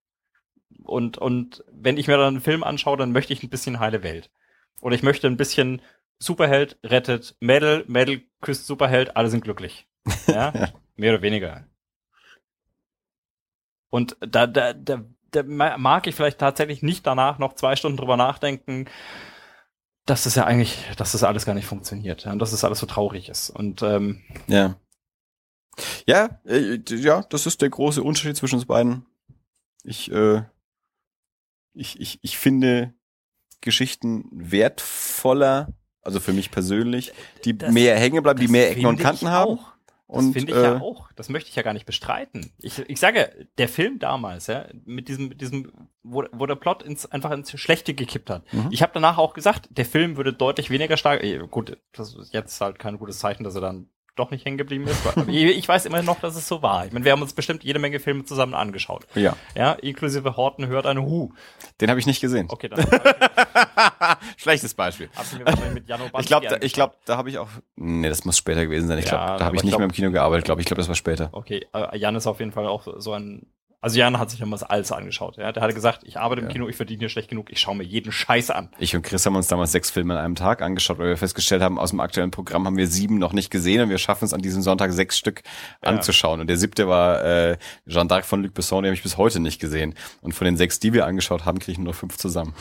Und, 0.83 1.17
und 1.17 1.63
wenn 1.71 1.97
ich 1.97 2.07
mir 2.07 2.17
dann 2.17 2.35
einen 2.35 2.41
Film 2.41 2.63
anschaue, 2.63 2.97
dann 2.97 3.11
möchte 3.11 3.33
ich 3.33 3.41
ein 3.41 3.49
bisschen 3.49 3.79
heile 3.79 4.03
Welt. 4.03 4.29
Oder 4.81 4.95
ich 4.95 5.03
möchte 5.03 5.27
ein 5.27 5.37
bisschen 5.37 5.81
Superheld 6.19 6.77
rettet 6.83 7.35
Mädel, 7.39 7.83
Mädel 7.87 8.23
küsst 8.41 8.67
Superheld, 8.67 9.15
alle 9.17 9.29
sind 9.29 9.43
glücklich. 9.43 9.87
Ja. 10.27 10.53
Mehr 10.95 11.13
oder 11.13 11.21
weniger. 11.21 11.65
Und 13.89 14.17
da, 14.19 14.47
da, 14.47 14.73
da, 14.73 15.01
da 15.31 15.43
ma- 15.43 15.77
mag 15.77 16.07
ich 16.07 16.15
vielleicht 16.15 16.39
tatsächlich 16.39 16.83
nicht 16.83 17.05
danach 17.07 17.39
noch 17.39 17.53
zwei 17.53 17.75
Stunden 17.75 17.97
drüber 17.97 18.17
nachdenken, 18.17 18.85
dass 20.05 20.23
das 20.23 20.35
ja 20.35 20.45
eigentlich, 20.45 20.77
dass 20.97 21.11
das 21.11 21.23
alles 21.23 21.45
gar 21.45 21.53
nicht 21.53 21.65
funktioniert. 21.67 22.25
Ja, 22.25 22.31
und 22.31 22.39
dass 22.39 22.51
das 22.51 22.63
alles 22.63 22.79
so 22.79 22.85
traurig 22.85 23.29
ist. 23.29 23.49
Und 23.49 23.81
ähm, 23.81 24.21
Ja. 24.47 24.75
Ja, 26.07 26.39
äh, 26.45 26.79
ja, 26.89 27.23
das 27.29 27.45
ist 27.45 27.61
der 27.61 27.69
große 27.69 28.01
Unterschied 28.03 28.35
zwischen 28.37 28.55
uns 28.55 28.65
beiden. 28.65 29.05
Ich, 29.83 30.11
äh, 30.11 30.43
ich, 31.73 31.99
ich, 31.99 32.19
ich 32.21 32.37
finde 32.37 32.93
Geschichten 33.61 34.25
wertvoller, 34.31 35.73
also 36.01 36.19
für 36.19 36.33
mich 36.33 36.51
persönlich, 36.51 37.13
die 37.45 37.57
Das- 37.57 37.73
mehr 37.73 37.97
hängen 37.97 38.23
bleiben, 38.23 38.39
die 38.39 38.47
mehr 38.47 38.71
Ecken 38.71 38.85
und 38.85 38.99
Kanten 38.99 39.29
haben. 39.29 39.51
auch. 39.59 39.73
Das 40.09 40.23
Und, 40.23 40.33
finde 40.33 40.51
ich 40.53 40.57
äh, 40.57 40.63
ja 40.63 40.79
auch. 40.81 41.11
Das 41.17 41.27
möchte 41.27 41.49
ich 41.49 41.55
ja 41.57 41.63
gar 41.63 41.73
nicht 41.73 41.85
bestreiten. 41.85 42.53
Ich, 42.59 42.79
ich 42.79 42.97
sage, 42.97 43.47
der 43.57 43.67
Film 43.67 43.99
damals, 43.99 44.47
ja, 44.47 44.65
mit 44.85 45.09
diesem, 45.09 45.27
mit 45.27 45.41
diesem, 45.41 45.69
wo, 46.01 46.23
wo 46.31 46.45
der 46.45 46.55
Plot 46.55 46.81
ins, 46.81 47.05
einfach 47.07 47.31
ins 47.31 47.51
Schlechte 47.59 47.93
gekippt 47.93 48.29
hat. 48.29 48.51
Mhm. 48.53 48.69
Ich 48.71 48.81
habe 48.81 48.93
danach 48.93 49.17
auch 49.17 49.33
gesagt, 49.33 49.67
der 49.69 49.85
Film 49.85 50.15
würde 50.15 50.31
deutlich 50.31 50.69
weniger 50.69 50.95
stark. 50.95 51.23
eh, 51.23 51.39
Gut, 51.51 51.77
das 51.91 52.15
ist 52.15 52.33
jetzt 52.33 52.61
halt 52.61 52.79
kein 52.79 52.97
gutes 52.99 53.19
Zeichen, 53.19 53.43
dass 53.43 53.55
er 53.55 53.61
dann 53.61 53.89
doch 54.17 54.31
nicht 54.31 54.45
hängen 54.45 54.57
geblieben 54.57 54.85
ist. 54.87 55.01
Ich, 55.27 55.67
weiß 55.67 55.85
immer 55.85 56.01
noch, 56.01 56.19
dass 56.19 56.35
es 56.35 56.47
so 56.47 56.61
war. 56.61 56.85
Ich 56.85 56.91
meine, 56.91 57.05
wir 57.05 57.11
haben 57.11 57.21
uns 57.21 57.33
bestimmt 57.33 57.63
jede 57.63 57.79
Menge 57.79 57.99
Filme 57.99 58.25
zusammen 58.25 58.53
angeschaut. 58.53 59.05
Ja, 59.15 59.35
Ja, 59.55 59.73
inklusive 59.73 60.35
Horten 60.37 60.67
hört 60.67 60.85
eine 60.85 61.03
Hu. 61.03 61.31
den 61.81 61.89
habe 61.89 61.99
ich 61.99 62.05
nicht 62.05 62.19
gesehen. 62.21 62.47
Okay, 62.49 62.69
dann 62.69 62.85
Schlechtes 64.37 64.73
Beispiel. 64.73 65.09
ich 66.19 66.25
glaube, 66.27 66.47
da, 66.47 66.57
ich 66.61 66.73
glaube, 66.73 66.95
da 67.05 67.17
habe 67.17 67.29
ich 67.29 67.37
auch. 67.37 67.47
Nee, 67.75 68.09
das 68.09 68.25
muss 68.25 68.37
später 68.37 68.65
gewesen 68.65 68.87
sein. 68.87 68.97
Ich 68.99 69.05
Ja, 69.05 69.11
glaube, 69.25 69.39
da 69.39 69.45
habe 69.45 69.55
ich 69.55 69.61
ich 69.61 69.63
nicht 69.65 69.71
glaub- 69.71 69.79
mehr 69.79 69.85
im 69.87 69.91
Kino 69.93 70.11
gearbeitet, 70.11 70.45
glaube 70.45 70.61
ich. 70.61 70.65
Ich 70.65 70.67
glaube, 70.67 70.81
das 70.81 70.87
war 70.87 70.95
später. 70.95 71.29
Okay, 71.31 71.65
äh, 71.73 71.97
Jan 71.97 72.15
ist 72.15 72.27
auf 72.27 72.39
jeden 72.39 72.51
Fall 72.51 72.67
auch 72.67 72.87
so 72.97 73.13
ein. 73.13 73.45
Also 73.79 73.99
Jan 73.99 74.17
hat 74.17 74.31
sich 74.31 74.39
damals 74.39 74.63
alles 74.63 74.91
angeschaut. 74.91 75.37
Ja? 75.37 75.51
Der 75.51 75.61
hatte 75.61 75.75
gesagt, 75.75 76.01
ich 76.03 76.17
arbeite 76.17 76.41
im 76.41 76.47
Ja. 76.47 76.53
Kino, 76.53 76.67
ich 76.67 76.75
verdiene 76.75 76.99
hier 76.99 77.09
schlecht 77.09 77.29
genug, 77.29 77.51
ich 77.51 77.59
schaue 77.59 77.75
mir 77.75 77.83
jeden 77.83 78.11
Scheiß 78.11 78.49
an. 78.49 78.71
Ich 78.79 78.95
und 78.95 79.03
Chris 79.03 79.23
haben 79.25 79.35
uns 79.35 79.47
damals 79.47 79.71
sechs 79.71 79.91
Filme 79.91 80.15
an 80.17 80.19
einem 80.25 80.35
Tag 80.35 80.63
angeschaut, 80.63 80.97
weil 80.97 81.09
wir 81.09 81.17
festgestellt 81.17 81.61
haben, 81.61 81.77
aus 81.77 81.91
dem 81.91 81.99
aktuellen 81.99 82.31
Programm 82.31 82.65
haben 82.65 82.75
wir 82.75 82.87
sieben 82.87 83.19
noch 83.19 83.33
nicht 83.33 83.51
gesehen 83.51 83.81
und 83.81 83.89
wir 83.89 83.99
schaffen 83.99 84.25
es 84.25 84.33
an 84.33 84.41
diesem 84.41 84.63
Sonntag 84.63 84.91
sechs 84.93 85.17
Stück 85.17 85.43
Ja. 85.83 85.91
anzuschauen. 85.91 86.41
Und 86.41 86.47
der 86.47 86.57
siebte 86.57 86.87
war 86.87 87.23
äh, 87.23 87.57
Jeanne 87.85 88.09
d'Arc 88.09 88.23
von 88.23 88.41
Luc 88.43 88.55
Besson, 88.55 88.81
den 88.83 88.89
habe 88.89 88.95
ich 88.95 89.03
bis 89.03 89.17
heute 89.17 89.39
nicht 89.39 89.61
gesehen. 89.61 89.93
Und 90.21 90.33
von 90.33 90.45
den 90.45 90.57
sechs, 90.57 90.79
die 90.79 90.93
wir 90.93 91.05
angeschaut 91.05 91.45
haben, 91.45 91.59
kriege 91.59 91.73
ich 91.73 91.77
nur 91.77 91.87
noch 91.93 91.95
fünf 91.95 92.17
zusammen. 92.17 92.55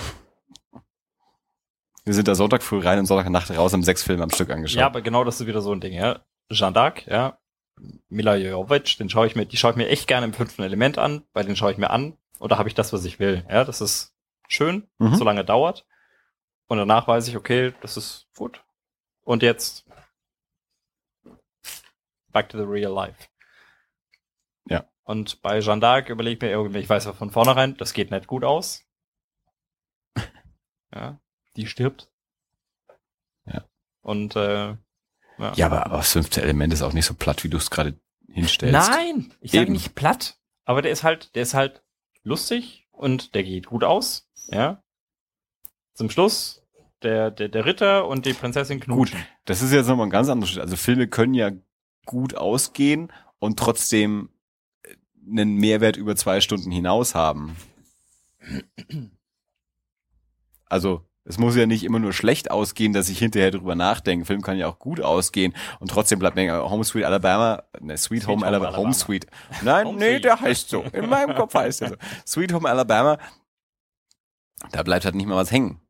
Wir 2.05 2.15
sind 2.15 2.29
da 2.29 2.35
Sonntag 2.35 2.63
früh 2.63 2.79
rein 2.81 2.99
und 2.99 3.07
Sonntag 3.07 3.31
Nacht 3.31 3.51
raus, 3.57 3.73
haben 3.73 3.83
sechs 3.83 4.03
Filme 4.03 4.23
am 4.23 4.31
Stück 4.31 4.51
angeschaut. 4.51 4.79
Ja, 4.79 4.87
aber 4.87 5.01
genau 5.03 5.25
das 5.25 5.41
ist 5.41 5.47
wieder 5.47 5.61
so 5.63 5.73
ein 5.73 5.81
Ding, 5.81 5.93
ja. 5.95 6.21
Jeanne 6.53 6.77
d'Arc, 6.77 7.11
ja. 7.11 7.39
Mila 8.09 8.37
Jojovic, 8.37 8.97
den 8.99 9.11
schaue 9.11 9.27
ich 9.27 9.37
mir, 9.37 9.47
die 9.47 9.57
schaue 9.57 9.73
ich 9.73 9.77
mir 9.77 9.89
echt 9.89 10.07
gerne 10.09 10.27
im 10.27 10.33
fünften 10.33 10.63
Element 10.63 10.99
an, 10.99 11.27
weil 11.33 11.45
den 11.45 11.57
schaue 11.57 11.73
ich 11.73 11.79
mir 11.79 11.91
an 11.91 12.17
und 12.39 12.51
da 12.53 12.59
habe 12.59 12.69
ich 12.69 12.75
das, 12.75 12.93
was 12.93 13.05
ich 13.05 13.19
will. 13.19 13.45
Ja, 13.51 13.65
das 13.65 13.81
ist 13.81 14.15
schön, 14.49 14.89
Mhm. 14.99 15.15
solange 15.17 15.45
dauert. 15.45 15.87
Und 16.69 16.79
danach 16.79 17.07
weiß 17.07 17.29
ich, 17.29 17.37
okay, 17.37 17.75
das 17.81 17.97
ist 17.97 18.27
gut. 18.37 18.65
Und 19.23 19.43
jetzt 19.43 19.85
back 22.33 22.49
to 22.49 22.59
the 22.59 22.65
real 22.65 22.93
life. 22.93 23.29
Ja. 24.69 24.85
Und 25.05 25.41
bei 25.43 25.61
Jeanne 25.61 25.81
d'Arc 25.81 26.09
überlege 26.11 26.37
ich 26.37 26.43
mir 26.43 26.51
irgendwie, 26.51 26.79
ich 26.81 26.89
weiß 26.89 27.05
ja 27.05 27.13
von 27.13 27.31
vornherein, 27.31 27.77
das 27.77 27.93
geht 27.93 28.11
nicht 28.11 28.27
gut 28.27 28.45
aus. 28.45 28.83
Ja, 30.95 31.21
die 31.57 31.67
stirbt. 31.67 32.09
Ja. 33.45 33.65
Und 34.01 34.35
äh, 34.37 34.77
Ja, 35.39 35.67
aber, 35.67 35.87
aber 35.87 35.99
das 35.99 36.13
fünfte 36.13 36.43
Element 36.43 36.73
ist 36.73 36.83
auch 36.83 36.93
nicht 36.93 37.07
so 37.07 37.15
platt, 37.15 37.45
wie 37.45 37.49
du 37.49 37.57
es 37.57 37.71
gerade 37.71 37.95
hinstellst. 38.29 38.91
Nein, 38.91 39.33
ich 39.41 39.53
sage 39.53 39.71
nicht 39.71 39.95
platt, 39.95 40.39
aber 40.65 40.83
der 40.83 40.93
ist 40.93 41.03
halt, 41.03 41.35
der 41.35 41.43
ist 41.43 41.55
halt 41.55 41.83
lustig 42.23 42.87
und 42.91 43.35
der 43.35 43.45
geht 43.45 43.67
gut 43.67 43.85
aus, 43.85 44.29
ja. 44.49 44.83
Zum 45.95 46.11
Schluss 46.11 46.63
der, 47.03 47.31
der, 47.31 47.49
der 47.49 47.65
Ritter 47.65 48.07
und 48.07 48.27
die 48.27 48.33
Prinzessin 48.33 48.81
knutschen. 48.81 49.19
Das 49.45 49.63
ist 49.63 49.73
jetzt 49.73 49.87
nochmal 49.87 50.07
ein 50.07 50.11
ganz 50.11 50.29
anderes 50.29 50.51
Schritt. 50.51 50.63
Also 50.63 50.77
Filme 50.77 51.09
können 51.09 51.35
ja 51.35 51.51
gut 52.05 52.35
ausgehen 52.35 53.13
und 53.39 53.59
trotzdem 53.59 54.31
äh, 54.83 54.95
einen 55.31 55.57
Mehrwert 55.57 55.97
über 55.97 56.17
zwei 56.17 56.41
Stunden 56.41 56.71
hinaus 56.71 57.15
haben. 57.15 57.57
Also 60.67 61.07
es 61.29 61.39
muss 61.39 61.57
ja 61.57 61.67
nicht 61.67 61.83
immer 61.85 61.99
nur 61.99 62.13
schlecht 62.13 62.51
ausgehen, 62.51 62.93
dass 62.93 63.09
ich 63.09 63.19
hinterher 63.19 63.51
drüber 63.51 63.75
nachdenke. 63.75 64.25
Film 64.25 64.43
kann 64.43 64.57
ja 64.57 64.69
auch 64.69 64.79
gut 64.79 65.01
ausgehen 65.01 65.55
und 65.81 65.91
trotzdem 65.91 66.19
bleibt 66.19 66.37
mir 66.37 66.71
Home 66.71 66.85
Sweet 66.85 67.05
Alabama, 67.05 67.65
ne, 67.81 67.97
Sweet, 67.99 68.23
Sweet 68.23 68.27
Home, 68.29 68.37
Home 68.37 68.47
Alabama. 68.47 68.77
Home 68.77 68.95
Sweet. 68.95 69.27
Nein, 69.63 69.87
Home 69.89 69.99
nee, 69.99 70.13
Sweet. 70.15 70.25
der 70.25 70.41
heißt 70.41 70.69
so. 70.71 70.83
In 70.93 71.09
meinem 71.09 71.35
Kopf 71.35 71.55
heißt 71.55 71.83
er 71.83 71.89
so. 71.91 71.97
Sweet 72.27 72.53
Home 72.53 72.69
Alabama. 72.69 73.19
Da 74.73 74.83
bleibt 74.83 75.05
halt 75.05 75.15
nicht 75.15 75.27
mehr 75.27 75.37
was 75.37 75.51
hängen. 75.51 75.81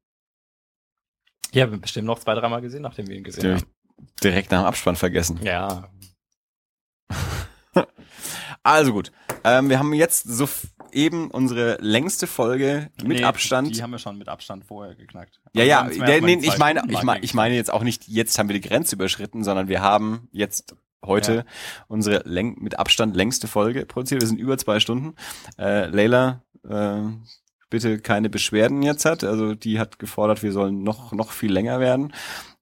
Ja, 1.52 1.66
wir 1.66 1.72
haben 1.74 1.80
bestimmt 1.80 2.06
noch 2.06 2.18
zwei, 2.18 2.34
dreimal 2.34 2.60
gesehen, 2.60 2.82
nachdem 2.82 3.06
wir 3.06 3.16
ihn 3.16 3.24
gesehen 3.24 3.56
haben. 3.56 3.66
direkt 4.22 4.50
nach 4.50 4.62
dem 4.62 4.66
Abspann 4.66 4.96
vergessen. 4.96 5.38
Ja, 5.42 5.88
Also 8.62 8.92
gut. 8.92 9.12
Ähm, 9.44 9.68
wir 9.70 9.78
haben 9.78 9.92
jetzt 9.94 10.24
so 10.24 10.48
eben 10.96 11.30
unsere 11.30 11.76
längste 11.80 12.26
Folge 12.26 12.90
mit 13.02 13.18
Nee, 13.18 13.24
Abstand. 13.24 13.76
Die 13.76 13.82
haben 13.82 13.90
wir 13.92 13.98
schon 13.98 14.18
mit 14.18 14.28
Abstand 14.28 14.64
vorher 14.64 14.94
geknackt. 14.94 15.40
Ja, 15.54 15.62
ja, 15.64 15.82
als 15.82 15.96
nee, 15.98 16.38
ich 16.42 16.58
meine, 16.58 16.82
ich 16.88 17.02
meine, 17.02 17.20
ich 17.22 17.34
meine 17.34 17.54
jetzt 17.54 17.72
auch 17.72 17.82
nicht, 17.82 18.08
jetzt 18.08 18.38
haben 18.38 18.48
wir 18.48 18.54
die 18.58 18.66
Grenze 18.66 18.96
überschritten, 18.96 19.44
sondern 19.44 19.68
wir 19.68 19.82
haben 19.82 20.28
jetzt 20.32 20.74
heute 21.04 21.34
Ja. 21.34 21.44
unsere 21.88 22.22
läng 22.24 22.56
mit 22.60 22.78
Abstand 22.78 23.14
längste 23.14 23.46
Folge 23.46 23.86
produziert. 23.86 24.22
Wir 24.22 24.28
sind 24.28 24.40
über 24.40 24.58
zwei 24.58 24.80
Stunden. 24.80 25.14
Äh, 25.58 25.86
Leila, 25.86 26.42
äh, 26.68 27.02
bitte 27.68 27.98
keine 28.00 28.30
Beschwerden 28.30 28.82
jetzt 28.82 29.04
hat. 29.04 29.22
Also 29.22 29.54
die 29.54 29.78
hat 29.78 29.98
gefordert, 29.98 30.42
wir 30.42 30.52
sollen 30.52 30.82
noch, 30.82 31.12
noch 31.12 31.30
viel 31.30 31.52
länger 31.52 31.78
werden. 31.78 32.12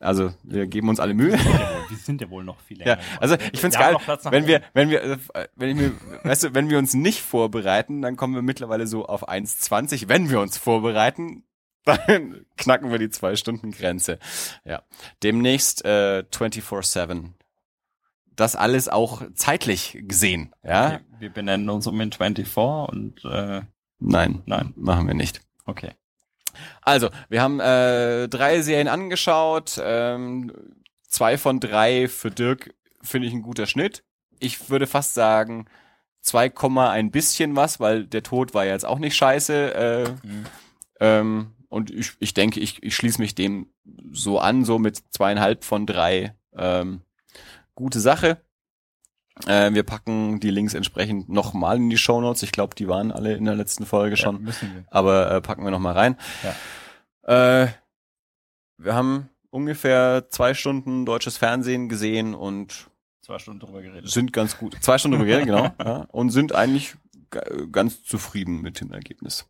Also 0.04 0.32
wir 0.42 0.66
geben 0.66 0.88
uns 0.88 1.00
alle 1.00 1.14
Mühe. 1.14 1.32
Wir 1.32 1.38
sind 1.38 1.50
ja 1.50 1.70
wohl, 1.70 1.88
wir 1.88 1.96
sind 1.96 2.20
ja 2.20 2.30
wohl 2.30 2.44
noch 2.44 2.60
viel 2.60 2.78
länger. 2.78 2.98
Ja, 2.98 3.18
also 3.20 3.36
ich 3.52 3.62
Wir 3.62 3.70
haben 3.70 3.96
geil, 4.06 4.18
wenn 4.30 4.46
wir, 4.46 4.62
wenn 4.72 4.90
wir, 4.90 5.02
äh, 5.02 5.48
wenn 5.56 5.70
ich 5.70 5.76
mir, 5.76 5.92
weißt 6.24 6.44
du, 6.44 6.54
wenn 6.54 6.70
wir 6.70 6.78
uns 6.78 6.94
nicht 6.94 7.20
vorbereiten, 7.20 8.02
dann 8.02 8.16
kommen 8.16 8.34
wir 8.34 8.42
mittlerweile 8.42 8.86
so 8.86 9.06
auf 9.06 9.28
1,20. 9.28 10.08
Wenn 10.08 10.30
wir 10.30 10.40
uns 10.40 10.58
vorbereiten, 10.58 11.44
dann 11.84 12.46
knacken 12.56 12.90
wir 12.90 12.98
die 12.98 13.10
Zwei-Stunden-Grenze. 13.10 14.18
Ja. 14.64 14.82
Demnächst 15.22 15.84
äh, 15.84 16.24
24-7. 16.30 17.30
Das 18.36 18.56
alles 18.56 18.88
auch 18.88 19.22
zeitlich 19.34 19.98
gesehen, 20.08 20.54
ja? 20.64 20.94
Okay, 20.94 21.04
wir 21.20 21.30
benennen 21.30 21.70
uns 21.70 21.86
um 21.86 22.00
in 22.00 22.10
24 22.10 22.56
und 22.56 23.24
äh, 23.24 23.62
Nein, 24.00 24.42
Nein. 24.46 24.72
machen 24.76 25.06
wir 25.06 25.14
nicht. 25.14 25.40
okay. 25.66 25.92
Also, 26.82 27.10
wir 27.28 27.42
haben 27.42 27.60
äh, 27.60 28.28
drei 28.28 28.60
Serien 28.62 28.88
angeschaut. 28.88 29.80
Ähm, 29.82 30.52
zwei 31.08 31.38
von 31.38 31.60
drei 31.60 32.08
für 32.08 32.30
Dirk 32.30 32.74
finde 33.02 33.28
ich 33.28 33.34
ein 33.34 33.42
guter 33.42 33.66
Schnitt. 33.66 34.04
Ich 34.40 34.70
würde 34.70 34.86
fast 34.86 35.14
sagen 35.14 35.66
2, 36.22 36.52
ein 36.90 37.10
bisschen 37.10 37.54
was, 37.56 37.80
weil 37.80 38.06
der 38.06 38.22
Tod 38.22 38.54
war 38.54 38.64
ja 38.64 38.72
jetzt 38.72 38.86
auch 38.86 38.98
nicht 38.98 39.16
scheiße. 39.16 39.74
Äh, 39.74 40.10
Mhm. 40.26 40.46
ähm, 41.00 41.50
und 41.68 41.90
ich, 41.90 42.12
ich 42.20 42.34
denke, 42.34 42.60
ich, 42.60 42.82
ich 42.82 42.94
schließe 42.94 43.20
mich 43.20 43.34
dem 43.34 43.68
so 44.12 44.38
an, 44.38 44.64
so 44.64 44.78
mit 44.78 45.02
zweieinhalb 45.10 45.64
von 45.64 45.86
drei. 45.86 46.34
Ähm, 46.56 47.02
gute 47.74 47.98
Sache. 48.00 48.43
Äh, 49.46 49.72
wir 49.74 49.82
packen 49.82 50.38
die 50.40 50.50
Links 50.50 50.74
entsprechend 50.74 51.28
nochmal 51.28 51.76
in 51.76 51.90
die 51.90 51.98
Shownotes. 51.98 52.42
Ich 52.44 52.52
glaube, 52.52 52.74
die 52.74 52.86
waren 52.88 53.10
alle 53.10 53.34
in 53.34 53.44
der 53.44 53.56
letzten 53.56 53.84
Folge 53.86 54.16
schon 54.16 54.46
Ja, 54.46 54.52
aber 54.90 55.30
äh, 55.30 55.40
packen 55.40 55.64
wir 55.64 55.70
noch 55.70 55.80
mal 55.80 55.92
rein. 55.92 56.16
Äh, 57.22 57.68
wir 58.78 58.94
haben 58.94 59.28
ungefähr 59.50 60.26
zwei 60.30 60.54
Stunden 60.54 61.04
deutsches 61.06 61.36
Fernsehen 61.36 61.88
gesehen 61.88 62.34
und 62.34 62.88
Zwei 63.22 63.38
Stunden 63.38 63.60
drüber 63.60 63.80
geredet. 63.80 64.10
sind 64.10 64.32
ganz 64.34 64.58
gut. 64.58 64.76
Zwei 64.82 64.98
Stunden 64.98 65.16
drüber 65.18 65.26
geredet, 65.30 65.46
genau. 65.46 65.70
Ja, 65.84 66.06
und 66.12 66.28
sind 66.30 66.54
eigentlich 66.54 66.94
ga- 67.30 67.44
ganz 67.72 68.02
zufrieden 68.04 68.60
mit 68.60 68.80
dem 68.80 68.92
Ergebnis. 68.92 69.48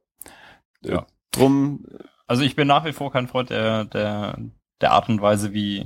Äh, 0.84 0.92
Ja. 0.92 1.06
Drum, 1.32 1.84
Also 2.28 2.42
ich 2.44 2.54
bin 2.54 2.68
nach 2.68 2.84
wie 2.84 2.92
vor 2.92 3.10
kein 3.10 3.26
Freund 3.26 3.50
der, 3.50 3.84
der, 3.86 4.38
der 4.80 4.92
Art 4.92 5.08
und 5.08 5.20
Weise, 5.20 5.52
wie 5.52 5.84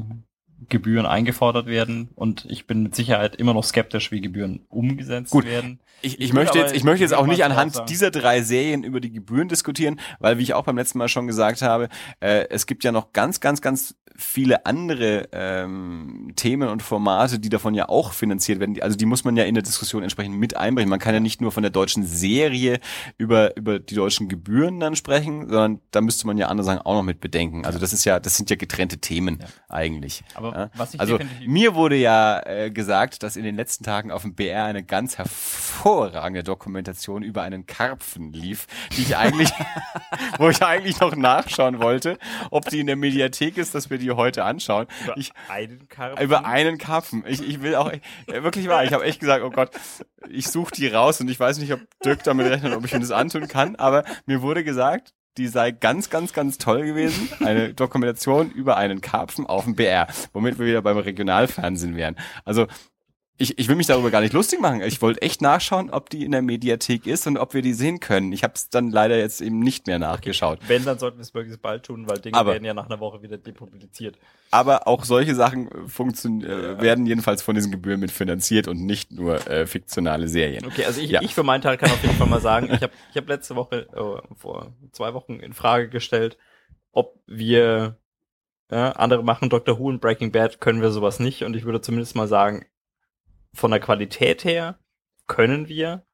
Gebühren 0.68 1.06
eingefordert 1.06 1.66
werden 1.66 2.08
und 2.14 2.44
ich 2.48 2.66
bin 2.66 2.82
mit 2.82 2.94
Sicherheit 2.94 3.36
immer 3.36 3.54
noch 3.54 3.64
skeptisch, 3.64 4.10
wie 4.10 4.20
Gebühren 4.20 4.60
umgesetzt 4.68 5.30
Gut. 5.30 5.46
werden. 5.46 5.78
ich, 6.02 6.20
ich, 6.20 6.32
möchte 6.32 6.58
jetzt, 6.58 6.74
ich 6.74 6.84
möchte 6.84 7.02
jetzt 7.04 7.14
auch 7.14 7.26
nicht 7.26 7.44
anhand 7.44 7.74
sagen. 7.74 7.86
dieser 7.86 8.10
drei 8.10 8.42
Serien 8.42 8.82
über 8.84 9.00
die 9.00 9.12
Gebühren 9.12 9.48
diskutieren, 9.48 10.00
weil 10.18 10.38
wie 10.38 10.42
ich 10.42 10.54
auch 10.54 10.64
beim 10.64 10.76
letzten 10.76 10.98
Mal 10.98 11.08
schon 11.08 11.26
gesagt 11.26 11.62
habe, 11.62 11.88
äh, 12.20 12.46
es 12.50 12.66
gibt 12.66 12.84
ja 12.84 12.92
noch 12.92 13.12
ganz, 13.12 13.40
ganz, 13.40 13.60
ganz 13.60 13.94
viele 14.20 14.66
andere 14.66 15.28
ähm, 15.30 16.32
Themen 16.34 16.68
und 16.68 16.82
Formate, 16.82 17.38
die 17.38 17.48
davon 17.48 17.74
ja 17.74 17.88
auch 17.88 18.12
finanziert 18.12 18.58
werden. 18.58 18.82
Also 18.82 18.96
die 18.96 19.06
muss 19.06 19.22
man 19.22 19.36
ja 19.36 19.44
in 19.44 19.54
der 19.54 19.62
Diskussion 19.62 20.02
entsprechend 20.02 20.36
mit 20.36 20.56
einbringen. 20.56 20.90
Man 20.90 20.98
kann 20.98 21.14
ja 21.14 21.20
nicht 21.20 21.40
nur 21.40 21.52
von 21.52 21.62
der 21.62 21.70
deutschen 21.70 22.04
Serie 22.04 22.80
über 23.16 23.56
über 23.56 23.78
die 23.78 23.94
deutschen 23.94 24.28
Gebühren 24.28 24.80
dann 24.80 24.96
sprechen, 24.96 25.48
sondern 25.48 25.80
da 25.92 26.00
müsste 26.00 26.26
man 26.26 26.36
ja 26.36 26.48
andere 26.48 26.64
Sachen 26.64 26.80
auch 26.80 26.94
noch 26.94 27.04
mit 27.04 27.20
bedenken. 27.20 27.64
Also 27.64 27.78
das 27.78 27.92
ist 27.92 28.04
ja, 28.04 28.18
das 28.18 28.36
sind 28.36 28.50
ja 28.50 28.56
getrennte 28.56 28.98
Themen 28.98 29.38
Ja. 29.40 29.46
eigentlich. 29.68 30.24
Aber 30.34 30.47
Ja? 30.54 30.70
Also 30.98 31.18
mir 31.46 31.74
wurde 31.74 31.96
ja 31.96 32.40
äh, 32.46 32.70
gesagt, 32.70 33.22
dass 33.22 33.36
in 33.36 33.44
den 33.44 33.56
letzten 33.56 33.84
Tagen 33.84 34.10
auf 34.10 34.22
dem 34.22 34.34
BR 34.34 34.64
eine 34.64 34.82
ganz 34.82 35.18
hervorragende 35.18 36.42
Dokumentation 36.42 37.22
über 37.22 37.42
einen 37.42 37.66
Karpfen 37.66 38.32
lief, 38.32 38.66
die 38.96 39.02
ich 39.02 39.16
eigentlich, 39.16 39.50
wo 40.38 40.48
ich 40.48 40.62
eigentlich 40.62 41.00
noch 41.00 41.16
nachschauen 41.16 41.80
wollte, 41.80 42.18
ob 42.50 42.68
die 42.68 42.80
in 42.80 42.86
der 42.86 42.96
Mediathek 42.96 43.56
ist, 43.56 43.74
dass 43.74 43.90
wir 43.90 43.98
die 43.98 44.10
heute 44.10 44.44
anschauen. 44.44 44.86
Ich, 45.16 45.32
einen 45.48 45.88
Karpfen 45.88 46.24
über 46.24 46.44
einen 46.44 46.78
Karpfen. 46.78 47.24
Ich, 47.26 47.42
ich 47.42 47.62
will 47.62 47.74
auch, 47.74 47.90
äh, 47.90 48.00
wirklich 48.26 48.68
wahr, 48.68 48.84
ich 48.84 48.92
habe 48.92 49.04
echt 49.04 49.20
gesagt, 49.20 49.44
oh 49.44 49.50
Gott, 49.50 49.70
ich 50.28 50.48
suche 50.48 50.72
die 50.74 50.88
raus 50.88 51.20
und 51.20 51.28
ich 51.28 51.38
weiß 51.38 51.58
nicht, 51.58 51.72
ob 51.72 51.80
Dirk 52.04 52.22
damit 52.24 52.46
rechnet, 52.46 52.74
ob 52.74 52.84
ich 52.84 52.92
mir 52.92 53.00
das 53.00 53.10
antun 53.10 53.48
kann, 53.48 53.76
aber 53.76 54.04
mir 54.26 54.42
wurde 54.42 54.64
gesagt, 54.64 55.14
die 55.36 55.46
sei 55.48 55.70
ganz, 55.70 56.10
ganz, 56.10 56.32
ganz 56.32 56.58
toll 56.58 56.84
gewesen. 56.84 57.28
Eine 57.44 57.74
Dokumentation 57.74 58.50
über 58.50 58.76
einen 58.76 59.00
Karpfen 59.00 59.46
auf 59.46 59.64
dem 59.64 59.76
BR, 59.76 60.08
womit 60.32 60.58
wir 60.58 60.66
wieder 60.66 60.82
beim 60.82 60.98
Regionalfernsehen 60.98 61.96
wären. 61.96 62.16
Also 62.44 62.66
ich, 63.40 63.56
ich 63.58 63.68
will 63.68 63.76
mich 63.76 63.86
darüber 63.86 64.10
gar 64.10 64.20
nicht 64.20 64.32
lustig 64.32 64.60
machen. 64.60 64.80
Ich 64.82 65.00
wollte 65.00 65.22
echt 65.22 65.40
nachschauen, 65.40 65.90
ob 65.90 66.10
die 66.10 66.24
in 66.24 66.32
der 66.32 66.42
Mediathek 66.42 67.06
ist 67.06 67.26
und 67.28 67.36
ob 67.38 67.54
wir 67.54 67.62
die 67.62 67.72
sehen 67.72 68.00
können. 68.00 68.32
Ich 68.32 68.42
habe 68.42 68.54
es 68.56 68.68
dann 68.68 68.90
leider 68.90 69.16
jetzt 69.16 69.40
eben 69.40 69.60
nicht 69.60 69.86
mehr 69.86 70.00
nachgeschaut. 70.00 70.58
Wenn, 70.66 70.84
dann 70.84 70.98
sollten 70.98 71.18
wir 71.18 71.22
es 71.22 71.32
möglichst 71.32 71.62
bald 71.62 71.84
tun, 71.84 72.08
weil 72.08 72.18
Dinge 72.18 72.36
Aber- 72.36 72.52
werden 72.52 72.64
ja 72.64 72.74
nach 72.74 72.86
einer 72.86 72.98
Woche 72.98 73.22
wieder 73.22 73.38
depubliziert. 73.38 74.18
Aber 74.50 74.88
auch 74.88 75.04
solche 75.04 75.34
Sachen 75.36 75.68
äh, 75.70 75.88
funktion 75.88 76.42
äh, 76.42 76.80
werden 76.80 77.06
jedenfalls 77.06 77.42
von 77.42 77.54
diesen 77.54 77.70
Gebühren 77.70 78.00
mit 78.00 78.10
finanziert 78.10 78.66
und 78.66 78.84
nicht 78.84 79.12
nur 79.12 79.46
äh, 79.48 79.66
fiktionale 79.66 80.26
Serien. 80.26 80.64
Okay, 80.66 80.84
also 80.84 81.00
ich, 81.00 81.10
Ja. 81.10 81.22
ich 81.22 81.34
für 81.34 81.42
meinen 81.44 81.62
Teil 81.62 81.76
kann 81.76 81.90
auf 81.90 82.02
jeden 82.02 82.16
Fall 82.16 82.26
mal 82.28 82.40
sagen, 82.40 82.66
ich 82.72 82.82
habe 82.82 82.92
ich 83.12 83.16
hab 83.16 83.28
letzte 83.28 83.54
Woche, 83.56 83.86
äh, 83.94 84.34
vor 84.36 84.72
zwei 84.92 85.14
Wochen 85.14 85.34
in 85.40 85.52
Frage 85.52 85.88
gestellt, 85.88 86.38
ob 86.90 87.20
wir, 87.26 87.98
ja, 88.70 88.92
andere 88.92 89.22
machen 89.22 89.48
Dr. 89.48 89.78
Who 89.78 89.88
und 89.90 90.00
Breaking 90.00 90.32
Bad, 90.32 90.60
können 90.60 90.80
wir 90.82 90.90
sowas 90.90 91.20
nicht 91.20 91.44
und 91.44 91.54
ich 91.54 91.64
würde 91.64 91.80
zumindest 91.80 92.16
mal 92.16 92.26
sagen, 92.26 92.64
von 93.58 93.70
der 93.70 93.80
Qualität 93.80 94.44
her 94.44 94.78
können 95.26 95.68
wir, 95.68 96.04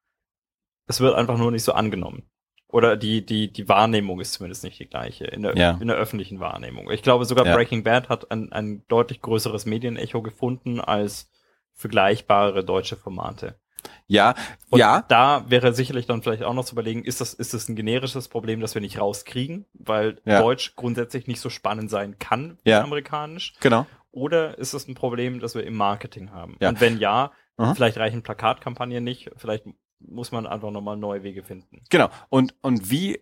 es 0.87 0.99
wird 0.99 1.15
einfach 1.15 1.37
nur 1.37 1.51
nicht 1.51 1.63
so 1.63 1.73
angenommen. 1.73 2.23
Oder 2.67 2.97
die, 2.97 3.25
die, 3.25 3.53
die 3.53 3.69
Wahrnehmung 3.69 4.19
ist 4.19 4.33
zumindest 4.33 4.63
nicht 4.63 4.79
die 4.79 4.87
gleiche 4.89 5.25
in 5.25 5.43
der, 5.43 5.55
Ja. 5.55 5.77
in 5.79 5.87
der 5.87 5.95
öffentlichen 5.95 6.39
Wahrnehmung. 6.41 6.91
Ich 6.91 7.03
glaube 7.03 7.23
sogar 7.25 7.45
Ja. 7.45 7.55
Breaking 7.55 7.83
Bad 7.83 8.09
hat 8.09 8.31
ein, 8.31 8.51
ein 8.51 8.83
deutlich 8.87 9.21
größeres 9.21 9.65
Medienecho 9.65 10.21
gefunden 10.21 10.81
als 10.81 11.29
vergleichbare 11.73 12.63
deutsche 12.65 12.97
Formate. 12.97 13.59
Ja, 14.07 14.33
Und 14.71 14.79
ja, 14.79 15.03
da 15.07 15.45
wäre 15.47 15.73
sicherlich 15.73 16.07
dann 16.07 16.23
vielleicht 16.23 16.41
auch 16.43 16.53
noch 16.55 16.65
zu 16.65 16.73
überlegen, 16.73 17.03
ist 17.03 17.21
das, 17.21 17.33
ist 17.35 17.53
das 17.53 17.69
ein 17.69 17.75
generisches 17.75 18.27
Problem, 18.29 18.59
das 18.59 18.73
wir 18.73 18.81
nicht 18.81 18.99
rauskriegen, 18.99 19.65
weil 19.73 20.19
Ja. 20.25 20.41
Deutsch 20.41 20.75
grundsätzlich 20.75 21.27
nicht 21.27 21.39
so 21.39 21.49
spannend 21.51 21.91
sein 21.91 22.17
kann 22.17 22.57
wie 22.63 22.71
Ja. 22.71 22.81
amerikanisch? 22.83 23.53
genau. 23.61 23.85
Oder 24.15 24.57
ist 24.57 24.73
es 24.73 24.87
ein 24.87 24.95
Problem, 24.95 25.41
das 25.41 25.55
wir 25.55 25.65
im 25.65 25.75
Marketing 25.75 26.31
haben? 26.31 26.55
Ja. 26.61 26.69
Und 26.69 26.79
wenn 26.79 26.99
ja, 26.99 27.33
Aha. 27.57 27.75
vielleicht 27.75 27.97
reichen 27.97 28.23
Plakatkampagnen 28.23 29.03
nicht, 29.03 29.29
vielleicht 29.35 29.65
muss 29.99 30.31
man 30.31 30.47
einfach 30.47 30.71
nochmal 30.71 30.95
neue 30.95 31.23
Wege 31.23 31.43
finden. 31.43 31.83
Genau. 31.89 32.09
Und, 32.29 32.55
und 32.61 32.89
wie 32.89 33.21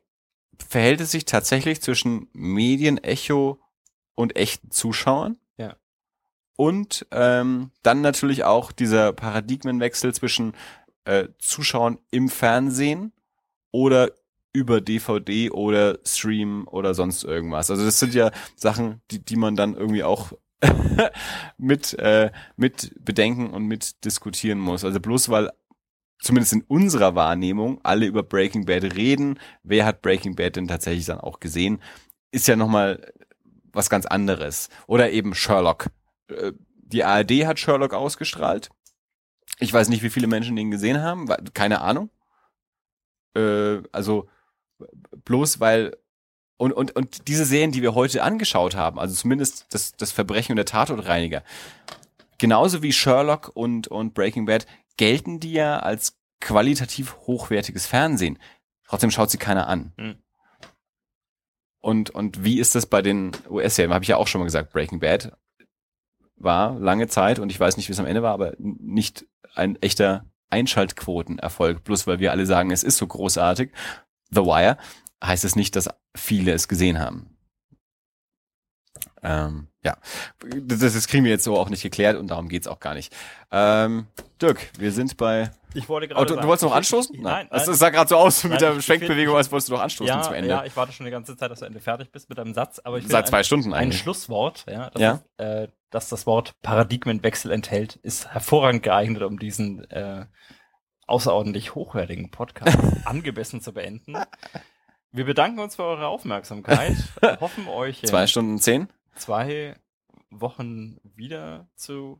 verhält 0.70 1.02
es 1.02 1.10
sich 1.10 1.26
tatsächlich 1.26 1.82
zwischen 1.82 2.30
Medienecho 2.34 3.60
und 4.14 4.36
echten 4.36 4.70
Zuschauern? 4.70 5.38
Ja. 5.58 5.78
Und 6.58 7.08
ähm, 7.10 7.72
dann 7.82 8.02
natürlich 8.02 8.44
auch 8.44 8.72
dieser 8.72 9.14
Paradigmenwechsel 9.14 10.14
zwischen 10.14 10.54
äh, 11.06 11.30
Zuschauern 11.40 11.98
im 12.12 12.30
Fernsehen 12.30 13.14
oder 13.72 14.12
über 14.54 14.80
DVD 14.80 15.50
oder 15.50 15.98
Stream 16.06 16.68
oder 16.68 16.94
sonst 16.94 17.24
irgendwas. 17.24 17.72
Also 17.72 17.84
das 17.84 17.98
sind 17.98 18.14
ja 18.14 18.30
Sachen, 18.56 19.02
die, 19.10 19.26
die 19.26 19.38
man 19.38 19.56
dann 19.56 19.74
irgendwie 19.74 20.04
auch 20.04 20.34
mit, 21.58 21.94
äh, 22.00 22.32
mit 22.56 22.94
bedenken 23.04 23.50
und 23.52 23.66
mit 23.66 24.04
diskutieren 24.06 24.60
muss. 24.60 24.86
Also 24.86 25.00
bloß 25.00 25.30
weil 25.30 25.52
zumindest 26.20 26.54
in 26.54 26.62
unserer 26.64 27.16
Wahrnehmung 27.16 27.80
alle 27.84 28.06
über 28.06 28.24
Breaking 28.24 28.66
Bad 28.66 28.96
reden, 28.96 29.40
wer 29.64 29.86
hat 29.86 30.02
Breaking 30.02 30.36
Bad 30.36 30.56
denn 30.56 30.68
tatsächlich 30.68 31.06
dann 31.06 31.20
auch 31.20 31.40
gesehen, 31.40 31.82
ist 32.32 32.48
ja 32.48 32.56
nochmal 32.56 33.14
was 33.74 33.90
ganz 33.90 34.06
anderes. 34.06 34.70
Oder 34.88 35.12
eben 35.12 35.36
Sherlock. 35.36 35.88
Äh, 36.30 36.54
Die 36.86 37.04
ARD 37.04 37.46
hat 37.46 37.60
Sherlock 37.60 37.94
ausgestrahlt. 37.94 38.70
Ich 39.60 39.74
weiß 39.74 39.90
nicht, 39.90 40.04
wie 40.04 40.10
viele 40.10 40.28
Menschen 40.28 40.56
den 40.56 40.72
gesehen 40.72 41.02
haben, 41.02 41.28
keine 41.54 41.82
Ahnung. 41.82 42.10
Äh, 43.36 43.82
also 43.92 44.30
bloß 45.26 45.60
weil 45.60 45.98
und, 46.64 46.72
und, 46.72 46.96
und 46.96 47.28
diese 47.28 47.44
Serien, 47.44 47.74
die 47.74 47.82
wir 47.82 47.94
heute 47.94 48.24
angeschaut 48.24 48.74
haben, 48.74 48.98
also 48.98 49.14
zumindest 49.14 49.66
das, 49.72 49.92
das 49.98 50.14
Verbrechen 50.14 50.54
und 50.54 50.56
der 50.56 50.66
Tatortreiniger, 50.66 51.44
genauso 52.38 52.82
wie 52.82 52.94
Sherlock 52.94 53.52
und, 53.54 53.90
und 53.90 54.14
Breaking 54.14 54.46
Bad, 54.46 54.66
gelten 54.96 55.42
die 55.42 55.52
ja 55.52 55.80
als 55.80 56.18
qualitativ 56.40 57.18
hochwertiges 57.28 57.86
Fernsehen. 57.86 58.40
Trotzdem 58.88 59.12
schaut 59.12 59.30
sie 59.30 59.38
keiner 59.38 59.68
an. 59.68 59.92
Hm. 59.98 60.16
Und, 61.82 62.12
und 62.12 62.46
wie 62.46 62.60
ist 62.60 62.76
das 62.76 62.86
bei 62.86 63.02
den 63.02 63.32
US-Serien? 63.50 63.94
Habe 63.94 64.06
ich 64.06 64.10
ja 64.10 64.16
auch 64.16 64.28
schon 64.28 64.40
mal 64.40 64.46
gesagt, 64.46 64.72
Breaking 64.72 65.02
Bad 65.02 65.36
war 66.38 66.80
lange 66.80 67.08
Zeit, 67.08 67.40
und 67.40 67.52
ich 67.52 67.60
weiß 67.60 67.76
nicht, 67.76 67.90
wie 67.90 67.94
es 67.94 68.00
am 68.00 68.06
Ende 68.06 68.24
war, 68.24 68.34
aber 68.34 68.54
nicht 68.58 69.26
ein 69.54 69.76
echter 69.82 70.26
Einschaltquotenerfolg. 70.50 71.84
Bloß 71.84 72.08
weil 72.08 72.20
wir 72.20 72.32
alle 72.32 72.46
sagen, 72.46 72.72
es 72.72 72.84
ist 72.84 72.98
so 72.98 73.06
großartig. 73.06 73.72
The 74.30 74.42
Wire 74.42 74.78
heißt 75.24 75.44
es 75.46 75.56
nicht, 75.56 75.76
dass 75.76 75.90
viele 76.16 76.52
es 76.54 76.68
gesehen 76.68 77.00
haben. 77.00 77.30
Ähm, 79.26 79.68
ja, 79.84 79.98
das, 80.66 80.80
das 80.80 81.08
kriegen 81.08 81.24
wir 81.24 81.32
jetzt 81.32 81.46
so 81.46 81.58
auch 81.58 81.70
nicht 81.70 81.82
geklärt 81.82 82.18
und 82.18 82.28
darum 82.28 82.50
geht's 82.50 82.68
auch 82.68 82.80
gar 82.82 82.94
nicht. 82.94 83.16
Ähm, 83.52 84.08
Dirk, 84.42 84.70
wir 84.78 84.92
sind 84.92 85.16
bei. 85.18 85.52
Ich 85.74 85.88
wollte 85.90 86.14
Oh, 86.16 86.26
du, 86.26 86.36
du 86.36 86.44
wolltest 86.44 86.64
noch 86.64 86.76
anstoßen? 86.76 87.20
Nein, 87.22 87.48
Das, 87.50 87.62
nein. 87.62 87.68
das 87.70 87.80
sah 87.80 87.90
gerade 87.90 88.10
so 88.10 88.18
aus 88.18 88.44
mit 88.44 88.52
Nein, 88.52 88.60
der 88.60 88.78
ich- 88.78 88.86
Schwenkbewegung, 88.86 89.36
als 89.36 89.50
wolltest 89.52 89.70
du 89.70 89.74
noch 89.74 89.82
anstoßen 89.82 90.14
ja, 90.14 90.22
zum 90.22 90.34
Ende. 90.34 90.50
ja, 90.50 90.66
ich 90.66 90.76
warte 90.76 90.92
schon 90.92 91.06
die 91.06 91.12
ganze 91.12 91.36
Zeit, 91.38 91.50
dass 91.50 91.60
du 91.60 91.66
endlich 91.66 91.84
fertig 91.84 92.12
bist 92.12 92.28
mit 92.30 92.38
deinem 92.38 92.54
Satz, 92.54 92.80
aber 92.84 92.98
ich 92.98 93.08
Seit 93.08 93.24
ein- 93.26 93.30
zwei 93.30 93.44
Stunden 93.44 93.74
ein 93.74 93.84
eigentlich. 93.86 94.02
Schlusswort, 94.02 94.66
ja, 94.70 94.90
das, 94.90 95.02
Ja. 95.02 95.12
Ist, 95.14 95.24
äh, 95.40 95.68
dass 95.90 96.10
das 96.10 96.26
Wort 96.28 96.56
Paradigmenwechsel 96.62 97.52
enthält, 97.52 97.96
ist 97.98 98.28
hervorragend 98.28 98.84
geeignet, 98.84 99.24
um 99.24 99.40
diesen 99.40 99.90
äh, 99.90 100.26
außerordentlich 101.08 101.76
hochwertigen 101.76 102.30
Podcast 102.30 102.78
angemessen 103.06 103.62
zu 103.62 103.74
beenden. 103.74 104.18
Wir 105.16 105.26
bedanken 105.26 105.60
uns 105.60 105.76
für 105.76 105.84
eure 105.84 106.08
Aufmerksamkeit, 106.08 106.98
hoffen 107.40 107.68
euch 107.68 108.02
in 108.02 108.10
Zwei 108.10 108.26
Stunden 108.26 108.58
zehn. 108.58 108.92
zwei 109.16 109.76
Wochen 110.32 111.00
wieder 111.04 111.68
zu 111.76 112.20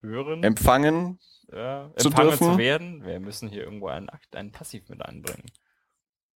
hören, 0.00 0.42
Empfangen. 0.42 1.20
ja, 1.52 1.92
zu 1.96 2.08
empfangen 2.08 2.30
dürfen. 2.30 2.52
zu 2.54 2.58
werden. 2.58 3.04
Wir 3.06 3.20
müssen 3.20 3.48
hier 3.48 3.62
irgendwo 3.62 3.86
einen 3.86 4.08
Akt, 4.08 4.34
einen 4.34 4.50
Passiv 4.50 4.88
mit 4.88 5.00
einbringen. 5.00 5.46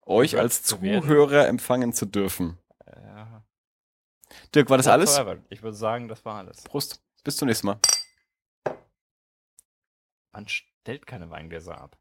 Euch 0.02 0.38
als 0.38 0.64
zu 0.64 0.82
werden. 0.82 1.02
Zuhörer 1.02 1.48
empfangen 1.48 1.94
zu 1.94 2.06
dürfen. 2.08 2.60
Ja, 2.86 3.46
Dirk, 4.54 4.70
war 4.70 4.76
das 4.78 4.88
alles? 4.88 5.12
whatsoever. 5.12 5.42
Ich 5.50 5.64
würde 5.64 5.78
sagen, 5.78 6.10
das 6.10 6.26
war 6.26 6.36
alles. 6.40 6.62
Prost. 6.64 7.02
Bis 7.24 7.38
zum 7.38 7.48
nächsten 7.48 7.68
Mal. 7.68 7.80
Man 10.34 10.46
stellt 10.50 11.08
keine 11.08 11.30
Weingläser 11.30 11.80
ab. 11.80 11.98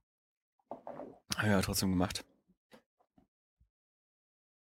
Ja, 1.45 1.61
trotzdem 1.63 1.91
gemacht. 1.91 2.25